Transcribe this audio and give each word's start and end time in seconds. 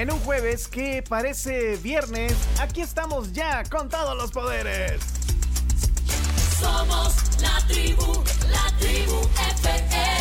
En 0.00 0.10
un 0.10 0.18
jueves 0.20 0.66
que 0.66 1.04
parece 1.06 1.76
viernes, 1.76 2.32
aquí 2.58 2.80
estamos 2.80 3.34
ya 3.34 3.64
con 3.64 3.90
todos 3.90 4.16
los 4.16 4.30
poderes. 4.30 4.98
Somos 6.58 7.16
la 7.42 7.58
tribu, 7.68 8.24
la 8.50 8.78
tribu 8.78 9.20
FM. 9.50 10.19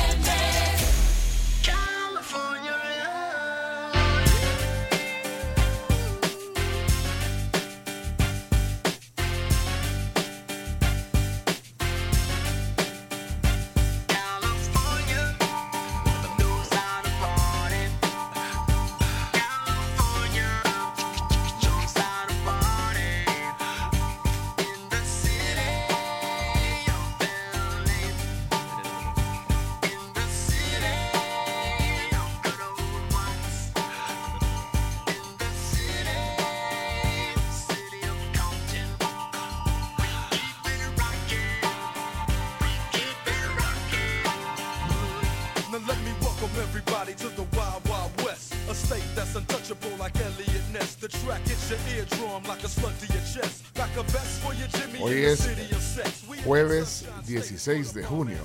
16 57.59 57.93
de 57.93 58.03
junio. 58.05 58.38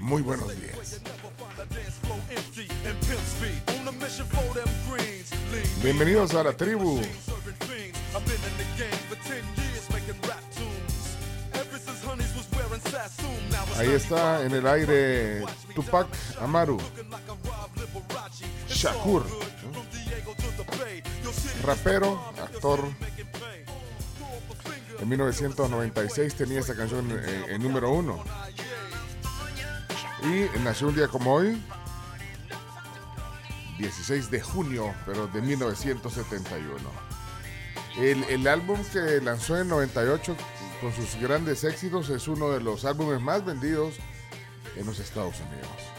Muy 0.00 0.22
buenos 0.22 0.48
días. 0.48 1.00
Bienvenidos 5.84 6.34
a 6.34 6.42
la 6.42 6.52
tribu. 6.52 7.00
serving 7.24 7.54
fiends. 7.60 7.96
I've 8.12 8.24
been 8.24 8.34
in 8.34 8.56
the 8.58 8.66
game 8.76 8.90
for 9.08 9.16
10 9.22 9.36
years 9.56 9.88
making 9.92 10.20
rap 10.28 10.42
tunes. 10.50 11.16
Ever 11.54 11.78
since 11.78 12.04
Honeys 12.04 12.34
was 12.34 12.48
wearing 12.56 12.80
Sassoon. 12.90 13.50
Now 13.52 13.62
it's 13.68 13.78
Ahí 13.78 13.90
está 13.92 14.44
en 14.44 14.52
el 14.52 14.66
aire 14.66 15.44
Tupac 15.72 16.08
Amaru, 16.40 16.78
Shakur, 18.68 19.22
city 19.92 21.62
rapero, 21.62 22.20
actor. 22.42 22.80
En 24.98 25.08
1996 25.08 26.34
tenía 26.34 26.58
esta 26.58 26.74
canción 26.74 27.08
en, 27.12 27.50
en 27.50 27.62
número 27.62 27.92
uno. 27.92 28.24
Y 30.22 30.58
nació 30.60 30.88
un 30.88 30.94
día 30.94 31.08
como 31.08 31.34
hoy, 31.34 31.62
16 33.78 34.30
de 34.30 34.40
junio, 34.40 34.94
pero 35.04 35.26
de 35.28 35.42
1971. 35.42 36.78
El, 37.98 38.24
el 38.24 38.46
álbum 38.48 38.82
que 38.92 39.20
lanzó 39.20 39.58
en 39.58 39.68
98 39.68 40.36
con 40.80 40.92
sus 40.92 41.16
grandes 41.20 41.64
éxitos 41.64 42.10
es 42.10 42.28
uno 42.28 42.50
de 42.50 42.60
los 42.60 42.84
álbumes 42.84 43.20
más 43.20 43.44
vendidos 43.44 43.94
en 44.76 44.86
los 44.86 44.98
Estados 44.98 45.36
Unidos. 45.40 45.96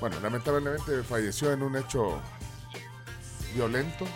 Bueno, 0.00 0.18
lamentablemente 0.20 1.02
falleció 1.02 1.52
en 1.52 1.62
un 1.62 1.76
hecho 1.76 2.20
violento 3.54 4.06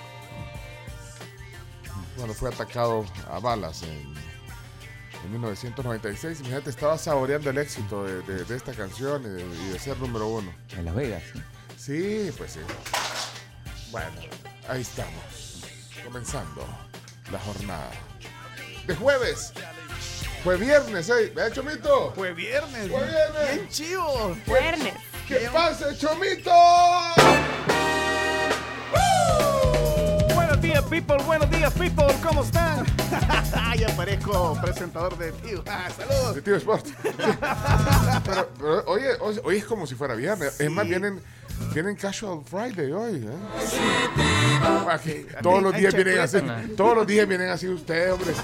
cuando 2.16 2.34
fue 2.34 2.48
atacado 2.48 3.04
a 3.30 3.38
balas 3.38 3.82
en, 3.84 4.27
en 5.24 5.32
1996. 5.32 6.40
Imagínate, 6.40 6.70
estaba 6.70 6.96
saboreando 6.98 7.50
el 7.50 7.58
éxito 7.58 8.04
de, 8.04 8.22
de- 8.22 8.44
de 8.44 8.56
esta 8.56 8.72
canción 8.72 9.22
y 9.22 9.28
de, 9.28 9.42
y 9.42 9.68
de 9.72 9.78
ser 9.78 9.96
número 9.98 10.26
uno. 10.28 10.52
En 10.76 10.84
Las 10.84 10.94
Vegas. 10.94 11.22
¿sí? 11.32 11.40
Sí, 11.76 12.32
pues 12.36 12.52
sí. 12.52 12.60
Bueno, 13.90 14.10
ahí 14.68 14.82
estamos. 14.82 15.62
Comenzando 16.04 16.66
la 17.32 17.38
jornada. 17.40 17.90
De 18.86 18.94
jueves. 18.96 19.52
Fue 20.44 20.56
viernes, 20.56 21.08
¿eh? 21.10 21.32
¿Vea, 21.34 21.50
Chomito? 21.50 22.12
Fue 22.14 22.32
viernes. 22.32 22.88
Fue 22.90 23.04
viernes. 23.06 23.54
Bien 23.54 23.68
chivo. 23.68 24.36
Viernes. 24.46 24.94
¿Qué 25.26 25.48
pasa, 25.52 25.94
Chomito? 25.98 26.50
Buenos 30.58 30.74
días, 30.74 30.84
people. 30.90 31.22
Buenos 31.24 31.50
días, 31.50 31.72
people. 31.74 32.06
¿Cómo 32.20 32.42
están? 32.42 32.84
ya 33.78 33.86
parezco 33.96 34.58
presentador 34.60 35.16
de 35.16 35.30
tío. 35.30 35.62
Ah, 35.68 35.88
saludos. 35.96 36.34
De 36.34 36.42
Tío 36.42 36.56
Sport. 36.56 36.84
pero, 38.24 38.48
pero, 38.58 38.84
oye, 38.86 39.06
hoy, 39.20 39.40
hoy 39.44 39.56
es 39.58 39.64
como 39.64 39.86
si 39.86 39.94
fuera 39.94 40.16
viernes. 40.16 40.58
Es 40.60 40.68
más, 40.68 40.84
vienen, 40.88 41.22
vienen 41.72 41.94
Casual 41.94 42.40
Friday 42.44 42.90
hoy. 42.90 43.24
¿eh? 43.24 44.60
Aquí, 44.90 45.26
todos 45.42 45.62
los 45.62 45.76
días 45.76 45.94
vienen 45.94 46.18
así. 46.18 46.38
Todos 46.76 46.96
los 46.96 47.06
días 47.06 47.28
vienen 47.28 47.50
así 47.50 47.68
ustedes, 47.68 48.10
hombre. 48.10 48.34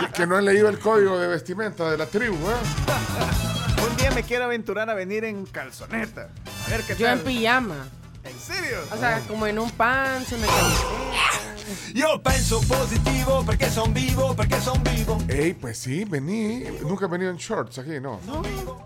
Que, 0.00 0.12
que 0.12 0.26
no 0.26 0.38
han 0.38 0.46
leído 0.46 0.70
el 0.70 0.78
código 0.78 1.18
de 1.18 1.28
vestimenta 1.28 1.90
de 1.90 1.98
la 1.98 2.06
tribu. 2.06 2.34
¿eh? 2.34 3.86
Un 3.90 3.94
día 3.98 4.10
me 4.12 4.22
quiero 4.22 4.44
aventurar 4.44 4.88
a 4.88 4.94
venir 4.94 5.24
en 5.24 5.44
calzoneta. 5.44 6.30
A 6.66 6.70
ver 6.70 6.80
qué 6.84 6.96
Yo 6.96 7.04
tal. 7.04 7.18
en 7.18 7.24
pijama. 7.24 7.88
¿En 8.24 8.38
serio? 8.40 8.78
O 8.90 8.96
sea, 8.96 9.20
como 9.28 9.46
en 9.46 9.58
un 9.58 9.70
pants, 9.70 10.32
una 10.32 10.46
camiseta. 10.46 11.57
Io 11.94 12.20
penso 12.22 12.60
positivo 12.66 13.42
perché 13.44 13.70
son 13.70 13.92
vivo, 13.92 14.34
perché 14.34 14.60
son 14.60 14.82
vivo. 14.82 15.18
Ey, 15.28 15.52
pues 15.54 15.78
sí, 15.78 16.04
vení. 16.04 16.64
Nunca 16.82 17.06
he 17.06 17.08
venido 17.08 17.30
en 17.30 17.36
shorts 17.36 17.78
aquí, 17.78 18.00
¿no? 18.00 18.20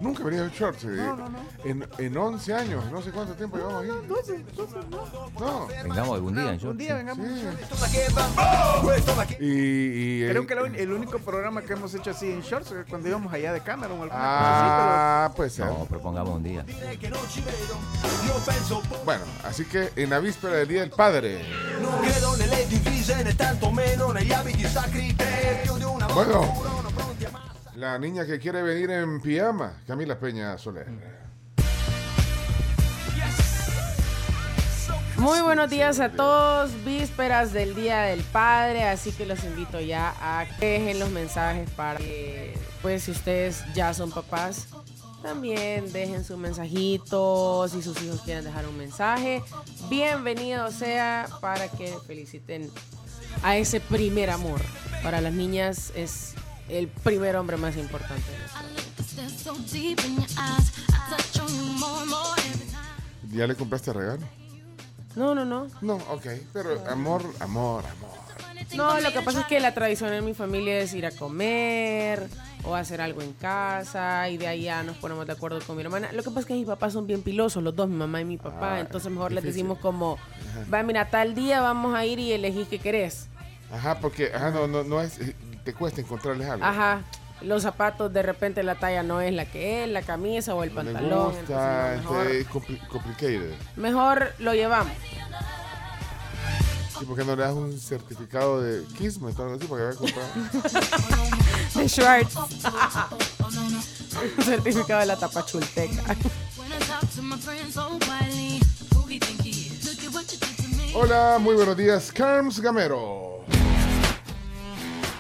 Nunca 0.01 0.23
he 0.23 0.25
venido 0.25 0.45
en 0.45 0.51
shorts. 0.51 0.85
eh. 0.85 1.13
En, 1.65 1.87
en 1.99 2.17
11 2.17 2.55
años, 2.55 2.85
no 2.91 3.01
sé 3.03 3.11
cuánto 3.11 3.35
tiempo 3.35 3.57
llevamos 3.57 3.83
aquí. 3.83 4.07
12, 4.09 4.45
12, 4.57 4.77
no. 4.91 5.03
No. 5.39 5.67
Vengamos 5.83 6.15
algún 6.15 6.35
día 6.35 6.45
en 6.45 6.51
Un 6.55 6.59
shorts, 6.59 6.79
día 6.79 6.89
sí. 6.89 6.95
vengamos. 6.95 7.27
Va, 8.39 8.93
questo 8.95 9.15
da 9.15 9.27
che 9.27 9.37
Y, 9.41 9.47
y, 9.47 10.23
eh, 10.25 10.29
Creo 10.31 10.47
que 10.47 10.55
la 10.55 10.63
un- 10.65 10.75
el 10.75 10.93
único 10.93 11.19
programa 11.19 11.63
que 11.63 11.73
hemos 11.75 11.95
hecho 11.95 12.11
así 12.11 12.31
en 12.31 12.41
shorts 12.43 12.71
es 12.73 12.87
cuando 12.89 13.09
íbamos 13.09 13.33
allá 13.33 13.53
de 13.53 13.61
cámara 13.61 13.93
o 13.95 14.03
alguna 14.03 14.11
Ah, 14.15 15.33
pues 15.37 15.53
ser. 15.55 15.67
No, 15.67 15.85
propongamos 15.87 16.35
un 16.35 16.43
día. 16.43 16.65
Bueno, 19.05 19.25
así 19.45 19.65
que 19.65 19.93
en 19.97 20.11
la 20.11 20.19
víspera 20.19 20.57
del 20.57 20.69
Día 20.69 20.81
del 20.81 20.91
Padre. 20.91 21.43
non 21.83 22.01
credo 22.73 22.79
nelle 22.79 22.79
divise 22.79 23.23
né 23.23 23.35
tanto 23.35 23.71
meno 23.71 24.13
negli 24.13 24.33
abiti 24.33 24.67
sacri 24.67 25.15
che 25.15 25.61
più 25.63 25.77
di 25.77 25.85
una 25.85 26.07
volta 26.07 26.39
Bueno. 26.39 26.71
La 27.75 27.99
niña 27.99 28.25
que 28.27 28.39
quiere 28.39 28.63
venir 28.63 28.91
en 28.91 29.21
pijama, 29.21 29.73
Camila 29.87 30.19
Peña 30.19 30.57
Soler. 30.59 30.87
Muy 35.17 35.41
buenos 35.41 35.71
días 35.71 35.99
a 35.99 36.11
todos, 36.11 36.71
vísperas 36.85 37.53
del 37.53 37.75
Día 37.75 38.03
del 38.03 38.23
Padre, 38.25 38.85
así 38.85 39.13
que 39.13 39.25
los 39.25 39.43
invito 39.45 39.81
ya 39.81 40.15
a 40.21 40.45
que 40.59 40.79
dejen 40.79 40.99
los 40.99 41.11
mensajes 41.11 41.71
para 41.71 41.99
que, 41.99 42.55
pues 42.83 43.05
si 43.05 43.13
ustedes 43.13 43.65
ya 43.73 43.95
son 43.95 44.11
papás, 44.11 44.69
también 45.23 45.93
dejen 45.93 46.25
su 46.25 46.37
mensajito, 46.37 47.67
si 47.69 47.83
sus 47.83 48.03
hijos 48.03 48.21
quieren 48.23 48.45
dejar 48.45 48.67
un 48.67 48.77
mensaje, 48.77 49.43
bienvenido 49.89 50.71
sea 50.71 51.29
para 51.41 51.69
que 51.69 51.95
feliciten 52.07 52.71
a 53.43 53.57
ese 53.57 53.81
primer 53.81 54.31
amor. 54.31 54.61
Para 55.03 55.21
las 55.21 55.33
niñas 55.33 55.93
es 55.95 56.35
el 56.69 56.89
primer 56.89 57.37
hombre 57.37 57.57
más 57.57 57.77
importante. 57.77 58.23
¿Ya 63.33 63.47
le 63.47 63.55
compraste 63.55 63.93
regalo? 63.93 64.27
No, 65.15 65.35
no, 65.35 65.45
no. 65.45 65.69
No, 65.81 65.97
ok. 66.11 66.27
Pero 66.53 66.85
amor, 66.89 67.23
amor, 67.41 67.85
amor. 67.87 68.23
No, 68.75 69.01
lo 69.01 69.13
que 69.13 69.21
pasa 69.21 69.43
es 69.43 69.47
que 69.47 69.61
la 69.61 69.75
tradición 69.75 70.13
en 70.15 70.25
mi 70.25 70.35
familia 70.35 70.79
es 70.79 70.95
ir 70.95 71.05
a 71.05 71.11
comer 71.11 72.29
o 72.65 72.75
hacer 72.75 73.01
algo 73.01 73.23
en 73.23 73.33
casa 73.33 74.29
y 74.29 74.37
de 74.39 74.47
ahí 74.47 74.63
ya 74.65 74.83
nos 74.83 74.97
ponemos 74.97 75.27
de 75.27 75.33
acuerdo 75.33 75.59
con 75.67 75.77
mi 75.77 75.83
hermana. 75.83 76.13
Lo 76.13 76.23
que 76.23 76.29
pasa 76.31 76.41
es 76.41 76.47
que 76.47 76.55
mis 76.55 76.67
papás 76.67 76.93
son 76.93 77.07
bien 77.07 77.23
pilosos, 77.23 77.63
los 77.63 77.75
dos, 77.75 77.89
mi 77.89 77.97
mamá 77.97 78.21
y 78.21 78.25
mi 78.25 78.39
papá. 78.39 78.75
Ah, 78.75 78.81
entonces 78.81 79.11
mejor 79.11 79.33
les 79.33 79.45
decimos 79.45 79.79
como, 79.79 80.19
va, 80.73 80.83
mira, 80.83 81.09
tal 81.11 81.35
día 81.35 81.61
vamos 81.61 81.95
a 81.95 82.05
ir 82.05 82.19
y 82.19 82.33
elegís 82.33 82.69
qué 82.69 82.79
querés. 82.79 83.29
Ajá, 83.73 83.99
porque 83.99 84.33
ajá, 84.35 84.51
no, 84.51 84.67
no, 84.69 84.85
no 84.85 85.01
es. 85.01 85.19
te 85.65 85.73
cuesta 85.75 86.01
encontrarles 86.01 86.49
algo. 86.49 86.65
Ajá. 86.65 87.03
Los 87.41 87.63
zapatos 87.63 88.13
de 88.13 88.23
repente 88.23 88.63
la 88.63 88.77
talla 88.77 89.03
no 89.03 89.21
es 89.21 89.33
la 89.33 89.47
que 89.47 89.83
es, 89.83 89.91
la 89.91 90.03
camisa 90.03 90.55
o 90.55 90.63
el 90.63 90.71
Me 90.71 90.77
pantalón. 90.77 91.35
gusta, 91.35 91.95
entonces, 91.97 92.05
no, 92.05 92.11
mejor, 92.13 92.27
este, 92.29 92.89
complicated. 92.89 93.55
mejor 93.75 94.33
lo 94.39 94.55
llevamos. 94.55 94.93
¿Y 97.03 97.05
por 97.05 97.17
qué 97.17 97.25
no 97.25 97.35
le 97.35 97.43
das 97.43 97.53
un 97.53 97.77
certificado 97.81 98.63
de 98.63 98.85
Kismet 98.97 99.37
o 99.37 99.43
algo 99.43 99.57
así 99.57 99.67
para 99.67 99.81
que 99.81 99.87
vaya 99.87 99.95
a 99.95 99.97
comprar? 99.97 100.27
De 101.75 101.89
Schwartz. 101.89 102.37
Un 104.39 104.45
certificado 104.45 105.01
de 105.01 105.07
la 105.07 105.19
tapachulteca. 105.19 106.17
Hola, 110.95 111.39
muy 111.41 111.57
buenos 111.57 111.77
días, 111.77 112.13
Carms 112.13 112.61
Gamero. 112.61 113.45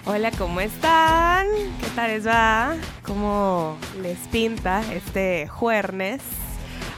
Hola, 0.04 0.30
¿cómo 0.38 0.60
están? 0.60 1.48
¿Qué 1.80 1.86
tal 1.96 2.10
les 2.12 2.24
va? 2.24 2.76
¿Cómo 3.04 3.76
les 4.00 4.18
pinta 4.28 4.84
este 4.92 5.48
jueves? 5.48 6.22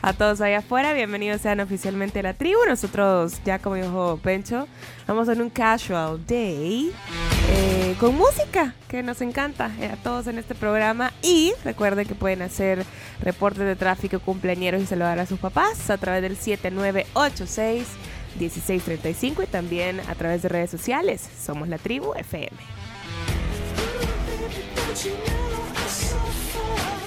A 0.07 0.13
todos 0.13 0.43
allá 0.43 0.59
afuera, 0.59 0.93
bienvenidos 0.93 1.41
sean 1.41 1.61
oficialmente 1.61 2.19
a 2.19 2.23
la 2.23 2.35
tribu. 2.35 2.59
Nosotros, 2.69 3.41
ya 3.43 3.59
como 3.59 3.77
dijo 3.77 4.21
Pencho, 4.23 4.69
vamos 5.07 5.31
en 5.31 5.41
un 5.41 5.49
casual 5.49 6.21
day 6.27 6.93
eh, 7.49 7.97
con 7.99 8.15
música 8.15 8.75
que 8.87 9.03
nos 9.03 9.23
encanta 9.23 9.71
eh, 9.81 9.87
a 9.87 9.97
todos 9.97 10.27
en 10.27 10.37
este 10.37 10.55
programa. 10.55 11.11
Y 11.23 11.55
recuerden 11.65 12.07
que 12.07 12.15
pueden 12.15 12.43
hacer 12.43 12.85
reportes 13.23 13.65
de 13.65 13.77
tráfico, 13.77 14.21
cumpleañeros 14.21 14.83
y 14.83 14.85
saludar 14.85 15.19
a 15.21 15.25
sus 15.25 15.39
papás 15.39 15.89
a 15.89 15.97
través 15.97 16.21
del 16.21 16.37
7986 16.37 17.89
1635 18.39 19.43
y 19.45 19.47
también 19.47 20.01
a 20.01 20.15
través 20.17 20.43
de 20.43 20.51
redes 20.51 20.71
sociales. 20.71 21.27
Somos 21.43 21.67
la 21.67 21.79
tribu 21.79 22.13
FM. 22.13 22.51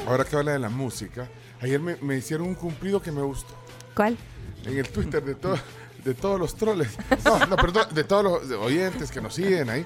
Ahora 0.08 0.24
que 0.24 0.36
habla 0.36 0.54
de 0.54 0.60
la 0.60 0.70
música, 0.70 1.30
ayer 1.62 1.80
me, 1.80 1.96
me 1.98 2.18
hicieron 2.18 2.48
un 2.48 2.56
cumplido 2.56 3.02
que 3.02 3.12
me 3.12 3.22
gustó. 3.22 3.54
¿Cuál? 3.96 4.18
En 4.66 4.78
el 4.78 4.88
Twitter 4.90 5.24
de, 5.24 5.36
to- 5.36 5.58
de 6.04 6.14
todos 6.14 6.40
los 6.40 6.56
troles. 6.56 6.90
No, 7.26 7.46
no, 7.48 7.56
perdón, 7.56 7.88
de 7.94 8.04
todos 8.04 8.48
los 8.48 8.60
oyentes 8.60 9.12
que 9.12 9.22
nos 9.22 9.34
siguen 9.36 9.70
ahí. 9.70 9.86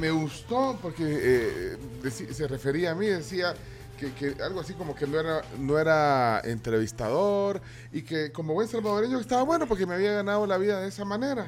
Me 0.00 0.10
gustó 0.10 0.78
porque 0.80 1.04
eh, 1.06 1.76
se 2.32 2.46
refería 2.48 2.92
a 2.92 2.94
mí, 2.94 3.06
decía 3.06 3.54
que, 3.96 4.12
que 4.12 4.42
algo 4.42 4.60
así 4.60 4.74
como 4.74 4.94
que 4.94 5.06
no 5.06 5.18
era, 5.18 5.42
no 5.58 5.78
era 5.78 6.40
entrevistador 6.44 7.60
y 7.92 8.02
que 8.02 8.30
como 8.32 8.54
buen 8.54 8.68
salvadoreño 8.68 9.18
estaba 9.18 9.42
bueno 9.42 9.66
porque 9.66 9.86
me 9.86 9.94
había 9.94 10.12
ganado 10.12 10.46
la 10.46 10.58
vida 10.58 10.80
de 10.80 10.88
esa 10.88 11.04
manera. 11.04 11.46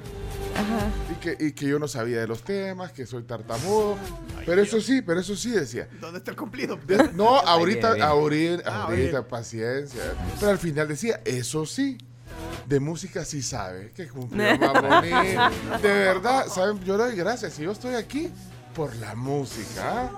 Y 1.13 1.15
que, 1.21 1.37
y 1.39 1.53
que 1.53 1.67
yo 1.67 1.79
no 1.79 1.87
sabía 1.89 2.21
de 2.21 2.27
los 2.27 2.43
temas, 2.43 2.93
que 2.93 3.07
soy 3.07 3.23
tartamudo. 3.23 3.97
Pero 4.45 4.63
eso 4.63 4.81
sí, 4.81 5.03
pero 5.03 5.21
eso 5.21 5.37
sí 5.37 5.51
decía. 5.51 5.89
¿Dónde 6.01 6.19
está 6.19 6.31
el 6.31 6.37
cumplido? 6.37 6.79
De- 6.87 7.11
no, 7.15 7.39
ahorita, 7.47 7.93
bien. 7.95 8.07
ahorita, 8.07 8.63
Ah, 8.67 8.83
ahorita, 8.85 9.29
paciencia. 9.29 10.03
Pero 10.41 10.51
al 10.51 10.59
final 10.59 10.89
decía, 10.89 11.21
eso 11.25 11.67
sí, 11.67 11.99
de 12.67 12.81
música 12.81 13.25
sí 13.25 13.43
sabe. 13.43 13.93
Que 13.95 14.09
cumplió 14.09 14.43
más 14.59 14.73
bonito. 14.83 15.79
De 15.83 15.89
verdad, 15.89 16.47
¿saben? 16.49 16.83
Yo 16.85 16.97
le 16.97 17.05
doy 17.05 17.17
gracias. 17.17 17.59
Y 17.59 17.63
yo 17.63 17.73
estoy 17.73 17.95
aquí 17.95 18.31
por 18.79 18.95
la 18.99 19.17
música. 19.17 20.09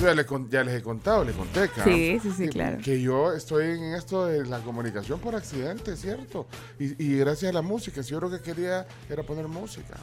Yo 0.00 0.06
ya, 0.06 0.62
les 0.62 0.74
he 0.76 0.82
contado, 0.82 1.24
les 1.24 1.34
conté, 1.34 1.68
Cam, 1.68 1.84
Sí, 1.84 2.16
sí, 2.22 2.30
sí, 2.30 2.44
que- 2.44 2.50
claro. 2.50 2.78
Que 2.80 3.00
yo 3.02 3.32
estoy 3.32 3.70
en 3.76 3.94
esto 3.94 4.24
de 4.26 4.46
la 4.46 4.60
comunicación 4.60 5.18
por 5.18 5.34
accidente, 5.34 5.96
¿cierto? 5.96 6.46
Y, 6.78 7.02
y 7.04 7.18
gracias 7.18 7.50
a 7.50 7.52
la 7.54 7.62
música. 7.62 8.04
Si 8.04 8.10
yo 8.12 8.20
lo 8.20 8.30
que 8.30 8.40
quería 8.40 8.86
era 9.10 9.24
poner 9.24 9.48
música. 9.48 9.96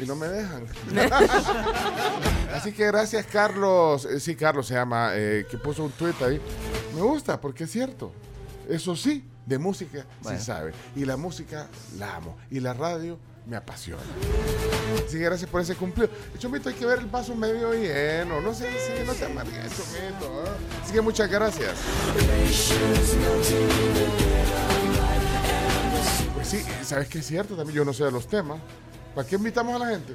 Y 0.00 0.04
no 0.04 0.16
me 0.16 0.26
dejan. 0.26 0.66
Así 2.52 2.72
que 2.72 2.86
gracias, 2.86 3.24
Carlos. 3.26 4.04
Eh, 4.06 4.18
sí, 4.18 4.34
Carlos 4.34 4.66
se 4.66 4.74
llama, 4.74 5.10
eh, 5.14 5.46
que 5.48 5.58
puso 5.58 5.84
un 5.84 5.92
tweet 5.92 6.14
ahí. 6.24 6.40
Me 6.92 7.02
gusta 7.02 7.40
porque 7.40 7.64
es 7.64 7.70
cierto. 7.70 8.10
Eso 8.68 8.96
sí, 8.96 9.24
de 9.46 9.58
música 9.58 10.04
Bueno. 10.24 10.38
sí 10.40 10.44
sabe. 10.44 10.72
Y 10.96 11.04
la 11.04 11.16
música 11.16 11.68
la 12.00 12.16
amo. 12.16 12.36
Y 12.50 12.58
la 12.58 12.74
radio 12.74 13.16
me 13.46 13.56
apasiona. 13.56 14.02
Así 15.06 15.18
que 15.18 15.24
gracias 15.24 15.48
por 15.48 15.60
ese 15.60 15.74
cumplido. 15.76 16.10
Chomito, 16.38 16.68
hay 16.68 16.74
que 16.74 16.84
ver 16.84 16.98
el 16.98 17.06
vaso 17.06 17.34
medio 17.34 17.72
lleno. 17.72 18.40
No 18.40 18.52
sé 18.52 18.66
si 18.72 19.06
no 19.06 19.12
te 19.14 19.24
amargues, 19.24 19.72
Chomito. 19.76 20.44
¿ah? 20.44 20.82
Así 20.82 20.92
que 20.92 21.00
muchas 21.00 21.30
gracias. 21.30 21.74
Pues 26.34 26.48
sí, 26.48 26.64
¿sabes 26.82 27.08
qué 27.08 27.18
es 27.18 27.26
cierto? 27.26 27.56
También 27.56 27.76
yo 27.76 27.84
no 27.84 27.92
sé 27.92 28.04
de 28.04 28.10
los 28.10 28.26
temas. 28.26 28.58
¿Para 29.14 29.26
qué 29.26 29.36
invitamos 29.36 29.74
a 29.80 29.84
la 29.84 29.90
gente? 29.92 30.14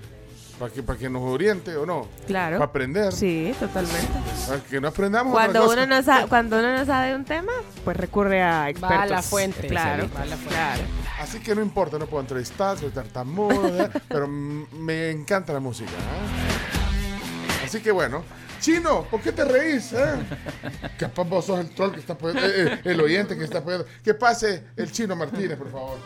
¿Para 0.59 0.71
que, 0.71 0.83
para 0.83 0.99
que 0.99 1.09
nos 1.09 1.23
oriente 1.23 1.75
o 1.75 1.85
no? 1.85 2.07
Claro. 2.27 2.57
Para 2.57 2.69
aprender. 2.69 3.11
Sí, 3.13 3.55
totalmente. 3.59 4.07
Para 4.47 4.59
que 4.61 4.79
no 4.79 4.87
aprendamos 4.89 5.33
Cuando 5.33 5.67
uno, 5.67 5.87
no 5.87 6.03
sabe, 6.03 6.27
cuando 6.27 6.59
uno 6.59 6.77
no 6.77 6.85
sabe 6.85 7.09
de 7.09 7.15
un 7.15 7.25
tema, 7.25 7.51
pues 7.83 7.97
recurre 7.97 8.43
a 8.43 8.69
expertos. 8.69 8.99
Va 8.99 9.03
a 9.03 9.07
la 9.07 9.21
fuente. 9.23 9.67
Claro, 9.67 10.07
Va 10.15 10.21
a 10.21 10.25
la 10.25 10.35
fuente. 10.35 10.53
claro. 10.53 11.00
Así 11.21 11.39
que 11.39 11.53
no 11.53 11.61
importa, 11.61 11.99
no 11.99 12.07
puedo 12.07 12.21
entrevistar, 12.21 12.77
soy 12.79 12.89
tartamudo, 12.89 13.83
¿eh? 13.83 13.89
pero 14.09 14.27
me 14.27 15.11
encanta 15.11 15.53
la 15.53 15.59
música. 15.59 15.91
¿eh? 15.91 17.63
Así 17.63 17.79
que 17.79 17.91
bueno. 17.91 18.23
Chino, 18.59 19.03
¿por 19.09 19.21
qué 19.21 19.31
te 19.31 19.43
reís? 19.43 19.91
eh? 19.93 20.13
Capaz 20.97 21.23
vos 21.23 21.45
sos 21.45 21.59
el 21.59 21.69
troll 21.73 21.91
que 21.93 21.99
está 21.99 22.13
apoyando, 22.13 22.47
eh, 22.47 22.73
eh, 22.73 22.81
el 22.85 23.01
oyente 23.01 23.35
que 23.37 23.43
está 23.43 23.59
apoyando. 23.59 23.87
Que 24.03 24.13
pase 24.13 24.65
el 24.75 24.91
Chino 24.91 25.15
Martínez, 25.15 25.57
por 25.57 25.71
favor. 25.71 25.97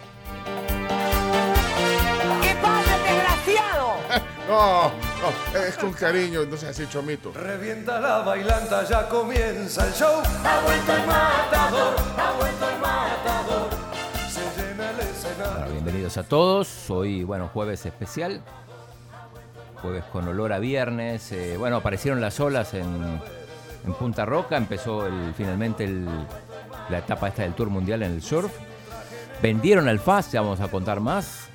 ¿Qué 2.41 2.55
pasa, 2.61 2.97
desgraciado? 2.97 3.95
No, 4.47 4.91
no, 4.91 5.59
es 5.59 5.75
con 5.75 5.91
cariño, 5.93 6.41
entonces 6.43 6.69
así 6.69 6.85
chomito. 6.87 7.31
Revienta 7.33 7.99
la 7.99 8.19
bailanta, 8.19 8.83
ya 8.87 9.09
comienza 9.09 9.87
el 9.87 9.93
show. 9.93 10.21
Ha 10.43 10.59
vuelto 10.61 10.93
el 10.95 11.07
matador, 11.07 11.95
ha 12.15 12.31
vuelto 12.39 12.69
el 12.69 12.79
matador. 12.79 13.94
Bueno, 15.37 15.71
bienvenidos 15.71 16.17
a 16.17 16.23
todos. 16.23 16.89
Hoy, 16.89 17.23
bueno, 17.23 17.49
jueves 17.53 17.85
especial. 17.85 18.41
Jueves 19.81 20.03
con 20.05 20.27
olor 20.27 20.53
a 20.53 20.59
viernes. 20.59 21.31
Eh, 21.31 21.55
bueno, 21.57 21.77
aparecieron 21.77 22.21
las 22.21 22.39
olas 22.39 22.73
en, 22.73 22.85
en 23.85 23.93
Punta 23.93 24.25
Roca. 24.25 24.57
Empezó 24.57 25.05
el, 25.05 25.33
finalmente 25.35 25.83
el- 25.85 26.07
la 26.89 26.99
etapa 26.99 27.27
esta 27.29 27.41
del 27.43 27.53
Tour 27.53 27.69
Mundial 27.69 28.03
en 28.03 28.13
el 28.13 28.21
surf. 28.21 28.51
Vendieron 29.41 29.87
al 29.87 29.99
FAS, 29.99 30.31
ya 30.31 30.41
vamos 30.41 30.61
a 30.61 30.67
contar 30.69 30.99
más. 30.99 31.49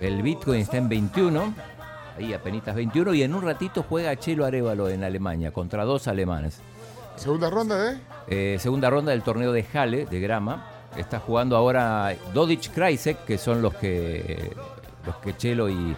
El 0.00 0.22
Bitcoin 0.22 0.60
está 0.60 0.76
en 0.76 0.88
21. 0.88 1.54
Ahí 2.18 2.32
apenas 2.32 2.74
21. 2.74 3.14
Y 3.14 3.22
en 3.22 3.34
un 3.34 3.42
ratito 3.42 3.84
juega 3.88 4.14
Chelo 4.16 4.44
Arevalo 4.44 4.88
en 4.88 5.02
Alemania 5.02 5.52
contra 5.52 5.84
dos 5.84 6.06
alemanes. 6.06 6.60
Segunda 7.16 7.50
ronda 7.50 7.76
de. 7.76 7.98
Eh, 8.28 8.58
segunda 8.60 8.90
ronda 8.90 9.10
del 9.12 9.22
torneo 9.22 9.52
de 9.52 9.64
Halle, 9.72 10.06
de 10.06 10.20
grama. 10.20 10.70
Está 10.96 11.18
jugando 11.18 11.56
ahora 11.56 12.14
Dodic 12.32 12.72
Krajicek, 12.72 13.24
que 13.24 13.38
son 13.38 13.62
los 13.62 13.74
que 13.74 14.52
los 15.06 15.16
que 15.16 15.36
Chelo 15.36 15.68
y, 15.68 15.96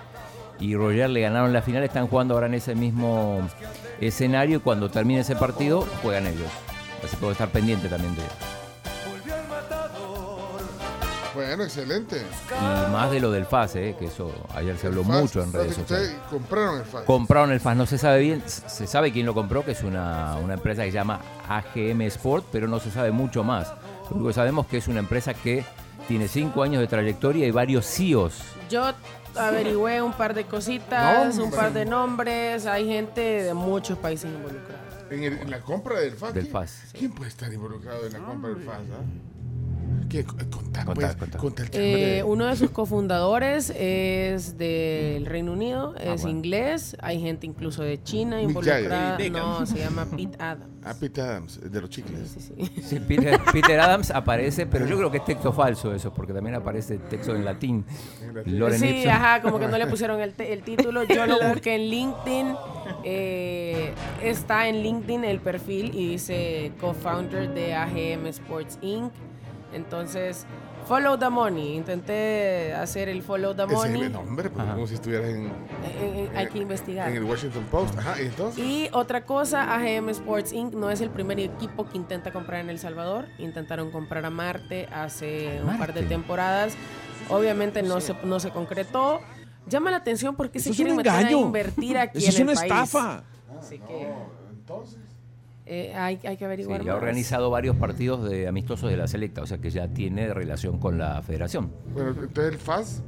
y 0.58 0.74
Roger 0.74 1.10
le 1.10 1.20
ganaron 1.20 1.52
la 1.52 1.62
final. 1.62 1.82
Están 1.84 2.08
jugando 2.08 2.34
ahora 2.34 2.46
en 2.46 2.54
ese 2.54 2.74
mismo 2.74 3.46
escenario 4.00 4.58
y 4.58 4.60
cuando 4.60 4.90
termine 4.90 5.20
ese 5.20 5.36
partido 5.36 5.86
juegan 6.02 6.26
ellos. 6.26 6.50
Así 7.04 7.16
puedo 7.16 7.32
estar 7.32 7.48
pendiente 7.48 7.88
también 7.88 8.14
de 8.16 8.22
volvió 9.08 9.36
el 9.36 9.48
matador. 9.48 10.60
Bueno, 11.34 11.64
excelente. 11.64 12.22
Y 12.50 12.92
más 12.92 13.10
de 13.10 13.20
lo 13.20 13.30
del 13.30 13.44
FAS, 13.44 13.76
eh, 13.76 13.94
que 13.98 14.06
eso 14.06 14.32
ayer 14.54 14.76
se 14.78 14.86
habló 14.86 15.04
FAS, 15.04 15.20
mucho 15.20 15.42
en 15.42 15.52
redes 15.52 15.76
sociales. 15.76 16.16
compraron 16.30 16.78
el 16.78 16.84
FAS. 16.84 17.02
Compraron 17.04 17.52
el 17.52 17.60
FAS, 17.60 17.76
no 17.76 17.86
se 17.86 17.98
sabe 17.98 18.20
bien, 18.20 18.42
se 18.46 18.86
sabe 18.86 19.12
quién 19.12 19.26
lo 19.26 19.34
compró, 19.34 19.64
que 19.64 19.72
es 19.72 19.82
una, 19.82 20.36
una 20.36 20.54
empresa 20.54 20.82
que 20.82 20.90
se 20.90 20.94
llama 20.94 21.20
AGM 21.48 22.00
Sport, 22.02 22.46
pero 22.50 22.66
no 22.66 22.80
se 22.80 22.90
sabe 22.90 23.10
mucho 23.10 23.44
más. 23.44 23.70
Lo 24.10 24.16
único 24.16 24.28
que 24.28 24.34
sabemos 24.34 24.66
que 24.66 24.78
es 24.78 24.88
una 24.88 25.00
empresa 25.00 25.34
que 25.34 25.64
tiene 26.08 26.28
cinco 26.28 26.62
años 26.62 26.80
de 26.80 26.86
trayectoria 26.86 27.46
y 27.46 27.50
varios 27.50 27.86
CEOs. 27.86 28.40
Yo 28.70 28.92
averigüé 29.34 30.00
un 30.02 30.12
par 30.12 30.34
de 30.34 30.44
cositas, 30.44 31.36
No, 31.36 31.44
un 31.44 31.50
par 31.50 31.72
de 31.72 31.84
nombres. 31.84 32.66
Hay 32.66 32.86
gente 32.86 33.20
de 33.42 33.54
muchos 33.54 33.98
países 33.98 34.30
involucrados. 34.32 34.82
En, 35.10 35.22
el- 35.22 35.38
en 35.38 35.50
la 35.50 35.60
compra 35.60 36.00
del 36.00 36.12
FAS. 36.14 36.34
Del 36.34 36.44
¿quién- 36.44 36.52
FAS, 36.52 36.80
¿Quién 36.92 37.12
puede 37.12 37.28
estar 37.30 37.52
involucrado 37.52 38.06
en 38.06 38.12
la 38.12 38.18
compra 38.20 38.50
del 38.50 38.64
FAS? 38.64 38.78
ah? 38.92 39.35
¿Qué? 40.08 40.24
Contá, 40.24 40.44
Contá, 40.84 40.94
pues, 40.94 41.16
contá. 41.16 41.38
conta 41.38 41.62
el 41.62 41.68
Eh, 41.68 41.72
chambre. 41.72 42.22
uno 42.24 42.46
de 42.46 42.56
sus 42.56 42.70
cofundadores 42.70 43.70
es 43.76 44.56
del 44.58 45.26
Reino 45.26 45.52
Unido, 45.52 45.94
es 45.96 46.22
bueno. 46.22 46.38
inglés. 46.38 46.96
Hay 47.00 47.20
gente 47.20 47.46
incluso 47.46 47.82
de 47.82 48.02
China 48.02 48.40
involucrada. 48.40 49.18
No, 49.30 49.66
se 49.66 49.78
llama 49.78 50.06
Pete 50.06 50.36
Adams. 50.40 50.66
Ah, 50.84 50.94
Pete 51.00 51.20
Adams, 51.20 51.60
de 51.60 51.80
los 51.80 51.90
chicles. 51.90 52.28
Sí, 52.28 52.40
sí. 52.40 52.82
Sí, 52.82 53.00
Peter, 53.00 53.40
Peter 53.52 53.80
Adams 53.80 54.10
aparece, 54.12 54.66
pero 54.66 54.86
yo 54.86 54.96
creo 54.96 55.10
que 55.10 55.16
es 55.18 55.24
texto 55.24 55.52
falso 55.52 55.92
eso, 55.92 56.12
porque 56.14 56.32
también 56.32 56.54
aparece 56.54 56.98
texto 56.98 57.34
en 57.34 57.44
latín. 57.44 57.84
Loren 58.44 58.78
Sí, 58.78 59.06
ajá, 59.08 59.42
como 59.42 59.58
que 59.58 59.66
no 59.66 59.76
le 59.78 59.86
pusieron 59.88 60.20
el, 60.20 60.34
el 60.38 60.62
título. 60.62 61.02
Yo 61.04 61.26
lo 61.26 61.36
busqué 61.48 61.74
en 61.74 61.90
LinkedIn. 61.90 62.54
eh, 63.02 63.92
está 64.22 64.68
en 64.68 64.82
LinkedIn 64.82 65.24
el 65.24 65.40
perfil 65.40 65.90
y 65.94 66.10
dice 66.10 66.72
co-founder 66.80 67.52
de 67.52 67.74
AGM 67.74 68.26
Sports 68.28 68.78
Inc. 68.82 69.12
Entonces, 69.76 70.44
Follow 70.86 71.18
the 71.18 71.28
money. 71.28 71.74
Intenté 71.74 72.72
hacer 72.72 73.08
el 73.08 73.20
follow 73.20 73.52
the 73.56 73.64
Ese 73.64 73.72
es 73.74 73.78
money. 73.80 74.02
el 74.02 74.12
nombre, 74.12 74.48
porque 74.50 74.70
como 74.70 74.86
si 74.86 74.94
estuvieras 74.94 75.30
en, 75.30 75.46
Eh, 75.46 75.50
eh, 75.84 76.30
hay 76.36 76.46
que 76.46 76.58
en 76.58 76.62
investigar. 76.62 77.10
el 77.10 77.24
Washington 77.24 77.64
Post. 77.72 77.98
Ajá, 77.98 78.22
y 78.22 78.26
entonces. 78.26 78.64
Y 78.64 78.88
otra 78.92 79.24
cosa, 79.24 79.74
AGM 79.74 80.10
Sports 80.10 80.52
Inc. 80.52 80.74
no 80.74 80.88
es 80.88 81.00
el 81.00 81.10
primer 81.10 81.40
equipo 81.40 81.88
que 81.88 81.96
intenta 81.96 82.30
comprar 82.32 82.60
en 82.60 82.70
El 82.70 82.78
Salvador. 82.78 83.26
Intentaron 83.38 83.90
comprar 83.90 84.24
a 84.26 84.30
Marte 84.30 84.86
hace 84.92 85.58
un 85.60 85.76
par 85.76 85.92
de 85.92 86.02
Marte. 86.02 86.02
temporadas. 86.04 86.74
Obviamente 87.30 87.82
no 87.82 88.00
se, 88.00 88.14
no 88.22 88.38
se 88.38 88.50
concretó. 88.50 89.18
Llama 89.68 89.90
la 89.90 89.96
atención 89.96 90.36
porque 90.36 90.58
Eso 90.58 90.66
se 90.66 90.70
es 90.70 90.76
quieren 90.76 90.94
meter 90.94 91.10
a 91.12 91.28
invertir 91.32 91.98
aquí 91.98 92.18
Eso 92.18 92.28
en 92.28 92.34
es 92.34 92.40
una 92.42 92.52
el 92.52 92.68
país. 92.68 92.82
estafa. 92.84 93.24
Así 93.58 93.80
que 93.80 94.08
Entonces. 94.50 95.00
Eh, 95.66 95.92
hay, 95.94 96.18
hay 96.24 96.36
que 96.36 96.38
Sí, 96.38 96.44
averiguar 96.44 96.82
y 96.84 96.88
ha 96.88 96.94
organizado 96.94 97.50
varios 97.50 97.76
partidos 97.76 98.28
de 98.28 98.46
amistosos 98.48 98.88
de 98.90 98.96
la 98.96 99.06
selecta, 99.08 99.42
o 99.42 99.46
sea 99.46 99.58
que 99.58 99.70
ya 99.70 99.88
tiene 99.88 100.32
relación 100.32 100.78
con 100.78 100.96
la 100.98 101.20
federación. 101.22 101.70
Bueno, 101.92 102.10
entonces 102.10 102.52
el 102.52 102.58
FAS, 102.58 103.02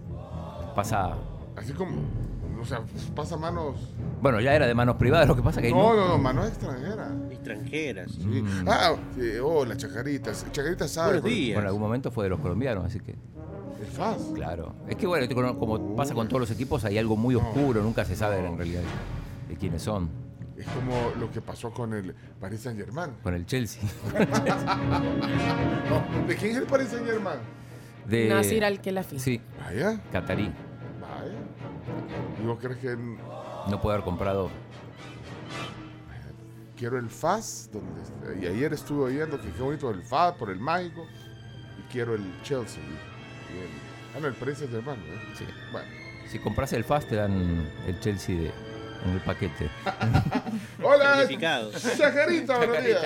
Pasa, 0.75 1.15
así 1.57 1.73
como. 1.73 1.97
O 2.61 2.65
sea, 2.65 2.81
pasa 3.15 3.37
manos. 3.37 3.77
bueno, 4.21 4.41
ya 4.41 4.53
era 4.53 4.67
de 4.67 4.75
manos 4.75 4.97
privadas, 4.97 5.29
lo 5.29 5.37
que 5.37 5.43
pasa 5.43 5.63
que 5.63 5.71
No, 5.71 5.95
no, 5.95 6.09
no, 6.09 6.19
manos 6.19 6.49
extranjeras. 6.49 7.13
Extranjeras. 7.31 8.11
Sí. 8.11 8.27
Mm. 8.43 8.65
Ah, 8.67 8.97
sí, 9.15 9.23
oh, 9.41 9.65
las 9.65 9.77
chacaritas. 9.79 10.45
Chacaritas 10.51 10.91
sabe. 10.91 11.21
Buenos 11.21 11.25
días. 11.31 11.55
Bueno, 11.55 11.61
en 11.61 11.67
algún 11.69 11.83
momento 11.83 12.11
fue 12.11 12.25
de 12.25 12.31
los 12.31 12.41
colombianos, 12.41 12.85
así 12.85 12.99
que, 12.99 13.13
El 13.13 13.87
FAS. 13.87 14.19
claro. 14.35 14.75
Es 14.89 14.97
que 14.97 15.07
bueno, 15.07 15.33
como- 15.35 15.57
como 15.79 15.95
pasa 15.97 16.15
con 16.15 16.27
todos 16.27 16.41
los 16.41 16.51
equipos, 16.51 16.85
hay 16.85 16.99
algo 16.99 17.17
muy 17.17 17.37
oscuro, 17.37 17.81
nunca 17.83 18.05
se 18.05 18.17
sabe 18.17 18.45
en 18.45 18.57
realidad 18.57 18.83
de 19.49 19.55
quiénes 19.57 19.81
son. 19.83 20.09
Es 20.59 20.67
como 20.67 21.13
lo 21.21 21.31
que 21.31 21.41
pasó 21.41 21.71
con 21.71 21.95
el 21.95 22.13
Paris 22.41 22.63
Saint 22.63 22.81
Germain. 22.81 23.13
Con 23.23 23.33
el 23.33 23.47
Chelsea. 23.47 23.81
¿De 26.27 26.35
quién 26.35 26.51
es 26.51 26.57
el 26.57 26.65
Paris 26.65 26.89
Saint 26.89 27.07
Germain? 27.07 27.39
De, 28.05 28.29
Nasir 28.29 28.65
Al-Khelaifi. 28.65 29.21
Sí, 29.21 29.41
Vaya, 29.61 30.01
Catarí. 30.11 30.53
vaya. 31.01 31.33
¿Y 32.43 32.47
vos 32.47 32.59
crees 32.61 32.79
que 32.79 32.97
No 32.97 33.81
puede 33.81 33.95
haber 33.95 34.05
comprado. 34.05 34.51
quiero 36.77 36.99
el 36.99 37.09
FAS? 37.09 37.71
Donde, 37.73 38.41
y 38.41 38.47
ayer 38.47 38.73
estuve 38.73 39.05
oyendo 39.05 39.41
que 39.41 39.53
qué 39.53 39.63
bonito 39.63 39.89
el 39.91 40.03
FAS 40.03 40.35
por 40.35 40.51
el 40.51 40.59
mágico. 40.59 41.07
Y 41.79 41.83
quiero 41.93 42.17
el 42.17 42.25
Chelsea. 42.43 42.83
Y 42.83 43.59
el, 43.59 43.69
ah, 44.17 44.21
no, 44.21 44.27
el 44.27 44.35
Paris 44.35 44.59
Saint 44.59 44.73
Germain. 44.73 44.99
¿eh? 44.99 45.21
Sí. 45.37 45.45
Bueno. 45.71 45.87
Si 46.29 46.41
compras 46.41 46.73
el 46.73 46.83
FAST 46.83 47.11
te 47.11 47.15
dan 47.17 47.71
el 47.87 48.01
Chelsea 48.01 48.37
de, 48.37 48.51
en 49.09 49.15
el 49.15 49.21
paquete. 49.21 49.71
Hola. 50.83 51.27
Chacarita, 51.97 52.59
buenos 52.59 52.85
días. 52.85 53.05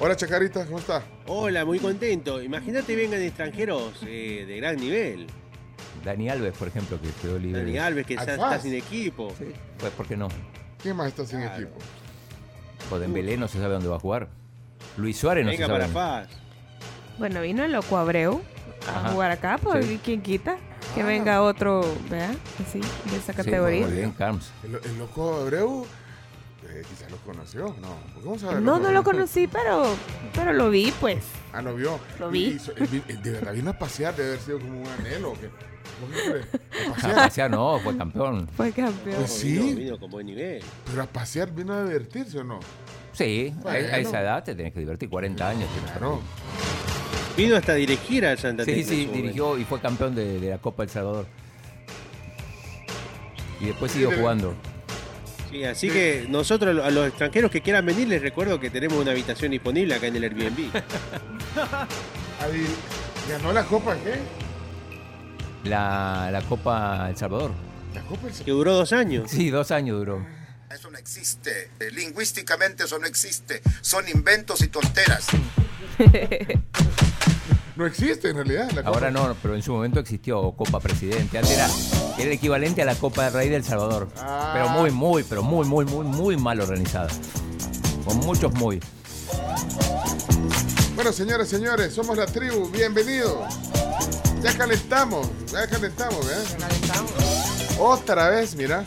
Hola, 0.00 0.16
Chacarita, 0.16 0.66
¿cómo 0.66 0.78
está? 0.80 1.02
Hola, 1.26 1.64
muy 1.64 1.78
contento. 1.78 2.42
Imagínate 2.42 2.96
vengan 2.96 3.22
extranjeros 3.22 4.00
eh, 4.06 4.44
de 4.46 4.56
gran 4.56 4.76
nivel. 4.76 5.26
Dani 6.04 6.28
Alves, 6.28 6.56
por 6.56 6.66
ejemplo, 6.68 6.98
que 7.00 7.08
quedó 7.22 7.38
libre. 7.38 7.60
Dani 7.62 7.78
Alves, 7.78 8.06
que 8.06 8.14
está, 8.14 8.34
está 8.34 8.58
sin 8.58 8.74
equipo. 8.74 9.32
Sí, 9.38 9.46
pues 9.78 9.92
¿por 9.92 10.06
qué 10.08 10.16
no? 10.16 10.28
¿Quién 10.82 10.96
más 10.96 11.06
está 11.08 11.24
sin 11.24 11.40
Claro. 11.40 11.54
equipo? 11.62 11.78
O 12.90 12.98
Dembélé 12.98 13.36
no 13.36 13.46
se 13.46 13.58
sabe 13.58 13.74
dónde 13.74 13.88
va 13.88 13.96
a 13.96 14.00
jugar. 14.00 14.28
Luis 14.96 15.16
Suárez 15.16 15.44
no 15.44 15.52
Venga 15.52 15.66
se 15.66 15.72
para 15.72 15.86
sabe. 15.88 16.26
FAS. 16.26 16.38
Bueno, 17.18 17.40
vino 17.42 17.62
el 17.62 17.70
loco 17.70 17.96
Abreu 17.96 18.42
Ajá. 18.88 19.06
a 19.06 19.12
jugar 19.12 19.30
acá, 19.30 19.58
pues 19.62 19.86
Sí. 19.86 20.00
¿quién 20.02 20.20
quita? 20.22 20.56
Que 20.94 21.02
venga 21.02 21.42
otro, 21.42 21.82
¿vea? 22.10 22.34
Así, 22.66 22.80
de 22.80 23.16
esa 23.16 23.32
Sí, 23.32 23.36
categoría. 23.36 23.86
bien, 23.86 24.10
Carms. 24.12 24.50
El, 24.62 24.74
el 24.74 24.98
loco 24.98 25.36
Abreu, 25.36 25.86
eh, 26.68 26.82
quizás 26.88 27.10
lo 27.10 27.16
conoció, 27.18 27.64
¿no? 27.80 27.94
¿Por 28.12 28.22
qué 28.22 28.24
vamos 28.26 28.44
a 28.44 28.48
ver? 28.48 28.62
no, 28.62 28.78
no 28.78 28.92
lo 28.92 29.02
conocí, 29.02 29.46
pero, 29.46 29.84
pero 30.34 30.52
lo 30.52 30.68
vi, 30.70 30.92
pues. 31.00 31.24
Ah, 31.52 31.62
lo 31.62 31.74
vio. 31.74 31.98
Lo 32.18 32.30
vi. 32.30 32.58
y 32.78 32.86
vi- 32.88 33.02
él 33.08 33.22
de 33.22 33.30
verdad 33.30 33.52
vino 33.54 33.70
a 33.70 33.78
pasear, 33.78 34.14
debe 34.14 34.30
haber 34.30 34.40
sido 34.40 34.58
como 34.60 34.80
un 34.80 34.86
anhelo. 34.86 35.30
¿o 35.32 35.34
qué? 35.40 35.48
¿Vos 35.48 36.10
qué 36.14 36.30
crees? 36.30 36.46
A 36.86 36.90
A 36.90 36.94
pasear. 36.94 37.14
pasear 37.16 37.50
no, 37.50 37.78
fue 37.80 37.96
campeón. 37.96 38.48
Fue 38.56 38.72
campeón. 38.72 39.16
Pues 39.16 39.32
sí. 39.32 39.58
Vino, 39.58 39.76
vino 39.76 39.98
con 39.98 40.10
buen 40.10 40.26
nivel. 40.26 40.62
Pero 40.90 41.02
a 41.02 41.06
pasear 41.06 41.50
vino 41.52 41.72
a 41.72 41.84
divertirse 41.84 42.38
o 42.38 42.44
no? 42.44 42.60
Sí, 43.12 43.54
a- 43.64 43.70
a, 43.70 43.78
esa 43.98 44.20
edad 44.20 44.44
te 44.44 44.54
tenés 44.54 44.72
que 44.74 44.80
divertir, 44.80 45.08
40 45.08 45.48
años. 45.48 45.68
tienes 45.72 45.90
que 45.90 45.98
Claro. 45.98 46.20
Vino 47.36 47.56
hasta 47.56 47.74
dirigir 47.74 48.26
al 48.26 48.38
Santa 48.38 48.64
Sí, 48.64 48.72
Tecla 48.72 48.88
sí, 48.88 49.06
dirigió 49.06 49.58
y 49.58 49.64
fue 49.64 49.80
campeón 49.80 50.14
de, 50.14 50.38
de 50.38 50.50
la 50.50 50.58
Copa 50.58 50.82
El 50.82 50.90
Salvador. 50.90 51.26
Y 53.60 53.66
después 53.66 53.92
siguió 53.92 54.10
jugando. 54.10 54.54
Sí, 55.50 55.64
así 55.64 55.88
que 55.90 56.26
nosotros 56.28 56.82
a 56.84 56.90
los 56.90 57.08
extranjeros 57.08 57.50
que 57.50 57.60
quieran 57.60 57.84
venir 57.86 58.08
les 58.08 58.22
recuerdo 58.22 58.58
que 58.58 58.70
tenemos 58.70 58.98
una 58.98 59.10
habitación 59.12 59.50
disponible 59.52 59.94
acá 59.94 60.06
en 60.06 60.16
el 60.16 60.24
Airbnb. 60.24 60.58
Ahí, 62.40 62.66
¿Ganó 63.28 63.52
la 63.52 63.64
Copa 63.64 63.96
qué? 64.02 64.18
La, 65.68 66.30
la 66.32 66.42
Copa 66.42 67.08
El 67.08 67.16
Salvador. 67.16 67.52
La 67.94 68.00
Copa 68.02 68.28
el 68.28 68.34
que 68.44 68.50
duró 68.50 68.74
dos 68.74 68.92
años. 68.92 69.30
Sí, 69.30 69.50
dos 69.50 69.70
años 69.70 69.98
duró. 69.98 70.26
Eso 70.74 70.90
no 70.90 70.98
existe. 70.98 71.70
Eh, 71.78 71.90
Lingüísticamente 71.92 72.84
eso 72.84 72.98
no 72.98 73.06
existe. 73.06 73.60
Son 73.82 74.08
inventos 74.08 74.62
y 74.62 74.68
tonteras. 74.68 75.26
No 77.74 77.86
existe 77.86 78.28
en 78.28 78.36
realidad. 78.36 78.70
La 78.72 78.82
Copa. 78.82 78.88
Ahora 78.94 79.10
no, 79.10 79.34
pero 79.40 79.54
en 79.54 79.62
su 79.62 79.72
momento 79.72 79.98
existió 79.98 80.52
Copa 80.52 80.78
Presidente. 80.78 81.38
Antes 81.38 81.52
era, 81.56 81.66
era 82.18 82.24
el 82.26 82.32
equivalente 82.32 82.82
a 82.82 82.84
la 82.84 82.94
Copa 82.94 83.24
del 83.24 83.32
Rey 83.32 83.48
del 83.48 83.64
Salvador. 83.64 84.08
Ah. 84.18 84.50
Pero 84.52 84.68
muy, 84.68 84.90
muy, 84.90 85.24
pero 85.24 85.42
muy, 85.42 85.66
muy, 85.66 85.86
muy, 85.86 86.04
muy 86.04 86.36
mal 86.36 86.60
organizada. 86.60 87.08
Con 88.04 88.18
muchos 88.18 88.52
muy. 88.54 88.78
Bueno, 90.94 91.12
señoras, 91.12 91.48
señores, 91.48 91.94
somos 91.94 92.18
la 92.18 92.26
tribu. 92.26 92.68
Bienvenidos. 92.68 93.38
Ya 94.42 94.56
calentamos, 94.56 95.26
ya 95.50 95.66
calentamos, 95.66 96.26
¿eh? 96.26 97.76
Otra 97.78 98.28
vez, 98.28 98.54
mira. 98.54 98.84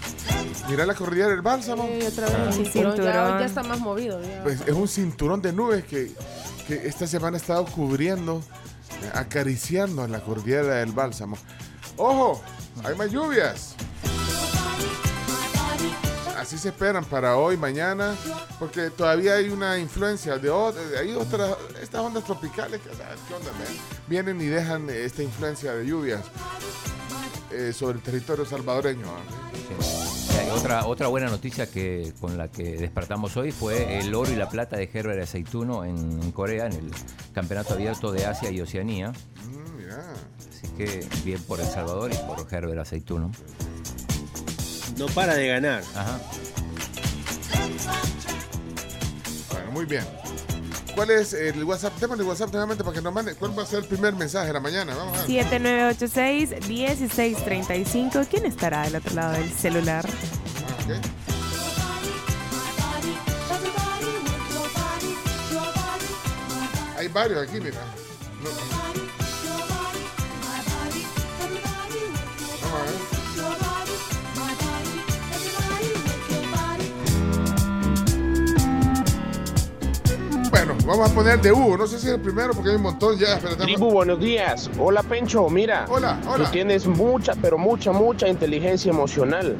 Mira 0.69 0.85
la 0.85 0.93
cordillera 0.93 1.29
del 1.29 1.41
bálsamo. 1.41 1.87
Sí, 1.87 2.05
otra 2.05 2.25
vez 2.27 2.35
el 2.35 2.47
Ah. 2.47 2.51
cinturón. 2.51 2.95
Ya, 2.97 3.03
Cinturón. 3.03 3.39
ya 3.39 3.45
está 3.45 3.63
más 3.63 3.79
movido. 3.79 4.21
ya. 4.21 4.43
Pues 4.43 4.61
es 4.65 4.73
un 4.73 4.87
cinturón 4.87 5.41
de 5.41 5.53
nubes 5.53 5.83
que, 5.85 6.11
que 6.67 6.87
esta 6.87 7.07
semana 7.07 7.37
ha 7.37 7.39
estado 7.39 7.65
cubriendo, 7.65 8.41
eh, 9.03 9.11
acariciando 9.13 10.03
a 10.03 10.07
la 10.07 10.19
cordillera 10.21 10.75
del 10.75 10.91
bálsamo. 10.91 11.37
¡Ojo! 11.97 12.41
Hay 12.83 12.95
más 12.95 13.11
lluvias. 13.11 13.75
Así 16.37 16.57
se 16.57 16.69
esperan 16.69 17.03
para 17.05 17.37
hoy, 17.37 17.57
mañana, 17.57 18.13
porque 18.59 18.89
todavía 18.91 19.33
hay 19.35 19.49
una 19.49 19.79
influencia 19.79 20.37
de 20.37 20.51
ot- 20.51 20.75
hay 20.99 21.13
otras, 21.13 21.55
estas 21.81 22.01
ondas 22.01 22.23
tropicales 22.23 22.81
que, 22.81 22.89
¿sabes 22.89 23.19
¿qué 23.27 23.33
onda? 23.33 23.49
Vienen 24.07 24.39
y 24.41 24.45
dejan 24.45 24.87
eh, 24.89 25.05
esta 25.05 25.23
influencia 25.23 25.73
de 25.73 25.85
lluvias 25.87 26.21
eh, 27.51 27.73
sobre 27.73 27.97
el 27.97 28.03
territorio 28.03 28.45
salvadoreño. 28.45 29.07
¿ah? 29.07 30.34
Otra, 30.53 30.85
otra 30.87 31.07
buena 31.07 31.27
noticia 31.27 31.69
que 31.69 32.13
con 32.19 32.37
la 32.37 32.47
que 32.47 32.77
despertamos 32.77 33.35
hoy 33.37 33.51
fue 33.51 33.99
el 33.99 34.13
oro 34.15 34.31
y 34.31 34.35
la 34.35 34.49
plata 34.49 34.77
de 34.77 34.89
Herbert 34.91 35.21
Aceituno 35.21 35.83
en, 35.83 35.95
en 35.95 36.31
Corea, 36.31 36.65
en 36.65 36.73
el 36.73 36.91
Campeonato 37.33 37.73
Abierto 37.73 38.11
de 38.11 38.25
Asia 38.25 38.49
y 38.51 38.61
Oceanía. 38.61 39.11
Mm. 39.11 39.65
Así 40.49 40.67
que 40.77 41.05
bien 41.23 41.41
por 41.43 41.59
El 41.59 41.67
Salvador 41.67 42.11
y 42.11 42.17
por 42.17 42.47
Herbert 42.51 42.79
Aceituno. 42.79 43.31
No 44.97 45.07
para 45.07 45.35
de 45.35 45.47
ganar. 45.47 45.83
Ajá. 45.95 46.19
Bueno, 49.51 49.71
muy 49.71 49.85
bien. 49.85 50.03
¿Cuál 50.95 51.11
es 51.11 51.33
el 51.33 51.63
WhatsApp? 51.65 51.93
Démosle 51.99 52.23
WhatsApp 52.23 52.51
nuevamente 52.51 52.83
para 52.83 52.95
que 52.95 53.01
nos 53.01 53.13
mande. 53.13 53.35
¿Cuál 53.35 53.57
va 53.57 53.63
a 53.63 53.65
ser 53.65 53.79
el 53.79 53.85
primer 53.85 54.13
mensaje 54.15 54.47
de 54.47 54.53
la 54.53 54.59
mañana? 54.61 54.95
Vamos 54.95 55.17
a 55.19 55.25
ver. 55.25 55.45
7986-1635. 55.45 58.27
¿Quién 58.29 58.45
estará 58.45 58.83
del 58.83 58.95
otro 58.95 59.13
lado 59.13 59.33
del 59.33 59.51
celular? 59.51 60.05
Ah, 60.07 60.85
ok. 60.85 60.91
Hay 66.97 67.07
varios 67.09 67.45
aquí, 67.45 67.59
mira. 67.59 67.81
No. 68.41 68.49
Vamos 68.49 69.04
vamos 80.85 81.11
a 81.11 81.13
poner 81.13 81.41
de 81.41 81.51
Hugo. 81.51 81.77
No 81.77 81.87
sé 81.87 81.99
si 81.99 82.07
es 82.07 82.13
el 82.13 82.21
primero 82.21 82.53
porque 82.53 82.69
hay 82.71 82.75
un 82.75 82.83
montón 82.83 83.17
ya. 83.17 83.39
pero 83.41 83.57
Tribu, 83.57 83.91
buenos 83.91 84.19
días. 84.19 84.69
Hola, 84.79 85.03
Pencho. 85.03 85.49
Mira, 85.49 85.85
Hola, 85.89 86.19
hola. 86.27 86.45
tú 86.45 86.51
tienes 86.51 86.85
mucha, 86.87 87.33
pero 87.41 87.57
mucha, 87.57 87.91
mucha 87.91 88.27
inteligencia 88.27 88.91
emocional. 88.91 89.55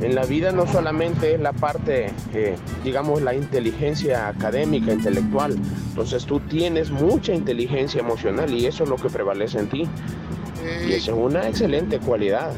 En 0.00 0.14
la 0.14 0.24
vida 0.24 0.52
no 0.52 0.64
solamente 0.70 1.34
es 1.34 1.40
la 1.40 1.52
parte, 1.52 2.12
eh, 2.32 2.54
digamos, 2.84 3.20
la 3.20 3.34
inteligencia 3.34 4.28
académica, 4.28 4.92
intelectual. 4.92 5.56
Entonces 5.88 6.24
tú 6.24 6.38
tienes 6.40 6.90
mucha 6.90 7.32
inteligencia 7.32 8.00
emocional 8.00 8.52
y 8.54 8.66
eso 8.66 8.84
es 8.84 8.90
lo 8.90 8.96
que 8.96 9.08
prevalece 9.08 9.58
en 9.58 9.68
ti. 9.68 9.80
Y 9.82 10.92
Eh, 10.92 10.96
esa 10.96 11.10
es 11.12 11.16
una 11.16 11.48
excelente 11.48 11.98
cualidad. 11.98 12.50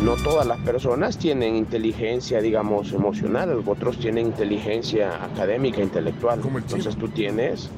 No 0.00 0.16
todas 0.16 0.46
las 0.46 0.58
personas 0.60 1.18
tienen 1.18 1.54
inteligencia, 1.56 2.40
digamos, 2.40 2.92
emocional, 2.92 3.62
otros 3.66 3.98
tienen 3.98 4.26
inteligencia 4.28 5.24
académica, 5.24 5.80
intelectual. 5.80 6.40
Entonces 6.44 6.96
tú 6.96 7.08
tienes 7.08 7.68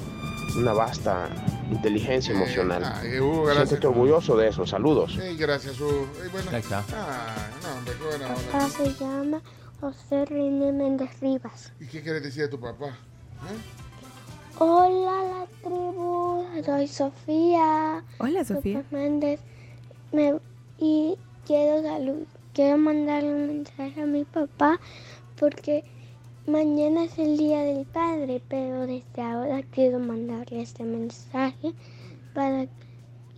una 0.56 0.72
vasta 0.72 1.28
inteligencia 1.70 2.34
emocional. 2.34 2.82
ah, 2.84 3.00
eh, 3.04 3.20
Hugo, 3.20 3.44
gracias. 3.44 3.68
Siéntete 3.68 3.86
orgulloso 3.88 4.36
de 4.36 4.48
eso. 4.48 4.66
Saludos. 4.66 5.18
Ey, 5.18 5.36
gracias, 5.36 5.78
Hugo. 5.80 6.06
Bueno. 6.32 6.50
Ahí 6.52 6.60
está. 6.60 6.84
Ah, 6.94 7.48
no. 7.62 8.52
Papá 8.52 8.68
se 8.68 8.94
llama 8.94 9.40
José 9.80 10.24
René 10.26 10.72
Méndez 10.72 11.10
Rivas. 11.20 11.72
¿Y 11.80 11.86
qué 11.86 12.00
quieres 12.02 12.22
decir 12.22 12.42
de 12.44 12.48
tu 12.48 12.60
papá? 12.60 12.86
¿Eh? 12.86 13.58
Hola 14.58 15.22
la 15.24 15.46
tribu, 15.62 16.46
soy 16.64 16.86
Sofía. 16.86 18.04
Hola, 18.18 18.44
Sofía. 18.44 18.84
Méndez. 18.90 19.40
Me- 20.12 20.38
y 20.78 21.16
quiero 21.46 21.82
salud, 21.82 22.26
quiero 22.52 22.78
mandarle 22.78 23.34
un 23.34 23.46
mensaje 23.46 24.02
a 24.02 24.06
mi 24.06 24.24
papá 24.24 24.80
porque 25.38 25.84
mañana 26.46 27.04
es 27.04 27.18
el 27.18 27.36
día 27.36 27.60
del 27.60 27.84
padre, 27.86 28.42
pero 28.48 28.86
desde 28.86 29.22
ahora 29.22 29.62
quiero 29.70 29.98
mandarle 29.98 30.62
este 30.62 30.84
mensaje 30.84 31.72
para 32.34 32.66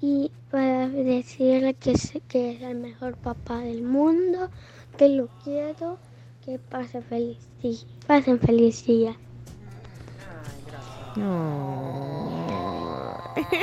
y 0.00 0.30
para 0.50 0.88
decirle 0.88 1.74
que 1.74 1.92
es, 1.92 2.12
que 2.28 2.52
es 2.52 2.62
el 2.62 2.76
mejor 2.76 3.16
papá 3.16 3.58
del 3.58 3.82
mundo, 3.82 4.50
que 4.96 5.08
lo 5.08 5.28
quiero, 5.42 5.98
que 6.44 6.58
pase 6.58 7.00
feliz 7.02 7.38
día, 7.62 7.78
pasen 8.06 8.38
feliz 8.38 8.84
día. 8.86 9.16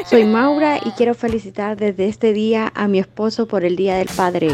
Soy 0.06 0.26
Maura 0.26 0.78
y 0.84 0.92
quiero 0.92 1.14
felicitar 1.14 1.78
desde 1.78 2.08
este 2.08 2.34
día 2.34 2.72
a 2.76 2.88
mi 2.88 3.00
esposo 3.00 3.48
por 3.48 3.64
el 3.64 3.76
Día 3.76 3.98
del 3.98 4.10
Padre. 4.10 4.50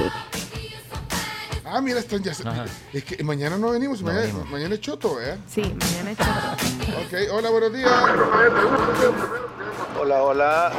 Ah, 1.71 1.81
mira, 1.81 1.99
están 1.99 2.23
ya. 2.23 2.31
Es 2.93 3.03
que 3.03 3.23
mañana 3.23 3.57
no 3.57 3.69
venimos, 3.69 4.01
mañana, 4.01 4.33
mañana 4.49 4.73
es 4.73 4.81
choto, 4.81 5.21
¿eh? 5.21 5.37
Sí, 5.47 5.61
mañana 5.61 6.11
es 6.11 6.17
choto. 6.17 6.97
Ok, 7.05 7.31
hola, 7.31 7.49
buenos 7.51 7.73
días. 7.73 7.91
Hola, 10.01 10.23
hola. 10.23 10.71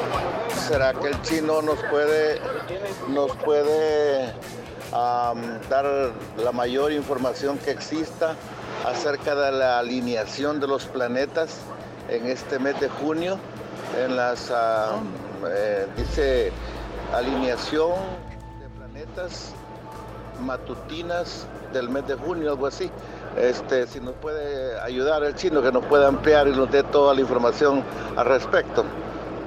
¿Será 0.67 0.93
que 0.95 1.09
el 1.09 1.23
chino 1.23 1.63
nos 1.63 1.79
puede, 1.85 2.41
nos 3.09 3.37
puede 3.37 4.33
am, 4.93 5.61
dar 5.69 6.13
la 6.43 6.53
mayor 6.53 6.91
información 6.91 7.59
que 7.59 7.71
exista 7.71 8.35
acerca 8.85 9.35
de 9.35 9.53
la 9.53 9.79
alineación 9.79 10.59
de 10.59 10.67
los 10.67 10.87
planetas 10.87 11.59
en 12.09 12.27
este 12.27 12.59
mes 12.59 12.81
de 12.81 12.89
junio? 12.89 13.39
En 13.99 14.17
las, 14.17 14.51
am, 14.51 15.05
eh, 15.49 15.87
dice, 15.97 16.53
alineación 17.13 17.95
de 18.61 18.69
planetas 18.79 19.53
matutinas 20.45 21.47
del 21.73 21.89
mes 21.89 22.07
de 22.07 22.15
junio, 22.15 22.51
algo 22.51 22.67
así. 22.67 22.91
Este, 23.37 23.87
si 23.87 24.01
nos 24.01 24.15
puede 24.15 24.81
ayudar 24.81 25.23
el 25.25 25.35
chino, 25.35 25.63
que 25.63 25.73
nos 25.73 25.85
pueda 25.87 26.09
ampliar 26.09 26.49
y 26.49 26.53
nos 26.53 26.71
dé 26.71 26.83
toda 26.83 27.15
la 27.15 27.21
información 27.21 27.83
al 28.17 28.27
respecto. 28.27 28.85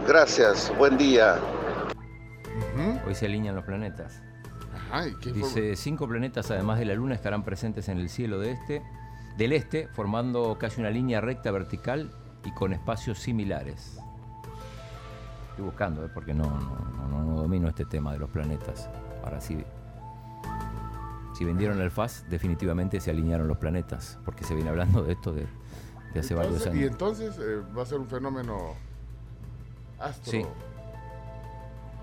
Gracias, 0.08 0.72
buen 0.78 0.98
día. 0.98 1.38
Hoy 3.06 3.16
se 3.16 3.26
alinean 3.26 3.56
los 3.56 3.66
planetas. 3.66 4.22
Ajá, 4.74 5.08
¿y 5.08 5.16
qué 5.16 5.32
fue? 5.32 5.40
Dice, 5.40 5.76
cinco 5.76 6.08
planetas 6.08 6.52
además 6.52 6.80
de 6.80 6.86
la 6.86 6.94
Luna 6.94 7.16
estarán 7.16 7.44
presentes 7.44 7.90
en 7.90 8.00
el 8.00 8.10
cielo 8.10 8.40
de 8.40 8.52
este, 8.52 8.82
del 9.38 9.54
este, 9.54 9.88
formando 9.88 10.58
casi 10.60 10.80
una 10.80 10.90
línea 10.90 11.22
recta 11.22 11.52
vertical 11.52 12.12
y 12.46 12.52
con 12.54 12.74
espacios 12.74 13.20
similares. 13.20 14.03
Estoy 15.54 15.66
buscando, 15.66 16.04
¿eh? 16.04 16.10
porque 16.12 16.34
no, 16.34 16.46
no, 16.46 17.08
no- 17.10 17.24
no 17.24 17.42
domino 17.44 17.68
este 17.68 17.86
tema 17.86 18.12
de 18.12 18.18
los 18.18 18.30
planetas. 18.30 18.90
Ahora 19.24 19.40
sí. 19.40 19.64
Si 21.38 21.46
vendieron 21.46 21.80
el 21.82 21.92
FAS, 21.92 22.26
definitivamente 22.30 23.00
se 23.00 23.12
alinearon 23.12 23.48
los 23.48 23.58
planetas, 23.58 24.18
porque 24.26 24.44
se 24.44 24.54
viene 24.56 24.70
hablando 24.72 25.04
de 25.04 25.14
esto 25.14 25.32
de, 25.34 25.48
de 26.14 26.20
hace 26.20 26.34
varios 26.36 26.66
años. 26.66 26.76
Y 26.78 26.84
entonces 26.86 27.38
eh, 27.40 27.62
va 27.76 27.84
a 27.84 27.86
ser 27.86 28.00
un 28.00 28.08
fenómeno 28.08 28.74
astro, 30.00 30.32
Sí. 30.32 30.46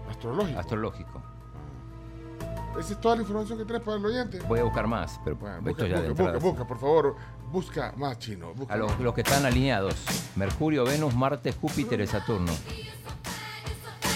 astrológico. 0.08 0.58
Astrológico. 0.60 1.22
Esa 2.78 2.92
es 2.92 3.00
toda 3.00 3.16
la 3.16 3.22
información 3.22 3.58
que 3.58 3.64
traes 3.64 3.82
para 3.82 3.96
el 3.96 4.06
oyente. 4.06 4.38
Voy 4.46 4.60
a 4.60 4.64
buscar 4.64 4.86
más, 4.86 5.20
pero 5.24 5.36
Bueno, 5.36 5.56
esto 5.58 5.70
busca, 5.70 5.86
ya 5.88 5.96
busca, 6.08 6.22
busca, 6.22 6.38
busca, 6.38 6.66
por 6.66 6.78
favor, 6.78 7.16
busca 7.52 7.92
más 7.96 8.18
chino. 8.18 8.54
busca 8.54 8.74
A 8.74 8.76
los, 8.76 8.98
los 9.00 9.12
que 9.14 9.22
están 9.22 9.44
alineados. 9.44 9.94
Mercurio, 10.36 10.84
Venus, 10.84 11.14
Marte, 11.14 11.52
Júpiter 11.52 12.00
y 12.00 12.06
Saturno. 12.06 12.52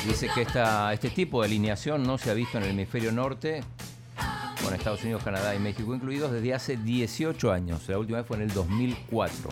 Dice 0.06 0.28
que 0.34 0.42
esta, 0.42 0.92
este 0.92 1.08
tipo 1.10 1.40
de 1.40 1.46
alineación 1.48 2.02
no 2.02 2.18
se 2.18 2.30
ha 2.30 2.34
visto 2.34 2.58
en 2.58 2.64
el 2.64 2.70
hemisferio 2.70 3.10
norte, 3.10 3.64
con 4.62 4.74
Estados 4.74 5.02
Unidos, 5.02 5.22
Canadá 5.24 5.54
y 5.54 5.58
México 5.58 5.94
incluidos, 5.94 6.30
desde 6.30 6.54
hace 6.54 6.76
18 6.76 7.50
años. 7.52 7.88
La 7.88 7.98
última 7.98 8.18
vez 8.18 8.26
fue 8.26 8.36
en 8.36 8.42
el 8.44 8.52
2004. 8.52 9.50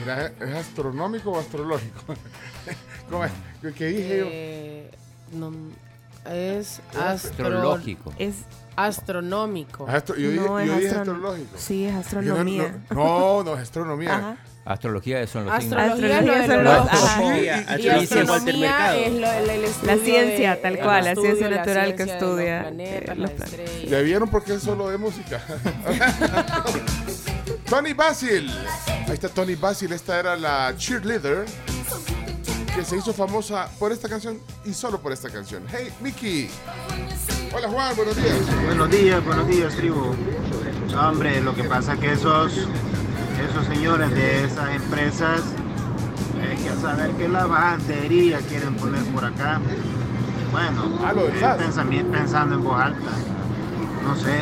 Mira, 0.00 0.26
¿es- 0.26 0.32
¿es 0.40 0.54
astronómico 0.54 1.30
o 1.32 1.38
astrológico? 1.38 2.00
¿Cómo 3.10 3.24
es? 3.24 3.32
¿Qué- 3.62 3.72
¿Qué 3.72 3.86
dije 3.86 4.18
yo? 4.18 4.24
Eh, 4.28 4.90
no, 5.32 5.52
es 6.30 6.80
astro- 6.94 7.46
Astrológico. 7.46 8.12
Es 8.18 8.34
astronómico. 8.76 9.86
Astro- 9.88 10.16
yo 10.16 10.30
dije, 10.30 10.44
es 10.44 10.46
yo 10.50 10.58
dije 10.58 10.90
astron- 10.90 10.98
astrológico. 10.98 11.56
Sí, 11.56 11.84
es 11.86 11.94
astronomía. 11.94 12.78
No, 12.90 12.96
no, 13.20 13.44
no, 13.44 13.54
es 13.54 13.60
astronomía. 13.62 14.16
Ajá. 14.16 14.36
Astrología 14.64 15.26
son 15.26 15.46
los 15.46 15.62
signos. 15.62 15.78
Astrología 15.80 16.18
es 16.20 16.26
lo 16.26 16.32
del 16.32 16.40
Astrología 16.42 16.82
horóscopo. 16.82 17.06
son 17.06 18.26
los- 18.26 18.42
Mercado. 18.44 18.98
es 18.98 19.12
lo- 19.14 19.32
el- 19.32 19.50
el 19.50 19.64
estudio 19.64 19.96
La 19.96 20.04
ciencia, 20.04 20.50
de- 20.56 20.62
tal 20.62 20.78
cual, 20.78 21.04
la 21.04 21.14
ciencia 21.14 21.48
la 21.48 21.56
natural 21.56 21.94
que 21.94 22.04
de 22.04 22.12
estudia, 22.12 22.60
planetas, 22.62 23.52
eh. 23.54 23.86
¿Ya 23.88 24.00
vieron 24.00 24.28
por 24.28 24.44
qué 24.44 24.54
es 24.54 24.62
solo 24.62 24.90
de 24.90 24.98
música? 24.98 25.40
Tony 27.68 27.92
Basil. 27.92 28.50
Ahí 29.06 29.14
está 29.14 29.28
Tony 29.28 29.54
Basil. 29.54 29.92
Esta 29.92 30.18
era 30.20 30.36
la 30.36 30.74
cheerleader 30.76 31.44
que 32.74 32.84
se 32.84 32.96
hizo 32.96 33.12
famosa 33.12 33.68
por 33.78 33.92
esta 33.92 34.08
canción 34.08 34.38
y 34.64 34.72
solo 34.72 35.00
por 35.00 35.12
esta 35.12 35.28
canción. 35.30 35.64
Hey, 35.70 35.90
Mickey. 36.00 36.48
Hola, 37.54 37.68
Juan. 37.68 37.96
Buenos 37.96 38.16
días. 38.16 38.36
Buenos 38.66 38.90
días, 38.90 39.24
buenos 39.24 39.48
días, 39.48 39.74
tribu. 39.74 40.14
Hombre, 40.98 41.40
lo 41.40 41.54
que 41.54 41.64
pasa 41.64 41.94
es 41.94 42.00
que 42.00 42.12
esos, 42.12 42.52
esos 43.40 43.66
señores 43.66 44.10
de 44.14 44.44
esas 44.44 44.74
empresas, 44.74 45.42
hay 46.40 46.56
que 46.56 46.70
saber 46.80 47.10
qué 47.12 47.28
lavandería 47.28 48.38
quieren 48.40 48.74
poner 48.74 49.02
por 49.04 49.24
acá. 49.24 49.60
Bueno, 50.50 50.98
eh, 51.92 52.04
pensando 52.10 52.54
en 52.56 52.64
voz 52.64 52.80
alta. 52.80 53.10
No 54.04 54.16
sé. 54.16 54.40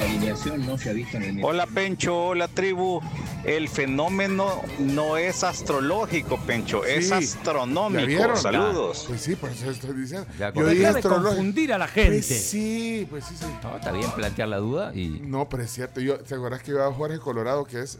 Alineación 0.00 0.66
no 0.66 0.78
se 0.78 0.90
ha 0.90 0.92
visto 0.92 1.16
en 1.16 1.22
el 1.24 1.44
Hola 1.44 1.66
Pencho, 1.66 2.16
hola 2.28 2.48
tribu. 2.48 3.00
El 3.44 3.68
fenómeno 3.68 4.60
no 4.78 5.16
es 5.16 5.42
astrológico, 5.44 6.38
Pencho, 6.46 6.84
es 6.84 7.04
Sí. 7.04 7.10
¿Ya 7.10 7.16
astronómico. 7.18 8.06
vieron? 8.06 8.36
Saludos. 8.36 9.04
Pues 9.08 9.20
sí, 9.20 9.34
por 9.34 9.50
eso 9.50 9.70
estoy 9.70 9.92
diciendo. 9.94 10.26
Ya, 10.38 10.52
Yo 10.52 10.66
dije 10.68 10.82
de 10.82 10.86
astrológico. 10.88 11.28
confundir 11.30 11.72
a 11.72 11.78
la 11.78 11.88
gente. 11.88 12.10
Pues 12.10 12.26
sí, 12.26 13.06
pues 13.10 13.24
sí, 13.24 13.34
sí. 13.38 13.46
No, 13.62 13.76
está 13.76 13.90
bien 13.92 14.10
plantear 14.12 14.48
la 14.48 14.58
duda 14.58 14.92
y 14.94 15.08
No, 15.24 15.48
pero 15.48 15.64
es 15.64 15.70
cierto. 15.72 16.00
Yo, 16.00 16.18
¿Te 16.18 16.34
acuerdas 16.34 16.62
que 16.62 16.70
iba 16.70 16.86
a 16.86 16.92
Jorge 16.92 17.18
Colorado, 17.18 17.64
que 17.64 17.80
es 17.80 17.98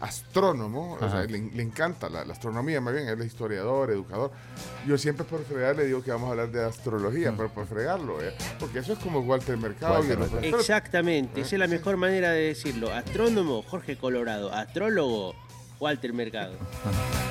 astrónomo? 0.00 0.98
O 1.00 1.10
sea, 1.10 1.22
le, 1.24 1.38
le 1.38 1.62
encanta 1.62 2.08
la, 2.08 2.24
la 2.24 2.32
astronomía, 2.32 2.80
más 2.80 2.94
bien. 2.94 3.08
Él 3.08 3.20
es 3.20 3.26
historiador, 3.28 3.90
educador. 3.90 4.30
Yo 4.86 4.96
siempre 4.98 5.24
por 5.24 5.44
fregar 5.44 5.76
le 5.76 5.86
digo 5.86 6.02
que 6.02 6.10
vamos 6.10 6.28
a 6.28 6.30
hablar 6.32 6.50
de 6.50 6.64
astrología, 6.64 7.32
pero 7.36 7.48
por 7.50 7.66
fregarlo, 7.66 8.22
¿eh? 8.22 8.34
Porque 8.58 8.80
eso 8.80 8.92
es 8.92 8.98
como 8.98 9.20
Walter 9.20 9.56
Mercado. 9.56 9.94
Walter 10.00 10.18
el 10.42 10.54
Exactamente, 10.54 11.40
¿Eh? 11.40 11.42
esa 11.44 11.56
es 11.56 11.60
la 11.60 11.66
mejor 11.68 11.96
manera 11.96 12.30
de 12.30 12.42
decirlo. 12.48 12.92
Astrónomo, 12.92 13.62
Jorge 13.62 13.96
Colorado. 13.96 14.52
Astrólogo, 14.52 15.34
Walter 15.80 16.12
Mercado. 16.12 16.54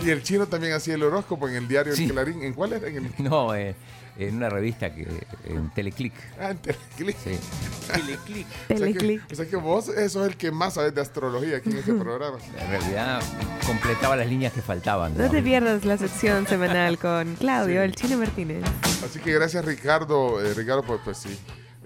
Y 0.03 0.09
el 0.09 0.21
chino 0.23 0.47
también 0.47 0.73
hacía 0.73 0.95
el 0.95 1.03
horóscopo 1.03 1.47
en 1.47 1.55
el 1.55 1.67
diario 1.67 1.91
El 1.93 1.97
Sí. 1.97 2.07
Clarín. 2.09 2.43
¿En 2.43 2.53
cuál 2.53 2.73
era? 2.73 2.87
En 2.87 3.05
el... 3.05 3.11
no, 3.23 3.55
eh, 3.55 3.75
en 4.17 4.35
una 4.35 4.49
revista 4.49 4.93
que 4.93 5.07
en 5.45 5.69
Teleclick. 5.71 6.13
Ah, 6.39 6.51
en 6.51 6.57
Teleclick. 6.57 7.17
Sí. 7.17 7.39
Teleclick. 7.87 8.47
O 8.47 8.67
sea, 8.67 8.77
que, 8.77 8.93
Teleclick. 8.93 9.31
o 9.31 9.35
sea 9.35 9.45
que 9.45 9.55
vos 9.55 9.89
eso 9.89 10.23
es 10.23 10.31
el 10.31 10.37
que 10.37 10.51
más 10.51 10.75
sabes 10.75 10.95
de 10.95 11.01
astrología 11.01 11.57
aquí 11.57 11.69
en 11.69 11.77
este 11.77 11.93
programa. 11.99 12.37
En 12.59 12.69
realidad 12.69 13.21
completaba 13.65 14.15
las 14.15 14.27
líneas 14.27 14.53
que 14.53 14.61
faltaban. 14.61 15.17
No 15.17 15.29
te 15.29 15.41
pierdas 15.41 15.85
la 15.85 15.97
sección 15.97 16.47
semanal 16.47 16.97
con 16.97 17.35
Claudio, 17.35 17.81
el 17.83 17.95
Chino 17.95 18.17
Martínez. 18.17 18.63
Así 19.03 19.19
que 19.19 19.33
gracias 19.33 19.65
Ricardo, 19.65 20.41
eh, 20.41 20.53
Ricardo, 20.53 20.83
pues, 20.83 21.01
pues 21.03 21.17
sí. 21.17 21.37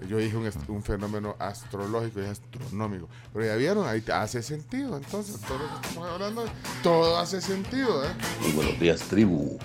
Yo 0.08 0.16
dije 0.16 0.34
un, 0.68 0.82
fenómeno 0.82 1.36
astrológico 1.38 2.22
y 2.22 2.24
astronómico. 2.24 3.06
Pero 3.34 3.44
ya 3.44 3.56
vieron, 3.56 3.86
ahí 3.86 4.00
te 4.00 4.12
hace 4.12 4.42
sentido. 4.42 4.96
Entonces, 4.96 5.38
todo 5.42 5.58
lo 5.58 5.68
que 5.68 5.86
estamos 5.88 6.10
hablando, 6.10 6.44
todo 6.82 7.18
hace 7.18 7.40
sentido, 7.42 8.02
¿eh? 8.04 8.08
Muy 8.40 8.52
buenos 8.52 8.80
días, 8.80 9.00
tribu. 9.00 9.58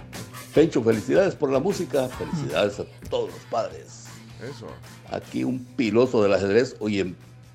Pencho, 0.56 0.82
felicidades 0.82 1.36
por 1.36 1.52
la 1.52 1.60
música. 1.60 2.08
Felicidades 2.08 2.80
a 2.80 2.86
todos 3.10 3.30
los 3.32 3.39
padres. 3.52 4.06
Eso. 4.41 4.68
Aquí 5.12 5.44
un 5.44 5.60
piloto 5.76 6.24
del 6.24 6.34
ajedrez. 6.34 6.78
Hoy 6.80 7.13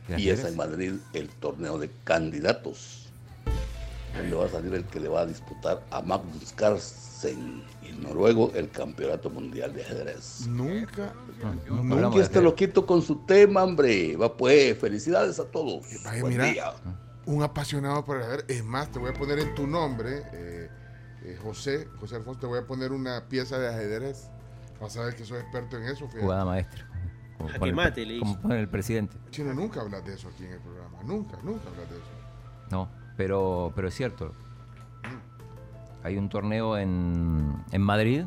empieza 0.09 0.49
en 0.49 0.57
Madrid 0.57 0.93
el 1.15 1.31
torneo 1.31 1.79
de 1.79 1.91
candidatos. 2.05 3.09
donde 4.15 4.37
va 4.37 4.45
a 4.45 4.49
salir 4.51 4.75
el 4.75 4.85
que 4.85 5.01
le 5.01 5.09
va 5.09 5.23
a 5.23 5.27
disputar 5.27 5.83
a 5.91 6.03
Magnus 6.03 6.53
Carlsen, 6.55 7.63
el 7.89 8.03
noruego, 8.03 8.53
el 8.55 8.69
campeonato 8.71 9.31
mundial 9.31 9.73
de 9.73 9.83
ajedrez. 9.83 10.47
Nunca. 10.47 11.15
Nunca 11.71 12.21
este 12.21 12.43
loquito 12.43 12.85
con 12.85 13.01
su 13.01 13.17
tema, 13.25 13.65
hombre. 13.65 14.15
Va 14.17 14.37
pues, 14.37 14.77
felicidades 14.79 15.39
a 15.41 15.45
todos. 15.47 15.87
Vaya, 16.05 16.21
Buen 16.21 16.33
mira, 16.35 16.45
día. 16.53 16.73
un 17.25 17.43
apasionado 17.43 18.05
por 18.05 18.19
el 18.19 18.25
ajedrez. 18.25 18.45
Es 18.49 18.65
más, 18.65 18.91
te 18.93 18.99
voy 18.99 19.11
a 19.11 19.15
poner 19.15 19.39
en 19.39 19.55
tu 19.55 19.67
nombre, 19.67 20.23
eh, 20.35 20.69
eh, 21.25 21.39
José, 21.43 21.89
José 21.99 22.17
Alfonso, 22.17 22.41
te 22.41 22.47
voy 22.47 22.59
a 22.59 22.67
poner 22.67 22.93
una 22.93 23.29
pieza 23.29 23.59
de 23.59 23.69
ajedrez. 23.69 24.31
Vas 24.81 24.97
a 24.97 25.05
ver 25.05 25.15
que 25.15 25.25
soy 25.25 25.39
experto 25.41 25.77
en 25.77 25.85
eso. 25.85 26.07
fíjate. 26.07 26.23
Jugada 26.23 26.45
maestra. 26.45 26.87
Como 27.37 27.67
el- 27.67 27.75
mate, 27.75 28.05
le 28.07 28.15
hizo. 28.17 28.25
Como 28.25 28.41
pone 28.41 28.61
el 28.61 28.69
presidente. 28.69 29.17
Chino, 29.31 29.53
nunca 29.55 29.81
hablas 29.81 30.05
de 30.05 30.15
eso 30.15 30.29
aquí 30.29 30.45
en 30.45 30.53
el 30.53 30.61
programa. 30.61 30.99
Nunca, 31.05 31.39
nunca 31.43 31.69
hablas 31.69 31.91
de 31.91 31.97
eso. 31.97 32.07
No, 32.71 32.89
pero, 33.17 33.73
pero 33.75 33.89
es 33.89 33.95
cierto. 33.95 34.33
Hay 36.03 36.17
un 36.17 36.29
torneo 36.29 36.79
en, 36.79 37.63
en 37.73 37.83
Madrid 37.83 38.25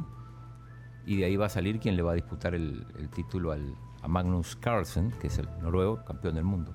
y 1.05 1.17
de 1.17 1.25
ahí 1.25 1.35
va 1.35 1.47
a 1.47 1.49
salir 1.49 1.79
quien 1.79 1.95
le 1.95 2.03
va 2.03 2.11
a 2.11 2.15
disputar 2.15 2.53
el, 2.53 2.85
el 2.99 3.09
título 3.09 3.51
al, 3.51 3.75
a 4.01 4.07
Magnus 4.07 4.55
Carlsen, 4.55 5.11
que 5.19 5.27
es 5.27 5.37
el 5.39 5.47
noruego 5.61 6.03
campeón 6.05 6.35
del 6.35 6.43
mundo. 6.43 6.71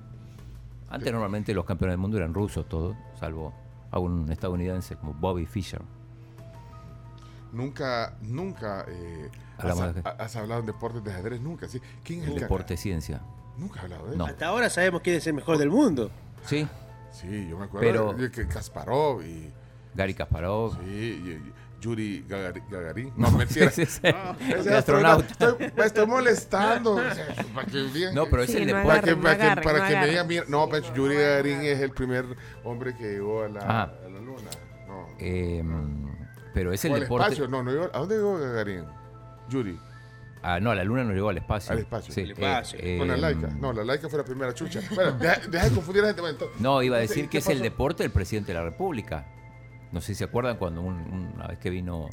Antes 0.89 1.11
normalmente 1.11 1.53
los 1.53 1.65
campeones 1.65 1.93
del 1.93 1.99
mundo 1.99 2.17
eran 2.17 2.33
rusos 2.33 2.67
todos, 2.67 2.97
salvo 3.19 3.53
a 3.91 3.99
un 3.99 4.29
estadounidense 4.31 4.95
como 4.97 5.13
Bobby 5.13 5.45
Fischer. 5.45 5.81
Nunca, 7.51 8.17
nunca 8.21 8.85
eh, 8.87 9.29
has, 9.57 10.35
hablado 10.35 10.61
en 10.61 10.65
deportes 10.67 11.03
de 11.03 11.11
ajedrez, 11.11 11.41
nunca. 11.41 11.67
¿sí? 11.67 11.81
¿Quién 12.03 12.21
es 12.23 12.29
el, 12.29 12.39
deporte 12.39 12.77
ciencia. 12.77 13.21
Nunca 13.57 13.79
has 13.79 13.83
hablado 13.85 14.03
de 14.05 14.09
eso. 14.11 14.17
No. 14.19 14.25
Hasta 14.25 14.45
ahora 14.47 14.69
sabemos 14.69 15.01
quién 15.01 15.15
es 15.15 15.27
el 15.27 15.33
mejor 15.33 15.57
del 15.57 15.69
mundo. 15.69 16.11
Sí. 16.45 16.67
Sí, 17.11 17.47
yo 17.49 17.57
me 17.57 17.65
acuerdo 17.65 17.87
Pero- 17.87 18.13
de 18.13 18.31
que 18.31 18.47
Kasparov 18.47 19.23
y. 19.23 19.51
Gary 19.95 20.13
Kasparov. 20.13 20.77
Sí, 20.83 20.85
y- 20.89 21.29
y 21.31 21.53
Yuri 21.81 22.25
Gagari- 22.27 22.63
Gagarin. 22.69 23.11
No, 23.17 23.31
mentira. 23.37 23.71
Sí, 23.71 23.85
sí, 23.85 23.99
sí. 24.03 24.13
No, 24.13 24.55
ese 24.55 24.69
El 24.69 24.75
astronauta. 24.75 25.25
Estoy, 25.27 25.71
me 25.75 25.85
estoy 25.85 26.05
molestando. 26.05 26.95
o 26.95 26.99
sea, 27.15 27.27
para 27.55 27.65
que 27.67 27.81
vean 27.83 28.13
No, 28.13 28.25
pero 28.29 28.43
es 28.43 28.51
Sí, 28.51 28.57
el 28.57 28.67
no 28.67 28.77
deporte. 28.77 28.99
Para 28.99 29.01
que, 29.01 29.15
para 29.15 29.37
que, 29.37 29.43
agarren, 29.43 29.63
para 29.63 29.79
no 29.79 29.87
que 29.87 29.95
me 29.95 30.07
digan, 30.07 30.27
mira, 30.27 30.43
no, 30.47 30.69
pero 30.69 30.93
Yuri 30.93 31.15
Gagarin 31.15 31.61
es 31.61 31.79
el 31.79 31.91
primer 31.91 32.25
hombre 32.63 32.95
que 32.95 33.03
llegó 33.13 33.43
a 33.43 33.47
la, 33.49 33.59
Ajá. 33.61 33.81
a 34.05 34.09
la 34.09 34.19
luna. 34.19 34.49
No. 34.87 35.07
Eh, 35.19 35.63
pero 36.59 36.73
es 36.73 36.83
el 36.83 36.93
al 36.93 36.99
deporte. 36.99 37.27
espacio. 37.27 37.47
No, 37.47 37.63
no 37.63 37.71
llegó. 37.71 37.85
¿A 37.93 37.99
dónde 37.99 38.15
llegó 38.17 38.37
Gagarin? 38.37 38.83
Yuri. 39.47 39.79
Ah, 40.41 40.59
no, 40.59 40.75
la 40.75 40.83
luna 40.83 41.05
no 41.05 41.13
llegó 41.13 41.29
al 41.29 41.37
espacio. 41.37 41.71
Al 41.71 41.79
espacio. 41.79 42.13
Sí, 42.13 42.21
Al 42.21 42.31
espacio. 42.31 42.79
eh, 42.81 42.97
Con 42.97 43.07
la 43.07 43.15
eh, 43.15 43.17
laica. 43.17 43.47
No, 43.47 43.71
la 43.71 43.83
laica 43.85 44.09
fue 44.09 44.19
la 44.19 44.25
primera 44.25 44.53
chucha. 44.53 44.81
Bueno, 44.93 45.13
deja, 45.13 45.47
deja 45.47 45.69
de 45.69 45.75
confundir 45.75 46.01
a 46.03 46.07
la 46.07 46.09
gente. 46.09 46.21
Bueno, 46.21 46.33
entonces- 46.35 46.61
No, 46.61 46.83
iba 46.83 46.97
a 46.97 46.99
decir 46.99 47.25
¿y 47.25 47.27
que 47.29 47.37
es 47.37 47.47
el 47.47 47.61
deporte 47.61 48.03
del 48.03 48.11
presidente 48.11 48.51
de 48.51 48.57
la 48.59 48.63
República. 48.65 49.25
No 49.93 50.01
sé 50.01 50.07
si 50.07 50.15
se 50.15 50.23
acuerdan 50.25 50.57
cuando 50.57 50.81
un- 50.81 51.31
una 51.35 51.47
vez 51.47 51.59
que 51.59 51.69
vino 51.69 52.09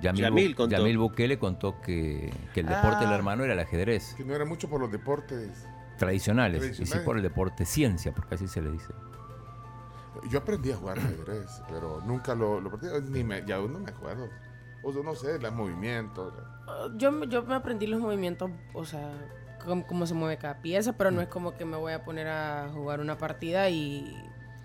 Yamil, 0.00 0.22
Yamil 0.22 0.52
Bu- 0.52 0.56
contó. 0.56 0.76
Yamil 0.76 0.98
Bukele 0.98 1.38
contó 1.38 1.80
que, 1.80 2.30
que 2.54 2.60
el 2.60 2.66
deporte 2.66 3.00
del 3.04 3.12
Ah. 3.12 3.16
hermano 3.16 3.44
era 3.44 3.52
el 3.52 3.60
ajedrez. 3.60 4.14
Que 4.16 4.24
no 4.24 4.34
era 4.34 4.44
mucho 4.44 4.68
por 4.68 4.80
los 4.80 4.90
deportes. 4.90 5.66
Tradicionales, 5.98 6.78
y 6.78 6.84
sí 6.86 6.98
por 7.04 7.16
el 7.16 7.22
deporte 7.22 7.64
ciencia, 7.64 8.12
porque 8.12 8.34
así 8.34 8.46
se 8.48 8.60
le 8.60 8.70
dice. 8.70 8.92
Yo 10.28 10.38
aprendí 10.38 10.70
a 10.72 10.76
jugar 10.76 10.98
ajedrez, 10.98 11.62
pero 11.68 12.00
nunca 12.04 12.34
lo, 12.34 12.60
lo 12.60 12.70
practiqué, 12.70 13.00
Ni 13.10 13.22
me, 13.24 13.44
ya 13.46 13.58
no 13.58 13.78
me 13.78 13.90
acuerdo. 13.90 14.28
O 14.82 14.92
sea, 14.92 15.02
no 15.02 15.14
sé, 15.14 15.38
los 15.38 15.52
movimientos. 15.52 16.32
Yo, 16.96 17.10
me- 17.12 17.26
yo 17.28 17.42
me 17.44 17.54
aprendí 17.54 17.86
los 17.86 18.00
movimientos, 18.00 18.50
o 18.74 18.84
sea, 18.84 19.10
cómo, 19.64 19.86
cómo 19.86 20.06
se 20.06 20.14
mueve 20.14 20.36
cada 20.38 20.60
pieza, 20.62 20.92
pero 20.94 21.10
Mm. 21.10 21.14
no 21.14 21.20
es 21.22 21.28
como 21.28 21.56
que 21.56 21.64
me 21.64 21.76
voy 21.76 21.92
a 21.92 22.04
poner 22.04 22.28
a 22.28 22.68
jugar 22.72 23.00
una 23.00 23.16
partida 23.18 23.68
y 23.70 24.14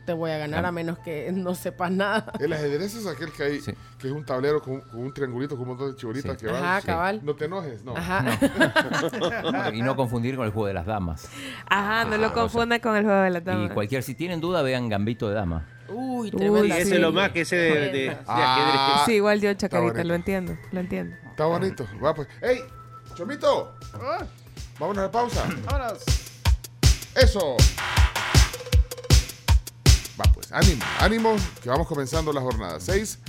te 0.05 0.13
voy 0.13 0.31
a 0.31 0.37
ganar 0.37 0.65
Ah. 0.65 0.69
a 0.69 0.71
menos 0.71 0.99
que 0.99 1.31
no 1.33 1.55
sepas 1.55 1.91
nada. 1.91 2.31
El 2.39 2.53
ajedrez 2.53 2.95
es 2.95 3.05
aquel 3.07 3.31
que 3.31 3.43
hay, 3.43 3.61
Sí. 3.61 3.73
que 3.99 4.07
es 4.07 4.13
un 4.13 4.25
tablero 4.25 4.61
con, 4.61 4.81
con 4.81 4.99
un 4.99 5.13
triangulito 5.13 5.55
con 5.55 5.63
un 5.63 5.69
montón 5.69 5.91
de 5.91 5.95
chibolitas 5.97 6.37
Sí. 6.39 6.45
que 6.45 6.51
van. 6.51 6.63
Ajá, 6.63 6.81
cabal. 6.81 7.19
No 7.23 7.35
te 7.35 7.45
enojes, 7.45 7.83
no. 7.83 7.95
Ajá. 7.95 8.25
y 9.73 9.81
no 9.81 9.95
confundir 9.95 10.35
con 10.35 10.45
el 10.45 10.51
juego 10.51 10.67
de 10.67 10.73
las 10.73 10.85
damas. 10.85 11.27
Ajá, 11.67 12.05
no 12.05 12.15
Ah, 12.15 12.17
lo 12.17 12.25
o 12.27 12.29
sea, 12.29 12.33
confunda 12.33 12.79
con 12.79 12.95
el 12.95 13.03
juego 13.03 13.21
de 13.21 13.29
la 13.29 13.39
Y 13.39 13.41
dama. 13.43 13.73
cualquier, 13.73 14.03
si 14.03 14.15
tienen 14.15 14.41
duda, 14.41 14.61
vean 14.61 14.89
Gambito 14.89 15.27
de 15.29 15.35
Dama. 15.35 15.65
Uy, 15.89 16.27
Uy, 16.27 16.31
tremenda. 16.31 16.67
Y 16.67 16.71
ese 16.79 16.85
sí. 16.85 16.93
es 16.95 16.99
lo 17.01 17.11
más 17.11 17.31
que 17.31 17.41
ese 17.41 17.55
de, 17.57 17.69
de, 17.79 17.91
de 17.91 18.17
Ah, 18.27 18.55
ajedrez. 18.95 19.05
Sí, 19.05 19.13
igual 19.15 19.41
yo, 19.41 19.53
Chacarita, 19.53 20.03
lo 20.03 20.13
entiendo, 20.15 20.57
lo 20.71 20.79
entiendo. 20.79 21.15
Está 21.29 21.45
bonito. 21.45 21.85
Va, 22.03 22.13
pues. 22.13 22.27
¡Ey! 22.41 22.59
¡Chomito! 23.15 23.73
Vámonos 24.79 24.99
a 24.99 25.05
la 25.07 25.11
pausa. 25.11 25.43
Vámonos. 25.65 26.03
¡Eso! 27.15 27.57
Ánimo, 30.51 30.83
ánimo, 30.99 31.35
que 31.63 31.69
vamos 31.69 31.87
comenzando 31.87 32.33
la 32.33 32.41
jornada. 32.41 32.77
6, 32.77 33.19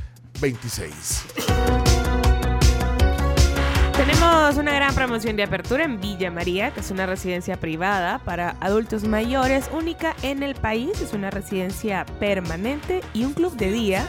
26. 0.40 1.24
Tenemos 3.96 4.56
una 4.56 4.74
gran 4.74 4.92
promoción 4.92 5.36
de 5.36 5.44
apertura 5.44 5.84
en 5.84 6.00
Villa 6.00 6.32
María, 6.32 6.72
que 6.74 6.80
es 6.80 6.90
una 6.90 7.06
residencia 7.06 7.60
privada 7.60 8.18
para 8.24 8.56
adultos 8.58 9.04
mayores, 9.04 9.70
única 9.72 10.16
en 10.22 10.42
el 10.42 10.56
país. 10.56 11.00
Es 11.00 11.12
una 11.12 11.30
residencia 11.30 12.04
permanente 12.18 13.02
y 13.14 13.24
un 13.24 13.34
club 13.34 13.56
de 13.56 13.70
día. 13.70 14.08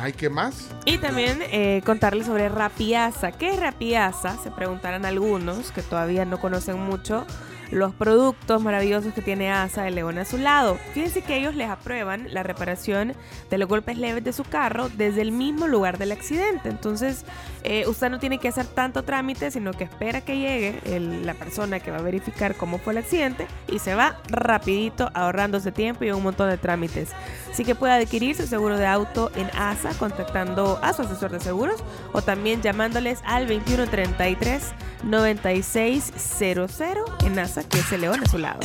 Ay, 0.07 0.13
¿qué 0.13 0.29
más? 0.29 0.69
Y 0.85 0.99
también 0.99 1.39
eh, 1.51 1.81
contarles 1.85 2.27
sobre 2.27 2.47
Rapiasa. 2.47 3.33
¿Qué 3.33 3.49
es 3.49 3.59
Rapiasa? 3.59 4.41
Se 4.41 4.51
preguntarán 4.51 5.03
algunos 5.03 5.73
que 5.73 5.81
todavía 5.81 6.23
no 6.23 6.39
conocen 6.39 6.79
mucho 6.79 7.27
los 7.71 7.93
productos 7.93 8.61
maravillosos 8.61 9.13
que 9.13 9.21
tiene 9.21 9.51
ASA 9.51 9.83
de 9.83 9.91
León 9.91 10.17
a 10.17 10.25
su 10.25 10.37
lado. 10.37 10.77
Fíjense 10.93 11.21
que 11.21 11.37
ellos 11.37 11.55
les 11.55 11.69
aprueban 11.69 12.33
la 12.33 12.43
reparación 12.43 13.13
de 13.49 13.57
los 13.57 13.67
golpes 13.67 13.97
leves 13.97 14.23
de 14.23 14.33
su 14.33 14.43
carro 14.43 14.89
desde 14.89 15.21
el 15.21 15.31
mismo 15.31 15.67
lugar 15.67 15.97
del 15.97 16.11
accidente. 16.11 16.69
Entonces, 16.69 17.25
eh, 17.63 17.85
usted 17.87 18.09
no 18.09 18.19
tiene 18.19 18.39
que 18.39 18.47
hacer 18.47 18.65
tanto 18.65 19.03
trámite, 19.03 19.51
sino 19.51 19.73
que 19.73 19.83
espera 19.83 20.21
que 20.21 20.37
llegue 20.37 20.79
la 21.23 21.33
persona 21.33 21.79
que 21.79 21.91
va 21.91 21.97
a 21.97 22.01
verificar 22.01 22.55
cómo 22.55 22.77
fue 22.79 22.93
el 22.93 22.99
accidente 22.99 23.47
y 23.67 23.79
se 23.79 23.95
va 23.95 24.17
rapidito 24.29 25.09
ahorrándose 25.13 25.71
tiempo 25.71 26.03
y 26.03 26.11
un 26.11 26.23
montón 26.23 26.49
de 26.49 26.57
trámites. 26.57 27.09
Así 27.51 27.65
que 27.65 27.75
puede 27.75 27.93
adquirir 27.93 28.35
su 28.35 28.47
seguro 28.47 28.77
de 28.77 28.85
auto 28.85 29.31
en 29.35 29.49
ASA 29.57 29.89
contactando 29.97 30.79
a 30.81 30.93
su 30.93 31.01
asesor 31.01 31.31
de 31.31 31.39
seguros 31.39 31.83
o 32.13 32.21
también 32.21 32.61
llamándoles 32.61 33.19
al 33.25 33.47
2133 33.47 34.73
9600 35.03 36.81
en 37.25 37.39
ASA 37.39 37.56
que 37.63 37.79
es 37.79 37.91
el 37.91 38.01
león 38.01 38.21
a 38.23 38.29
su 38.29 38.37
lado. 38.37 38.59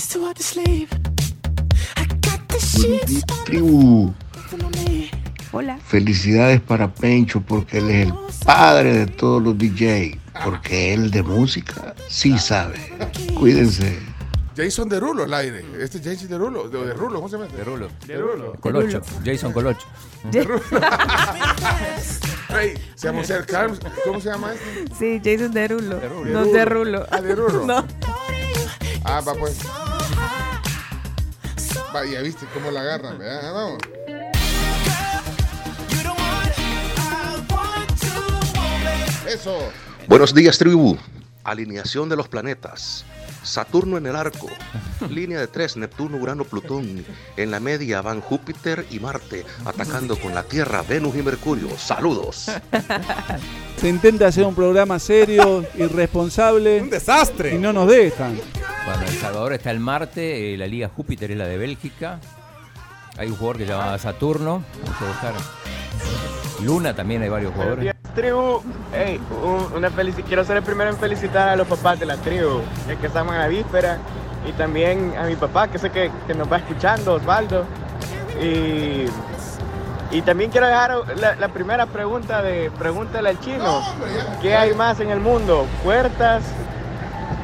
Tribu, 3.44 4.12
Hola. 5.52 5.78
felicidades 5.86 6.60
para 6.60 6.92
Pencho 6.92 7.40
porque 7.40 7.78
él 7.78 7.90
es 7.90 8.06
el 8.08 8.14
padre 8.44 8.92
de 8.98 9.06
todos 9.06 9.42
los 9.42 9.56
DJ, 9.56 10.18
porque 10.44 10.92
él 10.94 11.10
de 11.10 11.22
música 11.22 11.94
sí 12.08 12.38
sabe. 12.38 12.78
Cuídense. 13.38 13.98
Jason 14.56 14.88
Derulo 14.88 15.24
al 15.24 15.32
aire. 15.34 15.64
Este 15.80 15.96
es 15.98 16.04
Jason 16.04 16.28
Derulo. 16.28 16.68
De, 16.68 16.84
de 16.86 16.92
Rulo, 16.92 17.16
¿cómo 17.16 17.28
se 17.28 17.38
llama? 17.38 17.48
Derulo. 17.56 17.88
Derulo. 18.06 18.52
Colocho. 18.60 19.00
Jason 19.24 19.52
Colocho. 19.52 19.86
Ey, 22.60 22.74
se 22.94 23.06
llama 23.08 23.24
Sir 23.24 23.46
Carlos. 23.46 23.80
¿Cómo 24.04 24.20
se 24.20 24.28
llama 24.28 24.52
este? 24.52 24.94
Sí, 24.98 25.20
Jason 25.24 25.52
Derulo. 25.52 25.96
Derulo. 25.96 26.30
No 26.30 26.44
Derulo. 26.44 27.06
Ah, 27.10 27.20
Derulo. 27.20 27.66
No. 27.66 27.86
Ah, 29.04 29.20
va 29.20 29.34
pues. 29.34 29.58
Va, 31.94 32.06
ya 32.06 32.20
viste 32.22 32.46
cómo 32.54 32.70
la 32.70 32.80
agarran, 32.80 33.18
¿verdad? 33.18 33.52
Vamos. 33.52 33.78
Eso. 39.28 39.58
Buenos 40.06 40.34
días, 40.34 40.58
tribu. 40.58 40.96
Alineación 41.44 42.08
de 42.08 42.16
los 42.16 42.28
planetas. 42.28 43.04
Saturno 43.42 43.96
en 43.98 44.06
el 44.06 44.16
arco. 44.16 44.48
Línea 45.10 45.40
de 45.40 45.46
tres, 45.46 45.76
Neptuno, 45.76 46.16
Urano, 46.16 46.44
Plutón. 46.44 47.04
En 47.36 47.50
la 47.50 47.60
media 47.60 48.02
van 48.02 48.20
Júpiter 48.20 48.86
y 48.90 49.00
Marte, 49.00 49.44
atacando 49.64 50.16
con 50.18 50.34
la 50.34 50.42
Tierra, 50.44 50.82
Venus 50.82 51.16
y 51.16 51.22
Mercurio. 51.22 51.68
Saludos. 51.76 52.50
Se 53.76 53.88
intenta 53.88 54.28
hacer 54.28 54.44
un 54.44 54.54
programa 54.54 54.98
serio, 54.98 55.64
irresponsable. 55.76 56.82
Un 56.82 56.90
desastre. 56.90 57.54
Y 57.54 57.58
no 57.58 57.72
nos 57.72 57.88
dejan. 57.88 58.38
Bueno, 58.84 59.02
El 59.02 59.18
Salvador 59.18 59.52
está 59.52 59.70
el 59.70 59.80
Marte, 59.80 60.54
eh, 60.54 60.56
la 60.56 60.66
Liga 60.66 60.88
Júpiter 60.88 61.30
es 61.30 61.36
la 61.36 61.46
de 61.46 61.56
Bélgica. 61.56 62.20
Hay 63.16 63.28
un 63.28 63.36
jugador 63.36 63.58
que 63.58 63.66
se 63.66 63.72
llama 63.72 63.98
Saturno. 63.98 64.64
Vamos 64.84 65.02
a 65.02 65.04
buscar. 65.06 65.34
Luna 66.62 66.94
también 66.94 67.22
hay 67.22 67.28
varios 67.28 67.52
jugadores. 67.54 67.92
tribu. 68.14 68.60
Hey, 68.94 69.18
un- 69.42 69.78
una 69.78 69.90
felici- 69.90 70.22
quiero 70.22 70.44
ser 70.44 70.58
el 70.58 70.62
primero 70.62 70.90
en 70.90 70.96
felicitar 70.98 71.48
a 71.48 71.56
los 71.56 71.66
papás 71.66 71.98
de 71.98 72.04
la 72.06 72.16
tribu, 72.16 72.60
ya 72.86 72.94
que 72.96 73.06
estamos 73.06 73.32
en 73.34 73.40
la 73.40 73.48
víspera. 73.48 73.98
Y 74.46 74.52
también 74.52 75.14
a 75.18 75.24
mi 75.24 75.34
papá, 75.36 75.68
que 75.68 75.78
sé 75.78 75.90
que, 75.90 76.10
que 76.26 76.34
nos 76.34 76.50
va 76.52 76.58
escuchando, 76.58 77.14
Osvaldo. 77.14 77.64
Y, 78.40 79.06
y 80.10 80.22
también 80.22 80.50
quiero 80.50 80.66
dejar 80.66 80.94
la, 81.16 81.36
la 81.36 81.48
primera 81.48 81.86
pregunta 81.86 82.42
de 82.42 82.70
Pregúntale 82.78 83.30
al 83.30 83.40
chino. 83.40 83.80
¿Qué 84.42 84.54
hay 84.56 84.74
más 84.74 85.00
en 85.00 85.10
el 85.10 85.20
mundo? 85.20 85.66
¿Puertas 85.82 86.42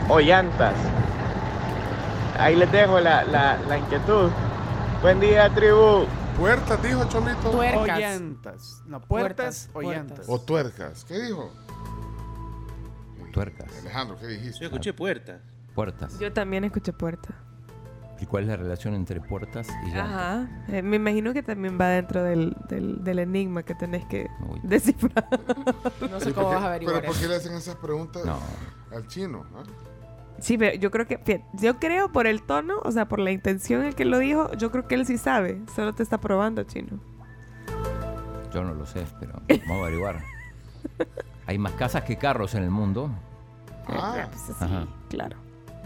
o 0.08 0.20
llantas? 0.20 0.74
Ahí 2.38 2.56
les 2.56 2.70
dejo 2.70 3.00
la, 3.00 3.24
la- 3.24 3.56
la 3.68 3.78
inquietud. 3.78 4.28
Buen 5.02 5.18
día, 5.20 5.48
tribu. 5.50 6.04
Puertas, 6.38 6.82
dijo 6.82 7.04
Chomito. 7.08 7.50
O 7.50 7.86
llantas. 7.86 8.82
No, 8.86 9.00
puertas, 9.00 9.68
o 9.72 9.82
llantas. 9.82 10.26
O 10.28 10.40
tuercas. 10.40 11.04
¿Qué 11.04 11.18
dijo? 11.20 11.50
Tuercas. 13.32 13.66
Alejandro, 13.80 14.16
¿qué 14.18 14.26
dijiste? 14.28 14.60
Yo 14.60 14.66
escuché 14.66 14.92
puertas. 14.92 15.40
Puertas. 15.74 16.18
Yo 16.18 16.32
también 16.32 16.64
escuché 16.64 16.92
puerta. 16.92 17.34
¿Y 18.20 18.26
cuál 18.26 18.44
es 18.44 18.48
la 18.50 18.56
relación 18.56 18.94
entre 18.94 19.20
puertas 19.20 19.68
y 19.84 19.90
llantas? 19.90 20.06
Ajá. 20.12 20.64
Eh, 20.68 20.82
me 20.82 20.96
imagino 20.96 21.32
que 21.32 21.42
también 21.42 21.78
va 21.80 21.86
dentro 21.88 22.22
del, 22.24 22.56
del, 22.68 23.04
del 23.04 23.18
enigma 23.20 23.62
que 23.62 23.74
tenés 23.76 24.04
que 24.06 24.26
descifrar. 24.64 25.28
No 26.00 26.18
¿Y 26.18 26.32
por 26.32 26.80
qué- 26.80 26.86
¿Pero 26.86 27.02
por 27.02 27.16
qué 27.16 27.28
le 27.28 27.36
hacen 27.36 27.52
esas 27.54 27.76
preguntas 27.76 28.24
al 28.92 29.06
chino? 29.08 29.44
ah? 29.54 29.62
Sí, 30.40 30.56
pero 30.56 30.76
yo 30.78 30.90
creo 30.90 31.06
que, 31.06 31.42
yo 31.54 31.78
creo 31.78 32.12
por 32.12 32.26
el 32.26 32.42
tono, 32.42 32.74
o 32.84 32.92
sea, 32.92 33.08
por 33.08 33.18
la 33.18 33.30
intención 33.32 33.82
en 33.84 33.92
que 33.92 34.04
lo 34.04 34.18
dijo, 34.18 34.52
yo 34.52 34.70
creo 34.70 34.86
que 34.86 34.94
él 34.94 35.04
sí 35.06 35.18
sabe. 35.18 35.60
Solo 35.74 35.92
te 35.94 36.02
está 36.02 36.18
probando, 36.18 36.62
chino. 36.62 37.00
Yo 38.54 38.62
no 38.64 38.72
lo 38.74 38.86
sé, 38.86 39.04
pero 39.20 39.40
vamos 39.48 39.70
a 39.70 39.80
averiguar. 39.82 40.22
Hay 41.46 41.58
más 41.58 41.72
casas 41.72 42.04
que 42.04 42.16
carros 42.16 42.54
en 42.54 42.62
el 42.62 42.70
mundo. 42.70 43.10
Ah, 43.88 44.28
pues 44.30 44.62
Ajá. 44.62 44.86
claro. 45.08 45.36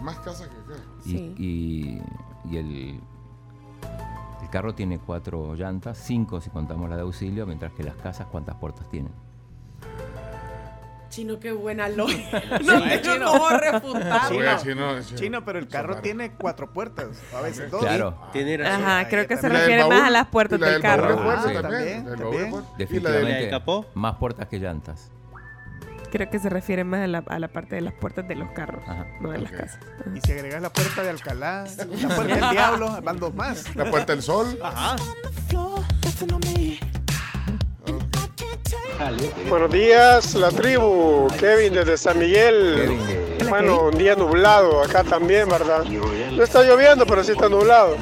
Más 0.01 0.17
casas 0.19 0.47
que 0.49 0.73
acá. 0.73 0.81
Y, 1.05 1.15
y- 1.37 2.01
y 2.51 2.57
el, 2.57 2.99
el 4.41 4.49
carro 4.49 4.75
tiene 4.75 4.99
cuatro 4.99 5.55
llantas, 5.55 5.97
cinco 5.97 6.41
si 6.41 6.49
contamos 6.49 6.89
la 6.89 6.95
de 6.97 7.03
auxilio, 7.03 7.45
mientras 7.45 7.71
que 7.73 7.83
las 7.83 7.95
casas, 7.95 8.27
¿cuántas 8.27 8.55
puertas 8.55 8.89
tienen? 8.89 9.13
Chino, 11.13 11.39
qué 11.39 11.51
buena. 11.51 11.87
Sí, 11.87 11.95
No 11.95 12.05
tengo 12.81 13.01
chino. 13.13 13.25
cómo 13.31 13.49
refutar. 13.49 14.29
Chino, 14.29 14.57
chino, 14.63 15.01
chino. 15.03 15.19
chino, 15.19 15.45
pero 15.45 15.59
el 15.59 15.67
carro 15.67 15.97
tiene 15.97 16.31
cuatro 16.31 16.73
puertas. 16.73 17.07
A 17.37 17.41
veces 17.41 17.69
dos. 17.69 17.81
Claro. 17.81 18.17
Tiene 18.33 18.57
razón. 18.57 18.83
Ajá, 18.83 19.07
creo 19.09 19.27
que 19.27 19.37
se 19.37 19.47
refiere 19.47 19.85
más 19.85 20.01
a 20.07 20.09
las 20.09 20.27
puertas 20.27 20.59
del 20.59 20.71
del 20.71 20.81
carro. 20.81 21.15
baúl 21.17 21.35
de 21.45 21.51
puertas 21.53 21.71
Ah, 21.73 22.61
sí. 22.71 22.77
Definitivamente, 22.77 23.49
capó? 23.51 23.85
más 23.93 24.15
puertas 24.15 24.47
que 24.47 24.57
llantas. 24.57 25.11
Creo 26.11 26.29
que 26.29 26.39
se 26.39 26.49
refiere 26.49 26.83
más 26.83 27.01
a 27.01 27.07
la, 27.07 27.23
a 27.27 27.39
la 27.39 27.47
parte 27.47 27.75
de 27.75 27.81
las 27.81 27.93
puertas 27.93 28.27
de 28.27 28.35
los 28.35 28.49
carros, 28.51 28.83
no 29.19 29.31
de 29.31 29.39
las 29.39 29.51
casas. 29.51 29.79
Y 30.15 30.21
si 30.21 30.31
agregas 30.31 30.61
la 30.61 30.71
puerta 30.71 31.01
de 31.03 31.09
Alcalá, 31.11 31.65
la 31.77 32.15
puerta 32.15 32.35
del 32.35 32.49
diablo, 32.51 33.01
van 33.03 33.19
dos 33.19 33.33
más. 33.35 33.75
La 33.75 33.85
puerta 33.89 34.13
del 34.13 34.21
sol. 34.23 34.59
Ajá. 34.63 34.95
Buenos 39.49 39.71
días, 39.71 40.35
la 40.35 40.49
tribu. 40.49 41.27
Kevin 41.39 41.73
desde 41.73 41.97
San 41.97 42.19
Miguel. 42.19 42.97
Bueno, 43.49 43.83
un 43.83 43.97
día 43.97 44.15
nublado 44.15 44.81
acá 44.81 45.03
también, 45.03 45.49
¿verdad? 45.49 45.83
No 45.83 46.43
está 46.43 46.63
lloviendo, 46.63 47.05
pero 47.05 47.23
sí 47.23 47.31
está 47.31 47.49
nublado. 47.49 47.97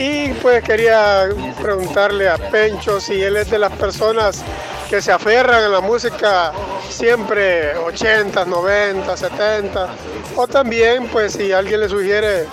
Y 0.00 0.32
pues 0.32 0.64
quería 0.64 1.28
preguntarle 1.60 2.26
a 2.26 2.38
Pencho 2.38 2.98
si 2.98 3.22
él 3.22 3.36
es 3.36 3.50
de 3.50 3.58
las 3.58 3.70
personas 3.72 4.42
que 4.88 5.02
se 5.02 5.12
aferran 5.12 5.62
a 5.62 5.68
la 5.68 5.82
música 5.82 6.52
siempre 6.88 7.76
80, 7.76 8.46
90, 8.46 9.14
70. 9.14 9.88
O 10.36 10.48
también, 10.48 11.06
pues 11.08 11.34
si 11.34 11.52
alguien 11.52 11.80
le 11.80 11.88
sugiere 11.90 12.46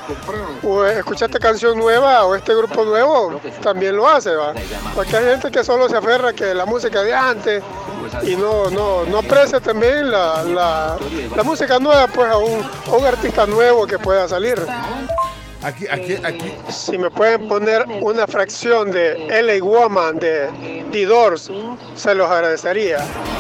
o 0.62 0.84
escuchar 0.84 1.30
esta 1.30 1.40
canción 1.40 1.78
nueva 1.78 2.26
o 2.26 2.36
este 2.36 2.54
grupo 2.54 2.84
nuevo, 2.84 3.40
también 3.64 3.96
lo 3.96 4.10
hace, 4.10 4.36
¿va? 4.36 4.54
Porque 4.94 5.16
hay 5.16 5.28
gente 5.28 5.50
que 5.50 5.64
solo 5.64 5.88
se 5.88 5.96
aferra 5.96 6.34
que 6.34 6.54
la 6.54 6.66
música 6.66 7.02
de 7.02 7.14
antes 7.16 7.64
y 8.24 8.36
no, 8.36 8.70
no, 8.70 9.06
no 9.06 9.20
aprecia 9.20 9.62
también 9.62 10.12
la, 10.12 10.44
la, 10.44 11.44
música 11.46 11.80
nueva, 11.80 12.08
pues 12.08 12.30
a 12.30 12.38
un 12.38 13.06
artista 13.06 13.46
nuevo 13.46 13.88
que 13.88 13.98
pueda 13.98 14.28
salir. 14.28 14.62
Aquí, 15.64 15.86
aquí, 15.90 16.14
aquí. 16.24 16.54
Si 16.70 16.98
me 16.98 17.10
pueden 17.10 17.48
poner 17.48 17.86
una 18.02 18.28
fracción 18.28 18.92
de 18.92 19.28
LA 19.42 19.64
Woman 19.64 20.20
de 20.20 20.86
The 20.92 21.06
Doors, 21.06 21.52
se 21.96 22.14
los 22.16 22.30
agradecería. 22.30 23.00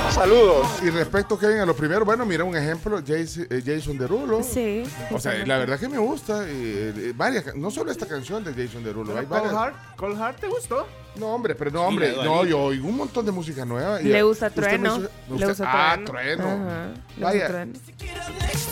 Saludos. 0.09 0.65
Y 0.83 0.89
respecto, 0.89 1.37
Kevin, 1.37 1.59
a 1.59 1.65
lo 1.65 1.75
primero, 1.75 2.03
bueno, 2.05 2.25
mira 2.25 2.43
un 2.43 2.55
ejemplo, 2.57 2.99
Jason, 3.05 3.45
eh, 3.51 3.61
Jason 3.63 3.97
Derulo. 3.99 4.41
Sí. 4.41 4.83
O 5.11 5.19
sea, 5.19 5.33
la 5.45 5.59
verdad 5.59 5.79
que 5.79 5.87
me 5.87 5.99
gusta. 5.99 6.43
eh, 6.47 6.93
eh, 6.97 7.13
varias, 7.15 7.55
no 7.55 7.69
solo 7.69 7.91
esta 7.91 8.07
canción 8.07 8.43
de 8.43 8.51
Jason 8.53 8.83
Derulo, 8.83 9.15
hay 9.17 9.25
Cold. 9.27 9.51
Heart, 9.51 9.75
Cold 9.95 10.17
Heart, 10.17 10.39
¿te 10.39 10.47
gustó? 10.47 10.87
No, 11.17 11.27
hombre, 11.35 11.53
pero 11.55 11.69
no, 11.71 11.83
hombre, 11.83 12.13
no, 12.23 12.45
yo 12.45 12.59
oigo 12.59 12.87
un 12.87 12.97
montón 12.97 13.25
de 13.25 13.31
música 13.31 13.63
nueva. 13.63 14.01
y- 14.01 14.05
Le 14.05 14.23
gusta 14.23 14.47
usted 14.47 14.61
Trueno. 14.63 14.97
hizo- 14.97 15.09
Le 15.29 15.33
usted- 15.35 15.47
gusta 15.49 15.63
ah, 15.67 15.99
Trueno. 16.03 16.43
Trueno. 16.43 16.65
Ajá, 16.65 16.85
le 16.87 16.93
gusta 16.93 17.25
Vaya, 17.25 17.47
Trueno. 17.47 17.73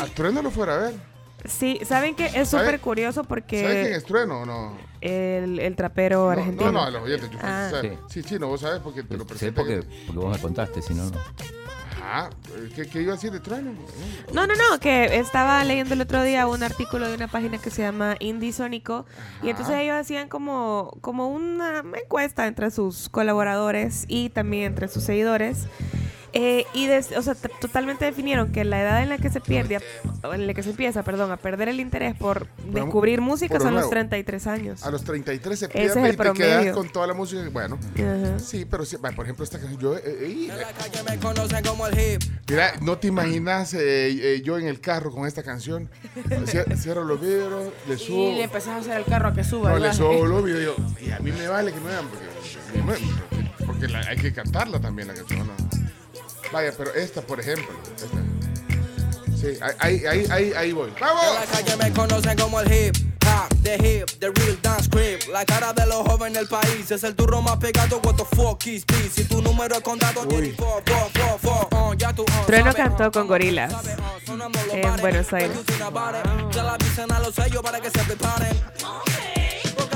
a 0.01 0.05
Trueno 0.15 0.41
lo 0.41 0.51
fuera 0.51 0.73
a 0.75 0.77
ver. 0.77 0.93
Sí, 1.47 1.79
¿saben 1.86 2.15
que 2.15 2.25
Es 2.27 2.49
¿Sabe- 2.49 2.65
súper 2.65 2.79
curioso 2.81 3.23
porque... 3.23 3.62
¿Sabes 3.62 3.84
quién 3.86 3.93
es 3.95 4.03
Trueno 4.05 4.41
o 4.41 4.45
no? 4.45 4.77
El, 5.01 5.60
el 5.60 5.75
trapero 5.75 6.29
argentino. 6.29 6.71
No, 6.71 6.79
no, 6.79 6.84
a 6.86 6.89
los 6.89 7.03
oyentes. 7.03 7.29
yo 7.31 7.38
Ah. 7.41 7.69
sé. 7.81 7.97
Sí, 8.10 8.23
chino, 8.23 8.47
vos 8.47 8.62
sabes 8.62 8.79
porque 8.81 9.03
te 9.03 9.15
lo 9.17 9.23
Sé 9.23 9.27
presenté. 9.29 9.55
porque, 9.62 9.81
porque 10.08 10.19
vos 10.19 10.36
me 10.36 10.41
contaste, 10.41 10.81
si 10.81 10.93
no, 10.93 11.05
no. 11.10 11.19
Ajá, 12.01 12.29
¿qué, 12.75 12.88
qué 12.88 13.01
iba 13.01 13.13
a 13.13 13.15
decir 13.15 13.31
de 13.31 13.39
Trueno? 13.39 13.71
No, 14.34 14.45
no, 14.45 14.53
no, 14.55 14.79
que 14.79 15.17
estaba 15.17 15.63
leyendo 15.63 15.93
el 15.95 16.01
otro 16.01 16.21
día 16.23 16.45
un 16.45 16.62
artículo 16.62 17.08
de 17.08 17.15
una 17.15 17.27
página 17.27 17.58
que 17.60 17.71
se 17.71 17.81
llama 17.81 18.15
Indie 18.19 18.53
Sónico 18.53 19.05
y 19.41 19.49
entonces 19.49 19.75
ellos 19.75 19.95
hacían 19.95 20.27
como, 20.29 20.95
como 21.01 21.29
una 21.29 21.84
encuesta 22.03 22.45
entre 22.47 22.69
sus 22.69 23.10
colaboradores 23.10 24.05
y 24.08 24.29
también 24.29 24.65
entre 24.65 24.88
sus 24.88 25.03
seguidores. 25.03 25.65
Eh, 26.38 26.65
y 26.74 26.86
des- 26.88 27.13
o 27.15 27.21
sea, 27.21 27.34
totalmente 27.34 28.04
definieron 28.04 28.52
que 28.52 28.65
la 28.65 28.82
edad 28.82 29.02
en 29.02 29.08
la 29.08 29.17
que 29.17 29.30
se 29.30 29.39
pierde, 29.39 29.80
en 30.34 30.48
la 30.48 30.54
que 30.54 30.63
se 30.63 30.71
empieza, 30.71 31.02
perdón, 31.02 31.32
a 31.32 31.38
perder 31.38 31.69
el 31.69 31.80
interés 31.80 32.13
por 32.13 32.48
Bueno, 32.65 32.86
descubrir 32.88 33.21
música 33.21 33.54
por 33.54 33.60
lo 33.62 33.65
son 33.67 33.74
los 33.74 33.82
nuevo. 33.84 33.89
33 33.91 34.48
años. 34.48 34.84
A 34.84 34.91
los 34.91 35.06
33 35.06 35.58
se 35.58 35.65
Ese 35.67 35.74
pierde 35.74 35.88
es 35.88 35.95
el 35.95 36.13
y 36.13 36.17
te 36.17 36.34
quedas 36.34 36.76
con 36.76 36.89
toda 36.89 37.08
la 37.08 37.13
música. 37.13 37.41
Bueno, 37.54 37.80
sí, 38.38 38.65
pero 38.69 38.84
sí, 38.84 38.98
por 38.98 39.24
ejemplo, 39.24 39.45
esta 39.45 39.60
canción. 39.60 39.80
Yo, 39.80 39.95
eh, 39.95 40.02
eh, 40.06 40.50
mira, 42.48 42.74
no 42.82 42.98
te 42.98 43.08
imaginas 43.08 43.74
eh, 43.74 43.80
eh, 44.36 44.41
yo 44.43 44.58
en 44.58 44.67
el 44.67 44.80
carro 44.82 45.12
con 45.12 45.26
esta 45.28 45.41
canción. 45.43 45.89
Cier- 46.45 46.76
Cierro 46.78 47.04
los 47.04 47.19
vidrios, 47.19 47.71
le 47.88 47.98
subo. 47.98 48.32
Y 48.32 48.36
le 48.36 48.43
empezás 48.43 48.69
a 48.74 48.78
hacer 48.78 48.98
el 48.98 49.06
carro 49.06 49.30
a 49.30 49.34
que 49.34 49.43
suba. 49.43 49.71
No, 49.71 49.80
le 49.80 49.93
subo 49.93 50.26
los 50.26 50.43
vidrios. 50.43 50.76
Y 51.02 51.12
a 51.12 51.19
mí 51.19 51.32
me 51.32 51.48
vale 51.48 51.71
que 51.71 51.80
me 51.80 51.88
vean 51.91 52.06
porque, 52.08 53.06
porque 53.65 53.88
la- 53.88 54.00
hay 54.02 54.17
que 54.17 54.34
cantarla 54.34 54.80
también 54.80 55.08
la 55.08 55.13
canción. 55.13 55.48
¿no? 55.48 55.74
Vaya, 56.55 56.71
pero 56.77 56.93
esta, 56.93 57.19
por 57.19 57.37
ejemplo. 57.37 57.67
Esta. 57.97 58.17
Sí, 59.35 59.59
ahí, 59.79 60.05
ahí, 60.05 60.25
ahí, 60.31 60.53
ahí 60.55 60.71
voy. 60.71 60.89
¡Vamos! 61.01 61.25
En 61.25 61.33
la 61.33 61.45
calle 61.47 61.75
me 61.75 61.91
conocen 61.91 62.37
como 62.37 62.61
el 62.61 62.71
hip 62.71 62.95
hop, 63.25 63.53
the 63.61 63.75
hip, 63.75 64.09
the 64.21 64.31
real 64.31 64.57
dance 64.61 64.89
creep. 64.89 65.27
La 65.33 65.43
cara 65.43 65.73
de 65.73 65.85
los 65.85 66.07
jóvenes 66.07 66.37
del 66.37 66.47
país 66.47 66.89
es 66.89 67.03
el 67.03 67.13
turro 67.13 67.41
más 67.41 67.57
pegado. 67.57 67.99
What 68.05 68.15
the 68.15 68.23
fuck 68.37 68.65
is 68.67 68.85
this? 68.85 69.11
Si 69.15 69.25
tu 69.25 69.41
número 69.41 69.75
es 69.75 69.81
contado, 69.81 70.25
tiene 70.25 70.53
fo, 70.53 70.81
fo, 70.85 71.39
fo, 71.41 71.67
fo. 71.69 71.93
Ya 71.95 72.13
tú, 72.13 72.23
Trueno 72.47 72.73
cantó 72.73 73.11
con 73.11 73.27
gorilas 73.27 73.73
en 74.71 75.01
Buenos 75.01 75.33
Aires. 75.33 75.57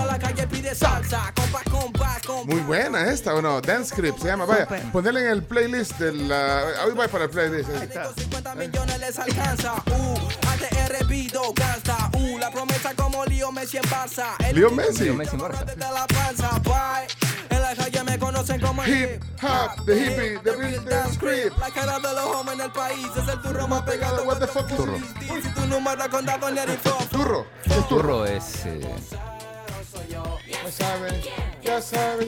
La 0.10 0.18
calle 0.18 0.48
pide 0.48 0.74
salsa, 0.74 1.32
compás, 1.36 1.64
compás, 1.70 2.22
compás. 2.26 2.46
Muy 2.48 2.62
buena 2.62 3.12
esta, 3.12 3.36
¿o 3.36 3.42
no? 3.42 3.62
Dance 3.62 3.92
Script 3.92 4.20
se 4.20 4.28
llama. 4.28 4.46
Vaya, 4.46 4.68
ponerle 4.92 5.22
en 5.22 5.28
el 5.30 5.44
playlist 5.44 6.00
de 6.00 6.14
la. 6.14 6.64
Hoy 6.86 6.94
va 6.94 7.08
para 7.08 7.26
el 7.26 7.30
playlist. 7.30 7.70
ahí 7.70 7.84
está. 7.84 8.12
50 8.14 8.56
millones 8.56 9.00
les 9.00 9.20
alcanza. 9.20 9.74
Uh, 9.88 11.54
gasta. 11.54 12.10
Uh, 12.18 12.38
la 12.38 12.50
promesa 12.50 12.94
como 12.96 13.24
Leo 13.26 13.52
Messi 13.52 13.78
en 13.78 13.84
Barça. 13.84 14.36
El 14.40 14.56
Leo 14.56 14.72
Messi. 14.72 15.06
Leo 15.06 15.14
Messi 15.14 15.36
en 15.36 15.42
Barça. 15.42 15.64
desde 15.64 15.80
la 15.80 16.08
panza. 16.08 16.60
Bye. 16.64 17.08
En 17.50 17.62
la 17.62 17.76
calle 17.76 18.04
me 18.04 18.20
conocen 18.20 18.62
como 18.62 18.84
el 18.84 18.90
Hip 18.90 19.24
hop, 19.42 19.86
the 19.86 19.94
hippie, 19.94 20.44
the 20.44 20.56
real 20.58 20.84
dance 20.86 21.14
script. 21.14 21.58
La 21.60 21.70
cara 21.70 22.00
de 22.00 22.14
los 22.14 22.58
del 22.58 22.72
país 22.72 23.08
es 23.16 23.28
el 23.28 23.42
turro 23.42 23.68
más 23.68 23.84
pegado. 23.84 24.24
What 24.26 24.40
the 24.40 24.48
fuck 24.48 24.68
Turro. 24.68 24.98
Si 24.98 25.50
tu 25.54 25.66
número 25.68 26.02
es 26.02 26.10
contado, 26.10 26.50
ni 26.52 26.60
el 26.60 26.78
Turro. 27.10 27.46
Turro 27.88 28.26
es. 28.26 28.66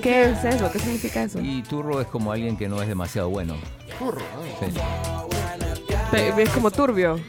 ¿Qué 0.02 0.24
es 0.32 0.44
eso? 0.44 0.72
¿Qué 0.72 0.80
significa 0.80 1.24
eso? 1.24 1.40
y 1.42 1.62
turro 1.64 2.02
es 2.02 2.08
como 2.08 2.32
alguien 2.32 2.58
que 2.58 2.68
no 2.68 2.82
es 2.82 2.88
demasiado 2.88 3.30
bueno. 3.30 3.56
Turro. 4.00 4.22
ah. 4.82 5.24
Sí. 5.30 6.12
Pe- 6.12 6.42
Es 6.44 6.50
como 6.50 6.72
turbio. 6.72 7.20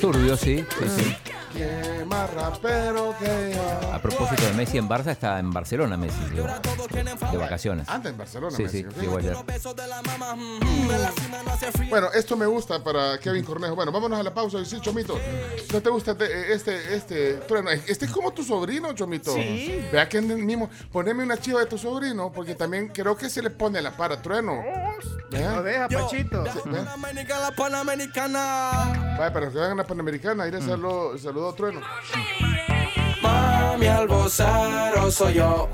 Turbio, 0.00 0.36
sí, 0.36 0.64
sí, 0.78 0.84
sí. 0.96 1.16
¿Quién 1.52 2.06
más 2.08 2.32
rapero 2.34 3.14
que 3.18 3.54
yo? 3.54 3.92
A 3.94 3.98
propósito 4.00 4.42
de 4.44 4.52
Messi 4.52 4.78
en 4.78 4.88
Barça, 4.88 5.08
está 5.10 5.38
en 5.38 5.50
Barcelona 5.50 5.96
Messi, 5.96 6.18
de 6.34 7.36
vacaciones. 7.38 7.88
Anda 7.88 8.10
en 8.10 8.18
Barcelona, 8.18 8.56
Sí, 8.56 8.62
Messi, 8.64 8.78
sí, 8.82 8.86
ok. 8.86 8.96
llegó 9.00 9.18
ayer. 9.18 9.36
Bueno, 11.88 12.08
esto 12.14 12.36
me 12.36 12.46
gusta 12.46 12.82
para 12.82 13.18
Kevin 13.18 13.44
Cornejo. 13.44 13.74
Bueno, 13.74 13.90
vámonos 13.92 14.18
a 14.18 14.22
la 14.22 14.32
pausa. 14.34 14.64
Sí, 14.64 14.80
Chomito, 14.80 15.18
¿no 15.72 15.80
te 15.80 15.90
gusta 15.90 16.14
te- 16.16 16.52
este, 16.52 16.94
este, 16.94 17.34
trueno? 17.46 17.70
Este 17.70 18.04
es 18.04 18.10
como 18.10 18.32
tu 18.32 18.42
sobrino, 18.42 18.92
Chomito. 18.92 19.32
Sí. 19.34 19.84
Vea 19.92 20.08
que 20.08 20.18
en 20.18 20.30
el 20.30 20.38
mismo. 20.38 20.68
Poneme 20.92 21.22
una 21.22 21.36
chiva 21.38 21.60
de 21.60 21.66
tu 21.66 21.78
sobrino, 21.78 22.30
porque 22.32 22.54
también 22.54 22.88
creo 22.88 23.16
que 23.16 23.28
se 23.30 23.42
le 23.42 23.50
pone 23.50 23.80
la 23.82 23.90
para 23.96 24.20
trueno. 24.22 24.52
¿Eh? 25.32 25.44
No 25.54 25.62
deja, 25.62 25.88
Pachito. 25.88 26.44
Vaya, 29.18 29.32
para 29.32 29.48
que 29.50 29.56
vayan 29.58 29.72
a 29.72 29.74
la 29.76 29.84
Panamericana, 29.86 30.46
ir 30.46 30.56
a 30.56 30.60
saludo, 30.60 31.18
saludo 31.18 31.47
a 31.48 31.52
trueno. 31.54 31.80
Mami, 33.22 33.86
al 33.86 34.06
vocero 34.06 35.10
soy 35.10 35.34
yo. 35.34 35.68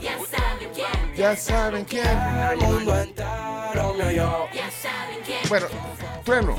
Ya 1.16 1.37
saben 1.37 1.84
quién. 1.84 2.06
El 2.06 2.58
mundo 2.58 3.00
entero 3.00 3.94
me 3.96 4.04
oyó. 4.04 4.48
Bueno, 5.48 5.66
trueno. 6.24 6.56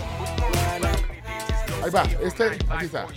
Ahí 1.84 1.92
va, 1.92 2.04
este, 2.22 2.58
aquí 2.70 2.86
está. 2.86 3.08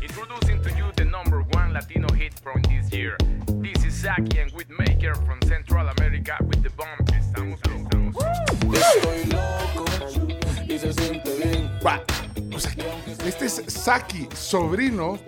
Introducing 0.00 0.62
to 0.62 0.70
you 0.70 0.90
the 0.96 1.04
number 1.04 1.42
one 1.54 1.72
Latino 1.72 2.08
hit 2.14 2.34
from 2.40 2.62
this 2.62 2.90
year. 2.92 3.16
This 3.62 3.84
is 3.84 3.94
Saki 3.94 4.38
and 4.38 4.50
Whitmaker 4.52 5.14
from 5.14 5.40
Central 5.46 5.88
America 5.88 6.36
with 6.40 6.62
the 6.62 6.70
bomb. 6.70 6.98
Estamos, 7.12 7.60
estamos. 7.60 8.16
Estoy 8.74 9.24
loco 9.30 10.29
y 10.70 10.78
se 10.78 10.92
siente 10.92 11.30
bien. 11.36 11.70
Va. 11.84 12.02
O 12.54 12.58
sea, 12.60 12.72
este 13.26 13.46
es 13.46 13.62
Saki, 13.66 14.28
sobrino 14.34 15.18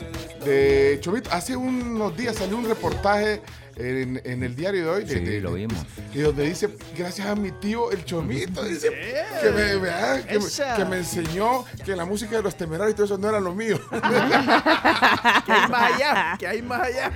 de 0.45 0.99
Chomito. 1.01 1.31
Hace 1.33 1.57
unos 1.57 2.17
días 2.17 2.37
salió 2.37 2.57
un 2.57 2.67
reportaje 2.69 3.41
en, 3.77 4.21
en 4.25 4.43
el 4.43 4.55
diario 4.55 4.85
de 4.85 4.91
hoy. 4.91 5.05
de- 5.05 5.15
Sí, 5.15 5.21
de- 5.21 5.41
lo 5.41 5.51
de- 5.53 5.67
vimos. 5.67 5.85
Y 6.15 6.19
donde 6.21 6.45
dice, 6.49 6.69
gracias 6.97 7.27
a 7.29 7.35
mi 7.35 7.51
tío 7.53 7.91
el 7.91 8.05
Chomito, 8.05 8.63
dice, 8.65 8.91
que 9.41 9.51
me, 9.51 9.77
vea, 9.77 10.23
que, 10.27 10.39
me, 10.39 10.45
Esa. 10.45 10.77
que 10.77 10.85
me 10.85 10.99
enseñó 10.99 11.65
que 11.85 11.97
la 11.97 12.05
música 12.05 12.37
de 12.37 12.43
los 12.43 12.57
temerarios 12.57 12.93
y 12.93 12.97
todo 12.97 13.07
eso 13.07 13.19
no 13.19 13.29
era 13.29 13.41
lo 13.41 13.55
mío. 13.55 13.81
Que 15.47 15.53
hay 15.53 15.69
más 15.69 15.93
allá, 15.95 16.37
que 16.39 16.47
hay 16.47 16.63
más 16.63 16.81
allá. 16.83 17.11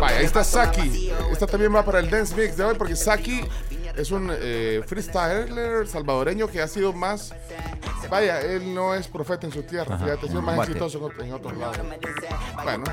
Vaya, 0.00 0.18
ahí 0.18 0.24
está 0.24 0.44
Saki. 0.44 1.12
Esta 1.32 1.46
también 1.46 1.74
va 1.74 1.84
para 1.84 1.98
el 2.00 2.10
Dance 2.10 2.34
Mix 2.34 2.56
de 2.56 2.64
hoy 2.64 2.74
porque 2.76 2.96
Saki 2.96 3.40
es 3.96 4.10
un 4.10 4.30
eh, 4.32 4.82
freestyler 4.86 5.86
salvadoreño 5.86 6.48
que 6.48 6.60
ha 6.62 6.68
sido 6.68 6.92
más... 6.92 7.34
Vaya, 8.08 8.40
él 8.40 8.74
no 8.74 8.94
es 8.94 9.06
profeta 9.06 9.46
en 9.46 9.52
su 9.52 9.62
tierra, 9.62 9.94
Ajá, 9.94 10.04
fíjate, 10.04 10.26
ha 10.26 10.28
sido 10.30 10.42
más 10.42 10.58
exitoso 10.68 10.98
en, 10.98 11.04
otro- 11.04 11.22
en 11.24 11.32
otros 11.32 11.56
lados. 11.56 11.78
Bueno, 12.64 12.84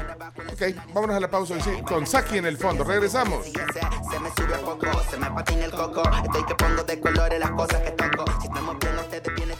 ok, 0.53 0.62
vámonos 0.93 1.15
a 1.15 1.19
la 1.19 1.30
pausa 1.30 1.56
y 1.58 1.62
sí, 1.62 1.71
con 1.88 2.06
Saki 2.06 2.38
en 2.38 2.45
el 2.45 2.58
fondo. 2.58 2.84
Regresamos. 2.84 3.45
Se 3.45 4.19
me 4.19 4.30
sube 4.36 4.58
poco, 4.63 4.86
se 5.10 5.17
me 5.17 5.32
patina 5.32 5.65
el 5.65 5.71
coco. 5.71 6.03
Estoy 6.23 6.45
que 6.45 6.56
pongo 6.56 6.84
de 6.84 6.99
colores 6.99 7.39
las 7.39 7.51
cosas 7.51 7.82
que 7.82 7.91
toco. 7.91 8.25
Si 8.41 8.47
estamos 8.47 8.75
bien, 8.80 8.95
ustedes 8.99 9.36
vienen. 9.36 9.58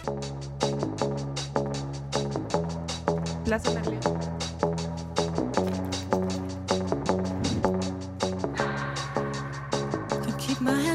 Plaza 3.46 3.72
Merlín. 3.72 4.00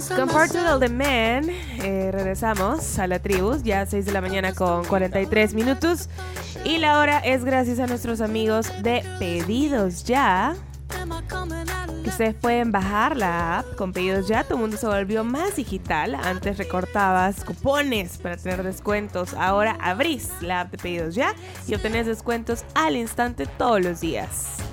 Con 0.09 0.29
Portugal 0.29 0.81
The 0.81 0.89
Man, 0.89 1.49
eh, 1.49 2.11
regresamos 2.13 2.99
a 2.99 3.07
la 3.07 3.21
tribu, 3.21 3.57
ya 3.63 3.87
6 3.87 4.05
de 4.05 4.13
la 4.13 4.21
mañana 4.21 4.53
con 4.53 4.85
43 4.85 5.55
minutos. 5.55 6.09
Y 6.65 6.79
la 6.79 6.99
hora 6.99 7.19
es 7.19 7.45
gracias 7.45 7.79
a 7.79 7.87
nuestros 7.87 8.21
amigos 8.21 8.71
de 8.83 9.05
Pedidos 9.19 10.05
Ya. 10.05 10.55
Ustedes 12.05 12.35
pueden 12.35 12.73
bajar 12.73 13.17
la 13.17 13.61
app 13.61 13.77
con 13.77 13.93
Pedidos 13.93 14.29
Ya. 14.29 14.45
Todo 14.45 14.55
el 14.55 14.61
mundo 14.63 14.77
se 14.77 14.87
volvió 14.87 15.25
más 15.25 15.57
digital. 15.57 16.15
Antes 16.15 16.59
recortabas 16.59 17.45
cupones 17.45 18.19
para 18.19 18.37
tener 18.37 18.63
descuentos. 18.65 19.35
Ahora 19.35 19.79
abrís 19.81 20.31
la 20.41 20.63
app 20.63 20.73
de 20.73 20.79
Pedidos 20.79 21.15
Ya 21.15 21.35
y 21.69 21.75
obtenés 21.75 22.07
descuentos 22.07 22.65
al 22.75 22.97
instante 22.97 23.47
todos 23.47 23.81
los 23.81 24.01
días. 24.01 24.72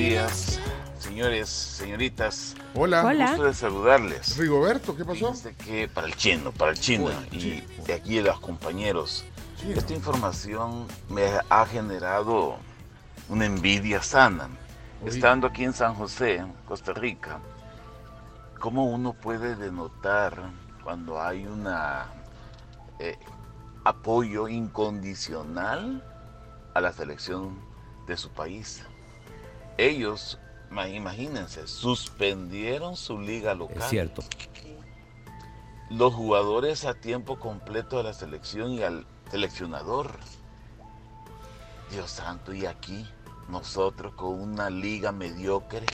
Días, 0.00 0.58
señores, 0.98 1.50
señoritas. 1.50 2.56
Hola. 2.74 3.04
Hola. 3.04 3.28
Gusto 3.32 3.44
de 3.44 3.52
saludarles. 3.52 4.38
Rigoberto, 4.38 4.96
¿qué 4.96 5.04
pasó? 5.04 5.34
Fíjense 5.34 5.54
que 5.56 5.88
para 5.88 6.06
el 6.06 6.16
chino, 6.16 6.52
para 6.52 6.70
el 6.70 6.80
chino 6.80 7.10
y 7.30 7.60
de 7.84 7.92
aquí 7.92 8.16
de 8.16 8.22
los 8.22 8.40
compañeros, 8.40 9.26
esta 9.62 9.92
información 9.92 10.86
me 11.10 11.26
ha 11.50 11.66
generado 11.66 12.56
una 13.28 13.44
envidia 13.44 14.02
sana. 14.02 14.48
Estando 15.04 15.46
aquí 15.46 15.64
en 15.64 15.74
San 15.74 15.94
José, 15.94 16.46
Costa 16.66 16.94
Rica, 16.94 17.38
¿cómo 18.58 18.86
uno 18.86 19.12
puede 19.12 19.54
denotar 19.54 20.50
cuando 20.82 21.20
hay 21.20 21.44
una 21.44 22.06
eh, 23.00 23.18
apoyo 23.84 24.48
incondicional 24.48 26.02
a 26.72 26.80
la 26.80 26.90
selección 26.90 27.58
de 28.06 28.16
su 28.16 28.30
país? 28.30 28.82
Ellos, 29.80 30.38
ma- 30.68 30.88
imagínense, 30.88 31.66
suspendieron 31.66 32.96
su 32.96 33.18
liga 33.18 33.54
local 33.54 33.78
Es 33.78 33.88
cierto. 33.88 34.22
los 35.88 36.12
jugadores 36.14 36.84
a 36.84 36.92
tiempo 36.94 37.38
completo 37.40 37.96
de 37.96 38.02
la 38.04 38.12
selección 38.12 38.72
y 38.72 38.82
al 38.82 39.06
seleccionador. 39.30 40.18
Dios 41.90 42.10
santo, 42.10 42.52
y 42.52 42.66
aquí 42.66 43.08
nosotros 43.48 44.12
con 44.14 44.38
una 44.38 44.68
liga 44.68 45.12
mediocre 45.12 45.86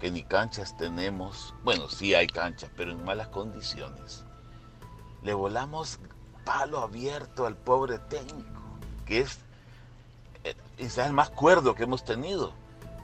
que 0.00 0.10
ni 0.10 0.22
canchas 0.22 0.74
tenemos, 0.78 1.54
bueno, 1.62 1.88
sí 1.90 2.14
hay 2.14 2.26
canchas, 2.26 2.70
pero 2.74 2.90
en 2.92 3.04
malas 3.04 3.28
condiciones. 3.28 4.24
Le 5.22 5.34
volamos 5.34 5.98
palo 6.44 6.80
abierto 6.80 7.44
al 7.46 7.54
pobre 7.56 7.98
técnico, 7.98 8.62
que 9.04 9.20
es 9.20 9.38
eh, 10.44 10.54
quizás 10.78 11.06
el 11.08 11.12
más 11.12 11.28
cuerdo 11.30 11.74
que 11.74 11.82
hemos 11.84 12.02
tenido. 12.02 12.52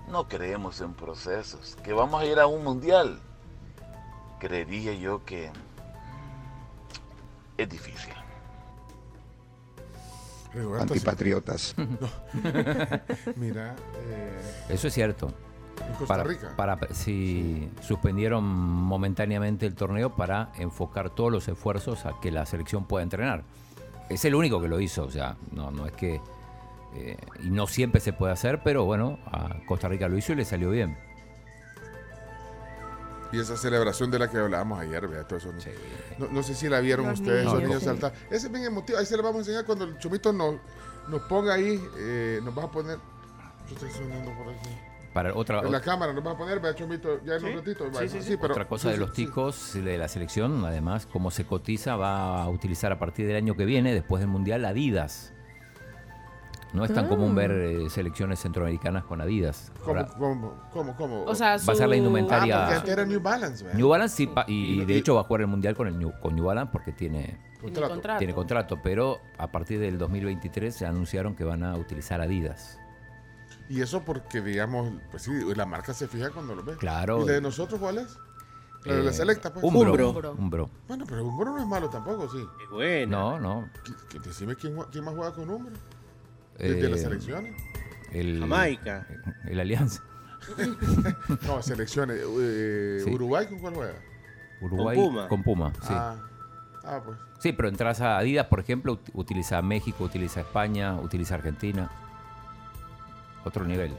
No 0.08 0.28
creemos 0.28 0.80
en 0.80 0.92
procesos, 0.94 1.76
que 1.82 1.92
vamos 1.92 2.20
a 2.22 2.26
ir 2.26 2.38
a 2.38 2.46
un 2.46 2.62
mundial. 2.64 3.20
Creería 4.38 4.92
yo 4.94 5.24
que 5.24 5.50
es 7.56 7.68
difícil. 7.68 8.12
Rigoberto, 10.52 10.92
Antipatriotas. 10.92 11.74
Mira, 13.36 13.74
eh, 13.96 14.64
Eso 14.68 14.88
es 14.88 14.94
cierto. 14.94 15.32
En 15.80 15.92
Costa 15.94 16.06
para, 16.06 16.24
Rica. 16.24 16.52
para- 16.56 16.78
sí, 16.92 17.70
suspendieron 17.80 18.44
momentáneamente 18.44 19.64
el 19.66 19.74
torneo 19.74 20.14
para 20.14 20.52
enfocar 20.56 21.10
todos 21.10 21.32
los 21.32 21.48
esfuerzos 21.48 22.04
a 22.04 22.20
que 22.20 22.30
la 22.30 22.44
selección 22.44 22.84
pueda 22.84 23.02
entrenar. 23.02 23.44
Es 24.10 24.24
el 24.26 24.34
único 24.34 24.60
que 24.60 24.68
lo 24.68 24.78
hizo, 24.80 25.04
o 25.04 25.10
sea, 25.10 25.36
no, 25.52 25.70
no 25.70 25.86
es 25.86 25.92
que... 25.92 26.20
eh, 26.94 27.16
y 27.42 27.50
no 27.50 27.66
siempre 27.66 28.00
se 28.00 28.12
puede 28.12 28.32
hacer, 28.32 28.62
pero 28.62 28.84
bueno, 28.84 29.18
a 29.26 29.56
Costa 29.66 29.88
Rica 29.88 30.08
lo 30.08 30.16
hizo 30.16 30.32
y 30.32 30.36
le 30.36 30.44
salió 30.44 30.70
bien. 30.70 30.96
y 33.32 33.40
esa 33.40 33.56
celebración 33.56 34.10
de 34.10 34.18
la 34.18 34.28
que 34.30 34.36
hablábamos 34.36 34.78
ayer, 34.80 35.08
vea, 35.08 35.26
todo 35.26 35.38
eso. 35.38 35.50
No, 36.18 36.28
no 36.28 36.42
sé 36.42 36.54
si 36.54 36.68
la 36.68 36.80
vieron 36.80 37.08
Los 37.08 37.20
ustedes, 37.20 37.40
esos 37.46 37.54
niños, 37.54 37.68
niños 37.68 37.80
sí. 37.80 37.86
saltar. 37.86 38.12
Ese 38.30 38.46
es 38.48 38.52
bien 38.52 38.64
emotivo, 38.66 38.98
ahí 38.98 39.06
se 39.06 39.16
le 39.16 39.22
vamos 39.22 39.36
a 39.36 39.38
enseñar 39.40 39.64
cuando 39.64 39.86
el 39.86 39.96
chomito 39.98 40.34
nos, 40.34 40.56
nos 41.08 41.22
ponga 41.22 41.54
ahí, 41.54 41.82
eh, 41.98 42.40
nos 42.44 42.56
va 42.56 42.64
a 42.64 42.70
poner... 42.70 42.98
Yo 43.68 43.74
estoy 43.74 43.90
sonando 43.90 44.32
por 44.36 44.52
aquí. 44.52 44.68
Para 45.14 45.34
otra, 45.34 45.60
En 45.60 45.72
la 45.72 45.80
cámara 45.80 46.12
nos 46.12 46.26
va 46.26 46.32
a 46.32 46.36
poner, 46.36 46.60
vea, 46.60 46.74
chomito, 46.74 47.22
ya 47.24 47.36
en 47.36 47.44
un 47.44 47.50
Sí. 47.52 47.56
ratito. 47.56 47.84
Sí, 47.86 47.90
va, 47.96 48.08
sí, 48.08 48.22
sí. 48.22 48.36
pero- 48.38 48.52
Otra 48.52 48.68
cosa 48.68 48.88
sí, 48.88 48.94
de 48.94 49.00
los 49.00 49.10
sí. 49.10 49.24
ticos 49.24 49.74
de 49.74 49.96
la 49.96 50.08
selección, 50.08 50.62
además, 50.66 51.06
como 51.06 51.30
se 51.30 51.46
cotiza, 51.46 51.96
va 51.96 52.42
a 52.42 52.48
utilizar 52.50 52.92
a 52.92 52.98
partir 52.98 53.26
del 53.26 53.36
año 53.36 53.56
que 53.56 53.64
viene, 53.64 53.94
después 53.94 54.20
del 54.20 54.28
Mundial, 54.28 54.62
Adidas. 54.66 55.31
No 56.72 56.84
es 56.86 56.94
tan 56.94 57.04
Ah. 57.04 57.08
común 57.08 57.34
ver 57.34 57.50
eh, 57.50 57.90
selecciones 57.90 58.40
centroamericanas 58.40 59.04
con 59.04 59.20
Adidas. 59.20 59.70
¿Cómo, 59.84 60.06
cómo, 60.18 60.54
cómo, 60.72 60.96
cómo? 60.96 61.24
O 61.24 61.34
sea, 61.34 61.48
Va 61.50 61.54
a 61.54 61.76
ser 61.76 61.88
la 61.88 61.94
su- 61.96 61.98
indumentaria- 62.02 62.56
Ah, 62.56 62.60
porque 62.64 62.76
antes 62.78 62.92
era 62.92 63.04
New 63.04 63.20
Balance. 63.20 63.64
New 63.74 63.88
Balance 63.88 64.16
sí, 64.16 64.26
pa- 64.26 64.44
y, 64.48 64.80
y 64.80 64.84
de 64.86 64.96
hecho 64.96 65.14
va 65.14 65.20
a 65.20 65.24
jugar 65.24 65.42
el 65.42 65.48
Mundial 65.48 65.74
con, 65.76 65.86
el 65.86 65.98
New, 65.98 66.12
con 66.20 66.34
New 66.34 66.44
Balance 66.46 66.70
porque 66.72 66.92
tiene 66.92 67.38
Contrato. 67.60 67.90
contrato. 67.90 68.18
tiene 68.18 68.34
contrato, 68.34 68.78
pero 68.82 69.18
a 69.38 69.48
partir 69.52 69.78
del 69.80 69.98
2023 69.98 70.74
se 70.74 70.86
anunciaron 70.86 71.34
que 71.36 71.44
van 71.44 71.62
a 71.62 71.76
utilizar 71.76 72.20
Adidas. 72.22 72.78
Y 73.68 73.80
eso 73.82 74.02
porque, 74.02 74.40
digamos, 74.40 74.90
pues 75.10 75.22
sí, 75.24 75.30
la 75.54 75.66
marca 75.66 75.92
se 75.94 76.08
fija 76.08 76.30
cuando 76.30 76.54
lo 76.54 76.62
ve. 76.62 76.76
Claro. 76.76 77.22
¿Y 77.22 77.26
la 77.26 77.32
de 77.34 77.40
nosotros 77.42 77.78
cuál 77.80 77.98
es? 77.98 78.16
La 78.84 78.94
de 78.94 79.02
la 79.04 79.10
Eh, 79.10 79.14
Selecta, 79.14 79.52
pues. 79.52 79.62
Umbro. 79.64 80.08
Umbro. 80.10 80.32
Umbro. 80.38 80.70
Bueno, 80.88 81.04
pero 81.08 81.24
Umbro 81.24 81.52
no 81.52 81.58
es 81.58 81.66
malo 81.66 81.88
tampoco, 81.88 82.28
sí. 82.30 82.44
Bueno. 82.70 83.38
No, 83.38 83.40
no. 83.40 83.68
Que- 83.84 84.18
que 84.18 84.26
Decime 84.28 84.56
quién, 84.56 84.74
jue- 84.76 84.88
quién 84.90 85.04
más 85.04 85.14
juega 85.14 85.32
con 85.34 85.48
Umbro. 85.48 85.72
Desde 86.58 86.86
eh, 86.86 86.88
las 86.90 87.00
selecciones. 87.00 87.54
El, 88.12 88.40
Jamaica. 88.40 89.06
El 89.48 89.60
Alianza. 89.60 90.02
no, 91.46 91.62
selecciones. 91.62 92.20
eh, 92.40 93.00
Sí. 93.04 93.10
¿Uruguay 93.14 93.46
con 93.46 93.58
cuál 93.60 93.74
juega? 93.74 93.94
Uruguay 94.60 94.96
Puma. 94.96 95.28
con 95.28 95.42
Puma, 95.42 95.72
sí. 95.74 95.88
Ah, 95.90 96.16
ah, 96.84 97.00
pues. 97.04 97.16
Sí, 97.40 97.52
pero 97.52 97.68
entras 97.68 98.00
a 98.00 98.18
Adidas, 98.18 98.46
por 98.46 98.60
ejemplo, 98.60 98.94
ut- 99.02 99.10
utiliza 99.14 99.60
México, 99.62 100.04
utiliza 100.04 100.40
España, 100.40 100.94
utiliza 100.94 101.34
Argentina. 101.34 101.90
Otro 103.44 103.64
nivel. 103.64 103.92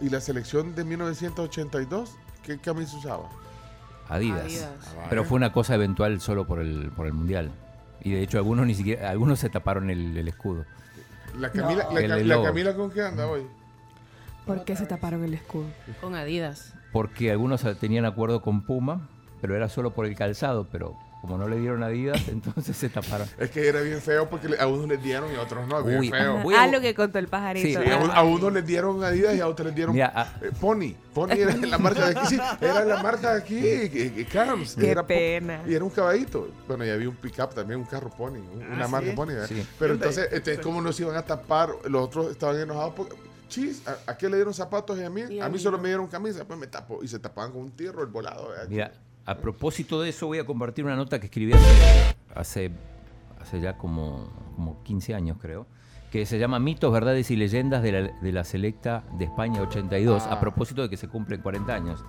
¿Y 0.00 0.08
la 0.08 0.20
selección 0.20 0.74
de 0.74 0.84
1982? 0.84 2.16
¿Qué 2.42 2.58
camisa 2.58 2.96
usaba? 2.96 3.28
Adidas. 4.08 4.44
Adidas. 4.44 4.70
Ah, 4.98 5.06
Pero 5.10 5.22
vale. 5.22 5.28
fue 5.28 5.36
una 5.36 5.52
cosa 5.52 5.74
eventual 5.74 6.20
solo 6.20 6.46
por 6.46 6.60
el, 6.60 6.90
por 6.94 7.06
el 7.06 7.12
mundial. 7.12 7.50
Y 8.02 8.12
de 8.12 8.22
hecho 8.22 8.38
algunos 8.38 8.66
ni 8.66 8.74
siquiera, 8.74 9.10
algunos 9.10 9.38
se 9.38 9.50
taparon 9.50 9.90
el, 9.90 10.16
el 10.16 10.28
escudo. 10.28 10.64
La 11.38 11.50
Camila, 11.50 11.88
No. 11.90 12.00
la. 12.24 12.42
Camila 12.42 12.74
con 12.74 12.90
qué 12.90 13.02
anda 13.02 13.26
hoy? 13.26 13.46
¿Por 14.46 14.64
qué 14.64 14.76
se 14.76 14.86
taparon 14.86 15.24
el 15.24 15.34
escudo? 15.34 15.66
Con 16.00 16.14
Adidas. 16.14 16.74
Porque 16.92 17.30
algunos 17.30 17.62
tenían 17.80 18.04
acuerdo 18.04 18.40
con 18.42 18.62
Puma, 18.62 19.08
pero 19.40 19.56
era 19.56 19.68
solo 19.68 19.90
por 19.92 20.06
el 20.06 20.14
calzado, 20.16 20.66
pero 20.70 20.96
como 21.20 21.38
no 21.38 21.48
le 21.48 21.58
dieron 21.58 21.82
Adidas, 21.82 22.22
entonces 22.28 22.76
se 22.76 22.88
taparon. 22.88 23.26
Es 23.38 23.50
que 23.50 23.66
era 23.66 23.80
bien 23.80 24.00
feo 24.00 24.28
porque 24.30 24.48
a 24.58 24.66
unos 24.66 24.86
les 24.88 25.02
dieron 25.02 25.32
y 25.32 25.36
a 25.36 25.42
otros 25.42 25.66
no. 25.66 25.82
Bien 25.82 25.98
Uy, 26.00 26.10
feo. 26.10 26.38
Voy 26.42 26.54
a- 26.54 26.62
Ah, 26.62 26.66
lo 26.68 26.80
que 26.80 26.94
contó 26.94 27.18
el 27.18 27.28
pajarito. 27.28 27.80
Sí, 27.82 27.90
a, 27.90 27.96
un- 27.98 28.10
a 28.10 28.22
unos 28.22 28.52
les 28.52 28.64
dieron 28.66 29.02
Adidas 29.02 29.34
y 29.34 29.40
a 29.40 29.48
otros 29.48 29.66
les 29.66 29.74
dieron 29.74 29.94
Mira, 29.94 30.12
ah. 30.14 30.32
eh, 30.42 30.50
Pony. 30.60 30.94
Pony 31.12 31.32
era 31.32 31.56
la 31.56 31.78
marca 31.78 32.08
de 32.10 32.18
aquí. 32.20 32.26
Sí, 32.36 32.40
era 32.60 32.84
la 32.84 33.02
marca 33.02 33.32
de 33.34 33.38
aquí. 33.40 33.58
eh, 33.58 33.90
eh, 34.16 34.26
Carms. 34.30 34.76
Qué 34.76 34.90
era 34.90 35.06
pena. 35.06 35.62
Y 35.66 35.74
era 35.74 35.82
un 35.84 35.90
caballito. 35.90 36.48
Bueno, 36.68 36.84
y 36.84 36.90
había 36.90 37.08
un 37.08 37.16
pickup 37.16 37.54
también, 37.54 37.80
un 37.80 37.86
carro 37.86 38.10
Pony. 38.10 38.34
un- 38.38 38.62
Ah, 38.62 38.74
una 38.74 38.88
marca 38.88 39.10
¿sí? 39.10 39.16
Pony. 39.16 39.26
¿verdad? 39.28 39.46
Sí. 39.48 39.66
Pero 39.78 39.94
entonces, 39.94 40.28
entonces, 40.30 40.58
¿cómo 40.60 40.80
nos 40.80 40.98
iban 41.00 41.16
a 41.16 41.22
tapar? 41.22 41.70
Los 41.88 42.02
otros 42.04 42.30
estaban 42.30 42.58
enojados 42.60 42.92
porque. 42.94 43.16
Chis, 43.48 43.82
¿a, 43.86 44.10
a 44.10 44.18
qué 44.18 44.28
le 44.28 44.36
dieron 44.36 44.52
zapatos 44.52 44.98
y 44.98 45.04
a 45.04 45.08
mí? 45.10 45.22
Y 45.30 45.38
a 45.40 45.44
a 45.44 45.48
mí 45.48 45.54
mí 45.54 45.58
solo 45.60 45.78
me 45.78 45.88
dieron 45.88 46.08
camisa. 46.08 46.44
Pues 46.44 46.58
me 46.58 46.66
tapó. 46.66 47.02
Y 47.04 47.08
se 47.08 47.20
tapaban 47.20 47.52
con 47.52 47.62
un 47.62 47.70
tierro 47.70 48.02
el 48.02 48.08
volado. 48.08 48.48
¿verdad? 48.48 48.66
Mira, 48.68 48.92
a 49.26 49.34
propósito 49.38 50.00
de 50.00 50.10
eso 50.10 50.26
voy 50.26 50.38
a 50.38 50.46
compartir 50.46 50.84
una 50.84 50.96
nota 50.96 51.18
que 51.18 51.26
escribí 51.26 51.52
hace, 51.52 52.16
hace, 52.34 52.70
hace 53.40 53.60
ya 53.60 53.76
como, 53.76 54.30
como 54.54 54.82
15 54.84 55.14
años 55.14 55.36
creo, 55.40 55.66
que 56.10 56.24
se 56.24 56.38
llama 56.38 56.58
Mitos, 56.60 56.92
Verdades 56.92 57.30
y 57.30 57.36
Leyendas 57.36 57.82
de 57.82 57.92
la, 57.92 58.02
de 58.20 58.32
la 58.32 58.44
Selecta 58.44 59.04
de 59.18 59.24
España 59.24 59.60
82, 59.60 60.22
Ah. 60.26 60.34
a 60.34 60.40
propósito 60.40 60.82
de 60.82 60.88
que 60.88 60.96
se 60.96 61.08
cumplen 61.08 61.42
40 61.42 61.74
años. 61.74 62.04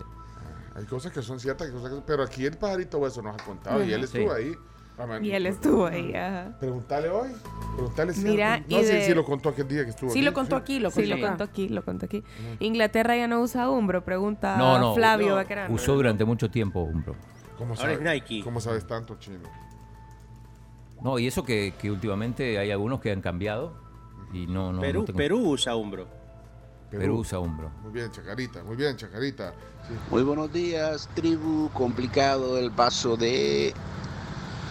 Hay 0.76 0.86
cosas 0.86 1.12
que 1.12 1.24
son 1.24 1.40
ciertas, 1.40 1.68
hay 1.68 1.74
cosas 1.74 1.92
que- 1.92 2.02
pero 2.06 2.22
aquí 2.24 2.46
el 2.46 2.56
pajarito 2.56 3.00
hueso 3.00 3.22
nos 3.24 3.42
ha 3.42 3.44
contado 3.44 3.84
y 3.84 3.92
él 3.92 4.08
Sí. 4.08 4.20
estuvo 4.20 4.34
ahí. 4.34 4.54
Ah, 5.00 5.20
Y 5.22 5.32
él 5.32 5.46
estuvo 5.46 5.86
ahí, 5.86 6.14
ajá. 6.16 6.58
Preguntale 6.60 7.10
hoy. 7.10 7.30
Preguntale 7.76 8.14
si. 8.14 8.24
Mira, 8.24 8.58
no, 8.60 8.66
y 8.68 8.84
si, 8.84 8.92
de- 8.94 9.06
si 9.06 9.14
lo 9.14 9.24
contó 9.24 9.50
aquel 9.50 9.68
día 9.68 9.84
que 9.84 9.92
estuvo 9.92 10.10
Sí, 10.10 10.24
lo 10.24 10.34
contó 10.34 10.56
aquí, 10.56 10.80
lo 10.80 10.90
Sí, 10.90 11.02
contó 11.02 11.10
lo 11.10 11.16
acá. 11.16 11.28
contó 11.30 11.44
aquí, 11.44 11.70
lo 11.70 11.86
contó 11.86 12.06
aquí. 12.08 12.24
Inglaterra 12.60 13.16
ya 13.16 13.28
no 13.28 13.42
usa 13.42 13.70
Umbro, 13.70 14.04
pregunta 14.04 14.58
No, 14.58 14.80
no, 14.80 14.96
Flavio 14.96 15.30
no. 15.30 15.36
Baquerano. 15.36 15.74
Usó 15.74 15.94
durante 15.94 16.26
mucho 16.26 16.50
tiempo 16.50 16.82
Umbro. 16.82 17.16
¿Cómo 17.58 17.76
Ahora 17.76 17.92
es 17.94 18.00
sabes, 18.00 18.14
Nike. 18.14 18.42
¿Cómo 18.44 18.60
sabes 18.60 18.88
tanto, 18.88 19.16
chino? 19.20 19.48
No, 21.02 21.20
y 21.20 21.28
eso 21.28 21.44
que, 21.44 21.74
que 21.80 21.92
últimamente 21.92 22.58
hay 22.58 22.72
algunos 22.72 23.00
que 23.00 23.12
han 23.12 23.22
cambiado 23.22 23.74
y 24.34 24.48
no, 24.48 24.74
no, 24.74 24.82
Perú, 24.82 25.00
no 25.02 25.06
tengo- 25.06 25.18
Perú 25.18 25.40
usa 25.52 25.76
Umbro. 25.76 26.08
Perú 26.90 27.18
usa 27.20 27.40
Umbro. 27.40 27.70
Muy 27.84 27.92
bien, 27.92 28.10
Chacarita, 28.12 28.64
muy 28.64 28.76
bien, 28.76 28.96
Chacarita. 28.96 29.54
Sí. 29.88 29.94
Muy 30.10 30.24
buenos 30.24 30.52
días, 30.52 31.08
tribu. 31.14 31.70
Complicado 31.74 32.58
el 32.58 32.72
paso 32.72 33.16
de 33.18 33.74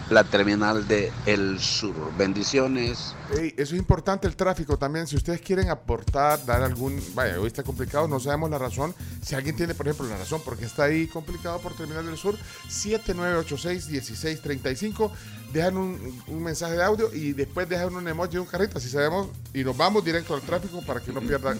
la 0.09 0.23
terminal 0.23 0.87
de 0.87 1.11
El 1.25 1.59
Sur. 1.59 1.95
Bendiciones. 2.17 3.13
Ey, 3.37 3.53
eso 3.57 3.75
es 3.75 3.79
importante 3.79 4.25
el 4.27 4.35
tráfico 4.35 4.77
también. 4.77 5.07
Si 5.07 5.15
ustedes 5.15 5.39
quieren 5.41 5.69
aportar, 5.69 6.45
dar 6.45 6.61
algún. 6.63 7.01
Vaya, 7.13 7.39
hoy 7.39 7.47
está 7.47 7.63
complicado, 7.63 8.07
no 8.07 8.19
sabemos 8.19 8.49
la 8.49 8.57
razón. 8.57 8.93
Si 9.21 9.35
alguien 9.35 9.55
tiene, 9.55 9.73
por 9.73 9.87
ejemplo, 9.87 10.07
la 10.07 10.17
razón 10.17 10.41
porque 10.45 10.65
está 10.65 10.83
ahí 10.85 11.07
complicado 11.07 11.59
por 11.59 11.75
Terminal 11.75 12.05
del 12.05 12.17
Sur, 12.17 12.35
7986-1635. 12.69 15.11
Dejan 15.51 15.77
un, 15.77 16.21
un 16.27 16.43
mensaje 16.43 16.75
de 16.75 16.83
audio 16.83 17.11
y 17.13 17.33
después 17.33 17.69
dejan 17.69 17.95
un 17.95 18.07
emoji 18.07 18.33
de 18.33 18.39
un 18.39 18.47
carrito, 18.47 18.77
así 18.77 18.89
sabemos. 18.89 19.27
Y 19.53 19.63
nos 19.63 19.75
vamos 19.75 20.05
directo 20.05 20.35
al 20.35 20.41
tráfico 20.41 20.81
para 20.85 21.01
que 21.01 21.11
no 21.11 21.21
pierdan 21.21 21.59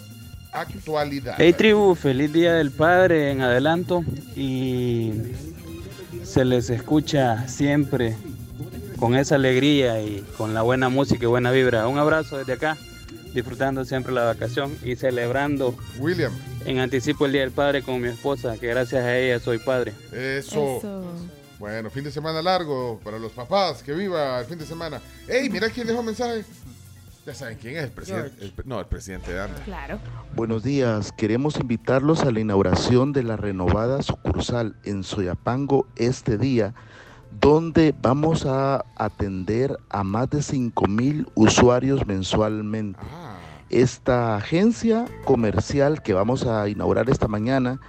actualidad. 0.52 1.36
Hey 1.38 1.54
tribu, 1.54 1.95
feliz 1.95 2.32
día 2.32 2.54
del 2.54 2.72
padre 2.72 3.32
en 3.32 3.41
adelanto 3.41 4.04
y 4.36 5.14
se 6.24 6.45
les 6.45 6.70
escucha 6.70 7.48
siempre 7.48 8.16
con 9.00 9.16
esa 9.16 9.36
alegría 9.36 10.02
y 10.02 10.26
con 10.38 10.54
la 10.54 10.62
buena 10.62 10.89
música 10.89 11.24
y 11.24 11.28
buena 11.28 11.52
vibra. 11.52 11.88
Un 11.88 11.98
abrazo 11.98 12.38
desde 12.38 12.54
acá, 12.54 12.78
disfrutando 13.34 13.86
siempre 13.86 14.14
la 14.14 14.24
vacación 14.24 14.76
y 14.84 14.95
celebrando 14.95 15.76
William, 16.00 16.32
en 16.66 16.80
anticipo 16.80 17.26
el 17.26 17.32
día 17.32 17.41
del 17.41 17.52
padre 17.52 17.84
con 17.84 18.02
mi 18.02 18.08
esposa, 18.08 18.58
que 18.58 18.68
gracias 18.68 19.04
a 19.04 19.18
ella 19.18 19.39
soy 19.39 19.60
padre. 19.60 19.93
eso. 20.12 20.78
Eso. 20.78 21.04
Bueno, 21.60 21.89
fin 21.89 22.04
de 22.04 22.12
semana 22.12 22.41
largo 22.41 23.00
para 23.04 23.18
los 23.18 23.32
papás. 23.32 23.82
Que 23.82 23.93
viva 23.93 24.39
el 24.39 24.45
fin 24.45 24.60
de 24.60 24.66
semana. 24.66 25.02
¡Ey, 25.28 25.50
mira 25.50 25.70
quién 25.70 25.88
dejó 25.88 26.04
mensaje! 26.04 26.45
Ya 27.26 27.34
saben 27.34 27.58
quién 27.58 27.76
es 27.76 27.84
el 27.84 27.91
presidente. 27.91 28.54
no, 28.64 28.80
el 28.80 28.86
presidente 28.86 29.34
de 29.34 29.41
ANDA. 29.41 29.62
Claro. 29.66 30.00
Buenos 30.34 30.64
días, 30.64 31.12
queremos 31.12 31.58
invitarlos 31.58 32.22
a 32.22 32.32
la 32.32 32.39
inauguración 32.39 33.12
de 33.12 33.24
la 33.24 33.36
renovada 33.36 34.02
sucursal 34.02 34.78
en 34.86 35.04
Soyapango 35.04 35.88
este 35.98 36.38
día, 36.38 36.74
donde 37.32 37.93
vamos 38.01 38.45
a 38.45 38.84
atender 38.95 39.78
a 39.89 40.03
más 40.03 40.30
de 40.30 40.41
5 40.41 40.88
mil 40.88 41.28
usuarios 41.36 42.05
mensualmente. 42.07 42.99
Ah, 43.01 43.36
Esta 43.69 44.36
agencia 44.36 45.05
comercial 45.25 46.01
que 46.01 46.13
vamos 46.13 46.45
a 46.45 46.67
inaugurar 46.69 47.09
esta 47.09 47.28
mañana 47.28 47.80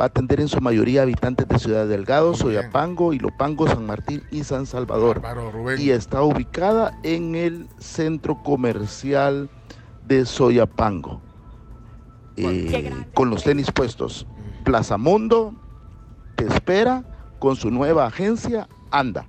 va 0.00 0.06
a 0.06 0.08
atender 0.08 0.40
en 0.40 0.48
su 0.48 0.60
mayoría 0.60 1.02
habitantes 1.02 1.48
de 1.48 1.58
Ciudad 1.58 1.86
Delgado. 1.86 2.34
Soyapango, 2.34 3.12
Ilopango, 3.12 3.66
San 3.66 3.86
Martín 3.86 4.22
y 4.30 4.44
San 4.44 4.66
Salvador 4.66 5.20
y 5.78 5.90
está 5.90 6.22
ubicada 6.22 6.98
en 7.02 7.34
el 7.34 7.68
centro 7.78 8.42
comercial 8.42 9.48
de 10.06 10.24
Soyapango. 10.26 11.20
Eh, 12.36 13.06
con 13.14 13.30
los 13.30 13.44
tenis 13.44 13.70
puestos. 13.70 14.26
Plaza 14.64 14.96
Mundo 14.96 15.54
te 16.36 16.46
espera 16.46 17.04
con 17.38 17.56
su 17.56 17.70
nueva 17.70 18.06
agencia 18.06 18.68
Anda. 18.92 19.26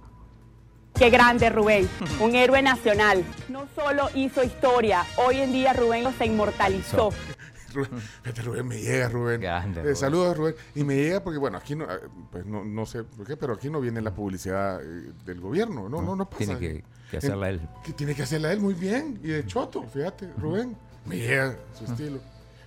Qué 0.93 1.09
grande 1.09 1.49
Rubén, 1.49 1.89
un 2.19 2.35
héroe 2.35 2.61
nacional. 2.61 3.23
No 3.49 3.67
solo 3.75 4.09
hizo 4.13 4.43
historia, 4.43 5.03
hoy 5.17 5.37
en 5.39 5.51
día 5.51 5.73
Rubén 5.73 6.05
se 6.17 6.25
inmortalizó. 6.27 7.09
Rubén, 7.73 7.89
fíjate, 8.21 8.41
Rubén, 8.43 8.67
me 8.67 8.77
llega, 8.79 9.09
Rubén. 9.09 9.41
Grande, 9.41 9.79
Eh, 9.79 9.83
Rubén. 9.83 9.95
saludos, 9.95 10.37
Rubén. 10.37 10.55
Y 10.75 10.83
me 10.83 10.95
llega 10.95 11.23
porque, 11.23 11.39
bueno, 11.39 11.57
aquí 11.57 11.75
no, 11.75 11.85
eh, 11.85 11.97
pues 12.31 12.45
no, 12.45 12.63
no 12.63 12.85
sé 12.85 13.03
por 13.03 13.25
qué, 13.25 13.35
pero 13.35 13.53
aquí 13.53 13.71
no 13.71 13.81
viene 13.81 13.99
la 14.01 14.13
publicidad 14.13 14.79
eh, 14.83 15.11
del 15.25 15.41
gobierno. 15.41 15.89
No, 15.89 15.99
no, 15.99 16.15
no 16.15 16.29
pasa. 16.29 16.37
Tiene 16.45 16.59
que, 16.59 16.83
que 17.09 17.17
hacerla 17.17 17.49
él. 17.49 17.61
Que 17.83 17.93
tiene 17.93 18.13
que 18.13 18.21
hacerla 18.21 18.51
él 18.53 18.59
muy 18.59 18.75
bien. 18.75 19.19
Y 19.23 19.29
de 19.29 19.47
choto, 19.47 19.81
fíjate, 19.91 20.29
Rubén. 20.37 20.77
Me 21.05 21.17
llega 21.17 21.57
su 21.75 21.85
estilo. 21.85 22.19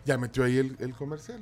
Ya 0.04 0.18
metió 0.18 0.42
ahí 0.42 0.58
el, 0.58 0.76
el 0.80 0.92
comercial. 0.94 1.40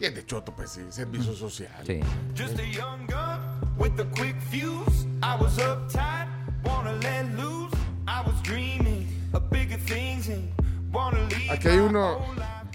Y 0.00 0.04
es 0.04 0.14
de 0.14 0.24
choto, 0.24 0.54
pues 0.54 0.70
sí, 0.70 0.82
servicio 0.90 1.32
social. 1.34 1.84
Sí. 1.84 1.98
Just 2.38 2.60
a 2.60 2.62
young 2.62 3.06
gun 3.08 3.61
with 3.78 3.98
a 4.00 4.04
quick 4.16 4.36
fuse. 4.50 5.06
I 5.22 5.36
was 5.36 5.56
uptight, 5.58 6.28
wanna 6.64 6.92
let 6.92 7.26
loose. 7.36 7.72
I 8.06 8.22
was 8.22 8.40
dreaming 8.42 9.06
of 9.32 9.48
bigger 9.50 9.78
things 9.78 10.28
and 10.28 10.52
wanna 10.92 11.20
leave. 11.28 11.50
Aquí 11.50 11.68
hay 11.68 11.78
uno, 11.78 12.20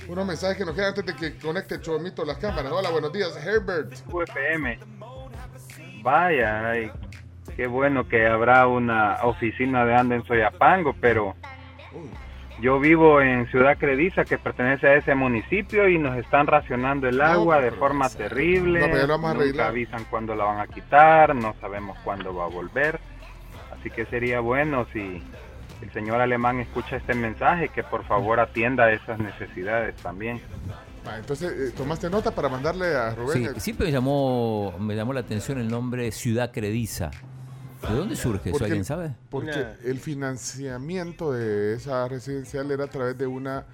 unos 0.08 0.26
mensajes 0.26 0.58
que 0.58 0.66
nos 0.66 0.76
quedan 0.76 0.90
antes 0.90 1.06
de 1.06 1.16
que 1.16 1.38
conecte 1.38 1.80
Chomito 1.82 2.26
las 2.26 2.38
cámaras. 2.38 2.72
Hola, 2.72 2.90
buenos 2.90 3.12
días, 3.12 3.36
Herbert. 3.38 3.94
UFM. 4.12 4.80
Vaya, 6.04 6.70
ay, 6.70 6.92
qué 7.56 7.68
bueno 7.68 8.08
que 8.08 8.28
habrá 8.28 8.68
una 8.68 9.18
oficina 9.24 9.86
de 9.86 9.96
Anda 9.96 10.16
en 10.16 10.26
Soyapango, 10.26 10.96
pero 11.02 11.36
yo 12.60 12.80
vivo 12.80 13.22
en 13.22 13.48
Ciudad 13.48 13.78
Crediza, 13.78 14.26
que 14.26 14.38
pertenece 14.38 14.88
a 14.88 14.96
ese 14.96 15.14
municipio, 15.14 15.88
y 15.88 16.00
nos 16.00 16.18
están 16.18 16.48
racionando 16.48 17.08
el 17.08 17.22
agua 17.22 17.62
de 17.62 17.72
forma 17.72 18.10
terrible. 18.10 18.80
No, 18.80 18.86
pero 18.88 18.98
ya 18.98 19.08
lo 19.08 19.20
vamos 19.20 19.32
a 19.32 19.46
Nunca 19.46 19.68
avisan 19.68 20.06
cuándo 20.10 20.36
la 20.36 20.46
van 20.46 20.60
a 20.60 20.68
quitar, 20.68 21.36
no 21.36 21.56
sabemos 21.62 21.98
cuándo 22.04 22.34
va 22.34 22.46
a 22.46 22.50
volver. 22.50 23.00
Así 23.78 23.92
que 23.92 24.06
sería 24.06 24.40
bueno 24.40 24.88
si 24.92 25.22
el 25.82 25.94
señor 25.94 26.20
alemán 26.20 26.60
escucha 26.60 26.96
este 26.96 27.14
mensaje, 27.14 27.70
que 27.70 27.84
por 27.84 28.04
favor 28.06 28.40
atienda 28.40 28.92
esas 28.92 29.20
necesidades 29.20 29.96
también. 29.98 30.42
Ah, 31.06 31.18
entonces, 31.18 31.52
eh, 31.52 31.74
¿tomaste 31.78 32.10
nota 32.10 32.32
para 32.32 32.50
mandarle 32.50 32.88
a 32.96 33.12
Rubén? 33.12 33.54
Sí, 33.54 33.60
siempre 33.62 33.86
me 33.86 33.92
llamó, 33.92 34.74
me 34.80 34.96
llamó 34.96 35.14
la 35.14 35.22
atención 35.22 35.60
el 35.60 35.70
nombre 35.70 36.12
Ciudad 36.12 36.52
Crediza. 36.52 37.12
¿De 37.82 37.96
dónde 37.96 38.16
surge 38.16 38.50
eso? 38.50 38.52
Porque- 38.52 38.66
¿Alguien 38.66 38.86
sabe? 38.86 39.16
Porque 39.30 39.66
el 39.86 40.00
financiamiento 40.00 41.32
de 41.34 41.74
esa 41.76 42.08
residencial 42.08 42.70
era 42.72 42.86
a 42.86 42.90
través 42.90 43.18
de 43.18 43.28
una 43.28 43.66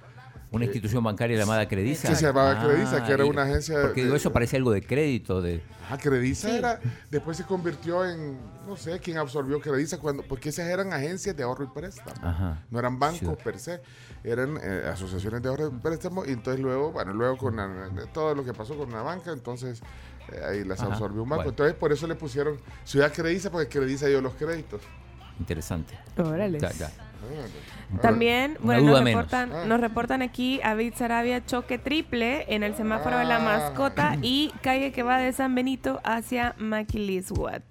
Una 0.50 0.66
institución 0.66 1.02
bancaria 1.02 1.36
llamada 1.36 1.66
Crediza. 1.66 2.06
Sí, 2.08 2.14
se 2.14 2.26
llamaba 2.26 2.62
Crediza, 2.64 3.04
que 3.04 3.12
era 3.12 3.24
y- 3.26 3.28
una 3.28 3.42
agencia 3.42 3.80
Porque 3.82 4.02
digo, 4.02 4.12
de- 4.12 4.18
eso 4.18 4.32
parece 4.32 4.56
algo 4.56 4.70
de 4.70 4.82
crédito. 4.82 5.42
de 5.42 5.60
Ah, 5.90 5.98
Crediza 5.98 6.48
Sí. 6.48 6.56
era, 6.56 6.78
después 7.10 7.36
se 7.36 7.44
convirtió 7.44 8.08
en, 8.08 8.38
no 8.66 8.76
sé, 8.76 9.00
quién 9.00 9.18
absorbió 9.18 9.60
Crediza, 9.60 9.98
cuando, 9.98 10.22
porque 10.22 10.48
esas 10.50 10.66
eran 10.68 10.92
agencias 10.92 11.36
de 11.36 11.42
ahorro 11.42 11.64
y 11.64 11.66
préstamo. 11.66 12.10
Ajá. 12.22 12.62
No 12.70 12.78
eran 12.78 12.98
bancos 12.98 13.36
Sí. 13.36 13.44
per 13.44 13.58
se, 13.58 13.80
eran 14.22 14.56
eh, 14.62 14.84
asociaciones 14.90 15.42
de 15.42 15.48
ahorro 15.48 15.66
y 15.66 15.70
préstamo. 15.80 16.24
Y 16.24 16.30
entonces 16.30 16.60
luego, 16.62 16.92
bueno, 16.92 17.12
luego 17.12 17.36
con 17.36 17.56
la- 17.56 17.90
todo 18.12 18.34
lo 18.34 18.44
que 18.44 18.54
pasó 18.54 18.76
con 18.78 18.90
la 18.92 19.02
banca, 19.02 19.32
entonces 19.32 19.80
eh, 19.80 19.84
ahí 20.48 20.64
las 20.64 20.80
Ajá, 20.80 20.92
absorbió 20.92 21.22
un 21.22 21.28
banco. 21.28 21.42
bueno. 21.44 21.50
Entonces 21.50 21.74
por 21.76 21.92
eso 21.92 22.06
le 22.06 22.14
pusieron 22.14 22.58
Ciudad 22.84 23.12
Crediza, 23.12 23.50
porque 23.50 23.68
Crediza 23.68 24.06
dio 24.06 24.20
los 24.20 24.34
créditos. 24.34 24.80
Interesante. 25.38 25.98
Órale. 26.16 26.60
Ya, 26.60 26.70
ya. 26.72 26.90
También, 28.02 28.58
Una 28.62 28.78
bueno, 28.78 28.90
nos 28.92 29.04
reportan, 29.04 29.50
Ah. 29.52 29.64
nos 29.66 29.80
reportan 29.80 30.20
aquí 30.22 30.60
a 30.62 30.68
David 30.70 30.94
Sarabia 30.96 31.44
choque 31.46 31.78
triple 31.78 32.44
en 32.54 32.62
el 32.62 32.74
semáforo 32.76 33.16
de 33.18 33.24
la 33.24 33.36
Ah. 33.36 33.40
mascota 33.40 34.16
y 34.20 34.52
calle 34.62 34.92
que 34.92 35.02
va 35.02 35.18
de 35.18 35.32
San 35.32 35.54
Benito 35.54 36.00
hacia 36.04 36.54
Maquiliswat. 36.58 37.62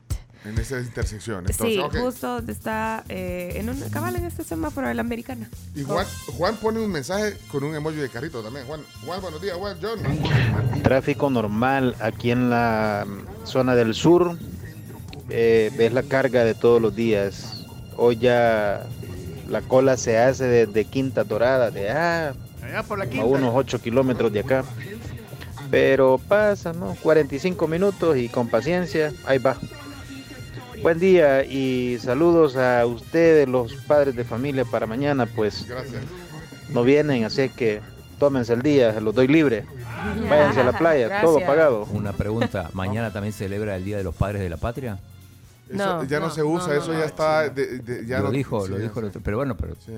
En 0.45 0.57
esa 0.57 0.79
intersección. 0.79 1.39
Entonces, 1.39 1.67
Sí, 1.75 1.79
ok. 1.79 1.95
justo 1.97 2.27
donde 2.35 2.51
está 2.51 3.03
eh, 3.07 3.53
en 3.55 3.69
una 3.69 3.87
cabal 3.89 4.15
en 4.17 4.25
este 4.25 4.43
semáforo 4.43 4.87
de 4.89 4.93
la 4.93 5.01
americana. 5.01 5.49
Y 5.73 5.83
Juan, 5.83 6.05
Juan 6.37 6.55
pone 6.57 6.79
un 6.79 6.91
mensaje 6.91 7.37
con 7.49 7.63
un 7.63 7.73
emoji 7.75 7.95
de 7.95 8.09
carrito 8.09 8.41
también. 8.43 8.65
Juan, 8.67 8.81
Juan 9.05 9.21
buenos 9.21 9.41
días, 9.41 9.55
Juan, 9.57 9.77
John. 9.81 9.99
Tráfico 10.83 11.29
normal 11.29 11.95
aquí 12.01 12.31
en 12.31 12.49
la 12.49 13.05
mm, 13.07 13.45
zona 13.47 13.75
del 13.75 13.93
sur. 13.93 14.37
Eh, 15.29 15.71
ves 15.77 15.93
la 15.93 16.03
carga 16.03 16.43
de 16.43 16.53
todos 16.55 16.81
los 16.81 16.93
días. 16.93 17.63
Hoy 17.95 18.17
ya 18.17 18.85
la 19.47 19.61
cola 19.61 19.95
se 19.95 20.17
hace 20.17 20.45
desde 20.45 20.83
Quinta 20.85 21.23
Dorada, 21.23 21.71
de 21.71 21.89
ah, 21.89 22.33
Allá 22.61 22.83
por 22.83 22.97
la 22.97 23.05
a 23.05 23.09
quinta. 23.09 23.25
unos 23.25 23.51
8 23.55 23.81
kilómetros 23.81 24.31
de 24.33 24.41
acá. 24.41 24.65
Pero 25.71 26.19
pasa, 26.27 26.73
¿no? 26.73 26.95
45 27.01 27.67
minutos 27.67 28.17
y 28.17 28.27
con 28.29 28.47
paciencia, 28.49 29.13
ahí 29.25 29.37
va. 29.37 29.57
Buen 30.83 30.99
día 30.99 31.43
y 31.45 31.97
saludos 31.99 32.55
a 32.57 32.85
ustedes, 32.85 33.47
los 33.47 33.73
padres 33.87 34.15
de 34.15 34.23
familia, 34.23 34.65
para 34.65 34.85
mañana, 34.85 35.25
pues 35.25 35.65
Gracias. 35.67 36.03
no 36.69 36.83
vienen, 36.83 37.23
así 37.23 37.47
que 37.49 37.81
tómense 38.19 38.53
el 38.53 38.61
día, 38.61 38.93
se 38.93 38.99
los 39.01 39.15
doy 39.15 39.27
libre. 39.27 39.65
Váyanse 40.29 40.59
a 40.59 40.63
la 40.65 40.77
playa, 40.77 41.21
todo 41.21 41.39
pagado. 41.39 41.87
Una 41.93 42.11
pregunta. 42.11 42.69
¿Mañana 42.73 43.11
también 43.13 43.33
celebra 43.33 43.77
el 43.77 43.85
Día 43.85 43.95
de 43.97 44.03
los 44.03 44.13
Padres 44.13 44.41
de 44.41 44.49
la 44.49 44.57
Patria? 44.57 44.99
Eso 45.69 45.77
No, 45.77 46.03
ya 46.03 46.19
no, 46.19 46.27
no, 46.27 46.33
se 46.33 46.43
usa, 46.43 46.67
no, 46.67 46.73
eso 46.73 46.87
no, 46.87 46.93
ya 46.93 46.99
no, 46.99 47.05
está. 47.05 47.49
de- 47.49 47.79
de- 47.79 48.05
ya 48.05 48.19
lo 48.19 48.29
dijo, 48.31 48.65
sí, 48.65 48.71
lo 48.71 48.77
dijo. 48.77 48.99
el 48.99 49.05
otro- 49.07 49.21
Pero 49.23 49.37
bueno, 49.37 49.55
pero 49.55 49.75
Sí. 49.75 49.91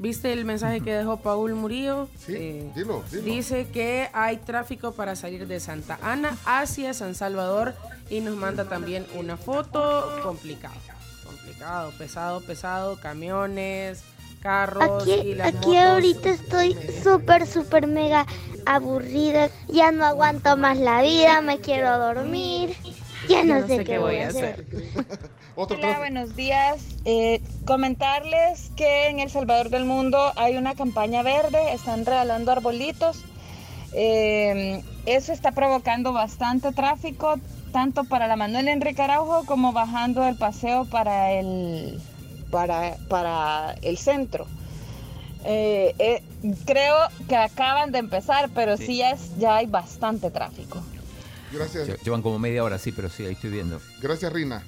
¿Viste 0.00 0.32
el 0.32 0.44
mensaje 0.44 0.80
que 0.80 0.92
dejó 0.94 1.16
Paul 1.16 1.54
Murillo? 1.54 2.08
Eh, 2.28 2.70
dilo, 2.76 3.02
dilo. 3.10 3.22
Dice 3.24 3.66
que 3.72 4.08
hay 4.12 4.36
tráfico 4.36 4.92
para 4.92 5.16
salir 5.16 5.48
de 5.48 5.58
Santa 5.58 5.98
Ana 6.02 6.36
hacia 6.44 6.94
San 6.94 7.16
Salvador 7.16 7.74
y 8.10 8.20
nos 8.20 8.36
manda 8.36 8.64
también 8.64 9.06
una 9.14 9.36
foto. 9.36 10.20
Complicado, 10.22 10.74
complicado, 11.24 11.92
pesado, 11.98 12.40
pesado, 12.40 12.96
camiones, 13.00 14.02
carros 14.40 15.06
y 15.06 15.12
Aquí, 15.12 15.34
las 15.34 15.48
aquí 15.48 15.68
motos. 15.68 15.82
ahorita 15.84 16.30
estoy 16.30 16.76
súper, 17.02 17.46
súper 17.46 17.86
mega 17.86 18.26
aburrida. 18.66 19.50
Ya 19.68 19.92
no 19.92 20.04
aguanto 20.04 20.56
más 20.56 20.78
la 20.78 21.02
vida, 21.02 21.40
me 21.40 21.58
quiero 21.58 21.98
dormir. 21.98 22.76
Ya 23.28 23.44
no, 23.44 23.66
sé, 23.66 23.84
qué 23.84 23.98
voy 23.98 24.16
a 24.16 24.28
hacer. 24.28 24.64
Hola, 25.60 25.98
buenos 25.98 26.36
días. 26.36 26.80
Eh, 27.04 27.42
comentarles 27.64 28.70
que 28.76 29.08
en 29.08 29.18
El 29.18 29.28
Salvador 29.28 29.70
del 29.70 29.84
Mundo 29.84 30.32
hay 30.36 30.56
una 30.56 30.76
campaña 30.76 31.24
verde, 31.24 31.72
están 31.72 32.06
regalando 32.06 32.52
arbolitos. 32.52 33.24
Eh, 33.92 34.84
eso 35.04 35.32
está 35.32 35.50
provocando 35.52 36.12
bastante 36.12 36.70
tráfico, 36.70 37.40
tanto 37.72 38.04
para 38.04 38.26
la 38.26 38.36
Manuel 38.36 38.68
Enrique 38.68 39.02
Araujo 39.02 39.44
como 39.46 39.72
bajando 39.72 40.26
el 40.26 40.36
paseo 40.36 40.84
para 40.86 41.32
el, 41.32 42.00
para, 42.50 42.96
para 43.08 43.72
el 43.82 43.98
centro. 43.98 44.46
Eh, 45.44 45.94
eh, 45.98 46.22
creo 46.66 46.94
que 47.28 47.36
acaban 47.36 47.92
de 47.92 47.98
empezar, 47.98 48.50
pero 48.54 48.76
sí, 48.76 48.86
Sí. 48.86 48.96
ya, 48.98 49.10
es, 49.12 49.38
ya 49.38 49.56
hay 49.56 49.66
bastante 49.66 50.30
tráfico. 50.30 50.82
Gracias. 51.52 51.88
lle- 51.88 51.98
llevan 52.02 52.20
como 52.22 52.38
media 52.38 52.62
hora, 52.64 52.78
sí, 52.78 52.92
pero 52.92 53.08
sí, 53.08 53.24
ahí 53.24 53.32
estoy 53.32 53.50
viendo. 53.50 53.80
Gracias, 54.02 54.32
Rina. 54.32 54.62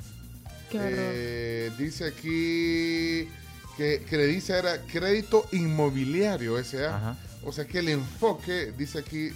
Eh, 0.72 1.70
dice 1.76 2.06
aquí 2.06 3.28
que 3.76 4.04
Crediza 4.08 4.58
era 4.58 4.80
crédito 4.82 5.46
inmobiliario, 5.52 6.58
S.A. 6.58 7.16
O 7.44 7.52
sea 7.52 7.64
que 7.66 7.80
el 7.80 7.88
enfoque, 7.88 8.72
dice 8.78 9.00
aquí, 9.00 9.30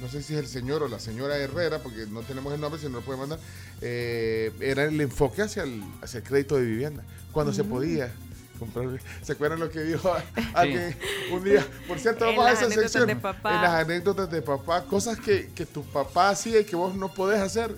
no 0.00 0.08
sé 0.08 0.22
si 0.22 0.34
es 0.34 0.40
el 0.40 0.46
señor 0.46 0.82
o 0.82 0.88
la 0.88 0.98
señora 0.98 1.36
Herrera, 1.36 1.78
porque 1.80 2.06
no 2.06 2.20
tenemos 2.22 2.52
el 2.54 2.60
nombre, 2.60 2.80
si 2.80 2.86
no 2.88 2.98
lo 2.98 3.00
puede 3.02 3.18
mandar, 3.18 3.38
eh, 3.80 4.52
era 4.60 4.84
el 4.84 5.00
enfoque 5.00 5.42
hacia 5.42 5.62
el, 5.64 5.82
hacia 6.02 6.18
el 6.18 6.24
crédito 6.24 6.56
de 6.56 6.62
vivienda, 6.62 7.02
cuando 7.32 7.52
se 7.52 7.62
Mm. 7.62 7.68
podía 7.68 8.12
comprar. 8.58 8.86
¿Se 9.22 9.32
acuerdan 9.32 9.58
lo 9.60 9.70
que 9.70 9.80
dijo 9.80 10.12
alguien 10.54 10.94
un 11.32 11.42
día? 11.44 11.66
Por 11.88 11.98
cierto, 11.98 12.26
vamos 12.26 12.44
a 12.44 12.50
las 12.50 12.54
esa 12.58 12.66
anécdotas 12.66 12.92
sección. 12.92 13.06
de 13.08 13.16
papá. 13.16 13.54
En 13.54 13.62
las 13.62 13.70
anécdotas 13.72 14.30
de 14.30 14.42
papá, 14.42 14.84
cosas 14.84 15.18
que, 15.18 15.50
que 15.54 15.64
tu 15.66 15.82
papá 15.84 16.28
hacía 16.30 16.60
y 16.60 16.64
que 16.64 16.76
vos 16.76 16.94
no 16.94 17.12
podés 17.12 17.40
hacer. 17.40 17.74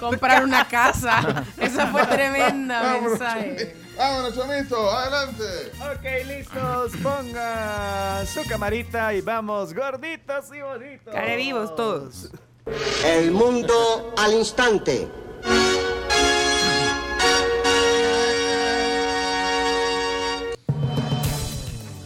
Comprar 0.00 0.42
una 0.44 0.66
casa. 0.68 1.44
Esa 1.60 1.86
fue 1.88 2.04
tremenda 2.06 3.00
mensaje. 3.00 3.76
Vámonos, 3.96 4.34
chomito, 4.34 4.90
adelante. 4.90 5.72
Ok, 5.80 6.26
listos. 6.26 6.92
Ponga 7.02 8.24
su 8.26 8.42
camarita 8.48 9.14
y 9.14 9.20
vamos, 9.20 9.72
gorditos 9.72 10.46
y 10.52 10.60
bonitos. 10.60 11.14
Care 11.14 11.36
vivos 11.36 11.74
todos. 11.76 12.30
El 13.04 13.30
mundo 13.30 14.12
al 14.16 14.32
instante. 14.34 15.08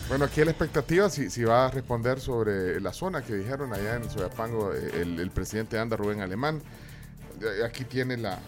Bueno, 0.09 0.25
aquí 0.25 0.43
la 0.43 0.51
expectativa, 0.51 1.11
si, 1.11 1.29
si 1.31 1.45
va 1.45 1.67
a 1.67 1.71
responder 1.71 2.19
sobre 2.19 2.81
la 2.81 2.93
zona 2.93 3.23
que 3.23 3.35
dijeron 3.35 3.73
allá 3.75 3.97
en 3.97 4.11
Soyapango 4.11 4.73
el, 4.73 5.21
el 5.21 5.31
presidente 5.31 5.79
anda 5.79 5.97
Rubén 5.97 6.23
Alemán. 6.23 6.63
Eh, 7.43 7.63
Aquí 7.65 7.85
tiene 7.85 8.17
la, 8.17 8.39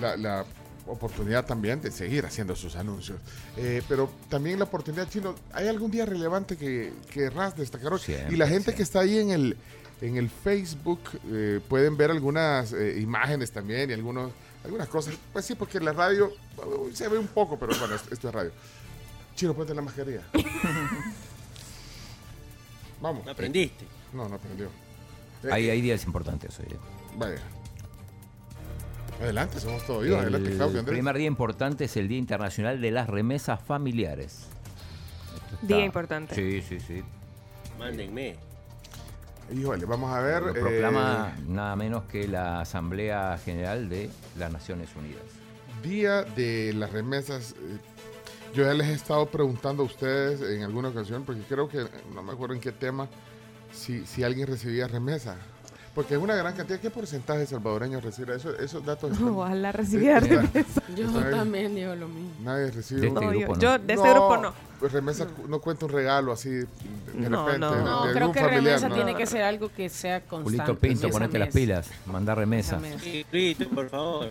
la, 0.00 0.16
la- 0.16 0.16
la 0.16 0.44
oportunidad 0.86 1.44
también 1.46 1.80
de 1.80 1.90
seguir 1.90 2.24
haciendo 2.26 2.54
sus 2.56 2.76
anuncios. 2.76 3.18
Eh, 3.56 3.82
pero 3.88 4.10
también 4.28 4.58
la 4.58 4.64
oportunidad, 4.64 5.08
Chino, 5.08 5.34
¿hay 5.52 5.68
algún 5.68 5.90
día 5.90 6.06
relevante 6.06 6.56
que 6.56 6.92
querrás 7.12 7.56
destacar 7.56 7.92
hoy? 7.92 8.00
Siempre, 8.00 8.34
y 8.34 8.36
la 8.36 8.48
gente 8.48 8.74
que 8.74 8.82
está 8.82 9.00
ahí 9.00 9.18
en 9.18 9.30
el, 9.30 9.56
en 10.00 10.16
el 10.16 10.30
Facebook 10.30 11.00
eh, 11.28 11.60
pueden 11.68 11.96
ver 11.96 12.10
algunas 12.10 12.72
eh, 12.72 12.98
imágenes 13.00 13.50
también 13.52 13.90
y 13.90 13.92
algunos, 13.92 14.32
algunas 14.64 14.88
cosas. 14.88 15.14
Pues 15.32 15.44
sí, 15.44 15.54
porque 15.54 15.80
la 15.80 15.92
radio 15.92 16.32
uh, 16.58 16.90
se 16.92 17.08
ve 17.08 17.18
un 17.18 17.28
poco, 17.28 17.58
pero 17.58 17.76
bueno, 17.78 17.94
esto, 17.94 18.12
esto 18.12 18.28
es 18.28 18.34
radio. 18.34 18.52
Chino, 19.34 19.54
ponte 19.54 19.74
la 19.74 19.82
mascarilla. 19.82 20.22
Vamos. 23.00 23.26
aprendiste? 23.28 23.84
No, 24.12 24.28
no 24.28 24.36
aprendió. 24.36 24.68
Eh, 25.44 25.48
Hay, 25.52 25.68
hay 25.68 25.80
días 25.80 26.04
importantes 26.04 26.58
hoy. 26.58 26.66
Vaya. 27.16 27.42
Adelante, 29.20 29.60
somos 29.60 29.84
todos 29.86 30.02
oídos. 30.02 30.20
Adelante, 30.20 30.50
Claudio, 30.54 30.80
El 30.80 30.86
primer 30.86 31.16
día 31.16 31.26
importante 31.26 31.84
es 31.84 31.96
el 31.96 32.08
Día 32.08 32.18
Internacional 32.18 32.80
de 32.80 32.90
las 32.90 33.08
Remesas 33.08 33.60
Familiares. 33.62 34.46
Día 35.62 35.84
importante. 35.84 36.34
Sí, 36.34 36.62
sí, 36.62 36.80
sí. 36.80 37.02
Mándenme. 37.78 38.36
Híjole, 39.54 39.84
vamos 39.86 40.12
a 40.12 40.20
ver. 40.20 40.42
Lo 40.42 40.50
eh, 40.50 40.60
proclama 40.60 41.34
nada 41.46 41.76
menos 41.76 42.04
que 42.04 42.28
la 42.28 42.60
Asamblea 42.60 43.38
General 43.44 43.88
de 43.88 44.10
las 44.36 44.52
Naciones 44.52 44.90
Unidas. 44.96 45.22
Día 45.82 46.22
de 46.22 46.72
las 46.74 46.92
remesas. 46.92 47.52
eh, 47.52 47.78
Yo 48.54 48.64
ya 48.64 48.74
les 48.74 48.88
he 48.88 48.92
estado 48.94 49.26
preguntando 49.26 49.82
a 49.82 49.86
ustedes 49.86 50.40
en 50.42 50.62
alguna 50.62 50.88
ocasión, 50.88 51.24
porque 51.24 51.42
creo 51.42 51.68
que, 51.68 51.86
no 52.14 52.22
me 52.22 52.32
acuerdo 52.32 52.54
en 52.54 52.60
qué 52.60 52.72
tema, 52.72 53.08
si, 53.72 54.04
si 54.04 54.24
alguien 54.24 54.46
recibía 54.46 54.88
remesa. 54.88 55.36
Porque 55.96 56.14
es 56.14 56.20
una 56.20 56.36
gran 56.36 56.54
cantidad. 56.54 56.78
¿Qué 56.78 56.90
porcentaje 56.90 57.40
de 57.40 57.46
salvadoreños 57.46 58.04
recibe 58.04 58.36
eso? 58.36 58.54
Esos 58.58 58.84
datos. 58.84 59.10
están- 59.12 59.28
Ojalá 59.30 59.72
recibiera 59.72 60.18
Está- 60.18 60.42
remesa. 60.42 60.82
Yo 60.94 61.10
también 61.30 61.74
digo 61.74 61.94
lo 61.96 62.06
mismo. 62.06 62.30
Nadie 62.44 62.70
recibe. 62.70 63.00
De 63.00 63.06
este 63.08 63.26
grupo, 63.26 63.54
¿no? 63.54 63.58
yo 63.60 63.78
de 63.78 63.94
este 63.94 64.10
grupo 64.10 64.36
no. 64.36 64.52
Pues 64.78 64.92
remesa 64.92 65.26
no 65.48 65.58
cuenta 65.58 65.86
un 65.86 65.92
regalo 65.92 66.32
así 66.32 66.50
de 66.50 66.66
No, 67.30 67.46
repente. 67.46 67.58
no. 67.66 67.74
de- 67.74 67.82
No, 67.82 68.06
de 68.06 68.12
creo 68.12 68.24
algún 68.24 68.34
que 68.34 68.40
familiar, 68.40 68.64
remesa 68.64 68.88
¿no? 68.90 68.94
tiene 68.94 69.16
que 69.16 69.26
ser 69.26 69.42
algo 69.42 69.70
que 69.74 69.88
sea 69.88 70.20
constante. 70.20 70.62
Julito 70.64 70.78
Pinto, 70.78 71.08
ponete 71.08 71.38
las 71.38 71.48
pilas. 71.54 71.88
Manda 72.04 72.34
remesa. 72.34 72.78
Sí, 73.02 73.24
Rito, 73.32 73.66
por 73.70 73.88
favor. 73.88 74.30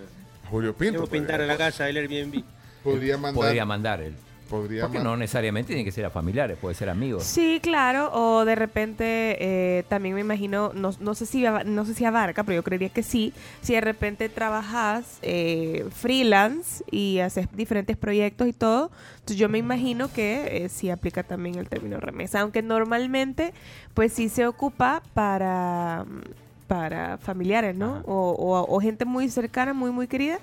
Julio 0.51 0.75
Pinto. 0.75 0.99
Quiero 0.99 1.11
pintar 1.11 1.39
la 1.41 1.57
casa 1.57 1.85
del 1.85 1.97
Airbnb. 1.97 2.43
Podría 2.83 3.17
mandar. 3.17 3.43
Podría 3.43 3.65
mandar 3.65 4.01
él. 4.01 4.15
Podría... 4.49 4.81
Porque 4.83 4.99
no 4.99 5.17
necesariamente 5.17 5.67
tiene 5.67 5.83
que 5.83 5.91
ser 5.91 6.05
a 6.05 6.09
familiares, 6.09 6.57
puede 6.59 6.75
ser 6.75 6.89
amigos. 6.89 7.23
Sí, 7.23 7.59
claro, 7.61 8.11
o 8.13 8.45
de 8.45 8.55
repente 8.55 9.03
eh, 9.39 9.83
también 9.89 10.15
me 10.15 10.21
imagino, 10.21 10.71
no, 10.73 10.91
no 10.99 11.15
sé 11.15 11.25
si 11.25 11.43
no 11.65 11.85
sé 11.85 11.93
si 11.93 12.05
abarca, 12.05 12.43
pero 12.43 12.55
yo 12.57 12.63
creería 12.63 12.89
que 12.89 13.03
sí, 13.03 13.33
si 13.61 13.73
de 13.73 13.81
repente 13.81 14.29
trabajas 14.29 15.19
eh, 15.21 15.85
freelance 15.93 16.83
y 16.91 17.19
haces 17.19 17.47
diferentes 17.55 17.97
proyectos 17.97 18.47
y 18.47 18.53
todo, 18.53 18.91
entonces 19.15 19.37
yo 19.37 19.49
me 19.49 19.57
imagino 19.57 20.11
que 20.11 20.63
eh, 20.65 20.69
sí 20.69 20.89
aplica 20.89 21.23
también 21.23 21.55
el 21.55 21.67
término 21.67 21.99
remesa, 21.99 22.41
aunque 22.41 22.61
normalmente 22.61 23.53
pues 23.93 24.13
sí 24.13 24.29
se 24.29 24.45
ocupa 24.47 25.01
para, 25.13 26.05
para 26.67 27.17
familiares, 27.17 27.75
¿no? 27.75 28.01
O, 28.05 28.31
o- 28.31 28.75
o 28.75 28.79
gente 28.79 29.05
muy 29.05 29.29
cercana, 29.29 29.73
muy, 29.73 29.91
muy 29.91 30.07
querida. 30.07 30.39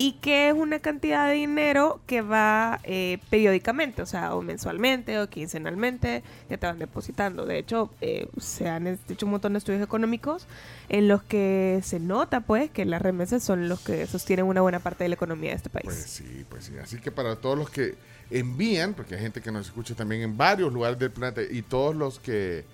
Y 0.00 0.12
que 0.12 0.48
es 0.48 0.54
una 0.54 0.78
cantidad 0.78 1.26
de 1.26 1.34
dinero 1.34 2.00
que 2.06 2.22
va 2.22 2.78
eh, 2.84 3.18
periódicamente, 3.30 4.00
o 4.00 4.06
sea, 4.06 4.36
o 4.36 4.42
mensualmente 4.42 5.18
o 5.18 5.28
quincenalmente, 5.28 6.22
que 6.48 6.56
te 6.56 6.66
van 6.66 6.78
depositando. 6.78 7.46
De 7.46 7.58
hecho, 7.58 7.90
eh, 8.00 8.28
se 8.38 8.68
han 8.68 8.86
hecho 8.86 9.26
un 9.26 9.32
montón 9.32 9.54
de 9.54 9.58
estudios 9.58 9.82
económicos 9.82 10.46
en 10.88 11.08
los 11.08 11.24
que 11.24 11.80
se 11.82 11.98
nota, 11.98 12.42
pues, 12.42 12.70
que 12.70 12.84
las 12.84 13.02
remesas 13.02 13.42
son 13.42 13.68
los 13.68 13.80
que 13.80 14.06
sostienen 14.06 14.46
una 14.46 14.60
buena 14.60 14.78
parte 14.78 15.02
de 15.02 15.08
la 15.08 15.16
economía 15.16 15.50
de 15.50 15.56
este 15.56 15.68
país. 15.68 15.86
Pues 15.86 15.96
sí, 15.98 16.46
pues 16.48 16.66
sí. 16.66 16.74
Así 16.80 17.00
que 17.00 17.10
para 17.10 17.34
todos 17.34 17.58
los 17.58 17.68
que 17.68 17.96
envían, 18.30 18.94
porque 18.94 19.16
hay 19.16 19.20
gente 19.20 19.40
que 19.40 19.50
nos 19.50 19.66
escucha 19.66 19.96
también 19.96 20.22
en 20.22 20.36
varios 20.36 20.72
lugares 20.72 21.00
del 21.00 21.10
planeta, 21.10 21.42
y 21.42 21.62
todos 21.62 21.96
los 21.96 22.20
que 22.20 22.64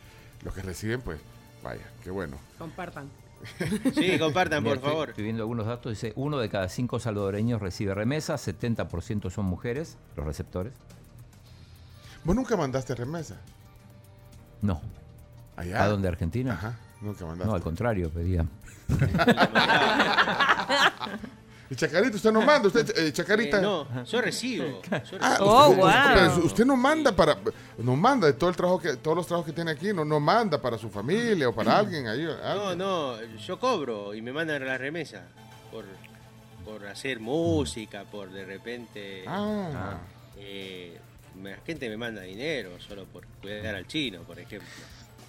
los 0.45 0.53
que 0.53 0.61
reciben, 0.61 1.01
pues 1.01 1.19
vaya, 1.63 1.85
qué 2.03 2.11
bueno. 2.11 2.37
Compartan. 2.59 3.24
Sí, 3.95 4.19
compartan, 4.19 4.63
Mira, 4.63 4.75
por 4.75 4.79
estoy- 4.79 4.91
favor. 4.91 5.09
Estoy 5.11 5.25
viendo 5.25 5.43
algunos 5.43 5.67
datos. 5.67 5.91
Dice, 5.93 6.13
uno 6.17 6.39
de 6.39 6.49
cada 6.49 6.69
cinco 6.69 6.99
salvadoreños 6.99 7.61
recibe 7.61 7.95
remesas, 7.95 8.47
70% 8.47 9.31
son 9.31 9.45
mujeres, 9.47 9.97
los 10.17 10.27
receptores. 10.27 10.73
¿Vos 12.25 12.35
nunca 12.35 12.57
mandaste 12.57 12.95
remesa? 12.95 13.37
No. 14.63 14.81
Allá. 15.57 15.85
¿A 15.85 15.89
dónde? 15.89 16.09
¿Argentina? 16.09 16.55
Ajá, 16.55 16.79
nunca 17.01 17.27
mandaste. 17.27 17.49
No, 17.51 17.55
al 17.55 17.63
contrario, 17.63 18.11
pedía. 18.11 18.47
Y 21.71 21.75
Chacarita, 21.77 22.17
usted 22.17 22.31
no 22.33 22.43
manda, 22.43 22.69
usted, 22.69 22.99
eh, 22.99 23.13
Chacarita. 23.13 23.59
Eh, 23.59 23.63
no, 23.63 24.05
yo 24.05 24.21
recibo. 24.21 24.83
yo 24.83 25.19
Ah, 25.21 26.15
recibo. 26.15 26.47
usted, 26.47 26.65
no 26.67 26.77
manda 26.77 27.15
para, 27.17 27.39
no 27.79 27.97
manda 27.97 28.27
de 28.27 28.35
todo 28.35 28.51
el 28.51 28.57
trabajo 28.57 28.79
que, 28.81 28.97
todos 28.97 29.17
los 29.17 29.27
trabajos 29.27 29.47
que 29.47 29.53
tiene 29.55 29.71
aquí, 29.71 29.93
no, 29.93 30.05
no 30.05 30.21
manda 30.21 30.61
para 30.61 30.77
su 30.77 30.91
familia 30.91 31.49
o 31.49 31.55
para 31.55 31.79
alguien 31.79 32.07
ahí. 32.07 32.23
No, 32.23 32.75
no, 32.77 33.23
yo 33.39 33.59
cobro 33.59 34.15
y 34.15 34.21
me 34.21 34.33
mandan 34.33 34.65
la 34.65 34.77
remesa 34.77 35.23
por, 35.73 35.85
por 36.65 36.87
hacer 36.87 37.19
música, 37.21 38.05
por 38.05 38.31
de 38.31 38.45
repente... 38.45 39.25
Ah. 39.27 39.99
eh, 40.39 40.99
la 41.43 41.57
gente 41.67 41.89
me 41.89 41.97
manda 41.97 42.23
dinero 42.23 42.71
solo 42.79 43.07
por 43.07 43.27
cuidar 43.41 43.75
al 43.75 43.87
chino, 43.89 44.21
por 44.21 44.39
ejemplo. 44.39 44.69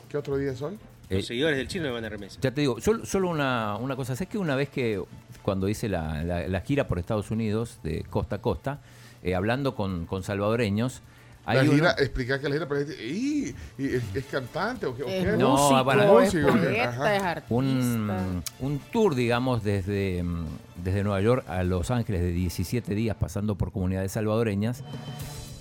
¿Qué 0.08 0.18
otro 0.18 0.38
día 0.38 0.56
son? 0.56 0.76
Eh, 1.10 1.16
Los 1.18 1.26
seguidores 1.26 1.58
del 1.58 1.68
chino 1.68 1.86
me 1.86 1.92
mandan 1.94 2.12
remesa. 2.12 2.40
Ya 2.42 2.52
te 2.52 2.62
digo, 2.62 2.80
solo, 2.80 3.06
solo 3.06 3.30
una, 3.30 3.76
una 3.78 3.96
cosa. 3.96 4.16
Sé 4.16 4.28
que 4.28 4.38
una 4.38 4.56
vez 4.56 4.70
que, 4.70 5.02
cuando 5.46 5.70
hice 5.70 5.88
la, 5.88 6.24
la- 6.24 6.48
la 6.48 6.62
gira 6.62 6.88
por 6.88 7.00
Estados 7.00 7.32
Unidos, 7.32 7.80
de 7.84 8.04
costa 8.10 8.38
a 8.38 8.42
costa, 8.42 8.80
eh, 9.24 9.36
hablando 9.36 9.76
con, 9.76 10.06
con 10.08 10.24
salvadoreños, 10.24 11.02
hay 11.46 11.58
La 11.58 11.64
uno- 11.64 11.74
gira, 11.74 11.92
explica 12.00 12.40
que 12.42 12.50
la 12.50 12.56
gira, 12.56 12.68
pero 12.68 12.82
es, 12.82 13.00
y, 13.00 13.56
y 13.78 13.86
es, 13.86 14.04
es 14.16 14.26
cantante 14.26 14.88
o 14.88 14.96
qué. 14.96 15.04
Es? 15.22 15.38
No, 15.38 15.52
músico, 15.52 15.84
bueno, 15.84 16.20
es 16.20 16.34
músico, 16.34 16.48
poeta, 16.52 16.90
ajá. 16.90 17.16
es 17.16 17.24
artista. 17.24 17.54
un, 17.56 18.44
un 18.62 18.80
tour, 18.92 19.14
digamos, 19.14 19.64
desde, 19.64 20.24
mm, 20.24 20.46
desde 20.84 21.04
Nueva 21.04 21.22
York 21.22 21.46
a 21.48 21.62
Los 21.64 21.92
Ángeles 21.92 22.22
de 22.22 22.32
17 22.32 22.96
días, 22.96 23.16
pasando 23.20 23.54
por 23.56 23.72
comunidades 23.72 24.12
salvadoreñas. 24.14 24.84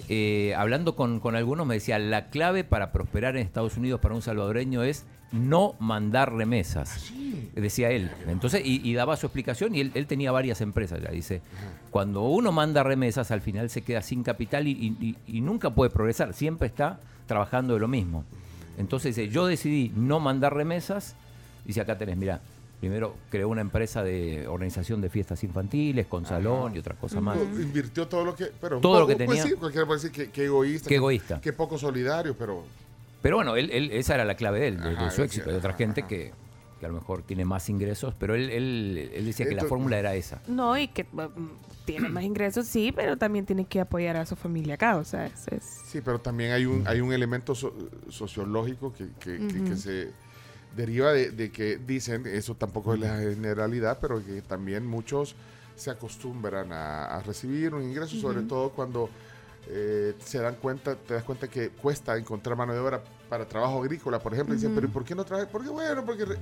Eh, 0.08 0.54
hablando 0.56 0.96
con, 0.96 1.18
con 1.20 1.34
algunos 1.36 1.66
me 1.66 1.74
decía, 1.74 1.98
la 1.98 2.28
clave 2.28 2.64
para 2.64 2.92
prosperar 2.92 3.36
en 3.36 3.42
Estados 3.46 3.76
Unidos 3.78 4.00
para 4.00 4.14
un 4.14 4.20
salvadoreño 4.22 4.82
es 4.82 5.04
no 5.32 5.74
mandar 5.78 6.32
remesas, 6.32 7.10
decía 7.54 7.90
él. 7.90 8.10
Entonces, 8.28 8.62
y, 8.64 8.80
y 8.88 8.94
daba 8.94 9.16
su 9.16 9.26
explicación 9.26 9.74
y 9.74 9.80
él, 9.80 9.90
él 9.94 10.06
tenía 10.06 10.32
varias 10.32 10.60
empresas, 10.60 11.00
ya 11.02 11.10
dice, 11.10 11.40
cuando 11.90 12.22
uno 12.22 12.52
manda 12.52 12.82
remesas 12.82 13.30
al 13.30 13.40
final 13.40 13.70
se 13.70 13.82
queda 13.82 14.02
sin 14.02 14.22
capital 14.22 14.66
y, 14.68 14.72
y- 14.72 14.96
y- 15.00 15.16
y 15.38 15.40
nunca 15.40 15.70
puede 15.70 15.90
progresar, 15.90 16.34
siempre 16.34 16.68
está 16.68 17.00
trabajando 17.26 17.74
de 17.74 17.80
lo 17.80 17.88
mismo. 17.88 18.24
Entonces 18.78 19.14
dice, 19.16 19.30
yo 19.30 19.46
decidí 19.46 19.92
no 19.94 20.20
mandar 20.20 20.54
remesas, 20.54 21.14
dice 21.64 21.80
acá 21.80 21.96
tenés, 21.96 22.16
mira, 22.16 22.40
primero 22.80 23.16
creó 23.30 23.48
una 23.48 23.60
empresa 23.60 24.02
de 24.02 24.46
organización 24.48 25.00
de 25.00 25.08
fiestas 25.08 25.42
infantiles 25.44 26.06
con 26.06 26.26
salón 26.26 26.74
y 26.74 26.78
otra 26.80 26.94
cosa 26.96 27.20
más. 27.20 27.38
Invirtió 27.38 28.06
todo 28.08 28.24
lo 28.24 28.34
que. 28.34 28.46
Pero 28.60 28.80
Todo 28.80 29.00
lo 29.00 29.06
que 29.06 29.16
pues 29.16 29.28
tenía. 29.28 29.42
sí, 29.44 29.52
cualquiera 29.54 29.86
puede 29.86 30.00
decir 30.02 30.12
que, 30.12 30.30
que 30.30 30.44
egoísta. 30.46 30.88
Qué 30.88 30.96
egoísta. 30.96 31.40
Que 31.40 31.52
poco 31.54 31.78
solidario, 31.78 32.34
pero. 32.36 32.64
Pero 33.22 33.36
bueno, 33.36 33.56
él, 33.56 33.70
él- 33.72 33.90
esa 33.92 34.16
era 34.16 34.24
la 34.26 34.34
clave 34.34 34.60
de 34.60 34.68
él, 34.68 34.80
de, 34.82 35.10
su 35.12 35.22
éxito. 35.22 35.48
Hay 35.48 35.56
otra 35.56 35.72
gente 35.72 36.02
que, 36.02 36.32
que 36.80 36.86
a 36.86 36.88
lo 36.88 36.94
mejor 36.94 37.22
tiene 37.22 37.44
más 37.44 37.68
ingresos, 37.68 38.14
pero 38.18 38.34
él, 38.34 38.50
él, 38.50 39.10
él 39.14 39.24
decía 39.26 39.48
que 39.48 39.54
la 39.54 39.64
fórmula 39.64 39.98
era 39.98 40.14
esa. 40.14 40.42
No, 40.48 40.76
y 40.76 40.88
que 40.88 41.04
mm, 41.04 41.28
tiene 41.84 42.08
más 42.08 42.24
ingresos, 42.24 42.66
sí, 42.66 42.92
pero 42.94 43.16
también 43.16 43.46
tiene 43.46 43.64
que 43.66 43.80
apoyar 43.80 44.16
a 44.16 44.26
su 44.26 44.36
familia 44.36 44.74
acá, 44.74 44.96
o 44.96 45.04
sea, 45.04 45.26
es... 45.26 45.48
es- 45.48 45.80
Sí, 45.86 46.00
pero 46.00 46.20
también 46.20 46.50
hay 46.52 46.66
un, 46.66 46.82
hay 46.88 47.00
un 47.00 47.12
elemento 47.12 47.54
so- 47.54 47.72
sociológico 48.08 48.92
que, 48.92 49.08
que- 49.20 49.46
que- 49.46 49.62
que 49.64 49.72
Ujú. 49.72 49.76
se 49.76 50.10
deriva 50.76 51.12
de, 51.12 51.30
de 51.30 51.52
que 51.52 51.76
dicen, 51.76 52.26
eso 52.26 52.54
tampoco 52.56 52.94
es 52.94 53.00
la 53.00 53.18
generalidad, 53.18 53.98
pero 54.00 54.24
que 54.24 54.42
también 54.42 54.84
muchos 54.86 55.36
se 55.76 55.90
acostumbran 55.90 56.72
a, 56.72 57.04
a 57.16 57.22
recibir 57.22 57.74
un 57.74 57.82
ingreso, 57.84 58.16
sobre 58.16 58.42
todo 58.42 58.70
cuando 58.70 59.08
eh, 59.68 60.14
se 60.24 60.38
dan 60.38 60.56
cuenta, 60.56 60.96
te 60.96 61.14
das 61.14 61.22
cuenta 61.22 61.48
que 61.48 61.68
cuesta 61.70 62.16
encontrar 62.16 62.56
mano 62.56 62.72
de 62.72 62.78
obra 62.80 63.02
para 63.28 63.46
trabajo 63.46 63.82
agrícola, 63.82 64.18
por 64.18 64.32
ejemplo, 64.34 64.54
y 64.54 64.58
dicen, 64.58 64.74
pero 64.74 64.86
¿y 64.86 64.90
¿por 64.90 65.04
qué 65.04 65.14
no 65.14 65.24
trabajas? 65.24 65.50
Porque 65.50 65.68
bueno, 65.68 66.04
porque 66.04 66.24
re- 66.24 66.34
eh, 66.36 66.40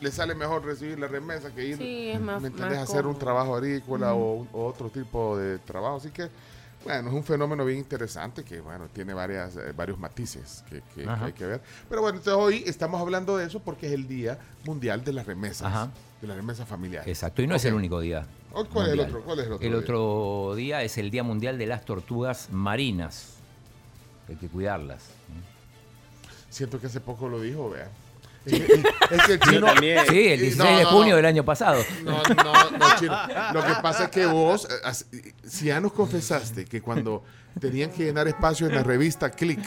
le 0.00 0.10
sale 0.12 0.34
mejor 0.34 0.64
recibir 0.64 0.98
la 0.98 1.06
remesa 1.08 1.52
que 1.54 1.64
ir, 1.66 1.76
Sí, 1.78 2.08
es 2.10 2.20
más- 2.20 2.40
¿me 2.42 2.48
entendés? 2.48 2.78
más 2.80 2.90
hacer 2.90 3.06
un 3.06 3.18
trabajo 3.18 3.54
agrícola 3.56 4.14
o, 4.14 4.34
un- 4.34 4.48
o 4.52 4.66
otro 4.66 4.90
tipo 4.90 5.36
de 5.38 5.58
trabajo, 5.58 5.96
así 5.96 6.10
que 6.10 6.28
bueno, 6.84 7.08
es 7.10 7.14
un 7.14 7.24
fenómeno 7.24 7.64
bien 7.64 7.78
interesante 7.80 8.44
que, 8.44 8.60
bueno, 8.60 8.86
tiene 8.92 9.12
varias, 9.12 9.56
eh, 9.56 9.72
varios 9.76 9.98
matices 9.98 10.62
que, 10.70 10.80
que- 10.94 11.02
que 11.02 11.08
Ajá. 11.08 11.26
hay 11.26 11.32
que 11.32 11.44
ver. 11.44 11.60
Pero 11.88 12.02
bueno, 12.02 12.18
entonces 12.18 12.40
hoy 12.40 12.62
estamos 12.66 13.00
hablando 13.00 13.36
de 13.36 13.46
eso 13.46 13.58
porque 13.60 13.86
es 13.88 13.92
el 13.92 14.06
Día 14.06 14.38
Mundial 14.64 15.02
de 15.04 15.12
las 15.12 15.26
Remesas. 15.26 15.66
Ajá. 15.66 15.90
De 16.20 16.26
las 16.26 16.36
remesas 16.36 16.66
familiares. 16.68 17.06
Exacto, 17.08 17.42
y 17.42 17.46
no 17.46 17.54
es 17.54 17.64
el 17.64 17.74
único 17.74 18.00
día. 18.00 18.26
¿Cuál 18.72 18.86
es 18.88 18.92
el 18.94 19.00
otro? 19.00 19.22
¿Cuál 19.22 19.38
es 19.40 19.46
el 19.46 19.52
otro 19.52 19.64
El 19.66 19.72
día? 19.72 19.80
otro 19.80 20.54
día 20.56 20.82
es 20.82 20.98
el 20.98 21.10
Día 21.12 21.22
Mundial 21.22 21.58
de 21.58 21.66
las 21.66 21.84
Tortugas 21.84 22.48
Marinas. 22.50 23.34
Hay 24.28 24.36
que 24.36 24.48
cuidarlas. 24.48 25.10
Siento 26.50 26.80
que 26.80 26.86
hace 26.86 27.00
poco 27.00 27.28
lo 27.28 27.40
dijo, 27.40 27.70
vea. 27.70 27.88
Es 28.46 28.52
que, 28.62 28.74
es 29.10 29.22
que 29.26 29.32
el 29.34 29.40
chino. 29.50 29.66
también. 29.66 29.98
Sí, 30.08 30.28
el 30.28 30.40
Eh, 30.40 30.42
16 30.42 30.56
no, 30.58 30.78
de 30.78 30.84
no, 30.84 30.90
junio 30.90 31.10
no. 31.10 31.16
del 31.16 31.26
año 31.26 31.44
pasado. 31.44 31.82
No, 32.04 32.22
no, 32.22 32.70
no, 32.78 32.96
chino. 32.98 33.14
Lo 33.52 33.62
que 33.64 33.72
pasa 33.82 34.04
es 34.04 34.10
que 34.10 34.24
vos, 34.26 34.66
eh, 35.12 35.32
si 35.46 35.66
ya 35.66 35.80
nos 35.80 35.92
confesaste 35.92 36.64
que 36.64 36.80
cuando 36.80 37.22
tenían 37.60 37.90
que 37.90 38.04
llenar 38.04 38.26
espacio 38.28 38.68
en 38.68 38.74
la 38.76 38.82
revista 38.84 39.30
Click. 39.30 39.58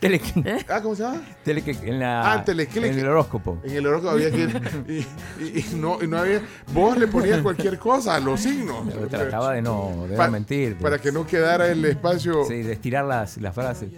Ah, 0.68 0.80
¿cómo 0.82 0.94
se 0.94 1.02
llama? 1.02 1.22
Teleclick, 1.42 1.82
en 1.82 1.98
la, 1.98 2.32
Ah, 2.34 2.44
Teleclick. 2.44 2.84
en 2.84 2.98
el 2.98 3.08
horóscopo. 3.08 3.58
En 3.64 3.72
el 3.74 3.86
horóscopo 3.86 4.12
había 4.14 4.30
que. 4.30 4.42
Y, 4.88 4.98
y- 5.42 5.58
y 5.58 5.74
no, 5.74 6.00
y 6.02 6.06
no 6.06 6.18
había. 6.18 6.42
Vos 6.72 6.96
le 6.96 7.08
ponías 7.08 7.40
cualquier 7.40 7.78
cosa 7.78 8.14
a 8.14 8.20
los 8.20 8.40
signos. 8.40 8.86
Yo 8.94 9.08
trataba 9.08 9.54
de 9.54 9.62
no, 9.62 10.04
de 10.06 10.08
no 10.10 10.16
Pa- 10.16 10.28
mentir. 10.30 10.76
de- 10.76 10.82
Para 10.82 10.98
que 10.98 11.10
no 11.10 11.26
quedara 11.26 11.66
el 11.68 11.84
espacio. 11.84 12.44
Sí, 12.44 12.62
de 12.62 12.72
estirar 12.74 13.04
las, 13.06 13.38
las 13.38 13.54
frases. 13.54 13.90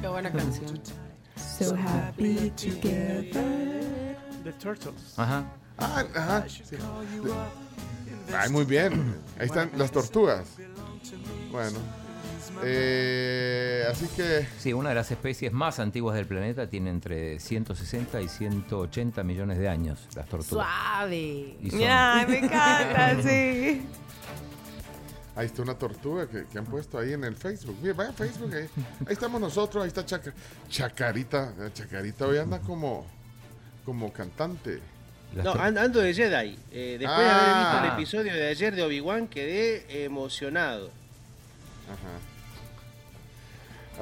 Qué 0.00 0.08
buena 0.08 0.30
canción. 0.32 0.80
So 1.38 1.74
happy 1.76 2.50
together. 2.50 4.16
The 4.44 4.52
Turtles. 4.60 5.14
Ajá. 5.16 5.44
Ah, 5.78 6.04
ajá. 6.14 6.44
sí. 6.48 6.62
Ay, 8.36 8.50
muy 8.50 8.64
bien. 8.64 9.14
Ahí 9.38 9.46
están 9.46 9.70
las 9.76 9.90
tortugas. 9.90 10.46
Bueno. 11.50 11.78
Eh, 12.64 13.84
así 13.90 14.06
que. 14.16 14.46
Sí, 14.58 14.72
una 14.72 14.88
de 14.90 14.94
las 14.96 15.10
especies 15.10 15.52
más 15.52 15.78
antiguas 15.78 16.16
del 16.16 16.26
planeta 16.26 16.68
tiene 16.68 16.90
entre 16.90 17.38
160 17.38 18.20
y 18.20 18.28
180 18.28 19.22
millones 19.22 19.58
de 19.58 19.68
años, 19.68 20.00
las 20.16 20.26
tortugas. 20.28 20.66
Suave. 20.66 21.56
Son- 21.70 21.80
Ay, 21.84 22.26
me 22.26 22.38
encanta, 22.38 23.22
sí. 23.22 23.86
Ahí 25.38 25.46
está 25.46 25.62
una 25.62 25.74
tortuga 25.78 26.26
que, 26.26 26.46
que 26.46 26.58
han 26.58 26.64
puesto 26.64 26.98
ahí 26.98 27.12
en 27.12 27.22
el 27.22 27.36
Facebook. 27.36 27.76
Mira, 27.80 27.94
vaya 27.94 28.10
a 28.10 28.12
Facebook 28.12 28.52
ahí. 28.52 28.68
Ahí 29.06 29.12
estamos 29.12 29.40
nosotros, 29.40 29.84
ahí 29.84 29.88
está 29.88 30.04
Chaca- 30.04 30.32
Chacarita. 30.68 31.52
Eh, 31.60 31.70
Chacarita 31.72 32.26
hoy 32.26 32.38
anda 32.38 32.58
como, 32.58 33.06
como 33.84 34.12
cantante. 34.12 34.80
No, 35.32 35.52
an- 35.52 35.78
ando 35.78 36.00
de 36.00 36.12
Jedi. 36.12 36.58
Eh, 36.72 36.96
después 36.98 37.18
de 37.20 37.30
haber 37.30 37.54
visto 37.54 37.76
Ah. 37.76 37.82
el 37.86 37.92
episodio 37.92 38.34
de 38.34 38.48
ayer 38.48 38.74
de 38.74 38.82
Obi-Wan, 38.82 39.28
quedé 39.28 40.04
emocionado. 40.04 40.86
Ajá. 41.86 42.18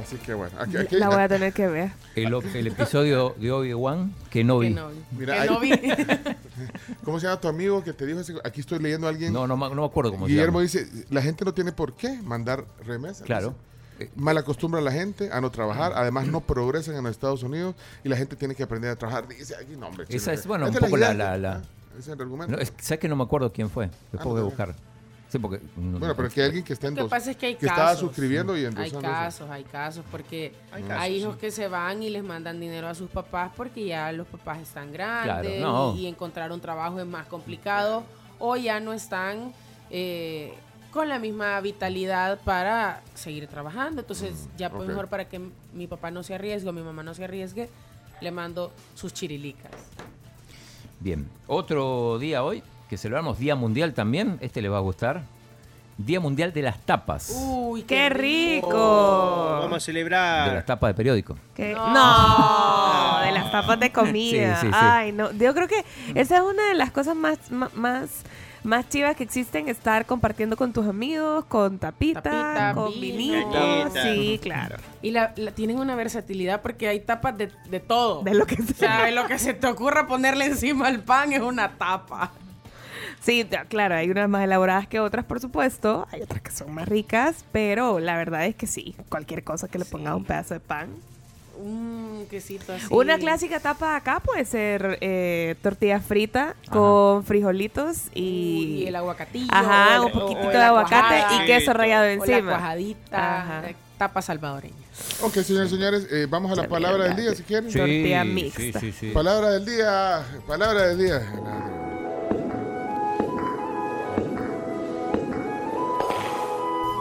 Así 0.03 0.17
que 0.17 0.33
bueno. 0.33 0.59
Aquí, 0.59 0.79
aquí- 0.79 0.97
La 0.99 1.09
voy 1.11 1.21
a 1.21 1.29
tener 1.29 1.53
que 1.53 1.67
ver. 1.67 1.91
El, 2.15 2.33
episodio 2.67 3.35
de 3.39 3.51
Obi-Wan 3.53 4.15
que 4.31 4.43
no 4.43 4.59
vi. 4.61 4.75
Mira, 5.13 5.43
ahí- 5.43 5.49
¿Cómo 7.05 7.19
se 7.21 7.27
llama 7.27 7.41
tu 7.41 7.49
amigo 7.49 7.83
que 7.85 7.93
te 7.93 8.07
dijo 8.07 8.21
ese- 8.21 8.35
Aquí 8.45 8.61
estoy 8.61 8.79
leyendo 8.79 9.07
a 9.07 9.11
alguien. 9.11 9.33
No, 9.33 9.47
no, 9.47 9.57
me- 9.57 9.69
no 9.71 9.83
me 9.83 9.87
acuerdo 9.87 10.11
cómo 10.13 10.27
se 10.27 10.33
Guillermo 10.33 10.61
llama. 10.61 10.63
dice, 10.63 11.07
la 11.11 11.23
gente 11.23 11.45
no 11.45 11.53
tiene 11.55 11.73
por 11.73 11.95
qué 11.95 12.21
mandar 12.23 12.65
remesas. 12.85 13.23
Claro. 13.27 13.55
mal 14.15 14.37
acostumbra 14.37 14.81
a 14.81 14.83
la 14.83 14.93
gente 14.93 15.31
a 15.33 15.41
no 15.41 15.51
trabajar, 15.51 15.93
además 15.97 16.27
no 16.27 16.41
progresan 16.43 16.97
en 16.97 17.05
los 17.05 17.13
Estados 17.13 17.43
Unidos 17.43 17.75
y 18.05 18.09
la 18.11 18.17
gente 18.17 18.37
tiene 18.37 18.55
que 18.55 18.63
aprender 18.63 18.91
a 18.91 18.97
trabajar. 18.97 19.27
Dice 19.29 19.55
aquí, 19.57 19.75
no, 19.77 19.87
hombre, 19.89 20.05
Esa 20.11 20.33
es, 20.35 20.47
bueno, 20.47 20.67
un 20.69 20.75
poco 20.75 20.97
la... 20.97 21.15
la- 21.15 21.37
la- 21.39 21.53
Ah, 21.57 21.99
Ese 21.99 22.11
es 22.11 22.15
el 22.17 22.21
argumento. 22.21 22.55
No, 22.55 22.61
es 22.63 22.73
¿Sabes 22.79 23.01
que 23.01 23.09
no 23.09 23.17
me 23.17 23.23
acuerdo 23.25 23.51
quién 23.53 23.71
fue? 23.71 23.87
Después 24.13 24.25
no 24.25 24.31
voy 24.33 24.39
a 24.39 24.43
sé. 24.43 24.45
buscar. 24.45 24.75
Sí, 25.29 25.39
porque... 25.41 25.61
no- 25.77 25.99
Bueno, 25.99 26.15
pero 26.17 26.29
que 26.29 26.41
hay 26.41 26.47
alguien 26.47 26.65
que 26.65 26.73
está 26.73 26.89
Lo 26.91 27.05
que 27.05 27.11
pasa 27.11 27.31
es 27.33 27.37
que 27.37 27.47
hay 27.47 27.55
que 27.57 27.67
casos. 27.67 27.79
estaba 27.79 27.97
suscribiendo 27.97 28.57
y 28.57 28.61
Hay 28.61 28.67
endosando 28.67 28.99
eso. 29.01 29.09
casos, 29.09 29.51
hay 29.51 29.65
casos, 29.65 30.05
porque 30.11 30.55
Hay 30.71 30.85
hay, 30.89 31.17
hijos 31.17 31.35
sí. 31.35 31.41
que 31.41 31.51
se 31.51 31.67
van 31.69 32.03
y 32.03 32.11
les 32.11 32.23
mandan 32.23 32.61
dinero 32.61 32.87
a 32.89 32.95
sus 32.95 33.11
papás 33.11 33.51
porque 33.57 33.85
ya 33.87 34.13
los 34.13 34.27
papás 34.29 34.61
están 34.61 34.93
grandes 34.93 35.61
no. 35.61 35.95
y, 35.97 36.03
y 36.03 36.07
encontrar 36.07 36.53
un 36.53 36.61
trabajo 36.61 37.01
es 37.01 37.07
más 37.07 37.27
complicado 37.27 38.05
o 38.39 38.57
ya 38.57 38.79
no 38.79 38.93
están 38.93 39.53
eh, 39.91 40.55
con 40.93 41.09
la 41.09 41.19
misma 41.19 41.61
vitalidad 41.61 42.39
para 42.45 43.03
seguir 43.15 43.49
trabajando. 43.49 44.03
Entonces, 44.03 44.49
ya 44.57 44.71
pues 44.71 44.83
ok. 44.85 44.89
mejor 44.89 45.09
para 45.09 45.29
que 45.29 45.41
mi 45.75 45.87
papá 45.89 46.11
no 46.13 46.23
se 46.23 46.35
arriesgue 46.35 46.69
o 46.69 46.73
mi 46.73 46.83
mamá 46.83 47.03
no 47.03 47.15
se 47.15 47.25
arriesgue, 47.25 47.69
le 48.21 48.31
mando 48.31 48.73
sus 48.95 49.13
chirilicas. 49.13 49.73
Bien. 51.01 51.29
Otro 51.47 52.19
día 52.19 52.43
hoy, 52.43 52.63
que 52.89 52.97
celebramos 52.97 53.39
Día 53.39 53.55
Mundial 53.57 53.95
también. 53.95 54.39
Este 54.41 54.63
le 54.63 54.69
va 54.69 54.79
a 54.79 54.81
gustar. 54.81 55.23
Día 55.99 56.21
Mundial 56.21 56.53
de 56.53 56.61
las 56.63 56.79
Tapas. 56.81 57.33
Uy, 57.35 57.83
¡Qué 57.85 58.11
rico! 58.11 58.69
Vamos 59.61 59.73
a 59.73 59.75
De 59.77 59.81
celebrar. 59.81 60.53
las 60.53 60.67
tapas 60.67 60.91
de 60.91 60.95
periódico. 60.95 61.37
No. 61.59 63.21
de 63.25 63.33
las 63.33 63.51
tapas 63.51 63.81
de 63.81 63.91
comida. 63.91 64.57
Sí, 64.57 64.67
sí, 64.67 64.73
sí. 64.73 64.79
Ay, 64.79 65.13
no. 65.13 65.33
Yo 65.33 65.55
creo 65.55 65.69
que 65.69 65.85
esa 66.15 66.37
es 66.37 66.43
una 66.43 66.69
de 66.69 66.75
las 66.75 66.91
cosas 66.91 67.17
más, 67.17 67.39
más, 67.51 68.11
más 68.63 68.89
chivas 68.91 69.17
que 69.17 69.23
existen, 69.25 69.69
estar 69.71 70.05
compartiendo 70.05 70.57
con 70.59 70.73
tus 70.75 70.87
amigos, 70.87 71.47
con 71.47 71.79
tapita, 71.79 72.21
Tapita, 72.23 72.73
con 72.75 72.93
vino. 72.93 73.17
vinito. 73.17 73.51
Galleta. 73.53 74.03
Sí, 74.03 74.39
claro. 74.43 74.77
Y 75.01 75.13
la, 75.13 75.33
la- 75.37 75.53
tienen 75.53 75.79
una 75.79 75.95
versatilidad 75.95 76.61
porque 76.61 76.89
hay 76.89 77.01
tapas 77.01 77.39
de, 77.39 77.51
de 77.71 77.81
todo. 77.81 78.23
De 78.23 78.35
lo 78.35 78.45
que 78.47 78.57
O 78.61 78.67
sea, 78.77 79.05
de 79.05 79.13
lo 79.13 79.27
que 79.27 79.39
se 79.39 79.55
te 79.55 79.67
ocurra 79.67 80.07
ponerle 80.07 80.45
encima 80.45 80.89
al 80.89 81.01
pan 81.01 81.33
es 81.33 81.41
una 81.41 81.71
tapa. 81.71 82.33
Sí, 83.21 83.45
claro, 83.69 83.97
hay 83.97 84.09
unas 84.11 84.29
más 84.29 84.45
elaboradas 84.45 84.87
que 84.87 85.01
otras, 85.01 85.25
por 85.25 85.41
supuesto. 85.41 86.07
Hay 86.13 86.23
otras 86.23 86.41
que 86.43 86.51
son 86.53 86.73
más 86.73 86.89
ricas, 86.89 87.45
pero 87.53 87.99
la 87.99 88.17
verdad 88.17 88.47
es 88.47 88.55
que 88.55 88.67
sí, 88.67 88.95
cualquier 89.09 89.43
cosa 89.43 89.67
que 89.69 89.79
le 89.79 89.85
ponga 89.85 90.15
un 90.15 90.25
pedazo 90.25 90.55
de 90.55 90.61
pan. 90.61 90.89
Un 91.59 92.27
quesito 92.31 92.75
así. 92.75 92.87
Una 92.91 93.17
clásica 93.19 93.59
tapa 93.61 93.97
acá 93.97 94.21
puede 94.21 94.45
ser 94.45 94.99
eh, 95.01 95.57
tortilla 95.63 96.01
frita 96.01 96.55
con 96.71 97.25
frijolitos 97.25 98.09
y, 98.15 98.83
Y 98.83 98.87
el 98.89 98.95
aguacatillo. 98.97 99.49
Ajá, 99.51 100.03
o 100.03 100.07
un 100.07 100.13
poquitito 100.13 100.47
o- 100.47 100.51
o 100.51 100.53
de 100.53 100.63
aguacate 100.63 101.19
cuajada, 101.19 101.43
y 101.43 101.47
queso 101.47 101.73
rallado 101.73 102.05
o 102.05 102.09
encima. 102.09 102.37
la 102.39 102.43
cuajadita. 102.59 103.41
Ajá. 103.41 103.71
eh, 103.71 103.77
Tapa 103.97 104.21
salvadoreña. 104.21 104.75
Ok, 105.23 105.33
señores, 105.39 105.71
señores, 105.71 106.07
eh, 106.13 106.27
vamos 106.29 106.53
a 106.53 106.57
la 106.63 106.69
palabra 106.69 107.05
del 107.05 107.17
día, 107.17 107.35
si 107.35 107.43
quieren. 107.43 107.71
Sí, 107.73 107.79
Tortilla 107.79 108.23
sí, 108.25 108.29
mixta. 108.29 108.79
sí, 108.81 108.93
sí. 108.93 109.11
Palabra 109.13 109.53
del 109.53 109.65
día, 109.65 110.23
palabra 110.47 110.89
del 110.89 110.99
día. 110.99 111.23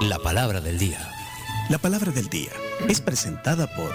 La 0.07 0.19
palabra 0.19 0.61
del 0.61 0.77
día. 0.77 0.99
La 1.67 1.79
palabra 1.79 2.11
del 2.11 2.29
día 2.29 2.51
es 2.87 3.01
presentada 3.01 3.65
por 3.75 3.91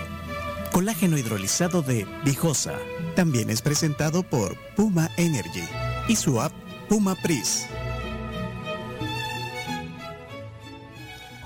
Colágeno 0.72 1.16
hidrolizado 1.16 1.82
de 1.82 2.04
Vijosa. 2.24 2.74
También 3.14 3.48
es 3.48 3.62
presentado 3.62 4.24
por 4.24 4.56
Puma 4.74 5.08
Energy 5.16 5.62
y 6.08 6.16
su 6.16 6.40
app 6.40 6.52
Puma 6.88 7.14
Pris. 7.22 7.64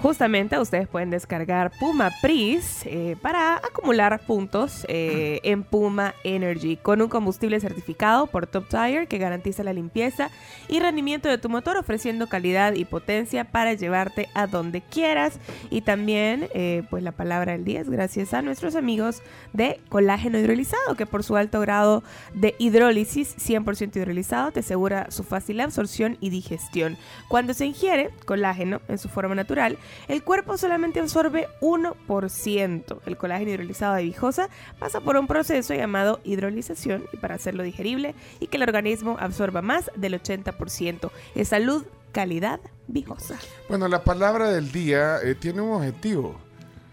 Justamente 0.04 0.58
ustedes 0.58 0.86
pueden 0.86 1.08
descargar 1.08 1.70
Puma 1.80 2.10
Pris 2.20 2.82
eh, 2.84 3.16
para 3.22 3.56
acumular 3.56 4.20
puntos 4.26 4.84
eh, 4.86 5.40
en 5.44 5.62
Puma 5.62 6.14
Energy 6.24 6.76
con 6.76 7.00
un 7.00 7.08
combustible 7.08 7.58
certificado 7.58 8.26
por 8.26 8.46
Top 8.46 8.68
Tire 8.68 9.06
que 9.06 9.16
garantiza 9.16 9.64
la 9.64 9.72
limpieza 9.72 10.28
y 10.68 10.78
rendimiento 10.78 11.30
de 11.30 11.38
tu 11.38 11.48
motor 11.48 11.78
ofreciendo 11.78 12.26
calidad 12.26 12.74
y 12.74 12.84
potencia 12.84 13.44
para 13.44 13.72
llevarte 13.72 14.28
a 14.34 14.46
donde 14.46 14.82
quieras. 14.82 15.40
Y 15.70 15.80
también 15.80 16.48
eh, 16.52 16.82
pues 16.90 17.02
la 17.02 17.12
palabra 17.12 17.52
del 17.52 17.64
día 17.64 17.80
es 17.80 17.88
gracias 17.88 18.34
a 18.34 18.42
nuestros 18.42 18.76
amigos 18.76 19.22
de 19.54 19.80
colágeno 19.88 20.38
hidrolizado 20.38 20.96
que 20.98 21.06
por 21.06 21.24
su 21.24 21.34
alto 21.36 21.60
grado 21.60 22.04
de 22.34 22.54
hidrólisis 22.58 23.38
100% 23.38 23.96
hidrolizado 23.96 24.52
te 24.52 24.60
asegura 24.60 25.10
su 25.10 25.24
fácil 25.24 25.62
absorción 25.62 26.18
y 26.20 26.28
digestión. 26.28 26.98
Cuando 27.28 27.54
se 27.54 27.64
ingiere 27.64 28.10
colágeno 28.26 28.82
en 28.88 28.98
su 28.98 29.08
forma 29.08 29.34
natural, 29.34 29.78
el 30.08 30.22
cuerpo 30.22 30.56
solamente 30.56 31.00
absorbe 31.00 31.48
1%. 31.60 32.98
El 33.06 33.16
colágeno 33.16 33.50
hidrolizado 33.50 33.94
de 33.94 34.02
Vijosa 34.04 34.48
pasa 34.78 35.00
por 35.00 35.16
un 35.16 35.26
proceso 35.26 35.74
llamado 35.74 36.20
hidrolización 36.24 37.04
y 37.12 37.16
para 37.16 37.34
hacerlo 37.36 37.62
digerible 37.62 38.14
y 38.40 38.46
que 38.48 38.56
el 38.56 38.62
organismo 38.62 39.16
absorba 39.20 39.62
más 39.62 39.90
del 39.96 40.14
80%. 40.20 41.10
Es 41.34 41.48
salud, 41.48 41.84
calidad, 42.12 42.60
Vijosa. 42.86 43.38
Bueno, 43.68 43.88
la 43.88 44.04
palabra 44.04 44.50
del 44.50 44.70
día 44.70 45.18
eh, 45.22 45.34
tiene 45.34 45.60
un 45.62 45.72
objetivo. 45.72 46.36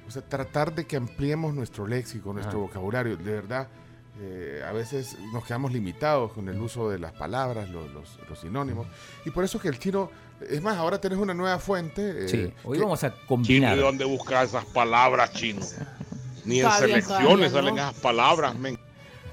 O 0.07 0.11
sea, 0.11 0.21
tratar 0.21 0.73
de 0.75 0.85
que 0.85 0.97
ampliemos 0.97 1.53
nuestro 1.53 1.87
léxico, 1.87 2.33
nuestro 2.33 2.59
Ah. 2.59 2.61
vocabulario. 2.63 3.15
De 3.17 3.31
verdad, 3.31 3.67
eh, 4.21 4.63
a 4.67 4.71
veces 4.71 5.17
nos 5.33 5.43
quedamos 5.45 5.71
limitados 5.71 6.31
con 6.33 6.47
el 6.47 6.59
uso 6.61 6.89
de 6.89 6.99
las 6.99 7.11
palabras, 7.13 7.69
lo- 7.69 7.87
los, 7.87 8.19
los 8.29 8.39
sinónimos. 8.39 8.85
Y 9.25 9.31
por 9.31 9.43
eso 9.43 9.59
que 9.59 9.67
el 9.67 9.79
chino, 9.79 10.11
es 10.47 10.61
más, 10.61 10.77
ahora 10.77 11.01
tenés 11.01 11.17
una 11.17 11.33
nueva 11.33 11.57
fuente. 11.59 12.25
eh, 12.25 12.29
Sí, 12.29 12.53
hoy 12.63 12.77
que- 12.77 12.83
vamos 12.83 13.03
a 13.03 13.09
Chino, 13.13 13.25
combinar. 13.27 13.77
¿y 13.77 13.81
dónde 13.81 14.05
buscas 14.05 14.49
esas 14.49 14.65
palabras, 14.65 15.33
chino? 15.33 15.61
Ni 16.45 16.59
en 16.59 16.65
Todavía, 16.65 16.87
selecciones 16.87 17.25
todavía 17.27 17.47
no. 17.47 17.53
salen 17.53 17.77
esas 17.77 17.93
palabras, 17.95 18.55
men. 18.57 18.79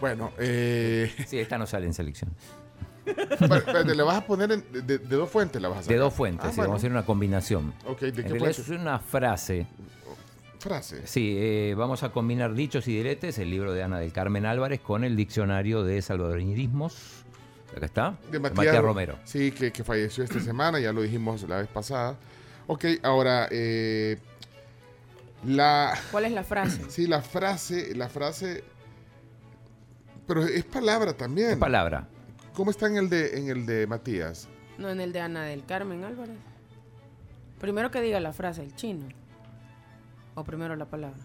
Bueno, 0.01 0.33
eh, 0.39 1.13
Sí, 1.27 1.39
esta 1.39 1.59
no 1.59 1.67
sale 1.67 1.87
en 1.87 1.95
selección. 1.95 2.35
pero- 3.05 3.65
pero 3.65 3.85
le 3.85 4.03
vas 4.03 4.17
a 4.19 4.27
poner 4.27 4.53
en- 4.53 4.65
de, 4.87 4.99
dos 4.99 5.31
fuentes, 5.31 5.61
la 5.61 5.69
vas 5.69 5.79
a 5.79 5.81
hacer. 5.81 5.93
De 5.95 5.99
dos 5.99 6.13
fuentes, 6.15 6.45
Ah, 6.47 6.51
sí, 6.51 6.57
bueno. 6.57 6.69
vamos 6.71 6.79
a 6.79 6.81
hacer 6.83 6.91
una 6.93 7.05
combinación. 7.07 7.73
Ok, 7.87 8.01
¿de 8.01 8.09
En 8.09 8.15
qué 8.15 8.23
realidad 8.23 8.51
es 8.51 8.69
una 8.69 8.99
frase. 8.99 9.67
Frase. 10.59 11.07
Sí, 11.07 11.37
eh, 11.39 11.75
vamos 11.77 12.03
a 12.03 12.11
combinar 12.11 12.55
dichos 12.55 12.89
y 12.89 12.97
diretes, 12.97 13.39
el 13.39 13.51
libro 13.51 13.73
de 13.73 13.83
Ana 13.83 14.01
del 14.01 14.13
Carmen 14.13 14.45
Álvarez, 14.45 14.81
con 14.81 15.05
el 15.05 15.15
diccionario 15.15 15.85
de 15.85 16.03
salvadoreñismos. 16.03 17.25
Acá 17.77 17.87
está. 17.87 18.19
De 18.27 18.33
de 18.33 18.41
Matías, 18.41 18.83
Romero. 18.83 19.19
Sí, 19.25 19.53
que, 19.53 19.71
que 19.71 19.85
falleció 19.85 20.25
esta 20.25 20.41
semana, 20.41 20.81
ya 20.81 20.93
lo 20.93 21.03
dijimos 21.03 21.43
la 21.49 21.59
vez 21.59 21.69
pasada. 21.69 22.17
Ok, 22.67 22.85
ahora, 23.03 23.49
eh, 23.51 24.19
la... 25.47 25.97
¿Cuál 26.11 26.25
es 26.25 26.33
la 26.33 26.43
frase? 26.43 26.91
Sí, 26.91 27.07
la 27.07 27.23
frase, 27.23 27.95
la 27.95 28.09
frase... 28.09 28.65
Pero 30.27 30.45
es 30.45 30.65
palabra 30.65 31.13
también. 31.13 31.51
Es 31.53 31.57
palabra. 31.57 32.09
¿Cómo 32.53 32.71
está 32.73 32.89
en 32.89 32.97
el 32.97 33.09
de, 33.09 33.39
en 33.39 33.49
el 33.49 33.65
de 33.65 33.87
Matías? 33.87 34.49
No, 34.77 34.91
en 34.91 35.01
el 35.01 35.13
de 35.13 35.21
Ana 35.21 35.45
del 35.45 35.65
Carmen 35.65 36.05
Álvarez. 36.05 36.37
Primero 37.61 37.91
que 37.91 38.01
diga 38.01 38.19
la 38.21 38.33
frase, 38.33 38.63
el 38.63 38.75
chino. 38.75 39.07
O 40.39 40.45
primero 40.45 40.77
la 40.77 40.85
palabra. 40.85 41.19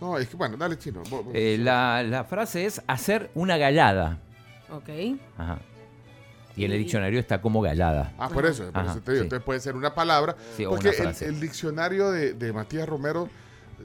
No, 0.00 0.16
es 0.18 0.28
que 0.28 0.36
bueno, 0.36 0.56
dale 0.56 0.76
chino. 0.78 1.00
vos- 1.08 1.24
vos- 1.24 1.34
Eh, 1.34 1.56
la, 1.58 2.02
la 2.02 2.24
frase 2.24 2.64
es 2.66 2.82
hacer 2.86 3.30
una 3.34 3.56
gallada. 3.56 4.18
Ok. 4.70 4.88
Ajá. 5.36 5.58
Y 6.56 6.64
en 6.64 6.72
el 6.72 6.78
diccionario 6.78 7.20
está 7.20 7.40
como 7.40 7.60
gallada. 7.60 8.12
Ah, 8.18 8.28
por 8.28 8.44
eso, 8.44 8.64
por 8.72 8.82
Ajá, 8.82 8.90
eso 8.90 9.00
te 9.00 9.12
digo. 9.12 9.22
sí. 9.22 9.26
Entonces 9.26 9.44
puede 9.44 9.60
ser 9.60 9.76
una 9.76 9.94
palabra. 9.94 10.34
Sí, 10.56 10.64
o 10.66 10.70
porque 10.70 10.88
una 11.00 11.10
el, 11.10 11.16
el 11.22 11.40
diccionario 11.40 12.10
de, 12.10 12.32
de 12.34 12.52
Matías 12.52 12.88
Romero 12.88 13.28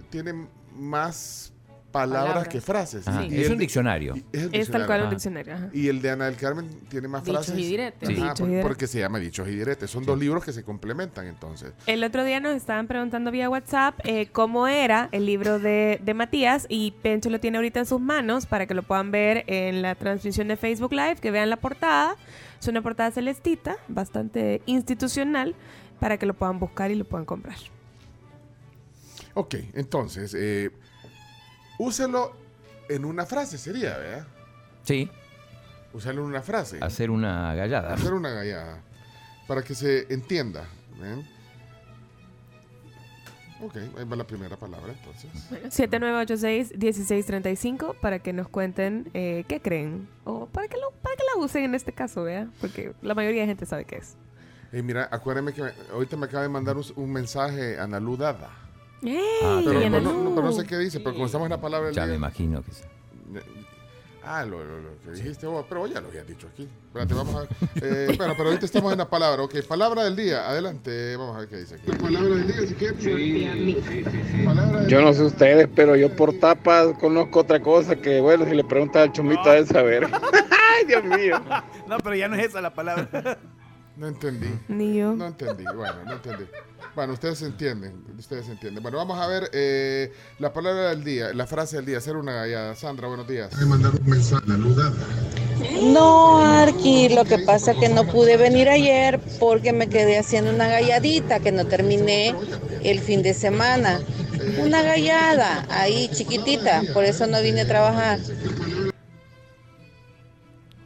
tiene 0.10 0.48
más 0.76 1.53
palabras, 1.94 2.24
Palabras. 2.34 2.48
que 2.50 2.60
frases. 2.60 3.08
Ajá, 3.08 3.24
es 3.24 3.46
el 3.46 3.52
un 3.54 3.58
diccionario. 3.60 4.16
Es, 4.34 4.44
el 4.44 4.56
Es 4.56 4.70
tal 4.70 4.86
cual 4.86 5.04
un 5.04 5.10
diccionario. 5.12 5.54
ajá. 5.54 5.70
Y 5.72 5.88
el 5.88 6.02
de 6.02 6.10
Ana 6.10 6.26
del 6.26 6.36
Carmen 6.36 6.68
tiene 6.90 7.08
más 7.08 7.24
Dichos 7.24 7.46
frases. 7.46 7.64
y 7.64 7.68
diretes. 7.70 8.10
Sí. 8.10 8.16
Ajá, 8.16 8.24
Dichos 8.32 8.40
y 8.42 8.50
diretes. 8.50 8.68
porque 8.68 8.88
se 8.88 9.00
llama 9.00 9.20
dichos 9.20 9.48
y 9.48 9.52
diretes. 9.52 9.90
Son 9.92 10.04
dos 10.04 10.20
libros 10.20 10.44
que 10.44 10.52
se 10.52 10.64
complementan 10.64 11.28
entonces. 11.28 11.72
El 11.88 12.04
otro 12.04 12.26
día 12.26 12.40
nos 12.42 12.56
estaban 12.56 12.88
preguntando 12.88 13.32
vía 13.32 13.50
WhatsApp 13.50 14.00
eh, 14.04 14.28
cómo 14.32 14.68
era 14.68 15.08
el 15.14 15.26
libro 15.26 15.60
de, 15.60 16.02
de 16.04 16.14
Matías 16.14 16.66
y 16.68 16.92
Pencho 17.04 17.30
lo 17.30 17.40
tiene 17.40 17.58
ahorita 17.60 17.80
en 17.80 17.86
sus 17.86 18.02
manos 18.02 18.46
para 18.48 18.66
que 18.66 18.74
lo 18.74 18.84
puedan 18.84 19.12
ver 19.12 19.44
en 19.48 19.82
la 19.82 19.96
transmisión 19.96 20.48
de 20.50 20.58
Facebook 20.58 20.92
Live, 20.92 21.18
que 21.22 21.32
vean 21.32 21.50
la 21.50 21.58
portada. 21.58 22.16
Es 22.60 22.68
una 22.68 22.82
portada 22.82 23.12
celestita, 23.12 23.78
bastante 23.88 24.62
institucional, 24.66 25.54
para 26.00 26.18
que 26.18 26.26
lo 26.26 26.34
puedan 26.34 26.60
buscar 26.60 26.92
y 26.92 26.96
lo 26.96 27.06
puedan 27.06 27.26
comprar. 27.26 27.56
Ok, 29.36 29.56
entonces, 29.74 30.36
eh, 30.38 30.70
úselo 31.80 32.34
en 32.90 33.06
una 33.06 33.26
frase, 33.26 33.58
sería, 33.58 33.98
¿verdad? 33.98 34.28
Sí, 34.84 35.10
Úsalo 35.94 36.22
en 36.22 36.28
una 36.28 36.42
frase. 36.42 36.80
hacer 36.82 37.12
una 37.12 37.54
gallada. 37.54 37.94
Hacer 37.94 38.14
una 38.14 38.32
gallada. 38.32 38.82
Para 39.48 39.62
que 39.62 39.76
se 39.76 40.12
entienda. 40.14 40.66
¿ven? 41.00 41.28
Ok, 43.62 43.76
ahí 43.78 44.04
va 44.06 44.16
la 44.16 44.26
primera 44.26 44.58
palabra 44.58 44.92
entonces. 44.92 45.30
7986-1635 45.74 47.96
para 48.00 48.20
que 48.20 48.34
nos 48.34 48.50
cuenten 48.50 49.10
eh, 49.14 49.46
qué 49.48 49.62
creen 49.62 50.08
o 50.26 50.48
para 50.48 50.68
que, 50.68 50.78
lo, 50.78 50.92
para 51.02 51.16
que 51.16 51.24
la 51.34 51.42
usen 51.44 51.64
en 51.64 51.76
este 51.76 51.94
caso, 51.94 52.24
¿vea? 52.24 52.48
Porque 52.60 52.94
la 53.02 53.14
mayoría 53.16 53.42
de 53.42 53.48
gente 53.48 53.66
sabe 53.66 53.86
qué 53.86 53.98
es. 53.98 54.16
Eh, 54.72 54.82
mira, 54.82 55.08
acuérdame 55.12 55.54
que 55.54 55.62
me- 55.62 55.72
ahorita 55.94 56.18
me 56.18 56.26
acaba 56.26 56.44
de 56.44 56.50
mandar 56.50 56.76
un, 56.76 56.84
un 56.96 57.12
mensaje 57.14 57.80
Analu 57.80 58.18
Dada. 58.18 58.50
Ah, 59.44 59.62
pero, 59.64 59.90
no, 59.90 60.00
no- 60.02 60.36
pero 60.36 60.48
no 60.48 60.52
sé 60.54 60.66
qué 60.66 60.78
dice, 60.78 61.00
pero 61.00 61.14
como 61.14 61.26
estamos 61.26 61.46
en 61.46 61.52
la 61.52 61.62
palabra 61.62 61.88
del 61.88 61.96
Ya 61.96 62.06
me 62.06 62.16
imagino 62.16 62.64
que 62.64 62.72
sí. 62.72 62.84
Ah, 64.26 64.46
lo, 64.46 64.64
lo- 64.64 64.80
lo 64.80 64.90
que 65.04 65.12
dijiste 65.12 65.46
vos, 65.48 65.66
pero 65.68 65.86
ya 65.86 66.00
lo 66.00 66.08
habías 66.08 66.26
dicho 66.26 66.48
aquí. 66.48 66.66
Espérate, 66.88 67.14
vamos 67.14 67.36
a 67.36 67.40
ver. 67.42 67.50
Eh, 67.84 68.08
espera, 68.12 68.34
pero 68.38 68.46
ahorita 68.50 68.66
estamos 68.66 68.94
en 68.94 69.00
la 69.00 69.10
palabra. 69.10 69.44
Ok, 69.44 69.56
palabra 69.68 70.06
del 70.06 70.16
día. 70.16 70.48
Adelante, 70.48 71.18
vamos 71.18 71.36
a 71.36 71.40
ver 71.40 71.50
qué 71.50 71.58
dice 71.58 71.76
aquí. 71.76 71.92
palabra 71.92 72.30
del 72.36 72.48
día, 72.48 72.66
si 72.66 72.74
quieres. 72.76 73.04
Yo 74.88 75.02
no 75.02 75.12
sé 75.14 75.24
ustedes, 75.24 75.68
pero 75.76 75.98
yo 75.98 76.16
por 76.16 76.32
tapas 76.40 76.94
conozco 77.00 77.40
otra 77.42 77.60
cosa 77.62 77.98
que, 77.98 78.22
bueno, 78.22 78.46
si 78.46 78.52
le 78.56 78.64
preguntas 78.64 79.02
al 79.04 79.12
chumito 79.12 79.44
a 79.44 79.58
él 79.58 79.68
saber. 79.68 80.08
Ay, 80.14 80.86
Dios 80.88 81.04
mío. 81.04 81.42
No, 81.88 81.98
pero 81.98 82.16
ya 82.16 82.30
no 82.30 82.36
es 82.38 82.46
esa 82.48 82.62
la 82.62 82.74
palabra. 82.74 83.38
No 83.96 84.08
entendí. 84.08 84.50
Ni 84.68 84.96
yo. 84.96 85.14
No 85.14 85.28
entendí, 85.28 85.64
bueno, 85.76 86.04
no 86.06 86.14
entendí. 86.14 86.46
Bueno, 86.96 87.14
ustedes 87.14 87.42
entienden, 87.44 88.04
ustedes 88.18 88.50
entienden. 88.50 88.82
Bueno, 88.82 88.98
vamos 88.98 89.20
a 89.20 89.28
ver 89.28 89.50
eh, 89.54 90.12
la 90.40 90.52
palabra 90.52 90.90
del 90.90 91.04
día, 91.04 91.34
la 91.34 91.46
frase 91.46 91.76
del 91.76 91.86
día, 91.86 91.98
hacer 92.00 92.18
una 92.18 92.34
gallada. 92.34 92.76
Sandra, 92.76 93.08
buenos 93.08 93.28
días. 93.28 93.52
No, 95.84 96.40
Arqui, 96.40 97.10
lo 97.10 97.24
que 97.26 97.40
pasa 97.40 97.72
es 97.72 97.78
que 97.78 97.90
no 97.90 98.06
pude 98.06 98.38
venir 98.38 98.68
ayer 98.68 99.20
porque 99.40 99.74
me 99.74 99.88
quedé 99.88 100.18
haciendo 100.18 100.52
una 100.52 100.68
galladita 100.68 101.40
que 101.40 101.52
no 101.52 101.66
terminé 101.66 102.36
el 102.84 103.00
fin 103.00 103.22
de 103.22 103.34
semana. 103.34 104.00
Una 104.60 104.82
gallada 104.82 105.66
ahí 105.70 106.10
chiquitita, 106.10 106.82
por 106.94 107.04
eso 107.06 107.28
no 107.28 107.42
vine 107.42 107.62
a 107.62 107.68
trabajar. 107.68 108.20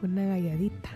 Una 0.02 0.26
galladita. 0.28 0.90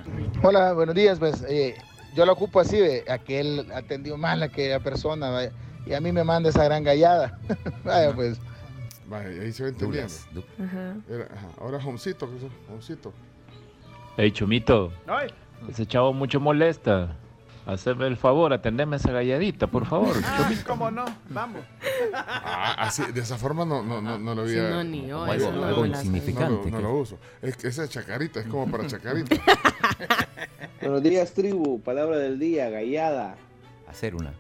Hola, 0.43 0.74
buenos 0.74 0.93
días. 0.93 1.18
Pues 1.18 1.43
eh, 1.49 1.76
yo 2.16 2.26
lo 2.26 2.34
ocupo 2.34 2.59
así, 2.59 2.78
de 2.78 3.03
aquel 3.09 3.72
atendió 3.74 4.18
mal 4.18 4.41
a 4.43 4.45
aquella 4.45 4.80
persona 4.80 5.30
vaya, 5.30 5.51
y 5.86 5.93
a 5.93 6.01
mí 6.01 6.12
me 6.12 6.24
manda 6.24 6.49
esa 6.49 6.64
gran 6.64 6.84
gallada. 6.84 7.39
Vaya, 7.84 8.14
pues. 8.14 8.39
Vaya, 9.07 9.28
ahí 9.41 9.51
se 9.51 9.64
va 9.64 9.70
entendiendo. 9.70 10.14
Era- 11.09 11.26
ajá, 11.34 11.47
Ahora 11.59 11.78
Homcito, 11.80 12.30
¿qué 12.30 12.38
es 12.38 12.43
eso? 12.43 12.51
Homcito. 12.72 13.14
Hey, 14.16 14.32
Chumito, 14.32 14.91
Ay, 15.07 15.30
ese 15.70 15.86
chavo 15.86 16.14
mucho 16.14 16.39
molesta. 16.39 17.16
Haceme 17.66 18.07
el 18.07 18.18
favor, 18.18 18.51
atendeme 18.53 18.95
esa 18.97 19.12
galladita, 19.12 19.68
por 19.68 19.86
favor. 19.86 20.16
ah, 20.26 20.51
¿cómo 20.66 20.89
no? 20.89 21.05
Vamos. 21.30 21.62
Ah, 22.14 22.76
así, 22.80 23.03
de 23.12 23.22
esa 23.22 23.38
forma 23.38 23.66
no, 23.66 23.84
no, 23.84 24.01
no, 24.01 24.18
no 24.18 24.34
lo 24.36 24.47
Sí, 24.47 24.57
había. 24.57 24.70
no, 24.72 24.84
ni 24.84 25.05
yo, 25.07 25.20
Como 25.20 25.34
eso 25.34 25.49
algo- 25.49 25.62
no 25.62 25.68
algo 25.68 25.86
insignificante. 25.86 26.72
No, 26.72 26.78
lo- 26.78 26.82
no 26.82 26.93
lo 26.93 26.99
uso. 26.99 27.18
Es 27.41 27.55
que 27.57 27.68
esa 27.68 27.84
es 27.84 27.91
chacarita, 27.91 28.39
es 28.39 28.47
como 28.47 28.70
para 28.70 28.88
chacarita. 28.88 29.36
Buenos 30.82 31.03
días, 31.03 31.34
tribu. 31.34 31.80
Palabra 31.82 32.18
del 32.18 32.39
día, 32.39 32.70
gallada. 32.70 33.36
Hacer 33.88 34.16
una. 34.16 34.34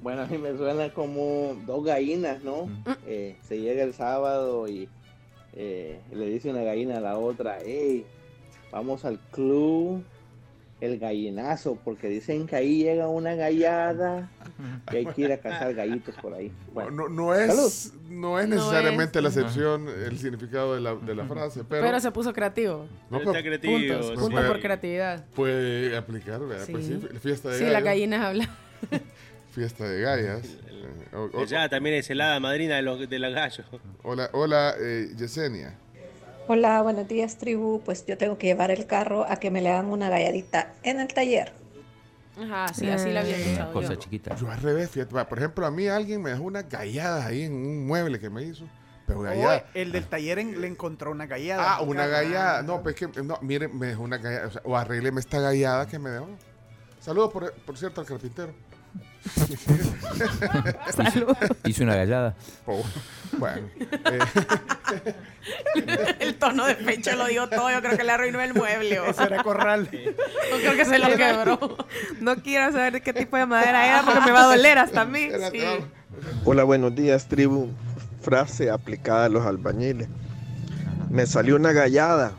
Bueno, 0.00 0.22
a 0.22 0.26
mí 0.26 0.38
me 0.38 0.56
suena 0.56 0.90
como 0.94 1.56
dos 1.66 1.84
gallinas, 1.84 2.42
¿no? 2.44 2.68
Eh, 3.06 3.36
se 3.42 3.60
llega 3.60 3.82
el 3.82 3.92
sábado 3.94 4.68
y 4.68 4.88
eh, 5.54 6.00
le 6.12 6.26
dice 6.26 6.50
una 6.50 6.62
gallina 6.62 6.98
a 6.98 7.00
la 7.00 7.18
otra, 7.18 7.58
hey, 7.64 8.06
vamos 8.70 9.04
al 9.04 9.18
club 9.32 10.04
el 10.80 10.98
gallinazo, 10.98 11.76
porque 11.84 12.08
dicen 12.08 12.46
que 12.46 12.56
ahí 12.56 12.82
llega 12.82 13.06
una 13.08 13.34
gallada 13.34 14.30
y 14.92 14.96
hay 14.96 15.06
que 15.06 15.20
ir 15.22 15.32
a 15.32 15.38
cazar 15.38 15.74
gallitos 15.74 16.14
por 16.16 16.32
ahí. 16.34 16.50
Bueno, 16.72 16.90
No, 16.90 17.08
no 17.08 17.34
es, 17.34 17.92
no 18.08 18.38
es 18.38 18.48
No 18.48 18.56
necesariamente 18.56 19.18
es. 19.18 19.22
la 19.22 19.28
acepción, 19.28 19.88
el 19.88 20.18
significado 20.18 20.74
de 20.74 20.80
la, 20.80 20.94
de 20.94 21.14
la 21.14 21.24
frase, 21.26 21.62
pero, 21.68 21.82
Pero, 21.84 22.00
se 22.00 22.10
puso 22.12 22.32
creativo. 22.32 22.86
no, 23.10 23.18
Está 23.18 23.32
pero 23.32 23.44
creativo. 23.44 23.72
Puntos, 23.74 24.06
sí. 24.24 24.30
puede- 24.30 24.48
por 24.48 24.60
creatividad. 24.60 25.24
puede 25.34 25.96
aplicar, 25.96 26.40
¿verdad? 26.40 26.66
Pues 26.70 26.86
Sí. 26.86 26.98
sí, 27.00 27.18
fiesta 27.18 27.50
de 27.50 27.58
Sí, 27.58 27.64
las 27.66 27.82
gallinas 27.84 28.20
hablan. 28.24 28.48
Fiesta 29.52 29.84
de 29.88 30.00
gallas. 30.00 30.42
Eh, 30.68 31.14
o- 31.16 31.28
o- 31.40 31.44
Ya 31.44 31.68
también 31.68 31.96
es 31.96 32.08
helada 32.08 32.38
madrina 32.40 32.76
de 32.76 32.82
los, 32.82 33.08
de 33.10 33.18
los 33.18 33.34
gallos. 33.34 33.66
hola, 34.04 34.30
hola 34.32 34.74
eh, 34.80 35.08
Yesenia. 35.16 35.74
Hola, 36.52 36.82
buenos 36.82 37.06
días, 37.06 37.36
tribu. 37.38 37.80
Pues 37.84 38.04
yo 38.06 38.18
tengo 38.18 38.36
que 38.36 38.48
llevar 38.48 38.72
el 38.72 38.84
carro 38.86 39.24
a 39.24 39.36
que 39.36 39.52
me 39.52 39.60
le 39.62 39.70
hagan 39.70 39.86
una 39.86 40.08
galladita 40.08 40.72
en 40.82 40.98
el 40.98 41.06
taller. 41.06 41.52
Ajá, 42.36 42.74
sí, 42.74 42.90
así 42.90 43.08
la 43.12 43.20
había 43.20 43.36
Una 43.36 43.44
escuchado 43.44 43.72
cosa 43.72 43.94
yo. 43.94 44.00
chiquita. 44.00 44.34
Yo 44.34 44.50
al 44.50 44.60
revés, 44.60 44.90
fíjate, 44.90 45.24
por 45.26 45.38
ejemplo, 45.38 45.64
a 45.64 45.70
mí 45.70 45.86
alguien 45.86 46.20
me 46.20 46.30
dejó 46.30 46.42
unas 46.42 46.68
galladas 46.68 47.24
ahí 47.26 47.42
en 47.44 47.52
un 47.52 47.86
mueble 47.86 48.18
que 48.18 48.30
me 48.30 48.42
hizo. 48.42 48.64
Pero 49.06 49.20
Oh, 49.20 49.22
gallada. 49.22 49.64
el 49.74 49.92
del 49.92 50.06
taller 50.08 50.40
en- 50.40 50.60
le 50.60 50.66
encontró 50.66 51.12
una 51.12 51.26
gallada. 51.26 51.76
Ah, 51.76 51.82
una 51.82 52.08
gallada. 52.08 52.62
No, 52.64 52.82
pues 52.82 52.96
que, 52.96 53.06
no, 53.22 53.38
mire, 53.42 53.68
me 53.68 53.86
dejó 53.86 54.02
una 54.02 54.18
gallada. 54.18 54.48
O, 54.48 54.50
sea, 54.50 54.62
o 54.64 54.76
arrégleme 54.76 55.20
esta 55.20 55.38
gallada 55.38 55.86
que 55.86 56.00
me 56.00 56.10
dejó. 56.10 56.26
Saludos, 56.98 57.32
por, 57.32 57.52
por 57.52 57.78
cierto, 57.78 58.00
al 58.00 58.08
carpintero. 58.08 58.52
Hizo, 61.06 61.26
hizo 61.64 61.82
una 61.84 61.94
gallada. 61.96 62.34
Oh, 62.66 62.82
bueno. 63.38 63.68
eh, 63.78 64.18
El 66.18 66.34
tono 66.36 66.66
de 66.66 66.74
pecho 66.74 67.14
lo 67.16 67.26
dio 67.26 67.48
todo. 67.48 67.70
Yo 67.70 67.80
creo 67.80 67.96
que 67.96 68.04
le 68.04 68.12
arruinó 68.12 68.40
el 68.40 68.54
mueble. 68.54 68.98
o- 69.00 69.06
Ese 69.06 69.22
era 69.24 69.42
corral. 69.42 69.88
Yo 69.90 70.58
creo 70.58 70.74
que 70.76 70.84
se 70.84 70.98
lo 70.98 71.08
quebró. 71.16 71.76
No 72.20 72.36
quiero 72.36 72.72
saber 72.72 72.92
de 72.94 73.00
qué 73.02 73.12
tipo 73.12 73.36
de 73.36 73.46
madera 73.46 73.86
era 73.86 74.02
porque 74.02 74.20
me 74.20 74.30
va 74.32 74.42
a 74.42 74.46
doler 74.56 74.78
hasta 74.78 75.02
a 75.02 75.04
mí. 75.04 75.28
Sí. 75.52 75.62
Hola, 76.44 76.64
buenos 76.64 76.94
días, 76.94 77.26
tribu. 77.26 77.68
Frase 78.22 78.70
aplicada 78.70 79.26
a 79.26 79.28
los 79.28 79.46
albañiles. 79.46 80.08
Me 81.08 81.26
salió 81.26 81.56
una 81.56 81.72
gallada, 81.72 82.32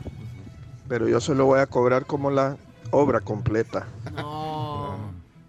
pero 0.88 1.08
yo 1.10 1.20
solo 1.20 1.46
voy 1.46 1.60
a 1.60 1.66
cobrar 1.66 2.06
como 2.06 2.30
la 2.32 2.58
obra 2.92 3.20
completa. 3.20 3.88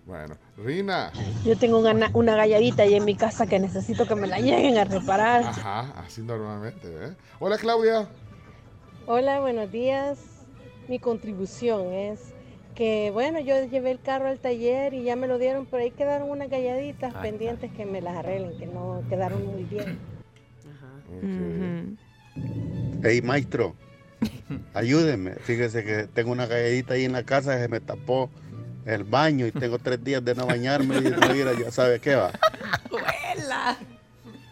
Bueno, 0.07 0.35
Rina. 0.63 1.13
Yo 1.45 1.57
tengo 1.57 1.79
una, 1.79 2.11
una 2.15 2.37
galladita 2.37 2.85
ahí 2.85 2.95
en 2.95 3.05
mi 3.05 3.15
casa 3.15 3.47
que 3.47 3.59
necesito 3.59 4.07
que 4.07 4.15
me 4.15 4.27
la 4.27 4.39
lleguen 4.39 4.79
a 4.79 4.85
reparar. 4.85 5.43
Ajá, 5.43 5.93
así 5.97 6.23
normalmente. 6.23 6.89
¿eh? 6.89 7.15
Hola, 7.41 7.59
Claudia. 7.59 8.09
Hola, 9.07 9.41
buenos 9.41 9.71
días. 9.71 10.19
Mi 10.89 10.99
contribución 10.99 11.93
es 11.93 12.33
que, 12.75 13.11
bueno, 13.13 13.41
yo 13.41 13.65
llevé 13.65 13.91
el 13.91 14.01
carro 14.01 14.29
al 14.29 14.39
taller 14.39 14.95
y 14.95 15.05
ya 15.05 15.17
me 15.17 15.27
lo 15.27 15.39
dieron, 15.39 15.67
pero 15.67 15.83
ahí 15.83 15.91
quedaron 15.91 16.31
unas 16.31 16.49
galladitas 16.49 17.15
pendientes 17.15 17.71
que 17.73 17.85
me 17.85 18.01
las 18.01 18.17
arreglen, 18.17 18.57
que 18.59 18.67
no 18.67 19.03
quedaron 19.09 19.47
muy 19.47 19.65
bien. 19.65 19.99
Hey, 23.03 23.21
maestro, 23.23 23.75
ayúdeme. 24.75 25.35
Fíjese 25.35 25.85
que 25.85 26.07
tengo 26.07 26.33
una 26.33 26.47
galletita 26.47 26.95
ahí 26.95 27.05
en 27.05 27.13
la 27.13 27.25
casa 27.25 27.57
que 27.57 27.63
se 27.63 27.69
me 27.69 27.81
tapó 27.81 28.31
el 28.85 29.05
baño 29.05 29.47
y 29.47 29.53
tengo 29.53 29.79
tres 29.79 30.03
días 30.03 30.25
de 30.25 30.35
no 30.35 30.47
bañarme 30.47 30.97
y 30.99 31.01
no 31.03 31.35
ir 31.35 31.47
a- 31.49 31.53
ya 31.59 31.71
sabe 31.71 32.01
qué 32.01 32.15
va. 32.15 32.31
¡Huela! 32.91 33.77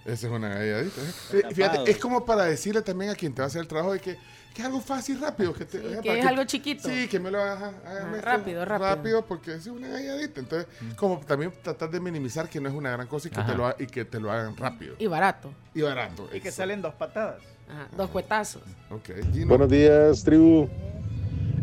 Esa 0.05 0.27
es 0.27 0.33
una 0.33 0.49
galladita. 0.49 1.01
¿eh? 1.03 1.43
Fíjate, 1.55 1.91
es 1.91 1.99
como 1.99 2.25
para 2.25 2.45
decirle 2.45 2.83
también 2.83 3.11
a 3.11 3.15
quien 3.15 3.35
te 3.35 3.43
va 3.43 3.45
a 3.45 3.49
hacer 3.49 3.61
el 3.61 3.69
trabajo 3.69 3.93
de 3.93 4.01
que, 4.01 4.17
que 4.55 4.63
es 4.63 4.65
algo 4.67 4.81
fácil, 4.81 5.21
rápido. 5.21 5.53
Que, 5.53 5.65
te, 5.67 5.79
que 6.01 6.19
es 6.19 6.27
algo 6.27 6.43
chiquito. 6.45 6.89
Sí, 6.89 7.07
que 7.07 7.21
me 7.21 7.31
lo 7.31 7.41
haga, 7.41 7.55
hágame 7.85 7.85
Ah, 7.87 8.17
esto 8.17 8.21
rápido, 8.27 8.65
rápido. 8.65 8.89
Rápido, 8.97 9.27
porque 9.27 9.55
es 9.55 9.67
una 9.67 9.89
galladita. 9.89 10.41
Entonces, 10.41 10.67
como 10.97 11.21
también 11.21 11.53
tratar 11.63 11.91
de 11.91 12.01
minimizar 12.01 12.49
que 12.49 12.61
no 12.61 12.69
es 12.69 12.75
una 12.75 12.91
gran 12.91 13.07
cosa 13.07 13.29
y 13.29 13.31
que, 13.31 13.41
Ajá. 13.41 13.53
te 13.53 13.57
lo, 13.59 13.75
y 13.79 13.87
que 13.87 14.05
te 14.05 14.19
lo 14.19 14.33
hagan 14.33 14.57
rápido. 14.57 14.97
Y 14.99 15.07
barato. 15.07 15.53
Y 15.75 15.83
barato. 15.83 16.29
Y 16.33 16.41
que 16.41 16.51
salen 16.51 16.81
dos 16.83 16.95
patadas. 16.95 17.43
Ajá, 17.69 17.87
dos 17.97 18.11
cuetazos. 18.11 18.63
Ok, 18.91 19.11
Gino. 19.33 19.47
Buenos 19.49 19.69
días, 19.69 20.25
tribu. 20.25 20.69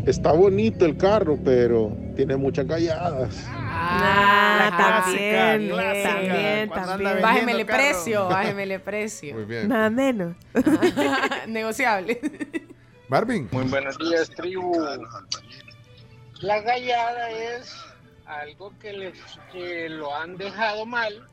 Está 0.07 0.31
bonito 0.31 0.85
el 0.85 0.95
carro, 0.95 1.37
pero 1.43 1.93
tiene 2.15 2.37
muchas 2.37 2.65
galladas. 2.65 3.45
Ah, 3.49 4.71
clásica, 4.77 5.51
también, 5.51 5.69
clásica. 5.69 6.13
también, 6.13 6.69
también. 6.69 7.21
Bájemele 7.21 7.65
carro. 7.65 7.77
precio, 7.77 8.27
bájemele 8.29 8.79
precio. 8.79 9.35
Muy 9.35 9.43
bien. 9.43 9.67
Nada 9.67 9.89
menos. 9.89 10.37
Negociable. 11.49 12.21
Marvin. 13.09 13.49
Muy 13.51 13.65
buenos 13.65 13.97
días, 13.97 14.29
tribu. 14.29 14.81
La 16.39 16.61
gallada 16.61 17.29
es 17.29 17.75
algo 18.25 18.71
que, 18.79 18.93
les, 18.93 19.19
que 19.51 19.89
lo 19.89 20.15
han 20.15 20.37
dejado 20.37 20.85
mal. 20.85 21.27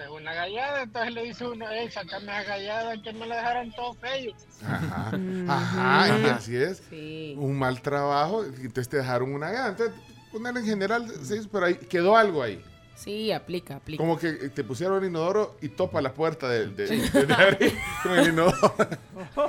Entonces, 0.00 0.22
una 0.22 0.32
gallada, 0.34 0.82
entonces 0.82 1.12
le 1.12 1.22
dice 1.24 1.46
uno, 1.46 1.66
hey, 1.70 1.90
sacame 1.92 2.32
esa 2.32 2.42
gallada, 2.50 3.02
que 3.02 3.12
me 3.12 3.26
la 3.26 3.36
dejaron 3.36 3.70
todo 3.72 3.92
feo. 3.94 4.32
Ajá, 4.66 5.12
ajá, 5.48 6.18
y 6.18 6.26
así 6.26 6.56
es. 6.56 6.82
Sí. 6.88 7.34
Un 7.36 7.58
mal 7.58 7.82
trabajo, 7.82 8.42
entonces 8.44 8.88
te 8.88 8.96
dejaron 8.96 9.34
una 9.34 9.50
gana. 9.50 9.68
Entonces, 9.68 9.94
poner 10.32 10.56
en 10.56 10.64
general, 10.64 11.06
sí, 11.22 11.40
pero 11.52 11.66
ahí 11.66 11.74
quedó 11.74 12.16
algo 12.16 12.42
ahí. 12.42 12.64
Sí, 12.94 13.30
aplica, 13.32 13.76
aplica. 13.76 14.02
Como 14.02 14.18
que 14.18 14.32
te 14.32 14.64
pusieron 14.64 15.02
el 15.02 15.10
inodoro 15.10 15.56
y 15.60 15.68
topa 15.68 16.00
la 16.00 16.12
puerta 16.14 16.48
de, 16.48 16.66
de, 16.68 16.86
de- 16.86 17.26
de 17.26 17.34
abrir 17.34 17.78
con 18.02 18.18
el 18.18 18.28
inodoro. 18.28 18.74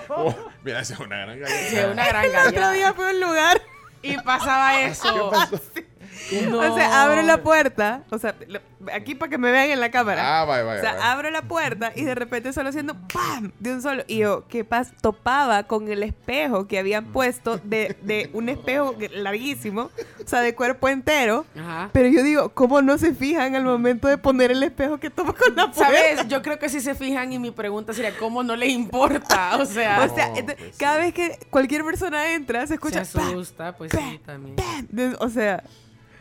Oh, 0.10 0.36
mira, 0.64 0.82
esa 0.82 0.96
es 0.96 1.00
una 1.00 1.18
gran 1.18 1.40
galleta. 1.40 1.70
Sí, 1.70 1.78
una 1.92 2.08
gran 2.08 2.26
El 2.26 2.32
otro 2.36 2.44
gallada. 2.52 2.72
día 2.74 2.94
fui 2.94 3.06
a 3.06 3.10
un 3.10 3.22
lugar 3.22 3.62
Y 4.02 4.18
pasaba 4.18 4.82
eso. 4.84 5.32
O 6.54 6.76
sea, 6.76 7.04
abre 7.04 7.24
la 7.24 7.44
puerta, 7.44 8.04
o 8.10 8.18
sea, 8.18 8.36
lo- 8.48 8.60
aquí 8.94 9.16
para 9.16 9.30
que 9.30 9.38
me 9.38 9.52
vean 9.52 9.70
en 9.70 9.80
la 9.80 9.92
cámara. 9.92 10.42
Ah, 10.42 10.46
vaya, 10.46 10.64
vaya. 10.64 10.80
O 10.80 10.84
sea, 10.84 10.94
vaya. 10.94 11.12
abro 11.12 11.30
la 11.30 11.42
puerta 11.44 11.92
y 11.96 12.04
de 12.04 12.16
repente 12.16 12.54
solo 12.54 12.70
haciendo 12.70 12.96
¡pam! 13.14 13.52
de 13.60 13.74
un 13.74 13.82
solo. 13.82 14.04
Y 14.08 14.20
yo, 14.20 14.46
¿qué 14.48 14.64
pasa? 14.64 14.94
Topaba 15.02 15.64
con 15.64 15.88
el 15.92 16.04
espejo 16.04 16.68
que 16.68 16.80
habían 16.80 17.06
puesto 17.12 17.58
de, 17.58 17.96
de 18.02 18.30
un 18.34 18.50
espejo 18.50 18.96
larguísimo, 19.14 19.90
o 20.24 20.28
sea, 20.28 20.42
de 20.42 20.56
cuerpo 20.56 20.88
entero. 20.90 21.46
Ajá. 21.60 21.90
Pero 21.94 22.08
yo 22.10 22.24
digo, 22.24 22.50
¿cómo 22.50 22.82
no 22.82 22.98
se 22.98 23.14
fijan 23.14 23.56
al 23.56 23.64
momento 23.64 24.08
de 24.08 24.18
poner 24.18 24.52
el 24.52 24.64
espejo 24.64 25.00
que 25.00 25.10
topa 25.10 25.34
con 25.34 25.56
la 25.56 25.72
puerta? 25.72 25.86
¿Sabes? 25.86 26.28
Yo 26.28 26.42
creo 26.42 26.58
que 26.60 26.70
sí 26.70 26.80
se 26.82 26.96
fijan 26.96 27.34
y 27.34 27.40
mi 27.40 27.52
pregunta 27.52 27.94
sería, 27.94 28.18
¿cómo 28.18 28.42
no 28.44 28.56
le 28.56 28.68
importa? 28.68 29.58
O 29.58 29.66
sea, 29.66 30.02
O 30.10 30.16
sea, 30.16 30.34
ent- 30.34 30.56
cada 30.78 30.98
vez 30.98 31.14
que 31.14 31.38
cualquier 31.50 31.84
persona 31.84 32.34
entra, 32.34 32.66
se 32.68 32.76
escucha. 32.76 33.04
se 33.06 33.18
¡pam! 33.18 33.28
asusta, 33.30 33.76
pues 33.78 33.92
sí, 33.92 34.20
también. 34.26 34.56
de- 34.90 35.16
o 35.20 35.30
sea, 35.30 35.64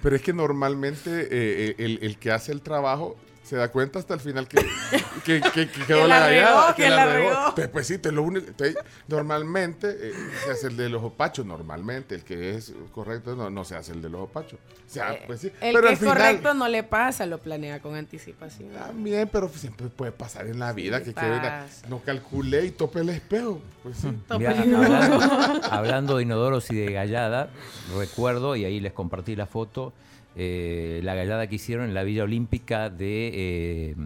Pero 0.03 0.17
es 0.17 0.23
que 0.23 0.33
normalmente 0.33 1.29
eh, 1.31 1.75
el, 1.79 1.99
el 2.03 2.19
que 2.19 2.31
hace 2.31 2.53
el 2.53 2.63
trabajo 2.63 3.17
se 3.51 3.57
da 3.57 3.67
cuenta 3.73 3.99
hasta 3.99 4.15
el 4.15 4.21
final 4.21 4.47
que, 4.47 4.65
que, 5.25 5.41
que- 5.41 5.69
que 5.69 5.69
quedó 5.87 6.03
Que 6.03 6.07
la, 6.09 6.21
gallada. 6.21 6.75
que 6.77 6.89
la 6.89 7.07
regó. 7.13 7.55
Pues 7.73 7.89
sí, 7.89 7.99
te 7.99 8.13
lo 8.13 8.23
único, 8.23 8.47
te- 8.53 8.77
normalmente 9.09 9.89
eh, 9.91 10.13
se 10.45 10.53
hace 10.53 10.67
el 10.69 10.77
de 10.77 10.89
los 10.89 11.03
opachos, 11.03 11.45
normalmente. 11.45 12.15
El 12.15 12.23
que 12.23 12.55
es 12.55 12.73
correcto 12.95 13.35
no, 13.35 13.51
no 13.51 13.65
se 13.65 13.75
hace 13.75 13.91
el 13.91 14.03
de 14.03 14.09
los 14.09 14.21
opachos. 14.21 14.61
O 14.89 14.93
sea, 14.93 15.19
pues 15.27 15.41
sí. 15.41 15.49
Eh, 15.61 15.71
El 15.71 15.73
pero 15.75 15.81
que 15.83 15.87
al 15.89 15.93
es 15.95 15.99
final, 15.99 16.17
correcto 16.17 16.55
no 16.55 16.69
le 16.69 16.85
pasa, 16.85 17.27
lo 17.27 17.39
planea 17.39 17.81
con 17.81 17.97
anticipación. 17.97 18.71
También, 18.73 19.29
pero 19.33 19.49
siempre 19.49 19.89
puede 19.89 20.13
pasar 20.13 20.47
en 20.47 20.61
la 20.61 20.73
vida 20.73 20.99
Sí, 21.05 21.13
que 21.13 21.89
no 21.89 21.99
calculé 22.01 22.67
y 22.67 22.71
tope 22.71 23.01
el 23.01 23.09
espejo. 23.09 23.61
Pues 23.83 23.97
sí. 23.97 24.13
Mira, 24.39 24.53
hablando, 24.53 25.67
hablando 25.71 26.17
de 26.19 26.23
inodoros 26.23 26.71
y 26.71 26.77
de 26.77 26.93
gallada, 26.93 27.51
recuerdo, 27.99 28.55
y 28.55 28.65
ahí 28.65 28.79
les 28.79 28.93
compartí 28.93 29.35
la 29.35 29.47
foto, 29.47 29.93
eh, 30.37 31.01
la 31.03 31.15
gallada 31.15 31.47
que 31.47 31.57
hicieron 31.57 31.87
en 31.87 31.95
la 31.95 32.03
Villa 32.03 32.25
Olímpica 32.25 32.91
de 32.91 33.31
eh, 33.35 33.97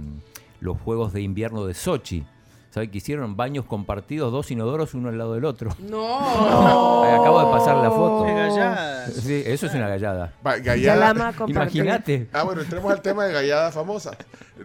los 0.60 0.78
Juegos 0.80 1.12
de 1.12 1.22
Invierno 1.22 1.66
de 1.66 1.74
Sochi. 1.74 2.24
¿Saben 2.70 2.90
que 2.90 2.98
hicieron 2.98 3.36
baños 3.36 3.66
compartidos, 3.66 4.32
dos 4.32 4.50
inodoros 4.50 4.94
uno 4.94 5.08
al 5.08 5.16
lado 5.16 5.34
del 5.34 5.44
otro? 5.44 5.70
No. 5.88 7.04
Acabo 7.04 7.38
de 7.44 7.46
pasar 7.52 7.76
la 7.76 7.88
foto. 7.90 8.24
Qué 8.26 8.34
galladas. 8.34 9.12
Sí, 9.14 9.42
eso 9.46 9.66
es 9.66 9.74
una 9.74 9.86
gallada. 9.86 10.32
Gallada. 10.42 11.32
Imagínate. 11.46 12.28
Ah, 12.32 12.42
bueno, 12.42 12.62
entremos 12.62 12.90
al 12.90 13.00
tema 13.00 13.26
de 13.26 13.32
gallada 13.32 13.70
famosa. 13.70 14.16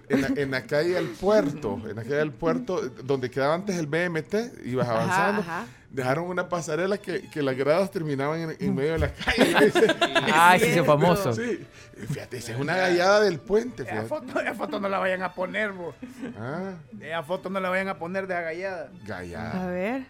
En 0.08 0.22
la, 0.22 0.28
en 0.36 0.50
la 0.50 0.64
calle 0.64 0.96
del 0.96 1.10
puerto, 1.10 1.80
en 1.88 1.96
la 1.96 2.02
calle 2.02 2.16
del 2.16 2.32
puerto, 2.32 2.82
donde 3.04 3.30
quedaba 3.30 3.54
antes 3.54 3.76
el 3.78 3.86
BMT, 3.86 4.66
ibas 4.66 4.88
Ajá, 4.88 4.96
avanzando, 5.04 5.42
ajá. 5.42 5.66
Dejaron 5.92 6.26
una 6.26 6.48
pasarela 6.50 6.98
que, 6.98 7.30
que 7.30 7.42
las 7.42 7.56
gradas 7.58 7.90
terminaban 7.92 8.40
en, 8.42 8.58
en 8.60 8.76
medio 8.76 8.94
de 8.94 9.00
la 9.00 9.14
calle. 9.14 9.52
¿no? 9.54 10.28
Ah, 10.34 10.56
ese 10.56 10.80
es 10.80 10.86
famoso. 10.86 11.34
Sí. 11.34 11.66
Fíjate, 12.08 12.38
esa 12.38 12.54
es 12.54 12.60
una 12.60 12.76
gallada 12.78 13.22
del 13.22 13.40
puente. 13.40 13.84
Esa 13.84 13.92
fíjate. 13.92 14.08
foto, 14.08 14.40
esa 14.40 14.54
foto 14.54 14.80
no 14.80 14.88
la 14.90 15.00
vayan 15.00 15.22
a 15.24 15.34
poner, 15.34 15.72
vos. 15.72 15.96
Ah, 16.40 16.74
Esa 17.02 17.24
foto 17.24 17.50
no 17.50 17.60
la 17.60 17.70
vayan 17.70 17.90
a 17.90 17.98
poner 17.98 18.28
de 18.28 18.36
agallada. 18.36 18.90
gallada. 19.06 19.64
a 19.64 19.68
ver. 19.68 20.04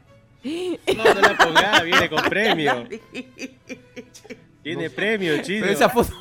No, 0.43 1.03
no 1.03 1.21
la 1.21 1.37
pongas, 1.37 1.83
viene 1.83 2.09
con 2.09 2.23
premio. 2.29 2.87
Tiene 4.63 4.89
premio, 4.89 5.41
chido. 5.41 5.61
Pero 5.61 5.73
esa 5.73 5.89
foto, 5.89 6.13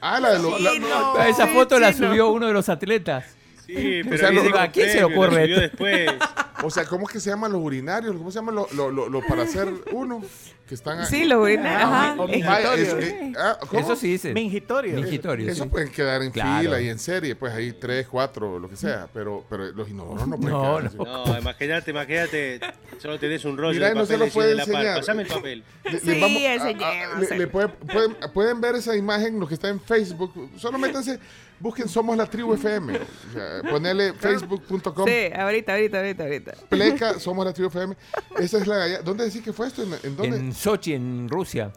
Ah, 0.00 0.20
la 0.20 0.30
de 0.32 0.38
los. 0.38 0.60
la- 0.60 0.74
no. 0.78 1.18
esa 1.22 1.46
Sí, 1.46 1.52
foto 1.54 1.78
la 1.78 1.92
sí, 1.92 2.00
no. 2.00 2.08
subió 2.08 2.28
uno 2.30 2.46
de 2.46 2.52
los 2.52 2.68
atletas. 2.68 3.24
Sí, 3.68 4.00
pero 4.02 4.14
O 4.14 4.18
sea, 4.18 4.30
viene 4.30 4.58
¿a 4.58 4.72
quién 4.72 4.88
se 4.90 4.96
le 4.98 5.04
ocurre 5.04 5.46
lo 5.46 5.54
esto? 5.54 5.60
después. 5.60 6.10
O 6.64 6.70
sea, 6.70 6.84
¿cómo 6.86 7.06
es 7.06 7.12
que 7.12 7.20
se 7.20 7.30
llaman 7.30 7.52
los 7.52 7.60
urinarios? 7.62 8.16
¿Cómo 8.16 8.32
se 8.32 8.40
llaman 8.40 8.56
los 8.56 8.72
lo, 8.72 8.90
lo- 8.90 9.08
lo 9.08 9.20
para 9.24 9.42
hacer 9.44 9.68
uno? 9.92 10.20
Que 10.68 10.74
están 10.74 11.06
Sí, 11.06 11.24
los 11.24 11.42
urinarios, 11.42 11.82
Ah, 11.90 12.12
ajá. 12.12 12.26
Mingitorios. 12.26 12.88
eh, 13.02 13.32
ah. 13.38 13.58
Eso 13.72 13.96
sí 13.96 14.08
dice. 14.12 14.34
Mingitorio. 14.34 14.96
Mingitorio, 14.96 15.50
Eso 15.50 15.64
sí. 15.64 15.70
pueden 15.70 15.88
quedar 15.90 16.22
en 16.22 16.30
Claro. 16.30 16.60
fila 16.62 16.80
y 16.82 16.88
en 16.90 16.98
serie, 16.98 17.34
pues 17.36 17.54
ahí 17.54 17.72
tres, 17.72 18.06
cuatro, 18.06 18.58
lo 18.58 18.68
que 18.68 18.76
sea, 18.76 19.08
pero, 19.14 19.46
pero 19.48 19.72
los 19.72 19.88
inodoros 19.88 20.28
no 20.28 20.36
pueden 20.36 20.52
No, 20.58 20.76
quedar 20.78 20.94
no. 20.94 21.24
No, 21.26 21.38
imagínate, 21.38 21.90
imagate, 21.90 22.60
solo 22.98 23.18
tenés 23.18 23.44
un 23.46 23.56
rollo 23.56 23.72
Mira, 23.74 23.88
de 23.88 23.94
no 23.94 24.04
se 24.04 24.18
lo 24.18 24.26
puede 24.28 24.52
enseñar. 24.52 24.98
Pasame 24.98 25.22
el 25.22 25.28
papel. 25.28 25.64
Le- 25.84 25.92
le 25.92 26.00
Sí, 26.00 26.46
a- 26.46 26.54
enseñemos. 26.54 27.30
le- 27.30 27.38
le 27.38 27.46
puede- 27.46 27.68
pueden, 27.68 28.16
pueden 28.34 28.60
ver 28.60 28.74
esa 28.74 28.94
imagen, 28.94 29.40
lo 29.40 29.48
que 29.48 29.54
está 29.54 29.68
en 29.70 29.80
Facebook. 29.80 30.50
Solo 30.58 30.76
métanse, 30.78 31.18
busquen 31.60 31.88
Somos 31.88 32.14
la 32.16 32.26
Tribu 32.26 32.52
FM. 32.54 32.92
O 32.98 33.32
sea, 33.32 33.62
ponele 33.70 34.12
facebook.com. 34.20 35.06
Sí, 35.08 35.32
ahorita, 35.34 35.72
ahorita, 35.72 35.96
ahorita, 35.98 36.22
ahorita. 36.24 36.52
Pleca, 36.68 37.18
Somos 37.18 37.44
la 37.46 37.52
Tribu 37.54 37.68
FM. 37.70 37.96
Esa 38.38 38.58
es 38.58 38.66
la 38.66 38.98
¿Dónde 39.02 39.24
decís 39.24 39.42
que 39.42 39.52
fue 39.52 39.66
esto? 39.68 39.82
¿En, 39.82 39.92
en 40.02 40.16
dónde? 40.16 40.36
En 40.36 40.52
Sochi, 40.58 40.92
en 40.94 41.28
Rusia, 41.28 41.70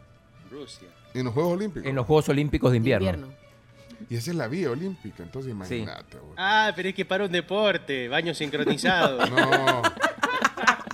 Rusia. 0.50 0.88
En 1.14 1.26
los 1.26 1.34
Juegos 1.34 1.54
Olímpicos. 1.54 1.88
en 1.90 1.96
los 1.96 2.06
Juegos 2.06 2.30
Olímpicos 2.30 2.72
de 2.72 2.78
invierno. 2.78 3.10
Invierno. 3.10 3.34
Y 4.10 4.16
esa 4.16 4.32
es 4.32 4.38
la 4.38 4.48
vía 4.48 4.72
olímpica, 4.72 5.22
entonces 5.22 5.52
imagínate. 5.52 6.18
güey. 6.18 6.34
Ah, 6.38 6.72
pero 6.76 6.90
es 6.90 6.96
que 6.96 7.06
para 7.06 7.26
un 7.26 7.32
deporte, 7.32 8.08
baño 8.08 8.34
sincronizado. 8.34 9.20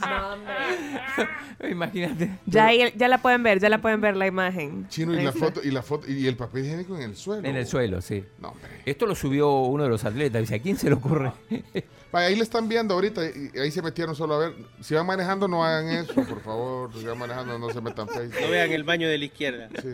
No, 0.08 1.68
Imagínate. 1.70 2.38
Ya, 2.46 2.68
ahí- 2.68 2.94
ya 2.96 3.08
la 3.08 3.18
pueden 3.22 3.44
ver, 3.44 3.60
ya 3.60 3.68
la 3.70 3.80
pueden 3.80 4.00
ver 4.00 4.16
la 4.16 4.28
imagen. 4.28 4.88
chino 4.90 5.14
y 5.14 5.22
la 5.24 5.32
foto 5.34 5.62
y 5.64 5.72
la 5.72 5.82
foto 5.82 6.10
y 6.10 6.28
el 6.28 6.36
papel 6.38 6.66
higiénico 6.66 6.96
en 6.96 7.02
el 7.04 7.16
suelo. 7.16 7.48
En 7.48 7.56
el 7.56 7.66
suelo, 7.68 8.00
sí. 8.02 8.24
No, 8.40 8.50
hombre. 8.50 8.70
Esto 8.86 9.06
lo 9.06 9.16
subió 9.16 9.50
uno 9.62 9.84
de 9.84 9.90
los 9.90 10.06
atletas. 10.06 10.42
Dice, 10.42 10.56
¿a 10.56 10.60
quién 10.60 10.78
se 10.78 10.88
le 10.90 10.96
ocurre? 10.96 11.32
Ahí 12.14 12.36
le 12.36 12.43
están 12.43 12.68
viendo 12.70 12.93
ahorita 12.93 13.22
y 13.26 13.51
ahí 13.60 13.70
se 13.70 13.82
metieron 13.82 14.16
solo 14.16 14.36
a 14.36 14.38
ver. 14.39 14.53
Si 14.82 14.93
van 14.95 15.05
manejando, 15.05 15.47
no 15.47 15.64
hagan 15.64 15.89
eso, 15.89 16.14
por 16.16 16.41
favor. 16.41 16.91
Si 16.97 17.05
van 17.05 17.18
manejando, 17.18 17.60
no 17.60 17.70
se 17.70 17.82
metan 17.82 18.08
Facebook. 18.08 18.39
No 18.41 18.49
vean 18.49 18.72
el 18.72 18.84
baño 18.84 19.08
de 19.10 19.18
la 19.18 19.26
izquierda. 19.26 19.70
Sí. 19.82 19.89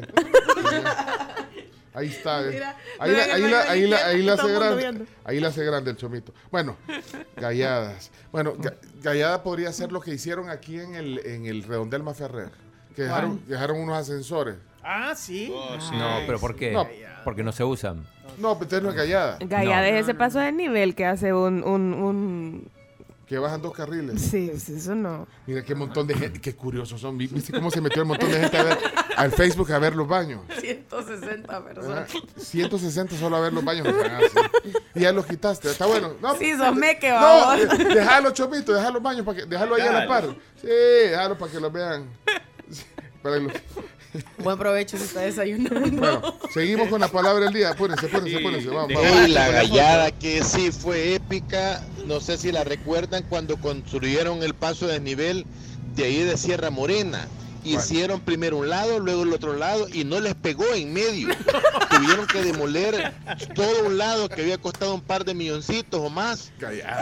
Ahí 1.96 2.08
está. 2.08 2.42
eh. 2.44 2.50
Mira, 2.52 2.78
ahí, 3.00 3.12
no 3.12 3.18
la, 3.18 3.24
ahí, 3.34 3.42
la, 3.52 3.62
ahí, 3.70 3.88
la, 3.88 3.98
ahí 4.08 4.30
hace 4.30 4.52
grande. 4.52 5.06
Ahí 5.24 5.40
la 5.40 5.48
hace 5.50 5.64
grande 5.64 5.92
el 5.92 5.98
chomito. 5.98 6.34
Bueno, 6.52 6.76
galladas. 7.38 8.10
Bueno, 8.32 8.56
ga- 8.56 8.76
gallada 9.04 9.44
podría 9.44 9.72
ser 9.72 9.92
lo 9.92 10.02
que 10.02 10.12
hicieron 10.12 10.50
aquí 10.50 10.80
en 10.80 10.96
el, 10.96 11.20
en 11.26 11.46
el 11.46 11.64
redondel 11.64 12.02
Maferrer. 12.02 12.50
Que 12.96 13.04
dejaron, 13.04 13.44
dejaron 13.48 13.80
unos 13.80 13.98
ascensores. 13.98 14.56
Ah, 14.84 15.14
sí. 15.16 15.52
Oh, 15.54 15.80
sí. 15.80 15.96
No, 15.96 16.20
pero 16.26 16.40
¿por 16.40 16.56
qué? 16.56 16.72
No. 16.72 16.88
Porque 17.24 17.44
no 17.44 17.52
se 17.52 17.64
usan. 17.64 18.06
No, 18.38 18.54
pero 18.58 18.64
entonces 18.64 18.84
no 18.84 18.90
es 18.90 18.96
gallada. 18.96 19.38
Gallada 19.42 19.88
es 19.88 20.02
ese 20.04 20.14
paso 20.14 20.40
de 20.40 20.52
nivel 20.52 20.96
que 20.96 21.06
hace 21.06 21.34
un, 21.34 21.64
un, 21.64 21.94
un... 21.94 22.68
Que 23.28 23.38
bajan 23.40 23.62
dos 23.62 23.74
carriles. 23.74 24.22
Sí, 24.22 24.52
sí, 24.60 24.74
eso 24.76 24.94
no. 24.96 25.26
Mira 25.48 25.64
qué 25.64 25.74
montón 25.74 26.06
de 26.08 26.14
gente, 26.16 26.42
qué 26.42 26.54
curiosos 26.56 27.00
son. 27.00 27.18
¿Viste 27.18 27.54
cómo 27.54 27.72
se 27.72 27.80
metió 27.80 28.02
el 28.02 28.08
montón 28.08 28.30
de 28.30 28.40
gente 28.42 28.58
a 28.58 28.64
ver, 28.64 28.78
al 29.16 29.32
Facebook 29.32 29.72
a 29.72 29.80
ver 29.80 29.96
los 29.96 30.08
baños? 30.08 30.42
160 30.60 31.56
Ah, 31.56 31.64
personas. 31.64 32.12
160 32.38 33.16
solo 33.16 33.38
a 33.38 33.40
ver 33.40 33.54
los 33.54 33.64
baños. 33.64 33.88
Ah, 33.88 34.20
sí. 34.64 34.72
Y 34.96 35.00
ya 35.00 35.14
los 35.14 35.26
quitaste. 35.26 35.70
Está 35.72 35.86
bueno. 35.86 36.14
No, 36.22 36.36
Sí, 36.36 36.54
sos 36.58 36.76
meque, 36.76 37.10
no, 37.10 37.16
vamos. 37.16 37.78
de- 37.78 37.86
déjalo, 37.96 38.32
Chomito, 38.32 38.74
déjalo 38.74 38.96
los 38.96 39.04
baños, 39.04 39.26
para 39.26 39.38
que, 39.40 39.46
déjalo 39.46 39.76
ahí 39.76 39.82
a 39.84 39.92
la 39.94 40.08
par. 40.08 40.26
Sí, 40.62 40.68
déjalo 40.68 41.38
para 41.38 41.52
que 41.52 41.60
los 41.62 41.72
vean. 41.72 42.10
Sí, 42.70 42.84
para 43.24 43.36
que 43.38 43.42
los- 43.44 43.54
Buen 44.44 44.58
provecho 44.58 44.98
si 44.98 45.04
está 45.04 45.22
desayunando. 45.22 45.80
Bueno, 45.92 46.40
seguimos 46.54 46.88
con 46.90 47.02
la 47.02 47.08
palabra 47.08 47.46
del 47.46 47.54
día. 47.54 47.70
Apúrense, 47.72 48.06
apúrense, 48.06 48.38
apúrense. 48.38 48.70
Vamos. 48.70 48.92
Ey, 49.04 49.30
la 49.30 49.50
gallada 49.50 50.12
que 50.12 50.44
sí 50.44 50.72
fue 50.72 51.16
épica, 51.16 51.84
no 52.06 52.20
sé 52.20 52.38
si 52.38 52.52
la 52.52 52.64
recuerdan 52.64 53.24
cuando 53.30 53.58
construyeron 53.58 54.44
el 54.44 54.54
paso 54.54 54.88
de 54.88 54.94
desnivel 54.94 55.46
de 55.96 56.04
ahí 56.06 56.24
de 56.24 56.38
Sierra 56.38 56.70
Morena. 56.70 57.28
Hicieron 57.66 58.20
primero 58.20 58.58
un 58.58 58.68
lado, 58.68 59.00
luego 59.00 59.24
el 59.24 59.32
otro 59.32 59.56
lado 59.56 59.88
y 59.88 60.04
no 60.04 60.20
les 60.20 60.36
pegó 60.36 60.66
en 60.74 60.92
medio. 60.92 61.30
Tuvieron 61.90 62.28
que 62.28 62.44
demoler 62.44 63.14
todo 63.56 63.86
un 63.86 63.98
lado 63.98 64.28
que 64.28 64.42
había 64.42 64.58
costado 64.58 64.94
un 64.94 65.02
par 65.02 65.24
de 65.24 65.34
milloncitos 65.34 66.02
o 66.02 66.10
más 66.10 66.52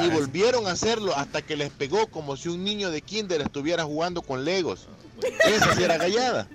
y 0.03 0.09
volvieron 0.09 0.67
a 0.67 0.71
hacerlo 0.71 1.17
hasta 1.17 1.41
que 1.41 1.55
les 1.55 1.71
pegó 1.71 2.05
como 2.07 2.37
si 2.37 2.49
un 2.49 2.63
niño 2.63 2.91
de 2.91 3.01
kinder 3.01 3.41
estuviera 3.41 3.85
jugando 3.85 4.21
con 4.21 4.45
legos. 4.45 4.87
Esa 5.47 5.75
sí 5.75 5.83
era 5.83 5.97
gallada. 5.97 6.47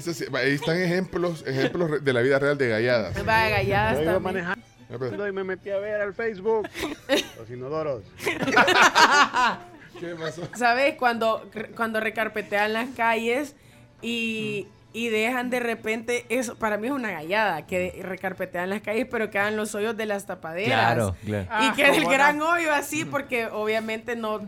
Sí, 0.00 0.24
va, 0.26 0.40
ahí 0.40 0.54
están 0.54 0.80
ejemplos, 0.80 1.44
ejemplos 1.46 2.02
de 2.04 2.12
la 2.12 2.20
vida 2.22 2.38
real 2.38 2.56
de 2.58 2.68
galladas. 2.68 3.16
Va, 3.28 3.48
galladas 3.48 3.96
Yo 3.96 4.02
iba 4.02 4.12
también. 4.14 4.44
manejando 4.46 5.28
y 5.28 5.32
me 5.32 5.44
metí 5.44 5.70
a 5.70 5.78
ver 5.78 6.00
al 6.00 6.14
Facebook 6.14 6.68
los 7.38 7.50
inodoros. 7.50 8.02
¿Qué 10.00 10.14
pasó? 10.18 10.48
¿Sabes? 10.56 10.96
Cuando, 10.96 11.48
cuando 11.76 12.00
recarpetean 12.00 12.72
las 12.72 12.88
calles 12.96 13.54
y, 14.02 14.66
y 14.92 15.08
dejan 15.08 15.50
de 15.50 15.60
repente, 15.60 16.26
eso 16.28 16.56
para 16.56 16.76
mí 16.76 16.88
es 16.88 16.92
una 16.92 17.12
gallada, 17.12 17.64
que 17.66 18.00
recarpetean 18.02 18.70
las 18.70 18.80
calles 18.82 19.06
pero 19.10 19.30
quedan 19.30 19.56
los 19.56 19.74
hoyos 19.74 19.96
de 19.96 20.06
las 20.06 20.26
tapaderas. 20.26 20.68
Claro, 20.94 21.16
claro. 21.24 21.44
Y 21.44 21.68
Ah, 21.68 21.72
que 21.76 21.88
el 21.88 22.04
gran 22.06 22.38
no. 22.38 22.50
hoyo 22.50 22.72
así, 22.72 23.04
porque 23.04 23.46
obviamente 23.46 24.16
no, 24.16 24.40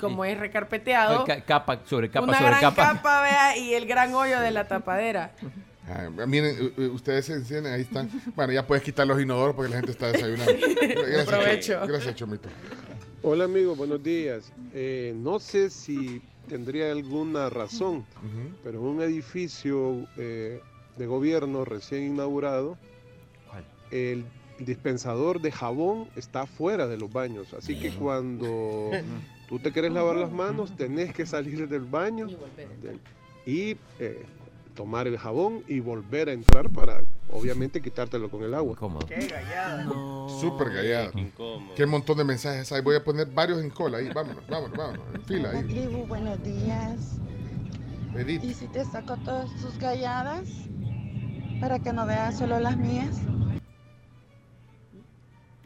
como 0.00 0.24
es 0.24 0.38
recarpeteado, 0.38 1.24
Ca- 1.24 1.40
Capa 1.42 1.80
sobre 1.84 2.10
capa 2.10 2.24
una 2.26 2.38
sobre 2.38 2.50
gran 2.50 2.60
capa. 2.60 2.92
capa, 2.94 3.22
vea, 3.22 3.56
y 3.56 3.74
el 3.74 3.86
gran 3.86 4.14
hoyo 4.14 4.38
de 4.40 4.50
la 4.50 4.68
tapadera. 4.68 5.32
Ah, 5.88 6.08
miren, 6.26 6.72
ustedes 6.92 7.24
se 7.26 7.32
encienden, 7.34 7.72
ahí 7.72 7.80
están. 7.82 8.08
Bueno, 8.36 8.52
ya 8.52 8.66
puedes 8.66 8.84
quitar 8.84 9.06
los 9.06 9.20
inodoros 9.20 9.56
porque 9.56 9.70
la 9.70 9.76
gente 9.78 9.90
está 9.92 10.12
desayunando. 10.12 10.52
Gracias, 10.80 11.24
provecho. 11.26 11.72
Chomito. 11.74 11.86
Gracias, 11.92 12.14
Chomito. 12.14 12.48
Hola 13.22 13.44
amigos, 13.44 13.76
buenos 13.76 14.02
días. 14.02 14.52
Eh, 14.72 15.12
no 15.16 15.40
sé 15.40 15.68
si 15.70 16.22
tendría 16.48 16.90
alguna 16.92 17.50
razón, 17.50 17.98
Ujú. 18.18 18.54
pero 18.62 18.78
en 18.78 18.84
un 18.84 19.02
edificio 19.02 20.06
eh, 20.16 20.60
de 20.96 21.06
gobierno 21.06 21.64
recién 21.64 22.04
inaugurado, 22.04 22.78
el 23.90 24.24
dispensador 24.60 25.40
de 25.40 25.50
jabón 25.50 26.08
está 26.16 26.46
fuera 26.46 26.86
de 26.86 26.96
los 26.98 27.12
baños. 27.12 27.52
Así 27.54 27.78
que 27.80 27.90
cuando 27.90 28.90
tú 29.50 29.58
te 29.58 29.72
quieres 29.72 29.92
lavar 29.92 30.16
las 30.16 30.30
manos, 30.30 30.74
tenés 30.76 31.12
que 31.12 31.26
salir 31.26 31.68
del 31.68 31.82
baño 31.82 32.28
y 33.44 33.76
eh, 33.98 34.24
tomar 34.76 35.08
el 35.08 35.18
jabón 35.18 35.64
y 35.66 35.80
volver 35.80 36.28
a 36.28 36.32
entrar 36.32 36.70
para, 36.70 37.02
obviamente, 37.32 37.82
quitártelo 37.82 38.30
con 38.30 38.44
el 38.44 38.54
agua. 38.54 38.76
Qué 39.08 39.26
gallada. 39.26 39.84
Súper 40.40 40.70
gallada. 40.72 41.10
Qué 41.74 41.84
montón 41.84 42.18
de 42.18 42.24
mensajes 42.24 42.70
hay. 42.70 42.80
Voy 42.80 42.94
a 42.94 43.02
poner 43.02 43.26
varios 43.26 43.60
en 43.60 43.70
cola 43.70 43.98
ahí. 43.98 44.08
Vámonos, 44.14 44.46
vámonos, 44.48 44.78
vámonos. 44.78 45.04
En 45.14 45.22
fila 45.24 45.50
ahí. 45.50 45.64
Tribu, 45.64 46.06
buenos 46.06 46.42
días. 46.44 47.18
Edith. 48.16 48.44
¿Y 48.44 48.54
si 48.54 48.66
te 48.68 48.84
saco 48.84 49.16
todas 49.18 49.50
tus 49.60 49.76
galladas? 49.78 50.48
Para 51.60 51.80
que 51.80 51.92
no 51.92 52.06
veas 52.06 52.38
solo 52.38 52.60
las 52.60 52.76
mías. 52.76 53.20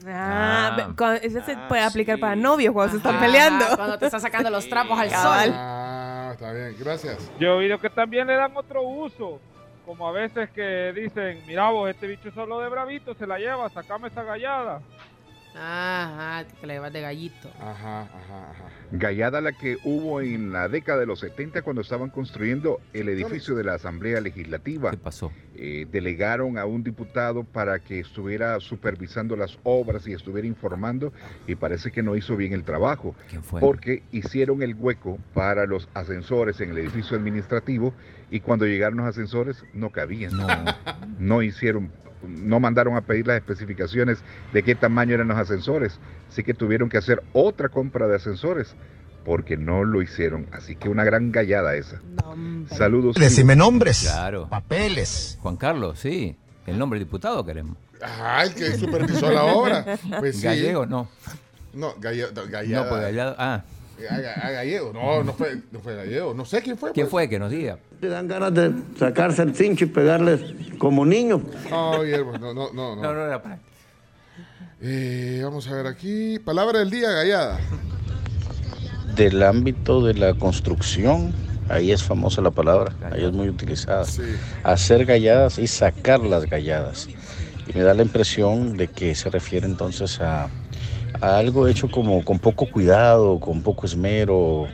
Ah, 0.07 0.89
cuando- 0.97 1.21
eso 1.23 1.41
se 1.45 1.57
puede 1.69 1.83
aplicar 1.83 2.19
para 2.19 2.37
novios 2.37 2.73
cuando 2.73 2.93
se 2.93 2.97
están 2.99 3.19
peleando. 3.21 3.65
Cuando 3.77 3.99
te 3.99 4.07
está 4.07 4.21
sacando 4.21 4.51
los 4.51 4.69
trapos 4.69 4.99
al 4.99 5.11
Cabal. 5.11 5.47
sol. 5.51 5.55
Ah, 5.59 6.31
está 6.33 6.53
bien. 6.53 6.77
Gracias. 6.79 7.31
Yo 7.39 7.49
he 7.49 7.51
oído 7.51 7.79
que 7.79 7.91
también 7.91 8.27
le 8.27 8.35
dan 8.35 8.53
otro 8.57 8.83
uso. 8.83 9.41
Como 9.87 10.09
a 10.09 10.13
veces 10.13 10.49
que 10.51 10.93
dicen, 10.95 11.43
mira 11.47 11.69
vos, 11.69 11.91
este 11.91 12.07
bicho 12.07 12.31
solo 12.33 12.59
de 12.61 12.71
bravito 12.71 13.15
se 13.15 13.27
la 13.27 13.39
lleva, 13.39 13.69
sacame 13.69 14.09
esa 14.09 14.23
gallada. 14.23 14.81
Ajá, 15.57 16.45
que 16.61 16.67
le 16.67 16.75
llevas 16.75 16.93
de 16.93 17.01
gallito. 17.01 17.49
Ajá, 17.61 18.03
ajá, 18.03 18.51
ajá. 18.51 18.65
Gallada 18.91 19.41
la 19.41 19.53
que 19.53 19.79
hubo 19.85 20.21
en 20.21 20.53
la 20.53 20.69
década 20.69 21.01
de 21.01 21.07
los 21.07 21.21
70 21.21 21.63
cuando 21.63 21.83
estaban 21.83 22.11
construyendo 22.11 22.81
el 22.93 23.09
edificio 23.09 23.55
de 23.55 23.65
la 23.65 23.75
Asamblea 23.75 24.21
Legislativa. 24.21 24.91
¿Qué 24.91 24.97
pasó? 24.97 25.33
delegaron 25.55 26.59
a 26.59 26.67
un 26.67 26.83
diputado 26.83 27.45
para 27.45 27.79
que 27.79 28.01
estuviera 28.01 28.59
supervisando 28.59 29.37
las 29.37 29.57
obras 29.63 30.07
y 30.07 30.13
estuviera 30.13 30.49
informando 30.49 31.13
y 31.47 31.55
parece 31.55 31.93
que 31.93 32.03
no 32.03 32.17
hizo 32.17 32.37
bien 32.37 32.53
el 32.53 32.65
trabajo. 32.65 33.15
fue? 33.43 33.61
Porque 33.61 34.03
hicieron 34.11 34.63
el 34.63 34.75
hueco 34.75 35.19
para 35.33 35.67
los 35.67 35.89
ascensores 35.95 36.61
en 36.61 36.71
el 36.71 36.79
edificio 36.79 37.17
administrativo 37.17 37.95
y 38.31 38.41
cuando 38.41 38.67
llegaron 38.67 38.99
los 38.99 39.07
ascensores 39.07 39.65
no 39.73 39.91
cabían. 39.91 40.33
No, 41.19 41.43
hicieron 41.43 41.93
no 42.29 42.61
mandaron 42.61 42.97
a 42.97 43.03
pedir 43.03 43.27
las 43.27 43.37
especificaciones 43.37 44.19
de 44.53 44.63
qué 44.63 44.75
tamaño 44.75 45.15
eran 45.15 45.29
los 45.29 45.39
ascensores, 45.39 45.99
así 46.29 46.43
que 46.43 46.55
tuvieron 46.55 46.89
que 46.89 46.99
hacer 46.99 47.23
otra 47.33 47.69
compra 47.69 48.07
de 48.07 48.17
ascensores 48.17 48.75
porque 49.25 49.57
no 49.57 49.85
lo 49.85 50.03
hicieron, 50.03 50.47
así 50.53 50.77
que 50.77 50.89
una 50.89 51.03
gran 51.05 51.33
gallada 51.33 51.75
esa. 51.77 52.01
Saludos. 52.71 53.17
Decime 53.17 53.57
nombres. 53.57 54.03
Claro. 54.03 54.49
Papeles. 54.49 55.39
Juan 55.41 55.57
Carlos, 55.57 55.99
sí. 55.99 56.37
El 56.67 56.79
nombre 56.79 56.99
del 56.99 57.07
diputado 57.09 57.45
queremos. 57.45 57.77
El 58.43 58.55
que 58.55 58.77
supervisó 58.77 59.31
la 59.31 59.45
obra. 59.45 59.99
Pues 60.19 60.37
sí. 60.37 60.43
Gallego, 60.45 60.87
no. 60.87 61.09
No, 61.73 61.95
galle- 62.01 62.29
no, 62.35 62.47
gallada. 62.47 62.85
No, 62.85 62.89
pues 62.91 63.03
Gallado. 63.03 63.35
Ah. 63.39 63.65
Ah, 64.11 64.17
ah, 64.43 64.51
gallego. 64.51 64.93
No, 64.93 65.23
no 65.23 65.33
fue, 65.33 65.61
no 65.71 65.79
fue 65.81 65.95
gallego. 65.95 66.35
No 66.35 66.45
sé 66.45 66.63
quién 66.63 66.77
fue. 66.77 66.93
¿Quién 66.93 67.07
pues. 67.07 67.11
fue? 67.11 67.29
Que 67.29 67.39
nos 67.39 67.51
diga. 67.51 67.79
Te 68.05 68.11
dan 68.11 68.29
ganas 68.29 68.53
de 68.53 68.71
sacarse 68.99 69.41
el 69.41 69.55
cincho 69.55 69.87
y 69.87 69.89
pegarles 69.89 70.43
como 70.77 71.07
niño. 71.07 71.41
No, 71.71 72.03
Guillermo, 72.03 72.37
no, 72.37 72.53
no, 72.53 72.71
no. 72.71 72.97
No, 72.97 73.15
no 73.15 73.25
era 73.25 73.43
para. 73.43 73.61
Eh, 74.83 75.41
vamos 75.43 75.67
a 75.69 75.75
ver 75.75 75.87
aquí. 75.87 76.39
Palabra 76.39 76.81
del 76.81 76.91
día, 76.91 77.11
gallada. 77.11 77.61
Del 79.17 79.43
ámbito 79.43 80.05
de 80.05 80.13
la 80.13 80.35
construcción, 80.35 81.33
ahí 81.71 81.93
es 81.93 82.03
famosa 82.03 82.43
la 82.43 82.51
palabra, 82.51 82.93
ahí 83.11 83.25
es 83.25 83.33
muy 83.33 83.49
utilizada. 83.49 84.05
Hacer 84.65 85.07
galladas 85.07 85.59
y 85.59 85.67
sacar 85.67 86.21
las 86.21 86.45
galladas. 86.45 87.09
Y 87.67 87.73
me 87.73 87.85
da 87.85 87.95
la 87.95 88.03
impresión 88.03 88.77
de 88.77 88.89
que 88.89 89.15
se 89.15 89.31
refiere 89.31 89.65
entonces 89.65 90.21
a, 90.21 90.51
a 91.23 91.39
algo 91.39 91.69
hecho 91.69 91.91
como 91.91 92.23
con 92.23 92.39
poco 92.39 92.71
cuidado, 92.71 93.41
con 93.41 93.63
poco 93.63 93.87
esmero, 93.87 94.69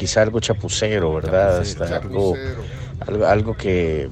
quizá 0.00 0.22
algo 0.22 0.40
chapucero, 0.40 1.12
¿verdad? 1.14 1.60
Hasta 1.60 1.98
algo, 1.98 2.34
algo, 3.00 3.26
algo 3.26 3.54
que, 3.54 4.08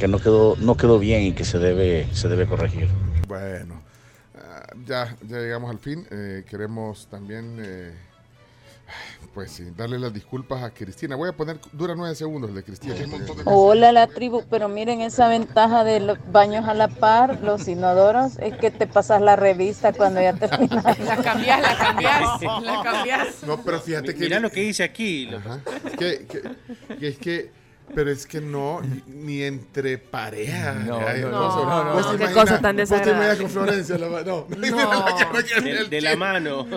que 0.00 0.08
no 0.08 0.18
quedó, 0.18 0.56
no 0.58 0.78
quedó 0.78 0.98
bien 0.98 1.24
y 1.24 1.32
que 1.32 1.44
se 1.44 1.58
debe, 1.58 2.08
se 2.14 2.28
debe 2.28 2.46
corregir. 2.46 2.88
Bueno, 3.28 3.82
ah, 4.34 4.62
ya, 4.86 5.14
ya 5.28 5.36
llegamos 5.36 5.70
al 5.70 5.78
fin. 5.78 6.06
Eh, 6.10 6.44
queremos 6.48 7.06
también, 7.08 7.58
eh, 7.60 7.92
pues 9.36 9.50
sí, 9.50 9.70
darle 9.76 9.98
las 9.98 10.14
disculpas 10.14 10.62
a 10.62 10.70
Cristina. 10.70 11.14
Voy 11.14 11.28
a 11.28 11.32
poner, 11.36 11.58
dura 11.72 11.94
nueve 11.94 12.14
segundos 12.14 12.48
el 12.48 12.56
de 12.56 12.62
Cristina. 12.64 12.94
Hola 13.44 13.92
la 13.92 14.06
tribu, 14.06 14.42
pero 14.48 14.66
miren 14.70 15.02
esa 15.02 15.28
ventaja 15.28 15.84
de 15.84 16.00
los 16.00 16.16
baños 16.32 16.66
a 16.66 16.72
la 16.72 16.88
par, 16.88 17.42
los 17.42 17.68
inodoros, 17.68 18.38
es 18.38 18.56
que 18.56 18.70
te 18.70 18.86
pasas 18.86 19.20
la 19.20 19.36
revista 19.36 19.92
cuando 19.92 20.22
ya 20.22 20.32
terminas. 20.38 20.82
La 21.00 21.18
cambias, 21.18 21.60
la 21.60 21.76
cambias, 21.76 22.40
la 22.62 22.82
cambias. 22.82 23.42
No, 23.46 23.62
pero 23.62 23.78
fíjate 23.78 24.14
que. 24.14 24.20
Mira 24.20 24.40
lo 24.40 24.50
que 24.50 24.60
dice 24.62 24.84
aquí. 24.84 25.26
lo- 25.26 25.36
Es 25.36 25.96
que, 25.98 26.26
que- 26.26 26.96
que 26.96 27.08
es 27.08 27.18
que, 27.18 27.50
pero 27.94 28.10
es 28.10 28.26
que 28.26 28.40
no, 28.40 28.80
ni, 29.06 29.42
entre 29.42 29.98
pareja. 29.98 30.72
No, 30.72 30.98
no, 30.98 31.28
no, 31.30 31.84
no, 31.84 32.00
no, 32.12 32.16
qué 32.18 32.32
cosa 32.32 32.58
tan 32.58 32.74
vos 32.74 32.88
te 32.88 32.96
desagradable. 32.96 33.42
con 33.42 33.50
Florencia. 33.50 33.98
la- 33.98 34.22
no, 34.22 34.46
De, 35.62 35.84
de 35.90 36.00
la 36.00 36.16
mano. 36.16 36.66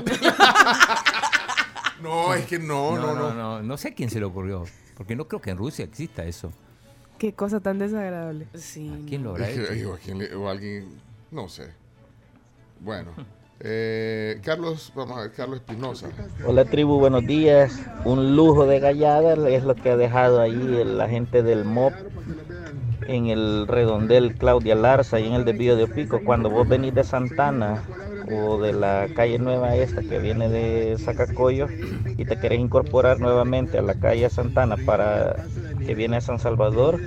No, 2.02 2.34
es 2.34 2.46
que 2.46 2.60
no, 2.60 2.98
no, 2.98 3.14
no. 3.16 3.34
no. 3.34 3.62
No 3.62 3.78
sé 3.78 3.90
a 3.90 3.94
quién 3.94 4.10
se 4.10 4.20
le 4.20 4.26
ocurrió. 4.26 4.66
Porque 4.96 5.16
no 5.16 5.28
creo 5.28 5.42
que 5.42 5.52
en 5.52 5.58
Rusia 5.58 5.86
exista 5.86 6.26
eso. 6.26 6.52
Qué 7.18 7.34
cosa 7.34 7.60
tan 7.60 7.80
desagradable. 7.80 8.48
Sí. 8.56 9.04
¿Quién 9.08 9.24
lo 9.24 9.32
habrá 9.32 9.50
hecho? 9.50 9.90
o, 9.90 9.94
a 9.94 9.98
quién 9.98 10.18
le- 10.20 10.34
o 10.36 10.50
alguien, 10.50 10.88
no 11.32 11.50
sé. 11.50 11.70
Bueno, 12.82 13.12
eh, 13.60 14.40
Carlos, 14.44 14.92
vamos 14.96 15.18
a 15.18 15.22
ver, 15.24 15.32
Carlos 15.34 15.60
Espinosa. 15.60 16.08
Hola 16.46 16.64
tribu, 16.66 16.98
buenos 16.98 17.26
días. 17.26 17.82
Un 18.06 18.36
lujo 18.38 18.66
de 18.66 18.80
gallada 18.80 19.34
es 19.50 19.64
lo 19.66 19.76
que 19.76 19.90
ha 19.92 19.98
dejado 19.98 20.40
ahí 20.40 20.54
la 20.86 21.10
gente 21.10 21.44
del 21.44 21.66
MOP 21.66 21.94
en 23.08 23.28
el 23.28 23.68
redondel 23.68 24.36
Claudia 24.36 24.76
Larza 24.76 25.20
y 25.20 25.28
en 25.28 25.34
el 25.34 25.44
desvío 25.44 25.76
de 25.76 25.84
Opico. 25.84 26.22
Cuando 26.24 26.50
vos 26.50 26.68
venís 26.70 26.94
de 26.96 27.04
Santana 27.04 27.84
o 28.32 28.60
de 28.62 28.74
la 28.74 29.08
calle 29.16 29.40
nueva 29.40 29.76
esta 29.76 30.02
que 30.02 30.20
viene 30.20 30.50
de 30.50 30.98
Zacacoyo 31.00 31.68
y 32.18 32.26
te 32.26 32.40
querés 32.40 32.60
incorporar 32.60 33.20
nuevamente 33.20 33.78
a 33.78 33.82
la 33.82 33.96
calle 33.96 34.30
Santana 34.30 34.76
para 34.86 35.46
que 35.86 35.96
viene 35.96 36.18
a 36.18 36.22
San 36.22 36.40
Salvador, 36.40 37.00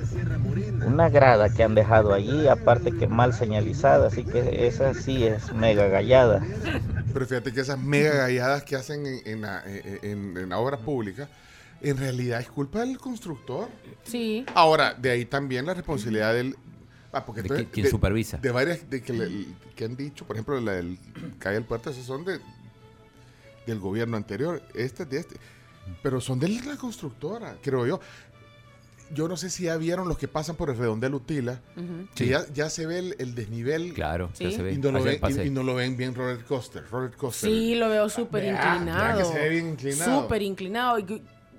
una 0.86 1.08
grada 1.08 1.48
que 1.50 1.62
han 1.62 1.74
dejado 1.74 2.12
allí, 2.12 2.48
aparte 2.48 2.92
que 2.92 3.06
mal 3.06 3.32
señalizada, 3.34 4.08
así 4.08 4.24
que 4.24 4.66
esa 4.66 4.94
sí 4.94 5.24
es 5.24 5.52
mega 5.52 5.86
gallada. 5.88 6.42
Pero 7.12 7.26
fíjate 7.26 7.52
que 7.52 7.60
esas 7.60 7.78
mega 7.78 8.14
galladas 8.14 8.62
que 8.64 8.74
hacen 8.76 9.06
en, 9.06 9.20
en 9.26 9.40
la, 9.42 9.62
en- 9.66 9.98
en- 10.02 10.36
en 10.36 10.48
la 10.48 10.58
obra 10.58 10.78
pública, 10.78 11.28
en 11.82 11.96
realidad 11.98 12.40
es 12.40 12.48
culpa 12.48 12.80
del 12.80 12.98
constructor. 12.98 13.68
Sí. 14.04 14.44
Ahora, 14.54 14.94
de 14.94 15.10
ahí 15.10 15.24
también 15.24 15.66
la 15.66 15.74
responsabilidad 15.74 16.32
del... 16.34 16.56
Ah, 17.12 17.24
porque 17.26 17.42
De 17.42 17.48
entonces- 17.48 17.66
qui- 17.68 17.70
quién 17.72 17.90
supervisa. 17.90 18.38
De 18.38 18.50
varias 18.50 18.88
de 18.88 19.02
que, 19.02 19.12
le- 19.12 19.46
que 19.76 19.84
han 19.84 19.96
dicho, 19.96 20.24
por 20.26 20.36
ejemplo, 20.36 20.58
la 20.60 20.72
del 20.72 20.98
calle 21.38 21.56
del 21.56 21.64
puerto, 21.64 21.90
esas 21.90 22.04
son 22.06 22.24
de, 22.24 22.40
del 23.66 23.78
gobierno 23.78 24.16
anterior, 24.16 24.62
este 24.74 25.02
es 25.04 25.10
de 25.10 25.18
este. 25.18 25.36
Pero 26.02 26.20
son 26.20 26.38
de 26.38 26.48
la 26.48 26.76
constructora, 26.76 27.56
creo 27.62 27.86
yo. 27.86 28.00
Yo 29.14 29.28
no 29.28 29.36
sé 29.36 29.50
si 29.50 29.64
ya 29.64 29.76
vieron 29.76 30.08
los 30.08 30.16
que 30.16 30.26
pasan 30.26 30.56
por 30.56 30.70
el 30.70 30.78
redondel 30.78 31.12
Utila, 31.14 31.60
Ujú. 31.76 32.08
que 32.14 32.24
Sí. 32.24 32.30
ya, 32.30 32.46
ya 32.54 32.70
se 32.70 32.86
ve 32.86 32.98
el, 33.00 33.16
el 33.18 33.34
desnivel. 33.34 33.92
Claro, 33.92 34.30
ya 34.38 34.50
se 34.50 34.62
ve. 34.62 34.72
Y 34.72 34.78
no, 34.78 34.90
lo 34.90 35.02
ven, 35.02 35.20
y- 35.44 35.50
no 35.50 35.62
lo 35.62 35.74
ven 35.74 35.98
bien 35.98 36.14
roller 36.14 36.42
coaster. 36.44 36.82
Roller 36.90 37.12
coaster. 37.14 37.50
Sí, 37.50 37.74
lo 37.74 37.90
veo 37.90 38.08
súper 38.08 38.42
Vea, 38.44 38.52
vea 38.54 38.74
inclinado. 38.76 39.18
que 39.18 39.24
se 39.26 39.38
ve 39.38 39.48
bien 39.50 39.68
inclinado. 39.68 40.22
Súper 40.22 40.40
inclinado. 40.40 40.96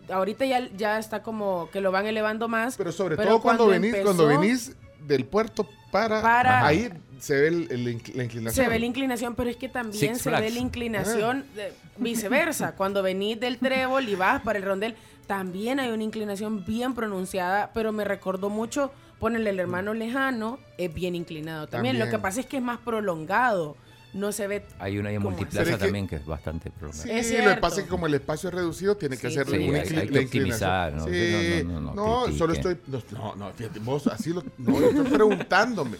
Ahorita 0.09 0.45
ya, 0.47 0.67
ya 0.75 0.97
está 0.97 1.21
como 1.21 1.69
que 1.71 1.79
lo 1.79 1.91
van 1.91 2.07
elevando 2.07 2.47
más. 2.47 2.75
Pero 2.75 2.91
sobre 2.91 3.17
todo 3.17 3.39
cuando, 3.39 3.67
venís, 3.67 3.95
cuando 4.03 4.25
venís 4.25 4.71
del 5.05 5.25
puerto 5.25 5.67
para, 5.91 6.21
Para- 6.21 6.65
ahí 6.65 6.89
se 7.19 7.35
ve 7.39 7.47
el- 7.49 7.83
la 7.83 8.23
inclinación. 8.23 8.51
Se 8.53 8.67
ve 8.67 8.79
la 8.79 8.85
inclinación, 8.85 9.35
pero 9.35 9.49
es 9.49 9.55
que 9.57 9.69
también 9.69 9.97
Six 10.15 10.21
se 10.21 10.29
ve 10.31 10.49
la 10.49 10.59
inclinación 10.59 11.45
de- 11.55 11.73
viceversa. 11.97 12.73
Cuando 12.75 13.01
venís 13.03 13.39
del 13.39 13.57
trébol 13.59 14.07
y 14.09 14.15
vas 14.15 14.41
para 14.41 14.59
el 14.59 14.65
rondel, 14.65 14.95
también 15.27 15.79
hay 15.79 15.91
una 15.91 16.03
inclinación 16.03 16.65
bien 16.65 16.93
pronunciada, 16.95 17.71
pero 17.73 17.91
me 17.91 18.03
recordó 18.03 18.49
mucho, 18.49 18.91
ponerle 19.19 19.51
el 19.51 19.59
hermano 19.59 19.93
lejano, 19.93 20.59
es 20.77 20.93
bien 20.93 21.15
inclinado 21.15 21.67
también. 21.67 21.97
Lo 21.97 22.09
que 22.09 22.19
pasa 22.19 22.41
es 22.41 22.45
que 22.45 22.57
es 22.57 22.63
más 22.63 22.79
prolongado. 22.79 23.77
No 24.14 24.32
se 24.32 24.45
ve 24.47 24.64
Hay 24.78 24.99
una 24.99 25.09
ahí 25.09 25.16
en 25.16 25.22
¿Cómo 25.24 25.36
Multiplaza 25.36 25.72
que- 25.72 25.78
también 25.78 26.07
que 26.07 26.18
es 26.18 26.26
bastante 26.26 26.70
prolongada. 26.70 27.03
Sí, 27.03 27.09
Es 27.36 27.43
lo 27.43 27.55
que 27.55 27.59
pasa 27.61 27.78
es 27.80 27.84
que 27.86 27.89
como 27.89 28.05
el 28.05 28.14
espacio 28.14 28.49
es 28.49 28.55
reducido, 28.55 28.95
tiene 28.95 29.18
que 29.18 29.26
hacer 29.28 29.47
sí, 29.47 29.57
una 29.70 29.80
hay- 29.80 29.88
hay 29.97 30.07
que 30.07 30.20
optimizar. 30.20 30.93
¿no? 30.93 31.05
Sí, 31.05 31.64
No, 31.66 31.80
no, 31.82 31.94
no, 31.95 32.27
no, 32.27 32.38
solo 32.38 32.53
estoy... 32.53 32.77
No, 32.88 32.99
no, 33.11 33.35
no, 33.35 33.49
fíjate, 33.53 33.80
vos 33.80 34.06
así 34.07 34.31
lo... 34.31 34.44
No, 34.60 34.80
estoy 34.80 35.06
preguntándome. 35.06 35.98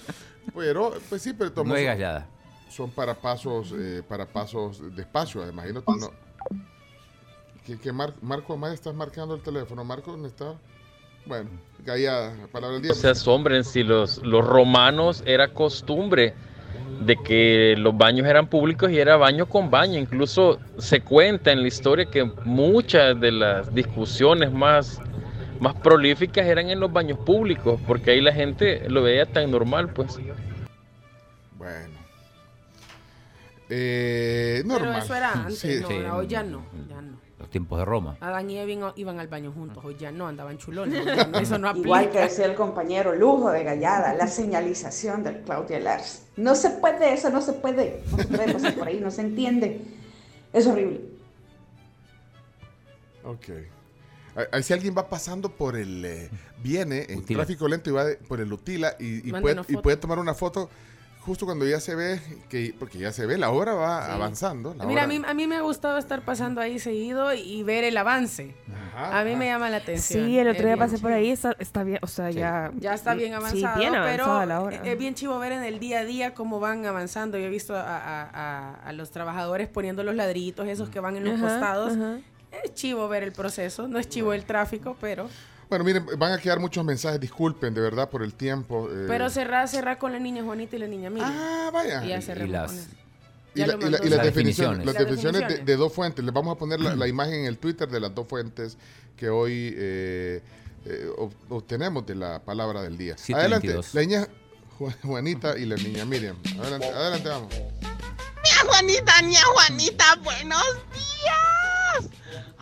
Pero, 0.53 0.94
pues 1.10 1.22
sí, 1.23 1.34
pero 1.34 1.52
todos 1.52 1.68
No 1.68 1.76
es 1.76 1.85
gallada. 1.85 2.27
Son 2.69 2.91
para 2.91 3.15
pasos, 3.15 3.73
eh, 3.77 4.03
para 4.07 4.26
pasos 4.27 4.81
despacio, 4.95 5.41
además. 5.41 5.68
Y 5.69 5.73
no, 5.73 5.84
no. 5.88 6.11
¿Qué, 7.65 7.80
qué 7.80 7.91
Mar- 7.94 8.14
Marco 8.22 8.53
Amaya 8.53 8.73
estás 8.73 8.94
marcando 8.94 9.35
el 9.35 9.41
teléfono? 9.41 9.84
Marco, 9.84 10.11
¿dónde 10.11 10.27
está? 10.27 10.53
Bueno, 11.26 11.49
gallada, 11.85 12.35
palabra 12.52 12.73
del 12.73 12.81
día. 12.84 12.90
No 12.90 12.95
se 12.95 13.07
asombren 13.10 13.64
si 13.64 13.84
los, 13.84 14.18
los 14.23 14.45
romanos 14.45 15.23
era 15.26 15.53
costumbre 15.53 16.34
de 17.05 17.17
que 17.17 17.75
los 17.77 17.95
baños 17.97 18.27
eran 18.27 18.47
públicos 18.47 18.91
y 18.91 18.99
era 18.99 19.17
baño 19.17 19.45
con 19.47 19.69
baño. 19.69 19.99
Incluso 19.99 20.59
se 20.77 21.01
cuenta 21.01 21.51
en 21.51 21.61
la 21.61 21.67
historia 21.67 22.05
que 22.05 22.23
muchas 22.45 23.19
de 23.19 23.31
las 23.31 23.73
discusiones 23.73 24.51
más, 24.51 24.99
más 25.59 25.75
prolíficas 25.75 26.45
eran 26.45 26.69
en 26.69 26.80
los 26.80 26.91
baños 26.91 27.19
públicos, 27.19 27.80
porque 27.88 28.11
ahí 28.11 28.21
la 28.21 28.34
gente 28.34 28.88
lo 28.89 29.03
veía 29.03 29.25
tan 29.25 29.49
normal, 29.51 29.89
pues. 29.89 30.19
Bueno. 31.57 31.93
Eh, 33.69 34.61
normal. 34.65 34.89
Pero 34.91 35.03
eso 35.03 35.15
era 35.15 35.31
antes, 35.34 35.59
Sí. 35.59 35.80
no, 35.81 35.88
ahora 35.88 36.15
hoy 36.17 36.27
ya 36.27 36.43
no, 36.43 36.65
ya 36.89 37.01
no. 37.01 37.22
Los 37.44 37.49
tiempos 37.49 37.78
de 37.78 37.84
Roma. 37.84 38.15
Adán 38.22 38.49
y 38.49 38.57
Eva 38.57 38.72
iban- 38.72 38.94
iban 38.95 39.20
al 39.20 39.28
baño 39.28 39.52
juntos, 39.52 39.84
hoy 39.84 39.98
ya 39.99 40.14
no, 40.14 40.30
andaban 40.30 40.57
chulones. 40.57 40.98
hoy 41.06 41.06
ya 41.14 41.26
no, 41.28 41.40
Eso 41.40 41.57
no 41.57 41.68
aplica. 41.68 41.86
Igual 41.88 42.10
que 42.10 42.20
decía 42.22 42.45
el 42.45 42.56
compañero 42.56 43.14
Lujo 43.14 43.52
de 43.52 43.65
Gallada, 43.65 44.14
la 44.14 44.28
señalización 44.28 45.24
del 45.26 45.41
Claudia 45.41 45.78
Lars. 45.82 46.24
No 46.38 46.56
se 46.56 46.70
puede, 46.70 47.11
eso 47.14 47.30
no 47.32 47.41
se 47.41 47.52
puede. 47.52 48.02
No 48.11 48.18
se 48.18 48.28
puede 48.30 48.53
pasar 48.53 48.76
por 48.76 48.88
ahí, 48.88 49.02
no 49.02 49.11
se 49.11 49.22
entiende. 49.24 49.82
Es 50.53 50.65
horrible. 50.68 51.02
Ok. 53.26 53.45
Si 54.61 54.74
alguien 54.74 54.95
va 54.98 55.10
pasando 55.10 55.49
por 55.49 55.76
el. 55.76 56.03
eh, 56.06 56.30
viene 56.64 57.06
en 57.10 57.20
Utila. 57.20 57.40
tráfico 57.40 57.68
lento 57.68 57.90
y 57.90 57.94
va 57.94 58.06
de- 58.06 58.15
por 58.15 58.40
el 58.40 58.52
Utila 58.52 58.95
y, 58.99 59.18
y 59.18 59.32
puede, 59.32 59.32
Mándenos 59.34 59.70
y 59.70 59.74
foto. 59.74 59.84
puede 59.84 59.98
tomar 59.98 60.18
una 60.20 60.34
foto 60.34 60.70
justo 61.25 61.45
cuando 61.45 61.65
ya 61.65 61.79
se 61.79 61.95
ve, 61.95 62.19
que 62.49 62.75
porque 62.77 62.97
ya 62.97 63.11
se 63.13 63.25
ve, 63.25 63.37
la 63.37 63.49
hora 63.49 63.73
va 63.73 64.05
Sí. 64.05 64.11
avanzando. 64.11 64.73
la 64.77 64.85
Mira, 64.85 65.03
a 65.03 65.05
hora- 65.05 65.13
mí, 65.19 65.21
a 65.25 65.33
mí 65.33 65.47
me 65.47 65.55
ha 65.55 65.61
gustado 65.61 65.97
estar 65.97 66.21
pasando 66.23 66.59
ahí 66.61 66.79
seguido 66.79 67.33
y 67.33 67.63
ver 67.63 67.83
el 67.85 67.95
avance. 67.97 68.53
a 68.95 69.23
mí 69.23 69.35
me 69.35 69.45
llama 69.47 69.69
la 69.69 69.77
atención. 69.77 70.25
Sí, 70.27 70.37
el 70.37 70.47
otro 70.49 70.59
Es 70.61 70.65
día 70.67 70.77
pasé 70.77 70.97
por 70.99 71.11
ahí, 71.11 71.31
está, 71.31 71.55
está 71.59 71.83
bien, 71.83 71.99
o 72.03 72.07
sea, 72.07 72.29
ya... 72.29 72.71
Ya 72.77 72.93
está 72.93 73.13
bien 73.15 73.29
sí, 73.29 73.35
avanzado, 73.35 73.79
bien 73.79 73.93
pero 74.03 74.45
la 74.45 74.61
hora. 74.61 74.81
es 74.83 74.97
bien 74.99 75.15
chivo 75.15 75.39
ver 75.39 75.53
en 75.53 75.63
el 75.63 75.79
día 75.79 75.99
a 75.99 76.05
día 76.05 76.33
cómo 76.33 76.59
van 76.59 76.85
avanzando. 76.85 77.37
Yo 77.37 77.45
he 77.45 77.49
visto 77.49 77.75
a, 77.75 77.81
a- 77.81 78.29
a- 78.33 78.75
a 78.87 78.93
los 78.93 79.09
trabajadores 79.11 79.67
poniendo 79.69 80.03
los 80.03 80.13
ladrillitos, 80.15 80.67
esos 80.67 80.89
que 80.89 80.99
van 80.99 81.15
en 81.17 81.23
los 81.25 81.35
Ajá, 81.35 81.47
costados. 81.47 81.93
ajá. 81.93 82.17
Es 82.63 82.73
chivo 82.75 83.07
ver 83.07 83.23
el 83.23 83.31
proceso, 83.31 83.87
no 83.87 83.97
es 83.97 84.07
chivo 84.09 84.33
el 84.33 84.45
tráfico, 84.45 84.95
pero... 85.01 85.27
Bueno, 85.73 85.85
miren, 85.85 86.05
van 86.19 86.33
a 86.33 86.37
quedar 86.37 86.59
muchos 86.59 86.85
mensajes, 86.85 87.19
disculpen 87.19 87.73
de 87.73 87.81
verdad 87.81 88.07
por 88.07 88.21
el 88.21 88.35
tiempo. 88.35 88.87
eh, 88.91 89.05
Pero 89.07 89.27
cerrar, 89.31 89.67
cerrar 89.67 89.97
con 89.97 90.11
la 90.13 90.19
niña 90.19 90.43
Juanita 90.43 90.75
y 90.75 90.79
la 90.79 90.85
niña 90.85 91.09
Miriam. 91.09 91.31
Ah, 91.33 91.71
vaya. 91.73 92.05
Y 92.05 92.09
ya 92.09 92.19
Y 92.19 92.21
cerremos 92.21 92.51
las- 92.51 92.71
con 92.71 92.79
eso. 92.79 92.89
Y, 93.55 93.59
Ya 93.59 93.65
la- 93.67 93.73
y 93.73 93.77
la- 93.79 93.87
y 93.87 93.89
las 93.89 94.01
Las 94.01 94.01
definiciones, 94.01 94.25
definiciones. 94.35 94.85
las 94.85 94.95
definiciones 94.95 95.65
de, 95.65 95.75
dos 95.75 95.91
fuentes. 95.91 96.23
Les 96.23 96.31
vamos 96.31 96.55
a 96.55 96.59
poner 96.59 96.79
la, 96.79 96.95
la 96.95 97.07
imagen 97.07 97.33
en 97.33 97.45
el 97.45 97.57
Twitter 97.57 97.89
de 97.89 97.99
las 97.99 98.13
dos 98.13 98.27
fuentes 98.27 98.77
que 99.17 99.29
hoy 99.29 99.73
eh, 99.75 100.43
eh, 100.85 101.07
ob- 101.17 101.33
obtenemos 101.49 102.05
de 102.05 102.13
la 102.13 102.37
palabra 102.37 102.83
del 102.83 102.95
día. 102.95 103.15
7:22. 103.15 103.33
Adelante, 103.35 103.79
la 103.93 104.01
niña 104.01 104.27
Ju- 104.77 104.95
Juanita 105.01 105.57
y 105.57 105.65
la 105.65 105.75
niña 105.77 106.05
Miriam. 106.05 106.35
Adelante, 106.61 106.87
adelante 106.87 107.29
vamos. 107.29 107.51
Ña 107.51 108.67
Juanita, 108.67 109.21
ña 109.23 109.41
Juanita, 109.43 110.05
buenos 110.23 110.63
días. 110.93 111.72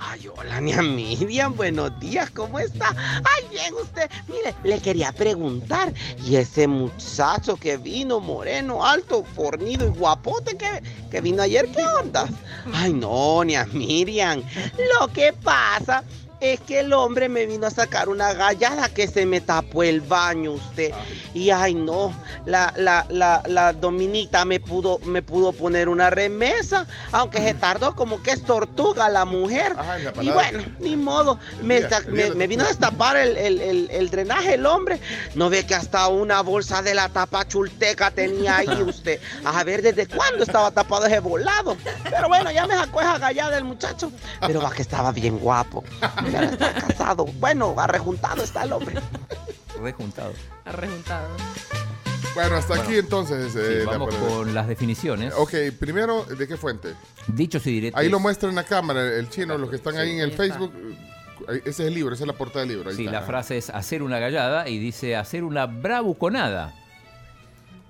Ay, 0.03 0.27
hola, 0.35 0.59
ña 0.59 0.81
Miriam, 0.81 1.55
buenos 1.55 1.97
días, 1.99 2.31
¿cómo 2.31 2.59
está? 2.59 2.93
Ay, 3.23 3.45
bien, 3.51 3.73
usted. 3.75 4.09
Mire, 4.27 4.55
le 4.63 4.79
quería 4.79 5.11
preguntar, 5.11 5.93
¿y 6.25 6.37
ese 6.37 6.67
muchacho 6.67 7.55
que 7.55 7.77
vino, 7.77 8.19
moreno, 8.19 8.83
alto, 8.83 9.23
fornido 9.35 9.85
y 9.85 9.91
guapote 9.91 10.57
que, 10.57 10.81
que 11.11 11.21
vino 11.21 11.43
ayer, 11.43 11.67
qué 11.71 11.83
onda? 11.85 12.27
Ay, 12.73 12.93
no, 12.93 13.43
ña 13.43 13.65
Miriam, 13.73 14.41
lo 14.99 15.07
que 15.09 15.33
pasa 15.33 16.03
es 16.41 16.59
que 16.61 16.79
el 16.79 16.91
hombre 16.91 17.29
me 17.29 17.45
vino 17.45 17.67
a 17.67 17.69
sacar 17.69 18.09
una 18.09 18.33
gallada 18.33 18.89
que 18.89 19.07
se 19.07 19.25
me 19.27 19.41
tapó 19.41 19.83
el 19.83 20.01
baño 20.01 20.53
usted. 20.53 20.91
Y 21.35 21.51
ay 21.51 21.75
no, 21.75 22.13
la, 22.45 22.73
la, 22.75 23.05
la, 23.09 23.43
la 23.47 23.73
dominita 23.73 24.43
me 24.43 24.59
pudo, 24.59 24.97
me 25.05 25.21
pudo 25.21 25.53
poner 25.53 25.87
una 25.87 26.09
remesa, 26.09 26.87
aunque 27.11 27.37
se 27.39 27.53
tardó 27.53 27.95
como 27.95 28.21
que 28.23 28.31
es 28.31 28.43
tortuga 28.43 29.07
la 29.07 29.23
mujer. 29.23 29.75
Ajá, 29.77 29.97
y 30.19 30.29
bueno, 30.31 30.63
ni 30.79 30.95
modo, 30.97 31.37
me, 31.61 31.79
día, 31.79 31.89
sa- 31.89 32.01
me, 32.09 32.47
vino 32.47 32.63
a 32.63 32.67
destapar 32.69 33.17
el, 33.17 33.37
el- 33.37 33.61
el- 33.61 33.87
el 33.91 34.09
drenaje 34.09 34.55
el 34.55 34.65
hombre. 34.65 34.99
No 35.35 35.49
ve 35.51 35.63
que 35.65 35.75
hasta 35.75 36.07
una 36.07 36.41
bolsa 36.41 36.81
de 36.81 36.95
la 36.95 37.07
tapa 37.09 37.47
chulteca 37.47 38.09
tenía 38.09 38.57
ahí 38.57 38.67
usted. 38.81 39.19
A 39.45 39.63
ver 39.63 39.83
desde 39.83 40.07
cuándo 40.07 40.43
estaba 40.43 40.71
tapado 40.71 41.05
ese 41.05 41.19
volado. 41.19 41.77
Pero 42.03 42.27
bueno, 42.27 42.51
ya 42.51 42.65
me 42.65 42.73
sacó 42.73 42.99
esa 43.01 43.19
gallada 43.19 43.57
el 43.59 43.63
muchacho. 43.63 44.11
Pero 44.45 44.59
va 44.59 44.71
que 44.71 44.81
estaba 44.81 45.11
bien 45.11 45.37
guapo. 45.37 45.83
Ya 46.31 46.43
está 46.43 46.73
casado. 46.73 47.25
Bueno, 47.25 47.73
arrejuntado 47.77 48.43
está 48.43 48.63
el 48.63 48.73
hombre. 48.73 48.95
Rejuntado. 49.81 50.33
Arrejuntado. 50.65 51.27
Bueno, 52.33 52.55
hasta 52.55 52.75
Bueno, 52.75 52.83
aquí 52.83 52.95
entonces. 52.95 53.51
Sí, 53.53 53.59
eh, 53.61 53.83
vamos 53.85 54.15
con 54.15 54.53
las 54.53 54.67
definiciones. 54.67 55.33
Ok, 55.35 55.53
primero, 55.79 56.23
¿de 56.23 56.47
qué 56.47 56.55
fuente? 56.55 56.93
Dichos 57.27 57.65
y 57.67 57.71
directos. 57.71 57.99
Ahí 58.01 58.09
lo 58.09 58.19
muestra 58.19 58.49
en 58.49 58.55
la 58.55 58.63
cámara, 58.63 59.01
el 59.17 59.29
chino, 59.29 59.57
los 59.57 59.69
que 59.69 59.75
están 59.75 59.97
ahí 59.97 60.11
en 60.11 60.19
el 60.21 60.31
está. 60.31 60.43
Facebook. 60.43 60.73
Ese 61.49 61.69
es 61.69 61.79
el 61.79 61.93
libro, 61.93 62.13
esa 62.13 62.23
es 62.23 62.27
la 62.27 62.33
portada 62.37 62.61
del 62.61 62.69
libro. 62.69 62.89
ahí 62.91 62.95
Sí, 62.95 63.05
está. 63.05 63.19
la 63.19 63.25
frase 63.25 63.57
es 63.57 63.69
hacer 63.71 64.03
una 64.03 64.19
gallada 64.19 64.69
y 64.69 64.77
dice 64.79 65.15
hacer 65.17 65.43
una 65.43 65.65
bravuconada. 65.65 66.73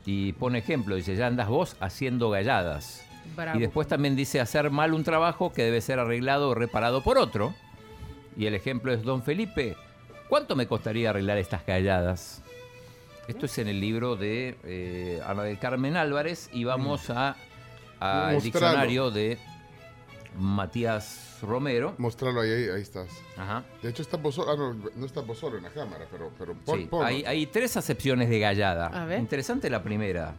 Y 0.06 0.34
pone 0.34 0.58
ejemplo, 0.60 0.96
dice, 0.96 1.16
ya 1.16 1.28
andas 1.28 1.48
vos 1.48 1.76
haciendo 1.80 2.30
galladas. 2.32 3.04
Bravo. 3.36 3.58
Y 3.58 3.62
después 3.62 3.88
también 3.88 4.16
dice 4.16 4.40
hacer 4.42 4.72
mal 4.72 4.94
un 4.94 5.04
trabajo 5.04 5.54
que 5.54 5.64
debe 5.64 5.82
ser 5.82 6.00
arreglado 6.00 6.50
o 6.50 6.56
reparado 6.56 7.04
por 7.04 7.18
otro. 7.20 7.54
Y 8.38 8.46
el 8.46 8.56
ejemplo 8.56 8.94
es, 8.94 9.04
don 9.04 9.24
Felipe, 9.24 9.76
¿cuánto 10.30 10.56
me 10.56 10.68
costaría 10.68 11.10
arreglar 11.10 11.38
estas 11.38 11.66
galladas? 11.66 12.42
Esto 13.28 13.46
es 13.46 13.58
en 13.60 13.68
el 13.68 13.80
libro 13.80 14.16
de 14.16 14.58
eh, 14.64 15.22
Ana 15.26 15.44
del 15.44 15.60
Carmen 15.60 15.96
Álvarez 15.96 16.50
y 16.52 16.64
vamos 16.64 17.10
a 17.10 17.36
al 18.00 18.34
Mostralo. 18.34 18.42
diccionario 18.42 19.12
de 19.12 19.38
Matías 20.38 21.38
Romero. 21.42 21.94
Mostrarlo 21.98 22.42
ahí, 22.42 22.50
ahí, 22.50 22.70
ahí 22.70 22.82
estás. 22.82 23.10
Ajá. 23.38 23.64
De 23.82 23.90
hecho, 23.90 24.04
vos 24.20 24.36
solo. 24.36 24.52
Ah, 24.52 24.56
no, 24.96 25.24
vos 25.24 25.38
solo 25.38 25.58
en 25.58 25.64
la 25.64 25.70
cámara, 25.70 26.06
pero, 26.12 26.32
pero 26.38 26.56
pon, 26.56 26.80
Sí, 26.80 26.90
hay, 27.04 27.24
hay 27.26 27.46
tres 27.48 27.78
acepciones 27.78 28.30
de 28.30 28.40
gallada. 28.40 28.88
A 28.88 29.06
ver. 29.06 29.20
Interesante 29.20 29.70
la 29.70 29.84
primera. 29.84 30.36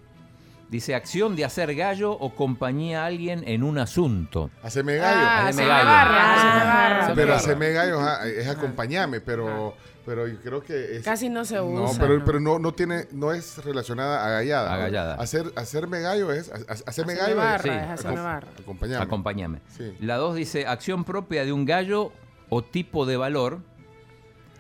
Dice 0.73 0.95
acción 0.95 1.37
de 1.37 1.45
hacer 1.45 1.75
gallo 1.75 2.13
o 2.13 2.35
compañía 2.35 3.03
a 3.03 3.07
alguien 3.07 3.45
en 3.47 3.63
un 3.63 3.77
asunto. 3.77 4.49
Haceme 4.63 4.97
gallo. 4.97 5.21
Ah, 5.23 5.47
Haceme 5.49 5.69
gallo. 5.69 5.85
barra, 5.85 7.13
pero 7.15 7.35
haceme 7.35 7.73
gallo 7.73 8.01
es 8.25 8.49
acompañame, 8.49 9.21
pero, 9.21 9.75
pero 10.07 10.27
yo 10.27 10.39
creo 10.41 10.63
que 10.63 10.97
es. 10.97 11.05
Casi 11.05 11.29
no 11.29 11.45
se 11.45 11.57
No, 11.57 11.67
usa. 11.67 12.01
pero, 12.01 12.19
¿no? 12.21 12.25
pero 12.25 12.41
no, 12.41 12.59
no 12.59 12.73
tiene, 12.73 13.07
no 13.13 13.35
es 13.35 13.63
relacionada 13.63 14.25
a 14.27 14.31
gallada. 14.31 14.73
A 14.73 14.77
gallada. 14.79 15.15
Hacer, 15.17 15.53
hacerme 15.57 16.01
gallo 16.01 16.33
es, 16.33 16.51
ha- 16.51 16.55
ha- 16.55 16.73
hacerme 16.73 17.13
Haceme 17.13 17.15
gallo 17.17 17.37
barra, 17.37 17.63
Sí. 17.63 17.69
es 17.69 17.91
hacerme 17.91 18.17
Acom- 18.21 18.25
barra. 18.25 18.49
acompañame. 18.63 19.05
Acompáñame. 19.05 19.59
Sí. 19.77 19.95
La 20.01 20.17
dos 20.17 20.35
dice 20.37 20.67
acción 20.67 21.05
propia 21.05 21.45
de 21.45 21.53
un 21.53 21.67
gallo 21.67 22.13
o 22.49 22.63
tipo 22.63 23.05
de 23.05 23.19
valor. 23.19 23.59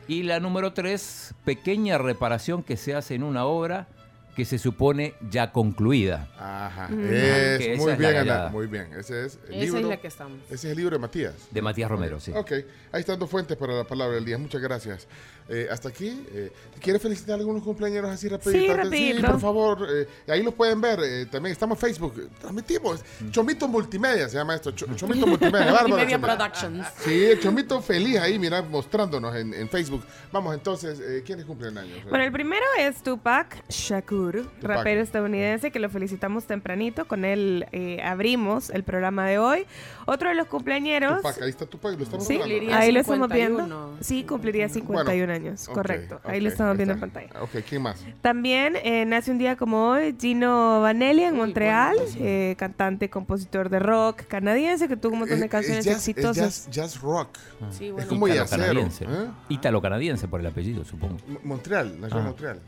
Y 0.08 0.24
la 0.24 0.40
número 0.40 0.74
tres, 0.74 1.34
pequeña 1.46 1.96
reparación 1.96 2.62
que 2.62 2.76
se 2.76 2.94
hace 2.94 3.14
en 3.14 3.22
una 3.22 3.46
obra 3.46 3.88
que 4.34 4.44
se 4.44 4.58
supone 4.58 5.14
ya 5.30 5.52
concluida. 5.52 6.28
Ajá. 6.38 6.88
Mm. 6.88 7.06
Es 7.12 7.58
Que 7.58 7.76
muy 7.76 7.94
bien, 7.94 8.16
Ana, 8.16 8.48
muy 8.48 8.66
bien. 8.66 8.92
Ese 8.94 9.26
es 9.26 9.38
el 9.48 9.54
Esa 9.54 9.64
libro. 9.64 9.78
es 9.80 9.84
la 9.86 9.96
que 10.00 10.06
estamos. 10.08 10.38
Ese 10.46 10.54
es 10.54 10.64
el 10.64 10.76
libro 10.76 10.96
de 10.96 11.00
Matías. 11.00 11.34
De 11.50 11.60
Matías 11.62 11.90
Romero, 11.90 12.18
sí. 12.18 12.32
Ok, 12.34 12.52
ahí 12.92 13.00
están 13.00 13.18
dos 13.18 13.28
fuentes 13.28 13.56
para 13.56 13.74
la 13.74 13.84
palabra 13.84 14.14
del 14.14 14.24
día. 14.24 14.38
Muchas 14.38 14.60
gracias. 14.60 15.06
Eh, 15.48 15.68
hasta 15.70 15.88
aquí. 15.88 16.24
Eh, 16.32 16.52
¿Quieres 16.80 17.02
felicitar 17.02 17.34
a 17.34 17.38
algunos 17.38 17.62
cumpleaños 17.62 18.04
así 18.06 18.28
rapidito? 18.28 18.58
Sí, 18.60 18.72
rapidito. 18.72 19.26
por 19.26 19.40
favor. 19.40 19.86
eh, 19.90 20.06
ahí 20.28 20.42
los 20.42 20.54
pueden 20.54 20.80
ver. 20.80 21.00
eh, 21.02 21.26
también 21.26 21.52
estamos 21.52 21.76
en 21.76 21.80
Facebook. 21.88 22.28
Transmitimos. 22.40 23.00
Chomito 23.30 23.68
Multimedia 23.68 24.28
se 24.28 24.36
llama 24.38 24.54
esto. 24.54 24.70
Cho- 24.72 24.86
Chomito 24.94 25.26
Multimedia. 25.26 25.72
Multimedia. 25.86 26.18
Productions. 26.18 26.86
Sí, 27.04 27.28
Chomito 27.40 27.80
feliz 27.82 28.18
ahí, 28.18 28.38
mira, 28.38 28.62
mostrándonos 28.62 29.34
en, 29.36 29.52
en 29.54 29.68
Facebook. 29.68 30.04
Vamos 30.32 30.54
entonces, 30.54 31.00
eh, 31.00 31.22
¿quiénes 31.24 31.44
cumplen 31.44 31.76
años? 31.78 31.98
Bueno, 32.08 32.24
el 32.24 32.32
primero 32.32 32.64
es 32.78 33.02
Tupac 33.02 33.64
Shakur, 33.68 34.46
rapero 34.62 35.00
estadounidense 35.00 35.70
que 35.70 35.78
lo 35.78 35.88
felicitamos 35.90 36.46
tempranito. 36.46 37.06
Con 37.06 37.24
él 37.24 37.66
eh, 37.72 38.00
abrimos 38.02 38.70
el 38.70 38.84
programa 38.84 39.26
de 39.26 39.38
hoy. 39.38 39.66
Otro 40.06 40.28
de 40.28 40.34
los 40.34 40.46
cumpleañeros. 40.46 41.16
Tupac, 41.18 41.42
ahí 41.42 41.50
está 41.50 41.66
Tupac, 41.66 41.96
lo 41.96 42.04
estamos 42.04 42.26
Sí, 42.26 42.34
hablando. 42.34 42.54
Cumpliría 42.54 42.78
ahí 42.78 42.92
lo 42.92 43.00
estamos 43.00 43.28
51. 43.28 43.56
viendo. 43.66 43.96
Sí, 44.00 44.24
cumpliría 44.24 44.68
51 44.68 45.26
Bueno, 45.26 45.32
años, 45.32 45.68
ok, 45.68 45.74
correcto. 45.74 46.20
Ahí 46.24 46.38
ok, 46.38 46.42
lo 46.42 46.48
estamos 46.48 46.76
viendo 46.76 46.94
en 46.94 46.98
está. 47.04 47.20
pantalla. 47.20 47.42
Ok, 47.42 47.50
¿quién 47.68 47.82
más? 47.82 48.04
También 48.20 48.76
eh, 48.82 49.04
nace 49.04 49.30
un 49.30 49.38
día 49.38 49.56
como 49.56 49.90
hoy 49.90 50.16
Gino 50.20 50.80
Vanelli 50.80 51.24
en 51.24 51.36
Montreal, 51.36 51.96
eh, 52.18 52.54
cantante, 52.58 53.10
compositor 53.10 53.68
de 53.68 53.78
rock 53.78 54.22
canadiense 54.26 54.88
que 54.88 54.96
tuvo 54.96 55.12
un 55.14 55.20
montón 55.20 55.38
de 55.40 55.46
Es- 55.46 55.50
canciones 55.50 55.78
es 55.80 55.84
jazz, 55.92 55.96
es 56.02 56.08
exitosas. 56.08 56.66
jazz, 56.66 56.70
jazz 56.70 57.00
rock. 57.00 57.38
Sí, 57.70 57.86
Es 57.86 57.92
bueno. 57.92 58.08
como 58.08 58.28
yacero. 58.28 58.62
Ítalo-canadiense. 58.62 59.04
¿eh? 59.04 59.30
Ítalo-canadiense 59.48 60.28
por 60.28 60.40
el 60.40 60.46
apellido, 60.46 60.84
supongo. 60.84 61.16
M- 61.28 61.38
Montreal, 61.44 62.00
nació 62.00 62.16
en 62.18 62.22
Ah. 62.22 62.26
Montreal. 62.26 62.60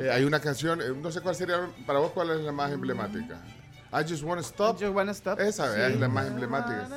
Eh, 0.00 0.10
hay 0.10 0.24
una 0.24 0.40
canción, 0.40 0.80
eh, 0.80 0.84
no 1.02 1.10
sé 1.10 1.20
cuál 1.20 1.34
sería, 1.34 1.56
para 1.86 1.98
vos, 1.98 2.12
¿cuál 2.12 2.30
es 2.30 2.40
la 2.44 2.52
más 2.52 2.70
emblemática? 2.72 3.40
I 3.94 4.02
Just 4.08 4.22
Wanna 4.24 4.40
Stop. 4.42 4.80
You 4.80 4.90
wanna 4.90 5.12
stop? 5.12 5.38
Esa 5.38 5.66
Sí. 5.74 5.80
es 5.94 6.00
la 6.00 6.08
más 6.08 6.26
emblemática. 6.26 6.88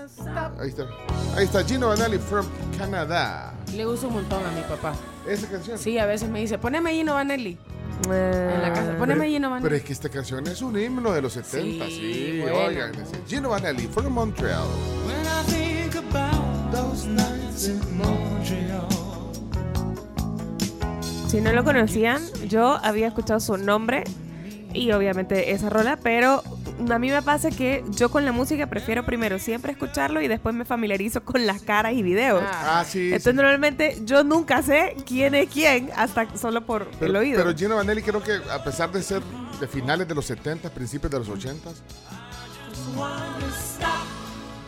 Ahí 0.59 0.69
está. 0.69 0.87
Ahí 1.35 1.43
está 1.43 1.63
Gino 1.65 1.89
Vanelli 1.89 2.17
from 2.17 2.45
Canadá. 2.77 3.53
Le 3.73 3.85
uso 3.85 4.07
un 4.07 4.13
montón 4.15 4.45
a 4.45 4.51
mi 4.51 4.61
papá. 4.61 4.93
Esa 5.27 5.47
canción. 5.49 5.77
Sí, 5.77 5.97
a 5.97 6.05
veces 6.05 6.29
me 6.29 6.39
dice, 6.39 6.57
poneme 6.57 6.93
Gino 6.93 7.15
Vanelli. 7.15 7.57
En 8.05 8.61
la 8.61 8.71
casa. 8.73 8.95
Poneme 8.97 9.27
Gino 9.27 9.49
Vanelli. 9.49 9.63
Pero 9.63 9.75
es 9.75 9.83
que 9.83 9.91
esta 9.93 10.07
canción 10.09 10.47
es 10.47 10.61
un 10.61 10.79
himno 10.79 11.11
de 11.11 11.21
los 11.21 11.33
70, 11.33 11.85
sí. 11.85 11.91
Sí, 11.91 12.39
bueno. 12.41 12.57
Oigan, 12.67 12.91
Gino 13.27 13.49
Vanelli, 13.49 13.87
from 13.87 14.13
Montreal. 14.13 14.63
Si 21.27 21.41
no 21.41 21.51
lo 21.51 21.63
conocían, 21.63 22.21
yo 22.47 22.77
había 22.83 23.07
escuchado 23.07 23.39
su 23.39 23.57
nombre 23.57 24.03
y 24.73 24.91
obviamente 24.91 25.51
esa 25.51 25.69
rola, 25.69 25.97
pero 26.01 26.43
a 26.89 26.99
mí 26.99 27.09
me 27.09 27.21
pasa 27.21 27.49
que 27.49 27.83
yo 27.89 28.09
con 28.09 28.25
la 28.25 28.31
música 28.31 28.67
prefiero 28.67 29.05
primero 29.05 29.39
siempre 29.39 29.71
escucharlo 29.71 30.21
y 30.21 30.27
después 30.27 30.53
me 30.55 30.65
familiarizo 30.65 31.23
con 31.23 31.45
las 31.45 31.61
caras 31.61 31.93
y 31.93 32.03
videos. 32.03 32.43
Ah, 32.45 32.83
sí. 32.87 33.05
Entonces 33.05 33.31
sí. 33.31 33.35
normalmente 33.35 33.97
yo 34.03 34.23
nunca 34.23 34.61
sé 34.61 34.95
quién 35.05 35.35
es 35.35 35.49
quién 35.49 35.89
hasta 35.95 36.37
solo 36.37 36.65
por 36.65 36.87
el 37.01 37.15
oído. 37.15 37.37
pero 37.37 37.55
Gino 37.55 37.75
Vanelli 37.75 38.01
creo 38.01 38.21
que 38.21 38.39
a 38.51 38.63
pesar 38.63 38.91
de 38.91 39.01
ser 39.01 39.21
de 39.59 39.67
finales 39.67 40.07
de 40.07 40.15
los 40.15 40.25
70, 40.25 40.69
principios 40.69 41.11
de 41.11 41.19
los 41.19 41.29
80, 41.29 41.69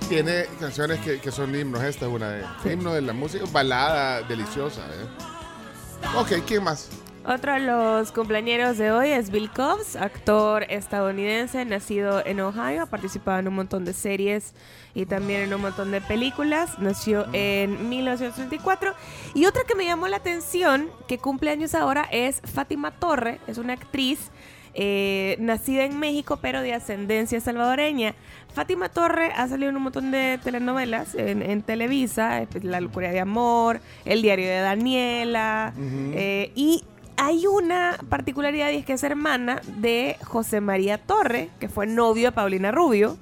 tiene 0.08 0.46
canciones 0.60 1.00
que, 1.00 1.20
que 1.20 1.32
son 1.32 1.54
himnos. 1.54 1.84
Esta 1.84 2.06
es 2.06 2.12
una 2.12 2.30
de 2.30 2.46
himno 2.72 2.94
de 2.94 3.02
la 3.02 3.14
música, 3.14 3.46
balada 3.52 4.22
deliciosa. 4.22 4.82
¿eh? 4.82 6.16
Ok, 6.16 6.44
¿quién 6.46 6.64
más? 6.64 6.90
Otro 7.28 7.52
de 7.52 7.60
los 7.60 8.14
cumpleañeros 8.14 8.78
de 8.78 8.90
hoy 8.90 9.10
es 9.10 9.32
Bill 9.32 9.52
Cobbs, 9.52 9.98
actor 9.98 10.64
estadounidense, 10.70 11.66
nacido 11.66 12.26
en 12.26 12.40
Ohio, 12.40 12.84
ha 12.84 12.86
participado 12.86 13.40
en 13.40 13.49
un 13.49 13.56
montón 13.56 13.84
de 13.84 13.91
series 13.91 14.54
y 14.95 15.06
también 15.06 15.41
en 15.41 15.54
un 15.54 15.60
montón 15.60 15.91
de 15.91 15.99
películas. 15.99 16.80
Nació 16.80 17.26
en 17.34 17.90
1934. 17.90 18.94
Y 19.34 19.45
otra 19.45 19.64
que 19.68 19.76
me 19.76 19.84
llamó 19.84 20.08
la 20.08 20.16
atención, 20.16 20.90
que 21.10 21.18
cumple 21.18 21.52
años 21.52 21.76
ahora, 21.76 22.08
es 22.14 22.40
Fátima 22.45 22.91
Torre, 22.91 23.41
es 23.45 23.58
una 23.58 23.74
actriz 23.74 24.32
eh, 24.74 25.36
nacida 25.41 25.84
en 25.84 25.99
México, 25.99 26.40
pero 26.41 26.62
de 26.62 26.74
ascendencia 26.74 27.41
salvadoreña. 27.41 28.16
Fátima 28.54 28.88
Torre 28.88 29.34
ha 29.36 29.49
salido 29.49 29.70
en 29.70 29.76
un 29.76 29.84
montón 29.84 30.12
de 30.12 30.40
telenovelas 30.41 31.14
en, 31.14 31.41
en 31.41 31.62
Televisa, 31.62 32.41
eh, 32.41 32.48
La 32.62 32.80
Locura 32.80 33.12
de 33.12 33.20
Amor, 33.20 33.82
El 34.06 34.22
Diario 34.22 34.48
de 34.48 34.60
Daniela, 34.60 35.74
eh, 35.78 36.54
y 36.56 36.86
hay 37.18 37.48
una 37.48 37.98
particularidad 38.10 38.69
y 38.72 38.77
es 38.77 38.85
que 38.85 38.94
es 38.94 39.03
hermana 39.03 39.61
de 39.77 40.18
José 40.23 40.61
María 40.61 40.98
Torre, 40.98 41.49
que 41.60 41.68
fue 41.69 41.88
novio 41.88 42.27
de 42.30 42.31
Paulina 42.31 42.72
Rubio, 42.72 43.18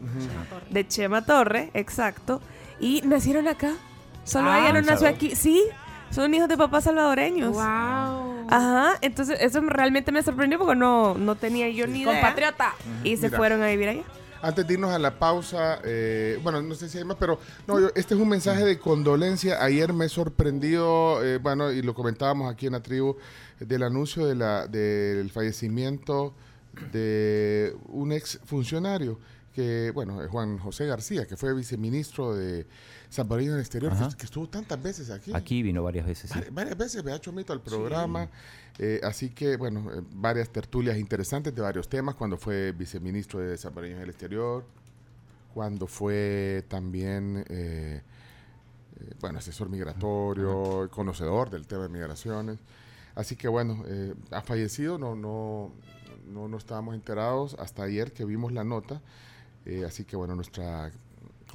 de 0.69 0.87
Chema 0.87 1.25
Torre, 1.25 1.71
exacto, 1.73 2.41
y 2.79 3.01
nacieron 3.05 3.47
acá. 3.47 3.71
Solo 4.23 4.49
Ah, 4.51 4.59
ella 4.59 4.73
no 4.73 4.79
¿en 4.79 4.85
nació 4.85 5.07
aquí. 5.07 5.35
Sí, 5.35 5.63
son 6.11 6.33
hijos 6.33 6.49
de 6.49 6.57
papás 6.57 6.83
salvadoreños. 6.85 7.53
Wow. 7.53 8.47
Ajá, 8.49 8.93
entonces 9.01 9.37
eso 9.41 9.61
realmente 9.61 10.11
me 10.11 10.21
sorprendió 10.23 10.57
porque 10.59 10.75
no, 10.75 11.13
no 11.15 11.35
tenía 11.35 11.69
yo 11.69 11.87
ni 11.87 12.01
idea. 12.01 12.13
Compatriota. 12.13 12.73
Y 13.03 13.17
se 13.17 13.27
Mira. 13.27 13.37
fueron 13.37 13.63
a 13.63 13.67
vivir 13.67 13.89
allá. 13.89 14.03
Antes 14.45 14.67
de 14.67 14.73
irnos 14.75 14.91
a 14.91 14.99
la 14.99 15.17
pausa, 15.17 15.79
eh, 15.83 16.39
bueno, 16.43 16.61
no 16.61 16.75
sé 16.75 16.87
si 16.87 16.99
hay 16.99 17.03
más, 17.03 17.17
pero 17.19 17.39
no, 17.67 17.79
yo- 17.79 17.89
este 17.95 18.13
es 18.13 18.19
un 18.19 18.29
mensaje 18.29 18.63
de 18.63 18.77
condolencia. 18.77 19.63
Ayer 19.63 19.91
me 19.91 20.07
sorprendió, 20.07 21.23
eh, 21.23 21.39
bueno, 21.39 21.71
y 21.71 21.81
lo 21.81 21.95
comentábamos 21.95 22.51
aquí 22.53 22.67
en 22.67 22.73
la 22.73 22.83
tribu, 22.83 23.17
del 23.59 23.81
anuncio 23.81 24.25
de 24.27 24.35
la, 24.35 24.67
del 24.67 25.31
fallecimiento 25.31 26.35
de 26.91 27.75
un 27.87 28.11
ex 28.11 28.39
funcionario, 28.45 29.19
que, 29.53 29.91
bueno, 29.95 30.21
es 30.21 30.29
Juan 30.29 30.57
José 30.59 30.85
García, 30.85 31.25
que 31.25 31.37
fue 31.37 31.53
viceministro 31.53 32.35
de 32.35 32.67
Salvadoreño 33.15 33.51
en 33.51 33.55
el 33.55 33.61
Exterior, 33.61 33.91
que, 33.97 34.17
que 34.17 34.25
estuvo 34.25 34.47
tantas 34.47 34.81
veces 34.81 35.09
aquí. 35.09 35.31
Aquí 35.33 35.63
vino 35.63 35.81
varias 35.83 36.05
veces. 36.05 36.29
sí. 36.31 36.39
Varias 36.51 36.77
veces 36.77 37.03
me 37.03 37.11
ha 37.11 37.15
hecho 37.15 37.31
mito 37.31 37.53
al 37.53 37.61
programa. 37.61 38.29
eh, 38.77 38.99
así 39.03 39.29
que, 39.29 39.57
bueno, 39.57 39.91
eh, 39.93 40.01
varias 40.11 40.49
tertulias 40.49 40.97
interesantes 40.97 41.53
de 41.55 41.61
varios 41.61 41.87
temas. 41.89 42.15
Cuando 42.15 42.37
fue 42.37 42.71
viceministro 42.73 43.39
de 43.39 43.57
Salvadoreños 43.57 43.97
en 43.97 44.03
el 44.03 44.09
Exterior, 44.09 44.65
cuando 45.53 45.87
fue 45.87 46.65
también, 46.67 47.45
eh, 47.49 48.01
bueno, 49.21 49.39
asesor 49.39 49.69
migratorio, 49.69 50.89
conocedor 50.91 51.49
del 51.49 51.65
tema 51.67 51.83
de 51.83 51.89
migraciones. 51.89 52.59
Así 53.15 53.35
que, 53.37 53.47
bueno, 53.47 53.83
ha 54.31 54.41
fallecido, 54.41 54.97
no, 54.97 55.15
no, 55.15 55.71
no, 56.27 56.47
no 56.49 56.57
estábamos 56.57 56.95
enterados 56.95 57.55
hasta 57.59 57.83
ayer 57.83 58.11
que 58.11 58.25
vimos 58.25 58.51
la 58.51 58.63
nota. 58.65 59.01
eh, 59.65 59.83
así 59.85 60.03
que, 60.05 60.15
bueno, 60.17 60.35
nuestra 60.35 60.91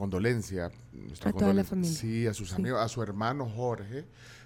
condolencia. 0.01 0.71
Nuestra 0.93 1.31
A 1.31 1.33
toda 1.33 1.53
la 1.55 1.63
condolencia- 1.63 1.71
familia. 1.71 1.93
Sí, 1.97 2.27
a 2.27 2.35
sus 2.35 2.49
Sí. 2.51 2.55
amigos, 2.57 2.81
a 2.81 2.89
su 2.89 3.03
hermano 3.03 3.47
Jorge. 3.49 4.05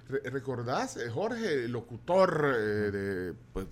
Re- 0.09 0.28
¿Recordás? 0.31 0.97
eh, 0.98 1.09
Jorge, 1.09 1.66
locutor 1.68 2.55
eh, 2.59 2.90
de, 2.90 3.35
pues, 3.55 3.66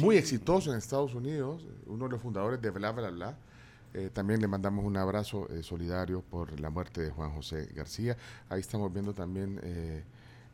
muy 0.00 0.16
exitoso 0.16 0.72
en 0.72 0.78
Estados 0.78 1.14
Unidos, 1.14 1.64
uno 1.86 2.06
de 2.06 2.10
los 2.12 2.20
fundadores 2.22 2.60
de 2.60 2.70
Bla 2.70 2.90
Bla 2.92 3.10
Bla. 3.10 3.36
Eh, 3.94 4.08
también 4.12 4.40
le 4.40 4.48
mandamos 4.48 4.84
un 4.86 4.96
abrazo 4.96 5.46
eh, 5.50 5.62
solidario 5.62 6.22
por 6.22 6.58
la 6.58 6.70
muerte 6.70 7.02
de 7.02 7.10
Juan 7.10 7.30
José 7.30 7.68
García. 7.74 8.16
Ahí 8.48 8.60
estamos 8.60 8.90
viendo 8.92 9.12
también... 9.12 9.60
eh, 9.62 10.02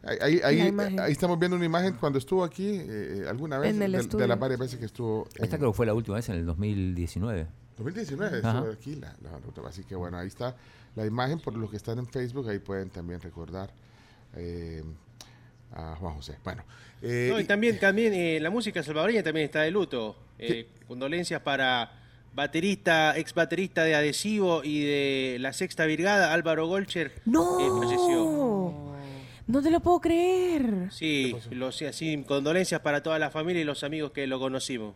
ahí, 0.02 0.18
ahí- 0.20 0.40
ahí- 0.44 0.59
La 0.59 0.66
imagen. 0.66 1.01
ahí 1.01 1.12
estamos 1.12 1.39
viendo 1.39 1.56
una 1.56 1.64
imagen 1.64 1.94
cuando 2.01 2.18
estuvo 2.18 2.43
aquí 2.43 2.66
eh, 2.68 3.24
alguna 3.28 3.59
vez, 3.60 3.70
En 3.76 3.80
el 3.82 3.93
de, 3.93 4.02
de 4.02 4.26
las 4.26 4.39
varias 4.40 4.59
veces 4.59 4.78
que 4.80 4.86
estuvo 4.86 5.28
Esta 5.36 5.44
en 5.44 5.60
creo 5.60 5.70
que 5.70 5.76
fue 5.76 5.86
la 5.86 5.94
última 5.94 6.16
vez 6.16 6.28
en 6.28 6.35
el 6.35 6.47
2019. 6.47 7.47
2019, 7.78 8.38
Ajá. 8.38 8.59
estuvo 8.59 8.72
aquí 8.72 8.94
la, 8.96 9.14
la 9.22 9.38
ruta. 9.38 9.62
Así 9.66 9.84
que 9.84 9.94
bueno, 9.94 10.18
ahí 10.18 10.28
está 10.28 10.56
la 10.96 11.06
imagen, 11.06 11.38
por 11.40 11.56
los 11.56 11.70
que 11.70 11.76
están 11.76 11.98
en 11.98 12.06
Facebook, 12.06 12.48
ahí 12.48 12.59
pueden 12.59 12.90
también 12.90 13.20
recordar 13.20 13.70
eh, 14.36 14.82
a 15.72 15.94
Juan 15.96 16.14
José. 16.14 16.36
Bueno, 16.44 16.64
eh, 17.02 17.28
No, 17.32 17.38
y 17.38 17.42
y- 17.42 17.46
también, 17.46 17.78
también 17.78 18.12
eh, 18.14 18.38
la 18.40 18.50
música 18.50 18.82
salvadoreña 18.82 19.22
también 19.22 19.46
está 19.46 19.62
de 19.62 19.70
luto. 19.70 20.16
Eh, 20.38 20.68
condolencias 20.86 21.40
para 21.42 21.92
baterista, 22.34 23.16
ex 23.18 23.34
baterista 23.34 23.82
de 23.84 23.94
Adhesivo 23.94 24.62
y 24.64 24.84
de 24.84 25.36
la 25.40 25.52
Sexta 25.52 25.84
Brigada, 25.84 26.32
Álvaro 26.32 26.66
Golcher. 26.66 27.12
¡No! 27.24 27.59
eh, 27.60 27.68
falleció. 27.80 28.88
No 29.46 29.62
te 29.62 29.70
lo 29.70 29.80
puedo 29.80 30.00
creer. 30.00 30.88
Sí, 30.90 31.34
los, 31.50 31.80
así, 31.82 32.22
condolencias 32.24 32.80
para 32.82 33.02
toda 33.02 33.18
la 33.18 33.30
familia 33.30 33.62
y 33.62 33.64
los 33.64 33.82
amigos 33.82 34.12
que 34.12 34.26
lo 34.26 34.38
conocimos. 34.38 34.94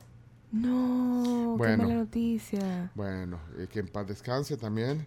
No, 0.53 1.57
Bueno. 1.57 1.77
qué 1.77 1.83
mala 1.83 1.95
noticia. 2.01 2.91
bueno, 2.95 3.39
eh, 3.59 3.67
que 3.73 3.81
en 3.81 3.89
paz 3.89 4.07
descanse 4.07 4.57
también. 4.57 5.07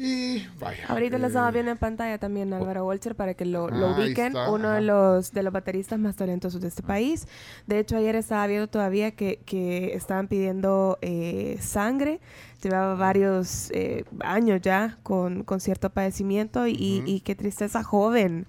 Y 0.00 0.46
vaya. 0.60 0.84
Ahorita 0.86 1.18
lo 1.18 1.24
eh, 1.24 1.26
estaba 1.26 1.50
viendo 1.50 1.72
en 1.72 1.76
pantalla 1.78 2.18
también 2.18 2.52
Álvaro 2.52 2.86
Walcher 2.86 3.16
para 3.16 3.34
que 3.34 3.44
lo, 3.44 3.68
lo 3.68 3.88
Ah, 3.88 3.98
ubiquen, 3.98 4.28
está, 4.28 4.48
uno 4.48 4.68
ajá. 4.68 4.76
de 4.76 4.82
los 4.82 5.32
de 5.32 5.42
los 5.42 5.52
bateristas 5.52 5.98
más 5.98 6.14
talentosos 6.14 6.60
de 6.60 6.68
este 6.68 6.84
país. 6.84 7.26
De 7.66 7.80
hecho, 7.80 7.96
ayer 7.96 8.14
estaba 8.14 8.46
viendo 8.46 8.68
todavía 8.68 9.10
que, 9.10 9.40
que 9.44 9.94
estaban 9.94 10.28
pidiendo 10.28 10.98
eh, 11.02 11.58
sangre. 11.60 12.20
Llevaba 12.62 12.94
varios 12.94 13.72
eh, 13.72 14.04
años 14.20 14.60
ya 14.62 14.98
con, 15.02 15.42
con 15.42 15.58
cierto 15.60 15.90
padecimiento 15.90 16.68
y, 16.68 17.02
y 17.04 17.20
qué 17.20 17.34
tristeza 17.34 17.82
joven. 17.82 18.46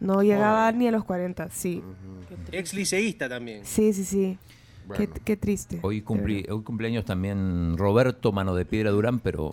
No 0.00 0.22
llegaba 0.22 0.72
ni 0.72 0.88
a 0.88 0.90
los 0.92 1.04
40, 1.04 1.50
sí. 1.50 1.82
Ex 2.50 2.72
liceísta 2.72 3.28
también. 3.28 3.62
Sí, 3.66 3.92
sí, 3.92 4.04
sí. 4.04 4.38
Qué, 4.96 5.06
Bueno. 5.06 5.22
qué 5.24 5.36
triste. 5.36 5.78
Hoy, 5.82 6.02
cumpli- 6.02 6.48
hoy 6.50 6.62
cumpleaños 6.62 7.04
también 7.04 7.76
Roberto 7.76 8.32
Mano 8.32 8.54
de 8.54 8.64
Piedra 8.64 8.90
Durán, 8.90 9.18
pero 9.20 9.50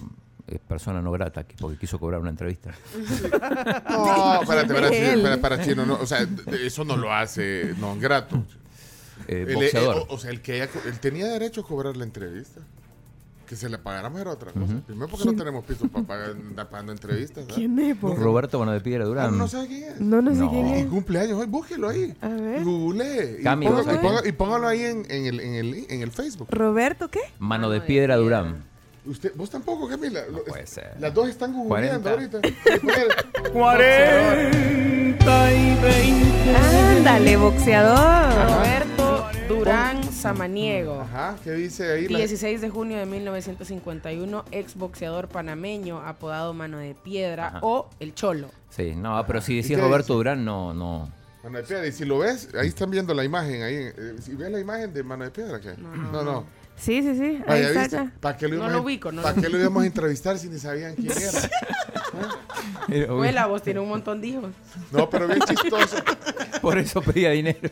es 0.47 0.59
persona 0.59 1.01
no 1.01 1.11
grata 1.11 1.45
porque 1.59 1.77
quiso 1.77 1.99
cobrar 1.99 2.21
una 2.21 2.29
entrevista. 2.29 2.71
No, 3.89 4.41
espérate, 4.41 4.73
para, 5.21 5.37
para 5.37 5.61
Chino, 5.63 5.85
no, 5.85 5.95
o 5.95 6.05
sea, 6.05 6.27
eso 6.61 6.83
no 6.85 6.95
lo 6.97 7.13
hace 7.13 7.73
no 7.79 7.95
grato. 7.97 8.43
Eh, 9.27 9.45
eh, 9.47 9.53
boxeador. 9.53 10.05
o, 10.09 10.13
o 10.13 10.17
sea, 10.19 10.29
el 10.31 10.41
que 10.41 10.61
él 10.61 10.99
tenía 10.99 11.25
derecho 11.27 11.61
a 11.61 11.67
cobrar 11.67 11.95
la 11.97 12.03
entrevista. 12.03 12.61
Que 13.47 13.55
se 13.55 13.69
le 13.69 13.77
pagáramos 13.77 14.19
era 14.21 14.31
otra 14.31 14.51
cosa. 14.51 14.73
Primero 14.87 15.07
porque 15.07 15.25
no 15.25 15.35
tenemos 15.35 15.63
piso 15.65 15.87
para 15.87 16.05
pagar 16.05 16.31
andar 16.31 16.67
pagando 16.69 16.91
entrevistas. 16.91 17.45
¿ah? 17.47 17.51
¿Quién 17.53 17.77
es? 17.79 17.99
Roberto 18.01 18.57
Mano 18.59 18.71
de 18.71 18.81
Piedra 18.81 19.03
Ah, 19.03 19.07
Durán. 19.07 19.37
no 19.37 19.47
sabe 19.47 19.67
quién 19.67 19.83
es. 19.83 20.01
No, 20.01 20.19
no 20.21 20.33
sé 20.33 20.39
No. 20.41 20.49
quién 20.49 20.67
Y 20.67 20.73
es. 20.79 20.85
cumpleaños 20.87 21.39
hoy, 21.39 21.45
búsquelo 21.45 21.89
ahí. 21.89 22.13
A 22.21 22.27
ver. 22.29 22.63
Google. 22.63 23.37
Y, 23.39 23.43
Cami, 23.43 23.67
ponga- 23.67 23.75
¿vos 23.75 23.85
sabés 23.85 24.01
y 24.01 24.05
ponga- 24.05 24.27
y 24.27 24.31
póngalo 24.31 24.67
ahí 24.67 24.81
en, 24.81 25.05
en 25.11 25.25
el, 25.27 25.39
en, 25.39 25.53
el, 25.55 25.85
en 25.89 26.01
el 26.01 26.11
Facebook. 26.11 26.47
¿Roberto 26.49 27.09
qué? 27.09 27.19
Mano 27.39 27.69
de 27.69 27.81
Piedra 27.81 28.15
Durán. 28.15 28.63
Usted, 29.05 29.31
vos 29.35 29.51
tampoco, 29.51 29.87
Camila. 29.87 30.21
Puede 30.47 30.65
ser. 30.65 30.95
Las 30.99 31.13
dos 31.13 31.29
están 31.29 31.53
googleando 31.53 32.09
40. 32.09 32.37
ahorita. 32.39 33.51
40 33.53 35.53
y 35.53 35.75
20. 35.81 36.55
Ándale, 36.57 37.37
boxeador. 37.37 38.33
Roberto 38.33 39.04
Durán 39.47 40.03
Samaniego. 40.03 41.01
Ajá, 41.01 41.35
¿qué 41.43 41.51
dice 41.53 41.91
ahí? 41.91 42.07
la- 42.07 42.17
16 42.19 42.61
de 42.61 42.69
junio 42.69 42.97
de 42.97 43.05
1951, 43.05 44.45
ex 44.51 44.75
boxeador 44.75 45.27
panameño, 45.27 45.99
apodado 46.01 46.53
Mano 46.53 46.77
de 46.79 46.95
Piedra 46.95 47.47
Ajá. 47.47 47.59
o 47.61 47.89
El 47.99 48.13
Cholo. 48.15 48.49
Sí, 48.69 48.93
no, 48.95 49.23
pero 49.27 49.41
si 49.41 49.53
¿Y 49.53 49.61
decís 49.61 49.79
Roberto 49.79 50.07
dice? 50.13 50.13
Durán, 50.17 50.45
no, 50.45 50.73
no. 50.73 51.11
Mano 51.43 51.57
de 51.59 51.63
Piedra. 51.63 51.85
Y 51.87 51.91
si 51.91 52.05
lo 52.05 52.19
ves, 52.19 52.49
ahí 52.59 52.67
están 52.67 52.89
viendo 52.89 53.13
la 53.13 53.23
imagen. 53.23 53.61
ahí 53.61 53.75
eh, 53.75 54.15
Si 54.19 54.33
ves 54.35 54.51
la 54.51 54.59
imagen 54.59 54.93
de 54.93 55.03
Mano 55.03 55.23
de 55.25 55.31
Piedra, 55.31 55.59
¿qué? 55.61 55.75
No, 55.77 56.23
no. 56.23 56.45
Sí, 56.77 57.01
sí, 57.01 57.15
sí. 57.15 57.41
Ahí 57.47 57.63
Vaya, 57.63 57.83
está. 57.83 58.11
¿Para 58.19 58.37
qué 58.37 58.47
lo 58.47 58.57
No 58.57 58.69
lo 58.69 58.81
ubico, 58.81 59.11
no 59.11 59.21
¿para 59.21 59.35
lo 59.35 59.41
qué 59.41 59.49
lo 59.49 59.59
íbamos 59.59 59.83
a 59.83 59.85
entrevistar 59.87 60.37
si 60.37 60.49
ni 60.49 60.59
sabían 60.59 60.93
quién 60.95 61.11
era? 61.11 61.49
Abuela, 63.09 63.45
vos 63.47 63.61
tienes 63.63 63.81
un 63.81 63.89
montón 63.89 64.21
de 64.21 64.27
hijos. 64.27 64.51
No, 64.91 65.09
pero 65.09 65.27
bien 65.27 65.39
chistoso. 65.41 65.97
Por 66.61 66.77
eso 66.77 67.01
pedía 67.01 67.31
dinero. 67.31 67.69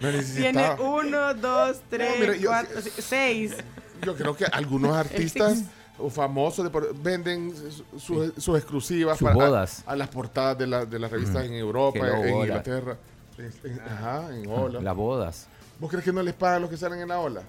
No 0.00 0.10
Tiene 0.34 0.70
uno, 0.78 1.34
dos, 1.34 1.80
tres, 1.88 2.14
mira, 2.20 2.36
yo- 2.36 2.48
cuatro, 2.50 2.80
ci- 2.80 2.90
seis. 3.00 3.54
Yo 4.02 4.14
creo 4.14 4.36
que 4.36 4.44
algunos 4.46 4.94
artistas 4.96 5.62
o 5.98 6.10
famosos 6.10 6.64
de 6.64 6.70
por- 6.70 6.94
venden 6.94 7.52
su- 7.54 7.98
su- 7.98 8.32
sus 8.40 8.56
exclusivas 8.58 9.18
Sus 9.18 9.32
bodas. 9.32 9.82
A, 9.86 9.92
a 9.92 9.96
las 9.96 10.08
portadas 10.08 10.58
de, 10.58 10.66
la- 10.66 10.84
de 10.84 10.98
las 10.98 11.10
revistas 11.10 11.42
Mm. 11.44 11.46
en 11.46 11.54
Europa, 11.54 11.98
Hello, 12.00 12.24
en. 12.24 12.34
Inglaterra. 12.42 12.96
en- 13.38 13.52
en- 13.70 13.80
ajá, 13.80 14.28
en 14.36 14.46
Ola. 14.50 14.80
Las 14.82 14.94
bodas. 14.96 15.46
¿Vos 15.80 15.90
crees 15.90 16.04
que 16.04 16.12
no 16.12 16.22
les 16.22 16.34
pagan 16.34 16.60
los 16.62 16.70
que 16.70 16.76
salen 16.76 17.00
en 17.00 17.08
la 17.08 17.18
ola? 17.18 17.42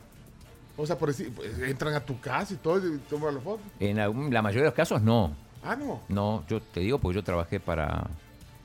O 0.77 0.85
sea, 0.85 0.97
por 0.97 1.09
decir, 1.09 1.33
pues, 1.35 1.57
entran 1.59 1.93
a 1.95 1.99
tu 1.99 2.19
casa 2.19 2.53
y 2.53 2.57
todo 2.57 2.87
y 2.87 2.97
toman 3.09 3.35
las 3.35 3.43
fotos. 3.43 3.65
En 3.79 3.97
la 3.97 4.41
mayoría 4.41 4.63
de 4.63 4.67
los 4.69 4.75
casos 4.75 5.01
no. 5.01 5.35
Ah, 5.63 5.75
no. 5.75 6.01
No, 6.07 6.45
yo 6.47 6.61
te 6.61 6.81
digo 6.81 6.99
porque 6.99 7.15
yo 7.15 7.23
trabajé 7.23 7.59
para, 7.59 8.07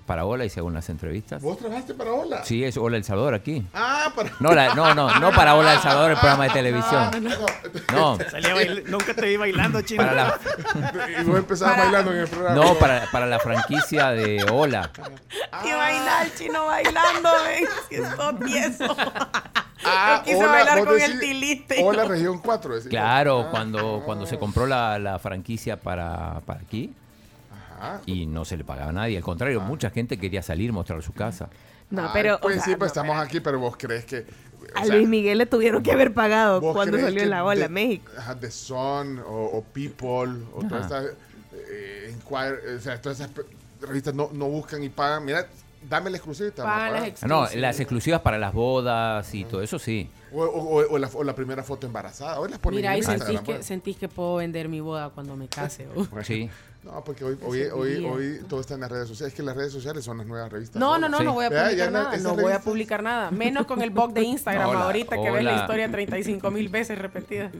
para 0.06 0.24
Ola, 0.24 0.44
hice 0.44 0.60
algunas 0.60 0.88
entrevistas. 0.88 1.40
¿Vos 1.42 1.58
trabajaste 1.58 1.94
para 1.94 2.12
Ola? 2.12 2.44
Sí, 2.44 2.62
es 2.64 2.76
Hola 2.76 2.96
El 2.96 3.04
Salvador 3.04 3.34
aquí. 3.34 3.64
Ah, 3.74 4.12
para. 4.14 4.30
No, 4.40 4.52
la- 4.52 4.74
no, 4.74 4.94
no, 4.94 5.18
no 5.18 5.30
para 5.32 5.54
Hola 5.54 5.74
El 5.74 5.80
Salvador, 5.80 6.10
el 6.12 6.16
programa 6.18 6.44
de 6.44 6.50
televisión. 6.50 7.10
No, 7.92 8.18
Salía 8.30 8.54
bail- 8.54 8.84
Nunca 8.86 9.14
te 9.14 9.26
vi 9.26 9.36
bailando, 9.36 9.80
chino. 9.82 10.02
para 10.04 10.14
la, 10.14 10.38
Y 11.20 11.24
vos 11.24 11.38
empezabas 11.38 11.78
bailando 11.78 12.12
en 12.12 12.18
el 12.18 12.28
programa. 12.28 12.54
no 12.56 12.74
para, 12.78 13.10
para 13.10 13.26
la 13.26 13.38
franquicia 13.38 14.10
de 14.10 14.44
Hola. 14.50 14.90
Y 15.64 15.72
baila 15.72 16.22
el 16.24 16.34
chino 16.34 16.66
bailando, 16.66 17.30
ven. 17.44 17.64
Si 17.88 17.94
es 17.96 18.16
todo 18.16 18.34
tieso. 18.36 18.96
Ah, 19.84 20.18
Yo 20.18 20.22
quise 20.22 20.36
Ola, 20.36 20.52
bailar 20.52 20.84
con 20.84 20.94
decís, 20.94 21.08
el 21.10 21.18
tiliste. 21.18 21.82
Hola, 21.84 22.04
región 22.04 22.38
4. 22.38 22.74
decís. 22.76 22.88
Claro, 22.88 23.40
Ah, 23.46 23.50
cuando, 23.50 24.02
cuando 24.04 24.26
se 24.26 24.38
compró 24.38 24.64
la, 24.64 24.96
la 25.00 25.18
franquicia 25.18 25.76
para, 25.80 26.38
para 26.46 26.60
aquí 26.60 26.94
Ajá. 27.82 28.00
y 28.06 28.26
no 28.26 28.44
se 28.44 28.56
le 28.56 28.64
pagaba 28.64 28.90
a 28.90 28.92
nadie. 28.92 29.16
Al 29.16 29.22
contrario, 29.22 29.60
mucha 29.60 29.90
gente 29.90 30.18
quería 30.18 30.42
salir, 30.42 30.72
mostrar 30.72 31.02
su 31.02 31.12
casa. 31.12 31.48
No, 31.90 32.04
Ay, 32.04 32.10
pero. 32.12 32.36
o 32.36 32.40
Pues 32.40 32.54
sea, 32.56 32.64
sí, 32.64 32.70
pues 32.70 32.80
no, 32.80 32.86
estamos 32.86 33.16
aquí, 33.18 33.40
pero 33.40 33.58
vos 33.58 33.76
crees 33.78 34.04
que. 34.04 34.20
o 34.74 34.78
A 34.78 34.84
sea, 34.84 34.94
Luis 34.96 35.08
Miguel 35.08 35.38
le 35.38 35.46
tuvieron 35.46 35.82
que 35.82 35.92
haber 35.92 36.14
pagado 36.14 36.60
¿vos 36.60 36.74
cuando 36.74 36.98
salió 36.98 37.22
en 37.22 37.30
la 37.30 37.44
ola 37.44 37.62
The- 37.66 37.68
México. 37.68 38.10
Ajá, 38.16 38.34
The 38.38 38.50
Sun 38.50 39.18
o, 39.18 39.44
o 39.52 39.62
People 39.62 40.44
o 40.54 40.62
todas 40.68 40.84
estas 40.84 41.04
eh, 41.54 42.14
Enquire, 42.14 42.76
o 42.76 42.80
sea, 42.80 43.00
todas 43.00 43.20
esas 43.20 43.30
revistas 43.80 44.14
no, 44.14 44.30
no 44.32 44.46
buscan 44.48 44.82
y 44.82 44.88
pagan. 44.88 45.24
Mira, 45.24 45.46
dame 45.88 46.08
la 46.10 46.16
exclusiva 46.16 46.48
y 46.48 46.52
te 46.52 46.62
vamos 46.62 46.74
a 46.74 46.78
Pagan 46.78 46.92
las 46.92 47.02
pagar. 47.02 47.18
Ah, 47.22 47.26
No, 47.54 47.60
las 47.60 47.80
exclusivas 47.80 48.20
para 48.20 48.38
las 48.38 48.54
bodas 48.54 49.34
y 49.34 49.44
todo 49.44 49.60
eso 49.60 49.78
sí. 49.78 50.08
O, 50.32 50.42
o- 50.44 50.80
o- 50.80 50.92
o 50.94 50.98
la, 50.98 51.10
o 51.12 51.24
la 51.24 51.34
primera 51.34 51.62
foto 51.62 51.86
embarazada. 51.86 52.40
Hoy 52.40 52.48
las 52.48 52.58
ponen 52.58 52.78
Mira, 52.78 52.90
en 52.90 52.92
ahí 52.94 52.98
Instagram, 53.00 53.26
sentís 53.36 53.56
que, 53.56 53.62
sentís 53.62 53.96
que 53.98 54.08
puedo 54.08 54.36
vender 54.36 54.68
mi 54.68 54.80
boda 54.80 55.10
cuando 55.10 55.36
me 55.36 55.48
case. 55.48 55.86
uh. 55.94 56.06
Sí. 56.22 56.48
No, 56.84 57.04
porque 57.04 57.24
hoy, 57.24 57.38
hoy, 57.42 57.62
hoy, 57.72 58.04
hoy 58.04 58.40
todo 58.48 58.60
está 58.60 58.74
en 58.74 58.80
las 58.80 58.90
redes 58.90 59.06
sociales. 59.06 59.32
Es 59.32 59.36
que 59.36 59.42
las 59.44 59.56
redes 59.56 59.72
sociales 59.72 60.04
son 60.04 60.18
las 60.18 60.26
nuevas 60.26 60.50
revistas. 60.50 60.80
No, 60.80 60.98
no, 60.98 61.08
no, 61.08 61.18
Sí. 61.18 61.24
no 61.24 61.32
voy 61.34 61.44
a 61.44 61.48
Vea, 61.48 61.70
ya 61.72 61.86
publicar 61.86 61.92
no- 61.92 62.02
nada. 62.02 62.16
No 62.18 62.34
voy 62.34 62.52
a 62.52 62.58
publicar 62.60 63.02
nada. 63.04 63.30
Menos 63.30 63.66
con 63.66 63.82
el 63.82 63.90
blog 63.90 64.12
de 64.12 64.22
Instagram 64.22 64.68
Hola, 64.68 64.80
ahorita 64.84 65.16
que 65.22 65.30
ves 65.30 65.44
la 65.44 65.56
historia 65.58 65.88
35 65.90 66.50
mil 66.50 66.68
veces 66.68 66.98
repetida. 66.98 67.52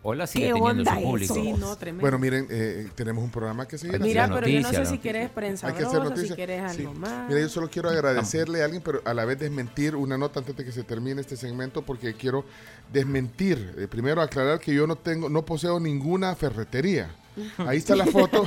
Hola 0.00 0.26
sigue 0.28 0.46
¿Qué 0.46 0.52
teniendo 0.54 0.80
onda 0.80 0.94
su 0.94 1.02
público. 1.02 1.34
Sí, 1.34 1.52
no, 1.54 1.76
tremendo. 1.76 2.02
Bueno, 2.02 2.18
miren, 2.20 2.46
eh, 2.50 2.88
tenemos 2.94 3.22
un 3.22 3.30
programa 3.30 3.66
que 3.66 3.76
seguir. 3.76 3.96
Hay 3.96 4.00
que 4.00 4.06
Mira, 4.06 4.28
pero 4.32 4.46
yo 4.46 4.60
no 4.60 4.62
noticias, 4.62 4.74
sé 4.76 4.80
¿no? 4.84 4.90
si 4.90 4.98
quieres 5.02 5.30
prensa 5.30 5.66
Hay 5.66 5.72
que 5.74 5.78
hacer 5.84 5.98
brosa, 6.00 6.04
si 6.04 6.10
noticias. 6.14 6.36
quieres 6.36 6.72
Sí. 6.72 6.80
algo 6.82 6.94
más. 6.94 7.28
Mira, 7.28 7.40
yo 7.40 7.48
solo 7.48 7.68
quiero 7.68 7.90
agradecerle 7.90 8.62
a 8.62 8.64
alguien, 8.66 8.80
pero 8.82 9.02
a 9.04 9.12
la 9.12 9.24
vez 9.26 9.38
desmentir 9.40 9.96
una 9.96 10.16
nota 10.16 10.38
antes 10.38 10.56
de 10.56 10.64
que 10.64 10.72
se 10.72 10.84
termine 10.84 11.20
este 11.20 11.36
segmento, 11.36 11.82
porque 11.82 12.14
quiero 12.14 12.44
desmentir. 12.92 13.74
Eh, 13.76 13.88
primero 13.88 14.22
aclarar 14.22 14.60
que 14.60 14.72
yo 14.72 14.86
no 14.86 14.96
tengo, 14.96 15.28
no 15.28 15.44
poseo 15.44 15.80
ninguna 15.80 16.34
ferretería. 16.36 17.10
Ahí 17.58 17.78
está 17.78 17.94
la 17.96 18.06
foto. 18.06 18.44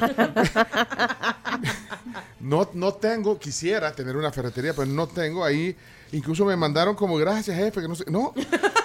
no, 2.39 2.69
no 2.73 2.93
tengo, 2.93 3.37
quisiera 3.37 3.91
tener 3.93 4.15
una 4.15 4.31
ferretería, 4.31 4.73
pero 4.73 4.87
no 4.87 5.07
tengo. 5.07 5.43
Ahí 5.43 5.75
incluso 6.11 6.45
me 6.45 6.55
mandaron 6.55 6.95
como 6.95 7.17
gracias, 7.17 7.55
jefe, 7.57 7.81
que 7.81 7.87
no 7.87 7.95
sé. 7.95 8.05
No, 8.09 8.33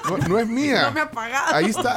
no, 0.09 0.19
no 0.29 0.39
es 0.39 0.47
mía. 0.49 0.83
No 0.83 0.93
me 0.93 1.01
ha 1.01 1.11
pagado. 1.11 1.55
Ahí 1.55 1.67
está. 1.67 1.97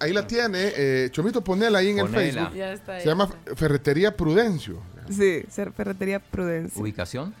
Ahí 0.00 0.12
la 0.12 0.26
tiene. 0.26 0.72
Eh, 0.76 1.08
Chomito, 1.10 1.42
ponela 1.42 1.78
ahí 1.78 1.90
en 1.90 1.98
el. 2.00 2.08
Facebook. 2.08 2.54
Ya 2.54 2.72
está, 2.72 3.00
Se 3.00 3.06
llama 3.06 3.24
está. 3.24 3.56
Ferretería 3.56 4.16
Prudencio. 4.16 4.80
Sí, 5.10 5.42
ser 5.50 5.72
ferretería 5.72 6.20
Prudencia. 6.20 6.80
Ubicación. 6.80 7.34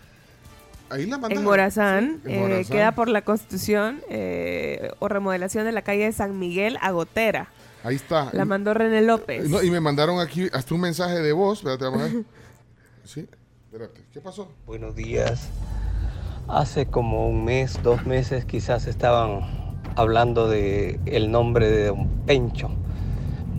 Ahí 0.90 1.04
la 1.04 1.18
mandaron. 1.18 1.38
En 1.38 1.44
Morazán, 1.44 2.20
Sí, 2.24 2.32
en 2.32 2.38
eh, 2.38 2.40
Morazán. 2.40 2.72
queda 2.72 2.92
por 2.92 3.08
la 3.08 3.20
construcción 3.22 4.00
eh, 4.08 4.90
o 5.00 5.08
remodelación 5.08 5.66
de 5.66 5.72
la 5.72 5.82
calle 5.82 6.04
de 6.04 6.12
San 6.12 6.38
Miguel 6.38 6.78
a 6.80 6.90
Gotera. 6.92 7.48
Ahí 7.84 7.96
está. 7.96 8.30
La 8.32 8.44
mandó 8.44 8.74
René 8.74 9.02
López. 9.02 9.48
No, 9.48 9.62
y 9.62 9.70
me 9.70 9.80
mandaron 9.80 10.20
aquí 10.20 10.48
hasta 10.52 10.74
un 10.74 10.80
mensaje 10.80 11.20
de 11.20 11.32
voz. 11.32 11.58
Espérate, 11.58 11.84
vamos 11.84 12.00
a 12.00 12.04
ver. 12.04 12.24
Sí, 13.04 13.26
espérate. 13.66 14.04
¿Qué 14.12 14.20
pasó? 14.20 14.50
Buenos 14.66 14.94
días. 14.96 15.48
Hace 16.48 16.86
como 16.86 17.28
un 17.28 17.44
mes, 17.44 17.80
dos 17.82 18.06
meses 18.06 18.44
quizás 18.44 18.86
estaban 18.86 19.40
hablando 19.96 20.48
de 20.48 20.98
el 21.06 21.30
nombre 21.30 21.70
de 21.70 21.86
Don 21.86 22.08
Pencho, 22.26 22.70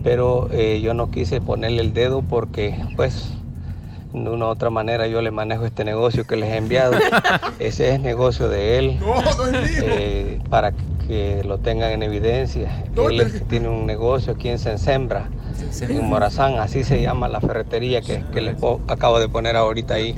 pero 0.02 0.48
eh, 0.52 0.80
yo 0.80 0.94
no 0.94 1.10
quise 1.10 1.40
ponerle 1.40 1.82
el 1.82 1.92
dedo 1.92 2.22
porque 2.22 2.78
pues 2.96 3.32
de 4.12 4.28
una 4.30 4.46
u 4.46 4.48
otra 4.48 4.70
manera 4.70 5.06
yo 5.06 5.22
le 5.22 5.30
manejo 5.30 5.64
este 5.66 5.84
negocio 5.84 6.26
que 6.26 6.36
les 6.36 6.50
he 6.52 6.56
enviado. 6.56 6.92
Ese 7.58 7.94
es 7.94 8.00
negocio 8.00 8.48
de 8.48 8.78
él. 8.78 8.98
No, 9.00 9.14
no 9.22 9.46
es 9.46 9.70
mío. 9.70 9.82
eh, 9.86 10.40
para 10.48 10.72
que 11.06 11.42
lo 11.44 11.58
tengan 11.58 11.90
en 11.92 12.02
evidencia. 12.02 12.84
Él 12.96 13.20
es 13.20 13.32
que 13.32 13.40
tiene 13.40 13.68
un 13.68 13.86
negocio 13.86 14.32
aquí 14.32 14.48
en 14.48 14.58
Sensembra, 14.58 15.28
en 15.80 16.04
Morazán, 16.06 16.58
así 16.58 16.84
se 16.84 17.02
llama 17.02 17.28
la 17.28 17.40
ferretería 17.40 18.00
que, 18.00 18.24
que 18.32 18.40
les 18.40 18.56
acabo 18.88 19.18
de 19.18 19.28
poner 19.28 19.56
ahorita 19.56 19.94
ahí. 19.94 20.14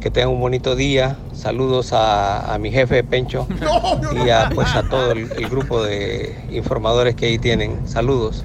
Que 0.00 0.10
tengan 0.10 0.30
un 0.30 0.40
bonito 0.40 0.74
día. 0.76 1.16
Saludos 1.32 1.92
a, 1.92 2.52
a 2.54 2.58
mi 2.58 2.70
jefe 2.70 3.04
Pencho 3.04 3.46
y 4.24 4.30
a, 4.30 4.50
pues, 4.54 4.74
a 4.74 4.82
todo 4.88 5.12
el, 5.12 5.30
el 5.32 5.48
grupo 5.48 5.82
de 5.82 6.34
informadores 6.50 7.14
que 7.14 7.26
ahí 7.26 7.38
tienen. 7.38 7.86
Saludos. 7.86 8.44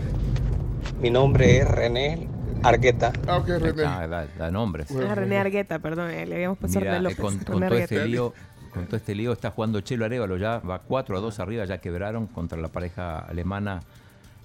Mi 1.02 1.10
nombre 1.10 1.58
es 1.60 1.68
René 1.68 2.28
Argueta. 2.64 3.14
Ah, 3.28 3.38
ok, 3.38 3.48
René. 3.48 3.84
Ah, 3.86 4.08
da, 4.08 4.26
da 4.26 4.52
nombres. 4.52 4.92
Ah, 4.92 5.16
René 5.16 5.38
Argueta, 5.38 5.80
perdón, 5.80 6.12
eh, 6.12 6.26
le 6.26 6.36
habíamos 6.36 6.58
puesto 6.58 6.80
Mira, 6.80 6.98
eh, 6.98 7.02
López. 7.02 7.18
con, 7.18 7.40
todo 7.40 7.76
este 7.76 8.06
lío, 8.06 8.34
con 8.74 8.86
todo 8.86 8.98
este 8.98 9.16
lío 9.16 9.32
está 9.32 9.52
jugando 9.52 9.82
Chelo 9.82 10.06
Arevalo 10.06 10.38
ya, 10.38 10.60
va 10.60 10.80
4 10.80 11.18
a 11.18 11.20
2 11.22 11.40
arriba, 11.40 11.66
ya 11.66 11.80
quebraron 11.80 12.28
contra 12.28 12.60
la 12.60 12.68
pareja 12.68 13.20
alemana 13.20 13.82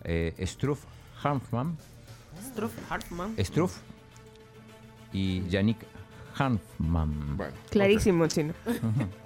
eh, 0.05 0.35
Struff 0.47 0.85
Hanfmann, 1.23 1.77
Struff 2.53 2.73
Hartmann. 2.91 3.35
Struff 3.39 3.79
y 5.13 5.47
Yannick 5.49 5.79
Hanfmann. 6.37 7.37
Bueno, 7.37 7.53
Clarísimo, 7.71 8.27
chino. 8.27 8.55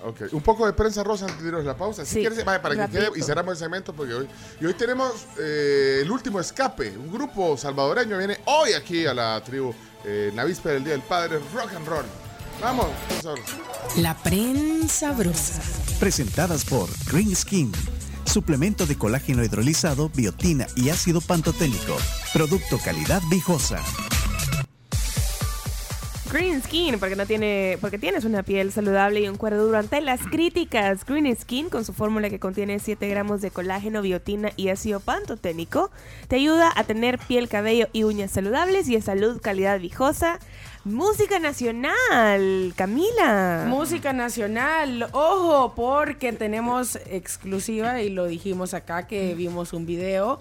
ok. 0.05 0.23
Un 0.33 0.41
poco 0.43 0.67
de 0.67 0.73
prensa 0.73 1.03
rosa 1.05 1.27
antes 1.27 1.41
de 1.43 1.49
irnos 1.49 1.63
a 1.63 1.69
la 1.69 1.77
pausa. 1.77 2.05
Si 2.05 2.15
Sí, 2.15 2.21
quieres, 2.21 2.45
vaya, 2.45 2.61
para 2.63 2.87
que 2.87 2.93
quede 2.99 3.11
y 3.17 3.23
cerramos 3.23 3.53
el 3.53 3.59
segmento 3.59 3.93
porque 3.93 4.15
hoy. 4.15 4.29
Y 4.61 4.67
hoy 4.67 4.75
tenemos 4.75 5.27
eh, 5.39 6.01
el 6.03 6.11
último 6.11 6.41
escape. 6.41 6.97
Un 6.97 7.13
grupo 7.13 7.57
salvadoreño 7.57 8.19
viene 8.19 8.39
hoy 8.47 8.73
aquí 8.73 9.07
a 9.07 9.15
la 9.15 9.43
tribu. 9.45 9.75
eh, 10.05 10.29
en 10.31 10.37
la 10.37 10.45
víspera 10.45 10.75
del 10.75 10.85
Día 10.85 10.93
del 10.93 11.03
Padre, 11.03 11.39
rock 11.55 11.73
and 11.75 11.87
roll. 11.89 12.05
Vamos, 12.61 12.87
profesor. 13.09 13.39
La 13.99 14.17
prensa 14.17 15.13
brosa. 15.13 15.61
Presentadas 16.01 16.65
por 16.65 16.89
Green 17.11 17.35
Skin. 17.35 17.73
Suplemento 18.25 18.85
de 18.87 18.97
colágeno 18.99 19.43
hidrolizado, 19.43 20.09
biotina 20.11 20.67
y 20.77 20.91
ácido 20.91 21.21
pantoténico. 21.21 21.97
Producto 22.33 22.79
calidad 22.79 23.23
viejosa. 23.31 23.81
Green 26.31 26.63
Skin, 26.63 26.99
porque 26.99 27.17
no 27.17 27.27
tiene, 27.27 27.79
porque 27.81 27.99
tienes 27.99 28.25
una 28.25 28.43
piel 28.43 28.71
saludable 28.71 29.21
y 29.21 29.29
un 29.29 29.37
cuero 29.37 29.63
duro 29.63 29.79
ante 29.79 30.01
las 30.01 30.21
críticas. 30.21 31.05
Green 31.05 31.35
Skin, 31.35 31.71
con 31.71 31.85
su 31.85 31.93
fórmula 31.93 32.29
que 32.29 32.39
contiene 32.39 32.79
7 32.79 33.09
gramos 33.09 33.41
de 33.41 33.51
colágeno, 33.51 34.03
biotina 34.03 34.51
y 34.57 34.69
ácido 34.69 35.01
pantoténico, 35.01 35.91
te 36.29 36.37
ayuda 36.37 36.71
a 36.77 36.85
tener 36.85 37.19
piel, 37.19 37.49
cabello 37.49 37.89
y 37.93 38.05
uñas 38.05 38.31
saludables 38.31 38.89
y 38.89 38.95
de 38.95 39.03
salud, 39.03 39.41
calidad 39.41 39.81
viejosa. 39.81 40.39
Música 40.85 41.39
nacional, 41.39 42.73
Camila. 42.77 43.65
Música 43.67 44.13
nacional, 44.13 45.09
ojo, 45.13 45.75
porque 45.75 46.33
tenemos 46.33 46.97
exclusiva 47.07 48.03
y 48.03 48.11
lo 48.11 48.27
dijimos 48.27 48.75
acá 48.75 49.07
que 49.07 49.35
vimos 49.35 49.73
un 49.73 49.87
video 49.87 50.41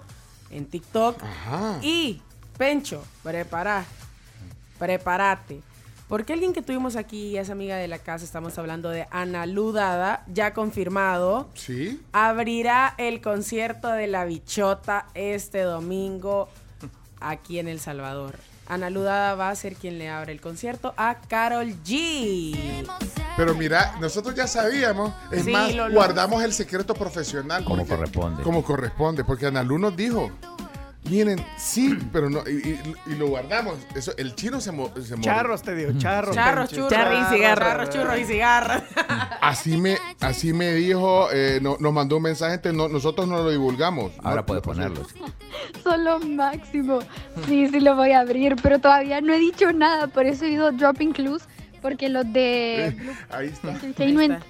en 0.50 0.66
TikTok. 0.66 1.22
Ajá. 1.22 1.78
Y, 1.82 2.22
Pencho, 2.56 3.04
prepara, 3.22 3.84
prepárate. 4.78 5.60
Porque 6.08 6.32
alguien 6.32 6.54
que 6.54 6.62
tuvimos 6.62 6.96
aquí 6.96 7.36
es 7.36 7.50
amiga 7.50 7.76
de 7.76 7.86
la 7.86 7.98
casa, 7.98 8.24
estamos 8.24 8.56
hablando 8.58 8.88
de 8.88 9.06
Ana 9.10 9.44
Ludada, 9.44 10.24
ya 10.32 10.54
confirmado, 10.54 11.48
Sí. 11.54 12.00
abrirá 12.12 12.94
el 12.96 13.20
concierto 13.20 13.88
de 13.88 14.06
La 14.06 14.24
Bichota 14.24 15.06
este 15.14 15.60
domingo 15.60 16.48
aquí 17.20 17.58
en 17.58 17.68
El 17.68 17.78
Salvador. 17.78 18.36
Ana 18.68 18.88
Ludada 18.90 19.34
va 19.34 19.50
a 19.50 19.54
ser 19.54 19.76
quien 19.76 19.98
le 19.98 20.08
abre 20.08 20.32
el 20.32 20.40
concierto 20.40 20.94
a 20.96 21.16
Carol 21.28 21.74
G. 21.84 22.86
Pero 23.36 23.54
mira, 23.54 23.96
nosotros 24.00 24.34
ya 24.34 24.46
sabíamos, 24.46 25.12
es 25.30 25.44
Sí, 25.44 25.50
más, 25.52 25.74
lo- 25.74 25.88
lo- 25.88 25.94
guardamos 25.94 26.42
el 26.42 26.52
secreto 26.54 26.94
profesional. 26.94 27.64
Como 27.64 27.78
porque- 27.84 27.94
corresponde. 27.96 28.42
Como 28.42 28.62
corresponde, 28.64 29.24
porque 29.24 29.46
Analu 29.46 29.78
nos 29.78 29.94
dijo, 29.96 30.30
miren, 31.04 31.44
sí, 31.56 31.96
pero 32.12 32.28
no, 32.28 32.40
y, 32.46 32.50
y- 32.70 32.94
y 33.06 33.14
lo 33.16 33.28
guardamos. 33.28 33.76
Eso, 33.94 34.12
el 34.18 34.34
chino 34.34 34.60
se, 34.60 34.72
mo- 34.72 34.92
se 35.02 35.16
mor- 35.16 35.24
Charros 35.24 35.62
te 35.62 35.74
digo, 35.74 35.92
charros. 35.98 36.34
Charros, 36.34 36.70
churros. 36.70 36.90
Charro 36.90 37.14
y 37.20 37.24
cigarro. 37.36 37.64
Charros, 37.66 37.90
churros 37.90 38.18
y 38.18 38.24
cigarros. 38.24 38.82
Así 39.40 39.76
me, 39.76 39.96
así 40.20 40.52
me 40.52 40.72
dijo, 40.74 41.28
eh, 41.32 41.60
no- 41.62 41.76
nos 41.80 41.92
mandó 41.92 42.16
un 42.18 42.24
mensaje, 42.24 42.54
entonces 42.54 42.76
no- 42.76 42.88
nosotros 42.88 43.26
no 43.28 43.38
lo 43.42 43.50
divulgamos. 43.50 44.12
Ahora 44.22 44.42
No, 44.42 44.46
puedes 44.46 44.66
no, 44.66 44.72
ponerlos. 44.72 45.08
Son 45.82 46.04
lo 46.04 46.18
máximo. 46.20 46.98
Sí, 47.46 47.68
sí 47.68 47.80
lo 47.80 47.94
voy 47.96 48.12
a 48.12 48.20
abrir, 48.20 48.56
pero 48.62 48.78
todavía 48.78 49.20
no 49.20 49.32
he 49.32 49.38
dicho 49.38 49.72
nada, 49.72 50.08
por 50.08 50.26
eso 50.26 50.44
he 50.44 50.50
ido 50.50 50.72
dropping 50.72 51.12
clues, 51.12 51.42
porque 51.80 52.08
los 52.08 52.30
de 52.32 52.96
ahí 53.30 53.46
está. 53.48 53.76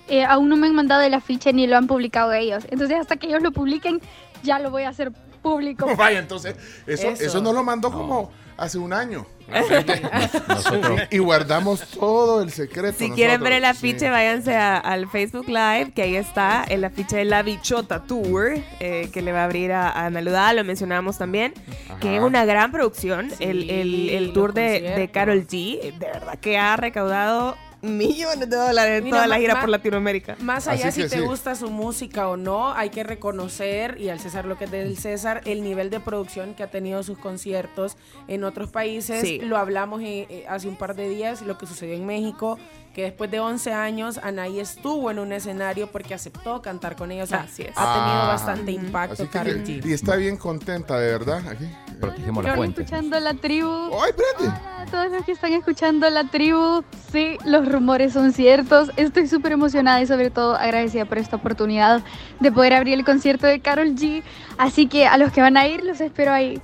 Eh, 0.09 0.25
aún 0.25 0.49
no 0.49 0.57
me 0.57 0.67
han 0.67 0.75
mandado 0.75 1.03
el 1.03 1.15
afiche 1.15 1.53
ni 1.53 1.67
lo 1.67 1.77
han 1.77 1.87
publicado 1.87 2.33
ellos. 2.33 2.65
Entonces 2.71 2.99
hasta 2.99 3.17
que 3.17 3.27
ellos 3.29 3.43
lo 3.43 3.53
publiquen, 3.53 4.01
ya 4.43 4.59
lo 4.59 4.71
voy 4.71 4.83
a 4.85 4.89
hacer 4.89 5.13
público. 5.39 5.87
Vaya, 5.97 6.19
entonces, 6.19 6.55
eso, 6.87 7.09
eso. 7.11 7.23
Eso. 7.25 7.41
nos 7.41 7.55
lo 7.55 7.63
mandó 7.65 7.91
como 7.91 8.31
hace 8.57 8.77
un 8.79 8.93
año. 8.93 9.25
Nosotros- 10.49 11.01
y, 11.11 11.17
y 11.17 11.19
guardamos 11.21 11.81
todo 11.91 12.43
el 12.43 12.51
secreto. 12.51 12.99
Si 12.99 13.11
quieren 13.13 13.41
ver 13.43 13.53
el 13.55 13.63
nosotros. 13.63 13.79
afiche, 13.79 13.99
Sí. 14.07 14.11
váyanse 14.11 14.57
a- 14.57 14.77
al 14.79 15.09
Facebook 15.09 15.47
Live, 15.47 15.93
que 15.95 16.03
ahí 16.03 16.17
está 16.17 16.65
el 16.69 16.85
afiche 16.85 17.17
de 17.17 17.25
la 17.25 17.43
Bichota 17.43 18.03
Tour, 18.03 18.59
eh, 18.81 19.09
que 19.13 19.23
le 19.23 19.33
va 19.33 19.43
a 19.43 19.45
abrir 19.45 19.73
a, 19.73 19.89
a 19.89 20.07
Ana 20.07 20.21
Ludá, 20.21 20.53
lo 20.53 20.65
mencionamos 20.65 21.19
también, 21.19 21.55
que 22.01 22.17
es 22.17 22.23
una 22.23 22.45
gran 22.45 22.73
producción, 22.73 23.31
el, 23.39 23.71
el- 23.71 24.11
el 24.11 24.33
tour 24.33 24.53
de, 24.53 24.81
de. 24.81 25.09
Carol 25.11 25.47
G, 25.47 25.81
de 25.99 26.07
verdad 26.07 26.39
que 26.39 26.59
ha 26.59 26.77
recaudado 26.77 27.57
millones 27.83 28.49
de 28.49 28.57
dólares 28.57 28.99
en 28.99 29.05
Mira, 29.05 29.19
toda 29.19 29.27
la 29.27 29.39
gira 29.39 29.61
por 29.61 29.69
Latinoamérica. 29.69 30.37
Más 30.41 30.67
allá 30.69 30.89
Así 30.89 31.03
si 31.03 31.09
te 31.09 31.19
sí. 31.19 31.23
gusta 31.23 31.55
su 31.55 31.71
música 31.71 32.29
o 32.29 32.37
no, 32.37 32.73
hay 32.73 32.91
que 32.91 33.05
reconocer, 33.05 34.01
y 34.01 34.09
al 34.09 34.21
César 34.21 34.45
lo 34.45 34.59
que 34.59 34.65
es 34.65 34.71
del 34.71 34.97
César, 34.99 35.43
el 35.45 35.63
nivel 35.63 35.91
de 35.91 36.01
producción 36.01 36.55
que 36.55 36.63
ha 36.63 36.71
tenido 36.71 37.03
sus 37.03 37.19
conciertos 37.19 37.97
en 38.27 38.45
otros 38.45 38.71
países. 38.71 39.21
Sí. 39.21 39.39
Lo 39.41 39.57
hablamos 39.57 40.03
eh, 40.03 40.27
eh, 40.29 40.45
hace 40.49 40.69
un 40.69 40.77
par 40.77 40.95
de 40.95 41.09
días, 41.09 41.43
lo 41.43 41.59
que 41.59 41.67
sucedió 41.67 41.95
en 41.95 42.07
México, 42.07 42.59
que 42.99 43.05
después 43.05 43.31
de 43.31 43.39
11 43.39 43.73
años 43.73 44.19
Anaí 44.25 44.59
estuvo 44.59 45.09
en 45.13 45.21
un 45.21 45.33
escenario 45.33 45.87
porque 45.87 46.15
aceptó 46.15 46.61
cantar 46.63 46.97
con 46.97 47.13
ellos. 47.13 47.27
O 47.27 47.29
sea, 47.29 47.43
Así 47.43 47.63
es. 47.63 47.71
Ha 47.77 47.95
tenido 47.95 48.23
Ah. 48.23 48.27
bastante 48.27 48.73
impacto 48.73 49.29
Karol 49.31 49.63
G. 49.63 49.87
y 49.87 49.93
está 49.93 50.17
bien 50.17 50.37
contenta, 50.37 50.99
de 50.99 51.13
verdad. 51.13 51.47
Aquí. 51.49 51.71
Protegemos 52.01 52.43
la 52.43 52.51
Están 52.51 52.57
fuente. 52.57 52.83
escuchando 52.83 53.21
la 53.21 53.35
tribu. 53.35 53.69
¡Ay, 54.03 54.11
espérate! 54.17 54.61
A 54.79 54.85
todos 54.91 55.13
los 55.13 55.25
que 55.25 55.31
están 55.31 55.53
escuchando 55.53 56.11
la 56.11 56.25
tribu, 56.25 56.83
sí, 57.13 57.39
los 57.45 57.71
rumores 57.71 58.15
son 58.15 58.33
ciertos. 58.33 58.91
Estoy 58.97 59.29
súper 59.29 59.53
emocionada 59.53 60.01
y 60.03 60.07
sobre 60.09 60.31
todo 60.31 60.57
agradecida 60.57 61.05
por 61.05 61.19
esta 61.19 61.37
oportunidad 61.37 62.03
de 62.41 62.51
poder 62.51 62.75
abrir 62.75 62.95
el 62.95 63.05
concierto 63.05 63.47
de 63.47 63.61
Carol 63.61 63.95
G. 63.95 64.25
Así 64.59 64.89
que 64.89 65.07
a 65.07 65.17
los 65.19 65.31
que 65.33 65.41
van 65.41 65.57
a 65.57 65.69
ir, 65.69 65.85
los 65.85 66.01
espero 66.01 66.33
ahí. 66.33 66.61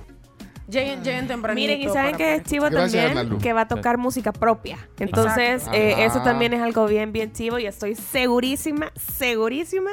Lleguen, 0.67 1.03
lleguen 1.03 1.27
tempranito. 1.27 1.67
Miren, 1.67 1.81
y 1.87 1.93
saben 1.93 2.15
que 2.15 2.35
es 2.35 2.43
chivo 2.43 2.67
Gracias, 2.71 3.13
también, 3.13 3.39
que 3.39 3.53
va 3.53 3.61
a 3.61 3.67
tocar 3.67 3.97
música 3.97 4.33
propia. 4.33 4.79
Entonces, 4.99 5.61
Exacto. 5.61 5.77
eh, 5.77 6.05
eso 6.05 6.21
también 6.23 6.53
es 6.53 6.61
algo 6.61 6.87
bien, 6.87 7.11
bien 7.11 7.31
chivo 7.31 7.59
y 7.59 7.67
estoy 7.67 7.95
segurísima, 7.95 8.91
segurísima 8.95 9.91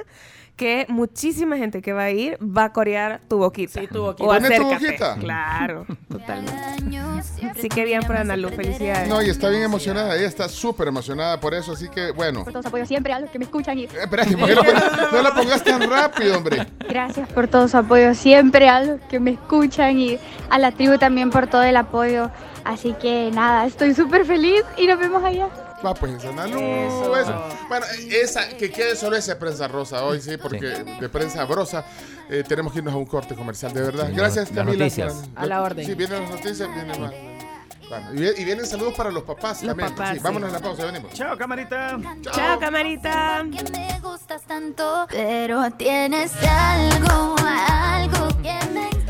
que 0.57 0.87
muchísima 0.89 1.57
gente 1.57 1.83
que 1.83 1.93
va 1.93 2.05
a 2.05 2.11
ir 2.11 2.39
va 2.41 2.65
a 2.65 2.73
corear 2.73 3.21
tu 3.29 3.39
boquita. 3.39 3.81
Sí, 3.81 3.87
tu 3.89 4.03
boquita. 4.03 4.25
O 4.25 4.27
¿Pone 4.29 4.49
tu 4.49 4.55
acércate. 4.73 4.87
boquita? 4.87 5.17
Claro, 5.17 5.87
totalmente. 6.09 6.99
Así 7.51 7.69
que 7.69 7.85
bien 7.85 8.03
por 8.03 8.17
Ana 8.17 8.37
Lu, 8.37 8.49
felicidades. 8.51 9.09
No, 9.09 9.23
y 9.23 9.31
está 9.31 9.49
bien 9.49 9.63
emocionada. 9.63 10.17
Ella 10.17 10.29
está 10.29 10.49
súper 10.49 10.89
emocionada 10.89 11.41
por 11.41 11.55
eso. 11.55 11.73
Así 11.73 11.89
que, 11.89 12.11
bueno. 12.13 12.45
Por 12.45 12.53
todo 12.53 12.63
su 12.63 12.69
apoyo 12.69 12.87
siempre 12.87 13.13
a 13.13 13.21
los 13.21 13.31
que 13.31 13.39
me 13.39 13.45
escuchan 13.45 13.79
y 13.79 13.85
Eh, 13.85 13.89
Espérate, 14.03 14.37
¿por 14.37 14.49
qué 14.49 14.55
no, 14.55 14.63
no 15.13 15.23
la 15.23 15.35
pongas 15.35 15.65
tan 15.65 15.89
rápido, 15.89 16.37
hombre? 16.37 16.67
gracias 16.89 17.29
por 17.31 17.49
todo 17.49 17.67
su 17.69 17.77
apoyo 17.77 18.15
siempre 18.15 18.69
a 18.69 18.83
los 18.85 19.01
que 19.03 19.19
me 19.21 19.33
escuchan 19.33 19.99
y 19.99 20.19
a 20.51 20.59
la 20.59 20.73
tribu 20.73 20.99
también 20.99 21.31
por 21.31 21.47
todo 21.47 21.63
el 21.63 21.77
apoyo. 21.77 22.31
Así 22.65 22.95
que 23.01 23.31
nada, 23.33 23.67
estoy 23.67 23.95
súper 23.95 24.25
feliz 24.25 24.63
y 24.77 24.87
nos 24.87 24.99
vemos 24.99 25.25
allá. 25.25 25.49
Va, 25.85 25.95
pues, 25.95 26.25
Analu, 26.25 26.59
Eso. 26.61 27.17
eso. 27.17 27.45
Bueno, 27.69 27.87
esa, 28.11 28.49
que 28.49 28.71
quede 28.71 28.95
solo 28.97 29.17
esa 29.17 29.39
prensa 29.39 29.67
rosa 29.69 30.05
hoy, 30.05 30.21
sí, 30.21 30.37
porque 30.37 30.67
de 31.01 31.09
prensa 31.09 31.45
brosa 31.45 31.85
eh, 32.31 32.45
tenemos 32.47 32.73
que 32.73 32.79
irnos 32.79 32.95
a 32.95 32.97
un 32.97 33.07
corte 33.07 33.35
comercial, 33.35 33.73
de 33.75 33.81
verdad. 33.83 34.07
Sí, 34.09 34.15
Gracias, 34.15 34.49
las 34.51 34.57
Camila. 34.59 34.79
noticias. 34.85 35.15
A 35.35 35.47
la 35.47 35.63
orden. 35.63 35.85
Sí, 35.87 35.95
vienen 35.95 36.23
las 36.23 36.31
noticias, 36.31 36.69
vienen 36.75 37.01
más. 37.01 37.13
Bueno, 37.89 38.15
y, 38.15 38.21
vi- 38.21 38.41
y 38.41 38.45
vienen 38.45 38.65
saludos 38.65 38.95
para 38.95 39.11
los 39.11 39.23
papás 39.25 39.63
Los 39.63 39.69
también. 39.77 39.91
papás, 39.91 40.11
sí, 40.11 40.15
sí. 40.17 40.21
vámonos 40.23 40.49
a 40.51 40.53
la 40.53 40.61
pausa, 40.61 40.85
venimos. 40.87 41.13
Chao, 41.13 41.37
camarita. 41.37 41.99
Chao, 42.23 42.59
camarita. 42.59 43.45
que 43.55 43.71
me 43.71 44.01
gustas 44.01 44.43
tanto, 44.43 45.07
pero 45.11 45.71
tienes 45.73 46.33
algo, 46.49 47.35
algo 47.69 48.29
que 48.41 48.59
me. 48.73 49.02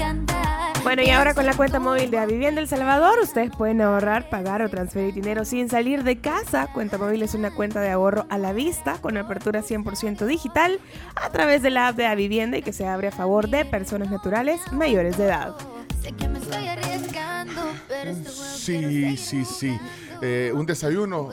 Bueno, 0.82 1.02
y 1.02 1.10
ahora 1.10 1.32
con 1.32 1.46
la 1.46 1.54
cuenta 1.54 1.78
móvil 1.78 2.10
de 2.10 2.18
Avivienda 2.18 2.60
El 2.60 2.66
Salvador, 2.66 3.18
ustedes 3.22 3.50
pueden 3.56 3.80
ahorrar, 3.80 4.28
pagar 4.28 4.62
o 4.62 4.68
transferir 4.68 5.14
dinero 5.14 5.44
sin 5.44 5.68
salir 5.68 6.02
de 6.02 6.18
casa. 6.18 6.66
Cuenta 6.74 6.98
móvil 6.98 7.22
es 7.22 7.34
una 7.34 7.52
cuenta 7.52 7.80
de 7.80 7.90
ahorro 7.90 8.26
a 8.30 8.36
la 8.36 8.52
vista 8.52 8.98
con 9.00 9.16
apertura 9.16 9.62
100% 9.62 10.26
digital 10.26 10.80
a 11.14 11.30
través 11.30 11.62
de 11.62 11.70
la 11.70 11.88
app 11.88 11.96
de 11.96 12.06
Avivienda 12.06 12.58
y 12.58 12.62
que 12.62 12.72
se 12.72 12.86
abre 12.86 13.08
a 13.08 13.12
favor 13.12 13.48
de 13.48 13.64
personas 13.64 14.10
naturales 14.10 14.60
mayores 14.72 15.16
de 15.16 15.26
edad. 15.26 15.54
Sé 16.02 16.12
que 16.12 16.26
me 16.26 16.40
estoy 16.40 16.66
arriesgando, 16.66 17.62
pero 17.88 18.10
este 18.10 18.30
Sí, 18.30 19.16
sí, 19.16 19.44
sí. 19.44 19.78
Eh, 20.20 20.52
un 20.52 20.66
desayuno. 20.66 21.30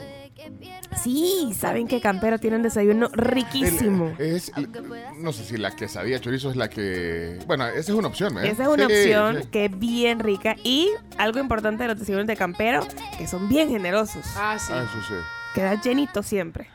Sí, 1.01 1.53
saben 1.57 1.87
que 1.87 2.01
Campero 2.01 2.39
tiene 2.39 2.57
un 2.57 2.63
desayuno 2.63 3.09
riquísimo. 3.13 4.13
El- 4.17 4.35
es, 4.35 4.51
no 5.17 5.31
sé 5.31 5.43
si 5.45 5.57
la 5.57 5.71
quesadilla 5.71 6.19
chorizo 6.19 6.49
es 6.49 6.55
la 6.55 6.69
que. 6.69 7.39
Bueno, 7.47 7.67
esa 7.67 7.79
es 7.79 7.89
una 7.89 8.07
opción, 8.07 8.37
¿eh? 8.39 8.49
Esa 8.49 8.63
es 8.63 8.69
una 8.69 8.87
Sí, 8.87 8.93
opción 8.93 9.43
sí. 9.43 9.49
que 9.49 9.65
es 9.65 9.79
bien 9.79 10.19
rica 10.19 10.55
y 10.63 10.89
algo 11.17 11.39
importante 11.39 11.83
de 11.83 11.89
los 11.89 11.99
desayunos 11.99 12.27
de 12.27 12.35
Campero, 12.35 12.85
que 13.17 13.27
son 13.27 13.47
bien 13.47 13.69
generosos. 13.69 14.25
Ah, 14.35 14.57
sí. 14.59 14.71
Ah, 14.75 14.83
eso 14.89 15.07
sí. 15.07 15.13
Queda 15.55 15.79
llenito 15.81 16.21
siempre. 16.23 16.67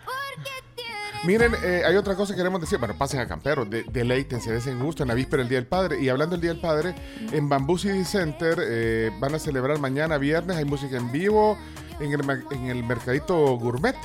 Miren, 1.24 1.52
eh, 1.64 1.82
hay 1.86 1.96
otra 1.96 2.14
cosa 2.16 2.34
que 2.34 2.36
queremos 2.36 2.60
decir. 2.60 2.78
Bueno, 2.78 2.94
pasen 2.98 3.18
a 3.20 3.26
Campero, 3.26 3.64
de, 3.64 3.82
deleítense, 3.90 4.52
desen 4.52 4.78
gusto 4.78 5.04
en 5.04 5.08
la 5.08 5.14
víspera 5.14 5.42
del 5.42 5.48
Día 5.48 5.58
del 5.58 5.66
Padre. 5.66 5.98
Y 6.02 6.10
hablando 6.10 6.32
del 6.36 6.42
Día 6.42 6.50
del 6.52 6.60
Padre, 6.60 6.94
en 7.32 7.48
Bamboo 7.48 7.78
City 7.78 8.04
Center 8.04 8.58
eh, 8.60 9.10
van 9.20 9.34
a 9.34 9.38
celebrar 9.38 9.78
mañana 9.78 10.18
viernes. 10.18 10.54
Hay 10.58 10.66
música 10.66 10.98
en 10.98 11.10
vivo 11.12 11.56
en 12.00 12.12
el, 12.12 12.44
en 12.50 12.66
el 12.66 12.82
Mercadito 12.82 13.56
Gourmet. 13.56 13.96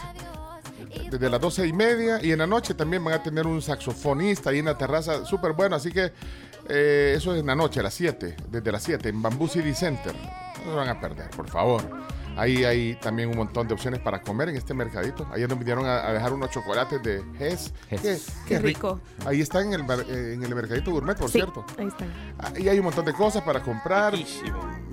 Desde 1.10 1.30
las 1.30 1.42
doce 1.42 1.68
y 1.68 1.74
media. 1.74 2.20
Y 2.24 2.32
en 2.32 2.40
la 2.40 2.48
noche 2.48 2.74
también 2.74 3.04
van 3.04 3.14
a 3.14 3.24
tener 3.24 3.48
un 3.48 3.62
saxofonista 3.62 4.50
ahí 4.50 4.60
en 4.60 4.66
la 4.66 4.78
terraza. 4.78 5.26
Súper 5.26 5.54
bueno. 5.54 5.76
Así 5.76 5.92
que 5.92 6.12
eh, 6.68 7.14
eso 7.18 7.34
es 7.34 7.42
en 7.42 7.48
la 7.48 7.56
noche, 7.56 7.80
a 7.80 7.84
las 7.84 7.94
7. 7.94 8.36
Desde 8.50 8.72
las 8.72 8.84
7 8.84 9.10
en 9.10 9.22
Bamboo 9.22 9.48
City 9.48 9.74
Center. 9.74 10.14
No 10.66 10.72
se 10.72 10.78
van 10.78 10.90
a 10.90 11.00
perder, 11.00 11.30
por 11.32 11.48
favor. 11.50 11.82
Ahí 12.40 12.64
hay 12.64 12.96
también 12.96 13.30
un 13.30 13.36
montón 13.36 13.68
de 13.68 13.74
opciones 13.74 14.00
para 14.00 14.22
comer 14.22 14.48
en 14.50 14.56
este 14.56 14.74
mercadito. 14.74 15.28
Ayer 15.34 15.50
nos 15.50 15.60
vinieron 15.60 15.86
a, 15.86 16.08
a 16.08 16.14
dejar 16.14 16.32
unos 16.32 16.50
chocolates 16.52 17.04
de 17.04 17.22
Hess. 17.38 17.74
Hess. 17.90 18.28
Qué, 18.46 18.56
Qué 18.56 18.60
rico. 18.60 19.02
Ahí 19.26 19.42
está 19.42 19.62
en 19.62 19.74
el, 19.74 19.82
eh, 19.82 20.34
en 20.36 20.44
el 20.44 20.56
mercadito 20.56 20.92
gourmet, 20.92 21.18
por 21.18 21.28
Sí, 21.30 21.40
cierto. 21.40 21.66
ahí 21.78 21.88
están. 21.88 22.08
Ahí 22.56 22.70
hay 22.70 22.80
un 22.80 22.86
montón 22.86 23.04
de 23.04 23.14
cosas 23.14 23.44
para 23.44 23.62
comprar. 23.62 24.14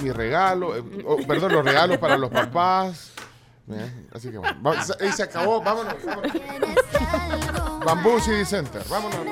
Mi 0.02 0.10
regalo, 0.10 0.77
eh, 0.77 0.82
oh, 1.06 1.18
perdón, 1.27 1.52
los 1.52 1.64
regalos 1.64 1.98
para 1.98 2.16
los 2.18 2.31
papás. 2.31 3.12
Eh, 3.70 4.06
Así 4.12 4.31
que 4.31 4.39
bueno, 4.39 4.60
va- 4.62 4.82
se- 4.82 4.94
ahí 5.05 5.12
se 5.12 5.23
acabó. 5.23 5.62
Vámonos. 5.62 5.94
vámonos. 6.05 6.32
Bamboo 7.85 8.18
City 8.20 8.44
Center. 8.44 8.82
Vámonos 8.90 9.18
a 9.20 9.24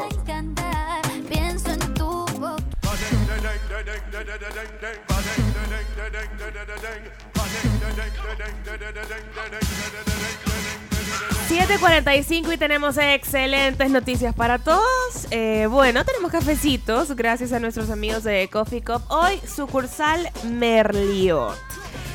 7.45 11.49 12.53
y 12.53 12.57
tenemos 12.57 12.97
excelentes 12.99 13.91
noticias 13.91 14.35
para 14.35 14.59
todos. 14.59 14.83
Eh, 15.31 15.66
bueno, 15.71 16.05
tenemos 16.05 16.33
cafecitos 16.33 17.15
gracias 17.15 17.53
a 17.53 17.61
nuestros 17.61 17.91
amigos 17.91 18.25
de 18.25 18.49
Coffee 18.51 18.83
Cup. 18.83 19.03
Hoy 19.09 19.41
sucursal 19.47 20.29
Merliot. 20.45 21.57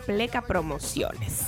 pleca 0.05 0.41
promociones. 0.41 1.41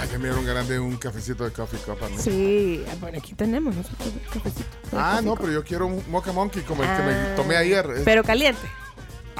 Ay, 0.00 0.08
ya 0.10 0.18
me 0.18 0.24
dieron 0.28 0.46
ganas 0.46 0.66
de 0.68 0.78
un 0.78 0.96
cafecito 0.96 1.44
de 1.44 1.50
Coffee 1.52 1.78
Cup. 1.80 1.98
¿no? 2.10 2.18
Sí, 2.18 2.82
ah, 2.90 2.94
bueno, 3.00 3.18
aquí 3.18 3.34
tenemos 3.34 3.74
nosotros 3.74 4.08
un 4.08 4.32
cafecito. 4.40 4.68
Ah, 4.92 5.20
no, 5.22 5.34
pero 5.36 5.52
yo 5.52 5.62
quiero 5.64 5.86
un 5.86 6.02
Mocha 6.08 6.32
Monkey 6.32 6.62
como 6.62 6.82
el 6.82 6.88
que 6.88 7.02
me 7.02 7.12
Ah, 7.12 7.34
tomé 7.36 7.56
ayer. 7.56 7.86
Pero 8.04 8.22
caliente. 8.24 8.62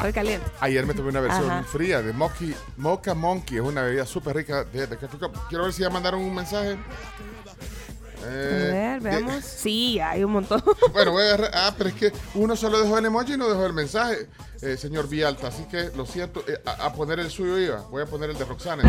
Hoy 0.03 0.13
caliente. 0.13 0.47
Ayer 0.61 0.87
me 0.87 0.95
tomé 0.95 1.11
una 1.11 1.21
versión 1.21 1.51
Ajá. 1.51 1.63
fría 1.65 2.01
de 2.03 2.13
Mochi, 2.13 2.55
Mocha 2.79 3.15
Monkey. 3.15 3.59
Es 3.59 3.63
una 3.65 3.83
bebida 3.83 4.07
súper 4.07 4.37
rica 4.37 4.65
de, 4.65 4.87
de 4.87 4.97
Coffee 4.97 5.19
Cup. 5.19 5.33
Quiero 5.49 5.65
ver 5.65 5.73
si 5.73 5.83
ya 5.83 5.91
mandaron 5.91 6.21
un 6.21 6.35
mensaje. 6.35 6.73
A 6.73 8.27
Eh, 8.27 8.71
ver, 8.73 9.03
de- 9.03 9.11
veamos. 9.11 9.45
Sí, 9.45 9.99
hay 9.99 10.25
un 10.25 10.33
montón. 10.33 10.63
Bueno, 10.93 11.13
voy 11.13 11.23
a 11.23 11.27
agarrar- 11.35 11.51
Ah, 11.55 11.75
pero 11.77 11.89
es 11.91 11.95
que 11.97 12.13
uno 12.35 12.55
solo 12.57 12.81
dejó 12.81 12.99
el 12.99 13.07
emoji 13.07 13.35
y 13.35 13.37
no 13.37 13.49
dejó 13.49 13.67
el 13.67 13.73
mensaje, 13.73 14.29
eh, 14.63 14.77
señor 14.79 15.09
Vialta. 15.09 15.49
Así 15.49 15.65
que 15.65 15.91
lo 15.97 16.05
siento. 16.07 16.45
eh, 16.47 16.61
a, 16.65 16.87
a 16.87 16.93
poner 16.93 17.19
el 17.21 17.31
suyo 17.31 17.59
iba. 17.59 17.81
Voy 17.91 18.03
a 18.03 18.07
poner 18.07 18.31
el 18.31 18.39
de 18.39 18.45
Roxana. 18.45 18.83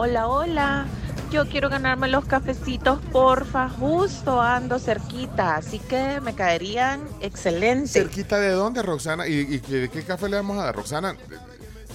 Hola, 0.00 0.28
hola. 0.28 0.86
Yo 1.32 1.46
quiero 1.48 1.68
ganarme 1.68 2.06
los 2.06 2.24
cafecitos, 2.24 3.00
porfa. 3.10 3.68
Justo 3.68 4.40
ando 4.40 4.78
cerquita, 4.78 5.56
así 5.56 5.80
que 5.80 6.20
me 6.20 6.36
caerían 6.36 7.02
excelente. 7.20 7.88
¿Cerquita 7.88 8.38
de 8.38 8.50
dónde, 8.50 8.80
Roxana? 8.82 9.26
¿Y, 9.26 9.32
y 9.40 9.58
de 9.58 9.88
qué 9.90 10.04
café 10.04 10.28
le 10.28 10.36
vamos 10.36 10.56
a 10.58 10.66
dar? 10.66 10.76
Roxana 10.76 11.10
eh, 11.10 11.36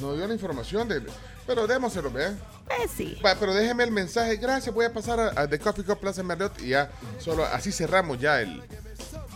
nos 0.01 0.17
dio 0.17 0.27
la 0.27 0.33
información 0.33 0.89
de... 0.89 1.01
Pero 1.47 1.65
démoselo, 1.65 2.11
¿ve? 2.11 2.25
Eh, 2.27 2.87
sí. 2.93 3.17
Va, 3.25 3.35
pero 3.39 3.53
déjeme 3.53 3.85
el 3.85 3.91
mensaje. 3.91 4.35
Gracias, 4.35 4.75
voy 4.75 4.85
a 4.85 4.91
pasar 4.93 5.21
a, 5.21 5.41
a 5.41 5.47
The 5.47 5.59
Coffee 5.59 5.85
Cup 5.85 5.99
Plaza 5.99 6.23
Marriott 6.23 6.61
y 6.61 6.69
ya 6.69 6.91
solo 7.19 7.45
así 7.45 7.71
cerramos 7.71 8.19
ya 8.19 8.41
el, 8.41 8.61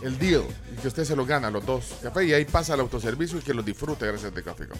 el 0.02 0.18
deal. 0.18 0.44
Y 0.74 0.80
que 0.80 0.88
usted 0.88 1.04
se 1.04 1.16
lo 1.16 1.24
gana, 1.24 1.50
los 1.50 1.64
dos 1.64 1.94
cafés. 2.02 2.28
Y 2.28 2.34
ahí 2.34 2.44
pasa 2.44 2.74
el 2.74 2.80
autoservicio 2.80 3.38
y 3.38 3.42
que 3.42 3.54
los 3.54 3.64
disfrute 3.64 4.06
gracias 4.06 4.30
a 4.30 4.34
The 4.34 4.42
Coffee 4.42 4.68
Cup. 4.68 4.78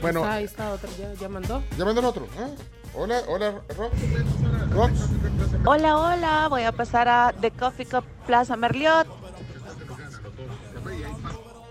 Bueno, 0.00 0.24
Ahí 0.24 0.44
está 0.44 0.72
otro, 0.72 0.88
ya, 0.98 1.12
ya 1.14 1.28
mandó. 1.28 1.62
ya 1.78 1.84
mandó 1.84 2.00
el 2.00 2.06
otro. 2.06 2.26
¿ah? 2.38 2.48
Hola, 2.94 3.22
hola, 3.26 3.62
Rox. 3.76 3.94
Rox. 4.70 4.92
Hola, 5.64 5.96
hola. 5.96 6.48
Voy 6.48 6.62
a 6.62 6.72
pasar 6.72 7.08
a 7.08 7.32
The 7.40 7.50
Coffee 7.50 7.86
Cup 7.86 8.04
Plaza 8.26 8.56
Merliot. 8.56 9.06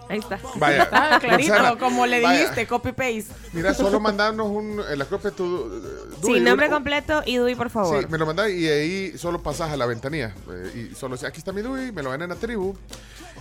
Ahí 0.10 0.20
está. 0.20 0.40
Vaya, 0.56 0.84
Está 0.84 1.20
clarito, 1.22 1.54
Roxana, 1.54 1.80
como 1.80 2.06
le 2.06 2.22
vaya. 2.22 2.40
dijiste, 2.40 2.68
copy-paste. 2.68 3.28
Mira, 3.54 3.74
solo 3.74 4.00
mandarnos 4.00 4.48
un, 4.48 4.82
en 4.90 5.00
la 5.00 5.06
copia 5.06 5.32
tu... 5.32 5.82
Sí, 6.24 6.40
nombre 6.42 6.70
completo 6.70 7.22
y 7.26 7.38
DUI, 7.38 7.56
por 7.56 7.70
favor. 7.70 8.02
Sí, 8.02 8.08
me 8.10 8.18
lo 8.18 8.26
mandás 8.26 8.50
y 8.50 8.68
ahí 8.68 9.18
solo 9.18 9.42
pasas 9.42 9.72
a 9.72 9.78
la 9.78 9.86
ventanilla. 9.86 10.34
eh, 10.50 10.90
y 10.92 10.96
solo 10.96 11.16
aquí 11.16 11.38
está 11.38 11.54
mi 11.54 11.62
DUI, 11.62 11.94
me 11.94 12.04
lo 12.04 12.10
dan 12.10 12.24
en 12.24 12.30
la 12.30 12.36
tribu. 12.36 12.76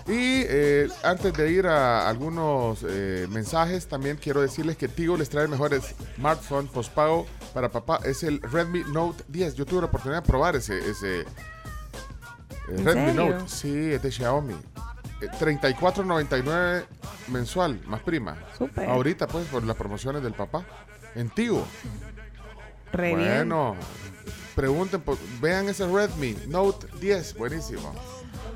Y 0.07 0.43
eh, 0.49 0.89
antes 1.03 1.33
de 1.35 1.51
ir 1.53 1.67
a 1.67 2.09
algunos 2.09 2.85
eh, 2.89 3.27
mensajes, 3.31 3.87
también 3.87 4.17
quiero 4.17 4.41
decirles 4.41 4.77
que 4.77 4.89
Tigo 4.89 5.17
les 5.17 5.29
trae 5.29 5.47
mejores 5.47 5.95
smartphone 6.17 6.67
postpago 6.69 7.27
para 7.55 7.69
papá. 7.71 8.01
Es 8.05 8.23
el 8.23 8.41
Redmi 8.43 8.83
Note 8.93 9.23
10. 9.29 9.55
Yo 9.55 9.67
tuve 9.67 9.81
la 9.81 9.87
oportunidad 9.87 10.23
de 10.23 10.27
probar 10.27 10.57
ese, 10.57 10.79
ese 10.79 11.21
eh, 11.21 11.25
¿En 12.71 12.85
Redmi 12.85 13.07
serio? 13.13 13.29
Note. 13.31 13.49
Sí, 13.49 13.93
es 13.93 14.03
de 14.03 14.11
Xiaomi. 14.11 14.55
Eh, 15.21 15.29
34.99 15.39 16.85
mensual, 17.29 17.81
más 17.87 18.01
prima. 18.01 18.37
Súper. 18.57 18.89
Ahorita, 18.89 19.27
pues, 19.29 19.47
por 19.49 19.63
las 19.65 19.77
promociones 19.77 20.23
del 20.23 20.33
papá. 20.35 20.65
En 21.15 21.29
Tigo. 21.31 21.65
Re 22.93 23.15
bien. 23.15 23.29
Bueno, 23.49 23.77
pregunten, 24.57 25.01
por- 25.03 25.19
vean 25.41 25.69
ese 25.69 25.87
Redmi 25.87 26.37
Note 26.49 26.87
10, 27.01 27.35
buenísimo. 27.35 27.95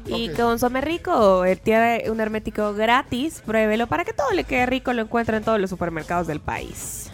Y 0.07 0.31
Ok. 0.31 0.37
con 0.37 0.59
Some 0.59 0.81
Rico 0.81 1.45
eh, 1.45 1.57
tiene 1.57 2.05
un 2.11 2.21
hermético 2.21 2.75
gratis. 2.75 3.43
Pruébelo 3.45 3.87
para 3.87 4.05
que 4.05 4.13
todo 4.13 4.31
le 4.33 4.45
quede 4.45 4.67
rico. 4.67 4.93
Lo 4.93 5.03
encuentra 5.03 5.37
en 5.37 5.45
todos 5.45 5.59
los 5.61 5.71
supermercados 5.71 6.27
del 6.27 6.41
país. 6.41 7.11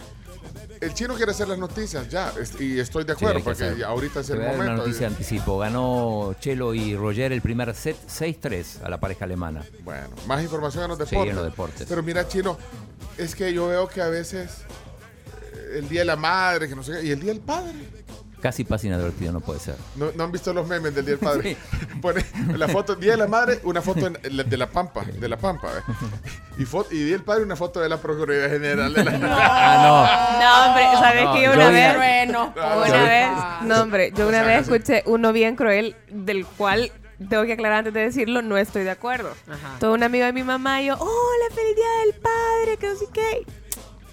El 0.81 0.95
chino 0.95 1.13
quiere 1.13 1.31
hacer 1.31 1.47
las 1.47 1.59
noticias 1.59 2.09
ya, 2.09 2.33
y 2.59 2.79
estoy 2.79 3.03
de 3.03 3.13
acuerdo, 3.13 3.43
porque 3.43 3.65
hacer. 3.65 3.83
ahorita 3.83 4.21
es 4.21 4.29
el 4.31 4.39
dar 4.39 4.47
Una 4.55 4.57
momento. 4.63 4.77
noticia 4.81 5.01
de 5.01 5.05
anticipo. 5.13 5.59
Ganó 5.59 6.33
Chelo 6.39 6.73
y 6.73 6.95
Roger 6.95 7.31
el 7.31 7.41
primer 7.43 7.75
set 7.75 7.95
6-3 8.07 8.83
a 8.83 8.89
la 8.89 8.99
pareja 8.99 9.25
alemana. 9.25 9.63
Bueno, 9.83 10.07
más 10.25 10.41
información 10.41 10.85
en 10.85 10.89
los 10.89 10.97
Sí, 10.97 11.03
deportes. 11.11 11.29
en 11.29 11.35
los 11.35 11.45
deportes. 11.45 11.85
Pero 11.87 12.01
mira, 12.01 12.27
chino, 12.27 12.57
es 13.15 13.35
que 13.35 13.53
yo 13.53 13.67
veo 13.67 13.87
que 13.87 14.01
a 14.01 14.07
veces 14.07 14.65
eh, 15.53 15.77
el 15.77 15.87
día 15.87 16.01
de 16.01 16.05
la 16.05 16.15
madre, 16.15 16.67
que 16.67 16.75
no 16.75 16.81
sé 16.81 16.93
qué, 16.93 17.03
y 17.05 17.11
el 17.11 17.19
día 17.19 17.31
del 17.33 17.41
padre. 17.41 17.73
Casi 18.41 18.63
pasa 18.63 18.87
inadvertido, 18.87 19.31
no 19.31 19.39
puede 19.39 19.59
ser. 19.59 19.75
¿No, 19.95 20.07
no 20.15 20.23
han 20.23 20.31
visto 20.31 20.51
los 20.51 20.67
memes 20.67 20.95
del 20.95 21.05
Día 21.05 21.15
del 21.15 21.23
Padre? 21.23 21.55
Pone 22.01 22.25
la 22.57 22.67
foto, 22.67 22.95
Día 22.95 23.11
de 23.11 23.17
la 23.17 23.27
Madre, 23.27 23.59
una 23.63 23.81
foto 23.81 24.07
en- 24.07 24.17
de 24.49 24.57
la 24.57 24.67
Pampa, 24.67 25.03
de 25.05 25.29
la 25.29 25.37
Pampa. 25.37 25.67
¿eh? 25.77 25.81
Y, 26.57 26.63
y 26.95 27.03
Día 27.05 27.13
del 27.13 27.23
Padre, 27.23 27.43
una 27.43 27.55
foto 27.55 27.79
de 27.79 27.87
la 27.89 27.97
Procuraduría 27.97 28.49
General 28.49 28.93
de 28.93 29.03
la... 29.03 29.11
Ah, 29.23 30.39
No, 30.41 30.65
hombre, 30.69 30.83
¿sabes 30.99 31.23
No, 31.23 31.33
que 31.33 31.41
yo 31.43 31.53
una 31.53 31.69
vez. 31.69 31.95
Bueno, 31.95 32.53
Una 32.55 32.87
Yo- 32.87 33.03
vez. 33.05 33.27
No, 33.63 33.81
hombre, 33.81 34.11
yo 34.15 34.25
O 34.25 34.29
una 34.29 34.39
sea, 34.43 34.47
vez 34.47 34.67
escuché 34.67 35.03
uno 35.05 35.31
bien 35.33 35.55
cruel, 35.55 35.95
del 36.09 36.45
cual 36.45 36.91
tengo 37.29 37.45
que 37.45 37.53
aclarar 37.53 37.79
antes 37.79 37.93
de 37.93 38.01
decirlo, 38.01 38.41
no 38.41 38.57
estoy 38.57 38.83
de 38.83 38.91
acuerdo. 38.91 39.29
Ajá. 39.47 39.77
Todo 39.79 39.93
un 39.93 40.03
amigo 40.03 40.25
de 40.25 40.33
mi 40.33 40.43
mamá 40.43 40.81
y 40.81 40.87
yo, 40.87 40.95
hola, 40.95 41.55
feliz 41.55 41.75
día 41.75 41.85
del 42.05 42.21
padre, 42.21 42.77
que 42.77 42.87
no 42.89 42.95
sé 42.95 43.05
qué. 43.13 43.45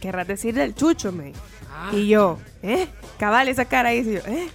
Querrás 0.00 0.26
decir 0.28 0.54
del 0.54 0.74
chucho, 0.74 1.10
me. 1.12 1.32
Ah. 1.72 1.90
Y 1.92 2.08
yo, 2.08 2.38
¿eh? 2.62 2.86
Cabal, 3.18 3.48
esa 3.48 3.64
cara 3.64 3.92
y 3.94 4.04
yo, 4.04 4.20
¿eh? 4.26 4.48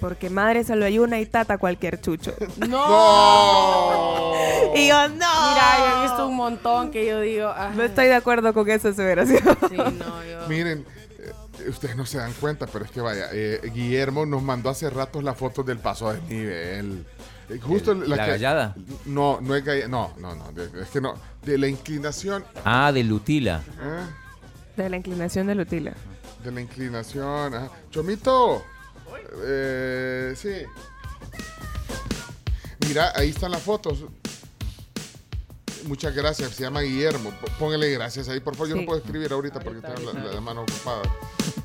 Porque 0.00 0.30
madre 0.30 0.64
solo 0.64 0.84
hay 0.84 0.98
una 0.98 1.20
y 1.20 1.26
tata 1.26 1.58
cualquier 1.58 2.00
chucho. 2.00 2.34
¡No! 2.68 4.32
Y 4.74 4.88
yo, 4.88 5.08
no. 5.08 5.14
Mira, 5.14 5.76
yo 5.78 5.98
he 5.98 6.02
visto 6.04 6.26
un 6.28 6.36
montón 6.36 6.90
que 6.90 7.06
yo 7.06 7.20
digo. 7.20 7.48
ajá. 7.48 7.72
No 7.76 7.82
estoy 7.82 8.06
de 8.06 8.14
acuerdo 8.14 8.54
con 8.54 8.68
esa 8.70 8.88
aseveración. 8.88 9.42
Sí, 9.68 9.76
no, 9.76 10.24
yo. 10.24 10.40
Miren, 10.48 10.86
eh, 11.18 11.68
ustedes 11.68 11.94
no 11.94 12.06
se 12.06 12.16
dan 12.18 12.32
cuenta, 12.40 12.66
pero 12.66 12.84
es 12.86 12.90
que 12.90 13.00
vaya, 13.02 13.26
eh, 13.32 13.60
Guillermo 13.74 14.24
nos 14.24 14.42
mandó 14.42 14.70
hace 14.70 14.88
ratos 14.88 15.22
las 15.22 15.36
fotos 15.36 15.66
del 15.66 15.78
paso 15.78 16.10
de 16.12 16.20
nivel. 16.22 17.04
Eh, 17.50 17.58
Justo 17.60 17.92
El- 17.92 18.08
la, 18.08 18.16
¿la 18.16 18.24
que- 18.24 18.30
gallada? 18.30 18.74
No, 19.04 19.40
no 19.42 19.54
es 19.54 19.62
gallada. 19.64 19.88
No, 19.88 20.12
no, 20.18 20.34
no. 20.34 20.44
es 20.80 20.88
que 20.88 21.00
no. 21.02 21.14
De 21.42 21.58
la 21.58 21.68
inclinación. 21.68 22.42
Ah, 22.64 22.92
de 22.92 23.04
Lutila. 23.04 23.60
¿eh? 23.78 24.04
De 24.76 24.88
la 24.88 24.96
inclinación 24.96 25.46
de 25.48 25.54
Lutila. 25.54 25.92
De 26.42 26.50
la 26.50 26.60
inclinación. 26.60 27.54
ajá. 27.54 27.70
Chomito. 27.90 28.64
Eh, 29.44 30.34
sí. 30.36 30.64
Mira, 32.88 33.12
ahí 33.14 33.30
están 33.30 33.50
las 33.52 33.62
fotos. 33.62 34.04
Muchas 35.86 36.14
gracias. 36.14 36.50
Se 36.52 36.62
llama 36.62 36.80
Guillermo. 36.80 37.32
Póngale 37.58 37.90
gracias 37.90 38.28
ahí, 38.28 38.40
por 38.40 38.54
favor. 38.54 38.68
Yo 38.70 38.74
Sí. 38.76 38.80
no 38.80 38.86
puedo 38.86 38.98
escribir 39.00 39.32
ahorita 39.32 39.60
porque 39.60 39.80
tengo 39.80 40.12
la- 40.12 40.24
la 40.32 40.40
mano 40.40 40.62
ocupada. 40.62 41.02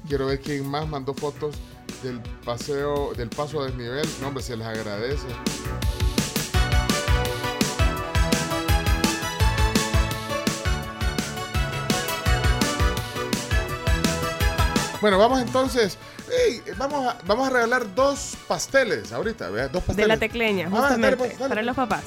Quiero 0.07 0.27
ver 0.27 0.39
quién 0.41 0.67
más 0.67 0.87
mandó 0.87 1.13
fotos 1.13 1.55
del 2.03 2.19
paseo, 2.45 3.13
del 3.15 3.29
paso 3.29 3.61
a 3.61 3.65
desnivel. 3.65 4.07
No, 4.21 4.27
hombre, 4.29 4.43
se 4.43 4.55
les 4.57 4.65
agradece. 4.67 5.25
Bueno, 15.07 15.19
vamos 15.19 15.39
entonces. 15.39 15.97
Vamos, 16.77 17.07
a, 17.07 17.17
vamos 17.25 17.47
a 17.47 17.49
regalar 17.49 17.95
dos 17.95 18.35
pasteles 18.45 19.13
ahorita, 19.13 19.49
¿vea? 19.49 19.69
Dos 19.69 19.81
pasteles. 19.81 20.03
De 20.03 20.07
la 20.09 20.17
tecleña, 20.17 20.65
Ah, 20.67 20.69
dale, 20.69 20.81
justamente. 20.81 21.15
pues, 21.15 21.39
dale. 21.39 21.47
Para 21.49 21.61
los 21.61 21.75
papás. 21.77 22.03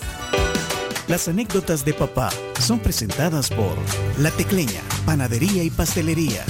Las 1.09 1.27
anécdotas 1.27 1.83
de 1.87 1.95
papá 1.95 2.29
son 2.61 2.79
presentadas 2.79 3.49
por 3.49 3.75
La 4.19 4.31
Tecleña, 4.33 4.83
Panadería 5.07 5.63
y 5.65 5.71
Pastelería. 5.71 6.45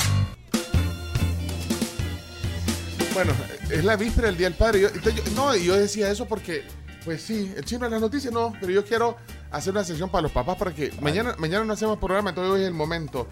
Bueno, 3.15 3.33
es 3.71 3.85
la 3.85 3.95
víspera 3.95 4.27
del 4.27 4.37
Día 4.37 4.49
del 4.49 4.59
Padre. 4.59 4.81
Yo- 4.81 4.91
yo- 5.09 5.23
no, 5.37 5.55
y 5.55 5.67
yo 5.67 5.77
decía 5.77 6.11
eso 6.11 6.27
porque, 6.27 6.65
pues 7.05 7.23
sí, 7.23 7.53
el 7.57 7.65
chino 7.65 7.87
en 7.87 7.93
las 7.93 8.01
noticias 8.01 8.35
no, 8.35 8.55
pero 8.59 8.73
yo 8.73 8.85
quiero 8.85 9.17
hacer 9.53 9.71
una 9.73 9.85
sesión 9.85 10.11
para 10.11 10.23
los 10.23 10.33
papás 10.33 10.57
para 10.57 10.75
que 10.75 10.93
mañana, 11.01 11.37
mañana 11.39 11.65
no 11.65 11.75
hacemos 11.75 11.97
programa, 12.01 12.31
entonces 12.31 12.53
hoy 12.53 12.63
es 12.63 12.67
el 12.67 12.75
momento. 12.75 13.29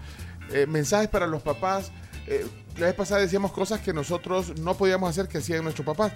Eh, 0.53 0.65
mensajes 0.67 1.09
para 1.09 1.27
los 1.27 1.41
papás. 1.41 1.91
Eh, 2.31 2.45
la 2.77 2.85
vez 2.85 2.95
pasada 2.95 3.21
decíamos 3.21 3.51
cosas 3.51 3.81
que 3.81 3.91
nosotros 3.91 4.57
no 4.59 4.75
podíamos 4.75 5.09
hacer 5.09 5.27
que 5.27 5.39
hacían 5.39 5.63
nuestros 5.63 5.85
papás. 5.85 6.13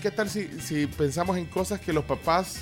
¿Qué 0.00 0.10
tal 0.12 0.30
si, 0.30 0.46
si 0.60 0.86
pensamos 0.86 1.36
en 1.36 1.46
cosas 1.46 1.80
que 1.80 1.92
los 1.92 2.04
papás 2.04 2.60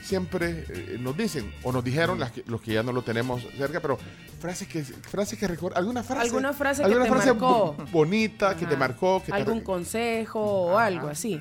siempre 0.00 0.64
eh, 0.68 0.96
nos 1.00 1.16
dicen, 1.16 1.52
o 1.64 1.72
nos 1.72 1.82
dijeron 1.82 2.20
las 2.20 2.30
que- 2.30 2.44
los 2.46 2.60
que 2.60 2.72
ya 2.74 2.84
no 2.84 2.92
lo 2.92 3.02
tenemos 3.02 3.42
cerca, 3.58 3.80
pero 3.80 3.98
frases 4.38 4.68
que, 4.68 4.84
frases 4.84 5.36
que 5.36 5.48
recuerdan, 5.48 5.80
alguna 5.80 6.04
frase. 6.04 6.22
¿Alguna 6.22 6.52
frase 6.52 6.82
que 6.82 6.86
alguna 6.86 7.04
te 7.06 7.10
frase 7.10 7.26
marcó? 7.32 7.76
bonita 7.90 8.56
que 8.56 8.66
te 8.66 8.76
marcó. 8.76 9.20
Que 9.26 9.32
te- 9.32 9.38
¿Algún 9.38 9.60
consejo 9.62 10.40
o 10.40 10.78
algo 10.78 11.08
así? 11.08 11.40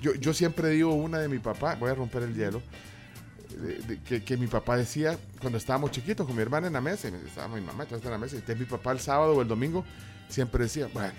yo, 0.00 0.14
yo 0.14 0.32
siempre 0.32 0.68
digo 0.68 0.94
una 0.94 1.18
de 1.18 1.28
mi 1.28 1.40
papá, 1.40 1.74
voy 1.74 1.90
a 1.90 1.94
romper 1.96 2.22
el 2.22 2.34
hielo, 2.36 2.62
de- 3.60 3.78
de- 3.78 4.00
que, 4.02 4.22
que 4.22 4.36
mi 4.36 4.46
papá 4.46 4.76
decía 4.76 5.18
cuando 5.40 5.58
estábamos 5.58 5.90
chiquitos 5.90 6.24
con 6.26 6.36
mi 6.36 6.42
hermana 6.42 6.68
en 6.68 6.72
la 6.74 6.80
mesa, 6.80 7.08
y 7.08 7.14
estaba 7.26 7.48
mi 7.56 7.60
mamá, 7.60 7.84
en 7.90 8.10
la 8.10 8.18
mesa, 8.18 8.36
y 8.36 8.38
entonces 8.38 8.58
mi 8.60 8.66
papá 8.66 8.92
el 8.92 9.00
sábado 9.00 9.34
o 9.34 9.42
el 9.42 9.48
domingo 9.48 9.84
siempre 10.30 10.64
decía, 10.64 10.88
bueno, 10.92 11.12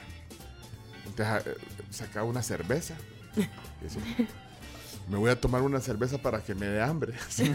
entonces 1.05 1.45
eh, 1.47 1.55
sacaba 1.91 2.25
una 2.25 2.41
cerveza. 2.41 2.95
y 3.35 3.83
decía, 3.83 4.01
me 5.07 5.17
voy 5.17 5.29
a 5.31 5.39
tomar 5.39 5.61
una 5.61 5.79
cerveza 5.79 6.17
para 6.17 6.41
que 6.41 6.55
me 6.55 6.65
dé 6.67 6.81
hambre. 6.81 7.13
Y 7.37 7.49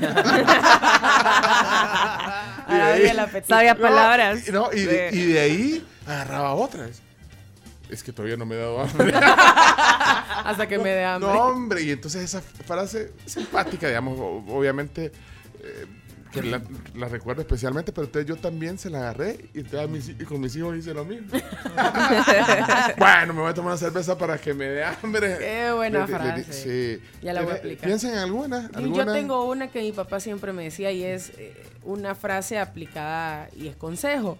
de 2.72 3.42
Sabía 3.46 3.74
No, 3.74 3.80
palabras. 3.80 4.48
y- 4.48 4.52
no, 4.52 4.70
y, 4.72 4.78
Sí. 4.78 4.88
y 5.12 5.26
de 5.32 5.40
ahí 5.40 5.86
agarraba 6.06 6.54
otra. 6.54 6.88
Es 7.88 8.02
que 8.02 8.12
todavía 8.12 8.36
no 8.36 8.44
me 8.46 8.56
he 8.56 8.58
dado 8.58 8.80
hambre. 8.80 9.12
Hasta 10.44 10.66
que 10.66 10.78
me 10.78 10.90
dé 10.90 11.04
hambre. 11.04 11.30
No, 11.32 11.40
hombre, 11.40 11.82
y 11.82 11.90
entonces 11.92 12.22
esa 12.24 12.40
frase 12.40 13.12
simpática, 13.26 13.86
digamos, 13.86 14.18
obviamente, 14.48 15.12
eh, 15.62 15.86
que 16.42 16.50
la, 16.50 16.62
la 16.94 17.08
recuerdo 17.08 17.42
especialmente, 17.42 17.92
pero 17.92 18.06
entonces 18.06 18.28
yo 18.28 18.36
también 18.36 18.78
se 18.78 18.90
la 18.90 18.98
agarré 18.98 19.48
y, 19.54 19.58
entonces 19.60 19.80
a 19.80 19.86
mis 19.86 20.08
hi- 20.08 20.16
y 20.20 20.24
con 20.24 20.40
mis 20.40 20.54
hijos 20.56 20.76
hice 20.76 20.94
lo 20.94 21.04
mismo. 21.04 21.28
bueno, 22.98 23.34
me 23.34 23.40
voy 23.40 23.50
a 23.50 23.54
tomar 23.54 23.72
una 23.72 23.78
cerveza 23.78 24.16
para 24.16 24.38
que 24.38 24.54
me 24.54 24.66
dé 24.66 24.84
hambre. 24.84 25.36
Qué 25.38 25.72
buena 25.74 26.00
Le- 26.00 26.06
frase. 26.06 26.52
sí. 26.52 27.02
Ya 27.22 27.32
la 27.32 27.42
voy 27.42 27.52
a 27.52 27.56
aplicar. 27.56 27.86
Piensen 27.86 28.12
en 28.12 28.18
alguna. 28.18 28.70
Yo- 28.72 28.78
alguna. 28.78 29.04
Yo 29.06 29.12
tengo 29.12 29.48
una 29.50 29.68
que 29.68 29.80
mi 29.80 29.92
papá 29.92 30.20
siempre 30.20 30.52
me 30.52 30.64
decía 30.64 30.90
y 30.92 31.02
es 31.04 31.32
eh, 31.38 31.54
una 31.84 32.14
frase 32.14 32.58
aplicada 32.58 33.48
y 33.56 33.68
es 33.68 33.76
consejo. 33.76 34.38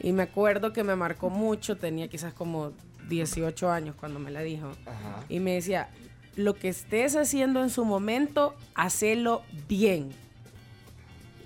Y 0.00 0.12
me 0.12 0.22
acuerdo 0.22 0.72
que 0.72 0.82
me 0.82 0.96
marcó 0.96 1.28
mucho, 1.30 1.76
tenía 1.76 2.08
quizás 2.08 2.32
como 2.32 2.72
18 3.08 3.70
años 3.70 3.94
cuando 3.98 4.18
me 4.18 4.30
la 4.30 4.40
dijo. 4.40 4.68
Ajá. 4.86 5.24
Y 5.28 5.40
me 5.40 5.52
decía, 5.54 5.88
lo 6.36 6.54
que 6.54 6.68
estés 6.68 7.16
haciendo 7.16 7.62
en 7.62 7.68
su 7.70 7.84
momento, 7.84 8.54
hacelo 8.74 9.42
bien. 9.68 10.08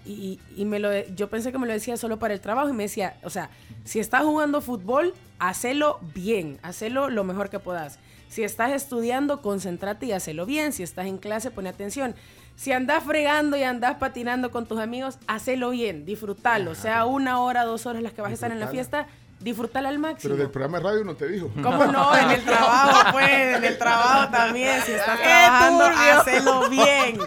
Y, 0.07 0.39
y 0.57 0.65
me 0.67 0.79
lo, 0.79 0.93
yo 1.15 1.31
pensé 1.31 1.51
que 1.51 1.59
me 1.59 1.67
lo 1.67 1.73
decía 1.73 1.97
solo 1.97 2.19
para 2.19 2.35
el 2.35 2.41
trabajo 2.41 2.69
y 2.69 2.73
me 2.73 2.83
decía, 2.83 3.17
o 3.23 3.31
sea, 3.31 3.51
si 3.85 4.01
estás 4.01 4.23
jugando 4.23 4.61
fútbol, 4.61 5.15
hacelo 5.39 5.99
bien, 6.15 6.59
hacelo 6.63 7.09
lo 7.09 7.25
mejor 7.25 7.49
que 7.49 7.59
puedas. 7.59 7.99
Si 8.35 8.43
estás 8.43 8.73
estudiando, 8.73 9.43
concéntrate 9.43 10.07
y 10.07 10.13
hacelo 10.13 10.45
bien. 10.45 10.73
Si 10.73 10.83
estás 10.83 11.07
en 11.07 11.19
clase, 11.19 11.53
pone 11.53 11.69
atención. 11.69 12.17
Si 12.57 12.73
andas 12.73 13.05
fregando 13.05 13.57
y 13.57 13.63
andas 13.63 13.99
patinando 13.99 14.51
con 14.51 14.67
tus 14.67 14.81
amigos, 14.81 15.19
hacelo 15.29 15.71
bien, 15.71 16.05
disfrútalo. 16.05 16.75
Sea 16.75 17.05
una 17.05 17.41
hora, 17.41 17.65
dos 17.65 17.87
horas 17.87 18.03
las 18.03 18.13
que 18.13 18.23
vas 18.23 18.33
a 18.33 18.35
estar 18.35 18.51
en 18.51 18.59
la 18.59 18.67
fiesta, 18.67 19.07
disfrútala 19.45 19.91
al 19.91 19.99
máximo. 19.99 20.35
Pero 20.35 20.37
del 20.43 20.51
programa 20.51 20.79
de 20.79 20.85
radio 20.85 21.05
no 21.05 21.15
te 21.15 21.29
dijo. 21.29 21.51
¿Cómo 21.63 21.85
no? 21.87 22.17
En 22.19 22.31
el 22.31 22.45
trabajo, 22.45 23.13
pues, 23.13 23.29
en 23.57 23.65
el 23.65 23.79
trabajo 23.79 24.31
también. 24.31 24.81
Si 24.87 24.93
estás 24.93 25.19
¡Qué 25.19 25.25
trabajando, 25.25 25.85
hacelo 25.85 26.71
bien. 26.71 27.19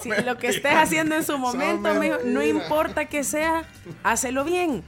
Si 0.00 0.10
lo 0.24 0.38
que 0.38 0.48
estés 0.48 0.74
haciendo 0.74 1.14
en 1.14 1.24
su 1.24 1.38
momento, 1.38 1.94
mijo, 1.94 2.16
no 2.24 2.42
importa 2.42 3.04
que 3.06 3.24
sea, 3.24 3.64
hacelo 4.02 4.44
bien. 4.44 4.82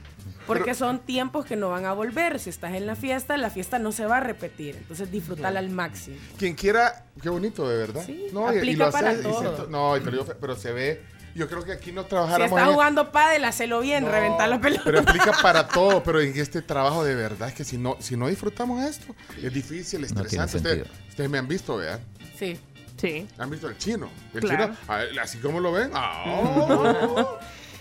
Porque 0.47 0.75
son 0.75 0.99
tiempos 0.99 1.43
que 1.45 1.55
no 1.55 1.69
van 1.69 1.85
a 1.85 1.93
volver. 1.93 2.39
Si 2.39 2.51
estás 2.51 2.75
en 2.75 2.85
la 2.85 2.95
fiesta, 2.95 3.35
la 3.35 3.49
fiesta 3.49 3.79
no 3.79 3.91
se 3.91 4.05
va 4.05 4.17
a 4.17 4.19
repetir. 4.19 4.75
Entonces 4.75 5.09
disfrútala 5.11 5.57
al 5.57 5.69
máximo. 5.71 6.17
Quien 6.37 6.53
quiera, 6.53 7.03
qué 7.19 7.29
bonito, 7.29 7.67
de 7.67 7.77
verdad. 7.77 8.03
Sí, 8.05 8.27
no, 8.31 8.51
y- 8.53 8.55
y 8.55 8.57
aplica 8.59 8.85
lo 8.85 8.91
para 8.91 9.09
hace- 9.09 9.19
y 9.21 9.23
todo. 9.23 9.39
siento- 9.39 9.67
no, 9.71 9.93
pero, 10.03 10.17
yo- 10.23 10.37
pero 10.39 10.55
se 10.55 10.71
ve. 10.71 11.01
Yo 11.35 11.47
creo 11.49 11.63
que 11.65 11.73
aquí 11.73 11.91
no 11.91 12.03
Si 12.03 12.09
trabajáramos. 12.09 12.51
estás 12.57 12.67
en- 12.69 12.73
jugando 12.73 13.11
pádel, 13.11 13.43
hacelo 13.45 13.81
bien, 13.81 14.05
reventar 14.09 14.47
la 14.49 14.59
pelota. 14.61 14.83
Pero 14.85 14.99
aplica 15.01 15.31
para 15.41 15.67
todo, 15.67 16.01
pero 16.01 16.21
en 16.21 16.35
este 16.39 16.61
trabajo 16.61 17.03
de 17.03 17.13
verdad 17.13 17.49
es 17.49 17.53
que 17.55 17.63
si 17.65 17.77
no, 17.77 17.97
si 17.99 18.15
no 18.15 18.27
disfrutamos 18.29 18.81
esto, 18.83 19.13
es 19.43 19.53
difícil, 19.53 19.99
No 20.01 20.07
estresante. 20.07 20.57
Ustedes, 20.57 20.77
sentido. 20.87 21.09
ustedes 21.09 21.29
me 21.29 21.37
han 21.37 21.47
visto, 21.47 21.75
vean. 21.77 21.99
Sí. 22.39 22.57
Sí. 22.97 23.27
¿Han 23.37 23.49
visto 23.49 23.67
el 23.67 23.77
chino? 23.77 24.09
El 24.33 24.39
Claro. 24.39 24.73
chino, 24.87 25.21
así 25.21 25.37
como 25.39 25.59
lo 25.59 25.73
ven. 25.73 25.91
ah, 25.93 26.23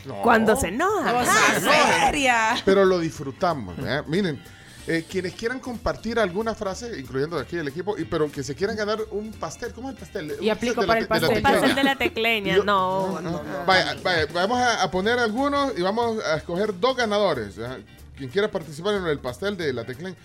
no. 0.05 0.23
Cuando 0.23 0.57
se 0.57 0.69
enoja. 0.69 1.13
Cosa 1.13 1.33
Ah, 1.33 2.05
seria. 2.07 2.57
Pero 2.65 2.85
lo 2.85 2.99
disfrutamos. 2.99 3.77
¿verdad? 3.77 4.05
Miren, 4.07 4.43
eh, 4.87 5.05
quienes 5.09 5.33
quieran 5.35 5.61
compartir 5.61 6.19
alguna 6.19 6.55
frase, 6.55 6.99
incluyendo 6.99 7.37
de 7.37 7.43
aquí 7.43 7.57
el 7.57 7.69
equipo, 7.69 7.97
y, 7.99 8.05
pero 8.05 8.31
que 8.31 8.43
se 8.43 8.55
quieran 8.55 8.77
ganar 8.77 8.99
un 9.11 9.33
pastel. 9.33 9.73
¿Cómo 9.73 9.89
es 9.89 9.95
el 9.95 10.01
pastel? 10.01 10.37
Y 10.41 10.51
aplico 10.51 10.81
para 10.87 11.01
la- 11.01 11.07
el 11.07 11.09
de 11.35 11.41
la 11.41 11.51
pastel. 11.51 11.75
de 11.75 11.85
la 11.85 11.97
tecleña. 11.97 12.57
Yo- 12.57 12.65
No, 12.65 13.21
no. 13.21 13.43
Vaya, 13.67 13.97
vaya, 14.03 14.27
vamos 14.33 14.59
a, 14.59 14.83
a 14.83 14.91
poner 14.91 15.19
algunos 15.19 15.73
y 15.79 15.83
vamos 15.83 16.23
a 16.25 16.37
escoger 16.37 16.79
dos 16.79 16.97
ganadores. 16.97 17.57
¿ya? 17.57 17.79
Quien 18.17 18.31
quiera 18.31 18.51
participar 18.51 18.95
en 18.95 19.07
el 19.07 19.19
pastel 19.19 19.57
de 19.57 19.73
la 19.73 19.85
tecleña. 19.85 20.17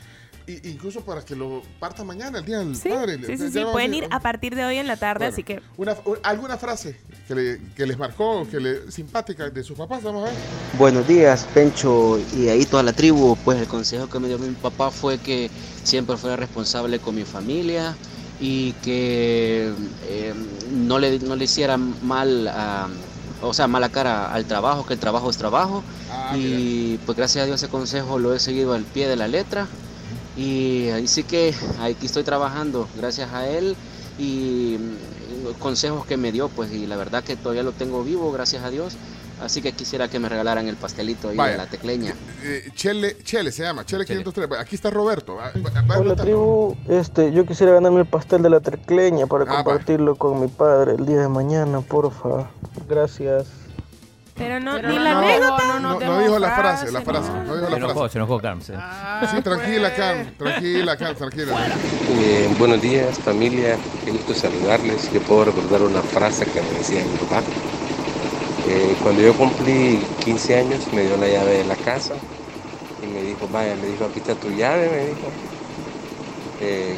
Incluso 0.63 1.01
para 1.01 1.21
que 1.23 1.35
lo 1.35 1.61
parta 1.80 2.03
mañana, 2.03 2.39
el 2.39 2.45
día 2.45 2.59
del 2.59 2.76
Sí, 2.76 2.89
padre. 2.89 3.17
sí, 3.26 3.38
sí, 3.38 3.51
sí. 3.51 3.63
Pueden 3.71 3.93
a- 3.93 3.95
ir 3.97 4.07
a 4.09 4.19
partir 4.19 4.55
de 4.55 4.65
hoy 4.65 4.77
en 4.77 4.88
la 4.88 4.97
tarde, 4.97 5.26
Bueno, 5.26 5.34
así 5.34 5.43
que 5.43 5.61
Una, 5.77 5.95
¿Alguna 6.23 6.57
frase 6.57 6.95
que, 7.27 7.35
le- 7.35 7.59
que 7.76 7.85
les 7.85 7.97
marcó, 7.97 8.47
que 8.49 8.59
le, 8.59 8.91
simpática 8.91 9.49
de 9.49 9.63
sus 9.63 9.77
papás? 9.77 10.01
Vamos 10.03 10.23
a 10.27 10.31
ver. 10.31 10.39
Buenos 10.77 11.07
días, 11.07 11.45
Pencho, 11.53 12.19
y 12.35 12.47
ahí 12.49 12.65
toda 12.65 12.81
la 12.84 12.93
tribu. 12.93 13.38
Pues 13.45 13.59
el 13.59 13.67
consejo 13.67 14.07
que 14.09 14.19
me 14.19 14.27
dio 14.27 14.39
mi 14.39 14.49
papá 14.55 14.89
fue 14.91 15.19
que 15.19 15.51
siempre 15.84 16.17
fuera 16.17 16.35
responsable 16.35 16.99
con 16.99 17.13
mi 17.15 17.23
familia 17.26 17.95
y 18.41 18.71
que 18.84 19.71
eh, 20.07 20.34
no, 20.71 20.97
le, 20.97 21.19
no 21.19 21.35
le 21.35 21.43
hiciera 21.45 21.77
mal, 21.77 22.47
a- 22.47 22.88
o 23.41 23.53
sea, 23.53 23.67
mala 23.67 23.89
cara 23.89 24.34
al 24.34 24.45
trabajo, 24.45 24.85
que 24.85 24.93
el 24.93 24.99
trabajo 24.99 25.30
es 25.30 25.38
trabajo. 25.38 25.84
Ah, 26.11 26.35
y 26.35 26.97
pues 27.05 27.17
gracias 27.17 27.43
a 27.43 27.45
Dios 27.45 27.61
ese 27.61 27.71
consejo 27.71 28.17
lo 28.19 28.34
he 28.34 28.39
seguido 28.39 28.73
al 28.73 28.84
pie 28.84 29.07
de 29.07 29.15
la 29.15 29.27
letra. 29.27 29.67
Y 30.38 30.89
ahí 30.89 31.07
sí 31.07 31.23
que 31.23 31.53
aquí 31.81 32.06
estoy 32.06 32.23
trabajando 32.23 32.88
gracias 32.97 33.34
a 33.34 33.47
él 33.47 33.76
y 34.18 34.77
mm, 34.80 35.43
los 35.45 35.57
consejos 35.57 36.06
que 36.06 36.18
me 36.18 36.31
dio, 36.31 36.49
pues 36.49 36.72
y 36.72 36.85
la 36.88 36.95
verdad 36.97 37.23
que 37.23 37.35
todavía 37.35 37.64
lo 37.64 37.72
tengo 37.72 38.03
vivo, 38.03 38.31
gracias 38.31 38.64
a 38.64 38.69
Dios. 38.69 38.95
Así 39.41 39.61
que 39.61 39.72
quisiera 39.72 40.10
que 40.10 40.19
me 40.19 40.27
regalaran 40.27 40.68
el 40.68 40.76
pastelito 40.76 41.30
ahí 41.30 41.38
de 41.38 41.56
la 41.57 41.65
tecleña. 41.65 42.14
Eh, 42.43 42.72
Chele, 42.76 43.15
Chele 43.23 43.53
se 43.53 43.64
llama, 43.64 43.85
Chele 43.85 44.06
503. 44.06 44.49
Aquí 44.60 44.76
está 44.76 44.89
Roberto. 44.89 45.35
Va- 45.38 45.53
va- 45.65 45.81
va 45.81 45.97
Hola 45.97 46.15
tribu, 46.18 46.76
este, 46.89 47.31
yo 47.31 47.45
quisiera 47.45 47.72
ganarme 47.72 48.01
el 48.01 48.06
pastel 48.06 48.41
de 48.41 48.49
la 48.49 48.60
trecleña 48.60 49.27
para 49.27 49.45
Ah, 49.45 49.47
va. 49.47 49.64
compartirlo 49.64 50.15
con 50.18 50.41
mi 50.41 50.49
padre 50.49 50.95
el 50.95 51.06
día 51.06 51.22
de 51.22 51.30
mañana, 51.30 51.80
porfa. 51.80 52.49
Gracias. 52.89 53.47
Pero 54.40 54.60
no, 54.60 54.76
Pero 54.76 54.88
ni 54.90 54.95
no, 54.95 55.03
la 55.03 55.11
no, 55.14 55.20
anécdota. 55.20 55.64
no, 55.68 55.80
no, 55.80 55.90
No, 55.94 55.98
tengo 55.98 56.14
no 56.14 56.22
dijo 56.22 56.40
la 56.40 56.52
frase, 56.52 56.91
la 56.91 57.02
frase, 57.02 57.30
no. 57.30 57.44
No 57.44 57.53
dijo 57.56 57.66
Se 57.66 57.72
la 57.72 57.78
enojó, 57.78 57.94
frase. 57.99 58.11
se 58.14 58.18
enojó 58.18 58.40
Carmen. 58.40 58.64
sí. 58.66 58.74
Sí, 59.36 59.41
tranquila, 59.41 59.94
Cam. 59.95 60.26
Tranquila, 60.38 60.98
Cam, 60.98 61.16
tranquila. 61.16 61.68
Eh, 62.20 62.49
buenos 62.57 62.82
días 62.82 63.20
familia, 63.20 63.76
qué 64.06 64.11
gusto 64.11 64.34
saludarles. 64.34 65.11
Yo 65.11 65.20
puedo 65.22 65.45
recordar 65.45 65.82
una 65.84 66.02
frase 66.02 66.45
que 66.45 66.61
me 66.61 66.70
decía 66.80 67.03
mi 67.03 67.18
papá. 67.28 67.41
Eh, 68.68 68.95
cuando 69.03 69.22
yo 69.22 69.34
cumplí 69.36 70.02
15 70.24 70.57
años 70.60 70.88
me 70.94 71.02
dio 71.03 71.18
la 71.18 71.28
llave 71.28 71.57
de 71.60 71.66
la 71.66 71.76
casa 71.76 72.14
y 73.03 73.07
me 73.07 73.22
dijo, 73.22 73.48
vaya, 73.52 73.76
me 73.76 73.88
dijo, 73.88 74.06
aquí 74.06 74.20
está 74.20 74.36
tu 74.36 74.49
llave, 74.52 74.90
me 74.90 75.06
dijo. 75.07 75.28
Eh, 76.61 76.98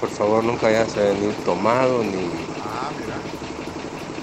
por 0.00 0.08
favor 0.10 0.44
nunca 0.44 0.66
vayas 0.66 0.94
a 0.96 1.00
venir 1.00 1.32
tomado 1.44 2.02
ni 2.02 2.28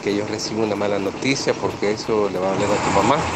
que 0.02 0.16
yo 0.16 0.26
reciba 0.28 0.64
una 0.64 0.76
mala 0.76 1.00
noticia 1.00 1.54
porque 1.56 1.92
eso 1.92 2.30
le 2.30 2.40
va 2.40 2.50
a 2.50 2.52
hablar 2.52 2.72
a 2.74 2.80
tu 2.80 2.92
mamá. 2.92 3.32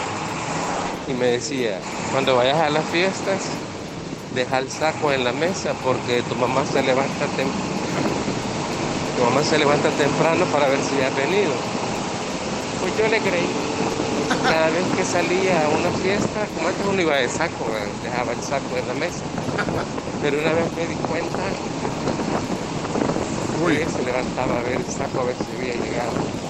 Y 1.08 1.14
me 1.14 1.28
decía, 1.28 1.88
cuando 2.12 2.36
vayas 2.36 2.60
a 2.60 2.70
las 2.70 2.90
fiestas, 2.90 3.64
deja 4.30 4.60
el 4.60 4.70
saco 4.72 5.12
en 5.14 5.24
la 5.24 5.34
mesa 5.34 5.76
porque 5.76 6.24
tu 6.24 6.36
mamá 6.36 6.66
se 6.66 6.84
levanta 6.84 7.30
tem- 7.30 7.58
tu 9.14 9.22
mamá 9.24 9.44
se 9.44 9.58
levanta 9.58 9.92
temprano 9.96 10.48
para 10.48 10.68
ver 10.68 10.84
si 10.84 11.02
has 11.02 11.14
venido. 11.14 11.68
Pues 12.80 12.94
yo 12.96 13.08
le 13.08 13.22
creí. 13.22 13.66
Cada 14.46 14.70
vez 14.70 14.92
que 14.92 15.06
salía 15.06 15.66
a 15.66 15.70
una 15.70 15.92
fiesta, 15.92 16.50
como 16.50 16.68
antes 16.70 16.86
uno 16.88 17.02
iba 17.02 17.18
de 17.18 17.30
saco, 17.30 17.74
dejaba 18.02 18.34
el 18.34 18.42
saco 18.42 18.78
en 18.78 18.88
la 18.88 18.94
mesa. 18.96 19.32
Pero 20.20 20.40
una 20.40 20.54
vez 20.54 20.72
me 20.72 20.88
di 20.88 20.98
cuenta, 20.98 21.62
Uy. 23.54 23.88
se 23.88 24.04
levantaba 24.04 24.60
a 24.60 24.62
ver 24.62 24.80
el 24.82 24.88
saco 24.90 25.22
a 25.22 25.24
ver 25.26 25.38
si 25.38 25.54
había 25.54 25.76
llegado. 25.76 26.45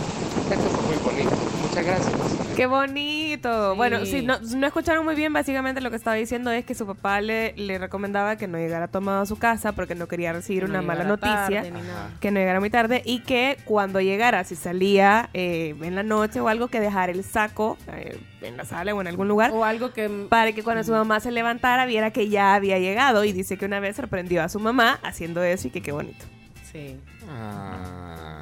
Muy 0.47 0.95
bonito. 1.03 1.35
Muchas 1.61 1.85
gracias. 1.85 2.13
Qué 2.55 2.67
bonito. 2.67 3.75
Bueno, 3.75 4.05
Sí. 4.05 4.21
si 4.21 4.21
no, 4.25 4.39
no 4.39 4.67
escucharon 4.67 5.03
muy 5.03 5.15
bien, 5.15 5.33
básicamente 5.33 5.81
lo 5.81 5.89
que 5.89 5.97
estaba 5.97 6.15
diciendo 6.15 6.51
es 6.51 6.63
que 6.63 6.73
su 6.73 6.85
papá 6.85 7.19
le, 7.19 7.51
le 7.57 7.77
recomendaba 7.79 8.37
que 8.37 8.47
no 8.47 8.57
llegara 8.57 8.87
tomado 8.87 9.23
a 9.23 9.25
su 9.25 9.35
casa 9.37 9.73
porque 9.73 9.93
no 9.93 10.07
quería 10.07 10.31
recibir 10.31 10.61
Que 10.63 10.67
no 10.69 10.79
una 10.79 10.81
mala 10.81 11.03
noticia, 11.03 11.63
tarde 11.63 11.73
que 12.21 12.31
no 12.31 12.39
llegara 12.39 12.59
muy 12.61 12.69
tarde 12.69 13.01
y 13.03 13.19
que 13.19 13.57
cuando 13.65 13.99
llegara, 13.99 14.43
si 14.45 14.55
salía 14.55 15.29
eh, 15.33 15.75
en 15.81 15.95
la 15.95 16.03
noche 16.03 16.39
o 16.39 16.47
algo, 16.47 16.69
que 16.69 16.79
dejara 16.79 17.11
el 17.11 17.25
saco 17.25 17.77
eh, 17.91 18.17
en 18.41 18.55
la 18.55 18.63
sala 18.63 18.93
o 18.95 19.01
en 19.01 19.07
algún 19.07 19.27
lugar 19.27 19.51
O 19.51 19.65
algo 19.65 19.91
que... 19.91 20.07
para 20.29 20.53
que 20.53 20.63
cuando 20.63 20.83
su 20.83 20.91
mamá 20.91 21.19
se 21.19 21.31
levantara 21.31 21.85
viera 21.85 22.11
que 22.11 22.29
ya 22.29 22.55
había 22.55 22.79
llegado 22.79 23.25
y 23.25 23.33
dice 23.33 23.57
que 23.57 23.65
una 23.65 23.81
vez 23.81 23.97
sorprendió 23.97 24.41
a 24.43 24.47
su 24.49 24.59
mamá 24.61 24.99
haciendo 25.03 25.43
eso 25.43 25.67
y 25.67 25.71
que 25.71 25.81
qué 25.81 25.91
bonito. 25.91 26.23
Sí. 26.71 26.97
Ah. 27.29 28.34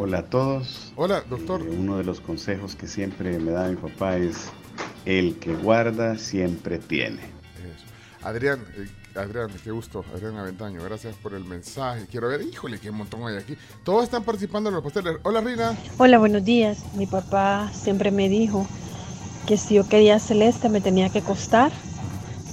Hola 0.00 0.18
a 0.18 0.22
todos. 0.22 0.92
Hola, 0.94 1.24
doctor. 1.28 1.60
Eh, 1.60 1.76
uno 1.76 1.98
de 1.98 2.04
los 2.04 2.20
consejos 2.20 2.76
que 2.76 2.86
siempre 2.86 3.36
me 3.40 3.50
da 3.50 3.66
mi 3.66 3.74
papá 3.74 4.16
es 4.16 4.48
el 5.06 5.36
que 5.40 5.56
guarda 5.56 6.16
siempre 6.16 6.78
tiene. 6.78 7.16
Eso. 7.16 7.84
Adrián, 8.22 8.64
eh, 8.76 8.86
Adrián, 9.16 9.50
qué 9.64 9.72
gusto, 9.72 10.04
Adrián 10.14 10.36
Aventaño, 10.36 10.84
gracias 10.84 11.16
por 11.16 11.34
el 11.34 11.44
mensaje. 11.44 12.06
Quiero 12.08 12.28
ver, 12.28 12.42
híjole, 12.42 12.78
qué 12.78 12.92
montón 12.92 13.26
hay 13.26 13.38
aquí. 13.38 13.56
Todos 13.82 14.04
están 14.04 14.22
participando 14.22 14.68
en 14.68 14.76
los 14.76 14.84
pasteles. 14.84 15.16
Hola, 15.24 15.40
Rina. 15.40 15.76
Hola, 15.96 16.18
buenos 16.18 16.44
días. 16.44 16.78
Mi 16.94 17.08
papá 17.08 17.68
siempre 17.74 18.12
me 18.12 18.28
dijo 18.28 18.68
que 19.48 19.56
si 19.56 19.74
yo 19.74 19.88
quería 19.88 20.20
celeste 20.20 20.68
me 20.68 20.80
tenía 20.80 21.10
que 21.10 21.22
costar. 21.22 21.72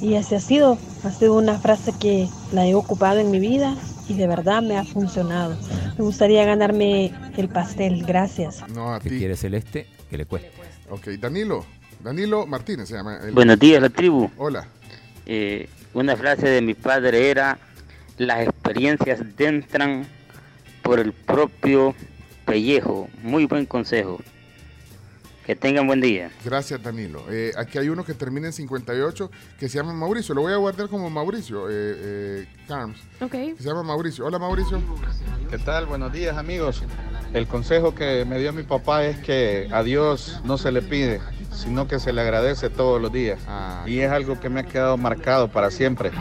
Y 0.02 0.16
así 0.16 0.34
ha 0.34 0.40
sido. 0.40 0.80
Ha 1.04 1.12
sido 1.12 1.36
una 1.36 1.60
frase 1.60 1.94
que 2.00 2.28
la 2.52 2.66
he 2.66 2.74
ocupado 2.74 3.20
en 3.20 3.30
mi 3.30 3.38
vida 3.38 3.76
y 4.08 4.14
de 4.16 4.28
verdad 4.28 4.62
me 4.62 4.78
ha 4.78 4.84
funcionado. 4.84 5.58
Me 5.98 6.04
gustaría 6.04 6.46
ganarme 6.46 7.14
el 7.38 7.50
pastel. 7.50 8.04
Gracias. 8.06 8.64
No, 8.70 8.94
a 8.94 9.00
que 9.00 9.10
ti. 9.10 9.18
quiere 9.18 9.36
celeste, 9.36 9.88
que 10.10 10.18
le 10.18 10.26
cueste. 10.26 10.52
Ok, 10.90 11.08
Danilo. 11.20 11.66
Danilo 12.04 12.46
Martínez 12.46 12.88
se 12.90 12.96
llama. 12.96 13.20
el- 13.24 13.32
Buenos 13.32 13.58
días, 13.60 13.82
la 13.82 13.90
tribu. 13.90 14.30
Hola. 14.38 14.68
Eh, 15.26 15.68
una 15.94 16.16
frase 16.16 16.48
de 16.48 16.62
mi 16.62 16.74
padre 16.76 17.30
era, 17.30 17.58
las 18.18 18.42
experiencias 18.48 19.20
entran 19.40 20.06
por 20.84 21.00
el 21.00 21.14
propio 21.14 21.96
pellejo. 22.46 23.10
Muy 23.24 23.46
buen 23.46 23.66
consejo. 23.66 24.20
Que 25.46 25.56
tengan 25.56 25.86
buen 25.86 26.02
día. 26.02 26.32
Gracias, 26.44 26.82
Danilo. 26.82 27.24
Eh, 27.30 27.52
aquí 27.56 27.78
hay 27.78 27.90
uno 27.90 28.04
que 28.04 28.16
termina 28.16 28.48
en 28.48 28.54
58 28.54 29.30
que 29.60 29.70
se 29.70 29.78
llama 29.78 29.94
Mauricio. 29.94 30.34
Lo 30.34 30.42
voy 30.42 30.54
a 30.54 30.56
guardar 30.56 30.90
como 30.90 31.08
Mauricio, 31.12 31.70
eh, 31.70 31.74
eh, 31.74 32.48
Carms. 32.68 32.98
Ok. 33.22 33.32
Que 33.32 33.56
se 33.60 33.64
llama 33.64 33.84
Mauricio. 33.84 34.26
Hola, 34.26 34.40
Mauricio. 34.40 34.82
¿Qué 35.52 35.60
tal? 35.60 35.86
Buenos 35.86 36.12
días 36.12 36.36
amigos. 36.36 36.82
El 37.34 37.48
consejo 37.48 37.94
que 37.94 38.26
me 38.26 38.40
dio 38.40 38.54
mi 38.54 38.64
papá 38.64 39.06
es 39.06 39.20
que 39.20 39.70
a 39.72 39.84
Dios 39.84 40.40
no 40.46 40.58
se 40.58 40.72
le 40.72 40.82
pide, 40.82 41.22
sino 41.52 41.88
que 41.88 42.00
se 42.00 42.12
le 42.12 42.22
agradece 42.22 42.70
todos 42.72 43.00
los 43.00 43.12
días. 43.12 43.40
Y 43.86 44.00
es 44.00 44.10
algo 44.10 44.40
que 44.40 44.50
me 44.50 44.62
ha 44.62 44.64
quedado 44.64 44.98
marcado 44.98 45.52
para 45.52 45.70
siempre. 45.70 46.12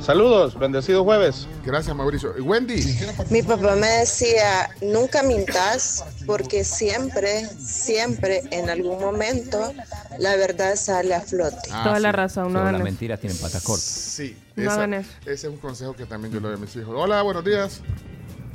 Saludos, 0.00 0.58
bendecido 0.58 1.04
jueves. 1.04 1.46
Gracias 1.64 1.94
Mauricio. 1.94 2.34
Wendy. 2.40 2.82
Mi 3.30 3.42
papá 3.42 3.76
me 3.76 3.86
decía, 3.86 4.68
nunca 4.82 5.22
mintas 5.22 6.04
porque 6.26 6.64
siempre, 6.64 7.46
siempre, 7.58 8.42
en 8.50 8.63
algún 8.70 9.00
momento, 9.00 9.72
la 10.18 10.36
verdad 10.36 10.76
sale 10.76 11.14
a 11.14 11.20
flote. 11.20 11.68
Toda 11.68 12.00
la 12.00 12.12
razón, 12.12 12.52
no 12.52 12.70
las 12.70 12.82
mentiras 12.82 13.20
tienen 13.20 13.38
patas 13.38 13.62
cortas. 13.62 13.84
Sí. 13.84 14.36
No 14.56 14.70
esa-. 14.70 14.84
Ese 14.94 15.08
es 15.32 15.44
un 15.44 15.56
consejo 15.56 15.94
que 15.94 16.06
también 16.06 16.32
yo 16.32 16.40
le 16.40 16.48
doy 16.48 16.56
a 16.56 16.60
mis 16.60 16.74
hijos. 16.76 16.94
Hola, 16.96 17.22
buenos 17.22 17.44
días. 17.44 17.80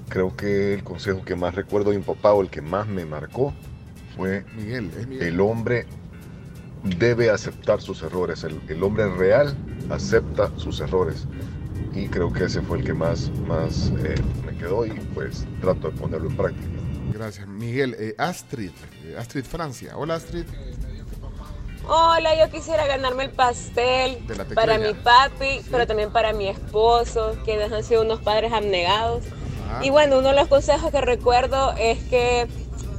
Creo 0.10 0.36
que 0.36 0.74
el 0.74 0.84
consejo 0.84 1.24
que 1.24 1.36
más 1.36 1.54
recuerdo 1.56 1.92
de 1.92 1.98
mi 1.98 2.04
papá 2.04 2.34
o 2.34 2.42
el 2.42 2.50
que 2.50 2.62
más 2.62 2.88
me 2.88 3.06
marcó 3.06 3.54
fue 4.16 4.44
Miguel, 4.56 4.92
es 5.00 5.08
Miguel. 5.08 5.28
el 5.28 5.40
hombre 5.40 5.86
debe 6.98 7.30
aceptar 7.30 7.82
sus 7.82 8.02
errores. 8.02 8.44
El, 8.44 8.60
el 8.68 8.82
hombre 8.84 9.08
real 9.16 9.56
acepta 9.90 10.52
sus 10.58 10.80
errores. 10.80 11.28
Y 11.94 12.08
creo 12.08 12.32
que 12.32 12.46
ese 12.46 12.62
fue 12.62 12.80
el 12.80 12.86
que 12.86 12.94
más, 12.94 13.30
más 13.48 13.92
eh, 14.04 14.16
me 14.46 14.58
quedó 14.58 14.86
y 14.86 14.92
pues 15.14 15.46
trato 15.62 15.90
de 15.90 15.98
ponerlo 15.98 16.30
en 16.30 16.38
práctica. 16.38 16.68
Gracias, 17.14 17.48
Miguel. 17.48 17.96
Eh, 18.00 18.16
Astrid. 18.18 18.72
eh, 19.04 19.16
Astrid 19.18 19.46
Francia. 19.46 19.98
Hola, 19.98 20.16
Astrid. 20.16 20.46
Hola, 21.88 22.36
yo 22.38 22.52
quisiera 22.52 22.86
ganarme 22.86 23.24
el 23.24 23.32
pastel 23.32 24.20
para 24.54 24.78
mi 24.78 24.94
papi, 24.94 25.62
pero 25.72 25.88
también 25.88 26.12
para 26.12 26.34
mi 26.34 26.48
esposo, 26.48 27.36
que 27.46 27.64
han 27.64 27.84
sido 27.84 28.04
unos 28.04 28.22
padres 28.22 28.54
abnegados. 28.54 29.24
Ajá. 29.66 29.84
Y 29.84 29.90
bueno, 29.90 30.20
uno 30.20 30.30
de 30.30 30.36
los 30.36 30.48
consejos 30.48 30.92
que 30.92 31.02
recuerdo 31.02 31.74
es 31.80 31.98
que 32.04 32.48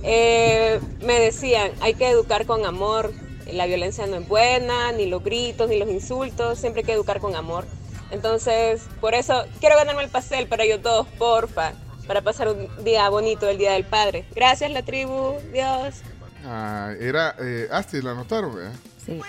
eh, 0.03 0.81
me 1.03 1.21
decían, 1.21 1.71
hay 1.81 1.95
que 1.95 2.09
educar 2.09 2.47
con 2.47 2.67
amor, 2.67 3.13
la 3.47 3.67
violencia 3.67 4.07
no 4.07 4.17
es 4.17 4.27
buena, 4.27 4.91
ni 4.93 5.07
los 5.07 5.23
gritos, 5.23 5.69
ni 5.69 5.79
los 5.79 5.89
insultos, 5.89 6.59
siempre 6.59 6.81
hay 6.81 6.87
que 6.87 6.93
educar 6.93 7.21
con 7.21 7.37
amor. 7.37 7.67
Entonces, 8.11 8.83
por 9.01 9.15
eso 9.15 9.45
quiero 9.61 9.77
ganarme 9.77 10.03
el 10.03 10.11
pastel 10.11 10.49
para 10.49 10.65
ellos 10.65 10.83
todos, 10.83 11.07
porfa, 11.19 11.75
para 12.07 12.23
pasar 12.23 12.49
un 12.49 12.69
día 12.85 13.09
bonito 13.09 13.49
el 13.49 13.59
Día 13.59 13.73
del 13.73 13.85
Padre. 13.85 14.25
Gracias, 14.35 14.71
la 14.71 14.83
tribu, 14.83 15.35
Dios. 15.53 16.03
Ah, 16.45 16.93
era 16.99 17.35
eh, 17.39 17.69
Astrid, 17.71 18.03
¿la 18.03 18.13
anotaron? 18.13 18.55
verdad? 18.55 18.73
Sí. 19.05 19.21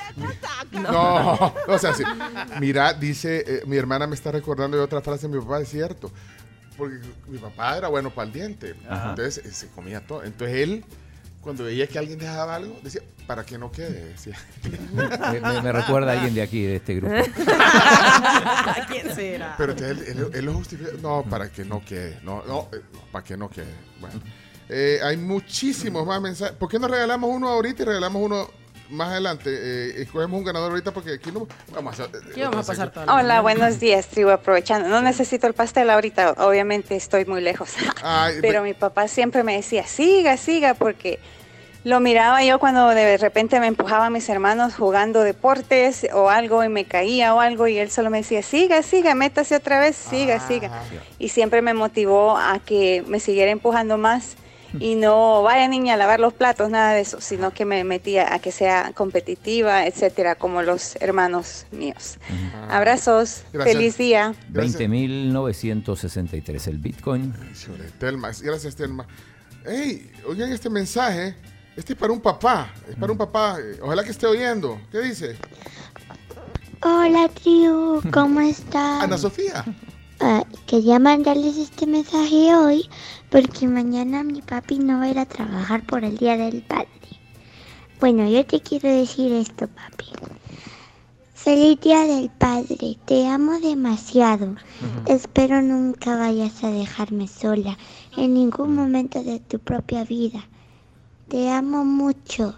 No, 0.72 1.53
o 1.68 1.77
sea, 1.77 1.93
sí. 1.93 2.03
Mira, 2.60 2.93
dice, 2.93 3.43
eh, 3.45 3.61
mi 3.65 3.77
hermana 3.77 4.07
me 4.07 4.15
está 4.15 4.31
recordando 4.31 4.77
de 4.77 4.84
otra 4.84 5.02
frase 5.02 5.27
de 5.27 5.35
mi 5.35 5.41
papá, 5.41 5.61
es 5.61 5.69
cierto. 5.69 6.11
Porque 6.77 6.99
mi 7.27 7.38
papá 7.38 7.77
era 7.77 7.88
bueno 7.89 8.10
para 8.11 8.27
el 8.27 8.34
diente. 8.34 8.76
Ajá. 8.88 9.10
Entonces 9.11 9.45
eh, 9.45 9.52
se 9.52 9.68
comía 9.68 10.06
todo. 10.06 10.23
Entonces 10.23 10.57
él, 10.57 10.85
cuando 11.42 11.64
veía 11.66 11.88
que 11.88 11.98
alguien 12.00 12.20
dejaba 12.20 12.56
algo, 12.56 12.80
decía, 12.84 13.02
para 13.28 13.44
que 13.46 13.58
no 13.58 13.72
quede. 13.72 14.06
Decía. 14.10 14.38
Me, 14.94 15.40
me- 15.42 15.62
me 15.62 15.72
recuerda 15.72 16.12
a 16.12 16.14
alguien 16.16 16.34
de 16.36 16.42
aquí, 16.42 16.62
de 16.64 16.76
este 16.78 16.96
grupo. 16.96 17.14
¿Quién 18.88 19.14
será? 19.16 19.56
Pero 19.58 19.74
él, 19.74 20.04
él- 20.08 20.30
él 20.34 20.46
lo 20.46 20.54
justifica. 20.54 20.92
No, 21.02 21.24
para 21.24 21.50
que 21.50 21.66
no 21.66 21.84
quede. 21.84 22.20
No, 22.24 22.44
no, 22.48 22.70
eh, 22.74 22.82
no, 22.94 23.00
para 23.12 23.24
que 23.24 23.38
no 23.38 23.50
quede. 23.50 23.74
Bueno. 24.00 24.22
Eh, 24.70 25.00
hay 25.04 25.18
muchísimos 25.18 26.06
más 26.06 26.22
mensajes. 26.22 26.56
¿Por 26.56 26.70
qué 26.70 26.80
no 26.80 26.88
regalamos 26.88 27.30
uno 27.30 27.50
ahorita 27.50 27.84
y 27.84 27.86
regalamos 27.86 28.22
uno 28.24 28.50
más 28.92 29.10
adelante? 29.10 29.50
Eh, 29.52 30.02
escogemos 30.02 30.38
un 30.38 30.46
ganador 30.46 30.72
ahorita 30.72 30.92
porque 30.92 31.14
aquí 31.14 31.32
no 31.32 31.48
vamos 31.74 32.00
a, 32.00 32.04
Aquí 32.04 32.42
vamos 32.42 32.66
a 32.66 32.72
pasar 32.72 32.92
todo. 32.92 33.06
Hola, 33.14 33.42
buenos 33.42 33.80
días, 33.80 34.08
tribu, 34.08 34.30
aprovechando. 34.30 34.90
No 34.90 35.02
necesito 35.02 35.48
el 35.48 35.54
pastel 35.54 35.90
ahorita, 35.90 36.34
obviamente 36.38 36.96
estoy 36.96 37.26
muy 37.26 37.42
lejos. 37.42 37.74
Ay, 38.04 38.36
Pero 38.42 38.64
mi 38.64 38.74
papá 38.74 39.08
siempre 39.08 39.44
me 39.44 39.56
decía, 39.56 39.88
siga, 39.88 40.38
siga, 40.38 40.74
porque 40.74 41.20
lo 41.84 42.00
miraba 42.00 42.44
yo 42.44 42.60
cuando 42.60 42.90
de 42.90 43.18
repente 43.18 43.60
me 43.60 43.68
empujaba 43.68 44.06
a 44.06 44.10
mis 44.12 44.30
hermanos 44.30 44.76
jugando 44.76 45.22
deportes 45.22 46.06
o 46.14 46.30
algo 46.30 46.64
y 46.64 46.70
me 46.70 46.86
caía 46.86 47.34
o 47.34 47.40
algo 47.40 47.68
y 47.68 47.80
él 47.80 47.90
solo 47.90 48.12
me 48.12 48.20
decía, 48.20 48.44
siga, 48.44 48.84
siga, 48.84 49.16
métase 49.16 49.56
otra 49.56 49.80
vez, 49.80 49.96
siga, 49.96 50.40
siga. 50.40 50.84
Y 51.18 51.30
siempre 51.30 51.62
me 51.64 51.74
motivó 51.74 52.38
a 52.38 52.60
que 52.60 53.04
me 53.08 53.20
siguiera 53.20 53.52
empujando 53.52 53.98
más 53.98 54.36
y 54.80 54.95
no 54.95 55.41
vaya 55.43 55.68
niña 55.68 55.95
a 55.95 55.98
lavar 55.98 56.19
los 56.19 56.34
platos, 56.34 56.69
nada 56.69 56.93
de 56.93 57.02
eso, 57.02 57.19
sino 57.22 57.52
que 57.52 57.65
me 57.65 57.84
metía 57.84 58.34
a 58.34 58.39
que 58.39 58.52
sea 58.52 58.91
competitiva, 58.93 59.85
etcétera, 59.85 60.35
como 60.35 60.61
los 60.61 60.95
hermanos 61.02 61.65
míos. 61.72 62.18
Abrazos, 62.69 63.43
Gracias. 63.53 63.76
feliz 63.76 63.98
día. 63.98 64.34
20.963 64.53 66.68
el 66.68 66.77
Bitcoin. 66.77 67.34
Telma, 67.99 68.31
gracias 68.41 68.76
Telma. 68.76 69.06
Hey, 69.65 70.11
oigan 70.27 70.52
este 70.52 70.69
mensaje. 70.69 71.35
Este 71.76 71.93
es 71.93 71.99
para 71.99 72.11
un 72.11 72.19
papá. 72.19 72.72
Es 72.89 72.95
para 72.95 73.11
un 73.11 73.18
papá. 73.18 73.57
eh, 73.60 73.80
Ojalá 73.81 74.03
que 74.03 74.11
esté 74.11 74.27
oyendo. 74.27 74.80
¿Qué 74.91 74.99
dice? 75.02 75.38
Hola 76.84 77.30
tribu, 77.30 78.02
¿cómo 78.11 78.41
están? 78.41 79.02
Ana 79.03 79.18
Sofía. 79.18 79.64
Ah, 80.23 80.45
quería 80.68 80.99
mandarles 80.99 81.57
este 81.57 81.88
mensaje 81.88 82.53
hoy 82.53 82.88
porque 83.31 83.68
mañana 83.68 84.23
mi 84.23 84.43
papi 84.43 84.77
no 84.77 84.99
va 84.99 85.06
a 85.06 85.10
ir 85.10 85.18
a 85.18 85.26
trabajar 85.26 85.84
por 85.88 86.03
el 86.03 86.15
Día 86.15 86.38
del 86.38 86.61
Padre. 86.61 86.85
Bueno, 87.99 88.30
yo 88.30 88.45
te 88.45 88.60
quiero 88.60 88.88
decir 88.88 89.31
esto, 89.31 89.68
papi. 89.68 90.06
Feliz 91.34 91.81
Día 91.81 92.03
del 92.03 92.30
Padre, 92.30 92.99
te 93.06 93.27
amo 93.27 93.60
demasiado. 93.61 94.57
Espero 95.07 95.60
nunca 95.64 96.15
vayas 96.15 96.64
a 96.64 96.69
dejarme 96.69 97.27
sola 97.27 97.76
en 98.15 98.35
ningún 98.35 98.76
momento 98.76 99.23
de 99.23 99.39
tu 99.39 99.57
propia 99.57 100.03
vida. 100.03 100.48
Te 101.30 101.49
amo 101.49 101.84
mucho. 101.84 102.53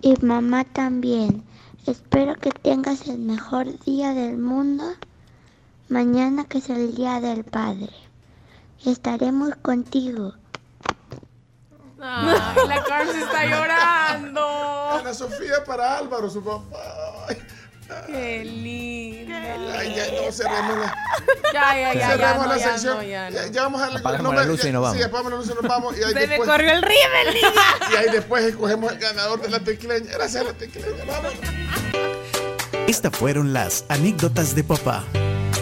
Y 0.00 0.14
mamá 0.24 0.64
también. 0.64 1.42
Espero 1.86 2.34
que 2.36 2.50
tengas 2.50 3.06
el 3.08 3.18
mejor 3.18 3.78
día 3.84 4.14
del 4.14 4.38
mundo 4.38 4.84
mañana 5.88 6.44
que 6.44 6.58
es 6.58 6.68
el 6.70 6.94
Día 6.94 7.20
del 7.20 7.44
Padre. 7.44 7.90
Estaremos 8.84 9.50
contigo. 9.62 10.34
Ay, 12.00 12.68
la 12.68 12.84
Carms 12.84 13.14
está 13.14 13.44
llorando. 13.44 14.46
Ana 14.92 15.12
Sofía 15.14 15.64
para 15.66 15.98
Álvaro, 15.98 16.30
su 16.30 16.42
papá. 16.44 16.76
Ay, 17.28 17.36
Qué 18.06 18.44
linda. 18.44 19.78
ay, 19.78 19.94
ya 19.96 20.06
no 20.12 20.30
cerremos 20.30 20.78
la, 20.78 20.94
Ya, 21.54 21.74
ya, 21.74 21.94
ya, 21.94 22.08
cerremos 22.10 22.18
ya, 22.18 22.46
la 22.46 22.54
no, 22.54 22.56
ya 22.60 22.70
sección. 22.72 22.96
no, 22.98 23.02
ya 23.02 23.30
no. 23.30 23.36
Ya, 23.36 23.46
ya 23.46 23.62
vamos 23.62 23.80
a 23.82 23.90
la, 23.90 23.98
Apagamos 24.00 24.22
no 24.24 24.32
la 24.38 24.42
me- 24.42 24.46
luz 24.48 24.60
y 24.60 24.66
ya- 24.66 24.72
nos 24.72 24.82
vamos. 24.82 24.96
Sí, 24.98 25.02
apagamos 25.02 25.32
la 25.32 25.38
luz 25.38 25.46
y 25.50 25.54
nos 25.54 25.62
vamos. 25.62 25.98
Y 25.98 26.02
ahí 26.02 26.08
Se 26.12 26.14
me 26.14 26.26
después, 26.26 26.48
corrió 26.50 26.72
el 26.72 26.82
rímel. 26.82 27.36
Y 27.92 27.96
ahí 27.96 28.06
después 28.12 28.44
escogemos 28.44 28.92
el 28.92 28.98
ganador 28.98 29.40
de 29.40 29.48
la 29.48 29.60
tecleña. 29.60 30.12
Gracias 30.12 30.42
a 30.42 30.44
la 30.48 30.52
tecleña. 30.52 31.02
Vamos. 31.06 31.32
Estas 32.86 33.16
fueron 33.16 33.52
las 33.54 33.84
anécdotas 33.88 34.54
de 34.54 34.62
papá. 34.64 35.02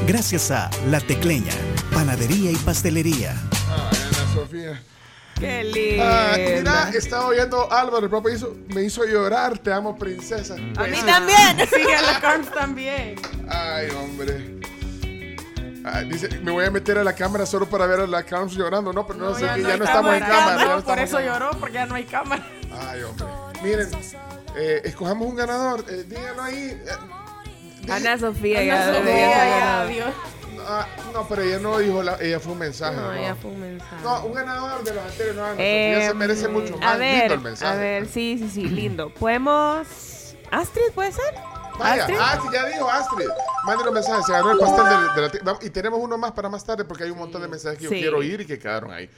Gracias 0.07 0.51
a 0.51 0.71
La 0.89 1.01
Tecleña, 1.01 1.53
Panadería 1.93 2.51
y 2.51 2.57
Pastelería. 2.57 3.35
Ay, 3.69 3.99
Ana 4.09 4.35
Sofía. 4.35 4.83
Qué 5.39 5.65
lindo. 5.65 6.05
Ah, 6.07 6.35
mira, 6.39 6.91
estaba 6.95 7.27
oyendo 7.27 7.71
Álvaro, 7.71 8.05
el 8.05 8.11
papá 8.11 8.31
hizo, 8.31 8.57
me 8.69 8.83
hizo 8.85 9.05
llorar. 9.05 9.59
Te 9.59 9.73
amo, 9.73 9.97
princesa. 9.99 10.55
A 10.55 10.85
mí 10.85 10.99
también. 11.05 11.59
Sí, 11.69 11.93
a 11.93 12.03
la 12.13 12.21
Carms 12.21 12.51
también. 12.55 13.17
Ay, 13.49 13.89
hombre. 13.91 14.57
Ah, 15.85 16.01
dice, 16.03 16.29
me 16.41 16.51
voy 16.51 16.65
a 16.65 16.71
meter 16.71 16.99
a 16.99 17.05
la 17.05 17.13
cámara 17.15 17.45
solo 17.47 17.69
para 17.69 17.87
ver 17.87 18.01
a 18.01 18.07
la 18.07 18.23
Carms 18.23 18.55
llorando. 18.55 18.93
No, 18.93 19.07
pero 19.07 19.19
no, 19.19 19.35
sé 19.35 19.43
ya 19.43 19.55
que 19.57 19.63
no 19.63 19.69
ya 19.69 19.77
no 19.77 19.85
estamos 19.85 20.15
en 20.15 20.21
cámara. 20.21 20.57
ya 20.59 20.65
No, 20.65 20.77
no 20.77 20.85
por 20.85 20.99
eso 20.99 21.17
cámara. 21.19 21.39
lloró, 21.39 21.51
porque 21.61 21.75
ya 21.75 21.87
no 21.87 21.95
hay 21.95 22.05
cámara. 22.05 22.47
Ay, 22.89 23.03
hombre. 23.03 23.27
Miren, 23.63 23.89
eh, 24.57 24.81
escojamos 24.85 25.29
un 25.29 25.37
ganador. 25.37 25.85
Eh, 25.89 26.05
díganlo 26.09 26.43
ahí. 26.43 26.57
Eh, 26.71 26.89
Ana 27.91 28.19
Sofía, 28.19 28.59
Ana 28.61 28.67
ya, 28.67 28.95
Sofía, 28.95 29.31
ya, 29.87 30.15
ah, 30.69 30.87
no, 31.13 31.27
pero 31.29 31.43
ella 31.43 31.59
no 31.59 31.79
dijo, 31.79 32.03
la, 32.03 32.17
ella 32.21 32.41
fue 32.41 32.53
un 32.53 32.59
mensaje. 32.59 32.97
No, 32.97 33.03
No, 33.03 33.13
ella 33.13 33.35
fue 33.37 33.51
un 33.51 33.61
mensaje. 33.61 33.97
No, 34.03 34.25
un 34.27 34.33
ganador 34.35 34.83
de 34.85 34.95
los 34.95 35.05
anteriores. 35.05 35.37
No, 35.37 35.45
Ana 35.45 35.55
Eh, 35.59 35.93
Sofía 35.95 36.09
se 36.09 36.15
merece 36.15 36.49
mucho 36.49 36.77
más 36.79 36.95
a 36.95 36.97
ver, 36.97 37.19
lindo 37.21 37.35
el 37.35 37.41
mensaje. 37.41 37.73
A 37.73 37.77
ver, 37.77 38.07
sí, 38.09 38.37
sí, 38.39 38.51
sí, 38.51 38.65
lindo. 38.69 39.11
¿Podemos. 39.15 40.35
Astrid, 40.51 40.93
puede 40.95 41.13
ser? 41.13 41.35
Vaya, 41.79 42.03
Astrid. 42.05 42.19
ah, 42.21 42.39
sí, 42.43 42.49
ya 42.53 42.65
dijo 42.67 42.89
Astrid. 42.91 43.27
Mándenos 43.67 43.93
mensajes, 43.93 44.25
se 44.25 44.33
ganó 44.33 44.53
el 44.53 44.59
pastel 44.59 44.85
de, 44.87 45.23
de 45.39 45.45
la 45.45 45.59
Y 45.61 45.71
tenemos 45.71 45.99
uno 46.01 46.17
más 46.17 46.33
para 46.33 46.49
más 46.49 46.65
tarde 46.65 46.85
porque 46.85 47.05
hay 47.05 47.11
un 47.11 47.19
montón 47.19 47.43
de 47.43 47.49
mensajes 47.49 47.79
que 47.79 47.85
yo 47.85 47.91
Sí. 47.91 47.97
quiero 48.01 48.19
oír 48.19 48.41
y 48.41 48.47
que 48.47 48.59
quedaron 48.59 48.93
ahí. 48.93 49.11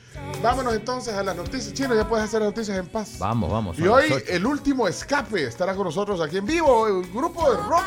Vámonos 0.43 0.75
entonces 0.75 1.15
a 1.15 1.23
las 1.23 1.37
noticias. 1.37 1.73
Chino, 1.75 1.95
ya 1.95 2.09
puedes 2.09 2.25
hacer 2.25 2.41
las 2.41 2.49
noticias 2.51 2.77
en 2.79 2.89
paz. 2.89 3.17
Vamos, 3.19 3.53
vamos. 3.53 3.79
Y 3.79 3.87
hoy 3.87 4.13
el 4.27 4.45
último 4.45 4.89
escape 4.89 5.45
estará 5.45 5.75
con 5.75 5.85
nosotros 5.85 6.21
aquí 6.21 6.39
en 6.39 6.47
vivo, 6.47 6.89
el 6.89 7.13
grupo 7.13 7.49
de 7.53 7.59
rock. 7.63 7.85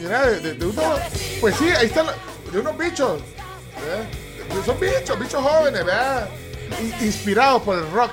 Mira, 0.00 0.26
de, 0.26 0.40
de- 0.40 0.54
de 0.54 0.66
unos, 0.66 0.84
pues 1.40 1.56
sí, 1.56 1.64
ahí 1.68 1.86
están, 1.86 2.06
de 2.52 2.58
unos 2.60 2.76
bichos. 2.78 3.20
Son 4.64 4.80
bichos, 4.80 5.18
bichos 5.18 5.42
jóvenes, 5.42 5.84
¿verdad? 5.84 6.28
In- 6.80 7.06
Inspirados 7.06 7.62
por 7.62 7.78
el 7.78 7.90
rock. 7.90 8.12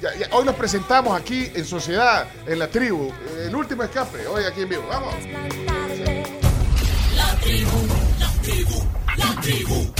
Ya- 0.00 0.14
ya, 0.16 0.28
hoy 0.32 0.44
los 0.44 0.54
presentamos 0.54 1.18
aquí 1.18 1.50
en 1.54 1.64
Sociedad, 1.64 2.28
en 2.46 2.58
la 2.58 2.68
tribu. 2.68 3.10
El 3.46 3.54
último 3.54 3.82
escape, 3.84 4.26
hoy 4.26 4.44
aquí 4.44 4.62
en 4.62 4.68
vivo. 4.68 4.84
Vamos. 4.88 5.14
La 7.16 7.34
tribu, 7.40 7.70
la 8.18 8.30
tribu, 8.42 8.82
la 9.16 9.40
tribu. 9.40 9.90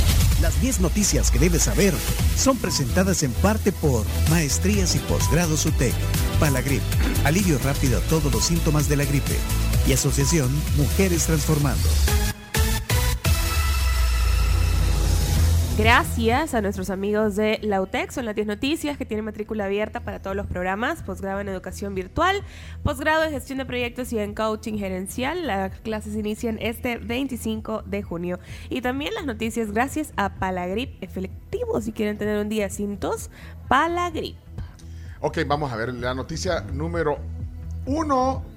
Las 0.42 0.60
10 0.60 0.80
noticias 0.80 1.30
que 1.30 1.38
debes 1.38 1.62
saber 1.62 1.94
son 2.36 2.58
presentadas 2.58 3.22
en 3.22 3.32
parte 3.32 3.72
por 3.72 4.04
Maestrías 4.28 4.94
y 4.94 4.98
Posgrados 4.98 5.64
UTEC, 5.64 5.94
Palagrip, 6.38 6.82
alivio 7.24 7.58
rápido 7.64 7.98
a 7.98 8.02
todos 8.02 8.30
los 8.32 8.44
síntomas 8.44 8.88
de 8.88 8.96
la 8.96 9.04
gripe 9.04 9.36
y 9.86 9.92
Asociación 9.92 10.50
Mujeres 10.76 11.26
Transformando. 11.26 11.88
Gracias 15.76 16.54
a 16.54 16.60
nuestros 16.60 16.88
amigos 16.88 17.34
de 17.34 17.58
la 17.60 17.82
UTEC, 17.82 18.12
son 18.12 18.26
las 18.26 18.36
10 18.36 18.46
noticias 18.46 18.96
que 18.96 19.04
tienen 19.04 19.24
matrícula 19.24 19.64
abierta 19.64 19.98
para 20.00 20.22
todos 20.22 20.36
los 20.36 20.46
programas, 20.46 21.02
posgrado 21.02 21.40
en 21.40 21.48
educación 21.48 21.96
virtual, 21.96 22.44
posgrado 22.84 23.24
en 23.24 23.32
gestión 23.32 23.58
de 23.58 23.64
proyectos 23.64 24.12
y 24.12 24.20
en 24.20 24.36
coaching 24.36 24.78
gerencial. 24.78 25.48
Las 25.48 25.80
clases 25.80 26.14
inician 26.14 26.58
este 26.60 26.98
25 26.98 27.82
de 27.86 28.04
junio. 28.04 28.38
Y 28.70 28.82
también 28.82 29.14
las 29.14 29.26
noticias 29.26 29.72
gracias 29.72 30.12
a 30.14 30.36
Palagrip 30.36 31.02
efectivo, 31.02 31.80
si 31.80 31.90
quieren 31.90 32.18
tener 32.18 32.38
un 32.40 32.48
día 32.48 32.70
sin 32.70 32.96
tos, 32.96 33.28
Palagrip. 33.66 34.36
Ok, 35.20 35.38
vamos 35.44 35.72
a 35.72 35.76
ver 35.76 35.92
la 35.92 36.14
noticia 36.14 36.60
número 36.72 37.18
uno. 37.86 38.53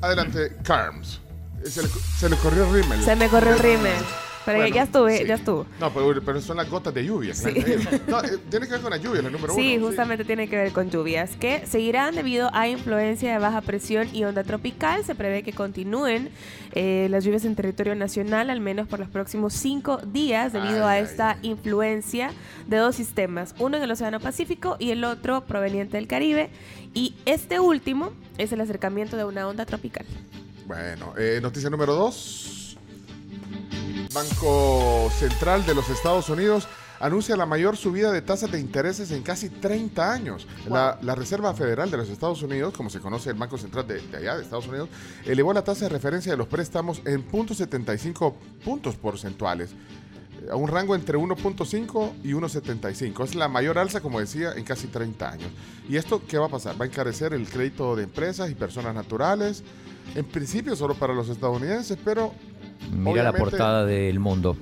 Adelante, 0.00 0.56
Carms. 0.62 1.20
Se 1.64 1.82
le, 1.82 1.88
se 1.88 2.28
le 2.28 2.36
corrió 2.36 2.64
el 2.66 2.82
rímel. 2.82 3.04
Se 3.04 3.14
me 3.16 3.28
corrió 3.28 3.52
el 3.52 3.58
rímel. 3.58 4.02
Pero 4.46 4.58
Bueno, 4.58 4.74
ya 4.74 4.82
estuve, 4.84 5.18
sí. 5.18 5.26
ya 5.26 5.34
estuvo. 5.34 5.66
No, 5.78 5.92
pero, 5.92 6.22
pero 6.24 6.40
son 6.40 6.56
las 6.56 6.68
gotas 6.70 6.94
de 6.94 7.04
lluvia. 7.04 7.34
Sí. 7.34 7.52
claro. 7.52 7.98
No, 8.08 8.22
eh, 8.24 8.38
tiene 8.50 8.66
que 8.66 8.72
ver 8.72 8.80
con 8.80 8.90
la 8.90 8.96
lluvia, 8.96 9.20
la 9.22 9.28
número 9.30 9.54
Sí, 9.54 9.76
uno. 9.76 9.86
justamente 9.88 10.24
tiene 10.24 10.48
que 10.48 10.56
ver 10.56 10.72
con 10.72 10.90
lluvias, 10.90 11.36
que 11.36 11.66
seguirán 11.66 12.14
debido 12.14 12.48
a 12.54 12.66
influencia 12.68 13.32
de 13.32 13.38
baja 13.38 13.60
presión 13.60 14.08
y 14.14 14.24
onda 14.24 14.42
tropical. 14.42 15.04
Se 15.04 15.14
prevé 15.14 15.42
que 15.42 15.52
continúen 15.52 16.30
eh, 16.72 17.08
las 17.10 17.24
lluvias 17.24 17.44
en 17.44 17.54
territorio 17.54 17.94
nacional, 17.94 18.48
al 18.48 18.60
menos 18.60 18.88
por 18.88 18.98
los 18.98 19.08
próximos 19.08 19.52
cinco 19.52 19.98
días, 19.98 20.52
debido 20.54 20.86
a 20.86 20.98
esta 20.98 21.36
influencia 21.42 22.30
de 22.66 22.76
dos 22.78 22.96
sistemas, 22.96 23.54
uno 23.58 23.76
en 23.76 23.82
el 23.82 23.90
Océano 23.90 24.20
Pacífico 24.20 24.76
y 24.78 24.90
el 24.90 25.04
otro 25.04 25.42
proveniente 25.42 25.96
del 25.98 26.06
Caribe. 26.06 26.48
Y 26.94 27.14
este 27.26 27.60
último 27.60 28.12
es 28.38 28.52
el 28.52 28.60
acercamiento 28.62 29.16
de 29.16 29.24
una 29.24 29.46
onda 29.46 29.66
tropical. 29.66 30.06
Bueno, 30.66 31.12
eh, 31.18 31.40
noticia 31.42 31.68
número 31.68 31.94
dos. 31.94 32.56
Banco 34.12 35.08
Central 35.18 35.64
de 35.64 35.74
los 35.74 35.88
Estados 35.88 36.28
Unidos 36.28 36.66
anuncia 36.98 37.36
la 37.36 37.46
mayor 37.46 37.76
subida 37.76 38.10
de 38.10 38.22
tasas 38.22 38.50
de 38.50 38.58
intereses 38.58 39.10
en 39.12 39.22
casi 39.22 39.48
30 39.48 40.12
años. 40.12 40.46
La, 40.68 40.98
la 41.02 41.14
Reserva 41.14 41.54
Federal 41.54 41.90
de 41.90 41.96
los 41.96 42.08
Estados 42.08 42.42
Unidos, 42.42 42.74
como 42.76 42.90
se 42.90 43.00
conoce 43.00 43.30
el 43.30 43.36
Banco 43.36 43.56
Central 43.56 43.86
de, 43.86 44.00
de 44.00 44.16
allá, 44.16 44.36
de 44.36 44.42
Estados 44.42 44.66
Unidos, 44.66 44.88
elevó 45.24 45.52
la 45.52 45.62
tasa 45.62 45.86
de 45.86 45.90
referencia 45.90 46.32
de 46.32 46.38
los 46.38 46.48
préstamos 46.48 47.00
en 47.06 47.26
0.75 47.26 48.34
puntos 48.64 48.96
porcentuales, 48.96 49.70
eh, 49.70 50.48
a 50.50 50.56
un 50.56 50.68
rango 50.68 50.94
entre 50.94 51.16
1.5 51.16 52.12
y 52.24 52.32
1.75. 52.32 53.24
Es 53.24 53.34
la 53.34 53.48
mayor 53.48 53.78
alza, 53.78 54.00
como 54.00 54.20
decía, 54.20 54.52
en 54.54 54.64
casi 54.64 54.88
30 54.88 55.30
años. 55.30 55.50
¿Y 55.88 55.96
esto 55.96 56.20
qué 56.26 56.36
va 56.36 56.46
a 56.46 56.50
pasar? 56.50 56.78
Va 56.78 56.84
a 56.84 56.88
encarecer 56.88 57.32
el 57.32 57.48
crédito 57.48 57.96
de 57.96 58.02
empresas 58.02 58.50
y 58.50 58.54
personas 58.54 58.94
naturales, 58.94 59.62
en 60.14 60.24
principio 60.24 60.74
solo 60.74 60.94
para 60.96 61.14
los 61.14 61.28
estadounidenses, 61.28 61.96
pero 62.04 62.34
Mira 62.92 63.22
la 63.22 63.32
portada 63.32 63.84
del 63.84 64.18
mundo. 64.18 64.56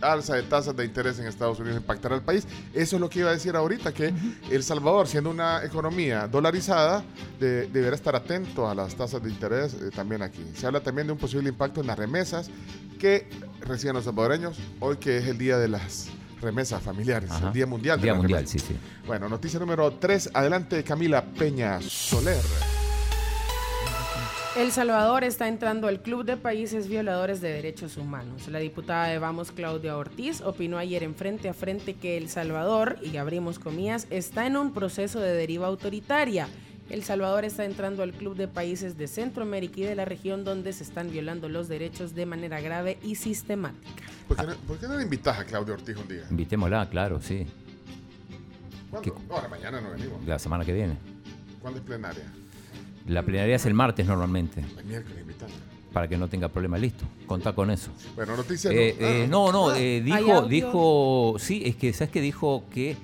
alza 0.00 0.34
de 0.34 0.42
tasas 0.42 0.76
de 0.76 0.84
interés 0.84 1.18
en 1.18 1.26
Estados 1.26 1.58
Unidos 1.60 1.78
impactará 1.78 2.14
al 2.14 2.20
país. 2.22 2.46
Eso 2.74 2.96
es 2.96 3.00
lo 3.00 3.08
que 3.08 3.20
iba 3.20 3.30
a 3.30 3.32
decir 3.32 3.56
ahorita, 3.56 3.92
que 3.94 4.12
El 4.50 4.62
Salvador, 4.62 5.08
siendo 5.08 5.30
una 5.30 5.64
economía 5.64 6.28
dolarizada, 6.28 7.02
de- 7.40 7.66
deberá 7.68 7.96
estar 7.96 8.14
atento 8.14 8.68
a 8.68 8.74
las 8.74 8.94
tasas 8.94 9.22
de 9.22 9.30
interés 9.30 9.72
eh, 9.74 9.90
también 9.94 10.20
aquí. 10.20 10.42
Se 10.54 10.66
habla 10.66 10.80
también 10.80 11.06
de 11.06 11.14
un 11.14 11.18
posible 11.18 11.48
impacto 11.48 11.80
en 11.80 11.86
las 11.86 11.98
remesas 11.98 12.50
que 12.98 13.28
reciben 13.62 13.94
los 13.96 14.04
salvadoreños, 14.04 14.58
hoy 14.80 14.98
que 14.98 15.16
es 15.16 15.26
el 15.26 15.38
día 15.38 15.56
de 15.56 15.68
las 15.68 16.08
remesas 16.42 16.82
familiares, 16.82 17.30
Ajá. 17.30 17.46
el 17.46 17.52
Día 17.54 17.66
Mundial. 17.66 17.98
de 17.98 18.02
Día 18.04 18.14
Mundial, 18.14 18.40
remesas. 18.40 18.60
sí, 18.60 18.74
sí. 18.74 18.76
Bueno, 19.06 19.30
noticia 19.30 19.58
número 19.58 19.90
3, 19.94 20.30
adelante 20.34 20.84
Camila 20.84 21.24
Peña 21.24 21.80
Soler. 21.80 22.42
El 24.56 24.70
Salvador 24.70 25.24
está 25.24 25.48
entrando 25.48 25.88
al 25.88 26.00
Club 26.00 26.24
de 26.24 26.36
Países 26.36 26.86
Violadores 26.86 27.40
de 27.40 27.48
Derechos 27.48 27.96
Humanos. 27.96 28.46
La 28.46 28.60
diputada 28.60 29.08
de 29.08 29.18
Vamos, 29.18 29.50
Claudia 29.50 29.96
Ortiz, 29.96 30.42
opinó 30.42 30.78
ayer 30.78 31.02
en 31.02 31.16
Frente 31.16 31.48
a 31.48 31.54
Frente 31.54 31.94
que 31.94 32.16
El 32.16 32.28
Salvador, 32.28 32.96
y 33.02 33.16
abrimos 33.16 33.58
comillas, 33.58 34.06
está 34.10 34.46
en 34.46 34.56
un 34.56 34.72
proceso 34.72 35.18
de 35.18 35.32
deriva 35.32 35.66
autoritaria. 35.66 36.46
El 36.88 37.02
Salvador 37.02 37.44
está 37.44 37.64
entrando 37.64 38.04
al 38.04 38.12
Club 38.12 38.36
de 38.36 38.46
Países 38.46 38.96
de 38.96 39.08
Centroamérica 39.08 39.80
y 39.80 39.84
de 39.84 39.96
la 39.96 40.04
región 40.04 40.44
donde 40.44 40.72
se 40.72 40.84
están 40.84 41.10
violando 41.10 41.48
los 41.48 41.66
derechos 41.66 42.14
de 42.14 42.24
manera 42.24 42.60
grave 42.60 42.98
y 43.02 43.16
sistemática. 43.16 44.04
¿Por 44.28 44.36
qué, 44.36 44.46
no, 44.46 44.54
por 44.68 44.78
qué 44.78 44.86
no 44.86 44.96
le 44.96 45.02
invitas 45.02 45.36
a 45.36 45.44
Claudia 45.44 45.74
Ortiz 45.74 45.96
un 45.96 46.06
día? 46.06 46.26
Invitémosla, 46.30 46.88
claro, 46.88 47.20
sí. 47.20 47.44
¿Cuándo? 48.88 49.20
No, 49.28 49.34
ahora 49.34 49.48
mañana 49.48 49.80
no 49.80 49.90
venimos. 49.90 50.24
La 50.24 50.38
semana 50.38 50.64
que 50.64 50.72
viene. 50.72 50.96
¿Cuándo 51.60 51.80
es 51.80 51.84
plenaria? 51.84 52.22
La 53.06 53.22
plenaria 53.22 53.56
es 53.56 53.66
el 53.66 53.74
martes 53.74 54.06
normalmente, 54.06 54.62
El 54.78 54.84
miércoles 54.86 55.20
invitarla. 55.20 55.54
para 55.92 56.08
que 56.08 56.16
no 56.16 56.28
tenga 56.28 56.48
problema. 56.48 56.78
Listo, 56.78 57.04
contá 57.26 57.52
con 57.52 57.70
eso. 57.70 57.90
Bueno, 58.16 58.36
noticia. 58.36 58.70
Eh, 58.72 58.96
no, 58.98 59.06
eh, 59.06 59.22
ah, 59.24 59.26
no, 59.28 59.52
no, 59.52 59.68
ah, 59.70 59.78
eh, 59.78 60.02
¿Hay 60.10 60.24
dijo, 60.24 60.42
dijo, 60.42 61.34
sí, 61.38 61.62
es 61.66 61.76
que, 61.76 61.92
¿sabes 61.92 62.10
qué 62.10 62.20
dijo? 62.20 62.64
Que 62.72 62.96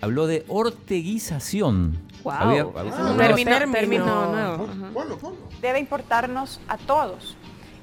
habló 0.00 0.26
de 0.26 0.44
orteguización. 0.48 1.98
Wow. 2.24 2.32
Había- 2.32 2.62
había- 2.62 2.82
un 3.10 3.16
término, 3.18 3.50
término. 3.50 3.72
término 3.72 4.32
nuevo. 4.32 4.56
Ponlo, 4.66 4.72
Ajá. 4.84 4.92
ponlo, 4.94 5.18
ponlo. 5.18 5.38
debe 5.60 5.80
importarnos 5.80 6.60
a 6.68 6.76
todos. 6.78 7.36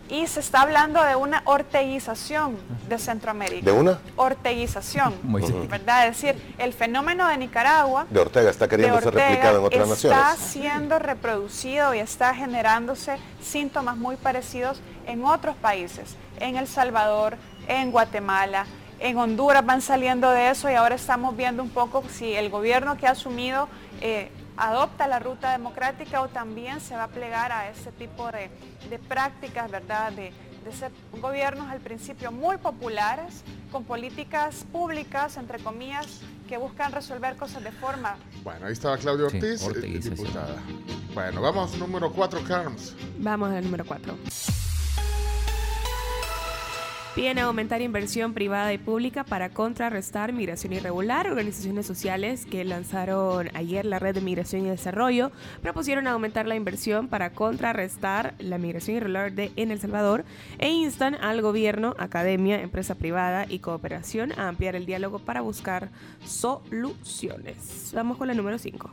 Y 0.09 0.25
se 0.25 0.39
está 0.39 0.61
hablando 0.61 1.03
de 1.03 1.15
una 1.15 1.43
orteguización 1.45 2.57
de 2.87 2.97
Centroamérica. 2.97 3.63
¿De 3.63 3.71
una? 3.71 3.99
Orteguización, 4.15 5.13
Muy. 5.21 5.43
¿verdad? 5.67 6.07
Es 6.07 6.21
decir, 6.21 6.55
el 6.57 6.73
fenómeno 6.73 7.27
de 7.27 7.37
Nicaragua 7.37 8.07
De 8.09 8.19
Ortega 8.19 8.49
está 8.49 8.67
queriendo 8.67 8.99
ser 9.01 9.13
replicado 9.13 9.59
en 9.59 9.65
otras 9.65 10.03
está 10.03 10.15
naciones. 10.17 10.39
siendo 10.39 10.97
reproducido 10.97 11.93
y 11.93 11.99
está 11.99 12.33
generándose 12.33 13.17
síntomas 13.41 13.97
muy 13.97 14.15
parecidos 14.15 14.81
en 15.05 15.23
otros 15.23 15.55
países, 15.55 16.15
en 16.39 16.55
El 16.57 16.67
Salvador, 16.67 17.37
en 17.67 17.91
Guatemala, 17.91 18.65
en 18.99 19.17
Honduras 19.17 19.65
van 19.65 19.81
saliendo 19.81 20.31
de 20.31 20.49
eso 20.49 20.69
y 20.69 20.73
ahora 20.73 20.95
estamos 20.95 21.37
viendo 21.37 21.61
un 21.63 21.69
poco 21.69 22.03
si 22.09 22.33
el 22.33 22.49
gobierno 22.49 22.97
que 22.97 23.07
ha 23.07 23.11
asumido 23.11 23.69
eh, 24.01 24.31
adopta 24.59 25.07
la 25.07 25.19
ruta 25.19 25.51
democrática 25.51 26.21
o 26.21 26.27
también 26.27 26.81
se 26.81 26.95
va 26.95 27.03
a 27.03 27.07
plegar 27.07 27.51
a 27.51 27.69
ese 27.69 27.91
tipo 27.93 28.29
de, 28.31 28.51
de 28.89 28.99
prácticas, 28.99 29.71
¿verdad? 29.71 30.11
De, 30.11 30.33
de 30.63 30.71
ser 30.73 30.91
gobiernos 31.21 31.69
al 31.69 31.79
principio 31.79 32.31
muy 32.31 32.57
populares, 32.57 33.43
con 33.71 33.85
políticas 33.85 34.65
públicas, 34.71 35.37
entre 35.37 35.59
comillas, 35.59 36.21
que 36.47 36.57
buscan 36.57 36.91
resolver 36.91 37.35
cosas 37.37 37.63
de 37.63 37.71
forma 37.71 38.17
Bueno, 38.43 38.65
ahí 38.65 38.73
estaba 38.73 38.97
Claudia 38.97 39.29
Sí, 39.29 39.37
Ortiz, 39.65 40.05
eh, 40.05 40.09
diputada. 40.09 40.55
Bueno, 41.13 41.41
vamos 41.41 41.77
número 41.77 42.11
4, 42.11 42.43
Carms. 42.43 42.95
Vamos 43.17 43.51
al 43.51 43.63
número 43.63 43.85
4. 43.85 44.17
Piden 47.19 47.37
aumentar 47.39 47.81
inversión 47.81 48.33
privada 48.33 48.71
y 48.71 48.77
pública 48.77 49.25
para 49.25 49.49
contrarrestar 49.49 50.31
migración 50.31 50.71
irregular. 50.71 51.27
Organizaciones 51.27 51.85
sociales 51.85 52.45
que 52.45 52.63
lanzaron 52.63 53.49
ayer 53.55 53.85
la 53.85 53.99
Red 53.99 54.15
de 54.15 54.21
Migración 54.21 54.65
y 54.65 54.69
Desarrollo 54.69 55.29
propusieron 55.61 56.07
aumentar 56.07 56.47
la 56.47 56.55
inversión 56.55 57.09
para 57.09 57.31
contrarrestar 57.31 58.35
la 58.39 58.57
migración 58.57 58.95
irregular 58.95 59.33
de, 59.33 59.51
en 59.57 59.71
El 59.71 59.81
Salvador 59.81 60.23
e 60.59 60.69
instan 60.69 61.15
al 61.15 61.41
gobierno, 61.41 61.93
academia, 61.99 62.61
empresa 62.61 62.95
privada 62.95 63.45
y 63.49 63.59
cooperación 63.59 64.31
a 64.39 64.47
ampliar 64.47 64.77
el 64.77 64.85
diálogo 64.85 65.19
para 65.19 65.41
buscar 65.41 65.89
soluciones. 66.23 67.91
Vamos 67.93 68.17
con 68.17 68.29
la 68.29 68.33
número 68.33 68.57
5. 68.57 68.91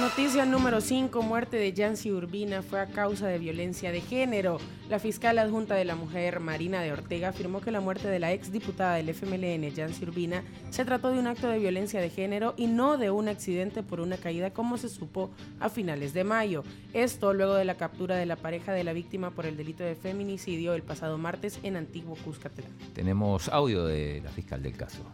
Noticia 0.00 0.44
número 0.44 0.80
5, 0.80 1.22
muerte 1.22 1.56
de 1.56 1.72
Yancy 1.72 2.10
Urbina 2.10 2.62
fue 2.62 2.80
a 2.80 2.86
causa 2.86 3.28
de 3.28 3.38
violencia 3.38 3.92
de 3.92 4.00
género. 4.00 4.58
La 4.88 4.98
fiscal 4.98 5.38
adjunta 5.38 5.76
de 5.76 5.84
la 5.84 5.94
mujer, 5.94 6.40
Marina 6.40 6.82
de 6.82 6.90
Ortega, 6.90 7.28
afirmó 7.28 7.60
que 7.60 7.70
la 7.70 7.80
muerte 7.80 8.08
de 8.08 8.18
la 8.18 8.32
ex 8.32 8.50
diputada 8.50 8.96
del 8.96 9.08
FMLN, 9.10 9.72
Yancy 9.72 10.02
Urbina, 10.02 10.42
se 10.70 10.84
trató 10.84 11.10
de 11.10 11.20
un 11.20 11.28
acto 11.28 11.48
de 11.48 11.60
violencia 11.60 12.00
de 12.00 12.10
género 12.10 12.54
y 12.56 12.66
no 12.66 12.98
de 12.98 13.12
un 13.12 13.28
accidente 13.28 13.84
por 13.84 14.00
una 14.00 14.16
caída 14.16 14.50
como 14.50 14.78
se 14.78 14.88
supo 14.88 15.30
a 15.60 15.68
finales 15.68 16.12
de 16.12 16.24
mayo. 16.24 16.64
Esto 16.92 17.32
luego 17.32 17.54
de 17.54 17.64
la 17.64 17.76
captura 17.76 18.16
de 18.16 18.26
la 18.26 18.34
pareja 18.34 18.72
de 18.72 18.82
la 18.82 18.92
víctima 18.92 19.30
por 19.30 19.46
el 19.46 19.56
delito 19.56 19.84
de 19.84 19.94
feminicidio 19.94 20.74
el 20.74 20.82
pasado 20.82 21.18
martes 21.18 21.60
en 21.62 21.76
Antiguo 21.76 22.16
Cuscatlán. 22.16 22.72
Tenemos 22.94 23.48
audio 23.48 23.86
de 23.86 24.20
la 24.24 24.30
fiscal 24.30 24.60
del 24.60 24.76
caso. 24.76 25.04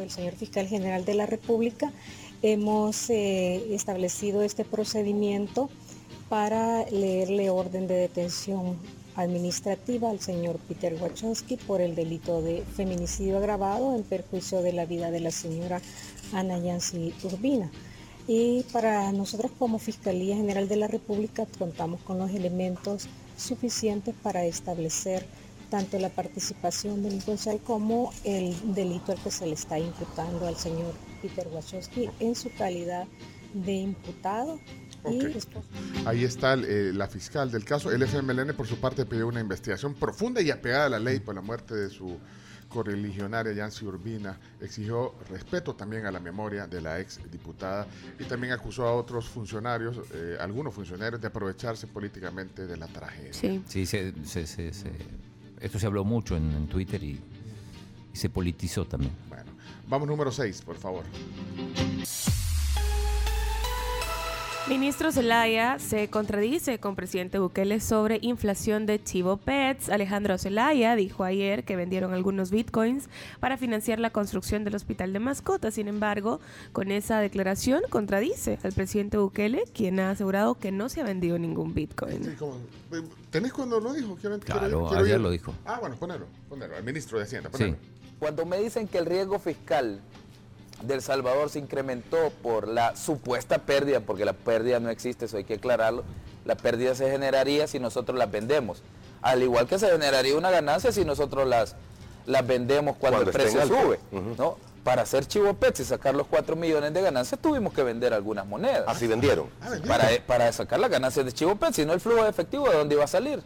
El 0.00 0.10
señor 0.10 0.34
fiscal 0.34 0.66
general 0.66 1.04
de 1.04 1.14
la 1.14 1.26
República 1.26 1.92
hemos 2.44 3.08
eh, 3.08 3.74
establecido 3.74 4.42
este 4.42 4.66
procedimiento 4.66 5.70
para 6.28 6.84
leerle 6.90 7.48
orden 7.48 7.86
de 7.86 7.94
detención 7.94 8.76
administrativa 9.16 10.10
al 10.10 10.20
señor 10.20 10.58
Peter 10.68 10.94
Wachowski 11.00 11.56
por 11.56 11.80
el 11.80 11.94
delito 11.94 12.42
de 12.42 12.62
feminicidio 12.76 13.38
agravado 13.38 13.94
en 13.94 14.02
perjuicio 14.02 14.60
de 14.60 14.74
la 14.74 14.84
vida 14.84 15.10
de 15.10 15.20
la 15.20 15.30
señora 15.30 15.80
Ana 16.34 16.58
Yancy 16.58 17.14
Urbina. 17.22 17.70
Y 18.28 18.64
para 18.74 19.10
nosotros 19.12 19.50
como 19.58 19.78
Fiscalía 19.78 20.36
General 20.36 20.68
de 20.68 20.76
la 20.76 20.88
República 20.88 21.46
contamos 21.58 22.02
con 22.02 22.18
los 22.18 22.30
elementos 22.30 23.08
suficientes 23.38 24.14
para 24.22 24.44
establecer 24.44 25.24
tanto 25.70 25.98
la 25.98 26.10
participación 26.10 27.02
delincuencial 27.02 27.58
como 27.60 28.12
el 28.22 28.54
delito 28.74 29.12
al 29.12 29.22
que 29.22 29.30
se 29.30 29.46
le 29.46 29.54
está 29.54 29.78
imputando 29.78 30.46
al 30.46 30.56
señor 30.56 30.92
Peter 31.24 31.48
Wachowski 31.48 32.10
en 32.20 32.34
su 32.34 32.52
calidad 32.52 33.06
de 33.54 33.72
imputado. 33.72 34.60
Ahí 36.04 36.24
está 36.24 36.54
eh, 36.54 36.92
la 36.92 37.06
fiscal 37.08 37.50
del 37.50 37.64
caso. 37.64 37.90
El 37.90 38.02
FMLN, 38.02 38.54
por 38.54 38.66
su 38.66 38.76
parte, 38.76 39.06
pidió 39.06 39.26
una 39.26 39.40
investigación 39.40 39.94
profunda 39.94 40.42
y 40.42 40.50
apegada 40.50 40.86
a 40.86 40.88
la 40.90 40.98
ley 40.98 41.20
por 41.20 41.34
la 41.34 41.40
muerte 41.40 41.74
de 41.74 41.88
su 41.88 42.18
correligionaria 42.68 43.52
Yancy 43.54 43.86
Urbina. 43.86 44.38
Exigió 44.60 45.14
respeto 45.30 45.74
también 45.74 46.04
a 46.04 46.10
la 46.10 46.20
memoria 46.20 46.66
de 46.66 46.82
la 46.82 47.00
ex 47.00 47.20
diputada 47.30 47.86
y 48.18 48.24
también 48.24 48.52
acusó 48.52 48.86
a 48.86 48.92
otros 48.92 49.26
funcionarios, 49.26 49.96
eh, 50.12 50.36
algunos 50.38 50.74
funcionarios, 50.74 51.20
de 51.22 51.28
aprovecharse 51.28 51.86
políticamente 51.86 52.66
de 52.66 52.76
la 52.76 52.86
tragedia. 52.86 53.32
Sí, 53.32 53.62
sí 53.66 53.86
esto 55.60 55.78
se 55.78 55.86
habló 55.86 56.04
mucho 56.04 56.36
en, 56.36 56.66
Twitter 56.66 57.02
y, 57.02 57.18
y 58.12 58.16
se 58.16 58.28
politizó 58.28 58.84
también. 58.84 59.12
Bueno, 59.30 59.53
vamos 59.88 60.08
número 60.08 60.30
6, 60.30 60.62
por 60.62 60.76
favor. 60.76 61.04
Ministro 64.66 65.12
Zelaya 65.12 65.78
se 65.78 66.08
contradice 66.08 66.78
con 66.78 66.96
presidente 66.96 67.38
Bukele 67.38 67.80
sobre 67.80 68.18
inflación 68.22 68.86
de 68.86 69.02
Chivo 69.02 69.36
Pets. 69.36 69.90
Alejandro 69.90 70.38
Zelaya 70.38 70.96
dijo 70.96 71.22
ayer 71.22 71.64
que 71.64 71.76
vendieron 71.76 72.14
algunos 72.14 72.50
bitcoins 72.50 73.10
para 73.40 73.58
financiar 73.58 74.00
la 74.00 74.08
construcción 74.08 74.64
del 74.64 74.74
hospital 74.74 75.12
de 75.12 75.18
mascotas. 75.18 75.74
Sin 75.74 75.86
embargo, 75.86 76.40
con 76.72 76.90
esa 76.90 77.20
declaración 77.20 77.82
contradice 77.90 78.58
al 78.62 78.72
presidente 78.72 79.18
Bukele, 79.18 79.64
quien 79.74 80.00
ha 80.00 80.08
asegurado 80.08 80.54
que 80.54 80.72
no 80.72 80.88
se 80.88 81.02
ha 81.02 81.04
vendido 81.04 81.38
ningún 81.38 81.74
bitcoin. 81.74 82.24
Eh, 82.24 83.02
¿Tenés 83.28 83.52
cuando 83.52 83.80
lo 83.80 83.92
dijo? 83.92 84.16
claro, 84.46 84.90
ayer 84.96 85.20
lo 85.20 85.30
dijo. 85.30 85.52
Ah, 85.66 85.76
bueno, 85.78 85.96
ponelo, 85.96 86.24
ponelo, 86.48 86.74
al 86.74 86.84
ministro 86.84 87.18
de 87.18 87.24
Hacienda. 87.24 87.50
Sí. 87.52 87.74
Cuando 88.18 88.46
me 88.46 88.58
dicen 88.58 88.88
que 88.88 88.98
el 88.98 89.06
riesgo 89.06 89.38
fiscal 89.38 90.00
del 90.82 91.02
Salvador 91.02 91.50
se 91.50 91.58
incrementó 91.58 92.30
por 92.42 92.68
la 92.68 92.96
supuesta 92.96 93.58
pérdida, 93.58 94.00
porque 94.00 94.24
la 94.24 94.32
pérdida 94.32 94.80
no 94.80 94.90
existe, 94.90 95.26
eso 95.26 95.36
hay 95.36 95.44
que 95.44 95.54
aclararlo, 95.54 96.04
la 96.44 96.56
pérdida 96.56 96.94
se 96.94 97.10
generaría 97.10 97.66
si 97.66 97.78
nosotros 97.78 98.18
las 98.18 98.30
vendemos. 98.30 98.82
Al 99.22 99.42
igual 99.42 99.66
que 99.66 99.78
se 99.78 99.90
generaría 99.90 100.36
una 100.36 100.50
ganancia 100.50 100.92
si 100.92 101.04
nosotros 101.04 101.48
las, 101.48 101.76
las 102.26 102.46
vendemos 102.46 102.96
cuando, 102.96 103.22
el 103.22 103.30
precio 103.30 103.66
sube. 103.66 103.98
¿no? 104.36 104.58
Para 104.84 105.02
hacer 105.02 105.26
Chivo 105.26 105.54
Pets 105.54 105.80
y 105.80 105.84
sacar 105.84 106.14
los 106.14 106.26
4 106.26 106.56
millones 106.56 106.92
de 106.92 107.00
ganancias 107.00 107.40
tuvimos 107.40 107.72
que 107.72 107.82
vender 107.82 108.12
algunas 108.12 108.46
monedas. 108.46 108.84
Así 108.86 109.06
vendieron. 109.06 109.48
Ah, 109.62 109.70
para, 109.86 110.08
para 110.26 110.52
sacar 110.52 110.78
las 110.78 110.90
ganancias 110.90 111.24
de 111.24 111.32
Chivo 111.32 111.56
Pets, 111.56 111.76
si 111.76 111.86
no 111.86 111.94
el 111.94 112.00
flujo 112.00 112.22
de 112.22 112.28
efectivo 112.28 112.68
de 112.68 112.76
dónde 112.76 112.94
iba 112.94 113.04
a 113.04 113.08
salir. 113.08 113.42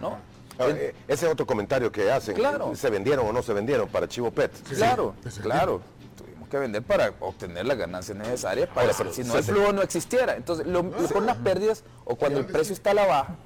¿no? 0.00 0.16
Ah, 0.58 0.68
eh, 0.68 0.94
ese 1.06 1.26
es 1.26 1.32
otro 1.32 1.46
comentario 1.46 1.92
que 1.92 2.10
hacen. 2.10 2.34
Claro. 2.34 2.74
¿Se 2.74 2.90
vendieron 2.90 3.26
o 3.26 3.32
no 3.32 3.42
se 3.42 3.52
vendieron 3.52 3.88
para 3.88 4.08
Chivo 4.08 4.30
Pets? 4.30 4.60
Claro, 4.70 5.14
claro 5.42 5.82
que 6.48 6.58
vender 6.58 6.82
para 6.82 7.12
obtener 7.20 7.66
las 7.66 7.76
ganancias 7.76 8.16
necesarias 8.16 8.68
para 8.68 8.92
que 8.92 9.12
si 9.12 9.24
no 9.24 9.36
el 9.36 9.44
flujo 9.44 9.72
no 9.72 9.82
existiera. 9.82 10.36
Entonces, 10.36 10.66
lo, 10.66 10.90
con 11.08 11.26
las 11.26 11.36
pérdidas 11.38 11.84
o 12.04 12.16
cuando 12.16 12.38
el 12.38 12.46
precio 12.46 12.72
está 12.72 12.90
a 12.90 12.94
la 12.94 13.06
baja, 13.06 13.36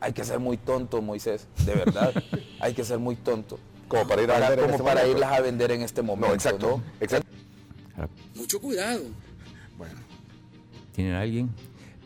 hay 0.00 0.12
que 0.12 0.24
ser 0.24 0.38
muy 0.38 0.56
tonto, 0.56 1.00
Moisés, 1.00 1.46
de 1.64 1.74
verdad. 1.74 2.12
hay 2.60 2.74
que 2.74 2.84
ser 2.84 2.98
muy 2.98 3.16
tonto. 3.16 3.58
Como 3.88 4.06
para 4.08 4.22
ir 4.22 4.30
a 4.30 4.38
vender 4.38 4.70
como 4.70 4.84
para 4.84 5.06
irlas 5.06 5.32
a 5.32 5.40
vender 5.40 5.70
en 5.70 5.82
este 5.82 6.02
momento. 6.02 6.34
exacto, 6.34 6.80
exacto. 7.00 7.28
Mucho 8.34 8.60
cuidado. 8.60 9.02
Bueno. 9.76 9.94
¿Tienen 10.92 11.14
alguien? 11.14 11.50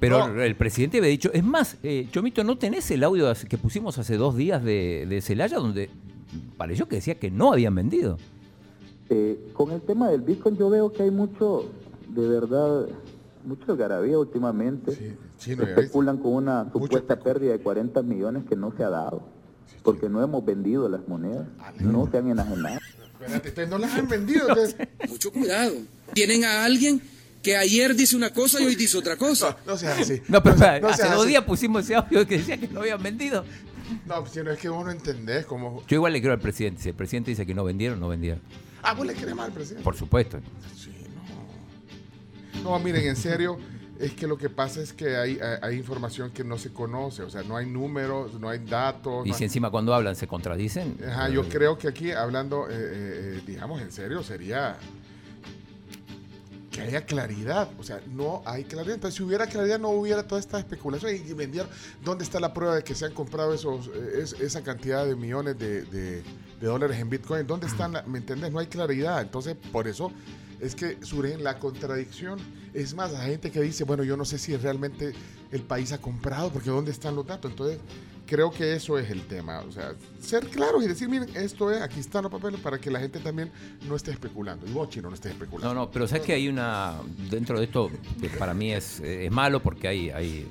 Pero 0.01 0.43
el 0.43 0.57
presidente 0.57 0.99
había 0.99 1.11
dicho, 1.11 1.31
es 1.33 1.45
más, 1.45 1.77
eh, 1.83 2.09
Chomito, 2.11 2.45
¿no 2.45 2.57
tenés 2.57 2.91
el 2.91 3.03
audio 3.03 3.33
que 3.49 3.59
pusimos 3.59 3.99
hace 3.99 4.17
dos 4.17 4.37
días 4.37 4.63
de, 4.63 5.07
de 5.09 5.21
Celaya 5.21 5.57
donde 5.57 5.91
pareció 6.57 6.89
que 6.89 6.97
decía 6.97 7.19
que 7.19 7.31
no 7.31 7.53
habían 7.53 7.75
vendido? 7.75 8.19
Eh, 9.11 9.51
con 9.55 9.71
el 9.71 9.81
tema 9.81 10.11
del 10.11 10.21
Bitcoin 10.21 10.57
yo 10.57 10.69
veo 10.69 10.93
que 10.93 11.03
hay 11.03 11.11
mucho, 11.11 11.71
de 12.09 12.29
verdad, 12.29 12.87
mucho 13.45 13.77
garabía 13.77 14.19
últimamente. 14.19 15.17
Sí, 15.39 15.53
Especulan 15.53 16.19
con 16.19 16.35
una 16.35 16.71
supuesta 16.71 17.19
pérdida 17.19 17.53
de 17.53 17.61
40 17.61 18.03
millones 18.03 18.45
que 18.49 18.57
no 18.57 18.73
se 18.77 18.85
ha 18.85 18.91
dado, 18.91 19.23
porque 19.83 20.09
no 20.09 20.23
hemos 20.23 20.45
vendido 20.45 20.89
las 20.89 21.07
monedas, 21.09 21.47
ah, 21.61 21.73
no. 21.81 22.11
se 22.11 22.19
han 22.19 22.29
enajenado. 22.29 22.79
Espérate, 23.21 23.67
no 23.67 23.79
las 23.79 23.95
han 23.95 24.09
vendido. 24.09 24.47
Mucho 25.09 25.33
cuidado. 25.33 25.73
Tienen 26.13 26.45
a 26.45 26.65
alguien 26.65 27.01
que 27.43 27.57
ayer 27.57 27.95
dice 27.95 28.17
una 28.17 28.31
cosa 28.31 28.61
y 28.61 28.67
hoy 28.67 28.75
dice 28.75 28.97
otra 28.99 29.17
cosa. 29.17 29.57
No, 29.65 29.73
no 29.73 29.79
sea 29.79 29.97
así. 29.97 30.21
No, 30.29 30.43
pero 30.43 30.57
hace 30.89 31.09
dos 31.09 31.27
días 31.27 31.45
pusimos 31.45 31.85
ese 31.85 31.95
audio 31.95 32.27
que 32.27 32.39
decía 32.39 32.59
que 32.59 32.69
no 32.69 32.81
habían 32.81 33.03
vendido. 33.03 33.45
No, 34.07 34.27
si 34.27 34.43
no 34.43 34.51
es 34.51 34.59
que 34.59 34.69
vos 34.69 34.85
no 34.85 34.91
entendés 34.91 35.47
cómo... 35.47 35.83
Yo 35.87 35.97
igual 35.97 36.13
le 36.13 36.21
creo 36.21 36.33
al 36.33 36.41
presidente. 36.41 36.83
Si 36.83 36.89
el 36.91 36.95
presidente 36.95 37.31
dice 37.31 37.47
que 37.47 37.55
no 37.55 37.65
vendieron, 37.65 37.99
no 37.99 38.09
vendieron. 38.09 38.43
Ah, 38.83 38.95
vos 38.95 39.07
le 39.07 39.15
crees 39.15 39.35
mal 39.35 39.47
al 39.47 39.53
presidente. 39.53 39.83
Por 39.83 39.97
supuesto. 39.97 40.39
Sí, 40.77 40.93
no. 42.63 42.71
No, 42.73 42.79
miren, 42.79 43.07
en 43.07 43.17
serio, 43.17 43.59
es 43.99 44.13
que 44.13 44.27
lo 44.27 44.39
que 44.39 44.49
pasa 44.49 44.81
es 44.81 44.93
que 44.93 45.17
hay, 45.17 45.39
hay, 45.63 45.77
información 45.77 46.31
que 46.31 46.45
no 46.45 46.57
se 46.57 46.73
conoce, 46.73 47.23
o 47.23 47.31
sea, 47.31 47.43
no 47.43 47.57
hay 47.57 47.67
números, 47.67 48.39
no 48.39 48.49
hay 48.49 48.61
datos. 48.61 49.27
Y 49.27 49.33
si 49.33 49.45
encima 49.45 49.71
cuando 49.71 49.93
hablan 49.93 50.15
se 50.15 50.27
contradicen. 50.27 50.99
Ajá, 51.07 51.29
yo 51.29 51.49
creo 51.49 51.79
que 51.79 51.89
aquí 51.89 52.13
hablando, 52.13 52.69
eh, 52.69 52.73
eh, 52.73 53.39
eh, 53.39 53.43
digamos, 53.47 53.83
en 53.83 53.91
serio, 53.91 54.23
sería 54.23 54.77
que 56.79 56.89
haya 56.89 57.05
claridad. 57.05 57.69
O 57.79 57.83
sea, 57.83 58.01
no 58.07 58.43
hay 58.45 58.65
claridad. 58.65 58.95
Entonces, 58.95 59.17
si 59.17 59.23
hubiera 59.23 59.47
claridad, 59.47 59.79
no 59.79 59.91
hubiera 59.91 60.23
toda 60.27 60.41
esta 60.41 60.59
especulación 60.59 61.13
y, 61.15 61.17
y 61.17 61.63
¿Dónde 62.05 62.25
está 62.25 62.41
la 62.41 62.55
prueba 62.55 62.77
de 62.77 62.85
que 62.85 62.95
se 62.95 63.05
han 63.05 63.13
comprado 63.13 63.53
esos, 63.53 63.91
esa 64.41 64.63
cantidad 64.63 65.05
de 65.05 65.17
millones 65.17 65.59
de 65.59 66.23
de 66.61 66.67
dólares 66.67 66.99
en 66.99 67.11
Bitcoin. 67.11 67.47
¿Dónde 67.47 67.67
están? 67.67 67.93
¿Me 68.07 68.19
entiendes? 68.19 68.53
No 68.53 68.59
hay 68.59 68.67
claridad. 68.67 69.21
Entonces, 69.21 69.57
por 69.73 69.87
eso 69.89 70.13
es 70.61 70.75
que 70.75 70.99
surge 71.05 71.39
la 71.39 71.59
contradicción. 71.59 72.39
Es 72.75 72.95
más, 72.95 73.15
hay 73.15 73.33
gente 73.33 73.51
que 73.51 73.61
dice, 73.61 73.85
bueno, 73.85 74.03
yo 74.05 74.17
no 74.17 74.25
sé 74.25 74.39
si 74.39 74.57
realmente 74.57 75.13
el 75.51 75.63
país 75.63 75.93
ha 75.93 75.99
comprado, 75.99 76.51
porque 76.51 76.71
¿dónde 76.71 76.91
están 76.91 77.15
los 77.15 77.27
datos? 77.27 77.51
Entonces, 77.51 77.79
creo 78.29 78.51
que 78.51 78.75
eso 78.75 78.99
es 78.99 79.11
el 79.11 79.23
tema. 79.23 79.61
O 79.61 79.73
sea, 79.73 79.95
ser 80.21 80.47
claros 80.49 80.85
y 80.85 80.87
decir, 80.89 81.09
miren, 81.09 81.29
esto 81.35 81.71
es, 81.73 81.81
aquí 81.81 81.99
están 82.01 82.23
los 82.25 82.31
papeles 82.33 82.61
para 82.61 82.79
que 82.79 82.91
la 82.91 83.01
gente 83.01 83.19
también 83.21 83.51
no 83.89 83.97
esté 83.97 84.11
especulando. 84.13 84.67
Y 84.67 84.73
vos, 84.73 84.89
Chino, 84.91 85.09
no 85.09 85.15
estés 85.15 85.33
especulando. 85.33 85.75
No, 85.75 85.81
no, 85.81 85.91
pero 85.91 86.07
sabes 86.07 86.25
que 86.25 86.35
hay 86.35 86.49
una, 86.49 86.95
dentro 87.31 87.59
de 87.59 87.65
esto, 87.65 87.91
que 88.21 88.29
para 88.29 88.55
mí 88.55 88.73
es, 88.73 89.01
es 89.01 89.31
malo 89.33 89.61
porque 89.63 89.89
hay, 89.89 90.11
hay 90.11 90.47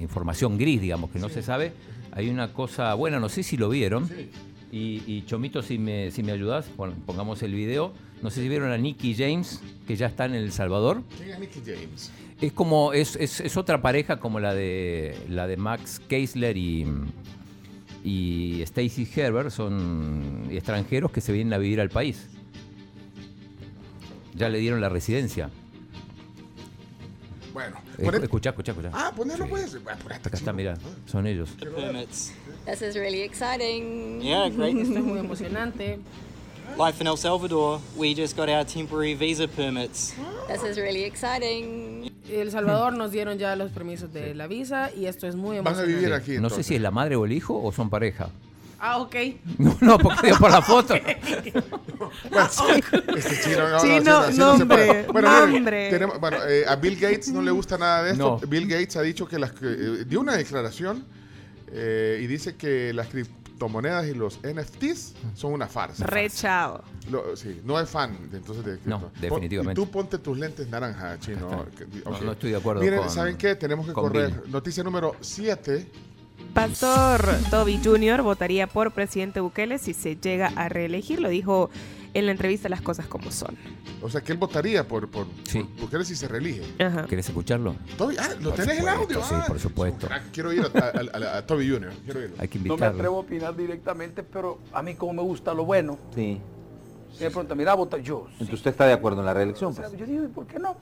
información 0.00 0.58
gris, 0.58 0.80
digamos, 0.80 1.10
que 1.10 1.18
no 1.18 1.28
se 1.28 1.42
sabe. 1.42 1.72
Hay 2.12 2.28
una 2.28 2.52
cosa 2.52 2.92
buena, 2.94 3.18
no 3.20 3.28
sé 3.28 3.42
si 3.42 3.56
lo 3.56 3.68
vieron. 3.68 4.08
Y, 4.72 5.02
y 5.06 5.24
Chomito, 5.26 5.62
si 5.62 5.78
me, 5.78 6.10
si 6.10 6.22
me 6.22 6.32
ayudas, 6.32 6.66
pon- 6.76 6.94
pongamos 7.06 7.42
el 7.42 7.54
video. 7.54 7.92
No 8.22 8.30
sé 8.30 8.42
si 8.42 8.48
vieron 8.48 8.72
a 8.72 8.78
Nicky 8.78 9.14
James, 9.14 9.60
que 9.86 9.96
ya 9.96 10.06
está 10.06 10.24
en 10.24 10.34
El 10.34 10.50
Salvador. 10.50 11.02
¿Quién 11.18 11.30
es 11.30 11.38
Nicky 11.38 11.60
James? 11.64 12.10
Es 12.40 12.52
como, 12.52 12.92
es, 12.92 13.16
es, 13.16 13.40
es 13.40 13.56
otra 13.56 13.80
pareja 13.80 14.18
como 14.20 14.40
la 14.40 14.54
de 14.54 15.16
la 15.28 15.46
de 15.46 15.56
Max 15.56 16.00
Keisler 16.06 16.56
y, 16.56 16.86
y 18.04 18.60
Stacy 18.62 19.08
Herbert, 19.16 19.50
son 19.50 20.48
extranjeros 20.50 21.10
que 21.12 21.20
se 21.22 21.32
vienen 21.32 21.54
a 21.54 21.58
vivir 21.58 21.80
al 21.80 21.88
país. 21.88 22.26
Ya 24.34 24.50
le 24.50 24.58
dieron 24.58 24.82
la 24.82 24.90
residencia. 24.90 25.48
Bueno, 27.54 27.76
Escu- 27.96 28.04
poné- 28.04 28.22
Escuchá, 28.24 28.50
escuchá, 28.50 28.72
escuchá. 28.72 28.90
Ah, 28.92 29.12
ponerlo 29.16 29.46
pues. 29.48 29.74
Ah, 29.86 29.96
ponete, 30.02 30.28
Acá 30.28 30.36
está, 30.36 30.52
mira, 30.52 30.76
son 31.06 31.26
ellos. 31.26 31.56
This 32.66 32.82
is 32.82 32.96
really 32.96 33.22
exciting. 33.22 34.20
Yeah, 34.20 34.50
great. 34.50 34.76
Esto 34.82 34.98
es 34.98 35.04
muy 35.04 35.20
emocionante. 35.20 36.00
Life 36.78 37.00
in 37.00 37.06
El 37.06 37.16
Salvador, 37.16 37.80
we 37.96 38.14
just 38.14 38.36
got 38.36 38.48
our 38.50 38.64
temporary 38.64 39.14
visa 39.14 39.48
permits. 39.48 40.14
This 40.48 40.62
is 40.62 40.76
really 40.76 41.04
exciting. 41.04 42.10
El 42.30 42.50
Salvador 42.50 42.92
nos 42.92 43.10
dieron 43.12 43.38
ya 43.38 43.56
los 43.56 43.70
permisos 43.70 44.12
de 44.12 44.34
la 44.34 44.46
visa 44.46 44.90
y 44.94 45.06
esto 45.06 45.26
es 45.26 45.36
muy 45.36 45.56
Van 45.58 45.68
a 45.68 45.70
emocionante. 45.70 45.94
vivir 45.96 46.12
aquí. 46.12 46.38
No 46.38 46.50
sé 46.50 46.62
si 46.62 46.74
es 46.74 46.80
la 46.82 46.90
madre 46.90 47.16
o 47.16 47.24
el 47.24 47.32
hijo 47.32 47.58
o 47.62 47.72
son 47.72 47.88
pareja. 47.88 48.28
Ah, 48.78 48.98
ok. 48.98 49.16
No, 49.58 49.76
no, 49.80 49.98
porque 49.98 50.34
por 50.38 50.50
la 50.50 50.60
foto. 50.60 50.94
Este. 50.94 51.52
Bueno, 56.20 56.38
eh, 56.48 56.64
a 56.66 56.76
Bill 56.76 56.96
Gates 56.96 57.32
no 57.32 57.42
le 57.42 57.50
gusta 57.52 57.78
nada 57.78 58.02
de 58.02 58.12
esto. 58.12 58.38
No. 58.42 58.46
Bill 58.46 58.66
Gates 58.68 58.96
ha 58.96 59.02
dicho 59.02 59.26
que 59.26 59.38
las 59.38 59.52
eh, 59.62 60.04
dio 60.06 60.20
una 60.20 60.36
declaración 60.36 61.04
eh, 61.72 62.20
y 62.22 62.26
dice 62.26 62.56
que 62.56 62.92
las 62.92 63.08
criptomonedas 63.56 64.06
y 64.06 64.14
los 64.14 64.38
NFTs 64.42 65.14
son 65.34 65.52
una 65.54 65.66
farsa. 65.66 66.04
Rechao. 66.06 66.82
Lo- 67.10 67.34
sí, 67.36 67.60
no 67.64 67.80
es 67.80 67.88
fan 67.88 68.30
de, 68.30 68.36
entonces 68.38 68.64
de 68.64 68.78
No, 68.84 69.00
cripto. 69.00 69.20
definitivamente. 69.20 69.80
Y 69.80 69.84
tú 69.84 69.90
ponte 69.90 70.18
tus 70.18 70.38
lentes 70.38 70.68
naranja, 70.68 71.18
chino. 71.18 71.66
Que- 71.76 71.86
No, 72.04 72.20
no 72.20 72.32
estoy 72.32 72.50
de 72.50 72.56
acuerdo 72.56 72.82
Miren, 72.82 73.00
con- 73.00 73.10
¿saben 73.10 73.36
qué? 73.36 73.54
Tenemos 73.54 73.86
que 73.86 73.92
correr. 73.92 74.30
Bill. 74.42 74.52
Noticia 74.52 74.84
número 74.84 75.16
7. 75.20 75.90
Pastor 76.52 77.26
Toby 77.50 77.80
Jr. 77.82 78.22
votaría 78.22 78.66
por 78.66 78.92
presidente 78.92 79.40
Bukele 79.40 79.78
si 79.78 79.94
se 79.94 80.16
llega 80.16 80.48
a 80.56 80.68
reelegir, 80.68 81.20
lo 81.20 81.28
dijo 81.28 81.70
en 82.18 82.26
la 82.26 82.32
entrevista 82.32 82.68
Las 82.68 82.80
Cosas 82.80 83.06
Como 83.06 83.30
Son. 83.30 83.56
O 84.02 84.08
sea, 84.08 84.20
que 84.22 84.32
él 84.32 84.38
votaría 84.38 84.86
por, 84.86 85.08
por, 85.10 85.26
Sí. 85.44 85.62
por 85.78 86.04
si 86.04 86.14
se 86.16 86.28
reelige. 86.28 86.62
Ajá. 86.82 87.04
¿Quieres 87.04 87.28
escucharlo? 87.28 87.76
Toby, 87.98 88.16
ah, 88.18 88.28
¿lo 88.40 88.50
Por 88.50 88.58
tenés 88.60 88.78
el 88.78 88.84
supuesto, 88.84 89.02
audio? 89.02 89.22
sí, 89.22 89.34
Ah, 89.34 89.44
por 89.46 89.58
supuesto. 89.60 90.06
crack. 90.06 90.30
Quiero 90.32 90.52
ir 90.52 90.62
a, 90.62 90.78
a- 90.78 91.34
a- 91.34 91.38
a 91.38 91.46
Toby 91.46 91.68
Jr. 91.68 91.92
Quiero 92.04 92.22
irlo. 92.22 92.36
Hay 92.38 92.48
que 92.48 92.58
No 92.58 92.76
me 92.76 92.86
atrevo 92.86 93.16
a 93.16 93.20
opinar 93.20 93.56
directamente, 93.56 94.22
pero 94.22 94.58
a 94.72 94.82
mí 94.82 94.94
como 94.94 95.12
me 95.14 95.22
gusta 95.22 95.52
lo 95.54 95.64
bueno. 95.64 95.98
Sí. 96.14 96.40
Si 97.16 97.24
me 97.24 97.30
preguntan, 97.30 97.56
mira, 97.58 97.74
vota 97.74 97.96
yo. 97.98 98.26
Entonces 98.32 98.54
usted 98.54 98.70
está 98.72 98.86
de 98.86 98.92
acuerdo 98.92 99.20
en 99.20 99.26
la 99.26 99.34
reelección. 99.34 99.70
O 99.72 99.74
sea, 99.74 99.86
pues? 99.88 99.98
yo 99.98 100.06
digo, 100.06 100.24
¿y 100.24 100.28
¿por 100.28 100.46
qué 100.46 100.58
no? 100.58 100.76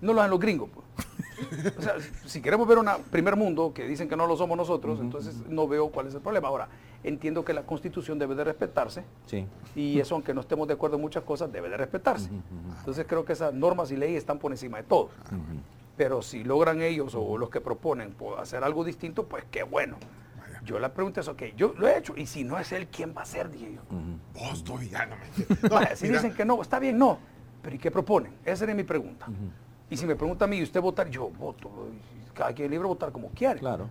No 0.00 0.12
lo 0.14 0.20
hacen 0.20 0.30
los 0.30 0.40
gringos. 0.40 0.70
Pues. 0.74 1.06
O 1.78 1.82
sea, 1.82 1.94
si 2.24 2.40
queremos 2.40 2.66
ver 2.66 2.78
un 2.78 2.86
primer 3.10 3.36
mundo 3.36 3.72
que 3.74 3.86
dicen 3.86 4.08
que 4.08 4.16
no 4.16 4.26
lo 4.26 4.36
somos 4.36 4.56
nosotros, 4.56 4.98
entonces 5.00 5.36
no 5.48 5.68
veo 5.68 5.88
cuál 5.90 6.06
es 6.06 6.14
el 6.14 6.20
problema. 6.20 6.48
Ahora, 6.48 6.68
entiendo 7.04 7.44
que 7.44 7.52
la 7.52 7.62
constitución 7.64 8.18
debe 8.18 8.34
de 8.34 8.44
respetarse 8.44 9.04
Sí. 9.26 9.46
y 9.74 10.00
eso, 10.00 10.14
aunque 10.14 10.32
no 10.34 10.40
estemos 10.40 10.66
de 10.66 10.74
acuerdo 10.74 10.96
en 10.96 11.02
muchas 11.02 11.22
cosas, 11.24 11.52
debe 11.52 11.68
de 11.68 11.76
respetarse. 11.76 12.30
Entonces 12.78 13.04
creo 13.08 13.24
que 13.24 13.34
esas 13.34 13.52
normas 13.52 13.90
y 13.90 13.96
leyes 13.96 14.18
están 14.18 14.38
por 14.38 14.50
encima 14.52 14.78
de 14.78 14.84
todo. 14.84 15.10
Pero 15.96 16.20
si 16.22 16.44
logran 16.44 16.82
ellos 16.82 17.14
o 17.16 17.38
los 17.38 17.48
que 17.50 17.60
proponen 17.60 18.12
po- 18.12 18.36
hacer 18.36 18.62
algo 18.64 18.84
distinto, 18.84 19.24
pues 19.26 19.44
qué 19.50 19.62
bueno. 19.62 19.96
Yo 20.64 20.78
la 20.78 20.92
pregunta 20.92 21.20
es, 21.20 21.28
ok, 21.28 21.42
yo 21.56 21.74
lo 21.78 21.86
he 21.86 21.96
hecho, 21.96 22.12
y 22.16 22.26
si 22.26 22.42
no 22.44 22.58
es 22.58 22.72
él, 22.72 22.88
¿quién 22.88 23.14
va 23.16 23.22
a 23.22 23.24
ser? 23.24 23.50
Dije 23.50 23.74
yo. 23.74 23.80
Vos, 24.34 24.64
no 24.68 24.78
si 25.94 26.06
mira. 26.06 26.16
dicen 26.20 26.34
que 26.34 26.44
no, 26.44 26.60
está 26.60 26.78
bien, 26.78 26.98
no. 26.98 27.18
Pero 27.62 27.76
¿y 27.76 27.78
qué 27.78 27.90
proponen? 27.90 28.32
Esa 28.44 28.56
sería 28.56 28.74
mi 28.74 28.82
pregunta. 28.84 29.26
Y 29.90 29.96
si 29.96 30.06
me 30.06 30.16
pregunta 30.16 30.44
a 30.44 30.48
mí, 30.48 30.56
¿y 30.58 30.62
usted 30.62 30.80
votar? 30.80 31.08
Yo 31.10 31.28
voto. 31.30 31.70
Cada 32.34 32.52
quien 32.52 32.66
es 32.66 32.70
libre 32.72 32.84
de 32.84 32.88
votar 32.88 33.12
como 33.12 33.28
quiere. 33.30 33.60
Claro. 33.60 33.88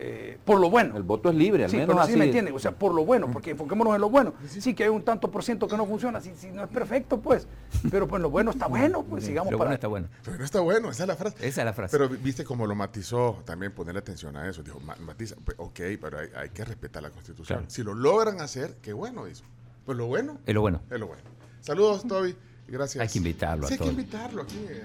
Eh, 0.00 0.38
por 0.44 0.60
lo 0.60 0.70
bueno. 0.70 0.96
El 0.96 1.02
voto 1.02 1.28
es 1.28 1.34
libre, 1.34 1.64
al 1.64 1.70
Sí, 1.70 1.76
menos 1.76 1.92
pero 1.96 2.06
sí 2.06 2.12
así. 2.12 2.18
me 2.20 2.26
entienden, 2.26 2.54
o 2.54 2.58
sea, 2.60 2.70
por 2.70 2.94
lo 2.94 3.04
bueno, 3.04 3.28
porque 3.32 3.50
enfoquémonos 3.50 3.96
en 3.96 4.00
lo 4.00 4.08
bueno. 4.08 4.32
Sí 4.46 4.72
que 4.72 4.84
hay 4.84 4.90
un 4.90 5.02
tanto 5.02 5.28
por 5.28 5.42
ciento 5.42 5.66
que 5.66 5.76
no 5.76 5.86
funciona, 5.86 6.20
si, 6.20 6.32
si 6.36 6.52
no 6.52 6.62
es 6.62 6.68
perfecto, 6.68 7.18
pues. 7.20 7.48
Pero 7.90 8.06
pues 8.06 8.22
lo 8.22 8.30
bueno 8.30 8.52
está 8.52 8.68
bueno, 8.68 9.02
pues 9.02 9.24
sigamos 9.24 9.50
Lo 9.50 9.58
para 9.58 9.70
bueno 9.70 9.74
está 9.74 9.88
bueno. 9.88 10.08
Pero 10.22 10.38
no 10.38 10.44
está 10.44 10.60
bueno, 10.60 10.90
esa 10.90 11.02
es 11.02 11.08
la 11.08 11.16
frase. 11.16 11.36
Esa 11.48 11.62
es 11.62 11.64
la 11.64 11.72
frase. 11.72 11.98
Pero 11.98 12.08
viste 12.08 12.44
cómo 12.44 12.64
lo 12.68 12.76
matizó, 12.76 13.42
también 13.44 13.72
ponerle 13.72 13.98
atención 13.98 14.36
a 14.36 14.48
eso. 14.48 14.62
Dijo, 14.62 14.78
"Ma- 14.78 14.94
matiza, 15.04 15.34
pues, 15.44 15.56
ok, 15.58 15.80
pero 16.00 16.18
hay, 16.20 16.28
hay 16.36 16.50
que 16.50 16.64
respetar 16.64 17.02
la 17.02 17.10
constitución. 17.10 17.58
Claro. 17.58 17.70
Si 17.70 17.82
lo 17.82 17.94
logran 17.94 18.40
hacer, 18.40 18.76
qué 18.80 18.92
bueno 18.92 19.26
eso. 19.26 19.42
Pues 19.84 19.98
lo 19.98 20.06
bueno 20.06 20.38
Es 20.46 20.54
lo 20.54 20.60
bueno. 20.60 20.80
es 20.90 21.00
lo 21.00 21.08
bueno. 21.08 21.22
Saludos, 21.60 22.06
Toby. 22.06 22.36
Gracias. 22.68 23.02
Hay 23.02 23.08
que 23.08 23.18
invitarlo 23.18 23.66
Sí, 23.66 23.74
a 23.74 23.76
hay 23.76 23.82
que 23.82 23.90
invitarlo 23.90 24.42
aquí. 24.42 24.58
eh. 24.68 24.84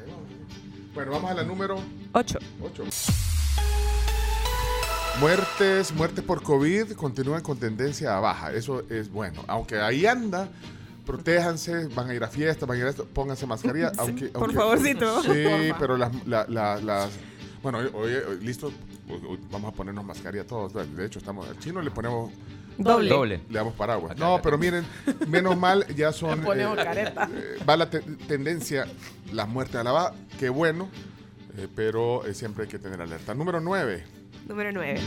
Bueno, 0.94 1.12
vamos 1.12 1.32
a 1.32 1.34
la 1.34 1.44
número 1.44 1.76
8. 2.14 2.40
8. 2.62 2.84
Muertes, 5.20 5.94
muertes 5.94 6.24
por 6.24 6.42
COVID 6.42 6.94
continúan 6.94 7.42
con 7.42 7.58
tendencia 7.58 8.18
a 8.18 8.20
baja. 8.20 8.52
Eso 8.54 8.84
es 8.90 9.12
bueno. 9.12 9.44
Aunque 9.48 9.80
ahí 9.80 10.06
anda, 10.06 10.50
protéjanse, 11.06 11.88
van 11.88 12.10
a 12.10 12.16
ir 12.16 12.24
a 12.24 12.28
fiestas, 12.28 12.68
van 12.68 12.78
a 12.78 12.82
ir 12.82 12.88
a 12.88 12.90
esto, 12.90 13.06
pónganse 13.06 13.46
mascarilla. 13.46 13.92
Sí, 13.92 14.00
aunque, 14.00 14.26
por 14.30 14.42
aunque- 14.44 14.56
favorcito. 14.56 15.22
Sí, 15.24 15.72
pero 15.80 15.98
las, 15.98 16.12
la- 16.26 16.46
la- 16.50 16.78
las- 16.82 17.12
bueno, 17.62 17.78
hoy, 17.80 17.90
hoy- 17.94 18.14
hoy- 18.28 18.40
listo, 18.44 18.68
hoy- 19.08 19.22
hoy 19.30 19.40
vamos 19.52 19.72
a 19.72 19.76
ponernos 19.76 20.04
mascarilla 20.04 20.46
todos. 20.48 20.74
De 20.74 21.06
hecho, 21.06 21.20
estamos 21.20 21.48
al 21.48 21.60
chino 21.60 21.82
le 21.82 21.92
ponemos 21.92 22.32
Doble. 22.78 23.10
Doble. 23.10 23.42
le 23.50 23.54
damos 23.54 23.74
paraguas. 23.74 24.12
Acá, 24.14 24.20
No, 24.24 24.34
acá. 24.36 24.44
pero 24.44 24.58
miren, 24.58 24.86
menos 25.28 25.58
mal 25.58 25.86
ya 25.96 26.12
son. 26.12 26.40
Le 26.40 26.46
ponemos 26.46 26.76
careta. 26.78 27.30
eh, 27.34 27.58
va 27.68 27.78
la 27.78 27.90
te- 27.90 28.02
tendencia, 28.02 28.86
las 29.32 29.48
muertes 29.48 29.76
a 29.76 29.84
la 29.84 29.92
baja, 29.92 30.14
qué 30.40 30.50
bueno, 30.50 30.90
eh, 31.58 31.68
pero 31.76 32.26
eh, 32.26 32.34
siempre 32.34 32.64
hay 32.64 32.70
que 32.70 32.80
tener 32.80 33.02
alerta. 33.02 33.34
Número 33.34 33.60
9. 33.60 34.04
Número 34.48 34.72
9. 34.72 35.02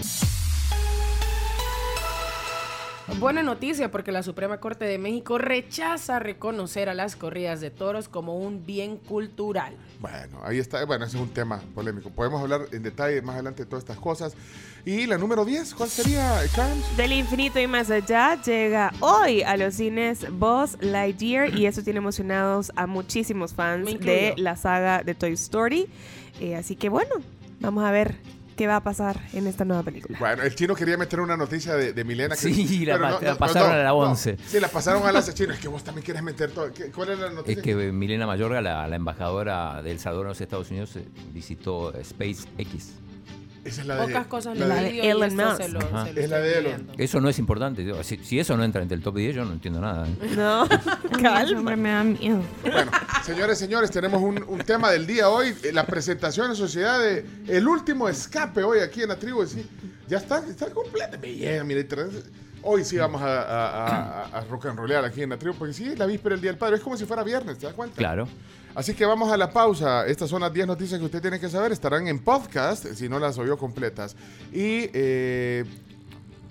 Buena 3.20 3.42
noticia 3.44 3.90
porque 3.90 4.10
la 4.10 4.22
Suprema 4.24 4.58
Corte 4.58 4.84
de 4.84 4.98
México 4.98 5.38
rechaza 5.38 6.18
reconocer 6.18 6.88
a 6.88 6.94
las 6.94 7.14
corridas 7.14 7.60
de 7.60 7.70
toros 7.70 8.08
como 8.08 8.36
un 8.36 8.66
bien 8.66 8.96
cultural. 8.96 9.74
Bueno, 10.00 10.40
ahí 10.42 10.58
está. 10.58 10.84
Bueno, 10.84 11.04
ese 11.04 11.16
es 11.16 11.22
un 11.22 11.30
tema 11.30 11.62
polémico. 11.74 12.10
Podemos 12.10 12.42
hablar 12.42 12.62
en 12.72 12.82
detalle 12.82 13.22
más 13.22 13.34
adelante 13.36 13.62
de 13.62 13.70
todas 13.70 13.84
estas 13.84 13.98
cosas. 13.98 14.34
Y 14.88 15.04
la 15.06 15.18
número 15.18 15.44
10, 15.44 15.74
¿cuál 15.74 15.88
sería, 15.90 16.40
Carms? 16.54 16.96
Del 16.96 17.10
infinito 17.12 17.58
y 17.58 17.66
más 17.66 17.90
allá 17.90 18.40
llega 18.40 18.92
hoy 19.00 19.42
a 19.42 19.56
los 19.56 19.74
cines 19.74 20.24
Buzz 20.30 20.76
Lightyear 20.80 21.52
y 21.58 21.66
eso 21.66 21.82
tiene 21.82 21.98
emocionados 21.98 22.70
a 22.76 22.86
muchísimos 22.86 23.52
fans 23.52 23.98
de 23.98 24.34
la 24.36 24.54
saga 24.54 25.02
de 25.02 25.16
Toy 25.16 25.32
Story. 25.32 25.88
Eh, 26.40 26.54
así 26.54 26.76
que 26.76 26.88
bueno, 26.88 27.16
vamos 27.58 27.82
a 27.82 27.90
ver 27.90 28.14
qué 28.56 28.68
va 28.68 28.76
a 28.76 28.80
pasar 28.84 29.20
en 29.32 29.48
esta 29.48 29.64
nueva 29.64 29.82
película. 29.82 30.16
Bueno, 30.20 30.44
el 30.44 30.54
chino 30.54 30.76
quería 30.76 30.96
meter 30.96 31.18
una 31.18 31.36
noticia 31.36 31.74
de, 31.74 31.92
de 31.92 32.04
Milena. 32.04 32.36
Que, 32.36 32.42
Sí, 32.42 32.84
la 32.86 32.92
pero 32.94 33.06
ma- 33.08 33.18
la 33.20 33.34
pasaron 33.38 33.72
a 33.72 33.82
la 33.82 33.92
11. 33.92 34.36
sí, 34.46 34.60
la 34.60 34.68
pasaron 34.68 35.04
a 35.04 35.10
la 35.10 35.20
chino. 35.34 35.52
Es 35.52 35.58
que 35.58 35.66
vos 35.66 35.82
también 35.82 36.04
quieres 36.04 36.22
meter 36.22 36.52
todo. 36.52 36.72
¿Qué- 36.72 36.92
¿Cuál 36.92 37.08
es 37.10 37.18
la 37.18 37.30
noticia? 37.30 37.58
Es 37.58 37.62
que 37.64 37.74
Milena 37.74 38.24
Mayorga, 38.28 38.60
la, 38.60 38.86
la 38.86 38.94
embajadora 38.94 39.82
del 39.82 39.98
Salvador 39.98 40.26
en 40.26 40.28
los 40.28 40.40
Estados 40.40 40.70
Unidos, 40.70 40.94
eh, 40.94 41.04
visitó 41.34 41.92
SpaceX. 42.04 42.92
Esa 43.66 43.80
es 43.82 43.86
la 43.86 43.96
de. 43.96 44.06
Pocas 44.06 44.26
cosas 44.26 44.58
la 44.58 44.74
de- 44.76 45.10
Elon 45.10 45.34
Musk. 45.36 45.56
se 45.56 45.68
lo, 45.68 45.80
se 45.80 46.12
lo 46.12 46.20
Es 46.20 46.30
la 46.30 46.38
de 46.40 46.58
Elon. 46.58 46.90
Eso 46.96 47.20
no 47.20 47.28
es 47.28 47.38
importante. 47.38 47.84
Si, 48.04 48.18
si 48.18 48.38
eso 48.38 48.56
no 48.56 48.64
entra 48.64 48.82
entre 48.82 48.96
el 48.96 49.02
top 49.02 49.16
10, 49.16 49.34
yo 49.36 49.44
no 49.44 49.52
entiendo 49.52 49.80
nada. 49.80 50.06
¿eh? 50.06 50.16
No, 50.36 50.68
calma. 51.22 51.76
me 51.76 51.90
da 51.90 52.04
miedo. 52.04 52.40
Bueno, 52.62 52.90
señores, 53.24 53.58
señores, 53.58 53.90
tenemos 53.90 54.22
un, 54.22 54.42
un 54.46 54.58
tema 54.60 54.90
del 54.90 55.06
día 55.06 55.28
hoy, 55.28 55.54
eh, 55.62 55.72
la 55.72 55.84
presentación 55.86 56.50
en 56.50 56.56
sociedad 56.56 57.00
de 57.00 57.24
el 57.48 57.66
último 57.66 58.08
escape 58.08 58.62
hoy 58.62 58.80
aquí 58.80 59.02
en 59.02 59.08
la 59.08 59.16
tribu. 59.16 59.44
Sí, 59.46 59.66
ya 60.08 60.18
está, 60.18 60.38
está 60.48 60.70
completa. 60.70 61.16
Bien, 61.16 61.66
mira, 61.66 61.82
hoy 62.62 62.84
sí 62.84 62.96
vamos 62.96 63.22
a, 63.22 63.42
a, 63.42 63.86
a, 64.26 64.38
a 64.38 64.40
rock 64.44 64.66
and 64.66 64.78
rollear 64.78 65.04
aquí 65.04 65.22
en 65.22 65.30
la 65.30 65.38
tribu, 65.38 65.54
porque 65.56 65.72
sí, 65.72 65.86
es 65.88 65.98
la 65.98 66.06
víspera 66.06 66.34
del 66.34 66.42
Día 66.42 66.50
del 66.50 66.58
Padre, 66.58 66.76
es 66.76 66.82
como 66.82 66.96
si 66.96 67.04
fuera 67.04 67.22
viernes, 67.22 67.58
¿te 67.58 67.66
das 67.66 67.74
cuenta? 67.74 67.96
Claro. 67.96 68.28
Así 68.76 68.92
que 68.92 69.06
vamos 69.06 69.32
a 69.32 69.38
la 69.38 69.50
pausa. 69.50 70.06
Estas 70.06 70.28
son 70.28 70.42
las 70.42 70.52
10 70.52 70.66
noticias 70.66 71.00
que 71.00 71.06
usted 71.06 71.22
tiene 71.22 71.40
que 71.40 71.48
saber. 71.48 71.72
Estarán 71.72 72.08
en 72.08 72.18
podcast, 72.18 72.84
si 72.92 73.08
no 73.08 73.18
las 73.18 73.38
oyó 73.38 73.56
completas. 73.56 74.14
Y 74.52 74.90
eh, 74.92 75.64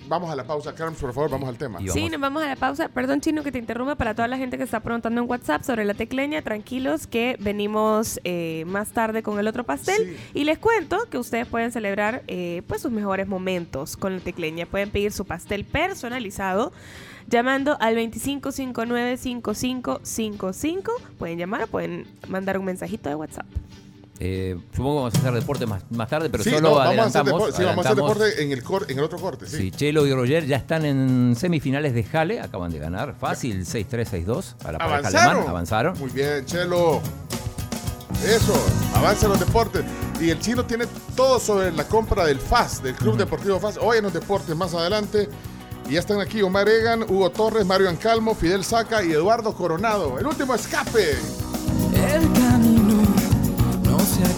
vamos 0.08 0.30
a 0.30 0.36
la 0.36 0.44
pausa. 0.44 0.74
Carmen, 0.74 0.98
por 1.00 1.14
favor, 1.14 1.30
vamos 1.30 1.50
al 1.50 1.58
tema. 1.58 1.80
Sí, 1.92 2.10
nos 2.10 2.20
vamos 2.20 2.44
a 2.44 2.48
la 2.48 2.56
pausa. 2.56 2.90
Perdón, 2.90 3.22
Chino, 3.22 3.44
que 3.44 3.52
te 3.52 3.60
interrumpa. 3.60 3.96
Para 3.96 4.14
toda 4.14 4.28
la 4.28 4.38
gente 4.38 4.58
que 4.58 4.64
está 4.64 4.80
preguntando 4.80 5.22
en 5.22 5.30
WhatsApp 5.30 5.64
sobre 5.64 5.86
la 5.86 5.94
tecleña, 5.94 6.42
tranquilos 6.42 7.08
que 7.08 7.38
venimos 7.40 8.20
eh, 8.24 8.64
más 8.68 8.92
tarde 8.92 9.24
con 9.24 9.40
el 9.40 9.48
otro 9.48 9.64
pastel. 9.64 10.18
Y 10.34 10.44
les 10.44 10.58
cuento 10.58 10.98
que 11.10 11.18
ustedes 11.18 11.48
pueden 11.48 11.72
celebrar 11.72 12.24
eh, 12.28 12.64
pues 12.68 12.82
sus 12.82 12.92
mejores 12.92 13.28
momentos 13.28 13.98
con 13.98 14.16
la 14.16 14.20
tecleña. 14.20 14.66
Pueden 14.66 14.90
pedir 14.90 15.12
su 15.12 15.26
pastel 15.26 15.66
personalizado 15.66 16.72
llamando 17.28 17.78
al 17.80 17.96
2559-5555. 17.96 20.92
Pueden 21.18 21.38
llamar 21.38 21.64
o 21.64 21.68
pueden 21.68 22.08
mandar 22.28 22.58
un 22.58 22.66
mensajito 22.66 23.10
de 23.10 23.16
WhatsApp. 23.16 23.46
Eh, 24.20 24.56
supongo 24.74 24.92
que 24.92 24.96
vamos 25.04 25.16
a 25.16 25.18
hacer 25.20 25.34
deporte 25.34 25.66
más, 25.66 25.84
más 25.92 26.08
tarde, 26.10 26.30
pero 26.30 26.42
Sí, 26.44 26.50
solo 26.52 26.62
no, 26.62 26.76
vamos 26.76 26.80
a 26.80 26.90
hacer 27.06 27.22
adelantamos. 27.22 27.56
sí, 27.56 27.64
vamos 27.64 27.86
a 27.86 27.90
hacer 27.90 28.00
adelantamos. 28.00 28.18
deporte 28.18 28.44
en 28.44 28.52
el, 28.54 28.64
cor- 28.64 28.86
en 28.90 28.98
el 28.98 29.04
otro 29.04 29.20
corte. 29.20 29.46
Sí. 29.48 29.58
Sí, 29.58 29.72
Chelo 29.72 30.06
y 30.08 30.14
Roger 30.14 30.46
ya 30.46 30.56
están 30.58 30.86
en 30.86 31.36
semifinales 31.38 31.94
de 31.94 32.04
Jale, 32.04 32.40
acaban 32.40 32.72
de 32.72 32.80
ganar. 32.80 33.16
Fácil, 33.20 33.66
6-3, 33.66 34.08
6-2 34.26 34.56
para 34.56 34.72
la 34.74 34.78
pareja 34.80 34.98
¿Avanzaron? 35.00 35.30
alemán. 35.32 35.50
Avanzaron. 35.50 36.00
Muy 36.00 36.10
bien, 36.12 36.46
Chelo. 36.46 37.02
Eso, 38.26 38.54
avanza 38.96 39.28
los 39.28 39.40
deportes. 39.40 39.84
Y 40.22 40.30
el 40.30 40.40
chino 40.40 40.64
tiene 40.66 40.86
todo 41.16 41.38
sobre 41.40 41.72
la 41.74 41.84
compra 41.86 42.26
del 42.26 42.40
FAS, 42.40 42.82
del 42.82 42.96
Club 42.96 43.18
Deportivo 43.18 43.60
FAS. 43.60 43.78
Hoy 43.82 43.98
en 43.98 44.04
los 44.06 44.14
deportes 44.14 44.56
más 44.56 44.74
adelante. 44.74 45.28
Y 45.90 45.94
ya 45.94 46.00
están 46.00 46.20
aquí 46.22 46.42
Omar 46.42 46.68
Egan, 46.70 47.04
Hugo 47.04 47.30
Torres, 47.32 47.66
Mario 47.66 47.90
Ancalmo, 47.90 48.34
Fidel 48.34 48.64
Saca 48.64 49.04
y 49.04 49.12
Eduardo 49.12 49.54
Coronado. 49.54 50.18
El 50.18 50.26
último 50.26 50.56
escape. 50.56 51.16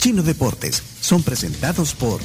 Chino 0.00 0.22
Deportes 0.22 0.82
son 1.02 1.22
presentados 1.22 1.94
por 1.94 2.22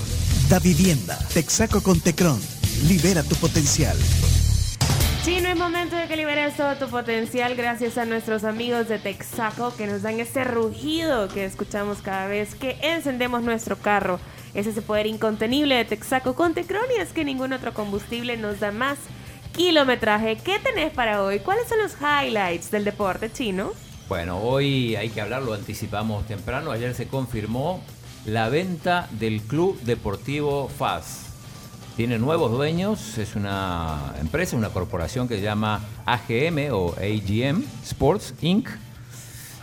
Da 0.48 0.60
Vivienda, 0.60 1.20
Texaco 1.34 1.84
con 1.84 2.00
Tecron. 2.00 2.40
Libera 2.88 3.22
tu 3.22 3.36
potencial. 3.36 3.98
Chino, 5.26 5.50
es 5.50 5.58
momento 5.58 5.98
de 5.98 6.08
que 6.08 6.16
liberes 6.16 6.56
todo 6.56 6.78
tu 6.78 6.88
potencial 6.88 7.54
gracias 7.56 7.98
a 7.98 8.06
nuestros 8.06 8.46
amigos 8.46 8.88
de 8.88 8.98
Texaco 8.98 9.76
que 9.76 9.88
nos 9.88 10.04
dan 10.04 10.22
ese 10.22 10.46
rugido 10.46 11.28
que 11.28 11.44
escuchamos 11.44 11.98
cada 11.98 12.28
vez 12.28 12.56
que 12.56 12.78
encendemos 12.82 13.44
nuestro 13.44 13.78
carro. 13.78 14.22
Es 14.54 14.68
ese 14.68 14.82
poder 14.82 15.06
incontenible 15.06 15.76
de 15.76 15.84
Texaco 15.84 16.34
con 16.34 16.54
Tecron 16.54 16.86
y 16.98 17.02
es 17.02 17.12
que 17.12 17.26
ningún 17.26 17.52
otro 17.52 17.74
combustible 17.74 18.38
nos 18.38 18.62
da 18.62 18.72
más 18.72 18.98
kilometraje. 19.54 20.38
¿Qué 20.38 20.60
tenés 20.60 20.94
para 20.94 21.22
hoy? 21.22 21.40
¿Cuáles 21.40 21.68
son 21.68 21.80
los 21.80 21.98
highlights 22.00 22.72
del 22.72 22.86
deporte 22.86 23.30
chino? 23.30 23.74
Bueno, 24.08 24.38
hoy 24.40 24.96
hay 24.96 25.10
que 25.10 25.22
hablar, 25.22 25.42
lo 25.44 25.54
anticipamos 25.54 26.28
temprano. 26.28 26.72
Ayer 26.72 26.94
se 26.94 27.08
confirmó 27.08 27.82
la 28.26 28.50
venta 28.50 29.08
del 29.20 29.42
Club 29.42 29.80
Deportivo 29.82 30.70
FAS. 30.70 31.22
Tiene 31.98 32.20
nuevos 32.20 32.52
dueños, 32.52 33.18
es 33.18 33.36
una 33.36 34.14
empresa, 34.20 34.58
una 34.58 34.70
corporación 34.70 35.28
que 35.28 35.38
se 35.38 35.44
llama 35.44 35.80
AGM 36.06 36.72
o 36.74 36.94
AGM 36.98 37.64
Sports 37.84 38.34
Inc. 38.42 38.68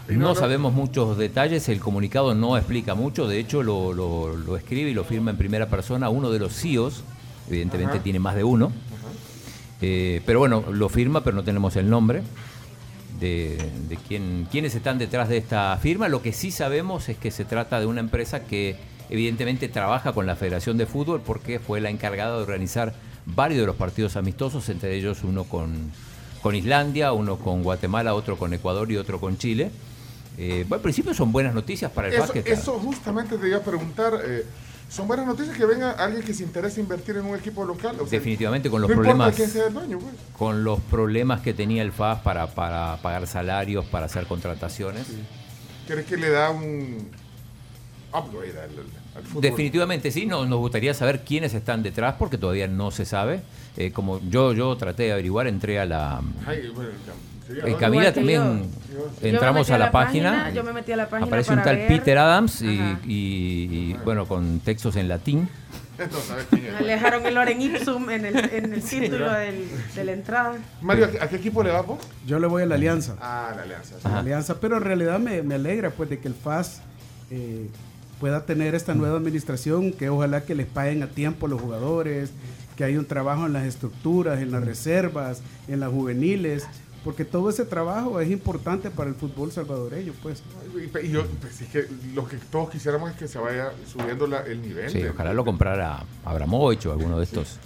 No 0.09 0.35
sabemos 0.35 0.73
muchos 0.73 1.17
detalles, 1.17 1.69
el 1.69 1.79
comunicado 1.79 2.35
no 2.35 2.57
explica 2.57 2.95
mucho, 2.95 3.29
de 3.29 3.39
hecho 3.39 3.63
lo, 3.63 3.93
lo- 3.93 4.37
lo 4.37 4.57
escribe 4.57 4.91
y 4.91 4.95
lo 4.95 5.05
firma 5.05 5.31
en 5.31 5.37
primera 5.37 5.67
persona 5.69 6.09
uno 6.09 6.31
de 6.31 6.41
los 6.41 6.53
CEOs, 6.55 7.05
evidentemente 7.49 7.95
Ajá. 7.95 8.03
tiene 8.03 8.19
más 8.19 8.35
de 8.35 8.45
uno, 8.45 8.73
Eh, 9.85 10.23
pero 10.27 10.39
bueno, 10.39 10.63
lo 10.71 10.89
firma, 10.89 11.23
pero 11.25 11.35
no 11.37 11.43
tenemos 11.43 11.75
el 11.77 11.91
nombre 11.91 12.23
de, 13.23 13.57
de 13.89 13.97
quién, 13.97 14.47
quiénes 14.51 14.75
están 14.75 14.99
detrás 14.99 15.31
de 15.31 15.39
esta 15.39 15.79
firma. 15.81 16.09
Lo 16.09 16.21
que 16.21 16.35
sí 16.35 16.51
sabemos 16.51 17.09
es 17.09 17.17
que 17.17 17.31
se 17.31 17.47
trata 17.47 17.81
de 17.81 17.87
una 17.87 18.01
empresa 18.01 18.45
que 18.45 18.77
evidentemente 19.09 19.69
trabaja 19.69 20.13
con 20.13 20.27
la 20.27 20.37
Federación 20.37 20.77
de 20.77 20.85
Fútbol 20.85 21.23
porque 21.25 21.59
fue 21.59 21.81
la 21.81 21.89
encargada 21.89 22.37
de 22.37 22.43
organizar 22.43 22.93
varios 23.25 23.61
de 23.61 23.67
los 23.67 23.77
partidos 23.77 24.17
amistosos, 24.17 24.69
entre 24.69 24.95
ellos 24.97 25.23
uno 25.25 25.45
con, 25.45 25.93
con 26.43 26.55
Islandia, 26.55 27.13
uno 27.13 27.39
con 27.39 27.63
Guatemala, 27.63 28.15
otro 28.15 28.37
con 28.37 28.53
Ecuador 28.53 28.91
y 28.93 28.97
otro 28.97 29.21
con 29.21 29.39
Chile. 29.39 29.71
Eh, 30.39 30.65
bueno, 30.69 30.77
al 30.77 30.83
principio 30.83 31.15
son 31.15 31.31
buenas 31.31 31.55
noticias 31.55 31.91
para 31.93 32.09
el 32.09 32.15
Eso, 32.15 32.23
básquet. 32.23 32.47
eso 32.49 32.73
justamente 32.79 33.39
te 33.39 33.49
iba 33.49 33.59
a 33.59 33.63
preguntar. 33.63 34.15
eh, 34.27 34.45
¿Son 34.93 35.09
buenas 35.09 35.27
noticias 35.27 35.57
que 35.57 35.65
venga 35.65 35.93
alguien 35.93 36.23
que 36.23 36.35
se 36.35 36.43
interese 36.43 36.79
invertir 36.79 37.17
en 37.17 37.25
un 37.25 37.35
equipo 37.35 37.65
local? 37.65 37.97
O 37.99 38.07
sea, 38.07 38.19
Definitivamente 38.19 38.69
con 38.69 38.83
los 38.83 38.91
no 38.91 38.97
problemas 38.97 39.35
quién 39.35 39.49
sea 39.49 39.69
el 39.69 39.73
dueño, 39.73 39.99
pues. 39.99 40.15
con 40.37 40.65
los 40.65 40.81
problemas 40.81 41.41
que 41.41 41.55
tenía 41.55 41.83
el 41.83 41.93
FAS 41.93 42.21
para, 42.21 42.49
para 42.49 42.99
pagar 42.99 43.27
salarios, 43.27 43.87
para 43.87 44.05
hacer 44.05 44.27
contrataciones. 44.27 45.07
¿Crees 45.87 46.05
que 46.05 46.19
le 46.19 46.29
da 46.29 46.51
un 46.51 47.09
upgrade 48.13 48.51
al, 48.51 48.71
al 49.17 49.23
fútbol? 49.23 49.41
Definitivamente 49.41 50.11
sí, 50.11 50.27
no, 50.27 50.45
nos 50.45 50.59
gustaría 50.59 50.93
saber 50.93 51.25
quiénes 51.25 51.55
están 51.55 51.83
detrás 51.83 52.17
porque 52.19 52.37
todavía 52.37 52.69
no 52.69 52.91
se 52.91 53.07
sabe. 53.07 53.41
Eh, 53.79 53.93
como 53.93 54.21
yo, 54.29 54.53
yo 54.53 54.77
traté 54.77 55.05
de 55.05 55.13
averiguar, 55.13 55.47
entré 55.47 55.81
a 55.81 55.87
la... 55.87 56.21
Ay, 56.47 56.71
bueno, 56.75 56.91
Eh, 57.65 57.75
¿a 57.75 57.79
Camila 57.79 58.13
también 58.13 58.63
yo. 58.93 59.11
Entramos 59.29 59.71
a 59.71 59.79
la, 59.79 59.91
página. 59.91 60.51
Yo 60.51 60.65
me 60.65 60.73
metí 60.73 60.93
a 60.93 60.97
la 60.97 61.09
página 61.09 61.27
Aparece 61.27 61.51
un 61.51 61.57
para 61.59 61.65
tal 61.71 61.77
ver. 61.77 61.89
Peter 61.89 62.19
Adams 62.19 62.63
y, 62.63 62.67
y- 62.67 62.99
y, 63.07 63.97
bueno, 64.05 64.27
con 64.27 64.61
textos 64.61 64.97
en 64.97 65.09
latín. 65.09 65.49
No 65.99 66.19
sabes 66.21 66.47
quién 66.51 66.67
es. 66.67 66.81
Me 66.81 66.87
dejaron 66.87 67.25
el 67.27 67.35
Loren 67.35 67.61
Ipsum 67.63 68.11
en 68.11 68.27
el, 68.27 68.37
en 68.37 68.73
el 68.73 68.83
título 68.89 69.31
del- 69.33 69.69
de 69.95 70.05
la 70.05 70.13
entrada. 70.13 70.57
Mario, 70.81 71.05
¿a 71.07 71.11
qué- 71.11 71.21
¿a 71.21 71.29
qué 71.29 71.37
equipo 71.37 71.63
le 71.63 71.71
vas 71.71 71.87
vos? 71.87 71.99
Yo 72.27 72.39
le 72.39 72.47
voy 72.47 72.63
a 72.63 72.67
la 72.67 72.75
Alianza. 72.77 73.17
Ah, 73.21 73.53
la 73.57 73.63
Alianza. 73.63 73.95
sí. 74.03 74.09
La 74.09 74.19
Alianza, 74.19 74.61
pero 74.61 74.77
en 74.79 74.85
realidad 74.85 75.19
me, 75.19 75.43
me 75.43 75.55
alegra 75.57 75.91
pues 75.91 76.09
de 76.11 76.19
que 76.19 76.29
el 76.29 76.35
FAS 76.35 76.81
eh, 77.31 77.67
pueda 78.21 78.45
tener 78.47 78.75
esta 78.75 78.95
nueva 78.95 79.17
administración, 79.19 79.93
que 79.93 80.09
ojalá 80.09 80.43
que 80.45 80.55
les 80.55 80.67
paguen 80.67 81.03
a 81.03 81.09
tiempo 81.09 81.47
los 81.49 81.61
jugadores, 81.61 82.31
que 82.77 82.85
haya 82.85 82.99
un 82.99 83.07
trabajo 83.07 83.47
en 83.47 83.53
las 83.53 83.65
estructuras, 83.65 84.41
en 84.41 84.51
las 84.51 84.65
reservas, 84.65 85.43
en 85.69 85.81
las 85.81 85.91
juveniles, 85.91 86.67
porque 87.05 87.25
todo 87.25 87.51
ese 87.51 87.65
trabajo 87.65 88.21
es 88.21 88.31
importante 88.31 88.91
para 88.91 89.09
el 89.11 89.17
fútbol 89.17 89.51
salvadoreño, 89.51 90.13
pues. 90.23 90.43
Y, 90.77 91.07
y 91.07 91.11
yo, 91.11 91.25
pues, 91.41 91.61
es 91.61 91.69
que 91.69 91.87
lo 92.15 92.27
que 92.29 92.37
todos 92.37 92.71
quisiéramos 92.71 93.11
es 93.11 93.17
que 93.17 93.27
se 93.29 93.39
vaya 93.39 93.71
subiendo 93.91 94.27
la- 94.27 94.41
el 94.47 94.63
nivel. 94.63 94.91
Sí, 94.91 95.01
de- 95.03 95.11
ojalá 95.11 95.33
lo 95.35 95.45
comprara 95.45 96.05
Abramovich 96.25 96.87
o 96.87 96.93
alguno 96.93 97.19
de 97.19 97.25
estos, 97.25 97.59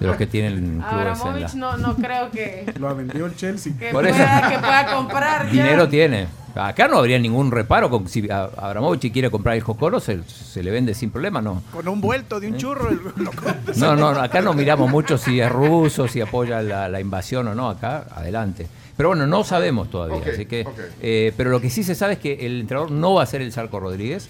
de 0.00 0.06
los 0.06 0.16
que 0.16 0.26
tienen 0.26 0.54
clubes 0.80 0.82
en 0.82 0.88
la... 0.88 1.12
Abramovich 1.12 1.54
no, 1.54 1.76
no 1.78 1.94
creo 1.96 2.30
que, 2.30 2.72
Lo 2.78 2.94
vendió 2.94 3.26
el 3.26 3.34
Chelsea. 3.36 3.72
que, 3.78 3.90
Por 3.90 4.06
eso. 4.06 4.16
pueda, 4.16 4.48
que 4.50 4.58
pueda 4.58 4.94
comprar 4.94 5.46
ya. 5.46 5.52
Dinero 5.52 5.88
tiene. 5.88 6.28
Acá 6.54 6.86
no 6.86 6.98
habría 6.98 7.18
ningún 7.18 7.50
reparo. 7.50 7.88
Con, 7.88 8.06
si 8.08 8.28
Abramovich 8.30 9.10
quiere 9.10 9.30
comprar 9.30 9.56
el 9.56 9.62
Jocoro, 9.62 10.00
se, 10.00 10.22
se 10.24 10.62
le 10.62 10.70
vende 10.70 10.92
sin 10.92 11.10
problema, 11.10 11.40
¿no? 11.40 11.62
Con 11.72 11.88
un 11.88 11.98
vuelto 12.02 12.40
de 12.40 12.48
un 12.48 12.58
churro. 12.58 12.90
el- 12.90 13.00
lo. 13.16 13.30
No, 13.76 13.96
no, 13.96 14.08
acá 14.20 14.42
no 14.42 14.52
miramos 14.52 14.90
mucho 14.90 15.16
si 15.16 15.40
es 15.40 15.50
ruso, 15.50 16.08
si 16.08 16.20
apoya 16.20 16.60
la, 16.60 16.90
la 16.90 17.00
invasión 17.00 17.48
o 17.48 17.54
no. 17.54 17.70
Acá, 17.70 18.04
adelante. 18.14 18.66
Pero 18.96 19.10
bueno, 19.10 19.26
no 19.26 19.44
sabemos 19.44 19.90
todavía. 19.90 20.22
Así 20.32 20.46
que, 20.46 20.66
eh, 21.00 21.32
pero 21.36 21.50
lo 21.50 21.60
que 21.60 21.70
sí 21.70 21.82
se 21.82 21.94
sabe 21.94 22.14
es 22.14 22.18
que 22.18 22.46
el 22.46 22.60
entrenador 22.60 22.90
no 22.90 23.14
va 23.14 23.22
a 23.22 23.26
ser 23.26 23.42
el 23.42 23.52
Zarco 23.52 23.80
Rodríguez, 23.80 24.28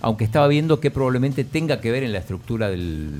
aunque 0.00 0.24
estaba 0.24 0.48
viendo 0.48 0.80
que 0.80 0.90
probablemente 0.90 1.44
tenga 1.44 1.80
que 1.80 1.90
ver 1.90 2.02
en 2.02 2.12
la 2.12 2.18
estructura 2.18 2.70
del, 2.70 3.10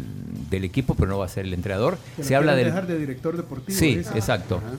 del 0.50 0.64
equipo, 0.64 0.94
pero 0.94 1.08
no 1.08 1.18
va 1.18 1.26
a 1.26 1.28
ser 1.28 1.44
el 1.44 1.54
entrenador. 1.54 1.98
Lo 2.16 2.24
Se 2.24 2.36
habla 2.36 2.54
del 2.54 2.66
dejar 2.66 2.86
de 2.86 2.98
director 2.98 3.36
deportivo. 3.36 3.78
Sí, 3.78 4.00
exacto. 4.14 4.56
Ajá. 4.64 4.76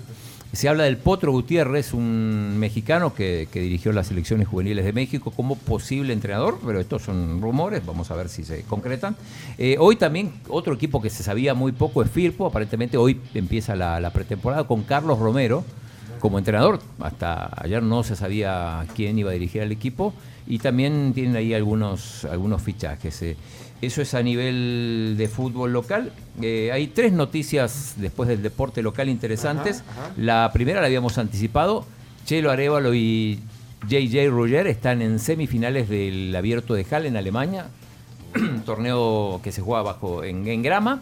Se 0.52 0.68
habla 0.68 0.86
del 0.86 0.98
Potro 0.98 1.32
Gutiérrez, 1.32 1.94
un 1.94 2.58
mexicano 2.58 3.14
que, 3.14 3.48
que 3.52 3.62
dirigió 3.62 3.92
las 3.94 4.08
selecciones 4.08 4.48
juveniles 4.48 4.84
de 4.84 4.94
México 4.94 5.30
como 5.30 5.56
posible 5.56 6.12
entrenador, 6.12 6.58
pero 6.66 6.80
estos 6.80 7.04
son 7.04 7.40
rumores, 7.40 7.86
vamos 7.86 8.10
a 8.10 8.16
ver 8.16 8.30
si 8.30 8.44
se 8.44 8.64
concretan. 8.64 9.16
Eh, 9.60 9.76
hoy 9.78 9.96
también 9.96 10.32
otro 10.48 10.74
equipo 10.74 11.04
que 11.04 11.12
se 11.12 11.22
sabía 11.22 11.54
muy 11.54 11.72
poco 11.72 12.02
es 12.02 12.10
Firpo, 12.10 12.48
aparentemente 12.48 12.98
hoy 12.98 13.22
empieza 13.36 13.76
la, 13.76 14.00
la 14.00 14.12
pretemporada 14.12 14.64
con 14.64 14.82
Carlos 14.82 15.20
Romero 15.20 15.64
como 16.20 16.38
entrenador. 16.38 16.80
Hasta 17.00 17.50
ayer 17.62 17.82
no 17.84 18.04
se 18.04 18.16
sabía 18.16 18.86
quién 18.96 19.18
iba 19.20 19.32
a 19.32 19.34
dirigir 19.34 19.62
al 19.62 19.72
equipo 19.72 20.14
y 20.48 20.60
también 20.60 21.12
tienen 21.14 21.36
ahí 21.36 21.54
algunos, 21.54 22.26
algunos 22.26 22.62
fichajes. 22.62 23.22
eh. 23.22 23.38
Eso 23.82 24.02
es 24.02 24.14
a 24.14 24.22
nivel 24.22 25.16
de 25.18 25.28
fútbol 25.30 25.72
local. 25.72 26.12
Eh, 26.42 26.70
hay 26.74 26.88
tres 26.88 27.14
noticias 27.14 27.94
después 27.98 28.28
del 28.28 28.42
deporte 28.42 28.82
local 28.82 29.08
interesantes. 29.08 29.84
Ajá, 29.90 30.02
ajá. 30.08 30.14
La 30.18 30.50
primera 30.52 30.82
la 30.82 30.88
habíamos 30.88 31.18
anticipado. 31.18 31.86
Chelo 32.26 32.52
Arevalo 32.52 32.94
y 32.94 33.40
JJ 33.88 34.30
Roger 34.30 34.68
están 34.68 35.02
en 35.02 35.18
semifinales 35.20 35.88
del 35.88 36.36
Abierto 36.36 36.74
de 36.74 36.84
Halle 36.84 37.08
en 37.08 37.16
Alemania. 37.16 37.68
torneo 38.66 39.40
que 39.44 39.52
se 39.54 39.62
juega 39.62 39.82
bajo 39.82 40.24
en, 40.26 40.46
en 40.48 40.62
grama. 40.62 41.02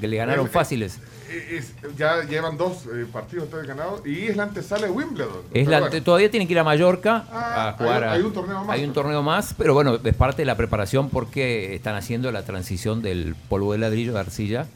Que 0.00 0.08
le 0.08 0.16
ganaron 0.16 0.48
fáciles. 0.48 0.98
Eh, 1.28 1.58
es- 1.58 1.72
ya 1.96 2.22
llevan 2.24 2.56
dos 2.56 2.86
eh, 2.86 3.06
partidos 3.12 3.44
entonces 3.46 3.66
ganados 3.68 4.06
y 4.06 4.26
es 4.26 4.36
la 4.36 4.44
antesala 4.44 4.86
de 4.86 4.92
Wimbledon. 4.92 5.42
Es 5.52 5.66
la- 5.68 5.80
bueno. 5.80 6.02
todavía 6.02 6.30
tienen 6.30 6.46
que 6.46 6.52
ir 6.54 6.58
a 6.58 6.64
Mallorca 6.64 7.24
Ah, 7.30 7.68
a 7.68 7.72
jugar. 7.72 8.04
hay- 8.04 8.08
a- 8.08 8.12
hay 8.12 8.22
un 8.22 8.32
torneo 8.32 8.64
más. 8.64 8.68
Hay 8.76 8.84
un 8.84 8.92
torneo 8.92 9.22
más, 9.22 9.54
pero 9.58 9.74
bueno, 9.74 9.98
es 10.02 10.14
parte 10.14 10.42
de 10.42 10.46
la 10.46 10.56
preparación 10.56 11.10
porque 11.10 11.74
están 11.74 11.94
haciendo 11.96 12.30
la 12.32 12.42
transición 12.44 13.02
del 13.02 13.34
polvo 13.48 13.72
de 13.72 13.78
ladrillo 13.78 14.12
de 14.12 14.20
arcilla 14.20 14.66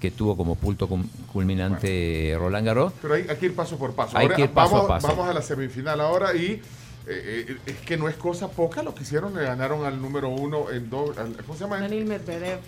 que 0.00 0.10
tuvo 0.10 0.36
como 0.36 0.54
punto 0.56 0.88
culminante 1.32 2.34
Roland 2.38 2.66
Garros. 2.66 2.92
Pero 3.00 3.14
hay, 3.14 3.26
hay 3.28 3.36
que 3.36 3.46
ir 3.46 3.54
paso 3.54 3.76
por 3.78 3.94
paso. 3.94 4.16
Hay 4.16 4.24
Ahora, 4.24 4.36
que 4.36 4.42
ir 4.42 4.50
paso 4.50 4.74
vamos, 4.74 4.90
a 4.90 4.94
paso. 4.94 5.08
Vamos 5.08 5.28
a 5.28 5.32
la 5.34 5.42
semifinal 5.42 6.00
ahora 6.00 6.34
y 6.34 6.60
Eh, 7.08 7.46
eh, 7.50 7.56
es 7.66 7.76
que 7.86 7.96
no 7.96 8.08
es 8.08 8.16
cosa 8.16 8.48
poca 8.48 8.82
lo 8.82 8.92
que 8.92 9.04
hicieron, 9.04 9.32
le 9.32 9.44
ganaron 9.44 9.86
al 9.86 10.02
número 10.02 10.28
uno 10.28 10.72
en 10.72 10.90
doble. 10.90 11.20
al- 11.20 11.36
¿Cómo 11.36 11.54
se 11.56 11.60
llama? 11.62 11.78
Daniel 11.78 12.04
Medvedev. 12.04 12.58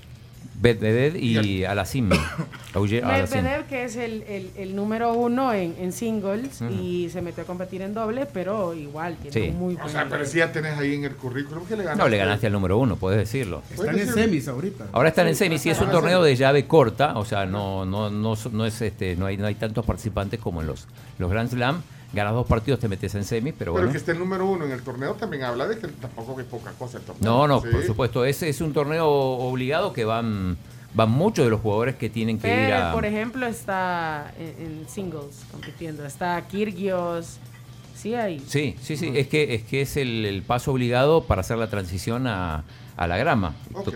Medvedev 0.60 1.16
y 1.16 1.64
Alasim. 1.64 2.08
Medvedev, 2.74 3.66
que 3.68 3.84
es 3.84 3.96
el, 3.96 4.22
el- 4.22 4.50
el 4.56 4.76
número 4.76 5.12
uno 5.14 5.52
en, 5.52 5.74
en 5.78 5.92
singles 5.92 6.60
y 6.62 7.08
se 7.10 7.22
metió 7.22 7.42
a 7.42 7.46
competir 7.46 7.82
en 7.82 7.94
doble, 7.94 8.26
pero 8.26 8.74
igual 8.74 9.16
tiene 9.16 9.32
Sí. 9.32 9.48
un 9.50 9.58
muy 9.58 9.74
O 9.74 9.78
buen 9.78 9.90
sea, 9.90 10.04
pero 10.04 10.16
nivel. 10.16 10.26
si 10.28 10.38
ya 10.38 10.52
tenés 10.52 10.78
ahí 10.78 10.94
en 10.94 11.04
el 11.04 11.14
currículum 11.14 11.64
que 11.66 11.76
le 11.76 11.82
ganaste. 11.84 12.02
No, 12.02 12.08
le 12.08 12.16
ganaste 12.16 12.46
al 12.46 12.52
número 12.52 12.78
uno, 12.78 12.96
puedes 12.96 13.18
decirlo. 13.18 13.62
Están 13.70 13.98
en 13.98 14.12
semis 14.12 14.48
ahorita. 14.48 14.86
Ahora 14.92 15.08
están 15.10 15.28
en 15.28 15.36
semis 15.36 15.64
y 15.66 15.70
es 15.70 15.80
un 15.80 15.90
torneo 15.90 16.22
de 16.22 16.36
llave 16.36 16.66
corta, 16.66 17.16
o 17.18 17.24
sea, 17.24 17.46
no, 17.46 17.84
no, 17.84 18.10
no, 18.10 18.34
no 18.52 18.66
es 18.66 18.80
este, 18.82 19.16
no 19.16 19.26
hay, 19.26 19.36
no 19.36 19.46
hay 19.46 19.54
tantos 19.54 19.84
participantes 19.84 20.40
como 20.40 20.60
en 20.60 20.66
los, 20.68 20.86
los 21.18 21.30
Grand 21.30 21.50
Slam. 21.50 21.82
Ganas 22.12 22.32
dos 22.32 22.46
partidos, 22.46 22.80
te 22.80 22.88
metes 22.88 23.14
en 23.14 23.24
semis, 23.24 23.52
pero 23.58 23.72
Pero 23.72 23.84
bueno. 23.84 23.92
que 23.92 23.98
esté 23.98 24.12
el 24.12 24.18
número 24.18 24.46
uno 24.46 24.64
en 24.64 24.72
el 24.72 24.82
torneo 24.82 25.14
también 25.14 25.42
habla 25.42 25.66
de 25.68 25.78
que 25.78 25.88
tampoco 25.88 26.40
es 26.40 26.46
poca 26.46 26.72
cosa 26.72 26.96
el 26.98 27.04
torneo. 27.04 27.30
No, 27.30 27.46
no, 27.46 27.60
Sí. 27.60 27.68
por 27.70 27.82
supuesto. 27.84 28.24
Ese 28.24 28.48
es 28.48 28.60
un 28.62 28.72
torneo 28.72 29.06
obligado 29.08 29.92
que 29.92 30.04
van, 30.06 30.56
van 30.94 31.10
muchos 31.10 31.44
de 31.44 31.50
los 31.50 31.60
jugadores 31.60 31.96
que 31.96 32.08
tienen 32.08 32.38
que 32.38 32.48
ir 32.48 32.54
Federer, 32.54 32.82
a. 32.82 32.92
por 32.92 33.04
ejemplo, 33.04 33.46
está 33.46 34.32
en, 34.38 34.66
en 34.80 34.88
singles 34.88 35.44
compitiendo. 35.52 36.06
Está 36.06 36.40
Kyrgios. 36.48 37.38
Sí, 37.94 38.14
hay. 38.14 38.38
Sí, 38.46 38.76
sí, 38.80 38.96
sí. 38.96 39.12
Es 39.14 39.26
que 39.28 39.54
es 39.56 39.64
que 39.64 39.82
es 39.82 39.96
el, 39.98 40.24
el 40.24 40.42
paso 40.42 40.72
obligado 40.72 41.24
para 41.24 41.40
hacer 41.42 41.58
la 41.58 41.68
transición 41.68 42.26
a, 42.26 42.64
a 42.96 43.06
la 43.06 43.16
grama. 43.18 43.54
Ok. 43.74 43.92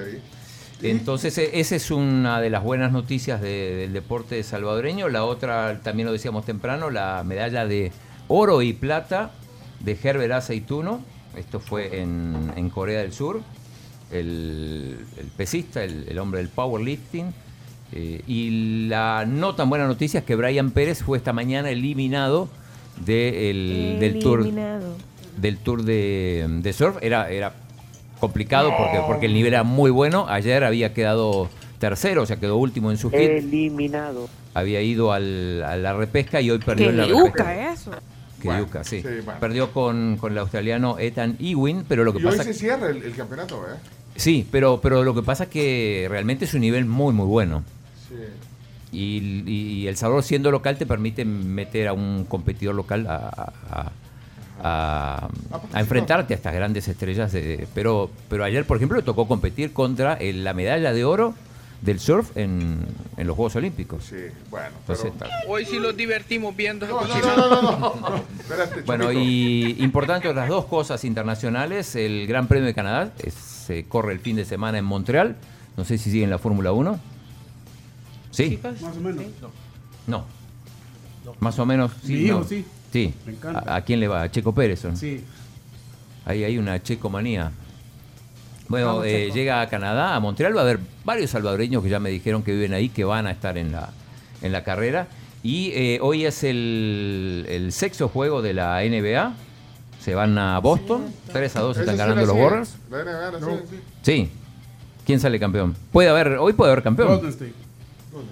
Entonces, 0.83 1.37
e- 1.39 1.61
esa 1.61 1.77
es 1.77 1.91
una 1.91 2.41
de 2.41 2.51
las 2.51 2.63
buenas 2.63 2.93
noticias 2.93 3.41
de- 3.41 3.77
del 3.77 3.93
deporte 3.93 4.43
salvadoreño. 4.43 5.09
La 5.09 5.25
otra, 5.25 5.81
también 5.83 6.07
lo 6.07 6.13
decíamos 6.13 6.45
temprano, 6.45 6.91
la 6.91 7.23
medalla 7.25 7.67
de 7.67 7.93
oro 8.29 8.63
y 8.63 8.73
plata 8.73 9.31
de 9.81 9.97
Herbert 10.03 10.33
Aceituno. 10.33 11.01
Esto 11.37 11.61
fue 11.61 12.01
en, 12.01 12.53
en 12.57 12.69
Corea 12.71 13.01
del 13.01 13.13
Sur. 13.13 13.41
El, 14.11 14.99
el 15.19 15.27
pesista, 15.37 15.83
el, 15.85 16.07
el 16.09 16.19
hombre 16.19 16.41
del 16.41 16.49
powerlifting. 16.49 17.33
Eh, 17.95 18.23
y 18.27 18.87
la 18.89 19.25
no 19.27 19.55
tan 19.55 19.69
buena 19.69 19.87
noticia 19.87 20.21
es 20.21 20.27
que 20.27 20.35
Brian 20.35 20.71
Pérez 20.71 21.03
fue 21.03 21.19
esta 21.19 21.33
mañana 21.33 21.71
eliminado 21.71 22.49
de 23.05 23.51
el- 23.51 23.97
del 24.01 24.19
tour 24.19 24.41
del 25.37 25.57
tour 25.59 25.83
de, 25.83 26.47
de 26.63 26.73
surf. 26.73 26.97
Era, 27.03 27.31
era 27.31 27.55
complicado 28.27 28.73
porque, 28.79 28.99
porque 29.07 29.27
el 29.27 29.35
nivel 29.35 29.53
era 29.53 29.65
muy 29.65 29.91
bueno. 29.91 30.27
Ayer 30.29 30.63
había 30.63 30.95
quedado 30.95 31.51
tercero, 31.81 32.23
o 32.23 32.27
sea, 32.27 32.37
quedó 32.37 32.57
último 32.57 32.93
en 32.93 32.97
su 32.97 33.11
hit. 33.11 33.19
Eliminado. 33.19 34.29
Había 34.55 34.81
ido 34.81 35.13
al- 35.13 35.63
a 35.65 35.77
la 35.77 35.93
repesca 35.93 36.41
y 36.41 36.51
hoy 36.53 36.59
perdió 36.59 36.91
en 36.91 36.99
la 36.99 37.07
Qué 37.07 37.13
repesca. 37.13 37.39
yuca 37.43 37.73
eso. 37.73 37.91
Que 38.41 38.49
yuca, 38.59 38.85
sí. 38.85 39.03
sí, 39.03 39.09
bueno. 39.25 39.41
Perdió 39.41 39.73
con, 39.73 40.17
con 40.21 40.31
el 40.33 40.39
australiano 40.39 40.99
Ethan 41.01 41.37
Ewing, 41.41 41.85
pero 41.89 42.05
lo 42.05 42.13
que 42.13 42.21
y 42.21 42.25
hoy 42.25 42.31
pasa 42.31 42.45
se 42.45 42.55
cierra 42.55 42.89
el, 42.91 43.03
el 43.03 43.15
campeonato, 43.15 43.57
¿eh? 43.69 43.77
Sí, 44.15 44.47
pero, 44.53 44.81
pero 44.81 45.03
lo 45.03 45.15
que 45.15 45.23
pasa 45.23 45.45
es 45.45 45.51
que 45.51 46.07
realmente 46.09 46.45
es 46.45 46.55
un 46.55 46.61
nivel 46.61 46.85
muy, 46.85 47.13
muy 47.13 47.27
bueno. 47.27 47.65
Sí. 48.09 48.15
Y, 48.93 49.51
y 49.51 49.87
El 49.89 49.97
Salvador, 49.97 50.23
siendo 50.23 50.51
local, 50.51 50.77
te 50.77 50.87
permite 50.87 51.25
meter 51.25 51.89
a 51.89 51.93
un 51.93 52.25
competidor 52.27 52.75
local 52.75 53.07
a, 53.09 53.17
a- 53.17 53.53
a- 53.81 53.93
a- 54.63 55.29
a 55.73 55.81
enfrentarte 55.81 56.35
a 56.35 56.37
estas 56.37 56.55
grandes 56.55 56.87
estrellas. 56.89 57.33
de- 57.33 57.67
pero, 57.75 58.11
pero 58.29 58.45
ayer, 58.45 58.65
por 58.67 58.77
ejemplo, 58.77 58.97
le 58.97 59.03
tocó 59.03 59.27
competir 59.27 59.73
contra 59.73 60.15
el- 60.15 60.45
la 60.45 60.55
medalla 60.55 60.93
de 60.93 61.05
oro 61.05 61.35
del 61.81 61.99
surf 61.99 62.37
en, 62.37 62.87
en 63.17 63.27
los 63.27 63.35
Juegos 63.35 63.57
Olímpicos. 63.57 64.05
Sí, 64.05 64.17
bueno. 64.51 64.69
Entonces, 64.81 65.07
está- 65.07 65.27
Hoy 65.49 65.65
sí 65.65 65.81
los 65.81 65.97
divertimos 65.97 66.55
viendo. 66.55 66.87
No, 66.87 67.01
no, 67.03 67.09
no, 67.09 67.37
no, 67.37 67.63
no, 67.63 67.71
no. 68.11 68.17
Espérate, 68.39 68.83
Bueno, 68.83 69.11
y 69.13 69.77
importante 69.83 70.29
otras 70.29 70.49
dos 70.49 70.67
cosas 70.67 71.05
internacionales. 71.05 71.97
El 71.97 72.27
Gran 72.29 72.47
Premio 72.47 72.67
de 72.67 72.75
Canadá 72.75 73.13
es- 73.25 73.35
se 73.35 73.85
corre 73.87 74.13
el 74.13 74.21
fin 74.21 74.37
de 74.37 74.45
semana 74.45 74.79
en 74.79 74.85
Montreal. 74.85 75.37
No 75.77 75.85
sé 75.85 75.99
si 75.99 76.11
siguen 76.13 76.31
la 76.31 76.39
Fórmula 76.39 76.71
1. 76.73 77.01
Sí. 78.31 78.59
Más 78.63 78.97
o 78.97 79.01
menos. 79.01 79.25
No. 80.07 80.25
Más 81.41 81.59
o 81.59 81.67
menos, 81.67 81.93
sí. 82.05 82.13
Mi 82.15 82.19
hijo, 82.27 82.39
no. 82.41 82.45
sí. 82.45 82.65
Sí. 82.93 83.13
Me 83.27 83.33
encanta. 83.33 83.65
¿A, 83.67 83.77
a 83.77 83.81
quién 83.83 83.99
le 84.01 84.09
va? 84.09 84.23
¿A 84.23 84.31
Checo 84.31 84.53
Pérez? 84.55 84.85
no? 84.85 84.95
Sí. 84.97 85.25
Ahí 86.25 86.45
hay 86.45 86.59
una 86.59 86.81
checomanía. 86.83 87.51
Bueno, 88.69 88.87
Vamos, 88.89 89.07
eh, 89.07 89.25
Checo. 89.25 89.35
llega 89.35 89.61
a 89.61 89.69
Canadá, 89.69 90.15
a 90.15 90.21
Montreal. 90.21 90.55
Va 90.57 90.61
a 90.61 90.65
haber 90.65 90.79
varios 91.05 91.31
salvadoreños 91.31 91.83
que 91.83 91.89
ya 91.89 91.99
me 91.99 92.11
dijeron 92.11 92.43
que 92.43 92.53
viven 92.53 92.75
ahí, 92.75 92.89
que 92.89 93.05
van 93.05 93.27
a 93.27 93.31
estar 93.33 93.59
en 93.59 93.73
la, 93.73 93.91
en 94.43 94.53
la 94.53 94.63
carrera. 94.65 95.09
Y 95.43 95.73
eh, 95.75 95.99
hoy 96.01 96.25
es 96.25 96.45
el, 96.45 97.47
el 97.49 97.73
sexto 97.73 98.09
juego 98.09 98.43
de 98.43 98.55
la 98.55 98.81
NBA. 98.83 99.35
Se 100.01 100.15
van 100.15 100.37
a 100.39 100.59
Boston. 100.61 101.07
3 101.33 101.57
a 101.57 101.61
2 101.61 101.71
Ese 101.77 101.81
están 101.81 101.95
sí 101.95 101.99
ganando 101.99 102.27
los. 102.27 102.37
Warriors. 102.37 102.77
Sí. 103.41 103.77
Sí. 104.03 104.31
¿Quién 105.07 105.19
sale 105.19 105.41
campeón? 105.41 105.75
Puede 105.91 106.09
haber, 106.09 106.29
hoy 106.39 106.53
puede 106.53 106.71
haber 106.73 106.85
campeón. 106.85 107.09
Golden 107.09 107.31
State. 107.31 107.55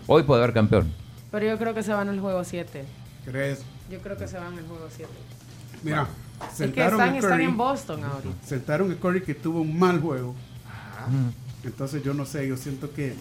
Hoy 0.06 0.22
puede 0.22 0.42
haber 0.42 0.54
campeón. 0.54 0.92
Pero 1.32 1.46
yo 1.46 1.58
creo 1.58 1.74
que 1.74 1.82
se 1.82 1.92
van 1.92 2.08
al 2.08 2.20
juego 2.20 2.44
7. 2.44 2.84
¿Crees? 3.24 3.62
Yo 3.90 3.98
creo 3.98 4.16
que 4.16 4.28
se 4.28 4.38
van 4.38 4.56
al 4.58 4.66
juego 4.66 4.86
7. 4.94 5.10
Mira, 5.82 6.06
Es 6.42 6.48
que 6.50 6.56
sentaron 6.56 7.00
están, 7.00 7.14
a 7.14 7.18
están 7.18 7.30
Curry. 7.32 7.44
en 7.44 7.56
Boston 7.56 8.04
ahorita. 8.04 8.34
Sentaron 8.46 8.92
a 8.92 8.94
Curry 8.96 9.22
que 9.22 9.34
tuvo 9.34 9.60
un 9.62 9.78
mal 9.78 10.00
juego. 10.00 10.34
Entonces 11.64 12.02
yo 12.02 12.14
no 12.14 12.24
sé, 12.24 12.46
yo 12.48 12.56
siento 12.56 12.92
que... 12.92 13.14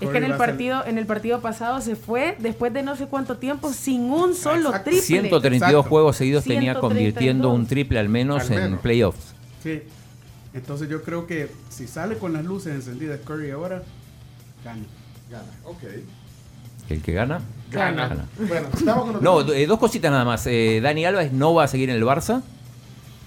Es 0.00 0.08
que 0.08 0.18
en 0.18 0.24
el 0.24 0.34
partido, 0.36 0.84
en 0.84 0.98
el 0.98 1.06
partido 1.06 1.40
pasado 1.40 1.80
se 1.80 1.94
fue 1.94 2.36
después 2.40 2.72
de 2.72 2.82
no 2.82 2.96
sé 2.96 3.06
cuánto 3.06 3.36
tiempo 3.36 3.72
sin 3.72 4.02
un 4.10 4.34
solo 4.34 4.72
triple. 4.82 5.00
132 5.00 5.54
Exacto. 5.68 5.82
juegos 5.88 6.16
seguidos 6.16 6.42
tenía 6.42 6.72
132. 6.72 6.80
convirtiendo 6.90 7.50
un 7.52 7.66
triple 7.66 8.00
al 8.00 8.08
menos 8.08 8.50
Al 8.50 8.56
en 8.56 8.62
menos. 8.64 8.80
playoffs. 8.80 9.34
Sí. 9.62 9.82
Entonces 10.54 10.88
yo 10.88 11.02
creo 11.04 11.26
que 11.28 11.50
si 11.70 11.86
sale 11.86 12.18
con 12.18 12.32
las 12.32 12.44
luces 12.44 12.74
encendidas 12.74 13.20
Curry 13.24 13.52
ahora, 13.52 13.84
gana. 14.64 14.82
Gana, 15.30 15.44
ok. 15.64 15.82
El 16.88 17.00
que 17.00 17.12
gana, 17.12 17.40
Gana. 17.72 18.26
Bueno, 18.38 18.68
estamos 18.74 19.04
con 19.04 19.12
los 19.14 19.22
No, 19.22 19.52
eh, 19.52 19.66
dos 19.66 19.78
cositas 19.78 20.10
nada 20.10 20.24
más. 20.24 20.46
Eh, 20.46 20.80
Dani 20.82 21.04
Alves 21.04 21.32
no 21.32 21.54
va 21.54 21.64
a 21.64 21.68
seguir 21.68 21.90
en 21.90 21.96
el 21.96 22.04
Barça. 22.04 22.42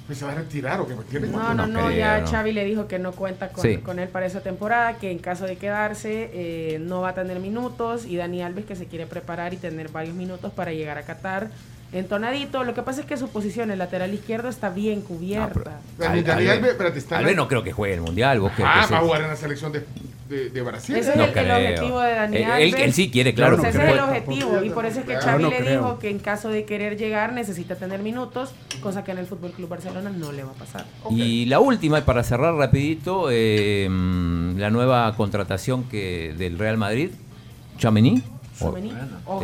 Pues 0.07 0.19
se 0.19 0.25
va 0.25 0.33
a 0.33 0.35
retirar 0.35 0.79
o 0.81 0.87
que 0.87 0.93
tiene 1.09 1.27
No, 1.29 1.55
no, 1.55 1.65
no, 1.65 1.85
creo, 1.87 1.91
ya 1.97 2.21
no. 2.21 2.27
Xavi 2.27 2.51
le 2.51 2.63
dijo 2.63 2.87
que 2.87 2.99
no 2.99 3.11
cuenta 3.11 3.49
con, 3.49 3.63
Sí. 3.63 3.77
con 3.77 3.97
él 3.97 4.07
para 4.07 4.27
esa 4.27 4.41
temporada, 4.41 4.97
que 4.97 5.09
en 5.09 5.17
caso 5.17 5.45
de 5.45 5.55
quedarse 5.57 6.29
eh, 6.31 6.77
no 6.79 7.01
va 7.01 7.09
a 7.09 7.13
tener 7.15 7.39
minutos 7.39 8.05
y 8.05 8.15
Dani 8.15 8.43
Alves 8.43 8.65
que 8.65 8.75
se 8.75 8.85
quiere 8.85 9.07
preparar 9.07 9.55
y 9.55 9.57
tener 9.57 9.89
varios 9.89 10.15
minutos 10.15 10.53
para 10.53 10.71
llegar 10.73 10.99
a 10.99 11.03
Qatar 11.03 11.49
entonadito. 11.97 12.63
Lo 12.63 12.73
que 12.73 12.81
pasa 12.81 13.01
es 13.01 13.05
que 13.07 13.17
su 13.17 13.29
posición, 13.29 13.71
el 13.71 13.79
lateral 13.79 14.13
izquierdo, 14.13 14.49
está 14.49 14.69
bien 14.69 15.01
cubierta. 15.01 15.79
En 15.99 16.29
Alves 16.29 17.05
la- 17.09 17.31
no 17.33 17.47
creo 17.47 17.63
que 17.63 17.71
juegue 17.71 17.95
el 17.95 18.01
Mundial. 18.01 18.39
¿vos 18.39 18.51
Ah, 18.63 18.87
va 18.91 18.97
a 18.97 19.01
jugar 19.01 19.21
en 19.21 19.27
la 19.27 19.35
selección 19.35 19.71
de, 19.71 19.85
de, 20.29 20.49
de 20.49 20.61
Brasil. 20.61 20.95
Ese 20.95 21.11
es 21.11 21.15
No 21.15 21.23
el, 21.25 21.29
objetivo 21.51 21.99
de 22.01 22.13
Dani 22.15 22.37
Él- 22.37 22.43
Alves. 22.45 22.73
él- 22.73 22.81
él 22.81 22.93
sí 22.93 23.11
quiere, 23.11 23.33
claro, 23.33 23.57
Ese 23.57 23.69
es 23.69 23.75
el 23.75 23.99
objetivo 23.99 24.63
y 24.63 24.69
por 24.71 24.85
eso 24.85 24.99
es 25.01 25.05
que 25.05 25.15
Xavi 25.15 25.43
no 25.43 25.49
le 25.49 25.57
creo. 25.57 25.81
dijo 25.81 25.99
que 25.99 26.09
en 26.09 26.19
caso 26.19 26.49
de 26.49 26.65
querer 26.65 26.97
llegar 26.97 27.33
necesita 27.33 27.75
tener 27.75 27.99
minutos, 28.01 28.51
cosa 28.81 29.03
que 29.03 29.11
en 29.11 29.19
el 29.19 29.25
Fútbol 29.27 29.51
Club 29.51 29.69
Barcelona 29.69 30.09
no 30.09 30.31
le 30.31 30.43
va 30.43 30.51
a 30.51 30.55
pasar. 30.55 30.85
Y 31.11 31.45
la 31.45 31.59
última, 31.59 31.99
y 31.99 32.01
para 32.01 32.23
cerrar 32.23 32.55
rapidito, 32.55 33.27
eh, 33.31 33.87
mm, 33.89 34.57
la 34.57 34.69
nueva 34.71 35.13
contratación 35.15 35.83
que 35.85 36.33
del 36.37 36.57
Real 36.57 36.77
Madrid, 36.77 37.11
Chamení. 37.77 38.23
Tchouaméni, 38.57 38.91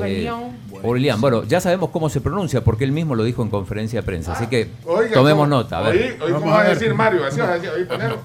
Eh. 0.03 1.13
Bueno, 1.19 1.43
ya 1.43 1.59
sabemos 1.59 1.89
cómo 1.89 2.09
se 2.09 2.21
pronuncia 2.21 2.63
porque 2.63 2.83
él 2.85 2.91
mismo 2.91 3.15
lo 3.15 3.23
dijo 3.23 3.43
en 3.43 3.49
conferencia 3.49 3.99
de 4.01 4.05
prensa. 4.05 4.33
Así 4.33 4.47
que 4.47 4.69
Oiga, 4.85 5.13
tomemos 5.13 5.45
¿cómo- 5.45 5.57
nota. 5.57 5.79
A 5.79 5.81
ver. 5.89 5.95
Oí, 6.21 6.21
oí 6.21 6.31
cómo 6.33 6.51
va 6.51 6.61
a 6.61 6.69
decir 6.69 6.93
Mario, 6.93 7.25
así 7.25 7.39
vas 7.39 7.49
a 7.49 7.53
decir, 7.55 7.69
oí, 7.69 7.85
ponelo. 7.85 8.17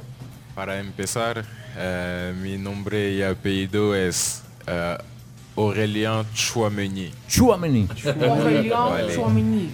Para 0.54 0.78
empezar, 0.78 1.44
eh, 1.76 2.34
mi 2.40 2.56
nombre 2.56 3.12
y 3.12 3.22
apellido 3.22 3.94
es 3.94 4.42
eh, 4.66 4.96
Aurélien 5.56 6.24
Chouameni. 6.34 7.10
Chouameni. 7.28 7.88
Tchouaméni. 9.12 9.70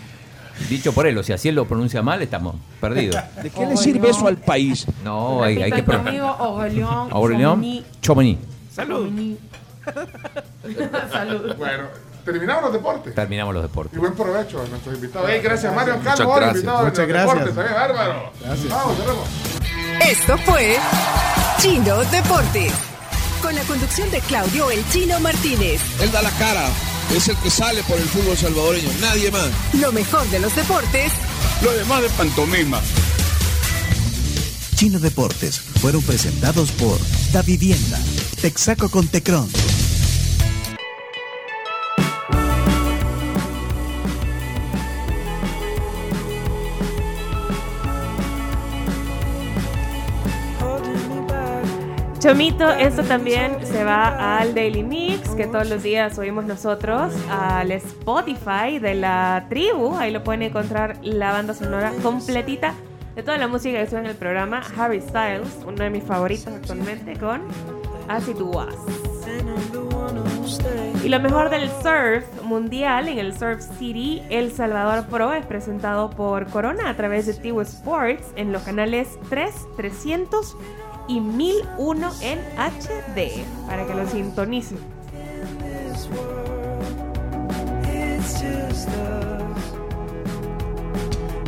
Dicho 0.69 0.93
por 0.93 1.07
él, 1.07 1.17
o 1.19 1.23
sea, 1.23 1.39
si 1.39 1.49
él 1.49 1.55
lo 1.57 1.65
pronuncia 1.67 2.03
mal, 2.03 2.21
estamos 2.23 2.55
perdidos. 2.81 3.17
¿De 3.43 3.51
qué 3.51 3.67
le 3.67 3.77
sirve 3.77 4.11
eso 4.11 4.27
al 4.27 4.37
país? 4.37 4.87
No, 5.05 5.43
hay, 5.43 5.61
hay 5.63 5.73
que 5.73 5.83
pronunciar. 5.83 6.37
Tchouaméni. 7.09 7.85
Chomení. 8.01 8.39
Salud. 8.75 9.09
Salud. 11.13 11.55
Bueno, 11.57 11.85
terminamos 12.25 12.63
los 12.65 12.73
deportes. 12.73 13.15
Terminamos 13.15 13.55
los 13.55 13.63
deportes. 13.65 13.95
Y 13.97 13.99
buen 14.01 14.15
provecho 14.15 14.63
a 14.63 14.67
nuestros 14.69 14.95
invitados. 14.95 15.29
Ey, 15.31 15.41
gracias 15.41 15.75
Mario 15.75 15.97
Muchas 15.99 16.17
Calvo, 16.17 16.35
gracias. 16.35 16.57
invitado 16.57 16.85
Muchas 16.85 16.99
los 16.99 17.09
gracias. 17.09 17.35
deportes. 17.45 17.55
También, 17.55 17.75
bárbaro. 17.75 18.33
Vamos, 18.71 18.97
cerremos. 18.97 19.29
Esto 20.09 20.39
fue 20.39 20.77
Chino 21.59 21.97
Deportes. 22.05 22.73
Con 23.41 23.55
la 23.57 23.63
conducción 23.63 24.09
de 24.13 24.21
Claudio 24.21 24.71
El 24.71 24.89
Chino 24.91 25.19
Martínez. 25.21 25.81
Él 26.01 26.13
da 26.13 26.23
la 26.23 26.31
cara, 26.33 26.65
es 27.15 27.27
el 27.29 27.37
que 27.39 27.51
sale 27.51 27.83
por 27.83 27.97
el 27.99 28.05
fútbol 28.05 28.37
salvadoreño, 28.37 28.89
nadie 29.01 29.31
más. 29.33 29.49
Lo 29.75 29.91
mejor 29.91 30.25
de 30.29 30.39
los 30.39 30.55
deportes 30.55 31.13
Lo 31.61 31.73
demás 31.73 32.03
de 32.03 32.09
pantomima. 32.11 32.81
Chino 34.77 34.99
Deportes 35.01 35.61
fueron 35.61 36.03
presentados 36.03 36.71
por 36.73 36.99
Da 37.33 37.43
Vivienda, 37.43 37.99
Texaco 38.43 38.91
con 38.91 39.07
Tecron. 39.07 39.49
Chomito, 52.19 52.69
esto 52.73 53.05
también 53.05 53.65
se 53.65 53.85
va 53.85 54.39
al 54.39 54.57
Daily 54.57 54.83
Mix, 54.83 55.31
que 55.37 55.47
todos 55.47 55.69
los 55.69 55.85
días 55.85 56.17
subimos 56.17 56.45
nosotros, 56.45 57.13
al 57.31 57.71
Spotify 57.71 58.81
de 58.81 58.95
la 58.97 59.47
tribu. 59.51 59.95
Ahí 59.95 60.11
lo 60.11 60.25
pueden 60.25 60.43
encontrar 60.43 60.99
la 61.03 61.31
banda 61.31 61.55
sonora 61.55 61.93
completita 62.03 62.75
de 63.15 63.23
toda 63.23 63.39
la 63.39 63.47
música 63.47 63.79
que 63.79 63.89
suena 63.89 64.07
en 64.07 64.11
el 64.11 64.17
programa. 64.17 64.63
Harry 64.77 65.01
Styles, 65.01 65.47
uno 65.65 65.85
de 65.85 65.91
mis 65.91 66.03
favoritos 66.03 66.49
actualmente, 66.49 67.17
con 67.21 67.43
As 68.13 68.29
It 68.29 68.37
Was. 68.43 68.75
Y 71.03 71.09
lo 71.09 71.19
mejor 71.19 71.49
del 71.49 71.71
surf 71.83 72.43
mundial 72.43 73.09
en 73.09 73.19
el 73.19 73.35
Surf 73.37 73.65
City 73.79 74.23
El 74.29 74.53
Salvador 74.53 75.07
Pro 75.07 75.33
es 75.33 75.47
presentado 75.47 76.11
por 76.11 76.47
Corona 76.49 76.91
a 76.91 76.95
través 76.95 77.25
de 77.25 77.33
Tivo 77.33 77.63
Sports 77.63 78.27
en 78.37 78.53
los 78.53 78.63
canales 78.65 79.09
3, 79.31 79.51
300 79.77 80.57
y 81.09 81.21
1001 81.21 82.13
en 82.21 82.39
HD 82.59 83.45
para 83.67 83.87
que 83.87 83.95
lo 83.95 84.07
sintonicen. 84.07 84.79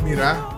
Mira, 0.03 0.54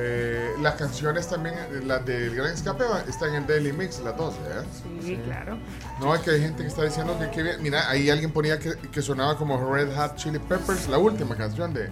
eh, 0.00 0.52
las 0.62 0.74
canciones 0.76 1.26
también, 1.28 1.54
eh, 1.56 1.80
las 1.84 2.04
del 2.06 2.34
Gran 2.36 2.52
Escape, 2.52 2.84
están 3.08 3.30
en 3.30 3.34
el 3.42 3.46
Daily 3.46 3.72
Mix, 3.72 4.00
las 4.00 4.16
dos, 4.16 4.34
¿eh? 4.36 4.62
Sí, 5.02 5.16
claro. 5.24 5.58
No, 6.00 6.14
es 6.14 6.20
que 6.20 6.30
hay 6.30 6.40
gente 6.40 6.62
que 6.62 6.68
está 6.68 6.84
diciendo 6.84 7.18
que, 7.32 7.42
bien. 7.42 7.60
Mira, 7.62 7.88
ahí 7.90 8.08
alguien 8.10 8.30
ponía 8.32 8.58
que, 8.58 8.74
que 8.76 9.02
sonaba 9.02 9.36
como 9.36 9.72
Red 9.74 9.94
Hot 9.96 10.14
Chili 10.16 10.38
Peppers, 10.38 10.88
la 10.88 10.98
última 10.98 11.36
canción 11.36 11.74
de 11.74 11.88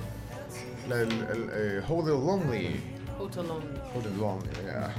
la, 0.89 1.01
el, 1.01 1.11
el, 1.13 1.51
eh, 1.53 1.83
Hold 1.89 2.09
It 2.09 2.15
Lonely. 2.15 2.81
Hold 3.19 4.07
It 4.07 4.17
Lonely, 4.17 4.51
yeah. 4.65 4.95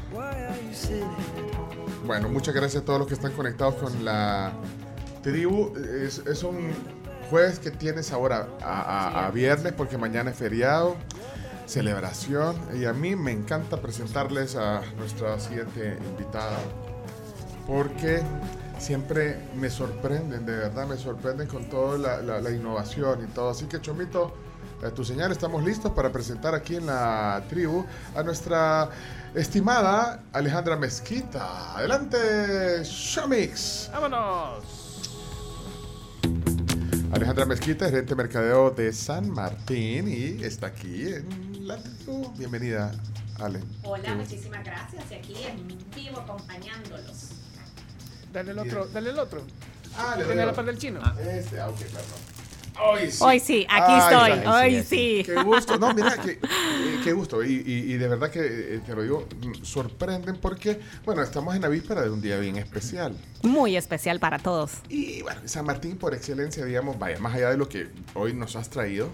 Bueno, 2.05 2.29
muchas 2.29 2.53
gracias 2.53 2.81
a 2.83 2.85
todos 2.85 2.99
los 2.99 3.07
que 3.07 3.13
están 3.13 3.31
conectados 3.33 3.75
con 3.75 4.03
la 4.03 4.51
tribu. 5.23 5.73
Es, 6.03 6.19
es 6.25 6.43
un 6.43 6.71
jueves 7.29 7.59
que 7.59 7.71
tienes 7.71 8.11
ahora 8.11 8.47
a, 8.61 8.81
a- 8.81 9.27
a 9.27 9.31
viernes 9.31 9.73
porque 9.73 9.97
mañana 9.97 10.31
es 10.31 10.37
feriado, 10.37 10.95
celebración. 11.67 12.55
Y 12.75 12.85
a 12.85 12.93
mí 12.93 13.15
me 13.15 13.31
encanta 13.31 13.79
presentarles 13.79 14.55
a 14.55 14.81
nuestra 14.97 15.39
siguiente 15.39 15.97
invitada 16.11 16.57
porque 17.67 18.21
siempre 18.79 19.37
me 19.55 19.69
sorprenden, 19.69 20.45
de 20.45 20.55
verdad 20.55 20.87
me 20.87 20.97
sorprenden 20.97 21.47
con 21.47 21.65
toda 21.69 21.97
la, 21.97 22.21
la- 22.21 22.41
la 22.41 22.49
innovación 22.51 23.23
y 23.23 23.27
todo. 23.33 23.49
Así 23.49 23.65
que 23.65 23.81
Chomito, 23.81 24.33
a 24.85 24.89
tu 24.91 25.03
señal, 25.03 25.31
estamos 25.31 25.63
listos 25.63 25.91
para 25.91 26.11
presentar 26.11 26.53
aquí 26.55 26.75
en 26.77 26.85
la 26.85 27.43
tribu 27.49 27.83
a 28.15 28.23
nuestra 28.23 28.89
estimada 29.35 30.21
Alejandra 30.31 30.75
Mezquita. 30.77 31.75
Adelante, 31.75 32.17
Shomix. 32.83 33.89
¡Vámonos! 33.91 34.63
Alejandra 37.11 37.45
Mezquita, 37.45 37.85
gerente 37.85 38.09
de 38.09 38.15
mercadeo 38.15 38.69
de 38.71 38.93
San 38.93 39.29
Martín 39.29 40.07
y 40.07 40.43
está 40.43 40.67
aquí 40.67 41.07
en 41.07 41.46
Bienvenida, 42.37 42.91
Ale. 43.39 43.59
Hola, 43.83 44.15
muchísimas 44.15 44.63
gracias. 44.63 45.03
Y 45.11 45.15
aquí 45.15 45.33
en 45.43 45.67
vivo 45.93 46.19
acompañándolos. 46.19 47.31
Dale 48.31 48.51
el 48.51 48.59
otro, 48.59 48.85
dale 48.87 49.09
el 49.09 49.19
otro. 49.19 49.41
Ah, 49.97 50.15
le 50.17 50.23
doy 50.23 50.35
la 50.35 50.43
otro. 50.43 50.55
par 50.55 50.65
del 50.65 50.77
chino. 50.77 51.01
Este, 51.19 51.59
ah, 51.59 51.67
ok, 51.69 51.77
perdón. 51.79 52.37
Hoy 52.79 53.11
sí. 53.11 53.17
Hoy 53.23 53.39
sí, 53.39 53.67
aquí 53.69 53.91
Ay, 53.91 53.99
estoy. 54.35 54.51
ay, 54.53 54.75
Hoy 54.77 54.83
sí. 54.83 55.23
Qué 55.25 55.43
gusto. 55.43 55.77
No, 55.79 55.93
mira, 55.95 56.15
qué, 56.23 56.31
eh, 56.33 56.99
qué 57.03 57.11
gusto. 57.11 57.43
Y, 57.43 57.55
y- 57.65 57.93
y 57.93 57.97
de 57.97 58.07
verdad 58.07 58.29
que 58.29 58.75
eh, 58.75 58.81
te 58.85 58.93
lo 58.95 59.01
digo, 59.01 59.27
mm, 59.41 59.63
sorprenden 59.65 60.37
porque, 60.37 60.79
bueno, 61.03 61.21
estamos 61.23 61.55
en 61.55 61.63
la 61.63 61.69
víspera 61.69 62.01
de 62.03 62.11
un 62.11 62.21
día 62.21 62.37
bien 62.37 62.55
especial. 62.57 63.13
Muy 63.41 63.75
especial 63.75 64.19
para 64.19 64.37
todos. 64.39 64.73
Y 64.89 65.21
bueno, 65.23 65.41
San 65.45 65.65
Martín 65.65 65.97
por 65.97 66.13
excelencia, 66.13 66.63
digamos, 66.63 66.97
vaya, 66.99 67.19
más 67.19 67.33
allá 67.33 67.49
de 67.49 67.57
lo 67.57 67.67
que 67.67 67.89
hoy 68.13 68.33
nos 68.33 68.55
has 68.55 68.69
traído, 68.69 69.09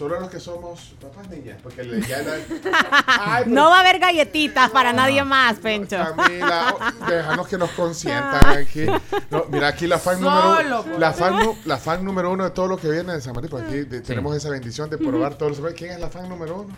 solo 0.00 0.18
los 0.18 0.30
que 0.30 0.40
somos 0.40 0.94
papás 0.98 1.28
niñas, 1.28 1.58
porque 1.62 1.82
le- 1.84 2.00
ya 2.00 2.22
la... 2.22 2.32
Ay, 3.06 3.44
pero- 3.44 3.54
No 3.54 3.68
va 3.68 3.76
a 3.76 3.80
haber 3.80 3.98
galletitas 3.98 4.70
para 4.70 4.94
nadie 4.94 5.22
más, 5.24 5.58
Pencho. 5.58 5.98
Camila, 6.16 6.74
oh, 6.74 7.06
déjanos 7.06 7.46
que 7.46 7.58
nos 7.58 7.70
consientan 7.72 8.48
aquí. 8.56 8.86
No, 9.30 9.44
mira, 9.50 9.68
aquí 9.68 9.86
la 9.86 9.98
fan 9.98 10.18
Solo 10.18 10.30
número 10.62 10.82
por 10.84 10.98
la 10.98 11.12
fan, 11.12 11.38
la 11.66 11.76
fan 11.76 12.02
número 12.02 12.30
uno 12.32 12.44
de 12.44 12.50
todo 12.50 12.66
lo 12.66 12.78
que 12.78 12.90
viene 12.90 13.12
de 13.12 13.20
San 13.20 13.34
Martín, 13.34 13.50
porque 13.50 13.66
aquí 13.66 13.80
de- 13.80 14.00
tenemos 14.00 14.34
esa 14.34 14.48
bendición 14.48 14.88
de 14.88 14.96
probar 14.96 15.34
todos 15.34 15.58
los. 15.58 15.74
¿Quién 15.74 15.90
es 15.92 16.00
la 16.00 16.08
fan 16.08 16.28
número 16.30 16.62
uno? 16.62 16.74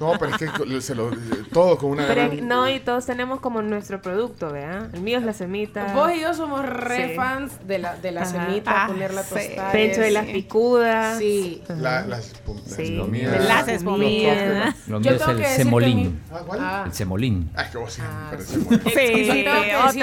No, 0.00 0.12
pero 0.18 0.32
es 0.34 0.36
que 0.38 0.80
se 0.80 0.94
lo, 0.94 1.10
todo 1.52 1.78
con 1.78 1.90
una 1.92 2.06
Pero 2.06 2.30
gran- 2.30 2.46
no, 2.48 2.68
y 2.68 2.80
todos 2.80 3.06
tenemos 3.06 3.40
como 3.40 3.62
nuestro 3.62 4.00
producto, 4.02 4.50
¿verdad? 4.52 4.94
El 4.94 5.00
mío 5.00 5.18
es 5.18 5.24
la 5.24 5.32
semita. 5.32 5.92
Vos 5.94 6.12
y 6.14 6.20
yo 6.20 6.34
somos 6.34 6.64
re 6.66 7.08
Sí. 7.10 7.14
fans 7.16 7.52
de 7.66 7.78
la, 7.78 7.96
de 7.96 8.12
la 8.12 8.22
Ajá. 8.22 8.30
semita, 8.46 8.84
Ah, 8.84 8.86
ponerla 8.88 9.22
sí. 9.22 9.34
tostada. 9.34 9.72
Pencho 9.72 10.00
de 10.00 10.10
las 10.10 10.26
sí. 10.26 10.32
picudas. 10.32 11.18
Sí. 11.18 11.62
La- 11.68 12.06
las 12.06 12.32
Sí, 12.66 12.96
las 12.96 13.68
espumidas. 13.68 14.74
Lo 14.88 15.00
mío 15.00 15.12
es 15.12 15.20
el 15.22 15.26
que 15.26 15.32
decir 15.32 15.56
que 15.56 15.62
semolín. 15.64 15.96
mi- 15.96 16.18
Ah, 16.32 16.40
¿cuál? 16.46 16.60
Ah. 16.62 16.82
El 16.86 16.92
semolín. 16.92 17.50
Ah, 17.54 17.62
es 17.62 17.70
que 17.70 17.78
vos 17.78 17.92
sí 17.92 18.02
me 18.02 18.58
muy 18.58 18.78
Sí, 18.78 19.24
decir 19.24 19.48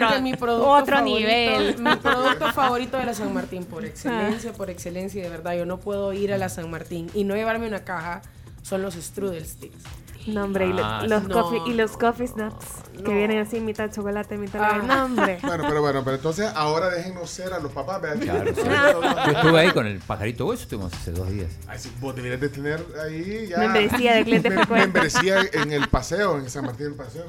otro- 0.03 0.15
que 0.15 0.21
mi 0.21 0.35
producto 0.35 0.69
otro 0.69 0.97
favorito- 0.97 1.19
nivel. 1.19 1.77
Mi 1.79 1.95
producto 1.97 2.51
favorito 2.53 2.97
de 2.97 3.05
la 3.05 3.13
San 3.13 3.33
Martín, 3.33 3.65
por 3.65 3.85
excelencia, 3.85 4.53
por 4.53 4.69
excelencia, 4.69 5.19
y 5.19 5.23
de 5.23 5.29
verdad, 5.29 5.53
yo 5.55 5.65
no 5.65 5.79
puedo 5.79 6.13
ir 6.13 6.33
a 6.33 6.37
la 6.37 6.49
San 6.49 6.69
Martín 6.69 7.09
y 7.13 7.23
no 7.23 7.35
llevarme 7.35 7.67
una 7.67 7.83
caja, 7.83 8.21
son 8.65 8.81
los 8.81 8.95
strudel 8.95 9.45
sticks. 9.45 9.83
No, 10.27 10.43
hombre, 10.43 10.65
y, 10.65 10.71
Ah, 10.81 11.05
los 11.07 11.21
sí. 11.21 11.29
coffee, 11.29 11.59
No, 11.59 11.67
y 11.67 11.73
los 11.75 11.97
coffee 11.97 12.27
nuts 12.35 12.65
que 12.97 13.03
no. 13.03 13.11
vienen 13.11 13.37
así, 13.37 13.59
mitad 13.59 13.91
chocolate, 13.93 14.39
mitad 14.39 14.59
Ah. 14.63 14.81
No, 14.83 15.05
hombre. 15.05 15.37
Bueno, 15.43 15.65
pero 15.67 15.81
bueno, 15.81 16.03
pero 16.03 16.15
entonces 16.15 16.51
ahora 16.55 16.89
déjenos 16.89 17.29
ser 17.29 17.53
a 17.53 17.59
los 17.59 17.71
papás, 17.71 18.01
vean. 18.01 18.17
Claro, 18.21 18.51
sí. 18.55 18.61
Yo 18.63 19.31
estuve 19.37 19.59
ahí 19.59 19.69
con 19.71 19.85
el 19.85 19.99
pajarito 19.99 20.47
hueso, 20.47 20.63
estuvimos 20.63 20.91
hace 20.95 21.11
dos 21.11 21.29
días. 21.29 21.51
Ay, 21.67 21.77
sí, 21.77 21.91
vos 22.01 22.15
deberías 22.15 22.41
de 22.41 22.49
tener 22.49 22.83
ahí 23.05 23.45
ya. 23.49 23.59
Membresía 23.59 24.15
de 24.15 24.23
cliente 24.23 24.49
frecuente. 24.49 24.87
Membresía 24.87 25.41
en 25.53 25.71
el 25.71 25.87
paseo, 25.89 26.39
en 26.39 26.49
San 26.49 26.65
Martín 26.65 26.87
del 26.87 26.95
Paseo. 26.95 27.25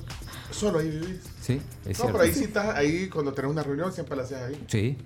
Solo 0.50 0.78
ahí 0.78 0.88
vivís. 0.88 1.20
Sí, 1.42 1.60
es 1.84 1.98
no, 1.98 2.04
cierto. 2.06 2.12
pero 2.12 2.20
ahí 2.24 2.32
sí 2.32 2.44
estás, 2.44 2.74
ahí 2.76 3.08
cuando 3.10 3.34
tenés 3.34 3.50
una 3.50 3.62
reunión 3.62 3.92
siempre 3.92 4.16
la 4.16 4.22
haces 4.22 4.38
ahí. 4.38 4.64
Sí, 4.68 4.96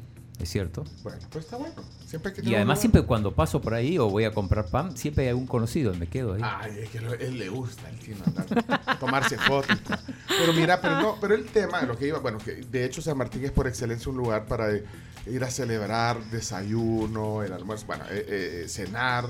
es 0.40 0.50
cierto. 0.50 0.84
Bueno, 1.02 1.18
pues 1.30 1.44
está 1.44 1.56
bueno. 1.56 1.74
Siempre 2.06 2.32
que 2.32 2.42
Y 2.42 2.54
además 2.54 2.80
siempre 2.80 3.02
cuando 3.02 3.32
paso 3.32 3.60
por 3.60 3.74
ahí 3.74 3.98
o 3.98 4.08
voy 4.08 4.24
a 4.24 4.32
comprar 4.32 4.66
pan, 4.66 4.96
siempre 4.96 5.24
hay 5.24 5.30
algún 5.30 5.46
conocido, 5.46 5.94
me 5.94 6.08
quedo 6.08 6.34
ahí. 6.34 6.40
Ay, 6.42 6.78
es 6.80 6.90
que 6.90 6.98
él 6.98 7.38
le 7.38 7.48
gusta 7.48 7.88
el 7.88 7.98
chino 8.00 8.18
andar, 8.26 8.98
tomarse 9.00 9.38
fotos. 9.38 9.78
Pero 10.26 10.52
mira, 10.52 10.80
pero 10.80 11.00
no, 11.00 11.16
pero 11.20 11.34
el 11.34 11.46
tema, 11.46 11.82
lo 11.82 11.96
que 11.96 12.08
iba, 12.08 12.18
bueno, 12.18 12.38
que 12.38 12.56
de 12.56 12.84
hecho 12.84 13.00
San 13.02 13.16
Martín 13.16 13.44
es 13.44 13.52
por 13.52 13.66
excelencia 13.66 14.10
un 14.10 14.16
lugar 14.16 14.46
para 14.46 14.68
ir 14.74 15.44
a 15.44 15.50
celebrar 15.50 16.22
desayuno, 16.30 17.42
el 17.42 17.52
almuerzo, 17.52 17.86
bueno, 17.86 18.04
eh, 18.10 18.64
eh, 18.64 18.68
cenar, 18.68 19.28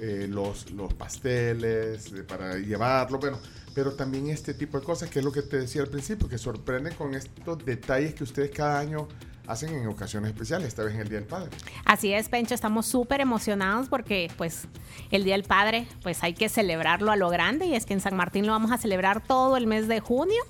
eh, 0.00 0.26
los, 0.28 0.72
los 0.72 0.92
pasteles, 0.92 2.12
eh, 2.12 2.24
para 2.24 2.58
llevarlo, 2.58 3.20
bueno, 3.20 3.38
pero 3.76 3.92
también 3.92 4.28
este 4.28 4.52
tipo 4.52 4.78
de 4.78 4.84
cosas, 4.84 5.08
que 5.08 5.20
es 5.20 5.24
lo 5.24 5.30
que 5.30 5.42
te 5.42 5.56
decía 5.56 5.82
al 5.82 5.88
principio, 5.88 6.28
que 6.28 6.36
sorprenden 6.36 6.94
con 6.94 7.14
estos 7.14 7.64
detalles 7.64 8.12
que 8.12 8.24
ustedes 8.24 8.50
cada 8.50 8.80
año 8.80 9.06
hacen 9.46 9.74
en 9.74 9.86
ocasiones 9.88 10.30
especiales, 10.30 10.68
esta 10.68 10.82
vez 10.84 10.94
en 10.94 11.00
el 11.00 11.08
Día 11.08 11.18
del 11.18 11.28
Padre. 11.28 11.50
Así 11.84 12.12
es, 12.12 12.28
Pencho, 12.28 12.54
estamos 12.54 12.86
súper 12.86 13.20
emocionados 13.20 13.88
porque 13.88 14.30
pues 14.36 14.66
el 15.10 15.24
Día 15.24 15.34
del 15.34 15.44
Padre 15.44 15.86
pues 16.02 16.22
hay 16.22 16.34
que 16.34 16.48
celebrarlo 16.48 17.12
a 17.12 17.16
lo 17.16 17.28
grande 17.28 17.66
y 17.66 17.74
es 17.74 17.86
que 17.86 17.94
en 17.94 18.00
San 18.00 18.16
Martín 18.16 18.46
lo 18.46 18.52
vamos 18.52 18.72
a 18.72 18.78
celebrar 18.78 19.22
todo 19.22 19.56
el 19.56 19.66
mes 19.66 19.88
de 19.88 20.00
junio. 20.00 20.42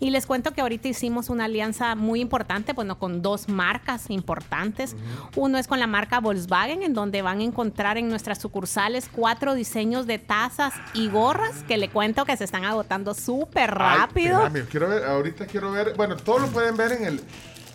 Y 0.00 0.10
les 0.10 0.26
cuento 0.26 0.52
que 0.52 0.60
ahorita 0.60 0.86
hicimos 0.86 1.28
una 1.28 1.46
alianza 1.46 1.96
muy 1.96 2.20
importante, 2.20 2.72
bueno, 2.72 3.00
con 3.00 3.20
dos 3.20 3.48
marcas 3.48 4.10
importantes. 4.10 4.94
Uno 5.34 5.58
es 5.58 5.66
con 5.66 5.80
la 5.80 5.88
marca 5.88 6.20
Volkswagen, 6.20 6.84
en 6.84 6.94
donde 6.94 7.20
van 7.20 7.40
a 7.40 7.42
encontrar 7.42 7.98
en 7.98 8.08
nuestras 8.08 8.38
sucursales 8.38 9.10
cuatro 9.12 9.54
diseños 9.54 10.06
de 10.06 10.20
tazas 10.20 10.72
y 10.94 11.08
gorras 11.08 11.64
que 11.66 11.78
le 11.78 11.88
cuento 11.88 12.24
que 12.24 12.36
se 12.36 12.44
están 12.44 12.64
agotando 12.64 13.12
súper 13.12 13.74
Ay, 13.76 13.98
rápido. 13.98 14.46
espérame, 14.46 14.68
quiero 14.68 14.88
ver, 14.88 15.04
ahorita 15.04 15.46
quiero 15.46 15.72
ver, 15.72 15.94
bueno, 15.96 16.16
todos 16.16 16.42
lo 16.42 16.46
pueden 16.48 16.76
ver 16.76 16.92
en 16.92 17.04
el, 17.04 17.20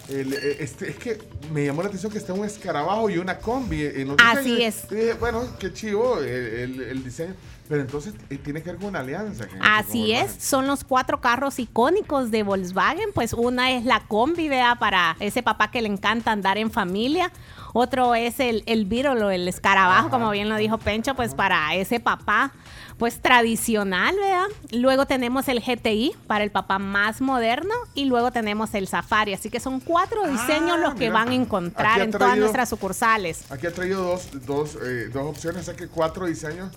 el, 0.09 0.33
eh, 0.33 0.57
este, 0.59 0.89
es 0.89 0.95
que 0.97 1.17
me 1.51 1.65
llamó 1.65 1.81
la 1.81 1.87
atención 1.87 2.11
que 2.11 2.17
está 2.17 2.33
un 2.33 2.45
escarabajo 2.45 3.09
y 3.09 3.17
una 3.17 3.37
combi. 3.37 3.83
en 3.85 4.07
los 4.09 4.17
Así 4.19 4.55
diseños. 4.55 4.75
es. 4.85 4.91
Y 4.91 4.95
dije, 4.95 5.13
bueno, 5.13 5.47
qué 5.59 5.71
chivo 5.73 6.19
el, 6.19 6.25
el- 6.27 6.81
el 6.81 7.03
diseño, 7.03 7.35
pero 7.69 7.81
entonces 7.81 8.13
eh, 8.29 8.37
tiene 8.37 8.61
que 8.61 8.71
ver 8.71 8.79
con 8.79 8.89
una 8.89 8.99
alianza. 8.99 9.47
que- 9.47 9.55
Así 9.61 10.11
es, 10.13 10.33
son 10.43 10.67
los 10.67 10.83
cuatro 10.83 11.21
carros 11.21 11.59
icónicos 11.59 12.29
de 12.31 12.43
Volkswagen. 12.43 13.09
Pues 13.13 13.33
una 13.33 13.71
es 13.71 13.85
la 13.85 14.01
combi, 14.07 14.49
vea, 14.49 14.75
para 14.75 15.15
ese 15.19 15.41
papá 15.43 15.71
que 15.71 15.81
le 15.81 15.87
encanta 15.87 16.31
andar 16.31 16.57
en 16.57 16.71
familia. 16.71 17.31
Otro 17.75 18.13
es 18.13 18.39
el, 18.39 18.63
el 18.67 18.85
Beetle 18.85 19.23
o 19.23 19.29
el 19.31 19.47
escarabajo, 19.47 20.09
como 20.11 20.29
bien 20.29 20.47
lo 20.49 20.55
dijo 20.57 20.77
Pencho, 20.77 21.15
pues 21.15 21.33
para 21.33 21.73
ese 21.73 21.99
papá, 21.99 22.51
pues 22.99 23.19
tradicional, 23.19 24.15
vea. 24.15 24.45
Luego 24.71 25.07
tenemos 25.07 25.47
el 25.47 25.59
GTI 25.59 26.15
para 26.27 26.43
el 26.43 26.51
papá 26.51 26.77
más 26.77 27.19
moderno 27.21 27.73
y 27.95 28.05
luego 28.05 28.31
tenemos 28.31 28.75
el 28.75 28.87
Safari. 28.87 29.33
Así 29.33 29.49
que 29.49 29.59
son 29.59 29.79
cuatro 29.79 30.27
diseños 30.27 30.79
los 30.79 30.93
que 30.93 31.07
Ah, 31.07 31.09
mira. 31.09 31.13
van 31.13 31.29
a 31.29 31.33
encontrar 31.33 32.01
en 32.01 32.11
todas 32.11 32.37
nuestras 32.37 32.69
sucursales. 32.69 33.51
Aquí 33.51 33.65
ha 33.65 33.71
traído 33.71 34.03
dos, 34.03 34.27
dos, 34.45 34.75
eh, 34.83 35.09
dos 35.11 35.23
opciones, 35.25 35.61
o 35.63 35.65
sea 35.65 35.75
que 35.75 35.87
cuatro 35.87 36.27
diseños. 36.27 36.69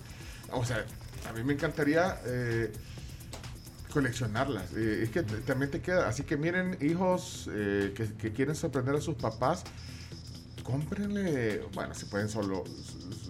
O 0.51 0.63
sea, 0.65 0.85
a 1.29 1.33
mí 1.33 1.43
me 1.43 1.53
encantaría 1.53 2.19
eh, 2.25 2.71
coleccionarlas. 3.91 4.73
Eh, 4.73 5.01
es 5.03 5.09
que 5.09 5.23
también 5.23 5.71
te 5.71 5.81
queda. 5.81 6.07
Así 6.07 6.23
que 6.23 6.37
miren, 6.37 6.77
hijos 6.81 7.49
eh, 7.53 7.93
que 8.17 8.31
quieren 8.33 8.55
sorprender 8.55 8.95
a 8.95 9.01
sus 9.01 9.15
papás, 9.15 9.63
cómprenle, 10.67 11.61
bueno, 11.73 11.93
si 11.95 12.05
pueden 12.07 12.27
solo, 12.27 12.65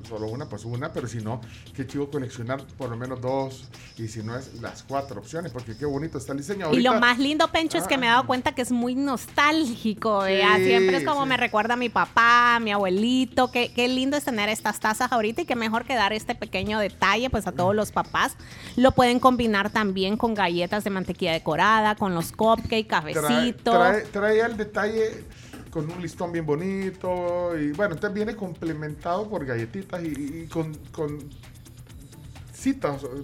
solo 0.10 0.26
una, 0.28 0.50
pues 0.50 0.66
una, 0.66 0.92
pero 0.92 1.08
si 1.08 1.20
no, 1.20 1.40
qué 1.76 1.86
chivo 1.86 2.10
coleccionar 2.10 2.66
por 2.80 2.90
lo 2.90 2.98
menos 2.98 3.22
dos, 3.22 3.70
y 3.96 4.08
si 4.08 4.24
no 4.24 4.36
es 4.36 4.60
las 4.60 4.82
cuatro 4.82 5.20
opciones, 5.20 5.52
porque 5.52 5.78
qué 5.78 5.86
bonito 5.86 6.18
está 6.18 6.32
el 6.32 6.40
diseño. 6.40 6.74
Y 6.74 6.82
lo 6.82 7.00
más 7.00 7.20
lindo, 7.20 7.48
Pencho, 7.50 7.78
es 7.78 7.86
que 7.86 7.96
me 7.96 8.08
he 8.08 8.10
dado 8.10 8.26
cuenta 8.26 8.56
que 8.56 8.64
es 8.64 8.72
muy 8.72 8.96
nostálgico. 8.96 10.22
¿vea? 10.22 10.56
Sí, 10.58 10.66
Siempre 10.66 10.98
es 10.98 11.04
como 11.04 11.24
sí. 11.24 11.30
me 11.30 11.38
recuerda 11.38 11.76
a 11.76 11.78
mi 11.78 11.90
papá, 11.90 12.56
a 12.56 12.60
mi 12.60 12.72
abuelito. 12.72 13.52
Qué, 13.52 13.72
qué 13.72 13.88
lindo 13.88 14.18
es 14.18 14.24
tener 14.24 14.50
estas 14.50 14.80
tazas 14.80 15.12
ahorita 15.12 15.44
y 15.44 15.46
qué 15.46 15.56
mejor 15.56 15.86
que 15.86 15.94
dar 15.94 16.14
este 16.14 16.34
pequeño 16.34 16.80
detalle 16.80 17.30
pues 17.30 17.46
a 17.46 17.52
todos 17.52 17.76
los 17.76 17.92
papás. 17.92 18.36
Lo 18.78 18.94
pueden 18.94 19.20
combinar 19.20 19.70
también 19.70 20.18
con 20.18 20.34
galletas 20.34 20.84
de 20.84 20.90
mantequilla 20.90 21.34
decorada, 21.34 21.94
con 21.96 22.16
los 22.16 22.32
cupcakes, 22.32 22.88
trae, 22.88 23.14
cafecito. 23.14 23.72
trae, 23.72 24.02
trae 24.06 24.40
el 24.42 24.58
detalle 24.58 25.24
con 25.72 25.92
un 25.92 26.02
listón 26.02 26.32
bien 26.32 26.46
bonito 26.46 27.58
y 27.58 27.72
bueno, 27.72 27.96
entonces 27.96 28.14
viene 28.14 28.36
complementado 28.36 29.30
por 29.30 29.46
galletitas 29.46 30.02
y, 30.04 30.44
y 30.44 30.48
con, 30.48 30.74
con 30.92 31.20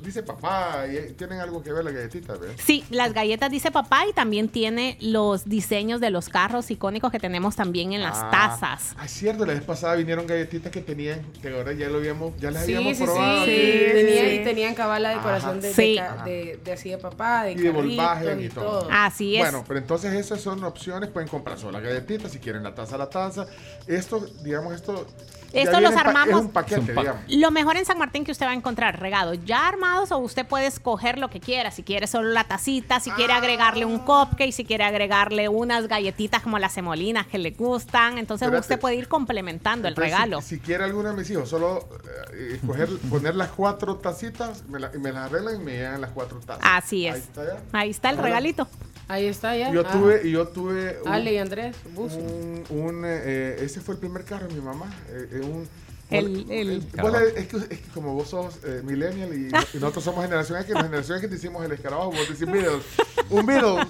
dice 0.02 0.24
papá, 0.24 0.86
y 0.88 1.14
tienen 1.14 1.40
algo 1.40 1.61
que 1.64 1.72
ver 1.74 1.84
las 1.84 1.94
galletitas, 1.94 2.40
¿ves? 2.40 2.52
Sí, 2.64 2.84
las 2.90 3.14
galletas 3.14 3.49
dice 3.52 3.72
papá 3.72 4.07
y 4.07 4.14
también 4.14 4.49
tiene 4.49 4.98
los 5.02 5.45
diseños 5.45 5.99
de 6.02 6.10
los 6.10 6.30
carros 6.30 6.70
icónicos 6.72 7.11
que 7.11 7.20
tenemos 7.20 7.56
también 7.56 7.94
en 7.94 8.02
las 8.02 8.18
Ah, 8.18 8.30
tazas. 8.32 8.95
Ah, 8.98 9.06
es 9.06 9.11
cierto, 9.11 9.45
la 9.45 9.53
vez 9.53 9.64
pasada 9.64 9.95
vinieron 9.95 10.26
galletitas 10.28 10.72
que 10.72 10.82
tenían, 10.82 11.22
que 11.41 11.49
ahora 11.49 11.74
ya 11.74 11.90
lo 11.90 11.98
habíamos, 11.98 12.34
ya 12.40 12.52
las 12.52 12.65
Sí, 12.65 12.74
habíamos 12.76 12.98
sí, 12.98 13.03
sí, 13.03 13.03
probado. 13.11 13.45
sí, 13.45 13.52
tenía- 13.94 14.30
sí. 14.30 14.36
y 14.36 14.44
tenían 14.44 14.76
cabal 14.76 15.03
la 15.03 15.10
decoración 15.10 15.60
Ajá. 15.60 15.61
de, 15.61 15.74
de 15.74 16.03
de, 16.26 16.60
de 16.64 16.72
así 16.74 16.90
de 16.90 16.98
papá, 16.98 17.44
de 17.44 17.52
y 17.53 17.56
de 17.56 17.70
Volkswagen 17.70 18.40
y 18.41 18.45
y 18.45 18.49
todo. 18.49 18.80
todo. 18.82 18.90
Así 18.91 19.36
es. 19.36 19.41
Bueno, 19.41 19.64
pero 19.68 19.80
entonces 19.80 20.14
esas 20.14 20.41
son 20.41 20.64
opciones, 20.64 21.10
pueden 21.10 21.28
comprar 21.30 21.57
solo 21.57 21.74
las 21.74 21.84
galletitas, 21.84 22.32
si 22.32 22.40
quieren 22.40 22.64
la 22.64 22.74
taza, 22.74 22.98
la 22.98 23.10
taza. 23.10 23.45
Esto, 23.88 24.26
digamos, 24.44 24.74
esto... 24.74 25.06
Esto 25.54 25.80
los 25.80 25.96
armamos- 25.96 26.30
Es 26.40 26.46
un 26.46 26.52
paquete, 26.52 26.82
Es 26.82 26.90
un 26.90 26.96
pa- 26.96 27.02
digamos. 27.02 27.22
Lo 27.30 27.52
mejor 27.52 27.78
en 27.78 27.86
San 27.86 27.98
Martín 27.98 28.24
que 28.26 28.32
usted 28.32 28.46
va 28.46 28.52
a 28.52 28.56
encontrar 28.56 29.00
regados 29.00 29.38
ya 29.46 29.68
armados 29.68 30.12
o 30.12 30.18
usted 30.18 30.46
puede 30.46 30.66
escoger 30.68 31.18
lo 31.20 31.30
que 31.30 31.40
quiera. 31.40 31.70
Si 31.72 31.84
quiere 31.84 32.08
solo 32.08 32.30
la 32.30 32.44
tacita, 32.46 33.00
si 33.00 33.12
quiere 33.12 33.34
agregarle 33.34 33.86
un 33.86 34.00
cupcake, 34.00 34.52
si 34.52 34.66
quiere 34.66 34.84
agregarle 34.84 35.50
unas 35.50 35.88
galletitas 35.88 36.42
como 36.42 36.58
las 36.60 36.74
semolinas 36.74 37.28
que 37.28 37.38
le 37.38 37.52
gustan. 37.52 38.18
Entonces 38.18 38.48
Espérate. 38.48 38.62
usted 38.66 38.80
puede 38.80 38.96
ir 38.96 39.08
complementando 39.08 39.88
el 39.88 39.96
regalo. 39.96 40.42
Si, 40.42 40.56
si 40.56 40.60
quiere 40.60 40.84
alguno 40.84 41.10
de 41.10 41.16
mis 41.18 41.30
hijos, 41.30 41.48
solo 41.50 41.88
eh, 42.34 42.54
escoger, 42.56 42.90
poner 43.10 43.36
las 43.36 43.50
cuatro 43.50 43.98
tacitas, 43.98 44.64
me, 44.68 44.80
la- 44.80 44.90
me 44.90 45.12
las 45.12 45.26
arreglan 45.32 45.56
y 45.62 45.64
me 45.64 45.72
llegan 45.74 46.02
las 46.02 46.12
cuatro 46.12 46.40
tazas. 46.40 46.64
Así 46.64 47.06
es. 47.06 47.14
Ahí 47.16 47.22
está 47.22 47.46
ya. 47.46 47.60
Ahí 47.80 47.90
está 47.92 48.10
el 48.10 48.18
regalito. 48.18 48.68
Ahí 49.14 49.27
está 49.27 49.56
ya. 49.56 49.72
Yo 49.72 49.81
Ah. 49.85 49.91
tuve, 49.91 50.22
y 50.27 50.31
yo 50.31 50.48
tuve 50.48 50.98
un, 51.06 51.07
Ale 51.11 51.34
y 51.34 51.38
Andrés, 51.38 51.76
buzo. 51.94 52.18
un, 52.18 52.64
un, 52.72 53.06
eh, 53.06 53.22
eh, 53.23 53.57
ese 53.61 53.80
fue 53.80 53.94
el 53.94 53.99
primer 53.99 54.23
carro 54.26 54.48
de 54.48 54.56
mi 54.56 54.61
mamá. 54.61 54.91
eh, 55.10 55.27
eh, 55.34 55.41
un, 55.41 55.68
El- 56.10 56.45
el- 56.52 56.80
le- 56.80 57.40
es, 57.40 57.48
que, 57.48 57.57
es 57.57 57.68
que 57.68 57.90
como 57.94 58.14
vos 58.15 58.27
sos 58.30 58.56
eh, 58.64 58.81
millennial 58.84 59.31
y, 59.34 59.48
y 59.49 59.80
nosotros 59.80 60.03
somos 60.03 60.23
generación 60.23 60.60
X, 60.61 60.73
la 60.73 60.84
generación 60.84 61.18
X 61.19 61.30
te 61.30 61.35
hicimos 61.35 61.64
el 61.64 61.72
escarabajo, 61.73 62.11
vos 62.11 62.27
decís 62.27 62.45
Beatles, 62.52 62.84
un 63.30 63.45
Beatles. 63.45 63.88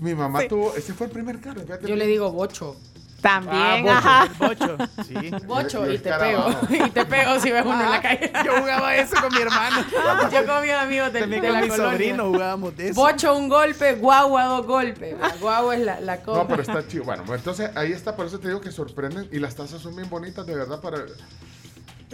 Mi 0.00 0.14
mamá 0.14 0.46
tuvo, 0.48 0.74
ese 0.76 0.92
fue 0.94 1.06
el 1.08 1.12
primer 1.12 1.40
carro. 1.40 1.60
fíjate. 1.62 1.88
Yo 1.88 1.96
le 1.96 2.06
digo 2.06 2.30
bocho. 2.30 2.76
También, 3.20 3.88
Ah, 3.88 3.98
ajá. 3.98 4.28
bocho, 4.38 4.76
bocho. 4.76 4.88
Sí. 5.06 5.30
Bocho 5.46 5.90
Y- 5.92 5.98
te 5.98 6.12
pego. 6.12 6.50
y 6.70 6.90
te 6.90 7.04
pego 7.06 7.40
si 7.40 7.50
ves 7.50 7.64
uno 7.64 7.82
en 7.82 7.90
la 7.90 8.00
calle. 8.02 8.30
Yo 8.44 8.56
jugaba 8.60 8.94
eso 8.94 9.16
con 9.20 9.34
mi 9.34 9.40
hermano. 9.40 9.84
Yo 10.32 10.46
con 10.46 10.62
mis 10.62 10.72
amigos 10.72 11.12
de, 11.12 11.20
También 11.20 11.42
de 11.42 11.48
con 11.48 11.56
la 11.56 11.62
mi 11.62 11.68
colonia. 11.68 11.92
sobrino 11.92 12.24
jugábamos 12.28 12.76
de 12.76 12.88
eso. 12.90 13.00
Bocho 13.00 13.36
un 13.36 13.48
golpe, 13.48 13.94
guagua 13.94 14.44
dos 14.44 14.66
golpes. 14.66 15.16
Guagua 15.40 15.74
es 15.76 15.80
la, 15.82 16.00
la 16.00 16.22
cosa. 16.22 16.38
No, 16.42 16.46
pero 16.48 16.62
está 16.62 16.86
chido. 16.86 17.04
Bueno, 17.04 17.24
pues 17.26 17.38
entonces 17.40 17.70
ahí 17.74 17.92
está, 17.92 18.14
por 18.14 18.26
eso 18.26 18.38
te 18.38 18.48
digo 18.48 18.60
que 18.60 18.70
sorprenden 18.70 19.28
y 19.32 19.38
las 19.38 19.54
tazas 19.56 19.80
son 19.80 19.96
bien 19.96 20.08
bonitas, 20.10 20.46
de 20.46 20.54
verdad, 20.54 20.80
para... 20.80 20.98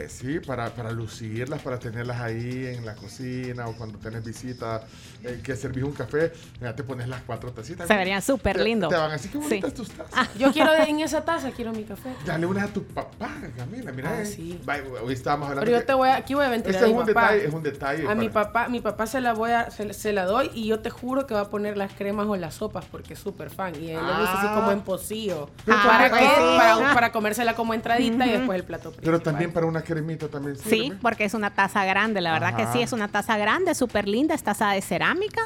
sí, 0.08 0.40
para, 0.40 0.70
para 0.70 0.90
lucirlas, 0.90 1.60
para 1.62 1.78
tenerlas 1.78 2.20
ahí 2.20 2.66
en 2.66 2.84
la 2.84 2.94
cocina 2.94 3.66
o 3.68 3.76
cuando 3.76 3.98
tenés 3.98 4.24
visita, 4.24 4.82
eh, 5.22 5.40
que 5.42 5.54
servís 5.56 5.84
un 5.84 5.92
café, 5.92 6.32
ya 6.60 6.74
te 6.74 6.82
pones 6.82 7.08
las 7.08 7.22
cuatro 7.22 7.52
tacitas. 7.52 7.86
Se 7.86 7.94
verían 7.96 8.22
súper 8.22 8.58
lindo. 8.60 8.88
Te 8.88 8.96
van 8.96 9.10
así 9.12 9.28
que 9.28 9.38
Sí. 9.38 9.44
bonitas 9.44 9.74
tus 9.74 9.90
tazas. 9.90 10.28
Yo 10.38 10.52
quiero 10.52 10.72
en 10.74 11.00
esa 11.00 11.24
taza, 11.24 11.50
quiero 11.50 11.72
mi 11.72 11.84
café. 11.84 12.10
Dale 12.26 12.46
unas 12.46 12.64
a 12.70 12.72
tu 12.72 12.84
papá, 12.84 13.30
Camila, 13.56 13.92
mira. 13.92 14.10
Ah, 14.10 14.22
eh. 14.22 14.26
sí. 14.26 14.60
Hoy 15.02 15.12
estábamos 15.14 15.48
hablando 15.48 15.66
Pero 15.66 15.80
yo 15.80 15.86
te 15.86 15.94
voy 15.94 16.08
a, 16.08 16.16
aquí 16.16 16.34
voy 16.34 16.44
a 16.44 16.48
ventilar 16.48 16.74
Este 16.76 16.86
a 16.86 16.88
es 16.88 16.94
un 16.94 17.06
papá. 17.06 17.20
detalle, 17.32 17.46
es 17.48 17.54
un 17.54 17.62
detalle. 17.62 18.08
A 18.08 18.14
mi 18.14 18.28
papá, 18.28 18.68
mi 18.68 18.80
papá 18.80 19.06
se 19.06 19.20
la 19.20 19.32
voy 19.34 19.50
a, 19.52 19.70
se, 19.70 19.92
se 19.92 20.12
la 20.12 20.24
doy 20.24 20.50
y 20.54 20.66
yo 20.68 20.80
te 20.80 20.90
juro 20.90 21.26
que 21.26 21.34
va 21.34 21.40
a 21.42 21.50
poner 21.50 21.76
las 21.76 21.92
cremas 21.92 22.26
o 22.26 22.36
las 22.36 22.54
sopas 22.54 22.84
porque 22.90 23.14
es 23.14 23.18
súper 23.20 23.50
fan 23.50 23.74
y 23.74 23.90
él 23.90 23.96
le 23.96 24.12
gusta 24.12 24.38
así 24.38 24.46
Ah. 24.48 24.54
como 24.54 24.72
en 24.72 24.80
pocillo. 24.80 25.50
¿Para 25.66 26.10
qué? 26.10 26.24
ah. 26.26 26.76
Para, 26.80 26.94
para 26.94 27.12
comérsela 27.12 27.54
como 27.54 27.74
entradita 27.74 28.26
y 28.26 28.32
después 28.32 28.58
el 28.58 28.64
plato 28.64 28.90
principal. 28.90 29.04
Pero 29.04 29.20
también 29.20 29.52
para 29.52 29.66
una 29.66 29.81
cremita 29.82 30.28
también 30.28 30.56
Sí, 30.56 30.92
porque 31.02 31.24
es 31.24 31.34
una 31.34 31.50
taza 31.50 31.84
grande, 31.84 32.20
la 32.20 32.32
verdad 32.32 32.50
Ajá. 32.50 32.56
que 32.58 32.66
sí, 32.72 32.82
es 32.82 32.92
una 32.92 33.08
taza 33.08 33.36
grande, 33.36 33.74
súper 33.74 34.08
linda, 34.08 34.34
es 34.34 34.42
taza 34.42 34.70
de 34.70 34.82
cerámica. 34.82 35.42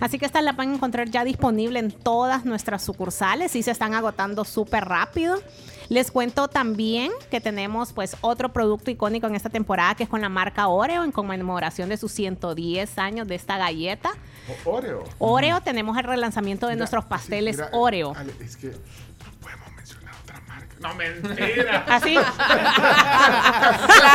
Así 0.00 0.18
que 0.18 0.26
esta 0.26 0.40
la 0.42 0.52
van 0.52 0.70
a 0.70 0.74
encontrar 0.74 1.08
ya 1.10 1.24
disponible 1.24 1.78
en 1.78 1.90
todas 1.90 2.44
nuestras 2.44 2.82
sucursales 2.82 3.54
y 3.56 3.62
se 3.62 3.70
están 3.70 3.94
agotando 3.94 4.44
súper 4.44 4.84
rápido. 4.84 5.40
Les 5.88 6.12
cuento 6.12 6.46
también 6.46 7.10
que 7.32 7.40
tenemos 7.40 7.92
pues 7.92 8.16
otro 8.20 8.52
producto 8.52 8.92
icónico 8.92 9.26
en 9.26 9.34
esta 9.34 9.50
temporada 9.50 9.96
que 9.96 10.04
es 10.04 10.08
con 10.08 10.20
la 10.20 10.28
marca 10.28 10.68
Oreo 10.68 11.02
en 11.02 11.10
conmemoración 11.10 11.88
de 11.88 11.96
sus 11.96 12.12
110 12.12 12.96
años 12.98 13.26
de 13.26 13.34
esta 13.34 13.58
galleta. 13.58 14.10
O- 14.64 14.70
Oreo. 14.76 15.02
Oreo, 15.18 15.60
tenemos 15.62 15.98
el 15.98 16.04
relanzamiento 16.04 16.66
de 16.68 16.74
Mira, 16.74 16.82
nuestros 16.82 17.02
sí, 17.04 17.08
pasteles 17.10 17.56
mira, 17.56 17.70
Oreo. 17.72 18.12
Ale, 18.16 18.32
es 18.40 18.56
que 18.56 18.70
No, 20.80 20.94
mentira. 20.94 21.84
Así. 21.88 22.14
La 22.14 22.32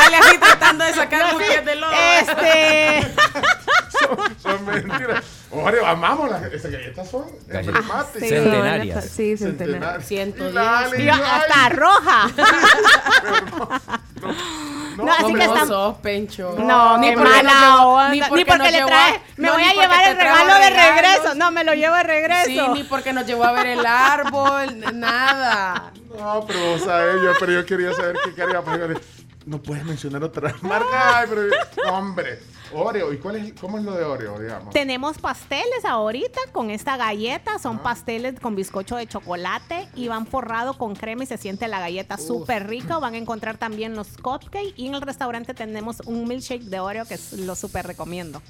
Ale 0.06 0.18
así 0.18 0.38
tratando 0.40 0.84
de 0.84 0.94
sacar 0.94 1.26
un 1.26 1.34
buquete 1.40 1.62
de 1.62 1.76
lodo. 1.76 1.92
Este. 2.20 3.14
son, 4.00 4.18
son 4.42 4.66
mentiras. 4.66 5.24
Oreo, 5.52 5.86
amamos 5.86 6.32
las 6.32 6.42
esas 6.52 6.72
galletas 6.72 7.08
son 7.10 7.26
Galletas 7.48 7.76
emblemáticas. 8.16 8.20
Sí. 8.20 8.28
Centenarias. 8.28 9.06
Sí, 9.06 9.38
centenarias. 9.38 10.08
Ciento 10.08 10.52
hasta 10.58 11.70
roja. 11.70 12.32
no, 14.98 15.04
No, 15.06 15.12
así 15.14 15.24
hombre, 15.26 15.42
que 15.42 15.48
No 15.48 15.66
sos, 15.68 15.96
Pencho. 15.98 16.56
No, 16.58 16.98
Ni 16.98 17.12
porque 17.16 17.40
onda. 17.40 18.10
ni 18.10 18.20
Ni 18.20 18.28
porque 18.28 18.46
porque, 18.46 18.58
nos 18.58 18.72
le 18.72 18.78
llevó 18.78 18.88
trae. 18.88 19.16
a- 19.16 19.22
Me 19.38 19.48
no, 19.48 19.54
voy 19.54 19.62
ni 19.64 19.68
a 19.70 19.74
porque 19.74 19.82
llevar 19.88 20.08
el 20.10 20.18
regalo 20.18 20.54
de 20.56 20.70
regreso. 20.70 21.36
No, 21.36 21.52
me 21.52 21.64
lo 21.64 21.74
llevo 21.74 21.96
de 21.96 22.04
regreso. 22.04 22.46
Sí, 22.46 22.62
ni 22.74 22.84
porque 22.84 23.14
nos 23.14 23.26
llevó 23.26 23.44
a 23.46 23.52
ver 23.52 23.68
el 23.68 23.86
árbol, 23.86 24.80
nada. 24.94 25.92
No, 26.18 26.46
pero 26.48 26.60
vos 26.72 26.82
sabés, 26.82 27.22
yo, 27.22 27.32
pero 27.40 27.52
yo 27.52 27.66
quería 27.66 27.94
saber 27.94 28.18
qué 28.24 28.34
cara 28.34 28.52
iba 28.52 28.60
a 28.60 28.64
poner. 28.64 29.02
No 29.46 29.62
puedes 29.62 29.84
mencionar 29.86 30.24
otra 30.24 30.54
marca. 30.62 31.20
Ay, 31.20 31.28
pero, 31.30 31.94
hombre, 31.94 32.40
Oreo. 32.74 33.14
¿Y 33.14 33.18
cuál 33.18 33.36
es, 33.38 33.54
cómo 33.54 33.78
es 33.78 33.84
lo 33.84 33.94
de 33.94 34.04
Oreo, 34.04 34.40
digamos? 34.40 34.74
Tenemos 34.74 35.18
pasteles 35.18 35.86
ahorita 35.86 36.40
con 36.52 36.70
esta 36.70 36.98
galleta. 36.98 37.60
Son 37.60 37.80
pasteles 37.80 38.40
con 38.40 38.56
bizcocho 38.56 38.96
de 38.96 39.08
chocolate 39.08 39.88
y 39.96 40.08
van 40.08 40.26
forrados 40.28 40.78
con 40.78 40.96
crema 40.96 41.24
y 41.24 41.28
se 41.28 41.38
siente 41.38 41.68
la 41.68 41.80
galleta 41.80 42.18
súper 42.18 42.68
rica. 42.68 42.98
Van 43.00 43.14
a 43.14 43.18
encontrar 43.18 43.58
también 43.58 43.96
los 43.96 44.18
cupcakes 44.18 44.74
y 44.76 44.88
en 44.88 44.96
el 44.96 45.02
restaurante 45.02 45.54
tenemos 45.54 46.02
un 46.06 46.28
milkshake 46.28 46.64
de 46.64 46.80
Oreo 46.80 47.06
que 47.06 47.16
es- 47.16 47.34
lo 47.34 47.56
súper 47.56 47.86
recomiendo. 47.88 48.42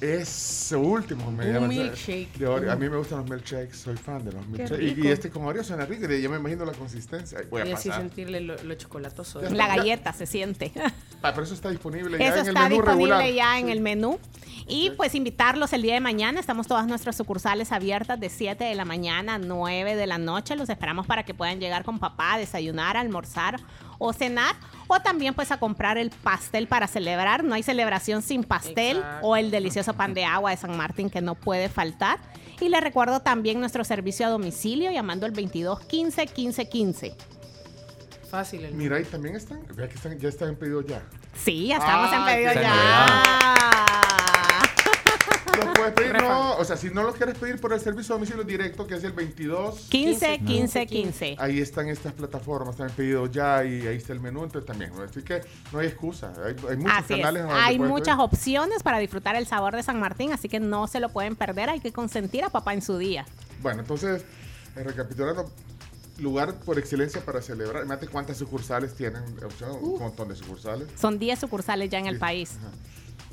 Ese 0.00 0.76
último 0.76 1.30
me 1.30 1.46
Un 1.48 1.52
llama. 1.54 1.68
milkshake. 1.68 2.32
De 2.38 2.46
Oreo. 2.46 2.72
A 2.72 2.76
mí 2.76 2.88
me 2.88 2.96
gustan 2.96 3.18
los 3.20 3.30
milkshakes, 3.30 3.76
soy 3.76 3.96
fan 3.96 4.24
de 4.24 4.32
los 4.32 4.46
milkshakes. 4.46 4.82
Y, 4.82 5.06
y 5.06 5.08
este 5.08 5.30
con 5.30 5.44
Oreo 5.44 5.64
suena 5.64 5.84
rico, 5.86 6.10
y 6.12 6.20
ya 6.22 6.28
me 6.28 6.36
imagino 6.36 6.64
la 6.64 6.72
consistencia. 6.72 7.38
Voy 7.50 7.62
a 7.62 7.66
Y 7.66 7.72
así 7.72 7.88
pasar. 7.88 8.02
sentirle 8.02 8.40
lo, 8.40 8.56
lo 8.62 8.74
chocolatoso. 8.74 9.40
La 9.42 9.66
galleta 9.68 10.12
se 10.12 10.26
siente. 10.26 10.72
Ah, 11.22 11.32
pero 11.32 11.42
eso 11.44 11.54
está 11.54 11.70
disponible 11.70 12.18
ya 12.18 12.24
Eso 12.26 12.34
en 12.36 12.40
el 12.42 12.48
está 12.48 12.62
menú 12.68 12.76
disponible 12.76 13.14
regular. 13.16 13.34
ya 13.34 13.58
en 13.58 13.65
el 13.68 13.80
menú. 13.80 14.18
Y 14.68 14.90
pues 14.96 15.14
invitarlos 15.14 15.72
el 15.72 15.82
día 15.82 15.94
de 15.94 16.00
mañana. 16.00 16.40
Estamos 16.40 16.66
todas 16.66 16.86
nuestras 16.88 17.16
sucursales 17.16 17.70
abiertas 17.70 18.18
de 18.18 18.28
7 18.28 18.64
de 18.64 18.74
la 18.74 18.84
mañana 18.84 19.34
a 19.34 19.38
9 19.38 19.94
de 19.94 20.06
la 20.06 20.18
noche. 20.18 20.56
Los 20.56 20.68
esperamos 20.68 21.06
para 21.06 21.24
que 21.24 21.34
puedan 21.34 21.60
llegar 21.60 21.84
con 21.84 22.00
papá 22.00 22.34
a 22.34 22.38
desayunar, 22.38 22.96
almorzar 22.96 23.60
o 23.98 24.12
cenar. 24.12 24.56
O 24.88 24.98
también 25.00 25.34
pues 25.34 25.52
a 25.52 25.58
comprar 25.58 25.98
el 25.98 26.10
pastel 26.10 26.66
para 26.66 26.88
celebrar. 26.88 27.44
No 27.44 27.54
hay 27.54 27.62
celebración 27.62 28.22
sin 28.22 28.42
pastel 28.42 28.98
Exacto. 28.98 29.26
o 29.26 29.36
el 29.36 29.52
delicioso 29.52 29.94
pan 29.94 30.14
de 30.14 30.24
agua 30.24 30.50
de 30.50 30.56
San 30.56 30.76
Martín 30.76 31.10
que 31.10 31.20
no 31.20 31.36
puede 31.36 31.68
faltar. 31.68 32.18
Y 32.60 32.68
les 32.68 32.80
recuerdo 32.80 33.20
también 33.20 33.60
nuestro 33.60 33.84
servicio 33.84 34.26
a 34.26 34.30
domicilio 34.30 34.90
llamando 34.90 35.26
al 35.26 35.32
22 35.32 35.80
15 35.80 36.26
15 36.26 36.68
15. 36.68 37.14
Fácil. 38.30 38.64
El 38.64 38.74
Mira, 38.74 38.98
y 38.98 39.04
también 39.04 39.36
están, 39.36 39.60
vea 39.76 39.88
que 39.88 39.94
están, 39.94 40.18
ya 40.18 40.28
están 40.28 40.48
en 40.48 40.56
pedido 40.56 40.82
ya. 40.82 41.02
Sí, 41.44 41.68
ya 41.68 41.76
estamos 41.76 42.12
en 42.12 42.18
Ay, 42.20 42.34
pedido 42.34 42.52
qué 42.54 42.60
ya. 42.62 43.62
Los 45.56 45.78
puedes 45.78 45.92
pedir, 45.94 46.12
no, 46.20 46.56
o 46.56 46.64
sea, 46.66 46.76
si 46.76 46.90
no 46.90 47.02
los 47.02 47.14
quieres 47.14 47.38
pedir 47.38 47.58
por 47.58 47.72
el 47.72 47.80
servicio 47.80 48.14
de 48.14 48.18
domicilio 48.18 48.44
directo, 48.44 48.86
que 48.86 48.94
es 48.96 49.04
el 49.04 49.12
22 49.12 49.86
15 49.88 50.38
15 50.40 50.86
15. 50.86 51.36
Ahí 51.38 51.60
están 51.60 51.88
estas 51.88 52.12
plataformas, 52.12 52.76
también 52.76 52.94
pedido 52.94 53.26
ya 53.26 53.64
y 53.64 53.86
ahí 53.86 53.96
está 53.96 54.12
el 54.12 54.20
menú, 54.20 54.44
entonces 54.44 54.66
también. 54.66 54.92
Así 55.08 55.22
que 55.22 55.40
no 55.72 55.78
hay 55.78 55.86
excusa, 55.86 56.32
hay, 56.44 56.56
hay 56.68 56.76
muchos 56.76 56.92
Así 56.98 57.14
es. 57.14 57.20
canales. 57.20 57.42
donde 57.44 57.58
Hay 57.58 57.78
muchas 57.78 58.16
pedir. 58.16 58.20
opciones 58.30 58.82
para 58.82 58.98
disfrutar 58.98 59.34
el 59.36 59.46
sabor 59.46 59.74
de 59.76 59.82
San 59.82 59.98
Martín, 59.98 60.30
así 60.32 60.50
que 60.50 60.60
no 60.60 60.88
se 60.88 61.00
lo 61.00 61.08
pueden 61.08 61.36
perder. 61.36 61.70
Hay 61.70 61.80
que 61.80 61.90
consentir 61.92 62.44
a 62.44 62.50
papá 62.50 62.74
en 62.74 62.82
su 62.82 62.98
día. 62.98 63.24
Bueno, 63.62 63.80
entonces, 63.80 64.24
recapitulando, 64.74 65.50
lugar 66.18 66.54
por 66.60 66.78
excelencia 66.78 67.20
para 67.24 67.42
celebrar. 67.42 67.84
Imagínate 67.84 68.08
cuántas 68.08 68.36
sucursales 68.38 68.94
tienen, 68.94 69.22
opción, 69.44 69.70
un 69.80 69.98
montón 69.98 70.28
de 70.28 70.36
sucursales. 70.36 70.88
Son 70.98 71.18
10 71.18 71.38
sucursales 71.38 71.90
ya 71.90 71.98
en 71.98 72.06
el 72.06 72.18
país. 72.18 72.56
ajá. 72.58 72.70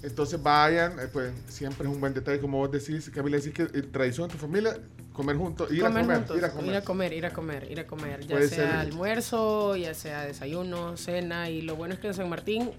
Entonces 0.02 0.42
vayan, 0.44 1.00
eh, 1.00 1.08
pues 1.12 1.32
siempre 1.48 1.88
es 1.88 1.94
un 1.94 2.02
buen 2.02 2.14
detalle, 2.14 2.42
como 2.42 2.58
vos 2.58 2.70
decís, 2.70 3.10
Camila, 3.10 3.38
decís 3.38 3.53
que 3.53 3.64
eh, 3.64 3.84
tradición 3.84 4.30
en 4.30 4.32
tu 4.36 4.38
familia, 4.38 4.78
comer 5.14 5.38
juntos, 5.38 5.72
ir 5.72 5.80
comer 5.82 6.00
a 6.00 6.02
comer, 6.02 6.18
juntos, 6.18 6.38
ir 6.38 6.44
a 6.45 6.52
comer. 6.52 6.70
ir 6.72 6.76
a 6.76 6.82
comer, 6.84 7.14
ir 7.14 7.26
a 7.26 7.30
comer, 7.34 7.72
ir 7.72 7.80
a 7.80 7.88
comer, 7.88 8.20
ya 8.28 8.36
Puede 8.36 8.50
sea 8.50 8.58
ser- 8.58 8.76
almuerzo, 8.76 9.78
ya 9.78 9.94
sea 9.94 10.26
desayuno, 10.26 10.98
cena, 10.98 11.50
y 11.50 11.62
lo 11.62 11.78
bueno 11.78 11.94
es 11.94 12.02
que 12.02 12.08
en 12.08 12.14
San 12.16 12.28
Martín, 12.30 12.70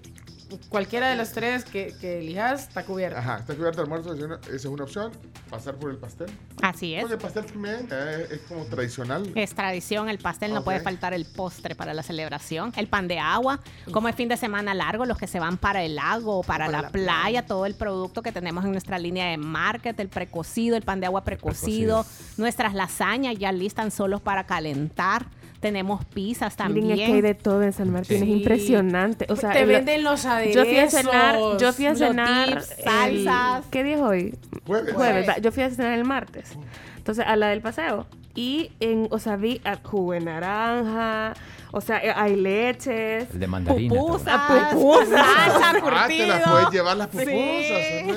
cualquiera 0.68 1.08
de 1.08 1.16
las 1.16 1.32
tres 1.32 1.64
que, 1.64 1.94
que 2.00 2.20
elijas 2.20 2.68
está 2.68 2.84
cubierta. 2.84 3.18
Ajá, 3.18 3.38
está 3.38 3.54
cubierto 3.54 3.78
de 3.78 3.82
almuerzo, 3.84 4.10
desayuno, 4.14 4.36
esa 4.36 4.54
es 4.54 4.64
una 4.64 4.84
opción. 4.84 5.12
Pasar 5.50 5.76
por 5.76 5.90
el 5.90 5.96
pastel. 5.96 6.28
Así 6.62 6.94
es. 6.94 7.02
Porque 7.02 7.14
el 7.14 7.20
pastel 7.20 7.46
también 7.46 7.88
eh, 7.90 8.26
es 8.30 8.40
como 8.48 8.64
tradicional. 8.64 9.30
Es 9.34 9.54
tradición, 9.54 10.08
el 10.08 10.18
pastel, 10.18 10.52
no 10.52 10.64
puede 10.64 10.80
faltar 10.80 11.14
el 11.14 11.24
postre 11.26 11.74
para 11.74 11.94
la 11.94 12.02
celebración, 12.02 12.72
el 12.76 12.88
pan 12.88 13.08
de 13.08 13.18
agua, 13.18 13.60
como 13.92 14.08
es 14.08 14.16
fin 14.16 14.28
de 14.28 14.36
semana 14.36 14.74
largo, 14.74 15.04
los 15.04 15.18
que 15.18 15.26
se 15.26 15.38
van 15.38 15.56
para 15.56 15.82
el 15.82 15.96
lago 15.96 16.38
o 16.38 16.42
para, 16.42 16.68
la, 16.68 16.90
playa, 16.90 17.46
todo 17.46 17.66
el 17.66 17.74
producto 17.74 18.22
que 18.22 18.32
tenemos 18.32 18.64
en 18.64 18.72
nuestra 18.72 18.98
línea 18.98 19.26
de 19.26 19.36
market, 19.36 19.98
el 20.00 20.08
precocido, 20.08 20.76
el 20.76 20.82
pan 20.82 21.00
de 21.00 21.06
agua 21.06 21.24
precocido, 21.24 22.04
nuestras 22.36 22.74
lasañas 22.74 23.36
ya 23.38 23.52
listan 23.52 23.90
solos 23.90 24.20
para 24.20 24.44
calentar, 24.44 25.26
tenemos 25.64 26.04
pizzas 26.04 26.56
también. 26.56 26.86
Miren, 26.88 27.00
es 27.00 27.06
que 27.08 27.14
hay 27.14 27.20
de 27.22 27.34
todo 27.34 27.62
en 27.62 27.72
San 27.72 27.90
Martín, 27.90 28.18
Sí. 28.18 28.24
es 28.24 28.28
impresionante. 28.28 29.26
O 29.30 29.36
sea, 29.36 29.52
Te 29.52 29.64
venden 29.64 30.04
los 30.04 30.22
Yo 30.22 30.64
fui 30.66 30.76
a 30.78 30.90
cenar, 30.90 31.36
aderezos, 31.36 31.60
yo 31.62 31.72
fui 31.72 31.86
a 31.86 31.94
cenar 31.96 32.48
dips, 32.50 32.70
el- 32.76 32.84
salsas. 32.84 33.64
¿Qué 33.70 33.82
día 33.82 33.94
es 33.94 34.00
hoy? 34.02 34.38
Jueves. 34.66 35.26
va, 35.26 35.38
Yo 35.38 35.50
fui 35.52 35.62
a 35.62 35.70
cenar 35.70 35.98
el 35.98 36.04
martes. 36.04 36.52
Entonces, 36.98 37.24
a 37.26 37.34
la 37.36 37.48
del 37.48 37.62
paseo. 37.62 38.06
Y 38.34 38.72
en, 38.80 39.08
o 39.10 39.18
sea, 39.18 39.36
vi 39.36 39.62
ah, 39.64 39.78
jugo 39.82 40.12
de 40.12 40.20
naranja, 40.20 41.32
o 41.76 41.80
sea, 41.80 41.98
eh, 41.98 42.12
hay 42.14 42.36
leches. 42.36 43.28
El 43.32 43.40
de 43.40 43.46
mandarina. 43.46 43.94
Pupusas, 43.94 44.28
Ah, 44.28 44.70
pupusas. 44.72 45.08
salsa, 45.08 45.72
Ah, 45.92 46.06
te 46.08 46.26
las 46.26 46.48
puedes 46.50 46.70
llevar 46.70 46.96
las 46.96 47.08
pupusas. 47.08 47.28
Sí. 47.32 48.10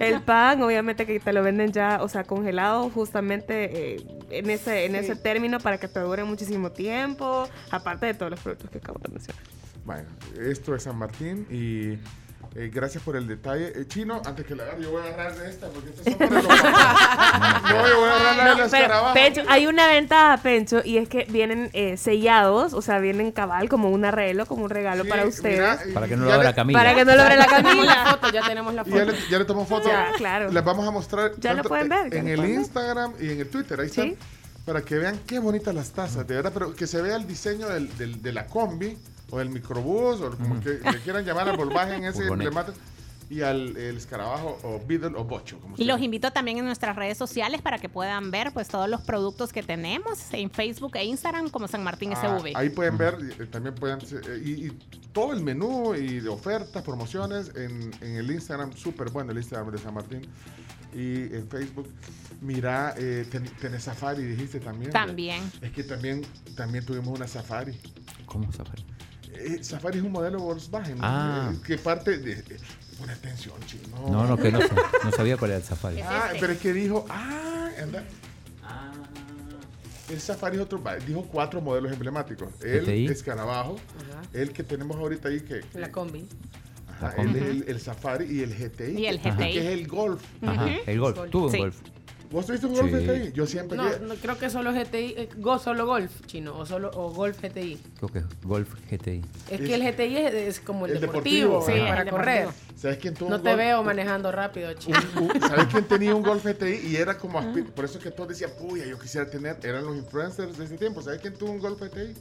El 0.00 0.22
pan, 0.22 0.62
obviamente 0.62 1.06
que 1.06 1.20
te 1.20 1.32
lo 1.32 1.42
venden 1.42 1.72
ya, 1.72 2.00
o 2.02 2.08
sea, 2.08 2.24
congelado 2.24 2.90
justamente 2.90 3.94
eh, 3.94 4.06
en 4.30 4.50
ese 4.50 4.84
en 4.86 4.96
ese 4.96 5.14
término 5.16 5.60
para 5.60 5.78
que 5.78 5.88
te 5.88 6.00
dure 6.00 6.24
muchísimo 6.24 6.70
tiempo, 6.72 7.48
aparte 7.70 8.06
de 8.06 8.14
todos 8.14 8.30
los 8.30 8.40
productos 8.40 8.70
que 8.70 8.78
acabo 8.78 8.98
de 9.02 9.10
mencionar. 9.12 9.42
Bueno, 9.84 10.08
esto 10.40 10.74
es 10.74 10.82
San 10.82 10.96
Martín 10.98 11.46
y 11.48 11.98
eh, 12.58 12.70
gracias 12.72 13.02
por 13.04 13.16
el 13.16 13.26
detalle. 13.28 13.72
Eh, 13.74 13.84
Chino, 13.86 14.22
antes 14.24 14.46
que 14.46 14.54
la 14.54 14.62
agarre, 14.64 14.82
yo 14.82 14.90
voy 14.92 15.02
a 15.02 15.06
agarrar 15.12 15.36
de 15.36 15.50
esta 15.50 15.68
porque 15.68 15.90
estas 15.90 16.04
son 16.18 16.18
para 16.18 16.30
los 16.42 16.46
papás. 16.46 17.62
No, 17.70 17.88
yo 17.88 18.00
voy 18.00 18.08
a 18.08 18.14
agarrar 18.14 18.36
la 18.36 18.44
de 18.44 18.50
No, 18.50 18.58
los 18.62 18.70
pero, 18.70 18.82
escarabajos. 18.84 19.12
Pencho, 19.14 19.42
hay 19.48 19.66
una 19.66 19.86
ventaja, 19.88 20.36
Pencho, 20.42 20.80
y 20.84 20.98
es 20.98 21.08
que 21.08 21.26
vienen 21.28 21.70
eh, 21.72 21.96
sellados, 21.96 22.72
o 22.72 22.80
sea, 22.82 22.98
vienen 22.98 23.32
cabal 23.32 23.68
como 23.68 23.90
un 23.90 24.04
arreglo, 24.04 24.46
como 24.46 24.64
un 24.64 24.70
regalo 24.70 25.02
Sí, 25.04 25.08
para 25.10 25.24
ustedes. 25.26 25.58
mira, 25.58 25.94
Para 25.94 26.08
que 26.08 26.16
no 26.16 26.24
lo 26.24 26.32
abra 26.32 26.44
la 26.44 26.54
Camila. 26.54 26.78
para 26.78 26.94
que 26.94 27.04
no 27.04 27.14
lo 27.16 27.22
abra 27.22 27.36
la 27.36 27.46
Camila. 27.46 28.06
foto, 28.10 28.32
ya 28.32 28.42
tenemos 28.46 28.74
la 28.74 28.82
Y 28.86 28.90
ya 28.90 28.98
foto. 29.00 29.12
le, 29.12 29.18
ya 29.30 29.38
le 29.38 29.44
tomó 29.44 29.66
foto. 29.66 29.88
Ya, 29.88 30.12
claro. 30.16 30.50
Les 30.50 30.64
vamos 30.64 30.86
a 30.86 30.90
mostrar. 30.90 31.32
Ya 31.38 31.50
lo 31.50 31.56
tanto 31.56 31.68
pueden 31.68 31.88
ver, 31.88 32.10
ya 32.12 32.18
En 32.20 32.28
el 32.28 32.40
ver. 32.40 32.50
Instagram 32.50 33.12
y 33.20 33.30
en 33.32 33.40
el 33.40 33.48
Twitter. 33.48 33.80
Ahí 33.80 33.88
Sí. 33.88 34.00
están. 34.00 34.16
Para 34.64 34.82
que 34.82 34.96
vean 34.96 35.20
qué 35.28 35.38
bonitas 35.38 35.72
las 35.74 35.90
tazas, 35.92 36.26
de 36.26 36.34
verdad. 36.34 36.50
Pero 36.52 36.74
que 36.74 36.86
se 36.88 37.00
vea 37.00 37.14
el 37.16 37.26
diseño 37.26 37.68
del, 37.68 37.96
del- 37.98 38.20
de 38.20 38.32
la 38.32 38.46
combi 38.46 38.96
o 39.30 39.38
del 39.38 39.50
microbús 39.50 40.20
o 40.20 40.30
como 40.36 40.60
que 40.60 40.78
le 40.78 41.00
quieran 41.02 41.24
llamar 41.24 41.48
al 41.48 41.56
Volkswagen 41.56 42.04
ese 42.04 42.26
emblemático. 42.28 42.76
Y 43.28 43.40
al 43.42 43.76
el 43.76 43.96
escarabajo 43.96 44.56
o 44.62 44.80
Beetle 44.86 45.10
o 45.16 45.24
Bocho. 45.24 45.58
Como 45.58 45.74
Y 45.76 45.80
los 45.84 45.96
llama. 45.96 46.04
invito 46.04 46.30
también 46.30 46.58
en 46.58 46.64
nuestras 46.64 46.94
redes 46.94 47.18
sociales 47.18 47.60
para 47.60 47.78
que 47.80 47.88
puedan 47.88 48.30
ver 48.30 48.52
pues 48.52 48.68
todos 48.68 48.88
los 48.88 49.00
productos 49.00 49.52
que 49.52 49.64
tenemos 49.64 50.32
en 50.32 50.48
Facebook 50.48 50.92
e 50.94 51.04
Instagram 51.06 51.48
como 51.50 51.66
San 51.66 51.82
Martín 51.82 52.12
Ah, 52.14 52.38
SV. 52.38 52.52
ahí 52.54 52.68
pueden 52.70 52.96
ver, 52.96 53.18
eh, 53.40 53.46
también 53.46 53.74
pueden, 53.74 53.98
eh, 53.98 54.42
y, 54.44 54.66
y 54.68 54.70
todo 55.12 55.32
el 55.32 55.42
menú 55.42 55.96
y 55.96 56.20
de 56.20 56.28
ofertas, 56.28 56.84
promociones 56.84 57.50
en, 57.56 57.90
en 58.00 58.14
el 58.14 58.30
Instagram, 58.30 58.72
súper 58.74 59.10
bueno 59.10 59.32
el 59.32 59.38
Instagram 59.38 59.72
de 59.72 59.78
San 59.78 59.94
Martín. 59.94 60.22
Y 60.94 61.22
en 61.34 61.48
Facebook, 61.50 61.88
mira, 62.40 62.94
eh, 62.96 63.26
ten- 63.28 63.50
tenés 63.60 63.82
Safari, 63.82 64.22
dijiste 64.22 64.60
también. 64.60 64.92
¿verdad? 64.92 65.06
También. 65.08 65.42
Es 65.62 65.72
que 65.72 65.82
también, 65.82 66.22
también 66.54 66.86
tuvimos 66.86 67.08
una 67.18 67.26
Safari. 67.26 67.76
¿Cómo 68.24 68.52
Safari? 68.52 68.84
Eh, 69.38 69.58
Safari 69.64 69.98
es 69.98 70.04
un 70.04 70.12
modelo 70.12 70.38
Volkswagen. 70.40 70.98
Ah. 71.00 71.52
Eh, 71.54 71.58
que 71.66 71.78
parte 71.78 72.18
de... 72.18 72.32
eh, 72.32 72.44
Pon 72.98 73.10
atención, 73.10 73.54
chino. 73.66 74.08
No, 74.10 74.26
no, 74.26 74.36
que 74.38 74.50
no, 74.50 74.58
no 75.04 75.12
sabía 75.12 75.36
cuál 75.36 75.50
era 75.50 75.58
el 75.58 75.64
Safari. 75.64 76.00
Ah, 76.02 76.30
pero 76.40 76.52
es 76.54 76.58
que 76.58 76.72
dijo, 76.72 77.04
ah, 77.10 77.70
anda. 77.82 78.02
El 80.08 80.20
Safari 80.20 80.56
es 80.56 80.62
otro, 80.62 80.80
dijo 81.06 81.22
cuatro 81.30 81.60
modelos 81.60 81.92
emblemáticos. 81.92 82.48
El 82.62 83.10
escarabajo, 83.10 83.76
Ajá. 83.96 84.22
el 84.32 84.52
que 84.52 84.62
tenemos 84.62 84.96
ahorita 84.96 85.28
ahí 85.28 85.40
que, 85.40 85.62
La 85.74 85.90
combi. 85.90 86.28
ajá, 86.88 87.08
La 87.08 87.14
combi. 87.16 87.38
el, 87.40 87.44
el- 87.46 87.64
el 87.68 87.80
Safari 87.80 88.24
y 88.26 88.40
el 88.42 88.54
GTI. 88.54 88.98
Y 89.00 89.06
el 89.06 89.20
que- 89.20 89.30
GTI. 89.32 89.52
Que 89.52 89.58
es 89.58 89.78
el 89.80 89.88
Golf. 89.88 90.22
Ajá, 90.42 90.68
el 90.86 91.00
golf. 91.00 91.16
Golf. 91.18 91.30
Tuve 91.32 91.44
un 91.46 91.52
Sí. 91.52 91.58
golf. 91.58 91.76
¿Vos 92.30 92.44
tuviste 92.46 92.66
un 92.66 92.74
Golf 92.74 92.90
Sí. 92.90 93.06
GTI? 93.06 93.32
Yo 93.32 93.46
siempre... 93.46 93.76
No, 93.76 93.84
no, 94.00 94.14
creo 94.16 94.38
que 94.38 94.50
solo 94.50 94.72
GTI, 94.72 95.14
eh, 95.16 95.28
go, 95.36 95.58
solo 95.58 95.86
Golf 95.86 96.10
chino, 96.26 96.56
o 96.58 96.66
solo 96.66 96.90
o 96.94 97.10
Golf 97.12 97.40
GTI. 97.40 97.80
Creo 97.98 98.08
que 98.10 98.18
es 98.20 98.24
golf 98.42 98.74
GTI. 98.90 99.22
Es 99.50 99.60
que 99.60 99.74
el 99.74 99.82
GTI 99.82 100.16
es, 100.16 100.34
es 100.34 100.60
como 100.60 100.86
el, 100.86 100.92
El 100.92 101.00
deportivo, 101.00 101.60
deportivo, 101.60 101.76
sí, 101.78 101.88
para 101.88 102.02
el 102.02 102.10
correr. 102.10 102.38
deportivo. 102.40 102.66
¿Sabes 102.76 102.98
quién 102.98 103.14
tuvo 103.14 103.30
No 103.30 103.36
un 103.36 103.42
te 103.42 103.48
Golf? 103.50 103.58
veo 103.58 103.82
manejando 103.82 104.32
rápido, 104.32 104.72
chino. 104.74 104.98
Un- 105.16 105.22
un- 105.34 105.40
¿Sabes 105.40 105.66
quién 105.66 105.84
tenía 105.84 106.14
un 106.14 106.22
Golf 106.22 106.44
GTI? 106.44 106.86
Y 106.88 106.96
era 106.96 107.16
como... 107.16 107.40
aspi- 107.40 107.64
Por 107.64 107.84
eso 107.84 107.98
que 107.98 108.10
todos 108.10 108.28
decían, 108.30 108.50
puya, 108.60 108.84
yo 108.86 108.98
quisiera 108.98 109.30
tener... 109.30 109.56
Eran 109.62 109.84
los 109.86 109.96
influencers 109.96 110.58
de 110.58 110.64
ese 110.64 110.76
tiempo. 110.76 111.00
¿Sabes 111.02 111.20
quién 111.20 111.34
tuvo 111.34 111.52
un 111.52 111.58
Golf 111.60 111.80
GTI? 111.80 112.14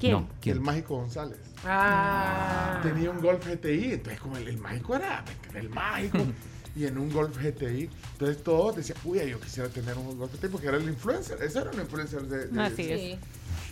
¿Quién? 0.00 0.12
No, 0.12 0.28
¿quién? 0.40 0.56
El 0.56 0.62
Mágico 0.62 0.96
González. 0.96 1.38
Ah. 1.64 2.80
Tenía 2.82 3.10
un 3.10 3.20
Golf 3.20 3.46
GTI, 3.46 3.92
entonces 3.92 4.20
como 4.20 4.36
el, 4.38 4.48
el 4.48 4.56
mágico 4.58 4.96
era 4.96 5.22
el 5.54 5.68
mágico. 5.68 6.18
y 6.76 6.86
en 6.86 6.98
un 6.98 7.12
Golf 7.12 7.36
GTI, 7.36 7.90
entonces 8.12 8.42
todos 8.42 8.76
decían, 8.76 8.98
uy, 9.04 9.20
yo 9.28 9.40
quisiera 9.40 9.68
tener 9.68 9.96
un 9.98 10.16
Golf 10.18 10.32
GTI 10.34 10.48
porque 10.48 10.66
era 10.68 10.76
el 10.76 10.84
influencer, 10.88 11.42
ese 11.42 11.58
era 11.60 11.70
un 11.70 11.80
influencer 11.80 12.22
de... 12.22 12.46
de- 12.48 12.60
Así 12.62 12.84
de- 12.84 13.12
es. 13.14 13.18
Sí. 13.18 13.26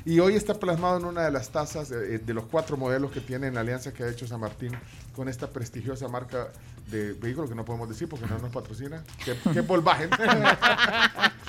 Y 0.04 0.20
hoy 0.20 0.34
está 0.36 0.54
plasmado 0.54 0.96
en 0.98 1.04
una 1.04 1.22
de 1.24 1.30
las 1.30 1.50
tazas 1.50 1.90
eh, 1.90 2.18
de 2.18 2.34
los 2.34 2.44
cuatro 2.44 2.76
modelos 2.76 3.10
que 3.10 3.20
tiene 3.20 3.48
en 3.48 3.54
la 3.54 3.60
alianza 3.60 3.92
que 3.92 4.04
ha 4.04 4.08
hecho 4.08 4.26
San 4.26 4.40
Martín 4.40 4.72
con 5.14 5.28
esta 5.28 5.50
prestigiosa 5.50 6.08
marca 6.08 6.48
de 6.90 7.12
vehículos 7.12 7.48
que 7.50 7.56
no 7.56 7.64
podemos 7.64 7.88
decir 7.88 8.08
porque 8.08 8.26
no 8.26 8.38
nos 8.38 8.50
patrocina, 8.50 9.04
que, 9.24 9.34
que 9.52 9.60
es 9.60 9.66
Volkswagen. 9.66 10.10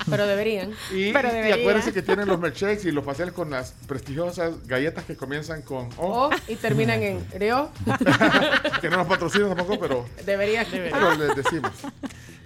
Pero 0.08 0.26
deberían. 0.26 0.72
y, 0.92 1.12
Pero 1.12 1.28
y 1.48 1.52
acuérdense 1.52 1.92
que 1.92 2.02
tienen 2.02 2.26
los 2.26 2.40
milkshakes 2.40 2.86
y 2.88 2.92
los 2.92 3.04
pasteles 3.04 3.34
con 3.34 3.50
las 3.50 3.72
prestigiosas 3.86 4.66
galletas 4.66 5.04
que 5.04 5.16
comienzan 5.16 5.62
con 5.62 5.88
O, 5.96 6.28
O 6.28 6.30
y 6.48 6.56
terminan 6.56 7.02
en 7.02 7.26
Reo. 7.32 7.70
que 8.80 8.90
no 8.90 8.98
nos 8.98 9.06
patrocinan 9.06 9.54
tampoco, 9.54 9.78
pero 9.78 10.06
Deberían. 10.24 10.66
Pero 10.70 11.14
les 11.14 11.36
decimos. 11.36 11.72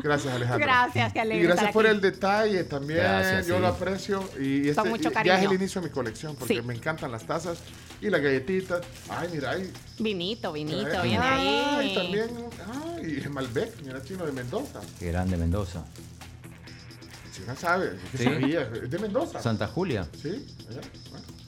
Gracias, 0.05 0.35
Alejandro. 0.35 0.67
Gracias, 0.67 1.13
qué 1.15 1.21
alegre 1.21 1.39
Y 1.43 1.47
gracias 1.47 1.63
estar 1.63 1.73
por 1.73 1.87
aquí. 1.87 1.95
el 1.95 2.01
detalle 2.03 2.65
también. 2.65 2.99
Gracias, 3.01 3.47
Yo 3.47 3.55
sí. 3.57 3.61
lo 3.63 3.67
aprecio. 3.69 4.31
Y 4.39 4.69
este, 4.69 4.83
Con 4.83 4.91
mucho 4.91 5.11
ya 5.11 5.21
es 5.21 5.27
el 5.27 5.33
cariño. 5.33 5.55
inicio 5.55 5.81
de 5.81 5.89
mi 5.89 5.93
colección 5.95 6.37
porque 6.37 6.57
Sí. 6.57 6.63
me 6.63 6.75
encantan 6.75 7.11
las 7.11 7.25
tazas 7.27 7.59
y 8.03 8.11
las 8.11 8.21
galletitas. 8.21 8.83
Ay, 9.09 9.29
mira, 9.33 9.53
ahí. 9.53 9.73
Vinito, 9.99 10.53
vinito, 10.53 11.01
Ay, 11.01 11.09
viene 11.09 11.25
ahí. 11.25 11.91
y 11.91 11.95
también. 11.95 12.31
Ay, 12.99 13.25
Malbec, 13.31 13.81
mira, 13.83 14.03
chino 14.03 14.27
de 14.27 14.33
Mendoza. 14.33 14.81
Qué 14.99 15.07
grande 15.11 15.39
Mendoza. 15.39 15.83
Si 17.33 17.41
no 17.47 17.57
sabe, 17.57 17.93
¿qué 18.13 18.19
Sí. 18.19 18.25
sabía? 18.25 18.61
Es 18.83 18.91
de 18.91 18.99
Mendoza. 18.99 19.41
Santa 19.43 19.67
Julia. 19.69 20.07
Sí, 20.23 20.47
allá. 20.69 20.81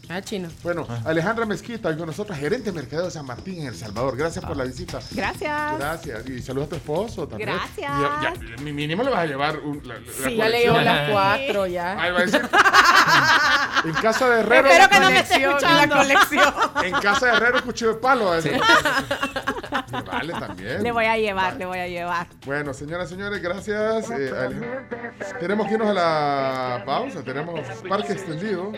Bueno. 0.07 0.19
Ah, 0.19 0.23
chino. 0.23 0.49
Bueno, 0.63 0.87
Alejandra 1.05 1.47
Mezquita 1.47 1.89
hoy 1.89 1.97
con 1.97 2.07
nosotros, 2.07 2.39
gerente 2.39 2.71
de 2.71 2.73
mercadeo 2.73 3.07
de 3.07 3.11
San 3.11 3.27
Martín 3.27 3.61
en 3.63 3.67
El 3.69 3.77
Salvador. 3.77 4.17
Gracias 4.17 4.45
por 4.45 4.57
la 4.57 4.65
visita. 4.65 5.01
Gracias. 5.13 5.79
Gracias. 5.79 6.29
Y 6.29 6.41
saludos 6.43 6.67
a 6.67 6.71
tu 6.71 6.77
esposo 6.77 7.27
también. 7.29 7.51
Gracias. 7.51 7.91
Ya- 7.91 8.33
ya, 8.57 8.63
mi 8.63 8.73
mínimo 8.73 9.03
le 9.03 9.11
vas 9.11 9.21
a 9.21 9.27
llevar 9.27 9.59
un, 9.59 9.81
la, 9.87 9.95
la 9.95 10.01
Sí, 10.25 10.37
ya 10.37 10.49
le 10.49 10.61
llevo 10.61 10.81
las 10.81 11.11
cuatro 11.11 11.67
ya. 11.67 12.01
Ahí 12.01 12.13
va 12.13 12.19
a 12.19 12.23
decir. 12.23 12.41
en 13.85 13.93
casa 13.95 14.29
de 14.31 14.41
Herrero. 14.41 14.69
Espero 14.69 14.89
que 14.89 15.01
no 15.01 15.11
me 15.11 15.19
esté 15.19 15.35
Colección, 15.45 15.57
escuchando. 15.57 15.95
La 15.97 16.03
colección. 16.03 16.55
En 16.85 16.93
casa 17.01 17.27
de 17.27 17.33
Herrero, 17.33 17.63
cuchillo 17.65 17.95
de 17.95 17.97
palo. 18.01 18.31
Me 18.31 18.41
vale 19.71 20.33
también. 20.33 20.83
Le 20.83 20.93
voy 20.93 21.05
a 21.05 21.17
llevar, 21.17 21.57
le 21.57 21.67
voy 21.67 21.79
a 21.79 21.89
llevar. 21.89 22.27
Bueno, 22.45 22.73
señoras 22.75 23.11
y 23.11 23.15
señores, 23.15 23.43
gracias. 23.43 24.11
Eh, 24.11 24.31
tenemos 25.41 25.67
que 25.67 25.75
irnos 25.75 25.89
a 25.89 25.95
la 25.95 26.83
pausa. 26.85 27.23
Tenemos 27.23 27.61
parque 27.89 28.13
extendido. 28.13 28.73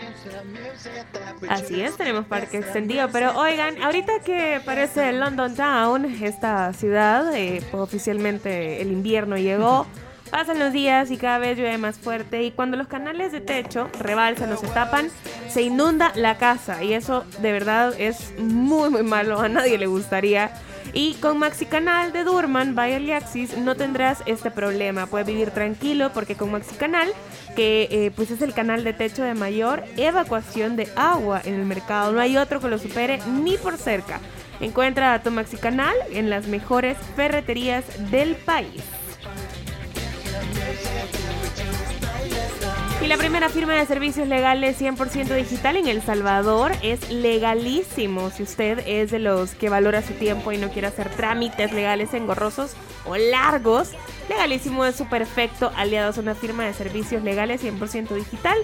Así 1.47 1.81
es, 1.81 1.95
tenemos 1.97 2.25
parque 2.25 2.57
extendido. 2.57 3.09
Pero 3.11 3.37
oigan, 3.37 3.81
ahorita 3.81 4.19
que 4.25 4.61
parece 4.65 5.11
London 5.13 5.55
Town, 5.55 6.05
esta 6.23 6.73
ciudad, 6.73 7.33
eh, 7.35 7.63
pues 7.71 7.83
oficialmente 7.83 8.81
el 8.81 8.91
invierno 8.91 9.37
llegó. 9.37 9.85
Pasan 10.29 10.59
los 10.59 10.71
días 10.71 11.09
y 11.09 11.17
cada 11.17 11.39
vez 11.39 11.57
llueve 11.57 11.79
más 11.79 11.97
fuerte 11.97 12.43
y 12.43 12.51
cuando 12.51 12.77
los 12.77 12.87
canales 12.87 13.31
de 13.31 13.41
techo 13.41 13.89
rebalsan 13.99 14.53
o 14.53 14.57
se 14.57 14.67
tapan, 14.67 15.09
se 15.49 15.63
inunda 15.63 16.11
la 16.13 16.37
casa 16.37 16.83
y 16.83 16.93
eso 16.93 17.25
de 17.39 17.51
verdad 17.51 17.95
es 17.97 18.33
muy 18.37 18.91
muy 18.91 19.01
malo, 19.01 19.39
a 19.39 19.49
nadie 19.49 19.79
le 19.79 19.87
gustaría. 19.87 20.51
Y 20.93 21.13
con 21.15 21.37
Maxi 21.37 21.65
Canal 21.65 22.11
de 22.11 22.23
Durman 22.23 22.73
by 22.73 22.95
Aliaxis 22.95 23.57
no 23.57 23.75
tendrás 23.75 24.23
este 24.25 24.49
problema, 24.49 25.05
puedes 25.05 25.27
vivir 25.27 25.51
tranquilo 25.51 26.11
porque 26.13 26.35
con 26.35 26.51
Maxi 26.51 26.75
Canal, 26.75 27.09
que 27.55 27.87
eh, 27.91 28.11
pues 28.15 28.31
es 28.31 28.41
el 28.41 28.53
canal 28.53 28.83
de 28.83 28.93
techo 28.93 29.23
de 29.23 29.33
mayor 29.33 29.83
evacuación 29.97 30.75
de 30.75 30.89
agua 30.95 31.41
en 31.45 31.53
el 31.53 31.65
mercado, 31.65 32.11
no 32.11 32.19
hay 32.19 32.37
otro 32.37 32.59
que 32.59 32.67
lo 32.67 32.79
supere 32.79 33.19
ni 33.27 33.57
por 33.57 33.77
cerca. 33.77 34.19
Encuentra 34.59 35.13
a 35.13 35.23
tu 35.23 35.31
Maxi 35.31 35.57
Canal 35.57 35.95
en 36.11 36.29
las 36.29 36.47
mejores 36.47 36.97
ferreterías 37.15 37.85
del 38.11 38.35
país. 38.35 38.83
Y 43.01 43.07
la 43.07 43.15
primera 43.17 43.47
firma 43.47 43.75
de 43.75 43.85
servicios 43.85 44.27
legales 44.27 44.79
100% 44.79 45.33
digital 45.33 45.77
en 45.77 45.87
El 45.87 46.01
Salvador 46.01 46.73
es 46.81 47.09
legalísimo. 47.09 48.29
Si 48.29 48.43
usted 48.43 48.83
es 48.85 49.09
de 49.09 49.19
los 49.19 49.51
que 49.51 49.69
valora 49.69 50.01
su 50.01 50.13
tiempo 50.15 50.51
y 50.51 50.57
no 50.57 50.69
quiere 50.69 50.89
hacer 50.89 51.09
trámites 51.09 51.71
legales 51.71 52.13
engorrosos 52.13 52.73
o 53.05 53.15
largos, 53.15 53.91
legalísimo 54.27 54.83
es 54.83 54.97
su 54.97 55.07
perfecto 55.07 55.71
aliado. 55.77 56.09
Es 56.09 56.17
una 56.17 56.35
firma 56.35 56.65
de 56.65 56.73
servicios 56.73 57.23
legales 57.23 57.63
100% 57.63 58.09
digital 58.09 58.57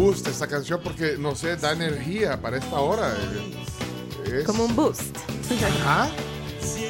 gusta 0.02 0.30
esta 0.30 0.48
canción 0.48 0.80
porque, 0.84 1.16
no 1.20 1.36
sé, 1.36 1.56
da 1.58 1.72
energía 1.74 2.42
para 2.42 2.58
esta 2.58 2.80
hora. 2.80 3.14
Es- 4.26 4.44
Como 4.46 4.66
un 4.66 4.76
boost. 4.76 5.16
Ajá. 5.84 6.10
Sí. 6.60 6.86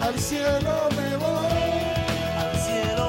Al 0.00 0.18
cielo 0.18 0.88
me 0.96 1.16
voy. 1.16 1.50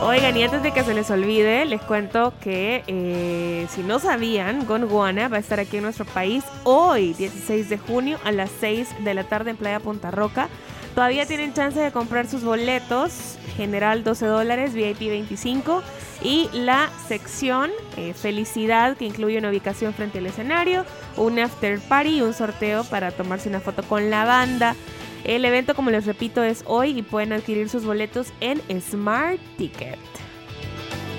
Oigan, 0.04 0.36
y 0.36 0.44
antes 0.44 0.64
de 0.64 0.74
que 0.74 0.84
se 0.84 0.94
les 0.96 1.12
olvide, 1.12 1.64
les 1.66 1.80
cuento 1.82 2.34
que 2.42 2.84
eh, 2.88 3.68
si 3.74 3.82
no 3.84 4.00
sabían, 4.00 4.66
Gondwana 4.66 5.28
va 5.28 5.38
a 5.38 5.40
estar 5.40 5.60
aquí 5.60 5.78
en 5.78 5.84
nuestro 5.84 6.06
país 6.06 6.44
hoy, 6.64 7.14
16 7.14 7.70
de 7.70 7.78
junio, 7.78 8.18
a 8.26 8.32
las 8.32 8.50
6 8.60 8.88
de 9.04 9.14
la 9.14 9.26
tarde 9.26 9.52
en 9.52 9.58
Playa 9.58 9.80
Punta 9.80 10.10
Roca. 10.10 10.50
Todavía 10.96 11.26
tienen 11.26 11.54
chance 11.54 11.80
de 11.80 11.92
comprar 11.92 12.28
sus 12.28 12.44
boletos, 12.44 13.38
general 13.56 14.04
12 14.04 14.26
dólares, 14.26 14.74
VIP 14.74 15.00
25, 15.00 15.82
y 16.22 16.50
la 16.54 16.90
sección 17.08 17.72
eh, 17.96 18.14
Felicidad, 18.14 18.98
que 18.98 19.06
incluye 19.06 19.38
una 19.38 19.50
ubicación 19.50 19.94
frente 19.94 20.20
al 20.20 20.26
escenario, 20.26 20.86
un 21.16 21.40
after 21.40 21.80
party 21.80 22.18
y 22.18 22.22
un 22.22 22.34
sorteo 22.34 22.84
para 22.84 23.12
tomarse 23.12 23.48
una 23.48 23.62
foto 23.62 23.84
con 23.84 24.10
la 24.10 24.26
banda. 24.26 24.76
El 25.24 25.46
evento, 25.46 25.76
como 25.76 25.92
les 25.92 26.06
repito, 26.06 26.44
es 26.44 26.64
hoy 26.68 26.98
y 26.98 27.04
pueden 27.04 27.32
adquirir 27.32 27.70
sus 27.70 27.86
boletos 27.86 28.34
en 28.42 28.62
Smart 28.82 29.40
Ticket. 29.58 30.11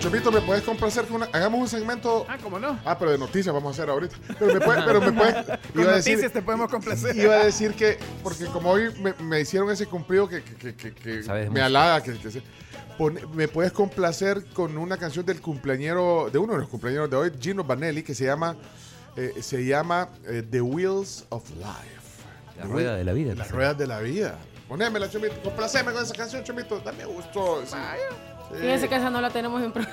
Chomito, 0.02 0.32
¿me 0.32 0.40
puedes 0.40 0.64
complacer 0.64 1.05
con 1.05 1.16
una... 1.16 1.26
Hagamos 1.26 1.60
un 1.60 1.68
segmento... 1.68 2.26
Ah, 2.28 2.36
¿cómo 2.42 2.58
no? 2.58 2.76
Ah, 2.84 2.98
pero 2.98 3.12
de 3.12 3.18
noticias 3.18 3.55
vamos 3.55 3.70
a 3.70 3.81
hacer 3.82 3.89
ahorita. 3.89 4.16
Pero 4.36 4.52
me 4.55 4.60
puedes... 4.60 4.84
Pero 4.84 5.00
me 5.00 5.12
puedes 5.12 5.34
Con 5.74 5.84
noticias 5.84 6.32
te 6.32 6.42
podemos 6.42 6.68
complacer. 6.68 7.16
Iba 7.16 7.36
a 7.36 7.44
decir 7.44 7.72
que... 7.74 7.98
Porque 8.20 8.47
como 8.47 8.70
hoy 8.70 8.92
me, 9.00 9.14
me 9.22 9.40
hicieron 9.40 9.70
ese 9.70 9.86
cumplido 9.86 10.28
que, 10.28 10.42
que, 10.42 10.74
que- 10.74 10.92
que 10.92 11.22
Sabes 11.22 11.44
me 11.47 11.50
mucho. 11.52 11.64
halaga, 11.64 12.02
que, 12.02 12.18
que 12.18 12.31
se- 12.32 12.42
pone- 12.98 13.24
me 13.32 13.47
puedes 13.47 13.70
complacer 13.70 14.44
con 14.47 14.76
una 14.76 14.97
canción 14.97 15.24
del 15.24 15.40
cumpleañero... 15.40 16.28
De 16.32 16.39
uno 16.39 16.55
de 16.55 16.58
los 16.60 16.68
cumpleaños 16.68 17.08
de 17.08 17.16
hoy, 17.16 17.32
Gino 17.40 17.62
Vanelli, 17.62 18.02
que 18.02 18.14
se 18.16 18.24
llama... 18.24 18.56
eh, 19.16 19.34
se 19.40 19.64
llama 19.64 20.08
eh, 20.26 20.42
The 20.50 20.60
Wheels 20.62 21.26
of 21.28 21.48
Life. 21.50 22.02
La 22.58 22.64
rueda 22.64 22.97
de 22.97 23.05
la 23.05 23.12
vida. 23.12 23.36
Las 23.36 23.52
ruedas 23.52 23.78
de 23.78 23.86
la 23.86 24.00
vida. 24.00 24.36
Ponémela, 24.68 25.08
Chomito. 25.08 25.34
Complaceme 25.42 25.92
con 25.92 26.02
esa 26.02 26.14
canción, 26.14 26.42
Chomito. 26.42 26.81
Dame 26.81 27.05
gusto. 27.05 27.62
Sí. 27.66 27.76
Sí. 28.52 28.58
Fíjense 28.60 28.89
que 28.89 28.97
esa 28.97 29.10
no 29.10 29.20
la 29.20 29.31
tenemos 29.31 29.62
en 29.62 29.72
pro- 29.72 29.82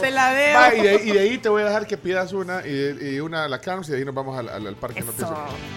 Se 0.00 0.10
la 0.10 0.32
debo. 0.32 0.58
Va, 0.58 0.74
y, 0.74 0.80
de, 0.82 0.94
y 1.04 1.12
de 1.12 1.18
ahí 1.20 1.38
te 1.38 1.48
voy 1.48 1.62
a 1.62 1.66
dejar 1.66 1.86
que 1.86 1.96
pidas 1.96 2.32
una 2.32 2.66
y, 2.66 2.72
de- 2.72 3.12
y 3.14 3.20
una 3.20 3.44
a 3.44 3.48
la 3.48 3.60
Carms 3.60 3.88
y 3.88 3.92
de 3.92 3.98
ahí 3.98 4.04
nos 4.04 4.14
vamos 4.14 4.38
al, 4.38 4.48
al- 4.48 4.66
al 4.66 4.76
parque 4.76 4.98
Eso. 5.00 5.06
noticias. 5.06 5.30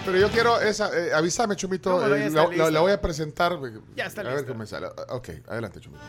Pero 0.04 0.18
yo 0.18 0.28
quiero 0.30 0.60
esa, 0.60 0.90
eh, 0.96 1.12
avísame, 1.14 1.56
Chumito, 1.56 1.92
¿Cómo 1.92 2.06
no? 2.08 2.14
Eh, 2.14 2.30
la, 2.30 2.42
la- 2.42 2.48
lista. 2.48 2.70
la 2.70 2.80
voy 2.80 2.92
a 2.92 3.00
presentar. 3.00 3.58
Ya 3.96 4.06
está 4.06 4.20
A 4.22 4.24
ver 4.24 4.46
cómo 4.46 4.66
sale. 4.66 4.88
Ok, 5.10 5.30
adelante, 5.48 5.80
Chumito. 5.80 6.02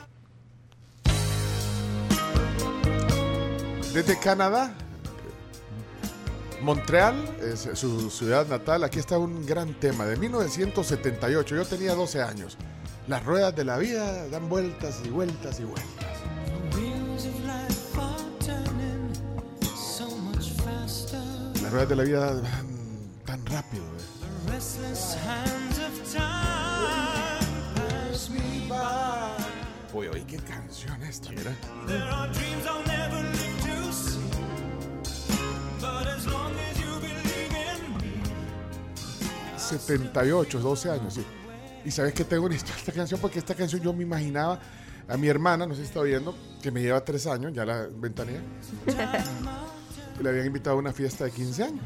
Desde 3.94 4.18
Canadá, 4.20 4.74
Montreal, 6.62 7.16
es 7.42 7.68
su 7.74 8.10
ciudad 8.10 8.48
natal, 8.48 8.84
aquí 8.84 9.00
está 9.00 9.18
un 9.18 9.46
gran 9.46 9.74
tema 9.74 10.06
de 10.06 10.16
1978. 10.18 11.56
Yo 11.56 11.66
tenía 11.66 11.94
12 11.94 12.22
años. 12.22 12.58
Las 13.12 13.26
ruedas 13.26 13.54
de 13.54 13.66
la 13.66 13.78
vida 13.78 14.26
dan 14.30 14.48
vueltas 14.48 15.02
y 15.04 15.10
vueltas 15.10 15.60
y 15.60 15.66
vueltas. 15.66 16.08
Las 21.62 21.72
ruedas 21.74 21.90
de 21.90 21.96
la 21.98 22.04
vida 22.04 22.20
van 22.32 22.42
tan 23.26 23.46
rápido. 23.48 23.84
eh. 23.84 24.56
Uy, 29.94 30.08
oye, 30.08 30.24
qué 30.26 30.38
canción 30.38 31.04
esta, 31.04 31.32
mira. 31.32 31.54
There 31.88 32.02
are 32.02 32.32
dreams 32.32 32.66
I'll 32.66 32.82
never 32.88 33.24
live 33.24 33.62
to 33.66 33.92
see. 33.92 34.22
But 35.82 36.08
as 36.08 36.26
long 36.28 36.54
as 36.56 36.80
you 36.80 36.98
believe 37.02 37.52
in 37.52 37.98
me, 37.98 38.24
78, 39.58 40.60
12 40.62 40.90
años, 40.90 41.16
sí. 41.16 41.26
Y 41.86 41.92
sabes 41.92 42.14
que 42.14 42.24
tengo 42.24 42.46
una 42.46 42.56
historia 42.56 42.78
esta 42.78 42.92
canción 42.92 43.20
porque 43.20 43.40
esta 43.40 43.56
canción 43.56 43.82
yo 43.82 43.92
me 43.94 44.04
imaginaba 44.04 44.60
a 45.08 45.18
mi 45.18 45.28
hermana, 45.28 45.66
no 45.66 45.74
sé 45.74 45.82
si 45.82 45.88
está 45.88 46.02
viendo, 46.04 46.36
que 46.62 46.72
me 46.72 46.82
lleva 46.82 47.04
3 47.04 47.26
años, 47.28 47.54
ya 47.54 47.66
la 47.66 47.88
ventaneé. 47.92 48.40
le 50.22 50.30
habían 50.30 50.46
invitado 50.46 50.76
a 50.76 50.80
una 50.80 50.94
fiesta 50.94 51.26
de 51.26 51.32
15 51.32 51.64
años. 51.64 51.84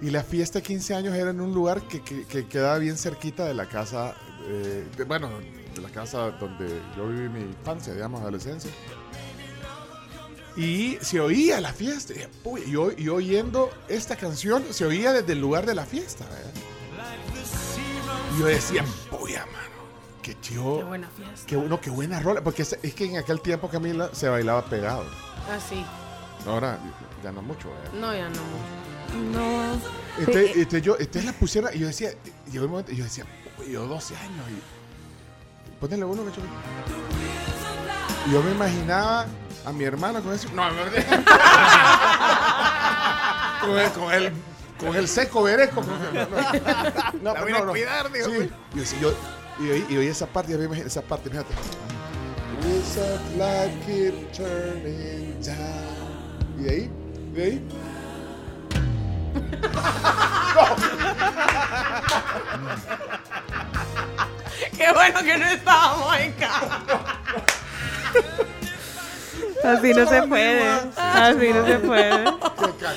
Y 0.00 0.10
la 0.10 0.22
fiesta 0.22 0.60
de 0.60 0.62
15 0.62 0.94
años 0.94 1.14
era 1.14 1.30
en 1.30 1.40
un 1.42 1.52
lugar 1.52 1.82
que, 1.82 2.02
que- 2.02 2.24
que 2.24 2.46
quedaba 2.48 2.78
bien 2.78 2.96
cerquita 2.96 3.44
de 3.44 3.52
la 3.52 3.68
casa, 3.68 4.14
eh, 4.46 4.86
bueno, 5.06 5.28
de 5.74 5.80
la 5.82 5.90
casa 5.90 6.30
donde 6.30 6.80
yo 6.96 7.06
viví 7.08 7.28
mi 7.28 7.40
infancia, 7.40 7.92
digamos, 7.92 8.22
adolescencia. 8.22 8.70
Y 10.56 10.96
se 11.02 11.20
oía 11.20 11.60
la 11.60 11.72
fiesta. 11.74 12.14
Y, 12.14 12.70
y 12.70 13.02
y 13.04 13.08
oyendo 13.08 13.70
esta 13.88 14.16
canción, 14.16 14.64
se 14.70 14.84
oía 14.86 15.12
desde 15.12 15.34
el 15.34 15.40
lugar 15.40 15.66
de 15.66 15.74
la 15.74 15.84
fiesta. 15.84 16.24
¿verdad? 16.24 16.50
Y 18.34 18.38
yo 18.40 18.46
decía, 18.46 18.84
puya, 19.10 19.44
mano, 19.46 19.58
qué 20.22 20.36
chido. 20.40 20.78
Qué 20.78 20.84
buena 20.84 21.08
fiesta. 21.08 21.46
Qué, 21.46 21.56
bueno, 21.56 21.80
qué 21.80 21.90
buena 21.90 22.20
rola. 22.20 22.42
Porque 22.42 22.62
es, 22.62 22.76
es 22.82 22.94
que 22.94 23.04
en 23.06 23.16
aquel 23.18 23.40
tiempo, 23.40 23.68
Camila, 23.68 24.10
se 24.12 24.28
bailaba 24.28 24.64
pegado. 24.64 25.04
Ah, 25.50 25.58
sí. 25.68 25.84
Ahora 26.46 26.78
ya 27.22 27.32
no 27.32 27.42
mucho. 27.42 27.68
¿verdad? 27.70 27.92
No, 28.00 28.14
ya 28.14 28.28
no. 28.28 28.40
No. 29.32 29.72
Entonces, 30.18 30.52
entonces 30.56 30.82
yo, 30.82 30.96
entonces 30.98 31.24
la 31.24 31.32
pusieron 31.32 31.70
y 31.74 31.78
yo 31.80 31.86
decía, 31.88 32.10
llegó 32.50 32.64
un 32.66 32.70
momento, 32.70 32.92
y 32.92 32.96
yo 32.96 33.04
decía, 33.04 33.24
"Uy, 33.58 33.72
yo 33.72 33.86
12 33.86 34.16
años 34.16 34.44
y 34.48 34.60
ponele 35.80 36.04
uno 36.04 36.24
que 36.24 36.30
yo- 36.32 36.42
yo 38.32 38.42
me 38.42 38.52
imaginaba 38.52 39.26
a 39.66 39.72
mi 39.72 39.84
hermano 39.84 40.22
con 40.22 40.32
eso. 40.34 40.48
No, 40.54 40.70
no, 40.70 40.84
no. 40.84 40.90
con, 43.60 43.78
el, 43.78 43.90
con, 43.92 44.12
el, 44.12 44.32
con 44.80 44.94
el 44.96 45.06
seco 45.08 45.42
veresco. 45.42 45.82
con- 45.82 45.88
No, 47.22 47.34
no, 47.34 47.44
no, 47.48 47.64
no, 47.66 47.72
cuidar, 47.72 48.10
digo. 48.12 48.26
Sí. 48.26 48.50
Y 48.74 48.78
yo, 49.00 49.10
yo, 49.60 49.76
y 49.88 49.96
oí, 49.96 50.06
esa 50.06 50.26
parte, 50.26 50.52
y 50.52 50.56
me 50.56 50.78
esa 50.80 51.02
parte, 51.02 51.28
fíjate. 51.30 51.52
Keep 53.86 54.32
turning 54.32 55.40
down. 55.42 56.58
Y 56.58 56.62
de 56.62 56.70
ahí, 56.70 56.90
de 57.32 57.42
ahí. 57.44 57.62
Qué 64.76 64.92
bueno 64.92 65.22
que 65.22 65.38
no 65.38 65.46
estábamos 65.46 66.16
en 66.18 66.32
casa. 66.32 66.80
Así 69.64 69.92
no 69.92 70.06
se 70.08 70.22
puede. 70.22 70.62
Así 70.96 71.52
no 71.52 71.66
se 71.66 71.78
puede. 71.78 72.24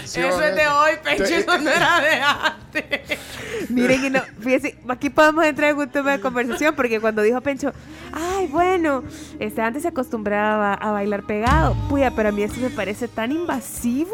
Eso 0.03 0.42
es 0.42 0.56
de 0.56 0.67
hoy, 0.67 0.92
Pencho, 1.03 1.24
eso 1.24 1.58
no 1.58 1.69
era 1.69 2.00
de 2.00 2.16
antes. 2.16 3.19
Miren, 3.69 4.06
y 4.06 4.09
no, 4.09 4.22
fíjense, 4.40 4.77
aquí 4.88 5.09
podemos 5.09 5.45
entrar 5.45 5.72
en 5.72 5.77
un 5.77 5.90
tema 5.90 6.11
de 6.11 6.19
conversación 6.19 6.75
porque 6.75 7.00
cuando 7.00 7.22
dijo 7.22 7.40
Pencho, 7.42 7.72
ay, 8.11 8.48
bueno, 8.48 9.03
este, 9.40 9.61
antes 9.61 9.83
se 9.83 9.90
acostumbraba 9.90 10.74
a 10.74 10.92
bailar 10.92 11.24
pegado. 11.24 11.75
Puya, 11.90 12.11
pero 12.11 12.30
a 12.30 12.32
mí 12.32 12.43
esto 12.43 12.59
me 12.59 12.69
parece 12.69 13.08
tan 13.08 13.32
invasivo. 13.32 14.11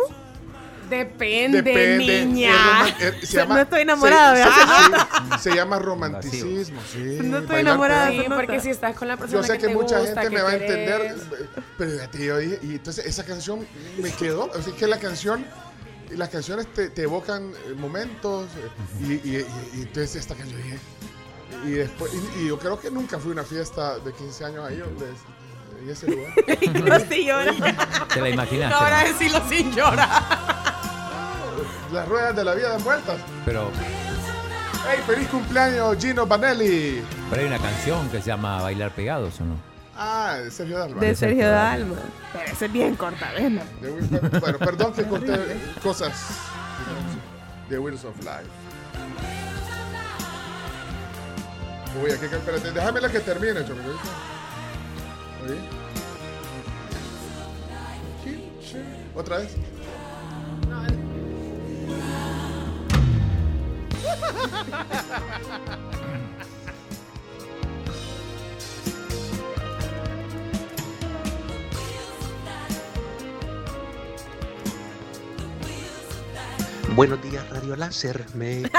Depende, 0.90 1.62
Depende, 1.62 2.26
niña. 2.26 2.88
eh, 3.00 3.14
no 3.48 3.60
estoy 3.60 3.82
enamorada, 3.82 4.36
se, 4.36 4.44
¿verdad? 4.44 5.08
se- 5.38 5.44
se 5.50 5.56
llama 5.56 5.80
romanticismo, 5.80 6.82
sí. 6.92 7.20
No 7.24 7.40
estoy 7.40 7.62
enamorada. 7.62 8.10
Sí, 8.10 8.26
porque 8.28 8.60
si 8.60 8.70
estás 8.70 8.96
con 8.96 9.08
la 9.08 9.18
persona 9.18 9.42
Yo 9.42 9.48
sé 9.48 9.58
que, 9.60 9.68
te 9.68 9.74
mucha 9.74 10.00
gusta, 10.00 10.22
gente 10.22 10.30
que 10.30 10.36
me 10.36 10.42
va 10.42 10.50
a 10.50 10.56
entender, 10.56 11.16
pero 11.78 11.92
fíjate, 11.92 12.26
yo 12.26 12.38
dije, 12.38 12.60
y 12.64 12.72
entonces 12.76 13.06
esa 13.06 13.24
canción 13.24 13.66
me 14.02 14.12
quedó, 14.12 14.46
o 14.46 14.62
sea, 14.62 14.74
que 14.76 14.88
la 14.88 14.98
canción, 15.00 15.46
las 16.12 16.30
canciones 16.30 16.68
te, 16.74 16.90
te 16.90 17.04
evocan 17.04 17.52
eh, 17.68 17.74
momentos, 17.78 18.48
eh, 18.58 19.04
y, 19.04 19.14
y- 19.30 19.36
y- 19.38 19.78
y 19.80 19.82
entonces 19.84 20.16
esta 20.16 20.36
canción 20.36 20.62
dije, 20.64 20.78
y 21.66 21.72
después, 21.72 22.12
y, 22.14 22.42
y 22.44 22.48
yo 22.48 22.58
creo 22.58 22.80
que 22.80 22.90
nunca 22.90 23.20
fui 23.20 23.30
a 23.32 23.34
una 23.34 23.44
fiesta 23.44 24.00
de 24.00 24.14
15 24.14 24.46
años 24.46 24.66
ahí, 24.68 24.78
donde, 24.78 25.06
en 25.82 25.90
ese 25.90 26.08
lugar. 26.08 26.34
No 26.84 27.00
se 27.00 27.24
llora. 27.26 27.54
Te 28.14 28.22
la 28.22 28.30
imaginaste. 28.30 28.76
Ahora 28.76 29.02
¿no? 29.04 29.08
decirlo 29.08 29.42
sin 29.50 29.72
llorar. 29.76 30.10
Las 31.92 32.08
ruedas 32.08 32.36
de 32.36 32.44
la 32.44 32.54
vida 32.54 32.70
dan 32.70 32.84
vueltas. 32.84 33.18
Pero, 33.46 33.72
¡Hey, 34.88 35.00
feliz 35.06 35.28
cumpleaños, 35.30 35.98
Gino 36.00 36.26
Vanelli! 36.26 37.04
pero 37.30 37.42
hay 37.42 37.48
una 37.48 37.58
canción 37.60 38.10
que 38.10 38.22
se 38.22 38.28
llama 38.28 38.62
Bailar 38.62 38.92
Pegados, 38.92 39.40
¿o 39.42 39.46
no? 39.46 39.56
Ah, 39.98 40.38
de 40.42 40.50
Sergio 40.52 40.78
Dalma. 40.80 41.02
De 41.02 41.16
Sergio 41.16 41.50
Dalma. 41.50 41.96
Pero 42.32 42.46
ese 42.46 42.66
es 42.68 42.72
bien 42.72 42.96
Wheels- 43.90 44.40
bueno, 44.40 44.58
perdón 44.60 44.94
que 44.94 45.04
conté 45.04 45.38
cosas 45.84 46.14
de 47.70 47.78
Wheels 47.78 48.06
of 48.06 48.16
Life. 48.20 48.50
Uy, 52.02 52.12
aquí, 52.12 52.26
espérate, 52.26 52.72
déjame 52.72 53.02
la 53.02 53.10
que 53.10 53.20
termine, 53.20 53.66
chomito. 53.66 53.90
Oí. 55.48 55.60
¿Otra 59.16 59.38
vez? 59.38 59.56
Buenos 76.96 77.22
días, 77.22 77.50
Radio 77.50 77.78
Láser. 77.78 78.26
Me 78.34 78.60
una 78.60 78.72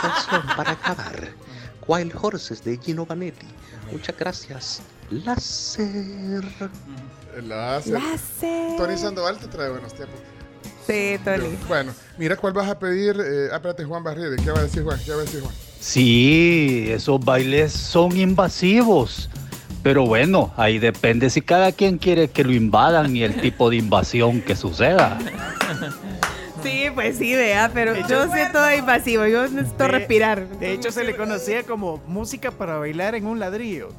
canción 0.00 0.42
para 0.56 0.72
acabar. 0.72 1.34
Wild 1.86 2.12
Horses 2.20 2.64
de 2.64 2.78
Gino 2.78 3.06
Vanetti. 3.06 3.46
Muchas 3.92 4.16
gracias. 4.16 4.82
Láser. 5.10 6.44
Láser. 7.42 7.92
Láser. 7.92 8.76
Tony 8.76 8.96
Sandoval 8.96 9.38
te 9.38 9.46
trae 9.48 9.70
buenos 9.70 9.94
tiempos. 9.94 10.18
Sí, 10.86 11.18
Tony. 11.24 11.56
Bueno, 11.66 11.92
mira 12.18 12.36
cuál 12.36 12.52
vas 12.52 12.68
a 12.68 12.78
pedir. 12.78 13.16
Eh, 13.18 13.48
ah, 13.50 13.56
espérate, 13.56 13.84
Juan 13.84 14.02
Barride. 14.02 14.36
¿Qué 14.36 14.50
va 14.50 14.60
a 14.60 14.62
decir 14.62 14.82
Juan? 14.82 15.00
¿Qué 15.04 15.12
va 15.12 15.18
a 15.18 15.24
decir 15.24 15.40
Juan? 15.40 15.54
Sí, 15.80 16.86
esos 16.88 17.24
bailes 17.24 17.72
son 17.72 18.16
invasivos. 18.16 19.30
Pero 19.82 20.06
bueno, 20.06 20.52
ahí 20.56 20.78
depende 20.78 21.28
si 21.28 21.42
cada 21.42 21.70
quien 21.72 21.98
quiere 21.98 22.28
que 22.28 22.42
lo 22.42 22.52
invadan 22.52 23.14
y 23.14 23.22
el 23.22 23.38
tipo 23.40 23.68
de 23.68 23.76
invasión 23.76 24.40
que 24.40 24.56
suceda. 24.56 25.18
Sí, 26.64 26.86
pues 26.94 27.18
sí, 27.18 27.34
vea, 27.34 27.70
pero 27.72 27.94
yo 28.08 28.28
siento 28.32 28.58
invasivo, 28.72 29.26
yo 29.26 29.46
necesito 29.48 29.84
De- 29.84 29.88
respirar. 29.88 30.48
De 30.58 30.72
hecho, 30.72 30.90
se 30.90 31.04
le 31.04 31.14
conocía 31.16 31.62
como 31.62 31.98
música 32.06 32.50
para 32.50 32.78
bailar 32.78 33.14
en 33.14 33.26
un 33.26 33.38
ladrillo. 33.38 33.90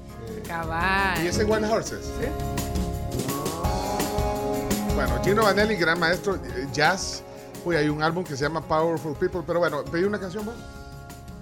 Cabal. 0.48 1.24
¿Y 1.24 1.28
ese 1.28 1.44
One 1.44 1.68
Horses? 1.68 2.10
Bueno, 4.96 5.22
Gino 5.24 5.44
Vanelli, 5.44 5.76
gran 5.76 6.00
maestro, 6.00 6.36
eh, 6.36 6.68
jazz. 6.74 7.24
Uy, 7.66 7.76
hay 7.76 7.90
un 7.90 8.02
álbum 8.02 8.24
que 8.24 8.36
se 8.36 8.44
llama 8.44 8.62
Powerful 8.62 9.16
People, 9.16 9.42
pero 9.46 9.60
bueno, 9.60 9.84
pedí 9.86 10.04
una 10.04 10.20
canción 10.20 10.46
más. 10.46 10.56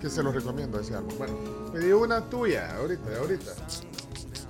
Que 0.02 0.10
se 0.10 0.22
lo 0.24 0.32
recomiendo 0.32 0.80
ese 0.80 0.96
álbum. 0.96 1.14
Bueno, 1.18 1.34
pedí 1.72 1.92
una 1.94 2.22
tuya, 2.22 2.76
ahorita, 2.78 3.18
ahorita. 3.20 3.52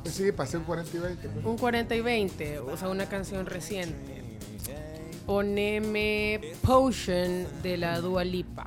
Pues 0.02 0.16
sí, 0.16 0.32
pasé 0.32 0.58
un 0.58 0.64
40 0.64 0.98
y 0.98 1.00
20. 1.00 1.30
pues. 1.30 1.46
Un 1.46 1.58
40 1.58 1.96
y 1.96 2.02
20, 2.02 2.60
o 2.60 2.78
sea, 2.78 2.90
una 2.90 3.08
canción 3.08 3.46
reciente. 3.46 4.23
Poneme 5.26 6.42
Potion 6.62 7.48
de 7.62 7.78
la 7.78 8.00
Dua 8.00 8.24
Lipa. 8.24 8.64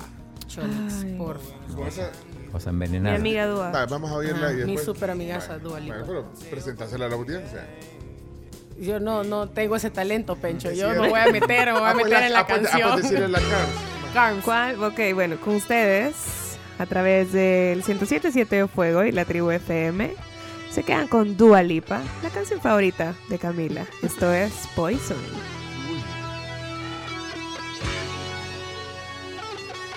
Chonex, 0.47 1.03
Ay. 1.03 1.15
porfa. 1.17 1.55
Vas 1.77 1.99
a- 1.99 2.11
Cosa 2.51 2.69
envenenada. 2.69 3.15
Mi 3.17 3.19
amiga 3.21 3.45
Dua. 3.47 3.71
Va, 3.71 3.85
vamos 3.85 4.09
a 4.09 4.15
oírla 4.15 4.47
Ajá, 4.47 4.59
y 4.61 4.65
mi 4.65 4.77
super 4.77 5.11
amigaza 5.11 5.59
Dua 5.59 5.79
Lipa. 5.79 6.03
Pero 6.05 6.31
presentásela 6.49 7.05
a 7.05 7.09
la 7.09 7.15
audiencia. 7.15 7.65
Yo 8.79 8.99
no, 8.99 9.23
no 9.23 9.49
tengo 9.49 9.75
ese 9.75 9.89
talento, 9.89 10.35
Pencho. 10.35 10.71
Yo 10.71 10.89
me 10.89 11.09
voy 11.09 11.19
a 11.19 11.31
meter, 11.31 11.65
me 11.67 11.71
voy 11.73 11.81
Ah, 11.83 11.89
a 11.89 11.93
pues 11.93 12.05
meter 12.05 12.19
la- 12.21 12.27
en 12.27 12.33
la 12.33 12.39
ah, 12.39 12.47
pues- 12.47 12.59
ah, 12.59 12.69
canción. 12.69 12.91
pues 12.91 13.03
decirle 13.03 13.27
la 13.27 13.39
Carms. 13.39 14.13
Carms. 14.13 14.43
¿Cuál? 14.45 14.83
Ok, 14.83 14.99
bueno, 15.13 15.37
con 15.41 15.55
ustedes, 15.55 16.13
a 16.79 16.85
través 16.85 17.31
del 17.33 17.83
107.7 17.83 18.55
de 18.55 18.67
Fuego 18.67 19.03
y 19.03 19.11
la 19.11 19.25
tribu 19.25 19.51
FM, 19.51 20.13
se 20.71 20.83
quedan 20.83 21.07
con 21.07 21.35
Dua 21.37 21.63
Lipa, 21.63 22.01
la 22.23 22.29
canción 22.29 22.61
favorita 22.61 23.13
de 23.29 23.37
Camila. 23.39 23.85
Esto 24.03 24.31
es 24.31 24.53
Poison. 24.75 25.17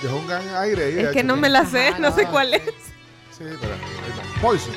Dejó 0.02 0.16
un 0.16 0.26
gran 0.26 0.48
aire 0.56 0.84
ahí. 0.84 0.98
Es 1.00 1.10
que 1.10 1.22
no 1.22 1.36
me 1.36 1.48
la 1.48 1.64
sé, 1.66 1.88
Ajá, 1.88 1.98
no 1.98 2.14
sé 2.14 2.26
cuál 2.26 2.54
es. 2.54 2.62
Sí, 3.36 3.44
pero 3.60 3.74
ahí 3.74 4.10
está. 4.10 4.40
Poison. 4.40 4.74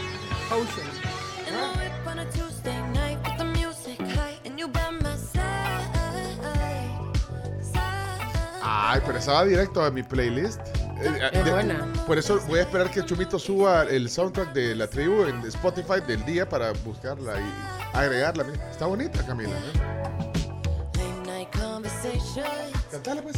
Ay, 8.61 9.01
pero 9.05 9.17
estaba 9.17 9.45
directo 9.45 9.83
a 9.83 9.91
mi 9.91 10.03
playlist. 10.03 10.59
Eh, 11.01 11.29
Es 11.33 11.45
de- 11.45 11.51
buena. 11.51 11.87
Por 12.07 12.17
eso 12.17 12.39
voy 12.47 12.59
a 12.59 12.61
esperar 12.63 12.89
que 12.91 13.03
Chumito 13.03 13.37
suba 13.39 13.83
el 13.83 14.09
soundtrack 14.09 14.53
de 14.53 14.75
la 14.75 14.87
tribu 14.87 15.23
en 15.25 15.39
Spotify 15.47 15.99
del 16.07 16.23
día 16.25 16.47
para 16.47 16.71
buscarla 16.85 17.33
y 17.39 17.97
agregarla. 17.97 18.45
Está 18.71 18.85
bonita, 18.85 19.25
Camila. 19.25 19.49
¿eh? 19.51 20.83
Cantala, 22.93 23.23
pues. 23.23 23.35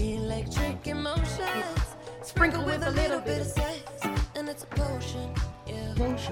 Sprinkle 2.25 2.66
with 2.66 2.84
a 2.84 2.92
little 2.92 3.22
bit. 3.22 3.48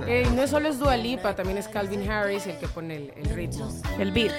Eh, 0.07 0.27
no 0.35 0.45
solo 0.45 0.67
es 0.67 0.77
Dua 0.77 0.97
Lipa, 0.97 1.33
también 1.33 1.57
es 1.57 1.69
Calvin 1.69 2.09
Harris 2.09 2.45
el 2.47 2.57
que 2.57 2.67
pone 2.67 2.97
el, 2.97 3.13
el 3.15 3.29
ritmo. 3.29 3.69
El 3.97 4.11
beat. 4.11 4.33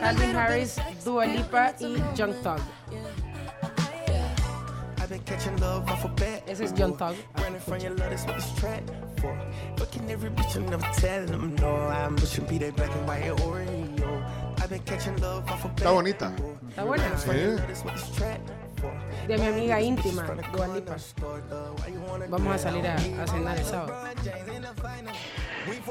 Calvin 0.00 0.36
Harris, 0.36 0.76
Dua 1.04 1.24
Lipa 1.24 1.72
y 1.80 1.96
Young 2.14 2.34
Thug. 2.42 2.60
Ese 6.46 6.64
es 6.64 6.74
Young 6.74 6.96
Thug. 6.98 7.14
Está 14.70 15.90
bonita. 15.90 16.32
Está 16.68 16.84
buena. 16.84 17.04
Sí. 17.16 17.30
De 19.28 19.38
mi 19.38 19.46
amiga 19.46 19.80
íntima, 19.80 20.24
Dua 20.52 20.68
Lipa. 20.74 20.96
Vamos 22.28 22.54
a 22.54 22.58
salir 22.58 22.86
a, 22.86 22.94
a 22.94 23.26
cenar 23.26 23.58
el 23.58 23.64
sábado. 23.64 23.94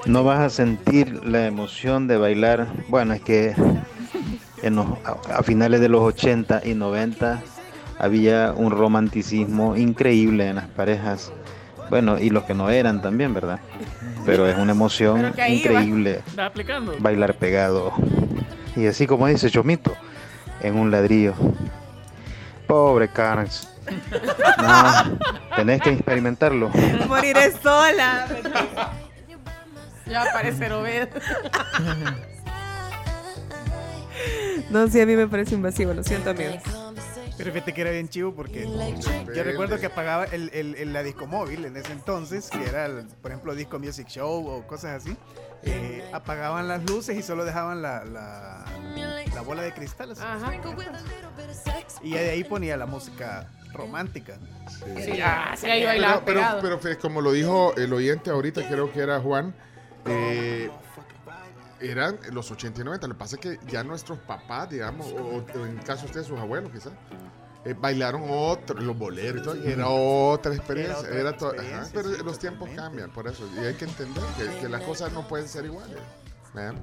No 0.05 0.23
vas 0.23 0.39
a 0.39 0.49
sentir 0.49 1.25
la 1.25 1.45
emoción 1.47 2.07
de 2.07 2.17
bailar. 2.17 2.67
Bueno, 2.87 3.13
es 3.13 3.21
que 3.21 3.55
en 4.61 4.75
los- 4.75 4.87
a, 5.05 5.37
a 5.39 5.43
finales 5.43 5.81
de 5.81 5.89
los 5.89 6.01
80 6.01 6.61
y 6.65 6.73
90 6.73 7.41
había 7.99 8.53
un 8.55 8.71
romanticismo 8.71 9.75
increíble 9.75 10.49
en 10.49 10.55
las 10.57 10.67
parejas. 10.67 11.31
Bueno, 11.89 12.17
y 12.19 12.29
los 12.29 12.43
que 12.45 12.53
no 12.53 12.69
eran 12.69 13.01
también, 13.01 13.33
¿verdad? 13.33 13.59
Pero 14.25 14.47
es 14.47 14.57
una 14.57 14.71
emoción 14.71 15.33
increíble 15.47 16.21
va 16.37 16.47
aplicando. 16.47 16.95
bailar 16.99 17.35
pegado. 17.35 17.93
Y 18.75 18.87
así 18.87 19.07
como 19.07 19.27
dice 19.27 19.49
Chomito, 19.49 19.95
en 20.61 20.75
un 20.77 20.91
ladrillo. 20.91 21.33
Pobre 22.67 23.07
Carnes. 23.09 23.67
No, 24.57 25.17
tenés 25.55 25.81
que 25.81 25.91
experimentarlo. 25.91 26.69
Moriré 27.07 27.51
sola. 27.51 28.27
Ya 30.07 30.23
va 30.23 30.29
a 30.29 30.33
parecer 30.33 30.73
Obed. 30.73 31.09
No, 34.69 34.87
sí, 34.87 34.99
a 35.01 35.05
mí 35.05 35.15
me 35.15 35.27
parece 35.27 35.55
invasivo, 35.55 35.93
lo 35.93 36.03
siento, 36.03 36.31
amigos. 36.31 36.63
Pero 37.37 37.51
fíjate 37.51 37.73
que 37.73 37.81
era 37.81 37.91
bien 37.91 38.07
chivo 38.07 38.33
porque 38.33 38.65
yo 39.35 39.43
recuerdo 39.43 39.77
que 39.79 39.87
apagaba 39.87 40.23
el, 40.25 40.49
el- 40.53 40.75
el- 40.75 40.93
la 40.93 41.03
disco 41.03 41.27
móvil 41.27 41.65
en 41.65 41.75
ese 41.75 41.91
entonces, 41.91 42.49
que 42.49 42.63
era, 42.65 42.85
el, 42.85 43.05
por 43.21 43.31
ejemplo, 43.31 43.53
Disco 43.55 43.77
Music 43.77 44.07
Show 44.07 44.47
o 44.47 44.65
cosas 44.65 45.03
así. 45.03 45.15
Eh, 45.65 46.09
apagaban 46.13 46.67
las 46.67 46.83
luces 46.89 47.17
y 47.17 47.21
solo 47.23 47.45
dejaban 47.45 47.81
la, 47.81 48.05
la, 48.05 48.65
la 49.33 49.41
bola 49.41 49.63
de 49.63 49.73
cristal. 49.73 50.11
así. 50.11 50.21
Y 52.01 52.11
de 52.11 52.29
ahí 52.29 52.43
ponía 52.43 52.77
la 52.77 52.85
música 52.85 53.49
romántica. 53.73 54.37
Sí, 55.03 55.19
ah, 55.21 55.53
sí, 55.57 55.67
ahí 55.67 55.83
bailaba 55.85 56.23
pero, 56.23 56.41
pero, 56.61 56.79
pero 56.79 56.99
como 56.99 57.21
lo 57.21 57.31
dijo 57.31 57.75
el 57.75 57.91
oyente 57.93 58.29
ahorita, 58.29 58.67
creo 58.67 58.91
que 58.91 59.01
era 59.01 59.19
Juan, 59.19 59.53
eh, 60.05 60.69
eran 61.81 62.17
los 62.31 62.49
80 62.51 62.81
y 62.81 62.83
90. 62.83 63.07
Lo 63.07 63.13
que 63.15 63.19
pasa 63.19 63.35
es 63.35 63.41
que 63.41 63.59
ya 63.67 63.83
nuestros 63.83 64.19
papás, 64.19 64.69
digamos, 64.69 65.07
o, 65.07 65.43
o 65.59 65.65
en 65.65 65.77
caso 65.77 66.01
de 66.01 66.07
ustedes, 66.07 66.27
sus 66.27 66.39
abuelos 66.39 66.71
quizás, 66.71 66.93
eh, 67.65 67.75
bailaron 67.77 68.23
otro, 68.29 68.79
los 68.79 68.97
boleros 68.97 69.41
y 69.41 69.43
todo, 69.43 69.55
y 69.55 69.71
era 69.71 69.87
otra 69.89 70.53
experiencia. 70.53 70.99
otra 70.99 71.19
Era 71.19 71.29
ajá, 71.29 71.47
experiencia, 71.47 71.91
pero 71.93 72.15
sí, 72.15 72.23
los 72.23 72.39
tiempos 72.39 72.69
cambian, 72.75 73.11
por 73.11 73.27
eso. 73.27 73.47
Y 73.55 73.65
hay 73.65 73.73
que 73.73 73.85
entender 73.85 74.23
que, 74.37 74.59
que 74.61 74.69
las 74.69 74.83
cosas 74.83 75.11
no 75.11 75.27
pueden 75.27 75.47
ser 75.47 75.65
iguales. 75.65 75.97
¿vean? 76.55 76.81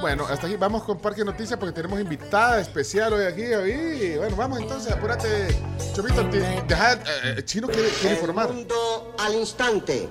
Bueno, 0.00 0.26
hasta 0.26 0.46
aquí 0.46 0.56
vamos 0.56 0.82
con 0.82 0.98
Parque 0.98 1.24
Noticias 1.24 1.58
porque 1.58 1.72
tenemos 1.72 2.00
invitada 2.00 2.60
especial 2.60 3.12
hoy 3.12 3.24
aquí. 3.24 3.44
hoy. 3.44 4.16
Bueno, 4.16 4.36
vamos 4.36 4.60
entonces, 4.60 4.92
apúrate. 4.92 5.48
Chomito, 5.94 6.24
deja, 6.24 6.94
eh, 6.94 7.00
eh, 7.38 7.44
Chino 7.44 7.68
quiere, 7.68 7.88
quiere 7.88 8.16
informar. 8.16 8.50
al 9.18 9.34
instante. 9.34 10.08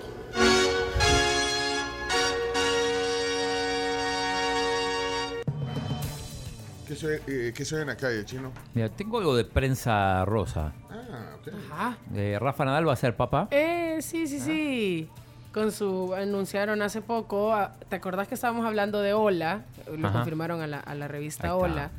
Se, 6.98 7.22
eh, 7.28 7.54
qué 7.56 7.64
se 7.66 7.80
en 7.82 7.88
la 7.88 7.96
calle, 7.96 8.26
Chino? 8.26 8.52
Mira, 8.74 8.90
tengo 8.90 9.18
algo 9.20 9.36
de 9.36 9.46
prensa 9.46 10.26
rosa. 10.26 10.74
Ah, 10.90 11.36
ok. 11.40 11.54
Ajá. 11.72 11.98
Eh, 12.14 12.38
Rafa 12.40 12.66
Nadal 12.66 12.88
va 12.88 12.94
a 12.94 12.98
ser 12.98 13.16
papá. 13.16 13.48
Eh, 13.52 13.98
sí, 14.02 14.28
sí, 14.28 14.40
sí. 14.40 15.10
Con 15.54 15.72
su 15.72 16.14
anunciaron 16.14 16.82
hace 16.82 17.02
poco, 17.02 17.54
ah, 17.54 17.72
¿te 17.90 17.96
acordás 17.96 18.28
que 18.28 18.36
estábamos 18.36 18.66
hablando 18.66 19.02
de 19.02 19.14
Hola? 19.14 19.64
Lo 19.96 20.08
Ajá. 20.08 20.18
confirmaron 20.18 20.62
a 20.62 20.68
la, 20.68 20.80
a 20.80 20.94
la 20.96 21.08
revista 21.08 21.48
está. 21.48 21.56
Hola. 21.56 21.92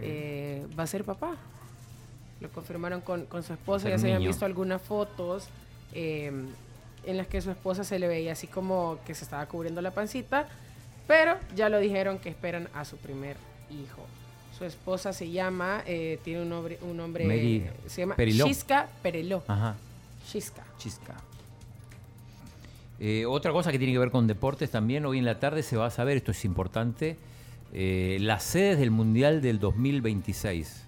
Eh, 0.00 0.66
va 0.78 0.82
a 0.82 0.86
ser 0.86 1.04
papá. 1.04 1.36
Lo 2.40 2.50
confirmaron 2.50 3.00
con, 3.00 3.24
con 3.26 3.42
su 3.42 3.52
esposa. 3.54 3.88
Ya 3.88 3.98
se 3.98 4.06
habían 4.06 4.18
niño. 4.18 4.28
visto 4.30 4.44
algunas 4.44 4.82
fotos 4.82 5.48
eh, 5.94 6.30
en 7.04 7.16
las 7.16 7.26
que 7.28 7.40
su 7.40 7.50
esposa 7.50 7.84
se 7.84 7.98
le 7.98 8.06
veía 8.08 8.32
así 8.32 8.46
como 8.46 8.98
que 9.06 9.14
se 9.14 9.24
estaba 9.24 9.46
cubriendo 9.46 9.80
la 9.80 9.92
pancita. 9.92 10.48
Pero 11.06 11.36
ya 11.54 11.68
lo 11.68 11.78
dijeron 11.78 12.18
que 12.18 12.28
esperan 12.28 12.68
a 12.74 12.84
su 12.84 12.96
primer 12.98 13.36
hijo. 13.70 14.04
Su 14.56 14.64
esposa 14.64 15.12
se 15.12 15.30
llama, 15.30 15.82
eh, 15.86 16.18
tiene 16.24 16.42
un 16.42 16.48
nombre, 16.48 16.78
un 16.80 16.96
nombre, 16.96 17.26
Mary 17.26 17.66
se 17.86 18.02
llama 18.02 18.16
Periló. 18.16 18.46
Shiska 18.46 18.88
Pereló. 19.02 19.42
Ajá. 19.46 19.76
Shiska. 20.26 20.64
Chisca. 20.78 21.14
Eh, 22.98 23.26
otra 23.26 23.52
cosa 23.52 23.70
que 23.70 23.78
tiene 23.78 23.92
que 23.92 23.98
ver 23.98 24.10
con 24.10 24.26
deportes 24.26 24.70
también, 24.70 25.04
hoy 25.04 25.18
en 25.18 25.26
la 25.26 25.38
tarde 25.38 25.62
se 25.62 25.76
va 25.76 25.86
a 25.86 25.90
saber, 25.90 26.16
esto 26.16 26.30
es 26.30 26.44
importante, 26.46 27.16
eh, 27.74 28.16
las 28.20 28.42
sedes 28.44 28.78
del 28.78 28.90
Mundial 28.90 29.42
del 29.42 29.58
2026. 29.58 30.84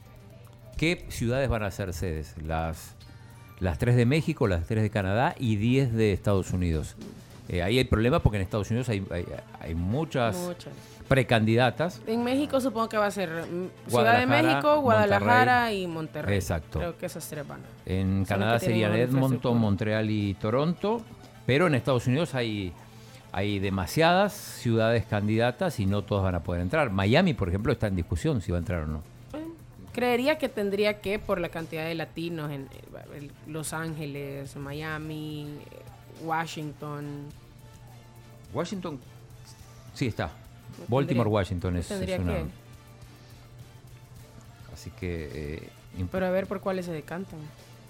¿Qué 0.79 1.05
ciudades 1.11 1.51
van 1.51 1.63
a 1.63 1.71
ser 1.71 1.93
sedes? 1.93 2.35
Las, 2.43 2.95
las 3.61 3.79
tres 3.79 3.97
de 3.97 4.07
México, 4.07 4.47
las 4.47 4.67
tres 4.67 4.83
de 4.83 4.89
Canadá 4.89 5.35
y 5.39 5.57
10 5.57 5.93
de 5.93 6.13
Estados 6.13 6.53
Unidos. 6.53 6.97
Eh, 7.49 7.62
ahí 7.62 7.78
hay 7.78 7.85
problema 7.85 8.18
porque 8.20 8.36
en 8.36 8.43
Estados 8.43 8.70
Unidos 8.70 8.89
hay, 8.91 9.02
hay- 9.10 9.25
hay 9.60 9.75
muchas, 9.75 10.36
Muchas. 10.36 10.73
precandidatas. 11.09 12.01
En 12.07 12.23
México 12.23 12.60
supongo 12.60 12.89
que 12.89 12.97
va 12.99 13.07
a 13.07 13.10
ser 13.10 13.31
mm, 13.31 13.91
Ciudad 13.91 14.18
de 14.20 14.27
México, 14.27 14.81
Guadalajara 14.81 15.55
Monterrey. 15.62 15.83
y 15.83 15.86
Monterrey. 15.86 16.35
Exacto. 16.36 16.78
Creo 16.78 16.99
que 16.99 17.07
esas 17.07 17.27
tres 17.28 17.47
van. 17.49 17.60
En 17.86 18.27
Son 18.27 18.39
Canadá 18.39 18.59
serían 18.59 18.94
Edmonton. 18.94 19.57
Montreal 19.59 20.10
y 20.10 20.35
Toronto, 20.35 21.01
pero 21.47 21.67
en 21.67 21.75
Estados 21.75 22.07
Unidos 22.07 22.35
hay, 22.35 22.73
hay 23.33 23.59
demasiadas 23.59 24.35
ciudades 24.35 25.07
candidatas 25.07 25.81
y 25.81 25.86
no 25.86 26.02
todas 26.02 26.25
van 26.25 26.35
a 26.35 26.43
poder 26.43 26.60
entrar. 26.62 26.91
Miami, 26.91 27.33
por 27.35 27.49
ejemplo, 27.49 27.73
está 27.73 27.86
en 27.86 27.97
discusión 27.97 28.41
si 28.43 28.52
va 28.52 28.59
a 28.59 28.60
entrar 28.60 28.83
o 28.83 28.86
no. 28.86 29.02
Creería 29.94 30.39
que 30.39 30.49
tendría 30.49 31.01
que, 31.01 31.18
por 31.18 31.41
la 31.41 31.49
cantidad 31.49 31.85
de 31.85 31.94
latinos 31.94 32.52
en 32.52 32.68
eh, 32.70 33.31
Los 33.49 33.73
Ángeles, 33.73 34.55
Miami, 34.57 35.49
eh, 35.73 35.77
Washington. 36.23 37.27
Washington, 38.53 38.99
sí 39.95 40.07
está. 40.07 40.31
Baltimore, 40.89 41.29
Washington 41.29 41.77
es, 41.77 41.89
tendría 41.89 42.17
es 42.17 42.21
una. 42.23 42.35
que. 42.35 42.45
Así 44.73 44.91
que 44.93 45.61
eh, 45.63 46.07
Pero 46.13 46.27
a 46.27 46.31
ver 46.31 46.47
por 46.47 46.61
cuáles 46.61 46.87
se 46.87 46.93
decantan. 46.93 47.41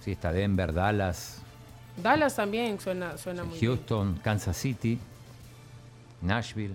sí 0.03 0.13
está 0.13 0.33
Denver, 0.33 0.73
Dallas, 0.73 1.43
Dallas 2.03 2.35
también 2.37 2.79
suena, 2.81 3.19
suena 3.19 3.45
muy 3.45 3.59
bien. 3.59 3.73
Houston, 3.77 4.15
Kansas 4.23 4.57
City, 4.57 4.99
Nashville, 6.23 6.75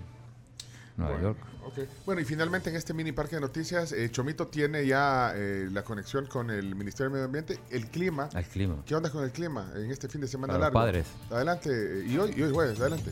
Nueva 0.96 1.12
Bueno, 1.14 1.28
York. 1.28 1.38
Ok. 1.66 1.78
Bueno, 2.06 2.20
y 2.20 2.24
finalmente 2.24 2.70
en 2.70 2.76
este 2.76 2.92
mini 2.94 3.12
parque 3.12 3.36
de 3.36 3.40
noticias, 3.40 3.92
eh, 3.92 4.10
Chomito 4.10 4.46
tiene 4.48 4.86
ya 4.86 5.32
eh, 5.34 5.68
la 5.70 5.82
conexión 5.82 6.26
con 6.26 6.50
el 6.50 6.74
Ministerio 6.74 7.06
de 7.06 7.12
Medio 7.14 7.24
Ambiente. 7.26 7.58
El 7.70 7.86
clima. 7.88 8.28
El 8.34 8.44
clima. 8.44 8.76
¿Qué 8.86 8.94
onda 8.94 9.10
con 9.10 9.24
el 9.24 9.30
clima 9.32 9.70
en 9.76 9.90
este 9.90 10.08
fin 10.08 10.20
de 10.20 10.28
semana 10.28 10.52
Para 10.54 10.66
los 10.66 10.74
largo? 10.74 10.86
padres. 10.86 11.06
Adelante. 11.30 11.70
eh, 11.72 12.06
Y 12.08 12.18
hoy, 12.18 12.34
y 12.36 12.42
hoy 12.42 12.52
jueves, 12.52 12.78
adelante. 12.80 13.10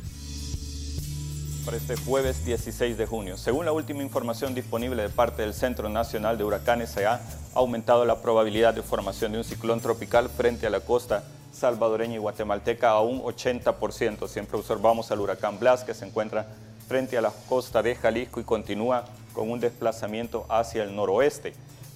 para 1.65 1.77
este 1.77 1.97
jueves 1.97 2.45
16 2.45 2.99
de 2.99 3.07
junio. 3.07 3.37
Según 3.37 3.65
la 3.65 3.73
última 3.73 4.03
información 4.03 4.55
disponible 4.55 5.01
de 5.03 5.09
parte 5.09 5.43
del 5.43 5.55
Centro 5.55 5.89
Nacional 5.89 6.37
de 6.37 6.45
Huracanes, 6.45 6.91
se 6.91 7.07
ha 7.07 7.21
aumentado 7.55 8.05
la 8.05 8.21
probabilidad 8.21 8.75
de 8.75 8.83
formación 8.83 9.31
de 9.33 9.39
un 9.39 9.45
ciclón 9.45 9.81
tropical 9.81 10.29
frente 10.29 10.67
a 10.67 10.71
la 10.71 10.81
costa 10.81 11.23
salvadoreña 11.53 12.15
y 12.15 12.19
guatemalteca 12.19 12.91
a 12.91 13.01
un 13.03 13.21
80%. 13.23 14.27
Siempre 14.27 14.59
observamos 14.59 15.13
al 15.13 15.21
huracán 15.21 15.61
Blas 15.61 15.85
que 15.85 15.95
se 15.95 16.05
encuentra 16.07 16.49
frente 16.93 17.17
a 17.17 17.23
la 17.23 17.33
costa 17.49 17.83
de 17.83 17.95
Jalisco 17.95 18.39
y 18.39 18.45
continúa 18.45 19.07
con 19.33 19.51
un 19.51 19.59
desplazamiento 19.59 20.45
hacia 20.51 20.83
el 20.83 20.95
noroeste. 20.95 21.55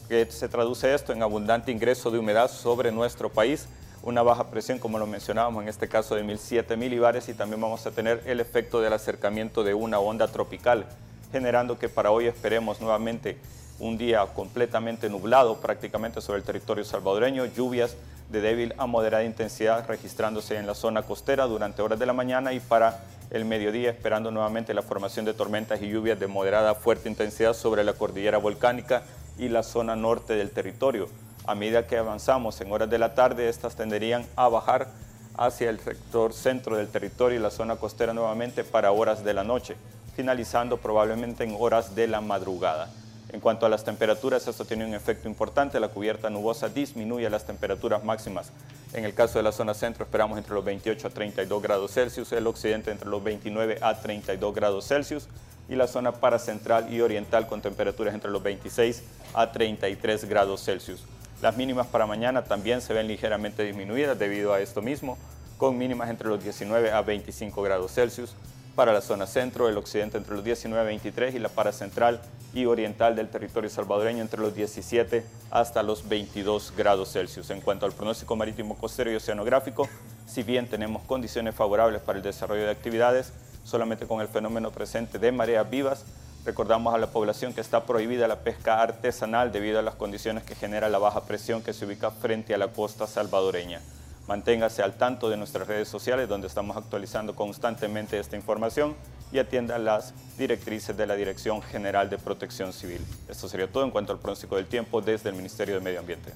Que 0.09 0.25
se 0.31 0.49
traduce 0.49 0.95
esto 0.95 1.13
en 1.13 1.23
abundante 1.23 1.71
ingreso 1.71 2.11
de 2.11 2.19
humedad 2.19 2.51
sobre 2.51 2.91
nuestro 2.91 3.29
país, 3.29 3.67
una 4.03 4.23
baja 4.23 4.49
presión, 4.49 4.79
como 4.79 4.99
lo 4.99 5.07
mencionábamos 5.07 5.63
en 5.63 5.69
este 5.69 5.87
caso 5.87 6.15
de 6.15 6.23
1007 6.23 6.79
milibares, 6.79 7.29
y 7.29 7.35
también 7.35 7.61
vamos 7.61 7.85
a 7.85 7.91
tener 7.91 8.23
el 8.25 8.41
efecto 8.41 8.81
del 8.81 8.95
acercamiento 8.95 9.65
de 9.65 9.75
una 9.75 9.99
onda 9.99 10.29
tropical, 10.29 10.87
generando 11.31 11.79
que 11.79 11.91
para 11.91 12.11
hoy 12.11 12.25
esperemos 12.25 12.81
nuevamente 12.81 13.37
un 13.79 13.99
día 13.99 14.25
completamente 14.35 15.11
nublado 15.11 15.61
prácticamente 15.61 16.23
sobre 16.23 16.39
el 16.39 16.45
territorio 16.45 16.87
salvadoreño, 16.87 17.45
lluvias 17.45 17.97
de 18.29 18.41
débil 18.41 18.75
a 18.79 18.87
moderada 18.87 19.25
intensidad 19.25 19.87
registrándose 19.87 20.57
en 20.57 20.67
la 20.67 20.75
zona 20.75 21.03
costera 21.03 21.47
durante 21.47 21.83
horas 21.83 21.99
de 21.99 22.07
la 22.07 22.13
mañana 22.13 22.53
y 22.53 22.61
para 22.61 23.01
el 23.31 23.45
mediodía 23.45 23.91
esperando 23.91 24.31
nuevamente 24.31 24.75
la 24.75 24.83
formación 24.83 25.25
de 25.25 25.35
tormentas 25.35 25.83
y 25.83 25.89
lluvias 25.89 26.19
de 26.19 26.27
moderada 26.27 26.71
a 26.71 26.75
fuerte 26.75 27.09
intensidad 27.09 27.55
sobre 27.55 27.85
la 27.85 27.93
cordillera 27.93 28.39
volcánica 28.39 29.03
y 29.39 29.49
la 29.49 29.63
zona 29.63 29.97
norte 29.97 30.35
del 30.35 30.51
territorio. 30.51 31.09
A 31.47 31.55
medida 31.55 31.87
que 31.87 31.97
avanzamos 31.97 32.61
en 32.61 32.73
horas 32.73 32.91
de 32.91 32.99
la 32.99 33.15
tarde, 33.15 33.49
estas 33.49 33.77
tenderían 33.77 34.27
a 34.37 34.49
bajar 34.49 34.89
hacia 35.37 35.71
el 35.71 35.79
sector 35.81 36.33
centro 36.33 36.77
del 36.77 36.89
territorio 36.89 37.39
y 37.39 37.43
la 37.43 37.51
zona 37.51 37.77
costera 37.77 38.15
nuevamente 38.15 38.65
para 38.65 38.91
horas 38.91 39.23
de 39.23 39.35
la 39.35 39.45
noche, 39.45 39.77
finalizando 40.15 40.79
probablemente 40.79 41.45
en 41.45 41.57
horas 41.59 41.95
de 41.95 42.07
la 42.07 42.21
madrugada. 42.21 42.89
En 43.31 43.41
cuanto 43.41 43.67
a 43.67 43.69
las 43.69 43.85
temperaturas, 43.85 44.47
esto 44.47 44.65
tiene 44.65 44.85
un 44.87 44.95
efecto 44.95 45.29
importante. 45.29 45.81
La 45.81 45.89
cubierta 45.89 46.31
nubosa 46.31 46.69
disminuye 46.69 47.29
las 47.29 47.45
temperaturas 47.45 48.05
máximas 48.05 48.53
En 48.93 49.05
el 49.05 49.15
caso 49.15 49.39
de 49.39 49.43
la 49.43 49.53
zona 49.53 49.75
centro 49.75 50.05
esperamos 50.05 50.39
entre 50.39 50.55
los 50.55 50.65
28 50.65 51.09
a 51.09 51.11
32 51.11 51.63
grados 51.63 51.93
Celsius, 51.93 52.33
el 52.33 52.47
occidente 52.47 52.93
entre 52.93 53.09
los 53.09 53.23
29 53.23 53.79
a 53.83 54.01
32 54.01 54.55
grados 54.55 54.87
Celsius 54.87 55.29
y 55.69 55.75
la 55.75 55.89
zona 55.89 56.13
paracentral 56.13 56.93
y 56.93 57.01
oriental 57.01 57.49
con 57.49 57.61
temperaturas 57.61 58.15
entre 58.15 58.31
los 58.31 58.43
26 58.43 59.03
a 59.35 59.51
33 59.51 60.25
grados 60.27 60.65
Celsius. 60.65 61.03
Las 61.43 61.57
mínimas 61.57 61.89
para 61.89 62.07
mañana 62.07 62.45
también 62.45 62.81
se 62.81 62.95
ven 62.95 63.09
ligeramente 63.09 63.65
disminuidas 63.65 64.19
debido 64.19 64.55
a 64.55 64.61
esto 64.61 64.81
mismo, 64.81 65.19
con 65.59 65.77
mínimas 65.77 66.09
entre 66.09 66.29
los 66.29 66.43
19 66.43 66.93
a 66.93 67.03
25 67.03 67.61
grados 67.63 67.93
Celsius. 67.93 68.35
Para 68.77 68.93
la 68.93 69.01
zona 69.01 69.27
centro, 69.27 69.71
el 69.71 69.79
occidente 69.79 70.19
entre 70.19 70.35
los 70.35 70.45
19 70.45 70.79
a 70.79 70.85
23 70.85 71.35
y 71.35 71.39
la 71.39 71.49
paracentral 71.49 72.21
y 72.53 72.67
oriental 72.67 73.17
del 73.17 73.31
territorio 73.31 73.71
salvadoreño 73.71 74.21
entre 74.21 74.39
los 74.39 74.55
17 74.55 75.25
hasta 75.51 75.83
los 75.83 76.07
22 76.07 76.75
grados 76.77 77.11
Celsius. 77.13 77.49
En 77.49 77.63
cuanto 77.63 77.87
al 77.87 77.93
pronóstico 77.93 78.37
marítimo 78.37 78.77
costero 78.77 79.11
y 79.11 79.15
oceanográfico, 79.15 79.89
si 80.27 80.43
bien 80.43 80.69
tenemos 80.69 81.03
condiciones 81.05 81.55
favorables 81.55 82.03
para 82.03 82.19
el 82.19 82.23
desarrollo 82.23 82.65
de 82.65 82.71
actividades, 82.71 83.33
solamente 83.65 84.07
con 84.07 84.21
el 84.21 84.29
fenómeno 84.29 84.71
presente 84.71 85.19
de 85.19 85.33
mareas 85.33 85.71
vivas, 85.71 86.05
recordamos 86.45 86.95
a 86.95 86.99
la 86.99 87.07
población 87.07 87.55
que 87.55 87.63
está 87.63 87.87
prohibida 87.87 88.29
la 88.29 88.41
pesca 88.41 88.83
artesanal 88.83 89.53
debido 89.53 89.79
a 89.79 89.83
las 89.83 89.95
condiciones 89.95 90.45
que 90.45 90.55
genera 90.55 90.91
la 90.91 90.99
baja 90.99 91.25
presión 91.25 91.63
que 91.63 91.73
se 91.73 91.87
ubica 91.87 92.11
frente 92.11 92.53
a 92.53 92.59
la 92.59 92.69
costa 92.69 93.07
salvadoreña. 93.07 93.81
Manténgase 94.29 94.83
al 94.83 94.97
tanto 94.97 95.31
de 95.31 95.37
nuestras 95.37 95.69
redes 95.69 95.89
sociales 95.89 96.29
donde 96.29 96.49
estamos 96.49 96.77
actualizando 96.77 97.37
constantemente 97.37 98.19
esta 98.19 98.37
información 98.37 98.97
y 99.33 99.39
atienda 99.39 99.79
las 99.79 100.15
directrices 100.37 100.97
de 100.97 101.07
la 101.07 101.15
Dirección 101.15 101.63
General 101.63 102.11
de 102.11 102.19
Protección 102.19 102.73
Civil. 102.73 103.01
Esto 103.29 103.49
sería 103.49 103.71
todo 103.71 103.85
en 103.85 103.91
cuanto 103.91 104.13
al 104.13 104.19
pronóstico 104.19 104.57
del 104.57 104.67
tiempo 104.67 105.01
desde 105.01 105.29
el 105.29 105.37
Ministerio 105.37 105.77
de 105.77 105.81
Medio 105.81 106.01
Ambiente. 106.01 106.33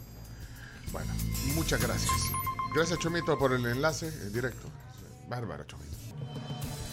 Bueno, 0.92 1.12
muchas 1.54 1.80
gracias. 1.80 2.10
Gracias, 2.74 2.98
Chomito, 3.00 3.36
por 3.38 3.52
el 3.52 3.64
enlace 3.66 4.06
en 4.06 4.32
directo. 4.32 4.68
Bárbara, 5.28 5.64
Chomito. 5.66 5.96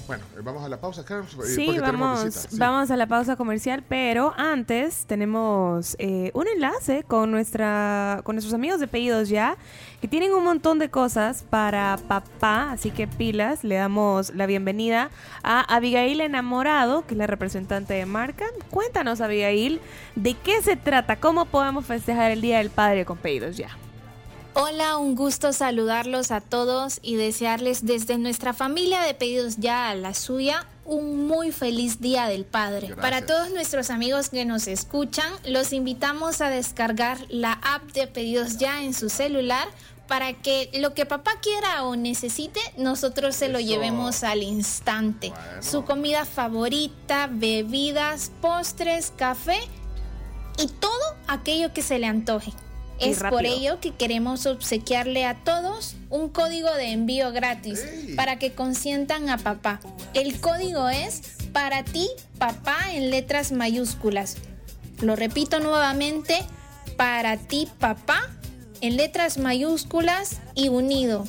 Bueno, 0.08 0.24
eh, 0.38 0.42
vamos 0.42 0.64
a 0.64 0.70
la 0.70 0.80
pausa, 0.80 1.04
Carlos. 1.04 1.34
eh, 1.34 1.54
Sí, 1.54 1.78
vamos. 1.80 2.34
Sí. 2.34 2.58
vamos 2.58 2.90
a 2.90 2.96
la 2.96 3.08
pausa 3.08 3.36
comercial, 3.36 3.84
pero 3.88 4.34
antes 4.38 5.06
tenemos 5.06 5.96
eh, 6.00 6.32
un 6.34 6.48
enlace 6.48 7.04
con 7.04 7.30
nuestra, 7.30 8.22
con 8.24 8.36
nuestros 8.36 8.54
amigos 8.54 8.80
de 8.80 8.88
Pedidos 8.88 9.28
Ya, 9.28 9.58
que 10.02 10.08
tienen 10.08 10.32
un 10.34 10.44
montón 10.46 10.80
de 10.80 10.90
cosas 10.90 11.44
para 11.50 11.98
papá, 12.08 12.72
así 12.72 12.90
que 12.92 13.08
pilas, 13.08 13.64
le 13.66 13.76
damos 13.76 14.34
la 14.34 14.46
bienvenida 14.46 15.10
a 15.44 15.62
Abigail 15.76 16.22
Enamorado, 16.22 17.06
que 17.06 17.14
es 17.14 17.18
la 17.18 17.28
representante 17.28 17.94
de 17.94 18.06
marca. 18.06 18.46
Cuéntanos, 18.70 19.20
Abigail, 19.20 19.82
de 20.16 20.36
qué 20.36 20.62
se 20.62 20.78
trata, 20.78 21.18
cómo 21.18 21.46
podemos 21.46 21.86
festejar 21.86 22.32
el 22.32 22.42
Día 22.42 22.60
del 22.60 22.70
Padre 22.70 23.04
con 23.06 23.18
Pedidos 23.18 23.58
Ya. 23.58 23.70
Hola, 24.60 24.98
un 24.98 25.14
gusto 25.14 25.54
saludarlos 25.54 26.32
a 26.32 26.42
todos 26.42 26.98
y 27.04 27.16
desearles 27.16 27.86
desde 27.86 28.18
nuestra 28.18 28.54
familia 28.54 29.02
de 29.02 29.14
pedidos 29.14 29.58
ya 29.58 29.88
a 29.88 29.94
la 29.94 30.16
suya 30.16 30.66
un 30.84 31.28
muy 31.28 31.52
feliz 31.52 32.02
Día 32.02 32.26
del 32.26 32.44
Padre. 32.44 32.96
Para 32.96 33.24
todos 33.24 33.52
nuestros 33.52 33.92
amigos 33.92 34.30
que 34.30 34.46
nos 34.46 34.66
escuchan, 34.66 35.32
los 35.46 35.74
invitamos 35.74 36.42
a 36.42 36.50
descargar 36.50 37.20
la 37.30 37.52
app 37.52 37.84
de 37.92 38.08
pedidos 38.08 38.58
ya 38.58 38.84
en 38.84 38.96
su 38.96 39.10
celular 39.10 39.68
para 40.08 40.34
que 40.34 40.72
lo 40.74 40.96
que 40.96 41.06
papá 41.06 41.34
quiera 41.40 41.84
o 41.84 41.96
necesite, 41.96 42.60
nosotros 42.78 43.36
se 43.36 43.50
lo 43.50 43.60
llevemos 43.60 44.24
al 44.24 44.42
instante. 44.42 45.34
Su 45.62 45.86
comida 45.86 46.26
favorita, 46.26 47.30
bebidas, 47.32 48.32
postres, 48.42 49.14
café 49.16 49.60
y 50.58 50.66
todo 50.66 51.16
aquello 51.28 51.74
que 51.74 51.84
se 51.84 52.00
le 52.00 52.08
antoje. 52.08 52.54
Es 53.00 53.22
por 53.24 53.46
ello 53.46 53.80
que 53.80 53.92
queremos 53.92 54.46
obsequiarle 54.46 55.26
a 55.26 55.36
todos 55.36 55.96
un 56.10 56.30
código 56.30 56.74
de 56.74 56.92
envío 56.92 57.32
gratis 57.32 57.86
para 58.16 58.40
que 58.40 58.54
consientan 58.54 59.30
a 59.30 59.38
papá. 59.38 59.80
El 60.14 60.40
código 60.40 60.90
es 60.90 61.22
para 61.54 61.84
ti, 61.84 62.10
papá, 62.38 62.78
en 62.94 63.12
letras 63.12 63.52
mayúsculas. 63.52 64.38
Lo 65.02 65.16
repito 65.16 65.60
nuevamente, 65.60 66.40
para 66.96 67.38
ti, 67.38 67.68
papá, 67.80 68.30
en 68.82 68.98
letras 68.98 69.38
mayúsculas 69.38 70.38
y 70.56 70.70
unido. 70.70 71.26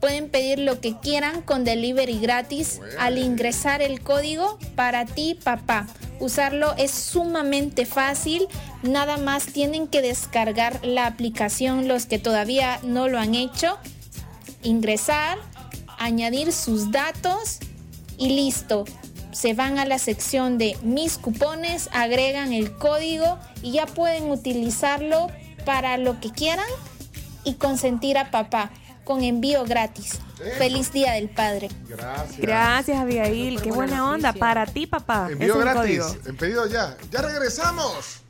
Pueden 0.00 0.28
pedir 0.28 0.60
lo 0.60 0.80
que 0.80 0.96
quieran 1.00 1.42
con 1.42 1.64
delivery 1.64 2.20
gratis 2.20 2.80
al 2.98 3.18
ingresar 3.18 3.82
el 3.82 4.00
código 4.00 4.58
para 4.76 5.04
ti, 5.04 5.36
papá. 5.42 5.86
Usarlo 6.20 6.74
es 6.76 6.90
sumamente 6.90 7.86
fácil. 7.86 8.46
Nada 8.82 9.16
más 9.16 9.46
tienen 9.46 9.86
que 9.86 10.02
descargar 10.02 10.84
la 10.84 11.06
aplicación 11.06 11.88
los 11.88 12.06
que 12.06 12.18
todavía 12.18 12.80
no 12.82 13.08
lo 13.08 13.18
han 13.18 13.34
hecho. 13.34 13.78
Ingresar, 14.62 15.38
añadir 15.98 16.52
sus 16.52 16.90
datos 16.90 17.58
y 18.16 18.30
listo. 18.30 18.84
Se 19.30 19.54
van 19.54 19.78
a 19.78 19.84
la 19.84 19.98
sección 19.98 20.58
de 20.58 20.76
mis 20.82 21.18
cupones, 21.18 21.88
agregan 21.92 22.52
el 22.52 22.76
código 22.76 23.38
y 23.62 23.72
ya 23.72 23.86
pueden 23.86 24.30
utilizarlo 24.30 25.28
para 25.64 25.96
lo 25.96 26.18
que 26.20 26.30
quieran 26.30 26.66
y 27.44 27.54
consentir 27.54 28.18
a 28.18 28.30
papá 28.30 28.70
con 29.08 29.24
envío 29.24 29.64
gratis. 29.64 30.20
Feliz 30.58 30.92
Día 30.92 31.12
del 31.12 31.30
Padre. 31.30 31.70
Gracias. 31.88 32.38
Gracias, 32.38 32.98
Abigail. 32.98 33.58
Qué 33.62 33.72
buena 33.72 34.10
onda. 34.10 34.34
Para 34.34 34.66
ti, 34.66 34.86
papá. 34.86 35.28
Envío 35.30 35.54
es 35.54 35.60
gratis. 35.60 36.18
En 36.26 36.36
pedido 36.36 36.66
ya. 36.66 36.94
¡Ya 37.10 37.22
regresamos! 37.22 38.20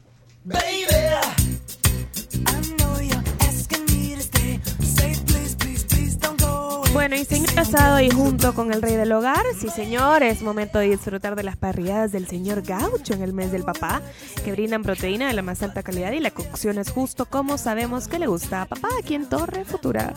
Bueno, 6.92 7.16
y 7.16 7.24
señor 7.24 7.54
casado 7.54 8.00
y 8.00 8.10
junto 8.10 8.54
con 8.54 8.72
el 8.72 8.80
rey 8.80 8.94
del 8.94 9.12
hogar, 9.12 9.44
sí 9.58 9.68
señor, 9.70 10.22
es 10.22 10.42
momento 10.42 10.78
de 10.78 10.90
disfrutar 10.90 11.34
de 11.36 11.42
las 11.42 11.56
parrilladas 11.56 12.12
del 12.12 12.28
señor 12.28 12.62
Gaucho 12.62 13.14
en 13.14 13.22
el 13.22 13.32
mes 13.32 13.50
del 13.50 13.64
papá, 13.64 14.00
que 14.44 14.52
brindan 14.52 14.82
proteína 14.82 15.26
de 15.26 15.32
la 15.32 15.42
más 15.42 15.62
alta 15.62 15.82
calidad 15.82 16.12
y 16.12 16.20
la 16.20 16.30
cocción 16.30 16.78
es 16.78 16.90
justo 16.90 17.26
como 17.26 17.56
sabemos 17.56 18.08
que 18.08 18.18
le 18.18 18.26
gusta 18.26 18.62
a 18.62 18.66
papá 18.66 18.88
aquí 18.98 19.14
en 19.14 19.28
Torre 19.28 19.64
Futura. 19.64 20.12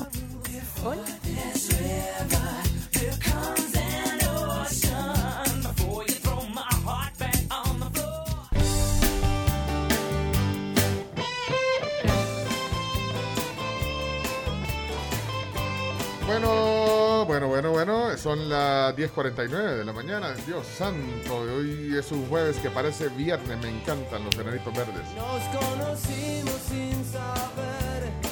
Bueno, 16.31 17.25
bueno, 17.27 17.47
bueno, 17.47 17.71
bueno. 17.71 18.17
Son 18.17 18.49
las 18.49 18.95
10.49 18.95 19.77
de 19.77 19.85
la 19.85 19.93
mañana. 19.93 20.33
Dios 20.47 20.65
santo, 20.65 21.35
hoy 21.35 21.95
es 21.95 22.11
un 22.11 22.25
jueves 22.27 22.57
que 22.57 22.71
parece 22.71 23.09
viernes. 23.09 23.59
Me 23.59 23.69
encantan 23.69 24.23
los 24.23 24.33
enanitos 24.35 24.73
verdes. 24.73 25.03
Nos 25.15 25.43
conocimos 25.59 26.59
sin 26.67 27.05
saber 27.05 28.30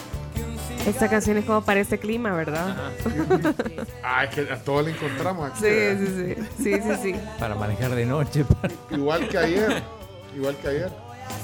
Esta 0.90 1.08
canción 1.10 1.38
es 1.38 1.46
como 1.46 1.62
para 1.62 1.80
este 1.80 1.98
clima, 2.00 2.34
¿verdad? 2.34 2.76
Ah, 4.04 4.24
es 4.26 4.30
que 4.34 4.42
a 4.52 4.58
todos 4.58 4.86
le 4.86 4.92
encontramos 4.92 5.52
aquí. 5.52 5.60
Sí, 5.62 5.98
sí, 6.08 6.36
sí. 6.58 6.64
Sí, 6.64 6.82
sí, 6.82 7.00
sí. 7.14 7.16
Para 7.38 7.56
manejar 7.56 7.92
de 7.96 8.06
noche. 8.06 8.44
para- 8.46 8.74
Igual 8.92 9.28
que 9.30 9.38
ayer. 9.38 9.84
Igual 10.36 10.56
que 10.58 10.68
ayer. 10.68 10.90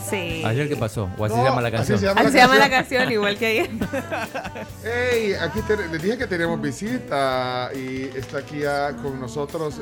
Sí. 0.10 0.44
¿Ayer 0.46 0.68
qué 0.68 0.76
pasó? 0.76 1.10
¿O 1.18 1.26
así 1.26 1.36
No, 1.36 1.42
se 1.44 1.50
llama 1.50 1.62
la 1.62 1.68
así 1.68 1.78
canción? 1.78 2.00
se 2.00 2.06
llama 2.06 2.22
Así 2.22 2.32
se 2.32 2.38
llama 2.38 2.58
la 2.58 2.70
canción, 2.70 3.12
igual 3.12 3.38
que 3.38 3.46
ayer. 3.46 3.70
Hey, 4.84 5.34
aquí 5.40 5.62
te- 5.62 5.78
les 5.90 6.02
dije 6.02 6.18
que 6.18 6.28
teníamos 6.28 6.60
visita 6.62 7.70
y 7.76 8.10
está 8.16 8.40
aquí 8.40 8.60
ya 8.60 8.94
con 9.02 9.20
nosotros 9.20 9.80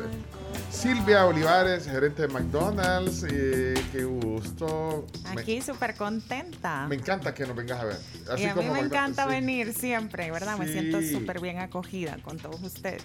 Silvia 0.74 1.26
Olivares, 1.26 1.86
gerente 1.86 2.24
de 2.24 2.28
McDonald's. 2.28 3.24
qué 3.24 4.04
gusto. 4.04 5.06
Aquí 5.26 5.62
súper 5.62 5.96
contenta. 5.96 6.88
Me, 6.88 6.96
encanta 6.96 7.34
que 7.34 7.46
nos 7.46 7.56
vengas 7.56 7.80
a 7.80 7.86
ver. 7.86 7.98
Así 8.30 8.44
y 8.44 8.46
a 8.48 8.56
mí 8.56 8.62
como 8.62 8.74
me 8.74 8.80
encanta 8.80 9.24
sí. 9.24 9.30
venir 9.30 9.74
siempre, 9.74 10.32
¿verdad? 10.32 10.58
Me 10.58 10.68
siento 10.68 11.02
súper 11.02 11.40
bien 11.40 11.60
acogida 11.60 12.18
con 12.24 12.38
todos 12.38 12.62
ustedes. 12.64 13.04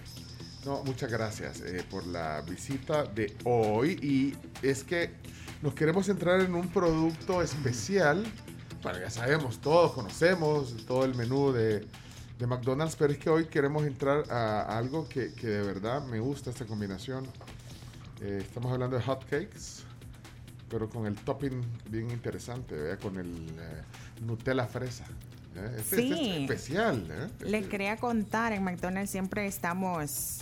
No, 0.65 0.83
muchas 0.83 1.13
gracias 1.13 1.61
eh, 1.61 1.85
por 1.89 2.07
la 2.07 2.41
visita 2.41 3.05
de 3.05 3.37
hoy. 3.45 3.93
Y 4.03 4.67
es 4.67 4.83
que 4.83 5.11
nos 5.63 5.75
queremos 5.75 6.09
entrar 6.09 6.41
en 6.41 6.55
un 6.55 6.69
producto 6.69 7.43
especial. 7.43 8.25
Bueno, 8.83 8.99
ya 8.99 9.11
sabemos, 9.11 9.61
todos 9.61 9.93
conocemos 9.93 10.75
todo 10.87 11.05
el 11.05 11.15
menú 11.15 11.53
de, 11.53 11.87
de 12.39 12.47
McDonald's, 12.47 12.97
pero 12.97 13.13
es 13.13 13.19
que 13.19 13.31
hoy 13.31 13.45
queremos 13.47 13.85
entrar 13.85 14.25
a, 14.31 14.63
algo 14.79 15.09
que, 15.09 15.33
que 15.35 15.47
de 15.47 15.63
verdad 15.63 16.05
me 16.07 16.19
gusta 16.19 16.51
esta 16.51 16.65
combinación. 16.65 17.29
Eh, 18.21 18.39
estamos 18.41 18.73
hablando 18.73 18.97
de 18.97 19.03
hot 19.03 19.25
cakes, 19.25 19.83
pero 20.69 20.89
con 20.89 21.07
el 21.07 21.15
topping 21.17 21.63
bien 21.91 22.11
interesante, 22.11 22.75
¿verdad? 22.75 22.99
con 23.01 23.17
el 23.17 23.33
eh, 23.59 23.83
Nutella 24.23 24.67
fresa. 24.67 25.05
¿eh? 25.57 25.77
Este, 25.79 25.81
este 25.81 25.97
Sí. 25.97 26.13
es 26.31 26.37
especial. 26.43 27.07
¿eh? 27.11 27.29
Les 27.45 27.67
quería 27.67 27.97
contar, 27.97 28.53
en 28.53 28.65
McDonald's 28.65 29.11
siempre 29.11 29.47
estamos 29.47 30.41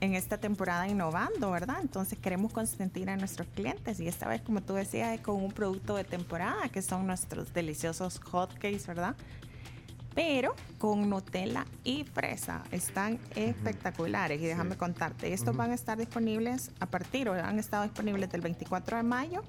en 0.00 0.14
esta 0.14 0.38
temporada 0.38 0.86
innovando, 0.88 1.50
¿verdad? 1.50 1.78
Entonces 1.82 2.18
queremos 2.18 2.52
consentir 2.52 3.10
a 3.10 3.16
nuestros 3.16 3.48
clientes 3.48 3.98
y 4.00 4.06
esta 4.08 4.28
vez, 4.28 4.40
como 4.42 4.62
tú 4.62 4.74
decías, 4.74 5.12
es 5.14 5.20
con 5.20 5.42
un 5.42 5.50
producto 5.52 5.96
de 5.96 6.04
temporada 6.04 6.68
que 6.68 6.82
son 6.82 7.06
nuestros 7.06 7.52
deliciosos 7.52 8.20
hotcakes, 8.20 8.86
¿verdad? 8.86 9.16
Pero 10.14 10.54
con 10.78 11.08
Nutella 11.08 11.66
y 11.84 12.04
fresa. 12.04 12.64
Están 12.70 13.18
espectaculares 13.34 14.40
y 14.40 14.46
déjame 14.46 14.76
contarte, 14.76 15.32
estos 15.32 15.56
van 15.56 15.72
a 15.72 15.74
estar 15.74 15.98
disponibles 15.98 16.70
a 16.80 16.86
partir, 16.86 17.28
o 17.28 17.34
han 17.34 17.58
estado 17.58 17.84
disponibles 17.84 18.30
del 18.30 18.40
24 18.40 18.96
de 18.96 19.02
mayo 19.02 19.42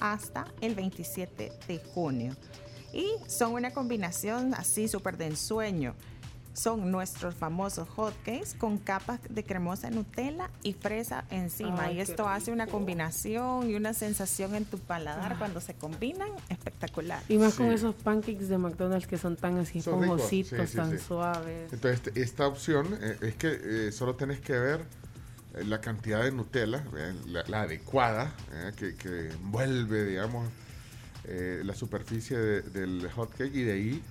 hasta 0.00 0.46
el 0.60 0.74
27 0.74 1.52
de 1.66 1.78
junio. 1.94 2.34
Y 2.92 3.08
son 3.26 3.54
una 3.54 3.72
combinación 3.72 4.54
así 4.54 4.86
súper 4.86 5.16
de 5.16 5.26
ensueño. 5.26 5.94
Son 6.54 6.90
nuestros 6.92 7.34
famosos 7.34 7.88
hotcakes 7.88 8.54
con 8.56 8.78
capas 8.78 9.18
de 9.28 9.42
cremosa 9.42 9.90
Nutella 9.90 10.48
y 10.62 10.72
fresa 10.72 11.24
encima. 11.30 11.82
Ay, 11.86 11.96
y 11.96 12.00
esto 12.00 12.28
hace 12.28 12.52
una 12.52 12.68
combinación 12.68 13.68
y 13.68 13.74
una 13.74 13.92
sensación 13.92 14.54
en 14.54 14.64
tu 14.64 14.78
paladar 14.78 15.36
cuando 15.36 15.60
se 15.60 15.74
combinan 15.74 16.28
espectacular. 16.48 17.20
Y 17.28 17.38
más 17.38 17.54
con 17.54 17.72
esos 17.72 17.96
pancakes 17.96 18.48
de 18.48 18.56
McDonald's 18.58 19.08
que 19.08 19.18
son 19.18 19.34
tan 19.36 19.58
así 19.58 19.82
Son 19.82 20.02
esponjositos, 20.04 20.60
sí, 20.60 20.66
sí, 20.68 20.76
tan 20.76 20.90
sí. 20.92 21.04
suaves. 21.04 21.72
Entonces, 21.72 22.00
este- 22.06 22.22
esta 22.22 22.46
opción 22.46 22.96
eh, 23.00 23.16
es 23.22 23.34
que 23.34 23.60
eh, 23.88 23.92
solo 23.92 24.14
tenés 24.14 24.38
que 24.40 24.52
ver 24.56 24.84
eh, 25.54 25.64
la 25.64 25.80
cantidad 25.80 26.22
de 26.22 26.30
Nutella, 26.30 26.84
eh, 26.96 27.14
la, 27.26 27.42
la 27.48 27.62
adecuada, 27.62 28.32
eh, 28.52 28.72
que, 28.76 28.94
que 28.94 29.30
envuelve, 29.30 30.04
digamos, 30.04 30.48
eh, 31.24 31.62
la 31.64 31.74
superficie 31.74 32.36
de- 32.38 32.62
del 32.62 33.10
hot 33.10 33.30
cake 33.36 33.54
y 33.56 33.62
de 33.62 33.72
ahí 33.72 34.02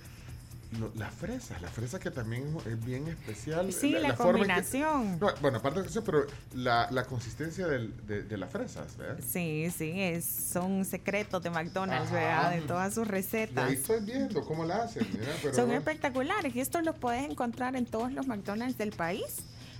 no, 0.72 0.90
las 0.94 1.12
fresas, 1.14 1.60
las 1.62 1.70
fresas 1.72 2.00
que 2.00 2.10
también 2.10 2.56
es 2.66 2.84
bien 2.84 3.06
especial. 3.08 3.72
Sí, 3.72 3.92
la, 3.92 4.10
que- 4.10 4.16
combinación. 4.16 5.18
no, 5.20 5.28
bueno, 5.40 5.58
aparte 5.58 5.82
de 5.82 5.88
eso, 5.88 6.02
pero 6.04 6.26
la, 6.54 6.88
la 6.90 7.04
consistencia 7.04 7.66
del- 7.66 7.94
de, 8.06 8.22
de 8.24 8.36
las 8.36 8.50
fresas, 8.50 8.96
¿verdad? 8.96 9.22
Sí, 9.26 9.68
sí, 9.76 9.92
es, 9.94 10.24
son 10.24 10.84
secretos 10.84 11.42
de 11.42 11.50
McDonald's, 11.50 12.08
Ajá. 12.08 12.14
¿verdad? 12.14 12.50
De 12.52 12.60
todas 12.62 12.94
sus 12.94 13.06
recetas. 13.06 13.68
ahí 13.68 13.74
estoy 13.74 14.00
viendo 14.04 14.44
cómo 14.44 14.64
la 14.64 14.82
hacen, 14.84 15.06
mira, 15.12 15.32
pero 15.42 15.54
Son 15.54 15.66
bueno. 15.66 15.78
espectaculares 15.78 16.54
y 16.56 16.60
estos 16.60 16.82
los 16.84 16.96
puedes 16.96 17.28
encontrar 17.30 17.76
en 17.76 17.86
todos 17.86 18.12
los 18.12 18.26
McDonald's 18.26 18.78
del 18.78 18.90
país. 18.92 19.24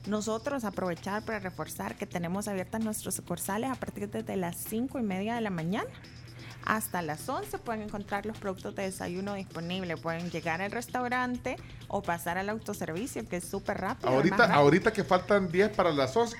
Nosotros 0.07 0.65
aprovechar 0.65 1.25
para 1.25 1.39
reforzar 1.39 1.97
que 1.97 2.07
tenemos 2.07 2.47
abiertas 2.47 2.85
nuestras 2.85 3.15
sucursales 3.15 3.71
a 3.71 3.75
partir 3.75 4.11
de 4.11 4.37
las 4.37 4.57
5 4.57 4.99
y 4.99 5.03
media 5.03 5.35
de 5.35 5.41
la 5.41 5.49
mañana. 5.51 5.89
Hasta 6.67 7.02
las 7.02 7.28
11 7.28 7.59
pueden 7.59 7.83
encontrar 7.83 8.25
los 8.25 8.39
productos 8.39 8.75
de 8.75 8.84
desayuno 8.84 9.34
disponibles. 9.34 10.01
Pueden 10.01 10.31
llegar 10.31 10.62
al 10.62 10.70
restaurante 10.70 11.57
o 11.89 12.02
pasar 12.02 12.39
al 12.39 12.49
autoservicio, 12.49 13.28
que 13.28 13.36
es 13.36 13.44
súper 13.44 13.78
rápido. 13.78 14.09
Ahorita, 14.09 14.36
rápido. 14.39 14.59
ahorita 14.59 14.93
que 14.93 15.05
faltan 15.05 15.51
10 15.52 15.70
para 15.76 15.93
las 15.93 16.17
11. 16.17 16.36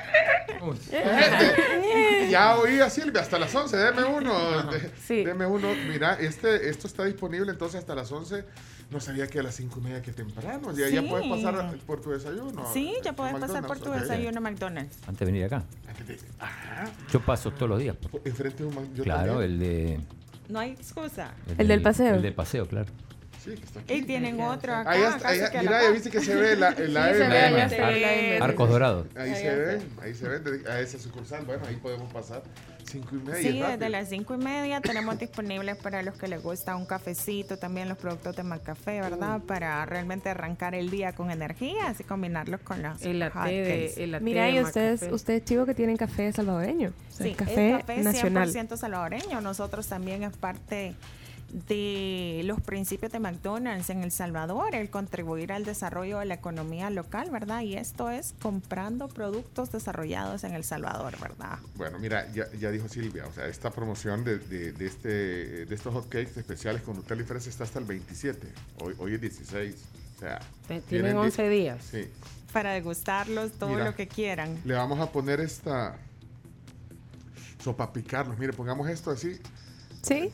ya 2.31 2.57
oí 2.57 2.81
a 2.81 2.91
Silvia, 2.91 3.21
hasta 3.23 3.39
las 3.39 3.55
11, 3.55 3.77
deme 3.77 4.05
uno. 4.05 4.63
de- 4.73 4.93
Deme 5.25 5.47
uno. 5.47 5.69
Mira, 5.89 6.15
este, 6.15 6.69
esto 6.69 6.87
está 6.87 7.05
disponible 7.05 7.51
entonces 7.51 7.81
hasta 7.81 7.95
las 7.95 8.11
11. 8.11 8.45
No 8.91 9.01
sabía 9.01 9.27
que 9.27 9.41
a 9.41 9.43
las 9.43 9.55
5 9.57 9.81
y 9.81 9.83
media 9.83 10.03
que 10.03 10.13
temprano. 10.13 10.73
Ya, 10.73 10.89
ya 10.89 11.01
Sí. 11.01 11.07
puedes 11.09 11.27
pasar 11.29 11.77
por 11.87 12.01
tu 12.01 12.11
desayuno. 12.11 12.65
Sí, 12.73 12.95
ya 13.03 13.11
a 13.11 13.17
puedes 13.17 13.35
pasar 13.35 13.63
por 13.67 13.77
McDonald's, 13.77 13.85
tu 13.85 13.91
ok. 13.91 13.97
desayuno 14.01 14.39
a 14.39 14.41
McDonald's. 14.41 14.99
Antes 15.07 15.19
de 15.21 15.27
venir 15.27 15.45
acá. 15.45 15.65
Ajá. 16.39 16.91
Yo 17.13 17.21
paso 17.21 17.51
todos 17.51 17.69
los 17.69 17.79
días. 17.81 17.97
Enfrente 18.25 18.63
de 18.63 18.69
un 18.69 18.95
yo 18.95 19.05
Claro, 19.05 19.33
también. 19.41 19.51
el 19.53 19.59
de. 19.59 20.01
No 20.49 20.59
hay 20.59 20.73
excusa. 20.73 21.33
El 21.59 21.69
del 21.69 21.83
paseo. 21.83 22.15
El 22.17 22.23
del 22.23 22.35
paseo, 22.35 22.67
claro. 22.69 22.91
Sí, 23.43 23.51
que 23.57 23.65
está 23.65 23.81
Y 23.93 24.03
tienen 24.03 24.41
otro 24.41 24.75
acá. 24.75 24.91
Ahí 24.91 25.03
está, 25.03 25.29
ahí- 25.29 25.39
que 25.51 25.57
la 25.57 25.63
mira, 25.63 25.83
ya 25.83 25.91
viste 25.91 26.11
que 26.11 26.21
se 26.21 26.35
ve 26.35 26.57
la, 26.57 26.71
la 26.71 26.77
Sí, 26.77 27.15
se 27.19 27.25
M. 27.25 27.29
ve, 27.29 27.39
allá 27.41 27.69
se 27.69 27.77
ve 27.81 28.01
la 28.01 28.13
M. 28.15 28.39
Arcos 28.41 28.69
dorados. 28.71 29.07
Ahí 29.17 29.31
Ahí 29.31 29.37
se 29.43 29.55
ve, 29.57 29.83
ahí 30.03 30.15
se 30.15 30.29
ve, 30.29 30.71
a 30.71 30.81
esa 30.81 30.99
sucursal. 30.99 31.45
Bueno, 31.45 31.63
ahí 31.67 31.77
podemos 31.77 32.11
pasar. 32.13 32.43
5 32.85 33.09
y 33.13 33.19
media. 33.19 33.35
Sí, 33.51 33.61
es 33.61 33.69
desde 33.69 33.89
las 33.89 34.09
cinco 34.09 34.35
y 34.35 34.39
media 34.39 34.81
tenemos 34.81 35.19
disponibles 35.19 35.77
para 35.77 36.03
los 36.03 36.15
que 36.17 36.29
les 36.29 36.43
gusta 36.43 36.77
un 36.77 36.87
cafecito, 36.87 37.59
también 37.59 37.89
los 37.89 37.99
productos 37.99 38.37
de 38.37 38.43
Macafé, 38.43 39.01
¿verdad? 39.01 39.41
Para 39.43 39.85
realmente 39.87 40.29
arrancar 40.31 40.75
el 40.75 40.91
día 40.91 41.13
con 41.15 41.31
energía, 41.31 41.89
así 41.89 42.05
combinarlos 42.05 42.61
con 42.61 42.83
los 42.83 43.01
El 43.03 43.19
latte 43.21 43.49
de- 43.51 43.95
el 44.05 44.13
latte 44.13 44.25
Mira, 44.25 44.49
y 44.51 44.61
ustedes, 44.61 45.01
Macafé. 45.03 45.15
ustedes 45.15 45.45
chivo 45.45 45.67
que 45.67 45.75
tienen 45.75 45.97
café 45.97 46.33
salvadoreño. 46.33 46.91
O 46.91 47.13
sea, 47.17 47.27
Sí, 47.27 47.35
café, 47.35 47.71
es 47.73 47.79
café 47.79 48.03
nacional. 48.03 48.49
100% 48.53 48.77
salvadoreño. 48.77 49.41
Nosotros 49.41 49.87
también 49.87 50.23
es 50.23 50.37
parte 50.37 50.95
de 51.55 52.43
los 52.45 52.61
principios 52.61 53.13
de 53.13 53.21
McDonald's 53.21 53.89
en 53.89 54.03
El 54.03 54.11
Salvador, 54.11 54.75
el 54.75 54.91
contribuir 54.91 55.53
al 55.53 55.65
desarrollo 55.65 56.19
de 56.19 56.25
la 56.27 56.35
economía 56.35 56.91
local, 56.91 57.31
¿verdad? 57.31 57.61
Y 57.63 57.77
esto 57.77 58.11
es 58.11 58.35
comprando 58.43 59.07
productos 59.07 59.71
desarrollados 59.71 60.43
en 60.43 60.55
El 60.55 60.65
Salvador, 60.65 61.17
¿verdad? 61.21 61.59
Bueno, 61.77 62.01
mira, 62.01 62.27
ya, 62.33 62.51
ya 62.59 62.73
dijo 62.73 62.89
Silvia, 62.89 63.25
o 63.29 63.33
sea, 63.33 63.47
esta 63.47 63.71
promoción 63.71 64.25
de, 64.25 64.39
de, 64.39 64.73
de 64.73 64.87
este, 64.87 65.09
de 65.67 65.75
estos 65.75 65.95
hotcakes 65.95 66.37
especiales 66.41 66.83
con 66.83 66.97
Nutella 66.97 67.23
y 67.23 67.25
fresa 67.25 67.49
está 67.49 67.63
hasta 67.63 67.79
el 67.79 67.85
27. 67.85 68.49
Hoy, 68.83 68.95
hoy 68.99 69.15
es 69.15 69.21
16. 69.21 69.77
O 70.17 70.19
sea, 70.21 70.41
tienen 70.67 70.85
tienen 70.89 71.13
di- 71.13 71.19
11 71.19 71.49
días. 71.49 71.85
Sí. 71.89 72.09
Para 72.53 72.73
degustarlos 72.73 73.53
todo 73.53 73.71
Mira. 73.71 73.85
lo 73.85 73.95
que 73.95 74.09
quieran. 74.09 74.59
Le 74.65 74.75
vamos 74.75 74.99
a 74.99 75.11
poner 75.13 75.39
esta 75.41 75.97
sopa 77.63 77.93
picarlos. 77.93 78.39
Mire, 78.39 78.53
pongamos 78.53 78.89
esto 78.89 79.11
así. 79.13 79.39
Sí. 80.05 80.31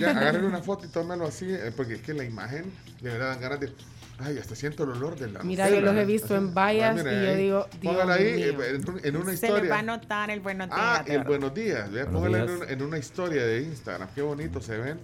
Ya, 0.00 0.10
agárrele 0.10 0.46
una 0.46 0.62
foto 0.62 0.84
y 0.86 0.88
tómelo 0.88 1.26
así, 1.26 1.46
eh, 1.48 1.72
porque 1.76 1.94
es 1.94 2.02
que 2.02 2.12
la 2.14 2.24
imagen 2.24 2.72
de 3.00 3.10
verdad 3.10 3.30
dan 3.30 3.40
ganas 3.40 3.60
de. 3.60 3.72
Ay, 4.20 4.36
hasta 4.36 4.56
siento 4.56 4.82
el 4.82 4.90
olor 4.90 5.16
de 5.16 5.30
la. 5.30 5.42
Mira, 5.44 5.70
yo 5.70 5.80
los 5.80 5.94
he 5.96 6.04
visto 6.04 6.34
en 6.36 6.52
vallas 6.52 7.00
y 7.00 7.04
yo 7.04 7.34
digo, 7.36 7.66
Dios 7.80 7.94
Póngala 7.94 8.14
ahí 8.14 8.32
mío. 8.34 8.62
eh, 8.62 8.74
en, 8.74 9.00
en 9.04 9.16
una 9.16 9.36
Se 9.36 9.46
les 9.46 9.52
va 9.52 9.56
a 9.56 9.58
historia. 9.60 9.82
notar 9.82 10.30
el 10.30 10.40
buenos 10.40 10.66
días. 10.68 10.78
Ah, 10.80 11.04
el 11.06 11.22
buenos 11.22 11.54
días. 11.54 11.90
vea, 11.92 12.04
Buenos 12.04 12.22
Póngala 12.22 12.38
en, 12.38 12.46
días. 12.48 12.60
un- 12.60 12.68
en 12.68 12.82
una 12.82 12.98
historia 12.98 13.46
de 13.46 13.62
Instagram. 13.62 14.08
Qué 14.16 14.22
bonito 14.22 14.60
se 14.60 14.76
ven. 14.76 14.98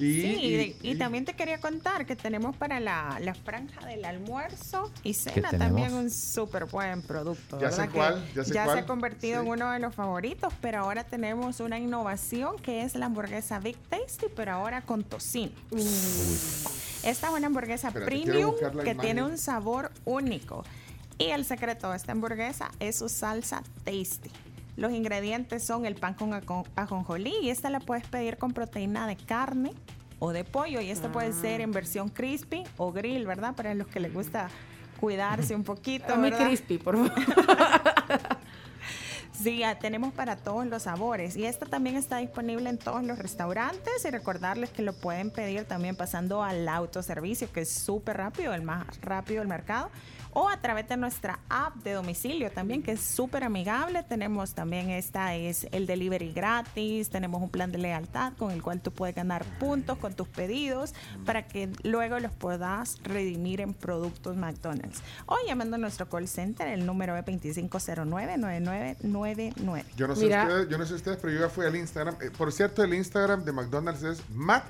Y, 0.00 0.14
Sí, 0.22 0.76
y, 0.82 0.88
y- 0.88 0.92
y 0.92 0.94
también 0.96 1.24
te 1.26 1.34
quería 1.34 1.60
contar 1.60 2.06
que 2.06 2.16
tenemos 2.16 2.56
para 2.56 2.80
la, 2.80 3.18
la 3.20 3.34
franja 3.34 3.84
del 3.86 4.04
almuerzo 4.06 4.90
y 5.04 5.12
cena 5.14 5.50
¿Qué 5.50 5.58
también 5.58 5.92
un 5.92 6.10
súper 6.10 6.64
buen 6.64 7.02
producto. 7.02 7.60
Ya 7.60 7.70
sé 7.70 7.82
¿verdad? 7.82 7.92
Que 7.92 7.98
cuál, 7.98 8.28
ya 8.34 8.44
sé 8.44 8.52
se 8.54 8.64
cuál. 8.64 8.78
ha 8.78 8.86
convertido 8.86 9.40
Sí. 9.42 9.46
en 9.46 9.52
uno 9.52 9.70
de 9.72 9.78
los 9.78 9.94
favoritos, 9.94 10.52
pero 10.62 10.78
ahora 10.80 11.04
tenemos 11.04 11.60
una 11.60 11.78
innovación 11.78 12.56
que 12.56 12.82
es 12.82 12.94
la 12.94 13.06
hamburguesa 13.06 13.58
Big 13.60 13.76
Tasty, 13.90 14.26
pero 14.34 14.52
ahora 14.52 14.80
con 14.82 15.04
tocino. 15.04 15.52
Esta 17.02 17.28
es 17.28 17.32
una 17.34 17.46
hamburguesa 17.46 17.90
premium 17.90 18.54
que 18.58 18.66
imagen. 18.72 18.98
tiene 18.98 19.22
un 19.22 19.38
sabor 19.38 19.90
único. 20.04 20.64
Y 21.18 21.26
el 21.26 21.44
secreto 21.44 21.90
de 21.90 21.98
esta 21.98 22.12
hamburguesa 22.12 22.70
es 22.80 22.96
su 22.96 23.08
salsa 23.10 23.62
tasty. 23.84 24.30
Los 24.76 24.92
ingredientes 24.92 25.64
son 25.64 25.84
el 25.84 25.94
pan 25.94 26.14
con 26.14 26.32
ajonjolí 26.76 27.34
y 27.42 27.50
esta 27.50 27.70
la 27.70 27.80
puedes 27.80 28.06
pedir 28.06 28.38
con 28.38 28.52
proteína 28.52 29.06
de 29.06 29.16
carne 29.16 29.72
o 30.18 30.32
de 30.32 30.44
pollo 30.44 30.80
y 30.80 30.90
esta 30.90 31.10
puede 31.10 31.32
ser 31.32 31.60
en 31.60 31.72
versión 31.72 32.08
crispy 32.08 32.64
o 32.76 32.92
grill, 32.92 33.26
¿verdad? 33.26 33.54
Para 33.54 33.74
los 33.74 33.86
que 33.88 34.00
les 34.00 34.12
gusta 34.12 34.48
cuidarse 35.00 35.54
un 35.54 35.64
poquito. 35.64 36.18
¿verdad? 36.18 36.46
crispy, 36.46 36.78
por 36.78 36.96
favor. 36.96 37.12
Sí, 39.42 39.58
ya 39.58 39.78
tenemos 39.78 40.12
para 40.12 40.36
todos 40.36 40.66
los 40.66 40.82
sabores 40.82 41.34
y 41.34 41.46
esta 41.46 41.64
también 41.64 41.96
está 41.96 42.18
disponible 42.18 42.68
en 42.68 42.76
todos 42.76 43.02
los 43.02 43.18
restaurantes 43.18 44.04
y 44.04 44.10
recordarles 44.10 44.68
que 44.68 44.82
lo 44.82 44.92
pueden 44.92 45.30
pedir 45.30 45.64
también 45.64 45.96
pasando 45.96 46.42
al 46.42 46.68
autoservicio 46.68 47.50
que 47.50 47.62
es 47.62 47.70
súper 47.70 48.18
rápido, 48.18 48.52
el 48.52 48.60
más 48.60 48.84
rápido 49.00 49.38
del 49.38 49.48
mercado 49.48 49.90
o 50.32 50.48
a 50.48 50.60
través 50.60 50.88
de 50.88 50.96
nuestra 50.96 51.38
app 51.48 51.76
de 51.76 51.92
domicilio 51.92 52.50
también 52.50 52.82
que 52.82 52.90
es 52.92 53.00
súper 53.00 53.44
amigable. 53.44 54.02
Tenemos 54.02 54.54
también 54.54 54.90
esta 54.90 55.34
es 55.34 55.66
el 55.72 55.86
delivery 55.86 56.32
gratis, 56.32 57.10
tenemos 57.10 57.42
un 57.42 57.50
plan 57.50 57.70
de 57.72 57.78
lealtad 57.78 58.32
con 58.38 58.50
el 58.50 58.62
cual 58.62 58.80
tú 58.80 58.90
puedes 58.90 59.14
ganar 59.14 59.44
puntos 59.58 59.98
con 59.98 60.14
tus 60.14 60.28
pedidos 60.28 60.94
para 61.24 61.46
que 61.46 61.70
luego 61.82 62.18
los 62.20 62.32
puedas 62.32 62.98
redimir 63.02 63.60
en 63.60 63.74
productos 63.74 64.36
McDonald's. 64.36 65.02
O 65.26 65.36
llamando 65.46 65.76
a 65.76 65.78
nuestro 65.78 66.08
call 66.08 66.28
center, 66.28 66.68
el 66.68 66.86
número 66.86 67.16
es 67.16 67.24
2509-9999. 67.24 69.84
Yo 69.96 70.08
no 70.08 70.16
sé 70.16 70.24
Mira. 70.24 70.44
ustedes, 70.44 70.68
yo 70.68 70.78
no 70.78 70.86
sé 70.86 70.94
ustedes, 70.94 71.18
pero 71.20 71.32
yo 71.32 71.40
ya 71.40 71.48
fui 71.48 71.66
al 71.66 71.76
Instagram. 71.76 72.16
Eh, 72.20 72.30
por 72.36 72.52
cierto, 72.52 72.82
el 72.82 72.94
Instagram 72.94 73.44
de 73.44 73.52
McDonald's 73.52 74.02
es 74.02 74.22
Mac, 74.30 74.64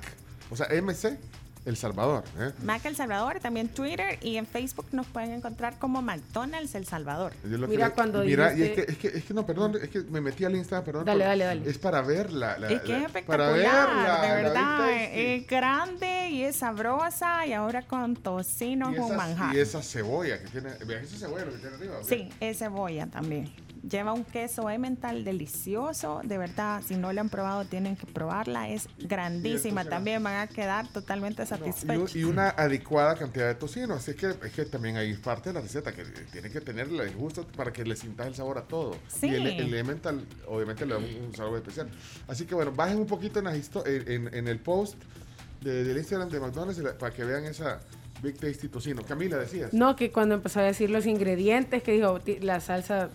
o 0.50 0.56
sea, 0.56 0.66
MC 0.68 1.18
El 1.66 1.76
Salvador. 1.76 2.24
¿eh? 2.38 2.52
Mac 2.64 2.84
El 2.86 2.96
Salvador, 2.96 3.38
también 3.40 3.68
Twitter 3.68 4.18
y 4.22 4.36
en 4.36 4.46
Facebook 4.46 4.86
nos 4.92 5.06
pueden 5.06 5.32
encontrar 5.32 5.78
como 5.78 6.00
McDonald's 6.00 6.74
El 6.74 6.86
Salvador. 6.86 7.32
Que 7.42 7.48
Mira, 7.48 7.88
le- 7.88 7.92
cuando 7.94 8.22
mira, 8.24 8.54
y 8.56 8.62
es 8.62 8.68
dijiste- 8.70 8.86
que, 8.86 8.92
es, 8.92 8.98
que, 8.98 9.18
es 9.18 9.24
que 9.24 9.34
no, 9.34 9.44
perdón, 9.44 9.76
es 9.82 9.90
que 9.90 10.00
me 10.02 10.20
metí 10.22 10.44
al 10.44 10.56
Instagram, 10.56 10.84
perdón. 10.84 11.04
Dale, 11.04 11.24
dale, 11.24 11.44
dale. 11.44 11.68
Es 11.70 11.76
para 11.78 12.00
ver 12.00 12.32
la. 12.32 12.54
Es 12.54 12.80
que 12.80 12.88
la- 12.92 12.98
es 12.98 13.04
espectacular, 13.06 13.52
ver 13.52 13.62
la- 13.64 14.22
de 14.22 14.42
verdad. 14.42 14.78
Tasty. 14.78 15.20
Es 15.20 15.46
grande 15.46 16.30
y 16.30 16.42
es 16.44 16.56
sabrosa 16.56 17.46
y 17.46 17.52
ahora 17.52 17.82
con 17.82 18.16
tocino 18.16 18.90
y, 18.90 18.94
es 18.94 19.00
un 19.00 19.06
esa, 19.06 19.16
manjar. 19.16 19.54
y 19.54 19.58
esa 19.58 19.82
cebolla 19.82 20.38
que 20.40 20.48
tiene. 20.48 20.70
Vean, 20.86 21.04
esa 21.04 21.16
cebolla 21.18 21.44
lo 21.44 21.52
que 21.52 21.58
tiene 21.58 21.76
arriba. 21.76 21.94
Sí, 22.02 22.28
es 22.40 22.58
cebolla 22.58 23.06
también. 23.06 23.52
Lleva 23.88 24.12
un 24.12 24.24
queso 24.24 24.68
emmental 24.68 25.24
delicioso, 25.24 26.20
de 26.22 26.36
verdad, 26.36 26.82
si 26.86 26.96
no 26.96 27.12
la 27.14 27.22
han 27.22 27.30
probado 27.30 27.64
tienen 27.64 27.96
que 27.96 28.06
probarla, 28.06 28.68
es 28.68 28.88
grandísima, 28.98 29.84
también 29.86 30.22
van 30.22 30.36
a 30.40 30.46
quedar 30.46 30.86
totalmente 30.92 31.42
No, 31.42 31.44
y, 31.44 31.48
satisfechos. 31.48 32.14
un- 32.14 32.20
y 32.20 32.24
una 32.24 32.50
adecuada 32.50 33.16
cantidad 33.16 33.46
de 33.48 33.54
tocino. 33.54 33.94
Así 33.94 34.14
que 34.14 34.28
es 34.28 34.52
que 34.52 34.66
también 34.66 34.96
hay 34.98 35.14
parte 35.14 35.48
de 35.50 35.54
la 35.54 35.60
receta 35.62 35.92
que 35.92 36.04
tiene 36.30 36.50
que 36.50 36.60
tener 36.60 36.88
el 36.88 37.14
gusto 37.16 37.46
para 37.56 37.72
que 37.72 37.82
le 37.84 37.96
sintas 37.96 38.26
el 38.26 38.34
sabor 38.34 38.58
a 38.58 38.62
todo. 38.62 38.96
Sí. 39.08 39.28
Y 39.28 39.34
el, 39.34 39.46
el 39.46 39.60
elemental, 39.60 40.26
obviamente, 40.46 40.84
le 40.84 40.92
da 40.94 40.98
un, 40.98 41.04
un 41.28 41.34
sabor 41.34 41.56
especial. 41.56 41.88
Así 42.28 42.44
que 42.44 42.54
bueno, 42.54 42.72
bajen 42.72 42.98
un 42.98 43.06
poquito 43.06 43.38
en, 43.38 43.46
histo- 43.46 43.86
en, 43.86 44.26
en- 44.28 44.34
en 44.34 44.48
el 44.48 44.58
post 44.58 44.96
de- 45.62 45.84
del 45.84 45.96
Instagram 45.96 46.28
de 46.28 46.38
McDonald's 46.40 46.78
la- 46.82 46.98
para 46.98 47.14
que 47.14 47.24
vean 47.24 47.44
esa, 47.46 47.80
Big 48.22 48.38
Tasty 48.38 48.68
tocino. 48.68 49.02
Camila, 49.02 49.38
decías. 49.38 49.72
No, 49.72 49.96
que 49.96 50.12
cuando 50.12 50.34
empezó 50.34 50.60
a 50.60 50.64
decir 50.64 50.90
los 50.90 51.06
ingredientes, 51.06 51.82
que 51.82 51.92
dijo 51.92 52.20
la 52.42 52.60
salsa 52.60 53.08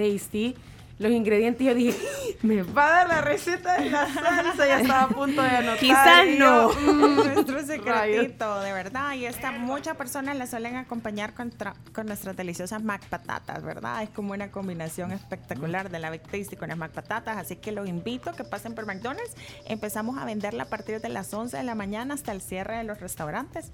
tasty, 0.00 0.56
los 0.98 1.12
ingredientes, 1.12 1.66
yo 1.66 1.74
dije, 1.74 1.96
me 2.42 2.62
va 2.62 2.86
a 2.86 2.90
dar 2.90 3.08
la 3.08 3.20
receta 3.22 3.80
de 3.80 3.88
la 3.88 4.06
salsa, 4.12 4.66
ya 4.66 4.80
estaba 4.80 5.02
a 5.04 5.08
punto 5.08 5.40
de 5.40 5.48
anotar. 5.48 5.78
Quizás 5.78 6.26
no. 6.36 6.68
mm, 6.68 7.14
Nuestro 7.14 7.54
rayos. 7.56 7.66
secretito, 7.66 8.60
de 8.60 8.72
verdad. 8.74 9.14
Y 9.14 9.24
esta, 9.24 9.50
muchas 9.50 9.96
personas 9.96 10.36
la 10.36 10.46
suelen 10.46 10.76
acompañar 10.76 11.32
con, 11.32 11.54
con 11.94 12.04
nuestras 12.04 12.36
deliciosas 12.36 12.82
Mac 12.82 13.02
patatas, 13.08 13.62
¿verdad? 13.64 14.02
Es 14.02 14.10
como 14.10 14.34
una 14.34 14.50
combinación 14.50 15.10
espectacular 15.12 15.88
de 15.88 16.00
la 16.00 16.10
Big 16.10 16.20
Tasty 16.20 16.56
con 16.56 16.68
las 16.68 16.76
Mac 16.76 16.92
patatas. 16.92 17.38
Así 17.38 17.56
que 17.56 17.72
los 17.72 17.88
invito 17.88 18.28
a 18.28 18.36
que 18.36 18.44
pasen 18.44 18.74
por 18.74 18.84
McDonald's. 18.84 19.32
Empezamos 19.64 20.18
a 20.18 20.26
venderla 20.26 20.64
a 20.64 20.68
partir 20.68 21.00
de 21.00 21.08
las 21.08 21.32
11 21.32 21.56
de 21.56 21.62
la 21.62 21.74
mañana 21.74 22.12
hasta 22.12 22.32
el 22.32 22.42
cierre 22.42 22.76
de 22.76 22.84
los 22.84 23.00
restaurantes. 23.00 23.72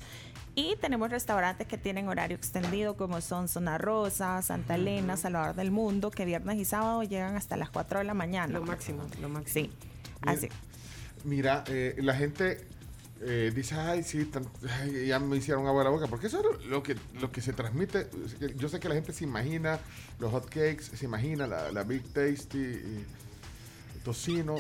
Y 0.59 0.75
tenemos 0.81 1.11
restaurantes 1.11 1.67
que 1.69 1.77
tienen 1.77 2.09
horario 2.09 2.35
extendido, 2.37 2.97
como 2.97 3.21
son 3.21 3.47
Zona 3.47 3.77
Rosa, 3.77 4.41
Santa 4.41 4.75
Elena, 4.77 5.17
Salvador 5.19 5.55
del 5.55 5.71
Mundo, 5.71 6.11
que 6.11 6.25
viernes 6.25 6.57
y 6.59 6.65
sábado 6.65 7.03
llegan 7.03 7.37
hasta 7.37 7.57
las 7.59 7.69
4 7.69 7.99
de 7.99 8.05
la 8.07 8.15
mañana. 8.15 8.55
Lo 8.59 8.65
máximo, 8.65 9.05
lo 9.21 9.29
máximo. 9.29 9.67
Sí, 9.69 9.73
así. 10.23 10.49
Mira, 11.25 11.63
eh, 11.69 11.95
la 11.99 12.15
gente 12.15 12.67
eh, 13.21 13.53
dice, 13.55 13.75
ay, 13.75 14.03
sí, 14.03 14.25
tan- 14.25 14.49
ay, 14.81 15.07
ya 15.07 15.19
me 15.19 15.37
hicieron 15.37 15.67
agua 15.67 15.83
a 15.83 15.85
la 15.85 15.91
boca, 15.91 16.07
porque 16.07 16.29
eso 16.29 16.41
es 16.59 16.65
lo 16.67 16.83
que, 16.83 16.97
lo 17.21 17.31
que 17.31 17.43
se 17.43 17.53
transmite. 17.53 18.09
Yo 18.57 18.71
sé 18.71 18.81
que 18.81 18.89
la 18.89 18.95
gente 18.95 19.13
se 19.13 19.25
imagina 19.25 19.79
los 20.19 20.33
hot 20.33 20.47
cakes, 20.49 20.85
se 20.85 21.05
imagina 21.05 21.47
la, 21.47 21.71
la 21.71 21.83
Big 21.83 22.03
Tasty, 22.15 22.59
y 22.59 23.05
tocino. 24.05 24.55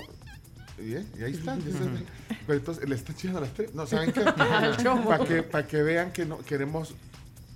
Y, 0.78 0.94
eh, 0.94 1.04
y 1.18 1.22
ahí 1.24 1.32
está. 1.32 1.56
ya 1.58 1.70
está. 1.70 1.84
Pero 2.46 2.58
entonces 2.58 2.88
le 2.88 2.94
está 2.94 3.12
echando 3.12 3.40
las 3.40 3.52
tres. 3.54 3.74
No, 3.74 3.86
¿saben 3.86 4.12
qué? 4.12 4.20
Para 4.20 5.24
que, 5.24 5.42
pa' 5.42 5.66
que 5.66 5.82
vean 5.82 6.12
que 6.12 6.24
no 6.26 6.38
queremos 6.38 6.94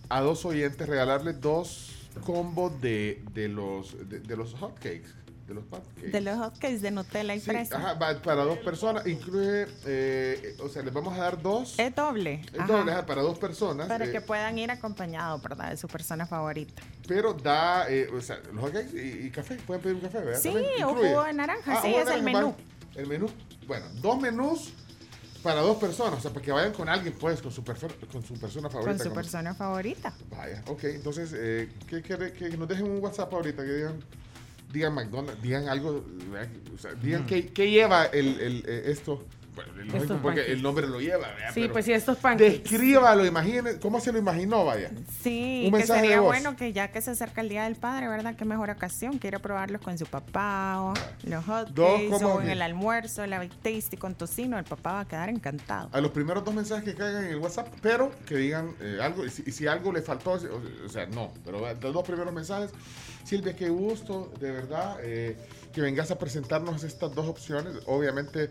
a 0.09 0.21
dos 0.21 0.45
oyentes 0.45 0.89
regalarles 0.89 1.41
dos 1.41 2.09
combos 2.25 2.81
de, 2.81 3.23
de 3.33 3.49
los 3.49 3.97
de, 4.09 4.21
de 4.21 4.37
los 4.37 4.55
hot 4.55 4.75
cakes. 4.79 5.09
De 5.47 5.55
los 5.55 5.65
hot 5.71 5.85
cakes. 5.97 6.11
De 6.13 6.21
los 6.21 6.39
hotcakes 6.39 6.79
de 6.81 6.91
Nutella 6.93 7.35
y 7.35 7.41
Sí, 7.41 7.47
fresa. 7.51 7.77
ajá, 7.77 7.99
para 7.99 8.45
dos 8.45 8.59
personas, 8.59 9.05
incluye, 9.07 9.67
eh, 9.85 10.57
o 10.63 10.69
sea, 10.69 10.83
les 10.83 10.93
vamos 10.95 11.13
a 11.19 11.23
dar 11.23 11.43
dos. 11.43 11.77
Es 11.77 11.93
doble. 11.93 12.43
Es 12.53 12.61
ajá. 12.61 12.73
doble, 12.73 12.93
ajá, 12.93 13.05
para 13.07 13.23
dos 13.23 13.37
personas. 13.37 13.89
Para 13.89 14.05
eh, 14.07 14.13
que 14.13 14.21
puedan 14.21 14.57
ir 14.61 14.71
acompañados, 14.71 15.43
¿verdad? 15.43 15.71
De 15.71 15.77
su 15.77 15.89
persona 15.89 16.25
favorita. 16.25 16.81
pero 17.09 17.35
da, 17.35 17.91
eh, 17.91 18.09
o 18.17 18.21
sea, 18.21 18.39
los 18.53 18.63
hot 18.63 18.73
cakes 18.73 18.97
y, 18.97 19.27
y 19.27 19.31
café. 19.31 19.57
Pueden 19.67 19.83
pedir 19.83 19.97
un 19.97 20.03
café, 20.03 20.19
¿verdad? 20.21 20.41
Sí, 20.41 20.55
o 20.85 20.95
jugo 20.95 21.25
de 21.25 21.33
naranja, 21.33 21.73
Ah, 21.79 21.81
sí, 21.83 21.89
es 21.95 22.03
el 22.03 22.07
naranja, 22.07 22.23
menú. 22.23 22.49
va. 22.51 22.55
El 22.95 23.07
menú. 23.07 23.29
Bueno, 23.67 23.87
dos 24.01 24.21
menús 24.21 24.71
para 25.43 25.61
dos 25.61 25.79
personas, 25.79 26.19
o 26.19 26.21
sea, 26.23 26.31
para 26.33 26.45
que 26.45 26.53
vayan 26.53 26.73
con 26.73 26.89
alguien, 26.89 27.15
pues, 27.19 27.41
con 27.41 27.51
su, 27.51 27.65
con 27.65 28.23
su 28.23 28.35
persona 28.35 28.69
favorita. 28.69 28.91
Con 28.93 28.99
su 28.99 29.05
como- 29.05 29.15
persona 29.15 29.55
favorita. 29.55 30.13
Vaya, 30.31 30.63
ok, 30.67 30.85
entonces, 30.85 31.33
eh, 31.35 31.71
¿qué 31.89 32.03
quiere 32.03 32.33
que 32.33 32.51
nos 32.57 32.69
dejen 32.69 32.91
un 32.91 33.03
WhatsApp 33.03 33.33
ahorita? 33.33 33.65
Que 33.65 33.73
digan, 33.73 34.01
digan 34.73 34.95
McDonald's, 34.95 35.41
digan 35.43 35.69
algo, 35.69 36.05
¿verdad? 36.31 36.49
o 36.75 36.79
sea, 36.79 36.93
digan 36.95 37.27
qué, 37.27 37.47
qué 37.53 37.71
lleva 37.71 38.05
el, 38.07 38.39
el, 38.41 38.65
eh, 38.67 38.83
esto. 38.87 39.25
Lógico, 39.77 40.19
porque 40.23 40.53
el 40.53 40.63
nombre 40.63 40.87
lo 40.87 41.01
lleva, 41.01 41.29
¿verdad? 41.29 41.49
Sí, 41.55 41.61
Pero 41.63 41.73
pues 41.73 41.85
sí, 41.85 41.93
estos 41.93 42.19
pancakes. 42.19 42.63
Descríbalo, 42.63 43.25
imagine, 43.27 43.79
¿cómo 43.79 44.01
se 44.01 44.13
lo 44.13 44.19
imaginó, 44.19 44.65
vaya? 44.65 44.91
Sí, 45.23 45.63
Un 45.67 45.73
que 45.73 45.79
mensaje 45.79 46.01
de 46.01 46.07
sería 46.09 46.21
voz. 46.21 46.29
bueno 46.29 46.57
que 46.57 46.73
ya 46.73 46.89
que 46.93 47.01
se 47.03 47.11
acerca 47.11 47.41
el 47.41 47.49
Día 47.49 47.65
del 47.65 47.77
Padre, 47.77 48.09
¿verdad? 48.09 48.35
Qué 48.37 48.45
mejor 48.45 48.71
ocasión. 48.71 49.19
Quiero 49.19 49.41
probarlos 49.41 49.81
con 49.81 49.97
su 49.99 50.07
papá, 50.07 50.81
o 50.81 50.95
los 51.25 51.45
hot 51.45 51.69
Dos 51.71 51.93
cakes, 52.01 52.11
como 52.11 52.35
o 52.35 52.41
en 52.41 52.51
el 52.51 52.63
almuerzo, 52.63 53.27
la 53.27 53.39
Big 53.41 53.53
Tasty 53.63 53.97
con 53.97 54.15
tocino. 54.15 54.59
El 54.59 54.65
papá 54.65 54.93
va 54.93 55.01
a 55.01 55.09
quedar 55.09 55.29
encantado. 55.29 55.89
A 55.93 56.01
los 56.01 56.11
primeros 56.11 56.45
dos 56.45 56.55
mensajes 56.55 56.85
que 56.85 56.95
caigan 56.95 57.25
en 57.25 57.31
el 57.33 57.39
WhatsApp, 57.39 57.69
pero 57.83 58.11
que 58.27 58.37
digan 58.37 58.75
eh, 58.81 58.99
algo, 59.03 59.25
y 59.25 59.31
si, 59.31 59.43
y 59.47 59.53
si 59.53 59.67
algo 59.67 59.93
le 59.93 60.03
faltó, 60.03 60.33
o, 60.33 60.87
o 60.87 60.89
sea, 60.89 61.07
no, 61.07 61.33
pero 61.45 61.61
los 61.61 61.93
dos 61.95 62.05
primeros 62.05 62.33
mensajes, 62.33 62.71
Silvia, 63.25 63.55
qué 63.55 63.69
gusto, 63.69 64.33
de 64.41 64.51
verdad, 64.51 64.97
eh, 65.03 65.37
que 65.73 65.81
vengas 65.81 66.11
a 66.11 66.19
presentarnos 66.19 66.83
estas 66.85 67.15
dos 67.15 67.27
opciones. 67.29 67.75
Obviamente, 67.87 68.49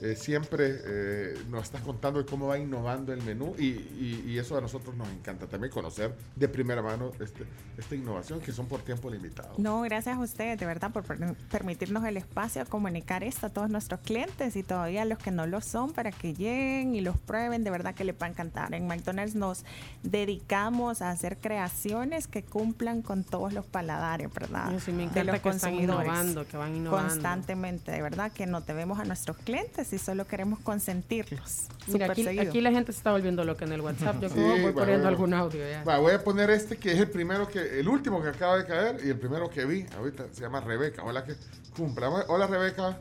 eh, 0.00 0.16
siempre 0.16 0.80
eh, 0.84 1.34
nos 1.50 1.64
estás 1.64 1.82
contando 1.82 2.20
de 2.22 2.26
cómo 2.28 2.46
va 2.46 2.58
innovando 2.58 3.12
el 3.12 3.22
menú 3.22 3.54
y, 3.58 3.66
y- 3.66 4.24
y 4.26 4.38
eso 4.38 4.56
a 4.56 4.60
nosotros 4.60 4.96
nos 4.96 5.08
encanta 5.08 5.46
también 5.46 5.72
conocer 5.72 6.14
de 6.36 6.48
primera 6.48 6.80
mano 6.82 7.12
este, 7.20 7.44
esta 7.76 7.94
innovación 7.94 8.40
que 8.40 8.52
son 8.52 8.66
por 8.66 8.80
tiempo 8.82 9.10
limitado. 9.10 9.54
No, 9.58 9.80
gracias 9.82 10.16
a 10.16 10.20
ustedes, 10.20 10.58
de 10.58 10.66
verdad, 10.66 10.90
por 10.90 11.02
per- 11.04 11.34
permitirnos 11.50 12.04
el 12.04 12.16
espacio 12.16 12.62
a 12.62 12.64
comunicar 12.64 13.22
esto 13.24 13.46
a 13.46 13.50
todos 13.50 13.68
nuestros 13.70 14.00
clientes 14.00 14.56
y 14.56 14.62
todavía 14.62 15.04
los 15.04 15.18
que 15.18 15.30
no 15.30 15.46
lo 15.46 15.60
son 15.60 15.92
para 15.92 16.12
que 16.12 16.32
lleguen 16.34 16.94
y 16.94 17.00
los 17.00 17.18
prueben. 17.18 17.62
De 17.64 17.70
verdad 17.70 17.94
que 17.94 18.04
les 18.04 18.14
va 18.14 18.26
a 18.26 18.30
encantar. 18.30 18.74
En 18.74 18.86
McDonald's 18.86 19.34
nos 19.34 19.64
dedicamos 20.02 21.02
a 21.02 21.10
hacer 21.10 21.38
creaciones 21.38 22.26
que 22.26 22.42
cumplan 22.42 23.02
con 23.02 23.24
todos 23.24 23.52
los 23.52 23.64
paladares, 23.66 24.32
¿verdad? 24.32 24.72
Sí, 24.84 24.92
me 24.92 24.98
De 24.98 25.02
encanta 25.04 25.24
los 25.24 25.40
que 25.40 25.48
están 25.50 25.70
consumidores. 25.70 26.06
innovando, 26.08 26.46
que 26.46 26.56
van 26.56 26.76
innovando. 26.76 27.08
Constantemente, 27.08 27.92
de 27.92 28.02
verdad 28.02 28.32
que 28.32 28.46
nos 28.46 28.66
debemos 28.66 28.98
a 28.98 29.04
nuestros 29.04 29.36
clientes 29.38 29.89
y 29.92 29.98
solo 29.98 30.26
queremos 30.26 30.58
consentirlos. 30.60 31.68
Mira, 31.86 32.06
aquí, 32.10 32.60
la 32.60 32.70
gente 32.70 32.92
se 32.92 32.98
está 32.98 33.12
volviendo 33.12 33.44
loca 33.44 33.64
en 33.64 33.72
el 33.72 33.80
WhatsApp. 33.80 34.20
Yo 34.20 34.28
Sí, 34.28 34.34
como 34.34 34.48
voy 34.48 34.72
va, 34.72 34.72
poniendo 34.72 35.08
algún 35.08 35.34
audio 35.34 35.68
ya. 35.68 35.84
Va, 35.84 35.98
voy 35.98 36.12
a 36.12 36.22
poner 36.22 36.50
este 36.50 36.76
que 36.76 36.92
es 36.92 36.98
el 36.98 37.10
primero 37.10 37.48
que, 37.48 37.80
el 37.80 37.88
último 37.88 38.22
que 38.22 38.28
acaba 38.28 38.58
de 38.58 38.66
caer 38.66 39.00
y 39.04 39.10
el 39.10 39.18
primero 39.18 39.50
que 39.50 39.64
vi 39.64 39.86
ahorita 39.96 40.26
se 40.32 40.40
llama 40.40 40.60
Rebeca. 40.60 41.02
Hola 41.02 41.24
que 41.24 41.34
cumpla. 41.76 42.08
Hola 42.28 42.46
Rebeca. 42.46 43.00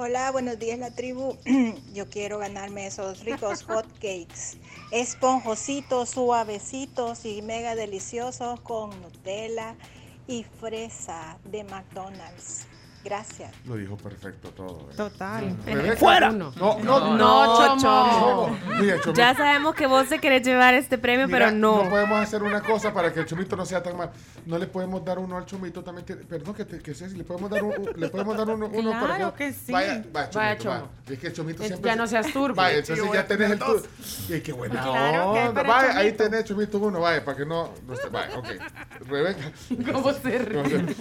Hola, 0.00 0.30
buenos 0.30 0.60
días 0.60 0.78
la 0.78 0.92
tribu. 0.92 1.36
Yo 1.92 2.08
quiero 2.08 2.38
ganarme 2.38 2.86
esos 2.86 3.24
ricos 3.24 3.62
hot 3.66 3.84
cakes. 3.94 4.56
Esponjositos, 4.92 6.10
suavecitos 6.10 7.24
y 7.24 7.42
mega 7.42 7.74
deliciosos 7.74 8.60
con 8.60 8.90
Nutella 9.02 9.74
y 10.28 10.44
fresa 10.44 11.36
de 11.46 11.64
McDonald's. 11.64 12.67
Gracias. 13.08 13.50
Lo 13.64 13.76
dijo 13.76 13.96
perfecto 13.96 14.50
todo. 14.50 14.88
¿eh? 14.90 14.94
Total. 14.94 15.56
Rebeca. 15.64 15.96
¡Fuera! 15.96 16.30
No, 16.30 16.52
no, 16.56 16.78
no, 16.82 17.16
No, 17.16 17.78
Chomo. 17.78 18.58
Mira, 18.80 19.00
Chomito, 19.00 19.14
Ya 19.14 19.34
sabemos 19.34 19.74
que 19.74 19.86
vos 19.86 20.06
te 20.10 20.18
querés 20.18 20.42
llevar 20.46 20.74
este 20.74 20.98
premio, 20.98 21.26
mira, 21.26 21.38
pero 21.46 21.50
no. 21.52 21.84
No 21.84 21.88
podemos 21.90 22.20
hacer 22.20 22.42
una 22.42 22.60
cosa 22.60 22.92
para 22.92 23.10
que 23.10 23.20
el 23.20 23.26
chomito 23.26 23.56
no 23.56 23.64
sea 23.64 23.82
tan 23.82 23.96
mal. 23.96 24.10
No 24.44 24.58
le 24.58 24.66
podemos 24.66 25.02
dar 25.02 25.18
uno 25.18 25.38
al 25.38 25.46
chomito 25.46 25.82
también. 25.82 26.04
tiene- 26.04 26.22
Perdón 26.24 26.54
que, 26.54 26.66
te, 26.66 26.80
que 26.80 26.92
si 26.92 27.06
le 27.16 27.24
podemos 27.24 27.48
dar, 27.50 27.62
un, 27.64 27.74
le 27.96 28.08
podemos 28.10 28.36
dar 28.36 28.50
uno, 28.50 28.66
uno 28.72 28.90
para 28.90 29.16
Claro 29.16 29.34
que 29.34 29.52
sí. 29.54 29.72
Vaya, 29.72 30.04
vaya, 30.12 30.28
chomito, 30.30 30.38
Vaya. 30.38 30.58
Chomo. 30.58 30.88
Es 31.08 31.18
que 31.18 31.26
el 31.28 31.32
chomito 31.32 31.62
Es- 31.62 31.68
siempre. 31.68 31.90
ya 31.90 31.96
no 31.96 32.06
seas 32.06 32.26
turbio. 32.30 32.54
Vaya, 32.56 32.78
entonces 32.78 33.04
ya 33.12 33.26
tenés 33.26 33.50
el 33.52 33.58
tener 33.58 33.80
tur. 33.80 33.88
Y 34.28 34.40
qué 34.40 34.52
buena 34.52 34.82
Claro 34.82 35.30
onda. 35.30 35.54
para 35.54 35.68
Vaya, 35.68 35.98
ahí 35.98 36.12
tenés 36.12 36.44
chomito 36.44 36.78
uno, 36.78 37.00
vaya, 37.00 37.24
para 37.24 37.38
que 37.38 37.46
no. 37.46 37.70
no 37.86 37.96
se- 37.96 38.08
vaya, 38.10 38.36
ok. 38.38 38.48
Rebeca. 39.08 39.50
¿Cómo 39.92 40.12
se 40.12 40.38
ríe? 40.38 40.94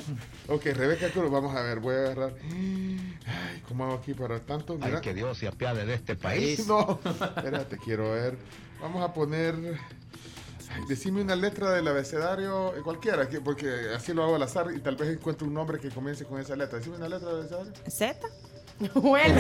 Ok, 0.48 0.64
Rebeca 0.68 1.10
Cruz, 1.10 1.30
vamos 1.30 1.54
a 1.54 1.62
ver, 1.62 1.80
voy 1.82 1.96
a 1.96 1.97
agarrar. 1.98 2.34
Ay, 2.42 3.62
¿cómo 3.68 3.86
hago 3.86 3.96
aquí 3.96 4.14
para 4.14 4.40
tanto? 4.40 4.78
Mira. 4.78 5.02
que 5.02 5.14
Dios 5.14 5.38
se 5.38 5.48
apiade 5.48 5.86
de 5.86 5.94
este 5.96 6.16
país. 6.16 6.66
No, 6.68 7.00
espérate, 7.04 7.78
quiero 7.78 8.12
ver. 8.12 8.38
Vamos 8.82 9.04
a 9.04 9.14
poner. 9.14 9.56
Ay, 10.70 10.84
decime 10.90 11.22
una 11.22 11.36
letra 11.36 11.72
del 11.72 11.88
abecedario, 11.88 12.76
eh, 12.76 12.82
cualquiera, 12.82 13.28
que- 13.30 13.40
porque 13.42 13.70
así 13.96 14.14
lo 14.14 14.24
hago 14.24 14.36
al 14.36 14.44
azar 14.44 14.68
y 14.76 14.80
tal 14.82 14.96
vez 14.98 15.10
encuentro 15.10 15.48
un 15.48 15.54
nombre 15.54 15.80
que 15.80 15.90
comience 15.90 16.26
con 16.26 16.40
esa 16.40 16.56
letra. 16.56 16.78
Decime 16.80 16.98
una 16.98 17.08
letra 17.10 17.30
del 17.30 17.38
abecedario. 17.40 17.72
Z. 17.90 18.28
Bueno, 18.94 19.40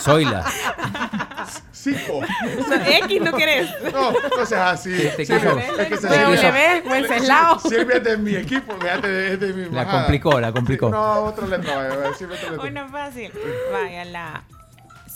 Zoila. 0.00 0.44
Cinco. 1.72 2.20
X 2.86 3.20
no 3.22 3.32
querés. 3.36 3.70
No, 3.92 4.10
entonces 4.22 4.58
así. 4.58 4.92
Este 4.92 5.24
Sí, 5.26 5.32
quiso- 5.32 5.58
es 5.58 5.88
que 5.88 5.96
se 5.96 6.08
W, 6.08 6.82
Wenceslao. 6.90 7.58
Silvia 7.60 7.96
es 7.96 8.04
de 8.04 8.16
mi 8.16 8.34
equipo, 8.34 8.74
fíjate, 8.80 9.32
es 9.34 9.40
de 9.40 9.52
mi 9.52 9.64
La 9.66 9.70
majada. 9.84 10.02
complicó, 10.02 10.40
la 10.40 10.52
complicó. 10.52 10.90
No, 10.90 11.24
otra 11.24 11.46
letra, 11.46 11.88
letra. 12.10 12.60
Una 12.62 12.88
fácil. 12.88 13.32
Vaya, 13.72 14.04
la 14.06 14.44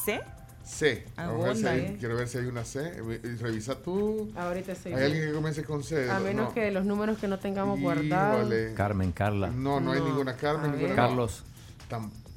C. 0.05 0.21
C. 0.65 1.07
Vamos 1.17 1.45
a 1.45 1.49
ver 1.49 1.57
si 1.57 1.67
hay- 1.67 1.81
eh. 1.81 1.97
quiero 1.99 2.17
ver 2.17 2.29
si 2.29 2.39
hay 2.39 2.45
una 2.47 2.65
C. 2.65 2.81
Eh, 2.97 3.37
Revisa 3.41 3.75
tú. 3.77 4.31
ahorita 4.37 4.73
estoy 4.73 4.93
Hay 4.93 5.05
alguien 5.05 5.29
que 5.29 5.33
comience 5.33 5.65
con 5.65 5.83
C. 5.83 6.11
A 6.11 6.19
menos 6.21 6.49
No. 6.49 6.55
que 6.55 6.71
los 6.71 6.85
números 6.85 7.17
que 7.19 7.27
no 7.29 7.39
tengamos 7.39 7.81
guardados. 7.81 8.53
Carmen, 8.77 9.13
Carla. 9.13 9.49
No, 9.49 9.81
no 9.81 9.93
hay 9.93 10.01
No. 10.01 10.07
ninguna 10.09 10.37
Carmen, 10.37 10.73
ninguna. 10.73 10.95
Carlos. 10.95 11.43
Tampoco. 11.89 12.28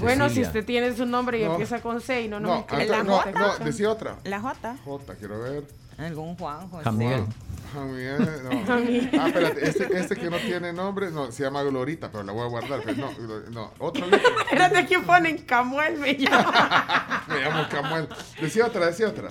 Bueno, 0.00 0.28
si 0.28 0.42
usted 0.42 0.64
tiene 0.64 0.94
su 0.94 1.06
nombre 1.06 1.38
y 1.40 1.44
No. 1.44 1.52
empieza 1.52 1.80
con 1.80 2.00
C 2.00 2.22
y 2.22 2.28
no 2.28 2.40
nos 2.40 2.50
No, 2.50 2.58
escribe, 2.60 2.82
antes- 2.82 2.96
¿La 2.96 3.02
no, 3.04 3.18
J? 3.18 3.30
no, 3.58 3.64
decía 3.64 3.90
otra. 3.90 4.16
La 4.24 4.40
J. 4.40 4.76
J, 4.84 5.14
quiero 5.16 5.40
ver. 5.40 5.64
Algún 5.98 6.36
Juan, 6.36 6.68
José. 6.68 6.84
Juan 6.84 6.98
no. 6.98 7.28
Ah, 7.76 9.26
espérate, 9.26 9.68
este, 9.68 9.98
este 9.98 10.16
que 10.16 10.30
no 10.30 10.38
tiene 10.38 10.72
nombre, 10.72 11.10
no, 11.10 11.30
se 11.30 11.42
llama 11.42 11.62
Glorita, 11.64 12.10
pero 12.10 12.24
la 12.24 12.32
voy 12.32 12.46
a 12.46 12.48
guardar. 12.48 12.80
pero 12.82 12.96
no, 12.96 13.10
no, 13.50 13.72
otra 13.78 14.06
letra. 14.06 14.30
Espérate, 14.44 14.78
aquí 14.78 14.96
ponen 14.98 15.36
Camuel, 15.44 15.98
me 15.98 16.14
llama. 16.16 17.24
Me 17.28 17.40
llamo 17.40 17.68
Camuel. 17.68 18.08
Decía 18.40 18.64
otra, 18.66 18.86
decía 18.86 19.08
otra. 19.08 19.28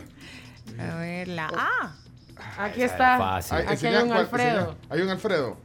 A 0.80 0.96
ver, 0.98 1.30
la 1.30 1.48
A. 1.48 1.96
Aquí 2.64 2.84
está. 2.84 3.18
fácil. 3.18 3.58
Ay, 3.58 3.66
Aquí 3.70 3.88
hay 3.88 4.04
un 4.04 4.12
Alfredo. 4.14 4.76
Hay 4.90 5.02
un 5.02 5.10
Alfredo. 5.10 5.58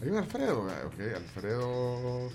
Hay 0.00 0.08
un 0.08 0.16
Alfredo. 0.16 0.66
ah, 0.70 0.86
Ok, 0.86 0.94
Alfredo. 1.14 2.30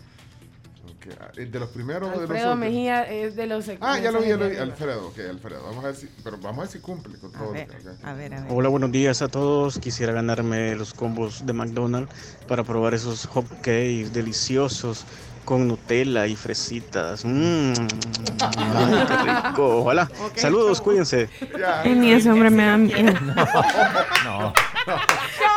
Ah, 1.19 1.31
¿el 1.35 1.51
¿De 1.51 1.59
los 1.59 1.69
primeros 1.69 2.09
o 2.09 2.11
de 2.11 2.17
los 2.17 2.21
Alfredo 2.29 2.45
otros? 2.47 2.59
Mejía 2.59 3.03
es 3.03 3.35
de 3.35 3.47
los 3.47 3.65
Ah, 3.81 3.99
ya 3.99 4.11
lo 4.11 4.19
vi, 4.21 4.29
ya 4.29 4.37
lo 4.37 4.49
vi. 4.49 4.57
Alfredo, 4.57 5.07
ok, 5.07 5.19
Alfredo. 5.29 5.63
Vamos 5.63 5.83
a 5.83 5.87
ver 5.87 5.95
si, 5.95 6.09
pero 6.23 6.37
vamos 6.37 6.57
a 6.59 6.61
ver 6.61 6.69
si 6.69 6.79
cumple 6.79 7.17
con 7.17 7.31
todo. 7.31 7.53
que-. 7.53 7.67
A 8.03 8.13
ver, 8.13 8.33
a 8.33 8.41
ver. 8.41 8.51
Hola, 8.51 8.69
buenos 8.69 8.91
días 8.91 9.21
a 9.21 9.27
todos. 9.27 9.79
Quisiera 9.79 10.13
ganarme 10.13 10.75
los 10.75 10.93
combos 10.93 11.45
de 11.45 11.53
McDonald's 11.53 12.13
para 12.47 12.63
probar 12.63 12.93
esos 12.93 13.25
hot 13.27 13.47
cakes 13.61 14.11
deliciosos 14.13 15.05
con 15.45 15.65
Nutella 15.67 16.27
y 16.27 16.35
fresitas. 16.35 17.23
Mmm, 17.23 17.71
ay, 18.41 19.05
qué 19.07 19.17
rico. 19.49 19.83
Hola. 19.83 20.09
Saludos, 20.35 20.81
cuídense. 20.81 21.29
Ay, 21.83 21.95
ni 21.95 22.11
ese 22.11 22.29
hombre 22.31 22.49
me 22.49 22.65
da 22.65 22.77
miedo. 22.77 23.13
No. 24.25 24.53
No, 24.87 24.95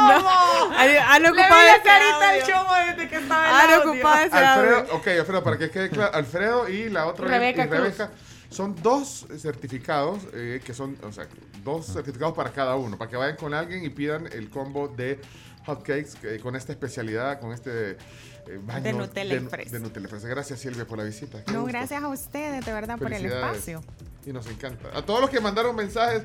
han, 0.09 0.97
han 0.97 1.27
ocupado 1.27 1.63
la 1.63 1.83
carita 1.83 2.29
al 2.31 2.43
chomo 2.43 2.75
desde 2.75 3.09
que 3.09 3.17
estaba 3.17 3.49
en 3.65 3.71
Han 3.71 3.89
ocupado 3.89 4.19
ese 4.27 4.37
Alfredo, 4.37 4.77
audio. 4.79 4.95
ok, 4.95 5.07
Alfredo, 5.09 5.43
para 5.45 5.59
que 5.59 5.71
quede 5.71 5.91
claro, 5.91 6.15
Alfredo 6.15 6.69
y 6.69 6.89
la 6.89 7.07
otra 7.07 7.27
Rebeca 7.29 7.65
y 7.65 7.69
Rebeca 7.69 8.11
son 8.51 8.75
dos 8.83 9.27
certificados 9.39 10.19
eh, 10.35 10.61
que 10.65 10.75
son, 10.75 10.97
o 11.03 11.13
sea, 11.13 11.27
dos 11.63 11.87
certificados 11.87 12.35
para 12.35 12.51
cada 12.51 12.75
uno, 12.77 12.99
para 12.99 13.11
que 13.11 13.17
vayan 13.17 13.37
con 13.37 13.55
alguien 13.55 13.85
y 13.85 13.91
pidan 13.91 14.27
el 14.33 14.51
combo 14.51 14.89
de 14.89 15.21
hotcakes 15.67 16.17
eh, 16.25 16.41
con 16.43 16.57
esta 16.57 16.73
especialidad, 16.73 17.39
con 17.39 17.53
este 17.53 17.97
eh, 18.47 18.59
baño 18.63 18.83
De 18.83 18.93
Nutella 18.93 19.35
y 19.35 19.39
de, 19.39 19.79
de 19.81 20.09
fresa. 20.09 20.29
Gracias 20.29 20.59
Silvia 20.61 20.87
por 20.87 20.99
la 20.99 21.05
visita. 21.05 21.43
Qué 21.45 21.53
No, 21.53 21.61
gusto. 21.63 21.73
gracias 21.79 22.03
a 22.03 22.09
ustedes, 22.09 22.65
de 22.65 22.73
verdad, 22.73 22.99
por 22.99 23.13
el 23.13 23.25
espacio. 23.27 23.83
Y 24.27 24.33
nos 24.33 24.47
encanta. 24.49 24.91
A 24.95 25.03
todos 25.03 25.21
los 25.21 25.31
que 25.31 25.41
mandaron 25.41 25.75
mensajes, 25.77 26.23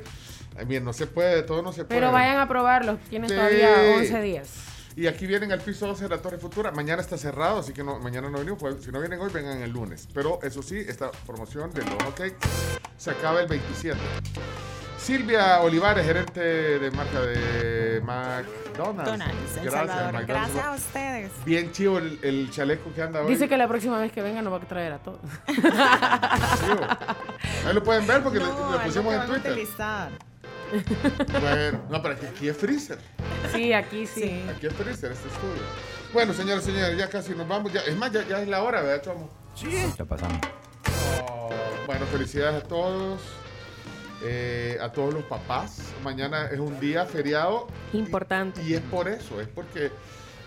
eh, 0.58 0.66
bien, 0.66 0.84
no 0.84 0.94
se 0.94 1.08
puede, 1.08 1.44
todo 1.44 1.62
no 1.62 1.72
se 1.72 1.86
puede. 1.86 2.00
Pero 2.00 2.12
vayan 2.12 2.38
a 2.40 2.48
probarlos, 2.48 3.00
tienen 3.10 3.30
Sí. 3.30 3.36
todavía 3.36 3.70
11 3.98 4.22
días. 4.22 4.50
Y 4.98 5.08
aquí 5.08 5.28
vienen 5.28 5.52
al 5.52 5.60
piso 5.60 5.88
12 5.88 6.04
de 6.04 6.10
la 6.10 6.22
Torre 6.22 6.38
Futura. 6.38 6.72
Mañana 6.72 7.02
está 7.02 7.18
cerrado, 7.18 7.60
así 7.60 7.74
que 7.74 7.84
no, 7.84 8.00
mañana 8.00 8.30
no 8.30 8.38
venimos. 8.38 8.58
Pues, 8.60 8.82
si 8.84 8.92
no 8.94 9.00
vienen 9.02 9.20
hoy, 9.20 9.30
vengan 9.30 9.62
el 9.62 9.72
lunes. 9.72 10.08
Pero 10.14 10.40
eso 10.42 10.64
sí, 10.64 10.78
esta 10.88 11.12
promoción 11.26 11.70
de 11.74 11.82
los 11.84 11.96
hotcakes 12.04 12.38
se 12.98 13.12
acaba 13.12 13.42
el 13.42 13.48
27. 13.48 14.00
Silvia 15.06 15.62
Olivares, 15.62 16.04
gerente 16.04 16.40
de 16.40 16.90
marca 16.92 17.22
de 17.22 18.02
McDonald's. 18.04 19.12
Donalds, 19.12 19.54
Gracias, 19.54 19.74
Salvador. 19.74 20.14
McDonald's. 20.14 20.28
Gracias 20.56 20.66
a 20.66 20.72
ustedes. 20.74 21.32
Bien 21.46 21.72
chivo 21.72 22.00
el, 22.00 22.20
el 22.24 22.50
chaleco 22.50 22.92
que 22.92 23.04
anda 23.04 23.22
hoy. 23.22 23.30
Dice 23.32 23.48
que 23.48 23.56
la 23.56 23.68
próxima 23.68 24.00
vez 24.00 24.12
que 24.12 24.24
venga 24.24 24.42
nos 24.42 24.52
va 24.54 24.58
a 24.58 24.62
traer 24.62 24.94
a 24.94 24.98
todos. 24.98 25.20
Ahí 27.68 27.74
lo 27.74 27.84
pueden 27.84 28.08
ver 28.08 28.24
porque 28.24 28.40
lo- 28.40 28.48
No, 28.48 28.72
lo, 28.72 28.78
es 28.80 28.86
pusimos 28.86 29.14
en 29.14 29.26
Twitter. 29.28 29.52
utilizar. 29.52 30.10
Bueno, 31.40 31.82
no, 31.92 32.02
pero 32.02 32.16
aquí, 32.16 32.26
aquí 32.26 32.50
es 32.50 32.58
freezer. 32.58 32.98
Sí, 33.54 33.74
aquí 33.74 34.08
sí. 34.08 34.44
Aquí 34.50 34.66
es 34.66 34.74
freezer, 34.74 35.12
este 35.12 35.28
estudio. 35.28 35.62
Bueno, 36.14 36.34
señores 36.34 36.64
y 36.68 36.72
señores, 36.72 36.98
ya 36.98 37.08
casi 37.10 37.36
nos 37.36 37.48
vamos. 37.48 37.72
Ya, 37.72 37.82
es 37.82 37.96
más, 37.96 38.12
ya, 38.12 38.24
ya 38.28 38.42
es 38.42 38.48
la 38.48 38.64
hora, 38.64 38.82
¿verdad, 38.82 39.04
Chomo? 39.04 39.30
Sí. 39.54 39.68
Está 39.76 40.04
pasando. 40.06 40.40
Oh, 41.30 41.50
bueno, 41.86 42.06
felicidades 42.08 42.64
a 42.64 42.68
todos. 42.68 43.22
Eh, 44.24 44.78
a 44.82 44.92
todos 44.92 45.14
los 45.14 45.24
papás. 45.24 45.80
Mañana 46.04 46.48
es 46.48 46.60
un 46.60 46.80
día 46.80 47.06
feriado. 47.06 47.68
Importante. 47.94 48.62
Y, 48.64 48.72
y 48.72 48.74
es 48.76 48.82
por 48.82 49.08
eso, 49.08 49.40
es 49.42 49.48
porque 49.48 49.92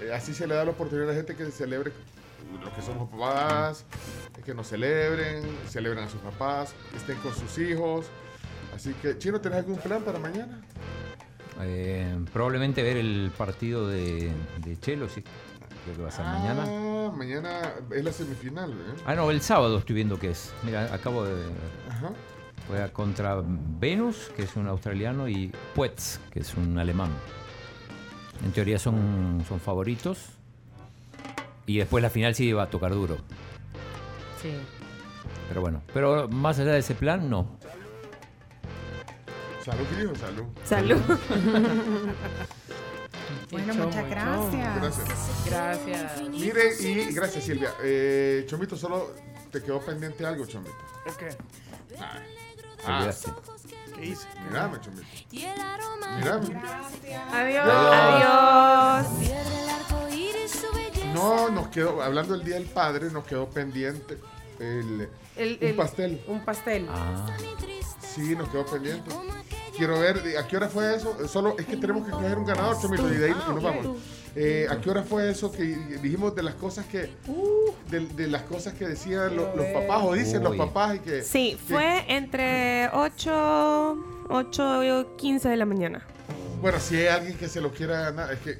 eh, 0.01 0.13
así 0.15 0.35
se 0.35 0.47
le 0.47 0.55
da 0.55 0.65
la 0.65 0.71
oportunidad 0.71 1.09
a 1.09 1.13
la 1.13 1.17
gente 1.17 1.35
que 1.35 1.51
celebre 1.51 1.93
los 2.63 2.73
que 2.73 2.83
somos 2.83 3.11
papás, 3.11 3.85
que 4.45 4.55
nos 4.55 4.69
celebren, 4.69 5.43
celebren 5.69 6.05
a 6.05 6.09
sus 6.09 6.21
papás, 6.21 6.73
estén 6.97 7.19
con 7.19 7.35
sus 7.35 7.59
hijos. 7.59 8.07
Así 8.75 8.95
que, 8.95 9.19
Chino, 9.19 9.41
¿tenés 9.41 9.59
algún 9.59 9.77
plan 9.77 10.03
para 10.03 10.19
mañana? 10.19 10.61
Eh, 11.61 12.17
probablemente 12.33 12.83
ver 12.83 12.97
el 12.97 13.33
partido 13.37 13.89
de, 13.89 14.31
de 14.59 14.81
Chelo, 14.81 15.09
sí. 15.09 15.23
Creo 15.85 15.97
que 15.97 16.03
va 16.03 16.09
a 16.09 16.13
ser 16.13 16.25
mañana. 16.25 16.65
Ah, 16.67 17.13
mañana 17.17 17.75
es 17.91 18.05
la 18.05 18.13
semifinal, 18.13 18.73
¿eh? 18.73 19.01
Ah, 19.07 19.15
no, 19.15 19.31
el 19.31 19.41
sábado 19.41 19.79
estoy 19.79 19.97
viendo 19.97 20.19
que 20.19 20.31
es. 20.31 20.53
Mira, 20.63 20.93
acabo 20.95 21.25
de. 21.25 21.35
Ajá. 21.89 22.11
Juega 22.69 22.93
contra 22.93 23.43
Venus, 23.45 24.31
que 24.37 24.43
es 24.43 24.55
un 24.57 24.69
australiano, 24.69 25.29
y 25.29 25.51
Puetz, 25.75 26.21
que 26.31 26.41
es 26.41 26.55
un 26.55 26.79
alemán. 26.79 27.11
En 28.45 28.53
teoría 28.53 28.79
son, 28.79 29.43
son 29.49 29.59
favoritos. 29.59 30.19
Y 31.67 31.79
después 31.79 32.03
la 32.03 32.11
final 32.11 32.35
sí 32.35 32.53
va 32.53 32.65
a 32.65 32.71
tocar 32.71 32.93
duro. 32.93 33.17
Sí. 34.43 34.53
Pero 35.49 35.61
bueno, 35.61 35.83
pero 35.93 36.29
más 36.29 36.59
allá 36.59 36.73
de 36.73 36.79
ese 36.79 36.95
plan, 36.95 37.29
no. 37.29 37.59
Salud, 39.65 39.85
¿qué 39.91 40.03
dijo? 40.03 40.15
Salud. 40.15 40.45
Salud. 40.65 40.99
Bueno, 43.51 43.75
muchas 43.75 44.11
gracias. 44.11 44.77
Gracias. 44.77 45.47
Gracias. 45.47 46.29
Mire, 46.31 46.75
y 46.81 47.15
gracias, 47.15 47.45
Silvia. 47.45 47.73
Eh, 47.83 48.45
Chomito, 48.47 48.77
solo 48.77 49.15
te 49.51 49.63
quedó 49.63 49.81
pendiente 49.81 50.25
algo, 50.27 50.47
Chomito. 50.47 50.77
¿Es 51.07 51.17
qué? 51.17 51.29
Olvidaste. 52.87 53.33
¿Qué 53.95 54.07
hice? 54.07 54.27
Mírame, 54.49 54.81
Chomito. 54.81 55.03
Mírame. 55.33 56.63
Adiós. 57.33 57.69
Adiós. 57.69 59.07
No, 61.15 61.51
nos 61.51 61.69
quedó, 61.69 62.03
hablando 62.03 62.35
del 62.37 62.45
Día 62.45 62.55
del 62.57 62.67
Padre, 62.67 63.11
nos 63.11 63.25
quedó 63.25 63.49
pendiente 63.49 64.19
el, 64.61 65.09
El- 65.37 65.59
un 65.61 65.69
el- 65.69 65.75
pastel. 65.77 66.23
Un 66.29 66.45
pastel. 66.45 66.87
Ah, 66.91 67.27
Sí, 68.15 68.35
nos 68.37 68.49
quedó 68.49 68.67
pendiente. 68.67 69.11
Quiero 69.77 69.99
ver, 70.01 70.23
¿a 70.39 70.47
qué 70.47 70.57
hora 70.57 70.69
fue 70.69 70.97
eso? 70.97 71.29
Solo 71.29 71.55
es 71.59 71.67
que 71.67 71.77
tenemos 71.77 72.05
que 72.05 72.11
coger 72.11 72.37
un 72.39 72.45
ganador, 72.47 72.81
Chomito, 72.81 73.09
y 73.13 73.17
de 73.17 73.27
ahí 73.27 73.31
y 73.33 73.53
nos 73.53 73.63
vamos. 73.63 73.87
Eh, 74.37 74.67
¿A 74.71 74.81
qué 74.81 74.91
hora 74.91 75.03
fue 75.03 75.31
eso 75.31 75.51
que 75.51 75.63
dijimos 76.03 76.35
de 76.35 76.43
las 76.43 76.55
cosas 76.55 76.87
que 76.87 77.11
de, 77.91 78.01
de 78.15 78.29
las 78.29 78.43
cosas 78.43 78.75
que 78.75 78.87
decían 78.87 79.35
lo- 79.37 79.57
los 79.57 79.67
papás 79.67 80.03
o 80.05 80.13
dicen 80.15 80.45
los 80.45 80.57
papás 80.57 80.97
y 80.97 80.99
que 81.01 81.23
Sí, 81.23 81.53
que- 81.67 81.75
fue 81.75 82.05
entre 82.09 82.89
8, 82.93 83.97
8 84.29 84.85
y 85.01 85.07
15 85.17 85.49
de 85.49 85.57
la 85.57 85.65
mañana. 85.67 86.07
bueno, 86.61 86.79
si 86.81 86.97
hay 86.97 87.07
alguien 87.07 87.37
que 87.39 87.49
se 87.49 87.61
lo 87.61 87.71
quiera 87.73 88.01
ganar, 88.11 88.33
es 88.33 88.41
que 88.41 88.59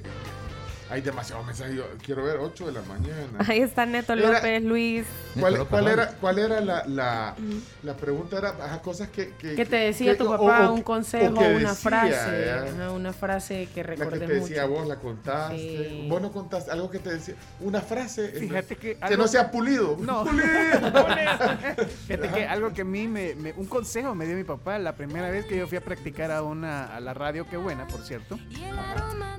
hay 0.89 1.01
demasiados 1.01 1.45
mensajes. 1.45 1.75
Yo 1.75 1.85
quiero 2.03 2.23
ver 2.23 2.37
8 2.37 2.65
de 2.67 2.71
la 2.71 2.81
mañana. 2.83 3.39
Ahí 3.47 3.59
está 3.61 3.85
Neto 3.85 4.13
Era- 4.13 4.33
López, 4.33 4.63
Luis. 4.63 5.05
¿Cuál, 5.39 5.87
era, 5.87 6.07
cuál 6.19 6.39
era 6.39 6.59
la, 6.61 6.83
la, 6.87 7.35
la 7.83 7.93
pregunta? 7.95 8.37
Era 8.37 8.49
ajá, 8.49 8.81
cosas 8.81 9.09
que, 9.09 9.33
que, 9.35 9.55
Que 9.55 9.65
te 9.65 9.75
decía 9.75 10.13
que- 10.13 10.17
tu 10.23 10.29
papá 10.29 10.69
o- 10.69 10.73
un 10.73 10.81
consejo, 10.81 11.33
que 11.35 11.39
una 11.55 11.69
decía, 11.71 11.75
frase. 11.75 12.43
¿eh? 12.45 12.51
ajá, 12.51 12.91
una 12.91 13.13
frase 13.13 13.67
que 13.73 13.83
La 13.83 13.95
que 13.95 14.19
te 14.19 14.27
decía 14.27 14.65
mucho. 14.67 14.79
vos, 14.79 14.87
la 14.87 14.95
contaste. 14.95 15.57
Sí. 15.57 16.07
Vos 16.09 16.21
no 16.21 16.31
contaste 16.31 16.71
algo 16.71 16.89
que 16.89 16.99
te 16.99 17.11
decía. 17.13 17.35
Una 17.61 17.81
frase. 17.81 18.29
Fíjate 18.29 18.75
que 18.75 18.95
que 18.97 19.03
algo- 19.05 19.17
no 19.23 19.27
sea 19.27 19.51
pulido. 19.51 19.95
No. 20.09 20.23
Pulido. 20.25 20.47
Fíjate 22.07 22.29
que 22.33 22.47
algo 22.47 22.73
que 22.73 22.81
a 22.81 22.85
mí 22.85 23.07
me, 23.07 23.35
me- 23.35 23.53
un 23.53 23.65
consejo 23.67 24.15
me 24.15 24.25
dio 24.25 24.35
mi 24.35 24.43
papá 24.43 24.79
la 24.79 24.93
primera 24.95 25.29
vez 25.29 25.45
que 25.45 25.57
yo 25.57 25.67
fui 25.67 25.77
a 25.77 25.81
practicar 25.81 26.31
a 26.31 26.41
una 26.41 26.85
a 26.95 26.99
la 26.99 27.13
radio, 27.13 27.45
qué 27.47 27.57
buena, 27.57 27.87
por 27.87 28.01
cierto. 28.01 28.39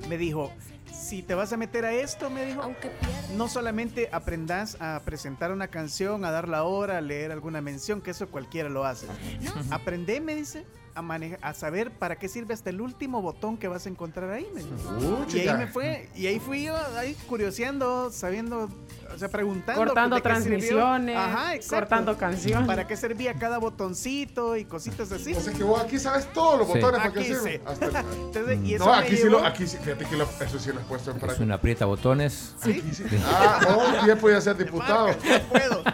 Me 0.07 0.17
dijo, 0.17 0.51
si 0.91 1.21
te 1.21 1.35
vas 1.35 1.51
a 1.53 1.57
meter 1.57 1.85
a 1.85 1.93
esto, 1.93 2.29
me 2.29 2.45
dijo, 2.45 2.73
no 3.35 3.47
solamente 3.47 4.09
aprendas 4.11 4.77
a 4.79 5.01
presentar 5.03 5.51
una 5.51 5.67
canción, 5.67 6.25
a 6.25 6.31
dar 6.31 6.47
la 6.47 6.63
hora, 6.63 6.97
a 6.97 7.01
leer 7.01 7.31
alguna 7.31 7.61
mención, 7.61 8.01
que 8.01 8.11
eso 8.11 8.27
cualquiera 8.27 8.69
lo 8.69 8.85
hace. 8.85 9.07
Aprende, 9.69 10.21
me 10.21 10.35
dice, 10.35 10.65
a 10.95 11.01
manejar, 11.01 11.39
a 11.41 11.53
saber 11.53 11.91
para 11.91 12.17
qué 12.17 12.27
sirve 12.27 12.53
hasta 12.53 12.69
el 12.69 12.81
último 12.81 13.21
botón 13.21 13.57
que 13.57 13.67
vas 13.67 13.85
a 13.85 13.89
encontrar 13.89 14.29
ahí. 14.31 14.47
me 14.53 14.61
dijo. 14.61 14.97
Uh, 14.99 15.25
y 15.35 15.39
ahí 15.39 15.57
me 15.57 15.67
fue, 15.67 16.09
y 16.15 16.27
ahí 16.27 16.39
fui 16.39 16.63
yo, 16.63 16.75
ahí 16.97 17.15
curioseando, 17.27 18.11
sabiendo, 18.11 18.69
o 19.13 19.17
sea, 19.17 19.29
preguntando. 19.29 19.83
Cortando 19.85 20.21
transmisiones, 20.21 21.15
Ajá, 21.17 21.55
exacto. 21.55 21.75
cortando 21.75 22.17
canciones. 22.17 22.67
¿Para 22.67 22.87
qué 22.87 22.95
servía 22.97 23.33
cada 23.35 23.57
botoncito 23.57 24.55
y 24.57 24.65
cositas 24.65 25.11
así? 25.11 25.33
O 25.33 25.39
sea 25.41 25.53
que 25.53 25.63
vos 25.63 25.81
aquí 25.81 25.99
sabes 25.99 26.31
todos 26.33 26.59
los 26.59 26.67
Sí. 26.67 26.73
botones 26.75 26.99
para 27.01 27.13
qué 27.13 27.19
Aquí 27.19 27.27
sirven. 27.29 27.53
sí. 27.53 27.61
Hasta 27.65 27.85
el- 27.85 27.95
Entonces, 28.21 28.59
y 28.63 28.73
eso 28.75 28.85
no, 28.85 28.93
aquí 28.93 29.17
sí 29.17 29.29
lo, 29.29 29.45
aquí 29.45 29.67
sí, 29.67 29.77
fíjate 29.77 30.05
que 30.05 30.15
lo- 30.17 30.27
eso 30.39 30.59
sí 30.59 30.71
lo 30.71 30.79
has 30.79 30.85
puesto 30.85 31.11
en 31.11 31.17
es 31.17 31.21
práctica. 31.23 31.43
una 31.45 31.55
aprieta 31.55 31.85
botones. 31.85 32.55
¿Sí? 32.63 32.83
Ah, 33.25 33.59
oh, 34.01 34.05
bien 34.05 34.17
podía 34.17 34.39
ser 34.41 34.57
diputado. 34.57 35.07
Marca, 35.07 35.39
no 35.39 35.43
puedo. 35.49 35.83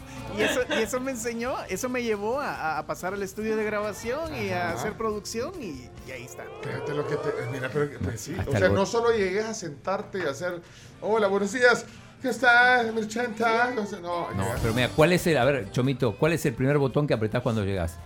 y, 0.38 0.42
eso, 0.42 0.60
y 0.68 0.82
eso 0.82 1.00
me 1.00 1.10
enseñó, 1.10 1.54
eso 1.68 1.88
me 1.88 2.02
llevó 2.02 2.40
a, 2.40 2.78
a 2.78 2.86
pasar 2.86 3.14
al 3.14 3.22
estudio 3.22 3.56
de 3.56 3.64
grabación 3.64 4.34
y 4.34 4.50
a 4.50 4.70
hacer 4.72 4.92
producción 4.94 5.52
y, 5.60 5.88
y 6.06 6.10
ahí 6.12 6.24
está. 6.24 6.44
Fíjate 6.62 6.94
lo 6.94 7.06
que 7.06 7.16
te. 7.16 7.28
Mira, 7.52 7.68
pero 7.72 7.88
pues 8.02 8.20
sí. 8.20 8.34
Hasta 8.38 8.50
O 8.50 8.56
sea, 8.58 8.68
no 8.68 8.86
solo 8.86 9.10
llegues 9.12 9.44
a 9.44 9.54
sentarte 9.54 10.18
y 10.18 10.22
hacer. 10.22 10.60
Hola, 11.00 11.26
buenos 11.28 11.52
días. 11.52 11.84
¿Qué 12.20 12.28
estás, 12.28 12.92
mi 12.92 13.06
chenta? 13.08 13.70
No, 14.02 14.28
pero 14.60 14.74
mira, 14.74 14.88
¿cuál 14.94 15.12
es 15.12 15.26
el, 15.26 15.38
a 15.38 15.44
ver, 15.44 15.70
Chomito, 15.72 16.16
cuál 16.16 16.32
es 16.34 16.44
el 16.44 16.52
primer 16.54 16.76
botón 16.78 17.06
que 17.06 17.14
apretás 17.14 17.42
cuando 17.42 17.64
llegas? 17.64 17.96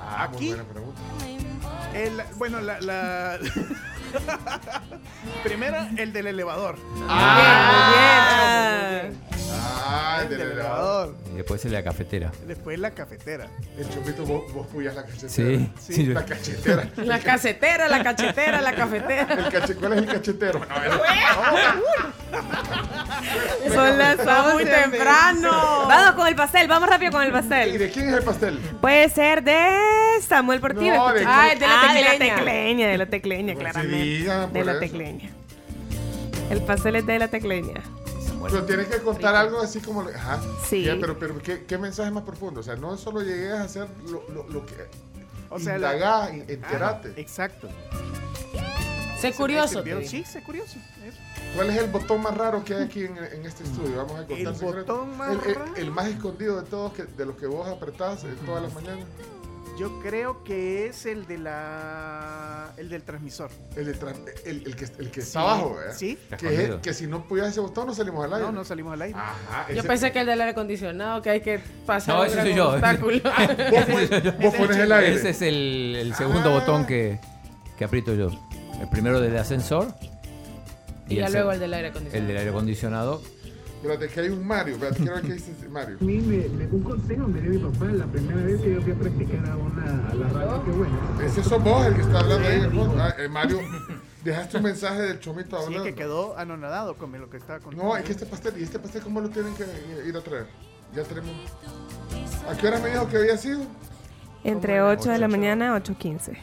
Ah, 0.00 0.28
muy 0.28 0.36
Aquí. 0.36 0.48
buena 0.48 0.64
pregunta. 0.64 1.00
El- 1.94 2.22
bueno, 2.36 2.60
la... 2.60 2.80
la- 2.80 3.38
Primero, 5.42 5.76
el 5.96 6.12
del 6.12 6.28
elevador. 6.28 6.76
Ah, 7.08 9.02
Ah, 9.08 9.35
el 10.22 10.28
del 10.28 10.40
elevador. 10.40 11.14
Y 11.32 11.36
después 11.36 11.64
el 11.64 11.70
de 11.72 11.76
la 11.78 11.84
cafetera. 11.84 12.32
Después 12.46 12.78
la 12.78 12.90
cafetera. 12.90 13.48
El 13.78 13.88
chomito, 13.90 14.24
vos, 14.24 14.52
vos 14.52 14.66
la 14.84 14.94
cachetera. 15.04 15.28
Sí, 15.30 15.70
sí. 15.80 16.06
La 16.06 16.24
cachetera. 16.24 16.88
La 16.96 17.18
casetera, 17.20 17.88
la 17.88 18.02
cachetera, 18.02 18.60
la 18.60 18.74
cafetera. 18.74 19.34
El 19.34 19.44
cache- 19.52 19.74
¿Cuál 19.76 19.92
es 19.94 19.98
el 20.00 20.06
cachetero? 20.06 20.60
No, 20.68 20.82
el- 23.66 23.72
Son 23.72 23.98
las 23.98 24.18
Está 24.18 24.42
muy 24.52 24.62
11, 24.64 24.74
temprano. 24.74 25.50
Vamos 25.88 26.12
con 26.14 26.26
el 26.26 26.34
pastel, 26.34 26.68
vamos 26.68 26.88
rápido 26.88 27.12
con 27.12 27.22
el 27.22 27.28
¿Y 27.28 27.32
pastel. 27.32 27.78
de 27.78 27.90
quién 27.90 28.08
es 28.08 28.14
el 28.14 28.22
pastel? 28.24 28.58
Puede 28.80 29.08
ser 29.08 29.42
de 29.42 29.78
Samuel 30.26 30.60
Portillo. 30.60 30.94
No, 30.94 31.12
de- 31.12 31.20
escucha. 31.20 31.40
Ah, 31.42 31.52
es 31.52 31.60
de 31.60 31.66
la 31.66 31.80
Ah, 31.80 31.94
de 31.94 32.02
la 32.02 32.10
tecleña. 32.18 32.88
de 32.88 32.98
la 32.98 33.06
tecleña, 33.06 33.54
Pues 33.54 33.64
claramente. 33.72 34.24
de 34.58 34.64
la 34.64 34.72
eso. 34.72 34.80
tecleña. 34.80 35.30
El 36.50 36.62
pastel 36.62 36.96
es 36.96 37.06
de 37.06 37.18
la 37.18 37.28
tecleña. 37.28 37.80
Pero 38.50 38.64
tienes 38.64 38.88
que 38.88 38.98
contar 38.98 39.34
algo 39.34 39.60
así 39.60 39.80
como. 39.80 40.02
Ajá. 40.02 40.40
Sí. 40.68 40.82
Ya, 40.84 40.96
pero, 41.00 41.18
pero 41.18 41.38
¿qué, 41.38 41.64
¿qué 41.64 41.78
mensaje 41.78 42.10
más 42.10 42.24
profundo? 42.24 42.60
O 42.60 42.62
sea, 42.62 42.76
no 42.76 42.96
solo 42.96 43.20
llegué 43.22 43.52
a 43.52 43.62
hacer 43.62 43.88
lo, 44.10 44.22
lo, 44.32 44.48
lo 44.48 44.64
que. 44.66 44.74
O 45.50 45.58
sea, 45.60 45.78
la- 45.78 45.94
indagá, 45.94 46.30
in- 46.34 46.44
enterate. 46.48 47.08
Ajá, 47.10 47.20
exacto. 47.20 47.68
Sé 49.20 49.32
curioso. 49.32 49.82
Sí, 50.04 50.24
sé 50.24 50.42
curioso. 50.42 50.76
eso. 51.04 51.18
¿Cuál 51.54 51.70
es 51.70 51.76
el 51.78 51.90
botón 51.90 52.20
más 52.22 52.36
raro 52.36 52.62
que 52.62 52.74
hay 52.74 52.82
aquí 52.84 53.04
en, 53.04 53.16
en 53.16 53.46
este 53.46 53.64
estudio? 53.64 53.96
Vamos 53.96 54.20
a 54.20 54.26
contar 54.26 54.38
El 54.38 54.52
botón 54.52 55.16
más 55.16 55.32
el, 55.32 55.40
el- 55.48 55.54
raro. 55.54 55.74
el 55.76 55.90
más 55.90 56.06
escondido 56.08 56.60
de 56.60 56.68
todos, 56.68 56.92
que, 56.92 57.04
de 57.04 57.24
los 57.24 57.36
que 57.36 57.46
vos 57.46 57.66
apretás 57.66 58.24
todas 58.44 58.62
las 58.62 58.74
mañanas. 58.74 59.06
Yo 59.78 60.00
creo 60.00 60.42
que 60.42 60.86
es 60.86 61.04
el 61.06 61.26
de 61.26 61.36
la 61.38 62.72
el 62.78 62.88
del 62.88 63.02
transmisor. 63.02 63.50
El, 63.76 63.86
de 63.86 63.94
tra- 63.98 64.14
el, 64.44 64.66
el 64.66 64.76
que, 64.76 64.84
el 64.98 65.10
que 65.10 65.20
Sí, 65.20 65.26
está 65.26 65.40
abajo, 65.40 65.74
¿verdad? 65.76 65.94
sí. 65.96 66.18
Que, 66.38 66.64
es- 66.64 66.74
que 66.76 66.94
si 66.94 67.06
no 67.06 67.24
pudieras 67.24 67.52
ese 67.52 67.60
botón 67.60 67.86
no 67.86 67.94
salimos 67.94 68.24
al 68.24 68.32
aire. 68.34 68.46
No, 68.46 68.52
no 68.52 68.64
salimos 68.64 68.92
al 68.94 69.02
aire. 69.02 69.18
Ajá. 69.18 69.72
Yo 69.72 69.82
pensé 69.84 70.12
que 70.12 70.20
el 70.20 70.26
del 70.26 70.40
aire 70.40 70.52
acondicionado, 70.52 71.20
que 71.22 71.30
hay 71.30 71.40
que 71.40 71.60
pasar 71.84 72.14
No, 72.16 72.24
ese 72.24 72.40
soy 72.40 72.54
yo. 72.54 72.70
obstáculo. 72.70 73.18
Vos, 73.22 73.84
pon- 74.24 74.34
vos 74.40 74.54
pones 74.54 74.76
el 74.78 74.92
aire. 74.92 75.14
Ese 75.14 75.30
es 75.30 75.42
el, 75.42 75.96
el 75.98 76.14
segundo 76.14 76.50
Ah. 76.50 76.58
botón 76.60 76.86
que, 76.86 77.18
que 77.78 77.84
aprieto 77.84 78.14
yo. 78.14 78.28
El 78.80 78.88
primero 78.88 79.20
del 79.20 79.36
ascensor. 79.36 79.88
Y 81.08 81.16
ya 81.16 81.26
el 81.26 81.32
luego 81.32 81.52
el 81.52 81.60
del 81.60 81.72
aire 81.74 81.88
acondicionado. 81.88 82.22
El 82.22 82.28
del 82.28 82.36
aire 82.38 82.50
acondicionado. 82.50 83.22
Espérate, 83.92 84.08
que 84.14 84.20
hay 84.20 84.28
un 84.28 84.46
Mario. 84.46 84.74
Espérate, 84.74 84.96
quiero 84.98 85.14
ver 85.14 85.22
qué 85.24 85.32
dice 85.34 85.52
Mario. 85.70 85.96
A 86.00 86.04
mí 86.04 86.16
me, 86.18 86.48
me- 86.48 86.66
un 86.66 86.82
consejo 86.82 87.28
me 87.28 87.40
dio 87.40 87.50
mi 87.50 87.58
papá 87.72 87.84
la 87.86 88.04
primera 88.06 88.40
vez 88.42 88.60
que 88.60 88.74
yo 88.74 88.82
fui 88.82 88.92
a 88.92 88.94
practicar 88.96 89.50
a, 89.50 89.56
una, 89.56 90.08
a 90.10 90.14
la 90.14 90.28
radio. 90.28 90.64
Qué 90.64 90.70
bueno. 90.72 90.98
Ese 91.24 91.42
sos 91.44 91.62
vos 91.62 91.86
el 91.86 91.94
que 91.94 92.00
está 92.02 92.18
hablando 92.20 92.48
ahí 92.48 92.56
en 92.58 92.64
el 92.64 92.70
fondo. 92.72 92.96
Ah, 93.02 93.14
eh, 93.18 93.28
Mario, 93.28 93.60
dejaste 94.24 94.56
un 94.56 94.62
mensaje 94.64 95.02
del 95.02 95.20
chomito 95.20 95.56
Sí, 95.58 95.64
hablando. 95.66 95.84
que 95.84 95.94
quedó 95.94 96.36
anonadado 96.38 96.96
con 96.96 97.12
lo 97.12 97.30
que 97.30 97.36
estaba 97.36 97.60
contando. 97.60 97.84
No, 97.84 97.96
es 97.96 98.04
que 98.04 98.12
este 98.12 98.26
pastel, 98.26 98.54
¿y 98.58 98.64
este 98.64 98.78
pastel 98.78 99.02
cómo 99.02 99.20
lo 99.20 99.28
tienen 99.30 99.54
que 99.54 99.64
ir 100.08 100.16
a 100.16 100.20
traer? 100.20 100.46
Ya 100.94 101.02
tenemos. 101.04 101.30
¿A 102.50 102.56
qué 102.56 102.68
hora 102.68 102.78
me 102.78 102.90
dijo 102.90 103.08
que 103.08 103.16
había 103.18 103.36
sido? 103.36 103.60
Entre 104.44 104.80
8 104.82 105.10
de 105.10 105.18
la 105.18 105.28
mañana 105.28 105.74
a 105.74 105.80
8.15. 105.80 106.36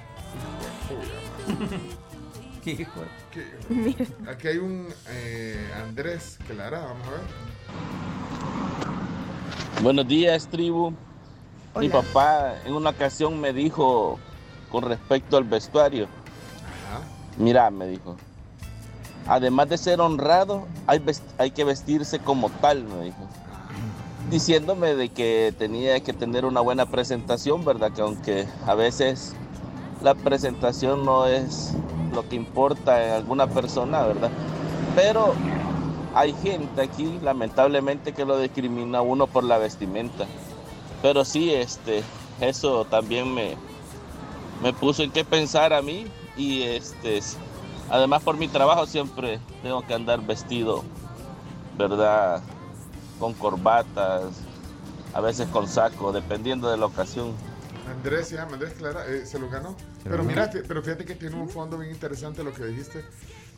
Aquí 2.64 4.48
hay 4.48 4.58
un 4.58 4.88
eh, 5.10 5.70
Andrés 5.82 6.40
que 6.48 6.54
la 6.54 6.68
hará, 6.68 6.80
vamos 6.80 7.08
a 7.08 7.12
ver. 7.12 7.20
Buenos 9.82 10.08
días, 10.08 10.48
tribu. 10.48 10.94
Mi 11.76 11.90
papá 11.90 12.56
en 12.66 12.74
una 12.74 12.92
ocasión 12.92 13.42
me 13.42 13.52
dijo 13.52 14.18
con 14.72 14.86
respecto 14.86 15.36
al 15.36 15.44
vestuario. 15.44 16.08
Mira, 17.38 17.70
me 17.70 17.88
dijo. 17.88 18.16
Además 19.28 19.68
de 19.68 19.78
ser 19.78 20.00
honrado, 20.00 20.66
hay, 20.88 21.04
hay 21.38 21.52
que 21.52 21.66
vestirse 21.66 22.20
como 22.20 22.50
tal, 22.50 22.86
me 22.86 23.06
dijo. 23.06 23.28
Diciéndome 24.30 24.96
de 24.96 25.10
que 25.10 25.54
tenía 25.58 26.00
que 26.00 26.14
tener 26.14 26.46
una 26.46 26.62
buena 26.62 26.86
presentación, 26.86 27.66
¿verdad? 27.66 27.92
Que 27.92 28.02
aunque 28.02 28.48
a 28.66 28.74
veces 28.74 29.36
la 30.04 30.16
presentación 30.16 31.06
no 31.06 31.26
es 31.26 31.74
lo 32.14 32.28
que 32.28 32.36
importa 32.36 33.06
en 33.06 33.14
alguna 33.14 33.48
persona, 33.48 34.04
¿verdad? 34.04 34.30
Pero 34.96 35.34
hay 36.14 36.34
gente 36.34 36.82
aquí, 36.82 37.20
lamentablemente, 37.24 38.14
que 38.14 38.26
lo 38.26 38.38
discrimina 38.38 39.02
uno 39.02 39.28
por 39.28 39.46
la 39.46 39.58
vestimenta. 39.58 40.26
Pero 41.02 41.24
sí, 41.24 41.54
este, 41.54 42.04
eso 42.42 42.86
también 42.86 43.34
me, 43.34 43.56
me 44.62 44.74
puso 44.74 45.04
en 45.04 45.12
qué 45.12 45.24
pensar 45.24 45.74
a 45.74 45.82
mí 45.82 46.06
y 46.36 46.64
este, 46.64 47.22
además 47.90 48.24
por 48.24 48.38
mi 48.38 48.50
trabajo 48.50 48.86
siempre 48.86 49.40
tengo 49.62 49.82
que 49.84 49.94
andar 49.94 50.22
vestido, 50.22 50.84
¿verdad? 51.78 52.42
Con 53.20 53.34
corbatas, 53.34 54.24
a 55.14 55.22
veces 55.22 55.48
con 55.48 55.68
saco, 55.68 56.12
dependiendo 56.12 56.70
de 56.70 56.78
la 56.78 56.88
ocasión. 56.88 57.34
Andrés 57.90 58.28
se 58.28 58.36
llama 58.36 58.54
Andrés 58.54 58.74
Clara, 58.74 59.06
eh, 59.08 59.26
se 59.26 59.40
lo 59.40 59.50
ganó. 59.50 59.76
Se 60.04 60.10
pero 60.10 60.18
lo 60.18 60.24
mira, 60.24 60.50
pero 60.68 60.82
fíjate 60.82 61.06
que 61.06 61.16
tiene 61.16 61.36
un 61.36 61.50
fondo 61.50 61.78
bien 61.78 61.92
interesante 61.92 62.44
lo 62.44 62.54
que 62.54 62.66
dijiste. 62.66 63.04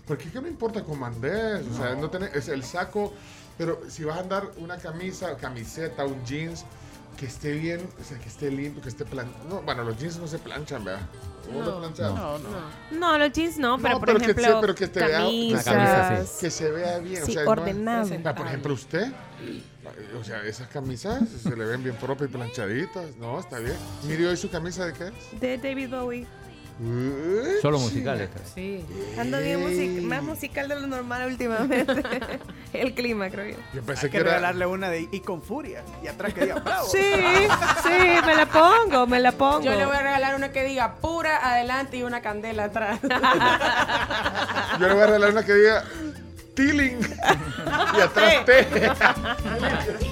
Porque 0.08 0.30
que 0.30 0.40
no 0.40 0.48
importa 0.48 0.84
cómo 0.84 1.06
andes, 1.06 1.66
o 1.68 1.78
sea, 1.78 1.96
no 1.96 2.10
tenés, 2.10 2.36
es 2.36 2.48
el 2.48 2.64
saco, 2.64 3.12
pero 3.58 3.82
si 3.90 4.04
vas 4.04 4.18
a 4.18 4.22
andar 4.22 4.52
una 4.58 4.78
camisa, 4.78 5.36
camiseta, 5.38 6.06
un 6.06 6.24
jeans, 6.26 6.64
que 7.18 7.26
esté 7.26 7.54
bien, 7.54 7.82
o 8.00 8.04
sea, 8.04 8.18
que 8.20 8.28
esté 8.30 8.52
limpio, 8.52 8.82
que 8.82 8.90
esté 8.90 9.06
plan... 9.06 9.32
No, 9.50 9.62
bueno, 9.62 9.84
los 9.84 9.98
jeans 9.98 10.18
no 10.18 10.28
se 10.28 10.38
planchan, 10.40 10.84
¿verdad? 10.84 11.02
¿Cómo 11.46 11.62
lo 11.62 11.80
planchan? 11.80 12.16
No, 12.16 12.38
no. 12.40 12.50
No, 12.92 13.18
los 13.18 13.32
jeans 13.32 13.58
no, 13.58 13.78
pero 13.78 13.94
No, 13.96 14.00
por 14.00 14.08
pero 14.08 14.20
que 14.20 14.26
ejemplo, 14.26 14.46
se- 14.46 14.62
pero 14.62 14.76
que 14.76 14.88
te 14.88 15.00
vea- 15.00 15.18
camisas. 15.20 15.64
camisa, 15.64 16.40
Que 16.40 16.50
se 16.52 16.72
vea 16.72 16.98
bien, 17.00 17.26
Sí, 17.26 17.32
o 17.32 17.34
sea, 17.36 17.44
no 17.46 17.52
ordenado. 17.52 18.10
por 18.36 18.48
ejemplo, 18.48 18.74
usted, 18.74 19.12
o 20.20 20.24
sea, 20.24 20.44
esas 20.44 20.68
camisas 20.70 21.22
se 21.42 21.56
le 21.56 21.66
ven 21.66 21.84
bien 21.84 21.96
propias 21.96 22.30
y 22.30 22.34
planchaditas. 22.34 23.16
No, 23.18 23.40
está 23.40 23.60
bien. 23.60 23.76
Mire 24.04 24.28
hoy 24.28 24.38
su 24.38 24.50
camisa 24.50 24.86
de 24.86 24.94
qué 24.94 25.08
es. 25.08 25.40
De 25.40 25.58
David 25.58 25.90
Bowie. 25.92 26.28
Solo 27.62 27.80
musical 27.80 28.20
esta. 28.20 28.40
Sí. 28.54 28.86
Ando 29.18 29.40
bien 29.40 29.62
music 29.62 30.02
más 30.02 30.22
musical 30.22 30.68
de 30.68 30.76
lo 30.76 30.88
normal 30.88 31.28
últimamente. 31.28 31.86
El 32.74 32.94
clima, 32.94 33.30
creo 33.30 33.56
yo. 33.56 33.58
Yo 33.74 33.82
pensé 33.82 34.08
Hay 34.08 34.12
que 34.12 34.20
regalarle 34.20 34.66
una 34.66 34.90
de 34.90 35.08
y 35.10 35.22
con 35.22 35.42
furia. 35.42 35.84
Y 36.04 36.08
atrás 36.08 36.34
que 36.34 36.42
diga 36.42 36.56
bravo. 36.56 36.88
Sí, 36.90 37.00
sí, 37.84 37.90
me 38.26 38.36
la 38.36 38.46
pongo, 38.46 39.08
me 39.08 39.22
la 39.22 39.32
pongo. 39.32 39.62
Yo 39.62 39.76
le 39.76 39.86
voy 39.86 39.96
a 39.96 40.02
regalar 40.02 40.36
una 40.36 40.52
que 40.52 40.66
diga 40.66 40.96
pura 40.96 41.50
adelante 41.50 41.98
y 41.98 42.04
una 42.04 42.22
candela 42.22 42.66
atrás. 42.66 43.00
Yo 44.80 44.88
le 44.88 44.94
voy 44.94 45.04
a 45.04 45.06
regalar 45.06 45.32
una 45.32 45.46
que 45.46 45.54
diga 45.54 45.86
Tilling 46.56 47.00
y 47.98 48.02
atrás 48.02 48.46
T. 48.46 48.66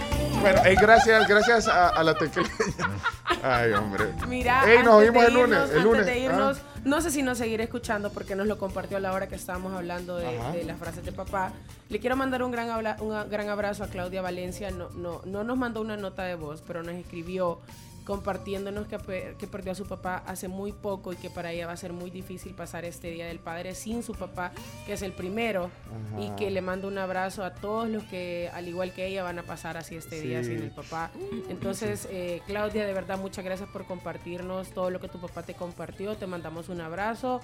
bueno, 0.43 0.61
hey, 0.65 0.75
gracias, 0.79 1.27
gracias 1.27 1.67
a, 1.67 1.89
a 1.89 2.03
la 2.03 2.13
tecleña. 2.15 2.49
Ay, 3.43 3.71
hombre. 3.73 4.05
Mira, 4.27 4.63
nos 4.83 5.01
de 5.01 5.07
el 5.07 5.33
lunes. 5.33 5.59
irnos- 5.59 5.71
el 5.75 5.83
lunes. 5.83 5.99
Antes 6.01 6.05
de 6.05 6.19
irnos, 6.19 6.57
Ah. 6.59 6.79
no 6.85 7.01
sé 7.01 7.11
si 7.11 7.21
nos 7.23 7.37
seguirá 7.37 7.63
escuchando 7.63 8.11
porque 8.11 8.35
nos 8.35 8.47
lo 8.47 8.57
compartió 8.57 8.97
a 8.97 8.99
la 8.99 9.11
hora 9.13 9.27
que 9.27 9.35
estábamos 9.35 9.73
hablando 9.73 10.17
de, 10.17 10.63
las 10.65 10.77
frases 10.77 11.03
de 11.05 11.11
papá. 11.11 11.51
Le 11.89 11.99
quiero 11.99 12.15
mandar 12.15 12.43
un 12.43 12.51
gran, 12.51 12.69
un 13.01 13.29
gran 13.29 13.49
abrazo 13.49 13.83
a 13.83 13.87
Claudia 13.87 14.21
Valencia. 14.21 14.71
No, 14.71 14.89
no, 14.91 15.21
no 15.25 15.43
nos 15.43 15.57
mandó 15.57 15.81
una 15.81 15.97
nota 15.97 16.23
de 16.23 16.35
voz, 16.35 16.61
pero 16.65 16.83
nos 16.83 16.95
escribió 16.95 17.59
compartiéndonos 18.05 18.87
que, 18.87 19.35
que 19.37 19.47
perdió 19.47 19.71
a 19.71 19.75
su 19.75 19.85
papá 19.85 20.23
hace 20.25 20.47
muy 20.47 20.71
poco 20.71 21.13
y 21.13 21.15
que 21.15 21.29
para 21.29 21.51
ella 21.51 21.67
va 21.67 21.73
a 21.73 21.77
ser 21.77 21.93
muy 21.93 22.09
difícil 22.09 22.53
pasar 22.53 22.85
este 22.85 23.11
Día 23.11 23.27
del 23.27 23.39
Padre 23.39 23.75
sin 23.75 24.03
su 24.03 24.13
papá, 24.13 24.51
que 24.85 24.93
es 24.93 25.01
el 25.01 25.13
primero, 25.13 25.69
Ajá. 26.09 26.21
y 26.21 26.29
que 26.35 26.51
le 26.51 26.61
mando 26.61 26.87
un 26.87 26.97
abrazo 26.97 27.43
a 27.43 27.53
todos 27.53 27.89
los 27.89 28.03
que, 28.03 28.49
al 28.53 28.67
igual 28.67 28.93
que 28.93 29.07
ella, 29.07 29.23
van 29.23 29.39
a 29.39 29.43
pasar 29.43 29.77
así 29.77 29.95
este 29.95 30.19
día 30.19 30.43
sin 30.43 30.61
el 30.61 30.71
papá. 30.71 31.11
Entonces, 31.49 32.07
eh, 32.11 32.41
Claudia, 32.45 32.85
de 32.85 32.93
verdad, 32.93 33.17
muchas 33.17 33.43
gracias 33.45 33.69
por 33.69 33.85
compartirnos 33.85 34.71
todo 34.71 34.89
lo 34.89 34.99
que 34.99 35.07
tu 35.07 35.19
papá 35.19 35.43
te 35.43 35.53
compartió. 35.53 36.15
Te 36.15 36.27
mandamos 36.27 36.69
un 36.69 36.81
abrazo. 36.81 37.41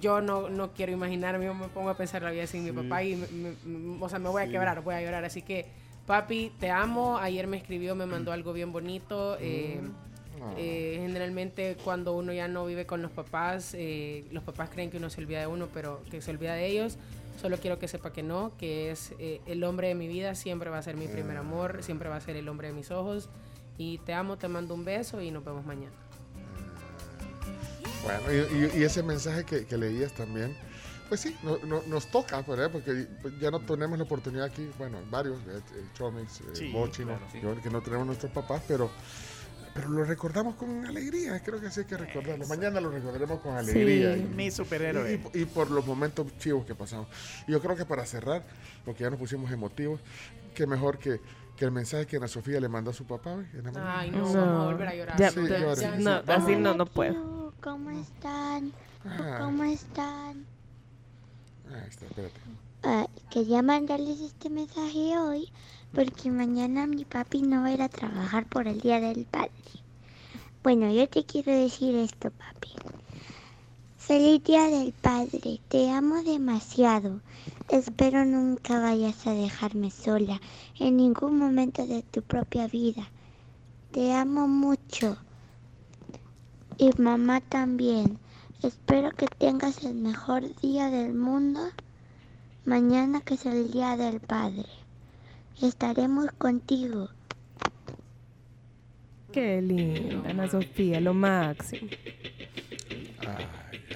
Yo 0.00 0.20
no, 0.20 0.48
no 0.48 0.72
quiero 0.72 0.92
imaginarme, 0.92 1.46
yo 1.46 1.54
me 1.54 1.68
pongo 1.68 1.90
a 1.90 1.96
pensar 1.96 2.22
la 2.22 2.30
vida 2.30 2.46
sin 2.46 2.64
mi 2.64 2.70
papá 2.70 3.02
y, 3.02 3.16
me, 3.16 3.54
o 4.00 4.08
sea, 4.08 4.20
me 4.20 4.28
voy 4.28 4.42
a 4.42 4.48
quebrar, 4.48 4.82
voy 4.82 4.94
a 4.94 5.02
llorar. 5.02 5.24
Así 5.24 5.42
que, 5.42 5.66
papi, 6.06 6.52
te 6.58 6.70
amo. 6.70 7.18
Ayer 7.18 7.46
me 7.46 7.56
escribió, 7.56 7.94
me 7.94 8.06
mandó 8.06 8.32
algo 8.32 8.52
bien 8.52 8.72
bonito. 8.72 9.36
eh, 9.40 9.80
Ah. 10.42 10.54
eh, 10.56 10.96
generalmente 11.02 11.76
cuando 11.84 12.14
uno 12.14 12.32
ya 12.32 12.48
no 12.48 12.64
vive 12.64 12.86
con 12.86 13.02
los 13.02 13.10
papás, 13.10 13.74
eh, 13.74 14.24
los 14.32 14.42
papás 14.42 14.70
creen 14.70 14.90
que 14.90 14.96
uno 14.96 15.10
se 15.10 15.20
olvida 15.20 15.40
de 15.40 15.46
uno, 15.46 15.68
pero 15.74 16.02
que 16.10 16.22
se 16.22 16.30
olvida 16.30 16.54
de 16.54 16.64
ellos. 16.66 16.96
Solo 17.42 17.58
quiero 17.58 17.78
que 17.78 17.88
sepa 17.88 18.10
que 18.10 18.22
no, 18.22 18.50
que 18.56 18.90
es 18.90 19.12
eh, 19.18 19.42
el 19.44 19.62
hombre 19.64 19.88
de 19.88 19.94
mi 19.94 20.08
vida, 20.08 20.34
siempre 20.34 20.70
va 20.70 20.78
a 20.78 20.82
ser 20.82 20.96
mi 20.96 21.08
primer 21.08 21.36
amor, 21.36 21.82
siempre 21.82 22.08
va 22.08 22.16
a 22.16 22.20
ser 22.22 22.36
el 22.36 22.48
hombre 22.48 22.68
de 22.68 22.72
mis 22.74 22.90
ojos. 22.90 23.28
Y 23.76 23.98
te 23.98 24.14
amo, 24.14 24.38
te 24.38 24.48
mando 24.48 24.72
un 24.72 24.82
beso 24.86 25.20
y 25.20 25.30
nos 25.30 25.44
vemos 25.44 25.66
mañana. 25.66 25.92
Bueno, 28.02 28.32
y, 28.32 28.76
y- 28.76 28.80
y 28.80 28.84
ese 28.84 29.02
mensaje 29.02 29.44
que, 29.44 29.66
que 29.66 29.76
leías 29.76 30.12
también, 30.14 30.56
pues 31.10 31.20
sí, 31.20 31.36
no- 31.42 31.58
no- 31.66 31.82
nos 31.86 32.06
toca, 32.10 32.40
¿verdad? 32.42 32.70
Porque 32.72 33.06
pues, 33.20 33.34
ya 33.38 33.50
no 33.50 33.60
tenemos 33.60 33.98
la 33.98 34.04
oportunidad 34.04 34.46
aquí, 34.46 34.70
bueno, 34.78 34.96
varios, 35.10 35.38
eh, 35.40 35.60
eh, 35.74 35.84
Chomix, 35.92 36.40
eh, 36.40 36.44
Sí, 36.54 36.72
Bochi, 36.72 37.02
¿no? 37.02 37.08
claro, 37.18 37.26
sí. 37.30 37.40
Yo, 37.42 37.60
que 37.60 37.68
no 37.68 37.82
tenemos 37.82 38.06
nuestros 38.06 38.32
papás, 38.32 38.62
pero, 38.66 38.90
pero 39.74 39.88
lo 39.90 40.04
recordamos 40.04 40.54
con 40.54 40.86
alegría, 40.86 41.42
creo 41.42 41.60
que 41.60 41.70
sí 41.70 41.80
hay 41.80 41.86
que 41.86 41.96
recordarlo. 41.96 42.46
Mañana 42.46 42.80
lo 42.80 42.90
recordaremos 42.90 43.40
con 43.40 43.56
alegría. 43.56 44.16
y- 44.16 44.22
Mi 44.22 44.50
superhéroe. 44.50 45.20
Y, 45.34 45.40
y 45.40 45.44
por 45.44 45.70
los 45.70 45.84
momentos 45.86 46.26
chivos 46.38 46.64
que 46.64 46.74
pasamos. 46.74 47.08
Y 47.46 47.52
yo 47.52 47.60
creo 47.60 47.76
que 47.76 47.84
para 47.84 48.06
cerrar, 48.06 48.42
porque 48.84 49.02
ya 49.04 49.10
nos 49.10 49.18
pusimos 49.18 49.50
emotivos, 49.52 50.00
qué 50.54 50.66
mejor 50.66 50.98
que, 50.98 51.20
que 51.56 51.64
el 51.64 51.72
mensaje 51.72 52.06
que 52.06 52.16
Ana 52.16 52.28
Sofía 52.28 52.58
le 52.60 52.68
mandó 52.68 52.90
a 52.92 52.94
su 52.94 53.04
papá. 53.04 53.32
en 53.52 53.64
la. 53.74 53.98
Ay, 54.00 54.10
no, 54.12 54.18
No. 54.18 54.24
vamos 54.34 54.62
a 54.62 54.64
volver 54.66 54.88
a 54.88 54.94
llorar. 54.94 55.18
Ya, 55.18 55.30
Sí, 55.30 55.40
ya, 55.48 55.58
llore. 55.58 55.80
ya, 55.80 55.96
Sí, 55.96 56.02
no, 56.04 56.22
así 56.26 56.56
no, 56.56 56.74
no 56.74 56.86
puedo. 56.86 57.52
¿Cómo 57.60 57.90
están? 57.90 58.72
Ah. 59.04 59.38
¿Cómo 59.40 59.64
están? 59.64 60.46
Está, 61.70 62.06
espérate. 62.06 62.40
Ah, 62.82 63.06
quería 63.30 63.62
mandarles 63.62 64.20
este 64.20 64.50
mensaje 64.50 65.16
hoy 65.18 65.48
porque 65.94 66.30
mañana 66.30 66.86
mi 66.86 67.04
papi 67.04 67.42
no 67.42 67.62
va 67.62 67.66
a 67.68 67.72
ir 67.72 67.82
a 67.82 67.88
trabajar 67.88 68.46
por 68.46 68.66
el 68.66 68.80
Día 68.80 69.00
del 69.00 69.24
Padre. 69.24 69.52
Bueno, 70.62 70.92
yo 70.92 71.08
te 71.08 71.24
quiero 71.24 71.52
decir 71.52 71.94
esto, 71.94 72.30
papi. 72.30 72.70
Feliz 73.98 74.42
Día 74.42 74.64
del 74.64 74.92
Padre, 74.92 75.60
te 75.68 75.90
amo 75.90 76.22
demasiado. 76.24 77.20
Espero 77.68 78.24
nunca 78.24 78.80
vayas 78.80 79.26
a 79.28 79.32
dejarme 79.32 79.92
sola 79.92 80.40
en 80.78 80.96
ningún 80.96 81.38
momento 81.38 81.86
de 81.86 82.02
tu 82.02 82.22
propia 82.22 82.66
vida. 82.66 83.08
Te 83.92 84.12
amo 84.12 84.48
mucho. 84.48 85.16
Y 86.78 86.90
mamá 87.00 87.40
también. 87.40 88.18
Espero 88.62 89.10
que 89.12 89.26
tengas 89.26 89.84
el 89.84 89.94
mejor 89.94 90.54
día 90.60 90.90
del 90.90 91.14
mundo 91.14 91.60
mañana 92.64 93.20
que 93.22 93.34
es 93.34 93.46
el 93.46 93.70
Día 93.70 93.96
del 93.96 94.20
Padre. 94.20 94.66
Estaremos 95.62 96.26
contigo. 96.36 97.08
Qué 99.32 99.62
linda, 99.62 100.28
Ana 100.28 100.50
Sofía, 100.50 101.00
lo 101.00 101.14
máximo. 101.14 101.88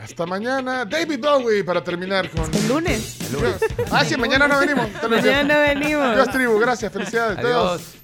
Hasta 0.01 0.27
mañana. 0.27 0.85
David 0.85 1.19
Bowie 1.21 1.65
para 1.65 1.83
terminar 1.83 2.31
con. 2.31 2.53
El 2.55 2.69
lunes. 2.69 3.21
El 3.23 3.33
lunes. 3.33 3.57
Ah, 3.91 4.05
sí, 4.05 4.17
mañana 4.17 4.47
no 4.47 4.59
venimos. 4.61 4.89
Mañana 5.09 5.59
venimos. 5.59 6.15
Dios 6.15 6.31
tribu, 6.31 6.59
gracias, 6.59 6.93
felicidades. 6.93 7.39
Adiós. 7.39 7.81
Dios. 7.81 8.04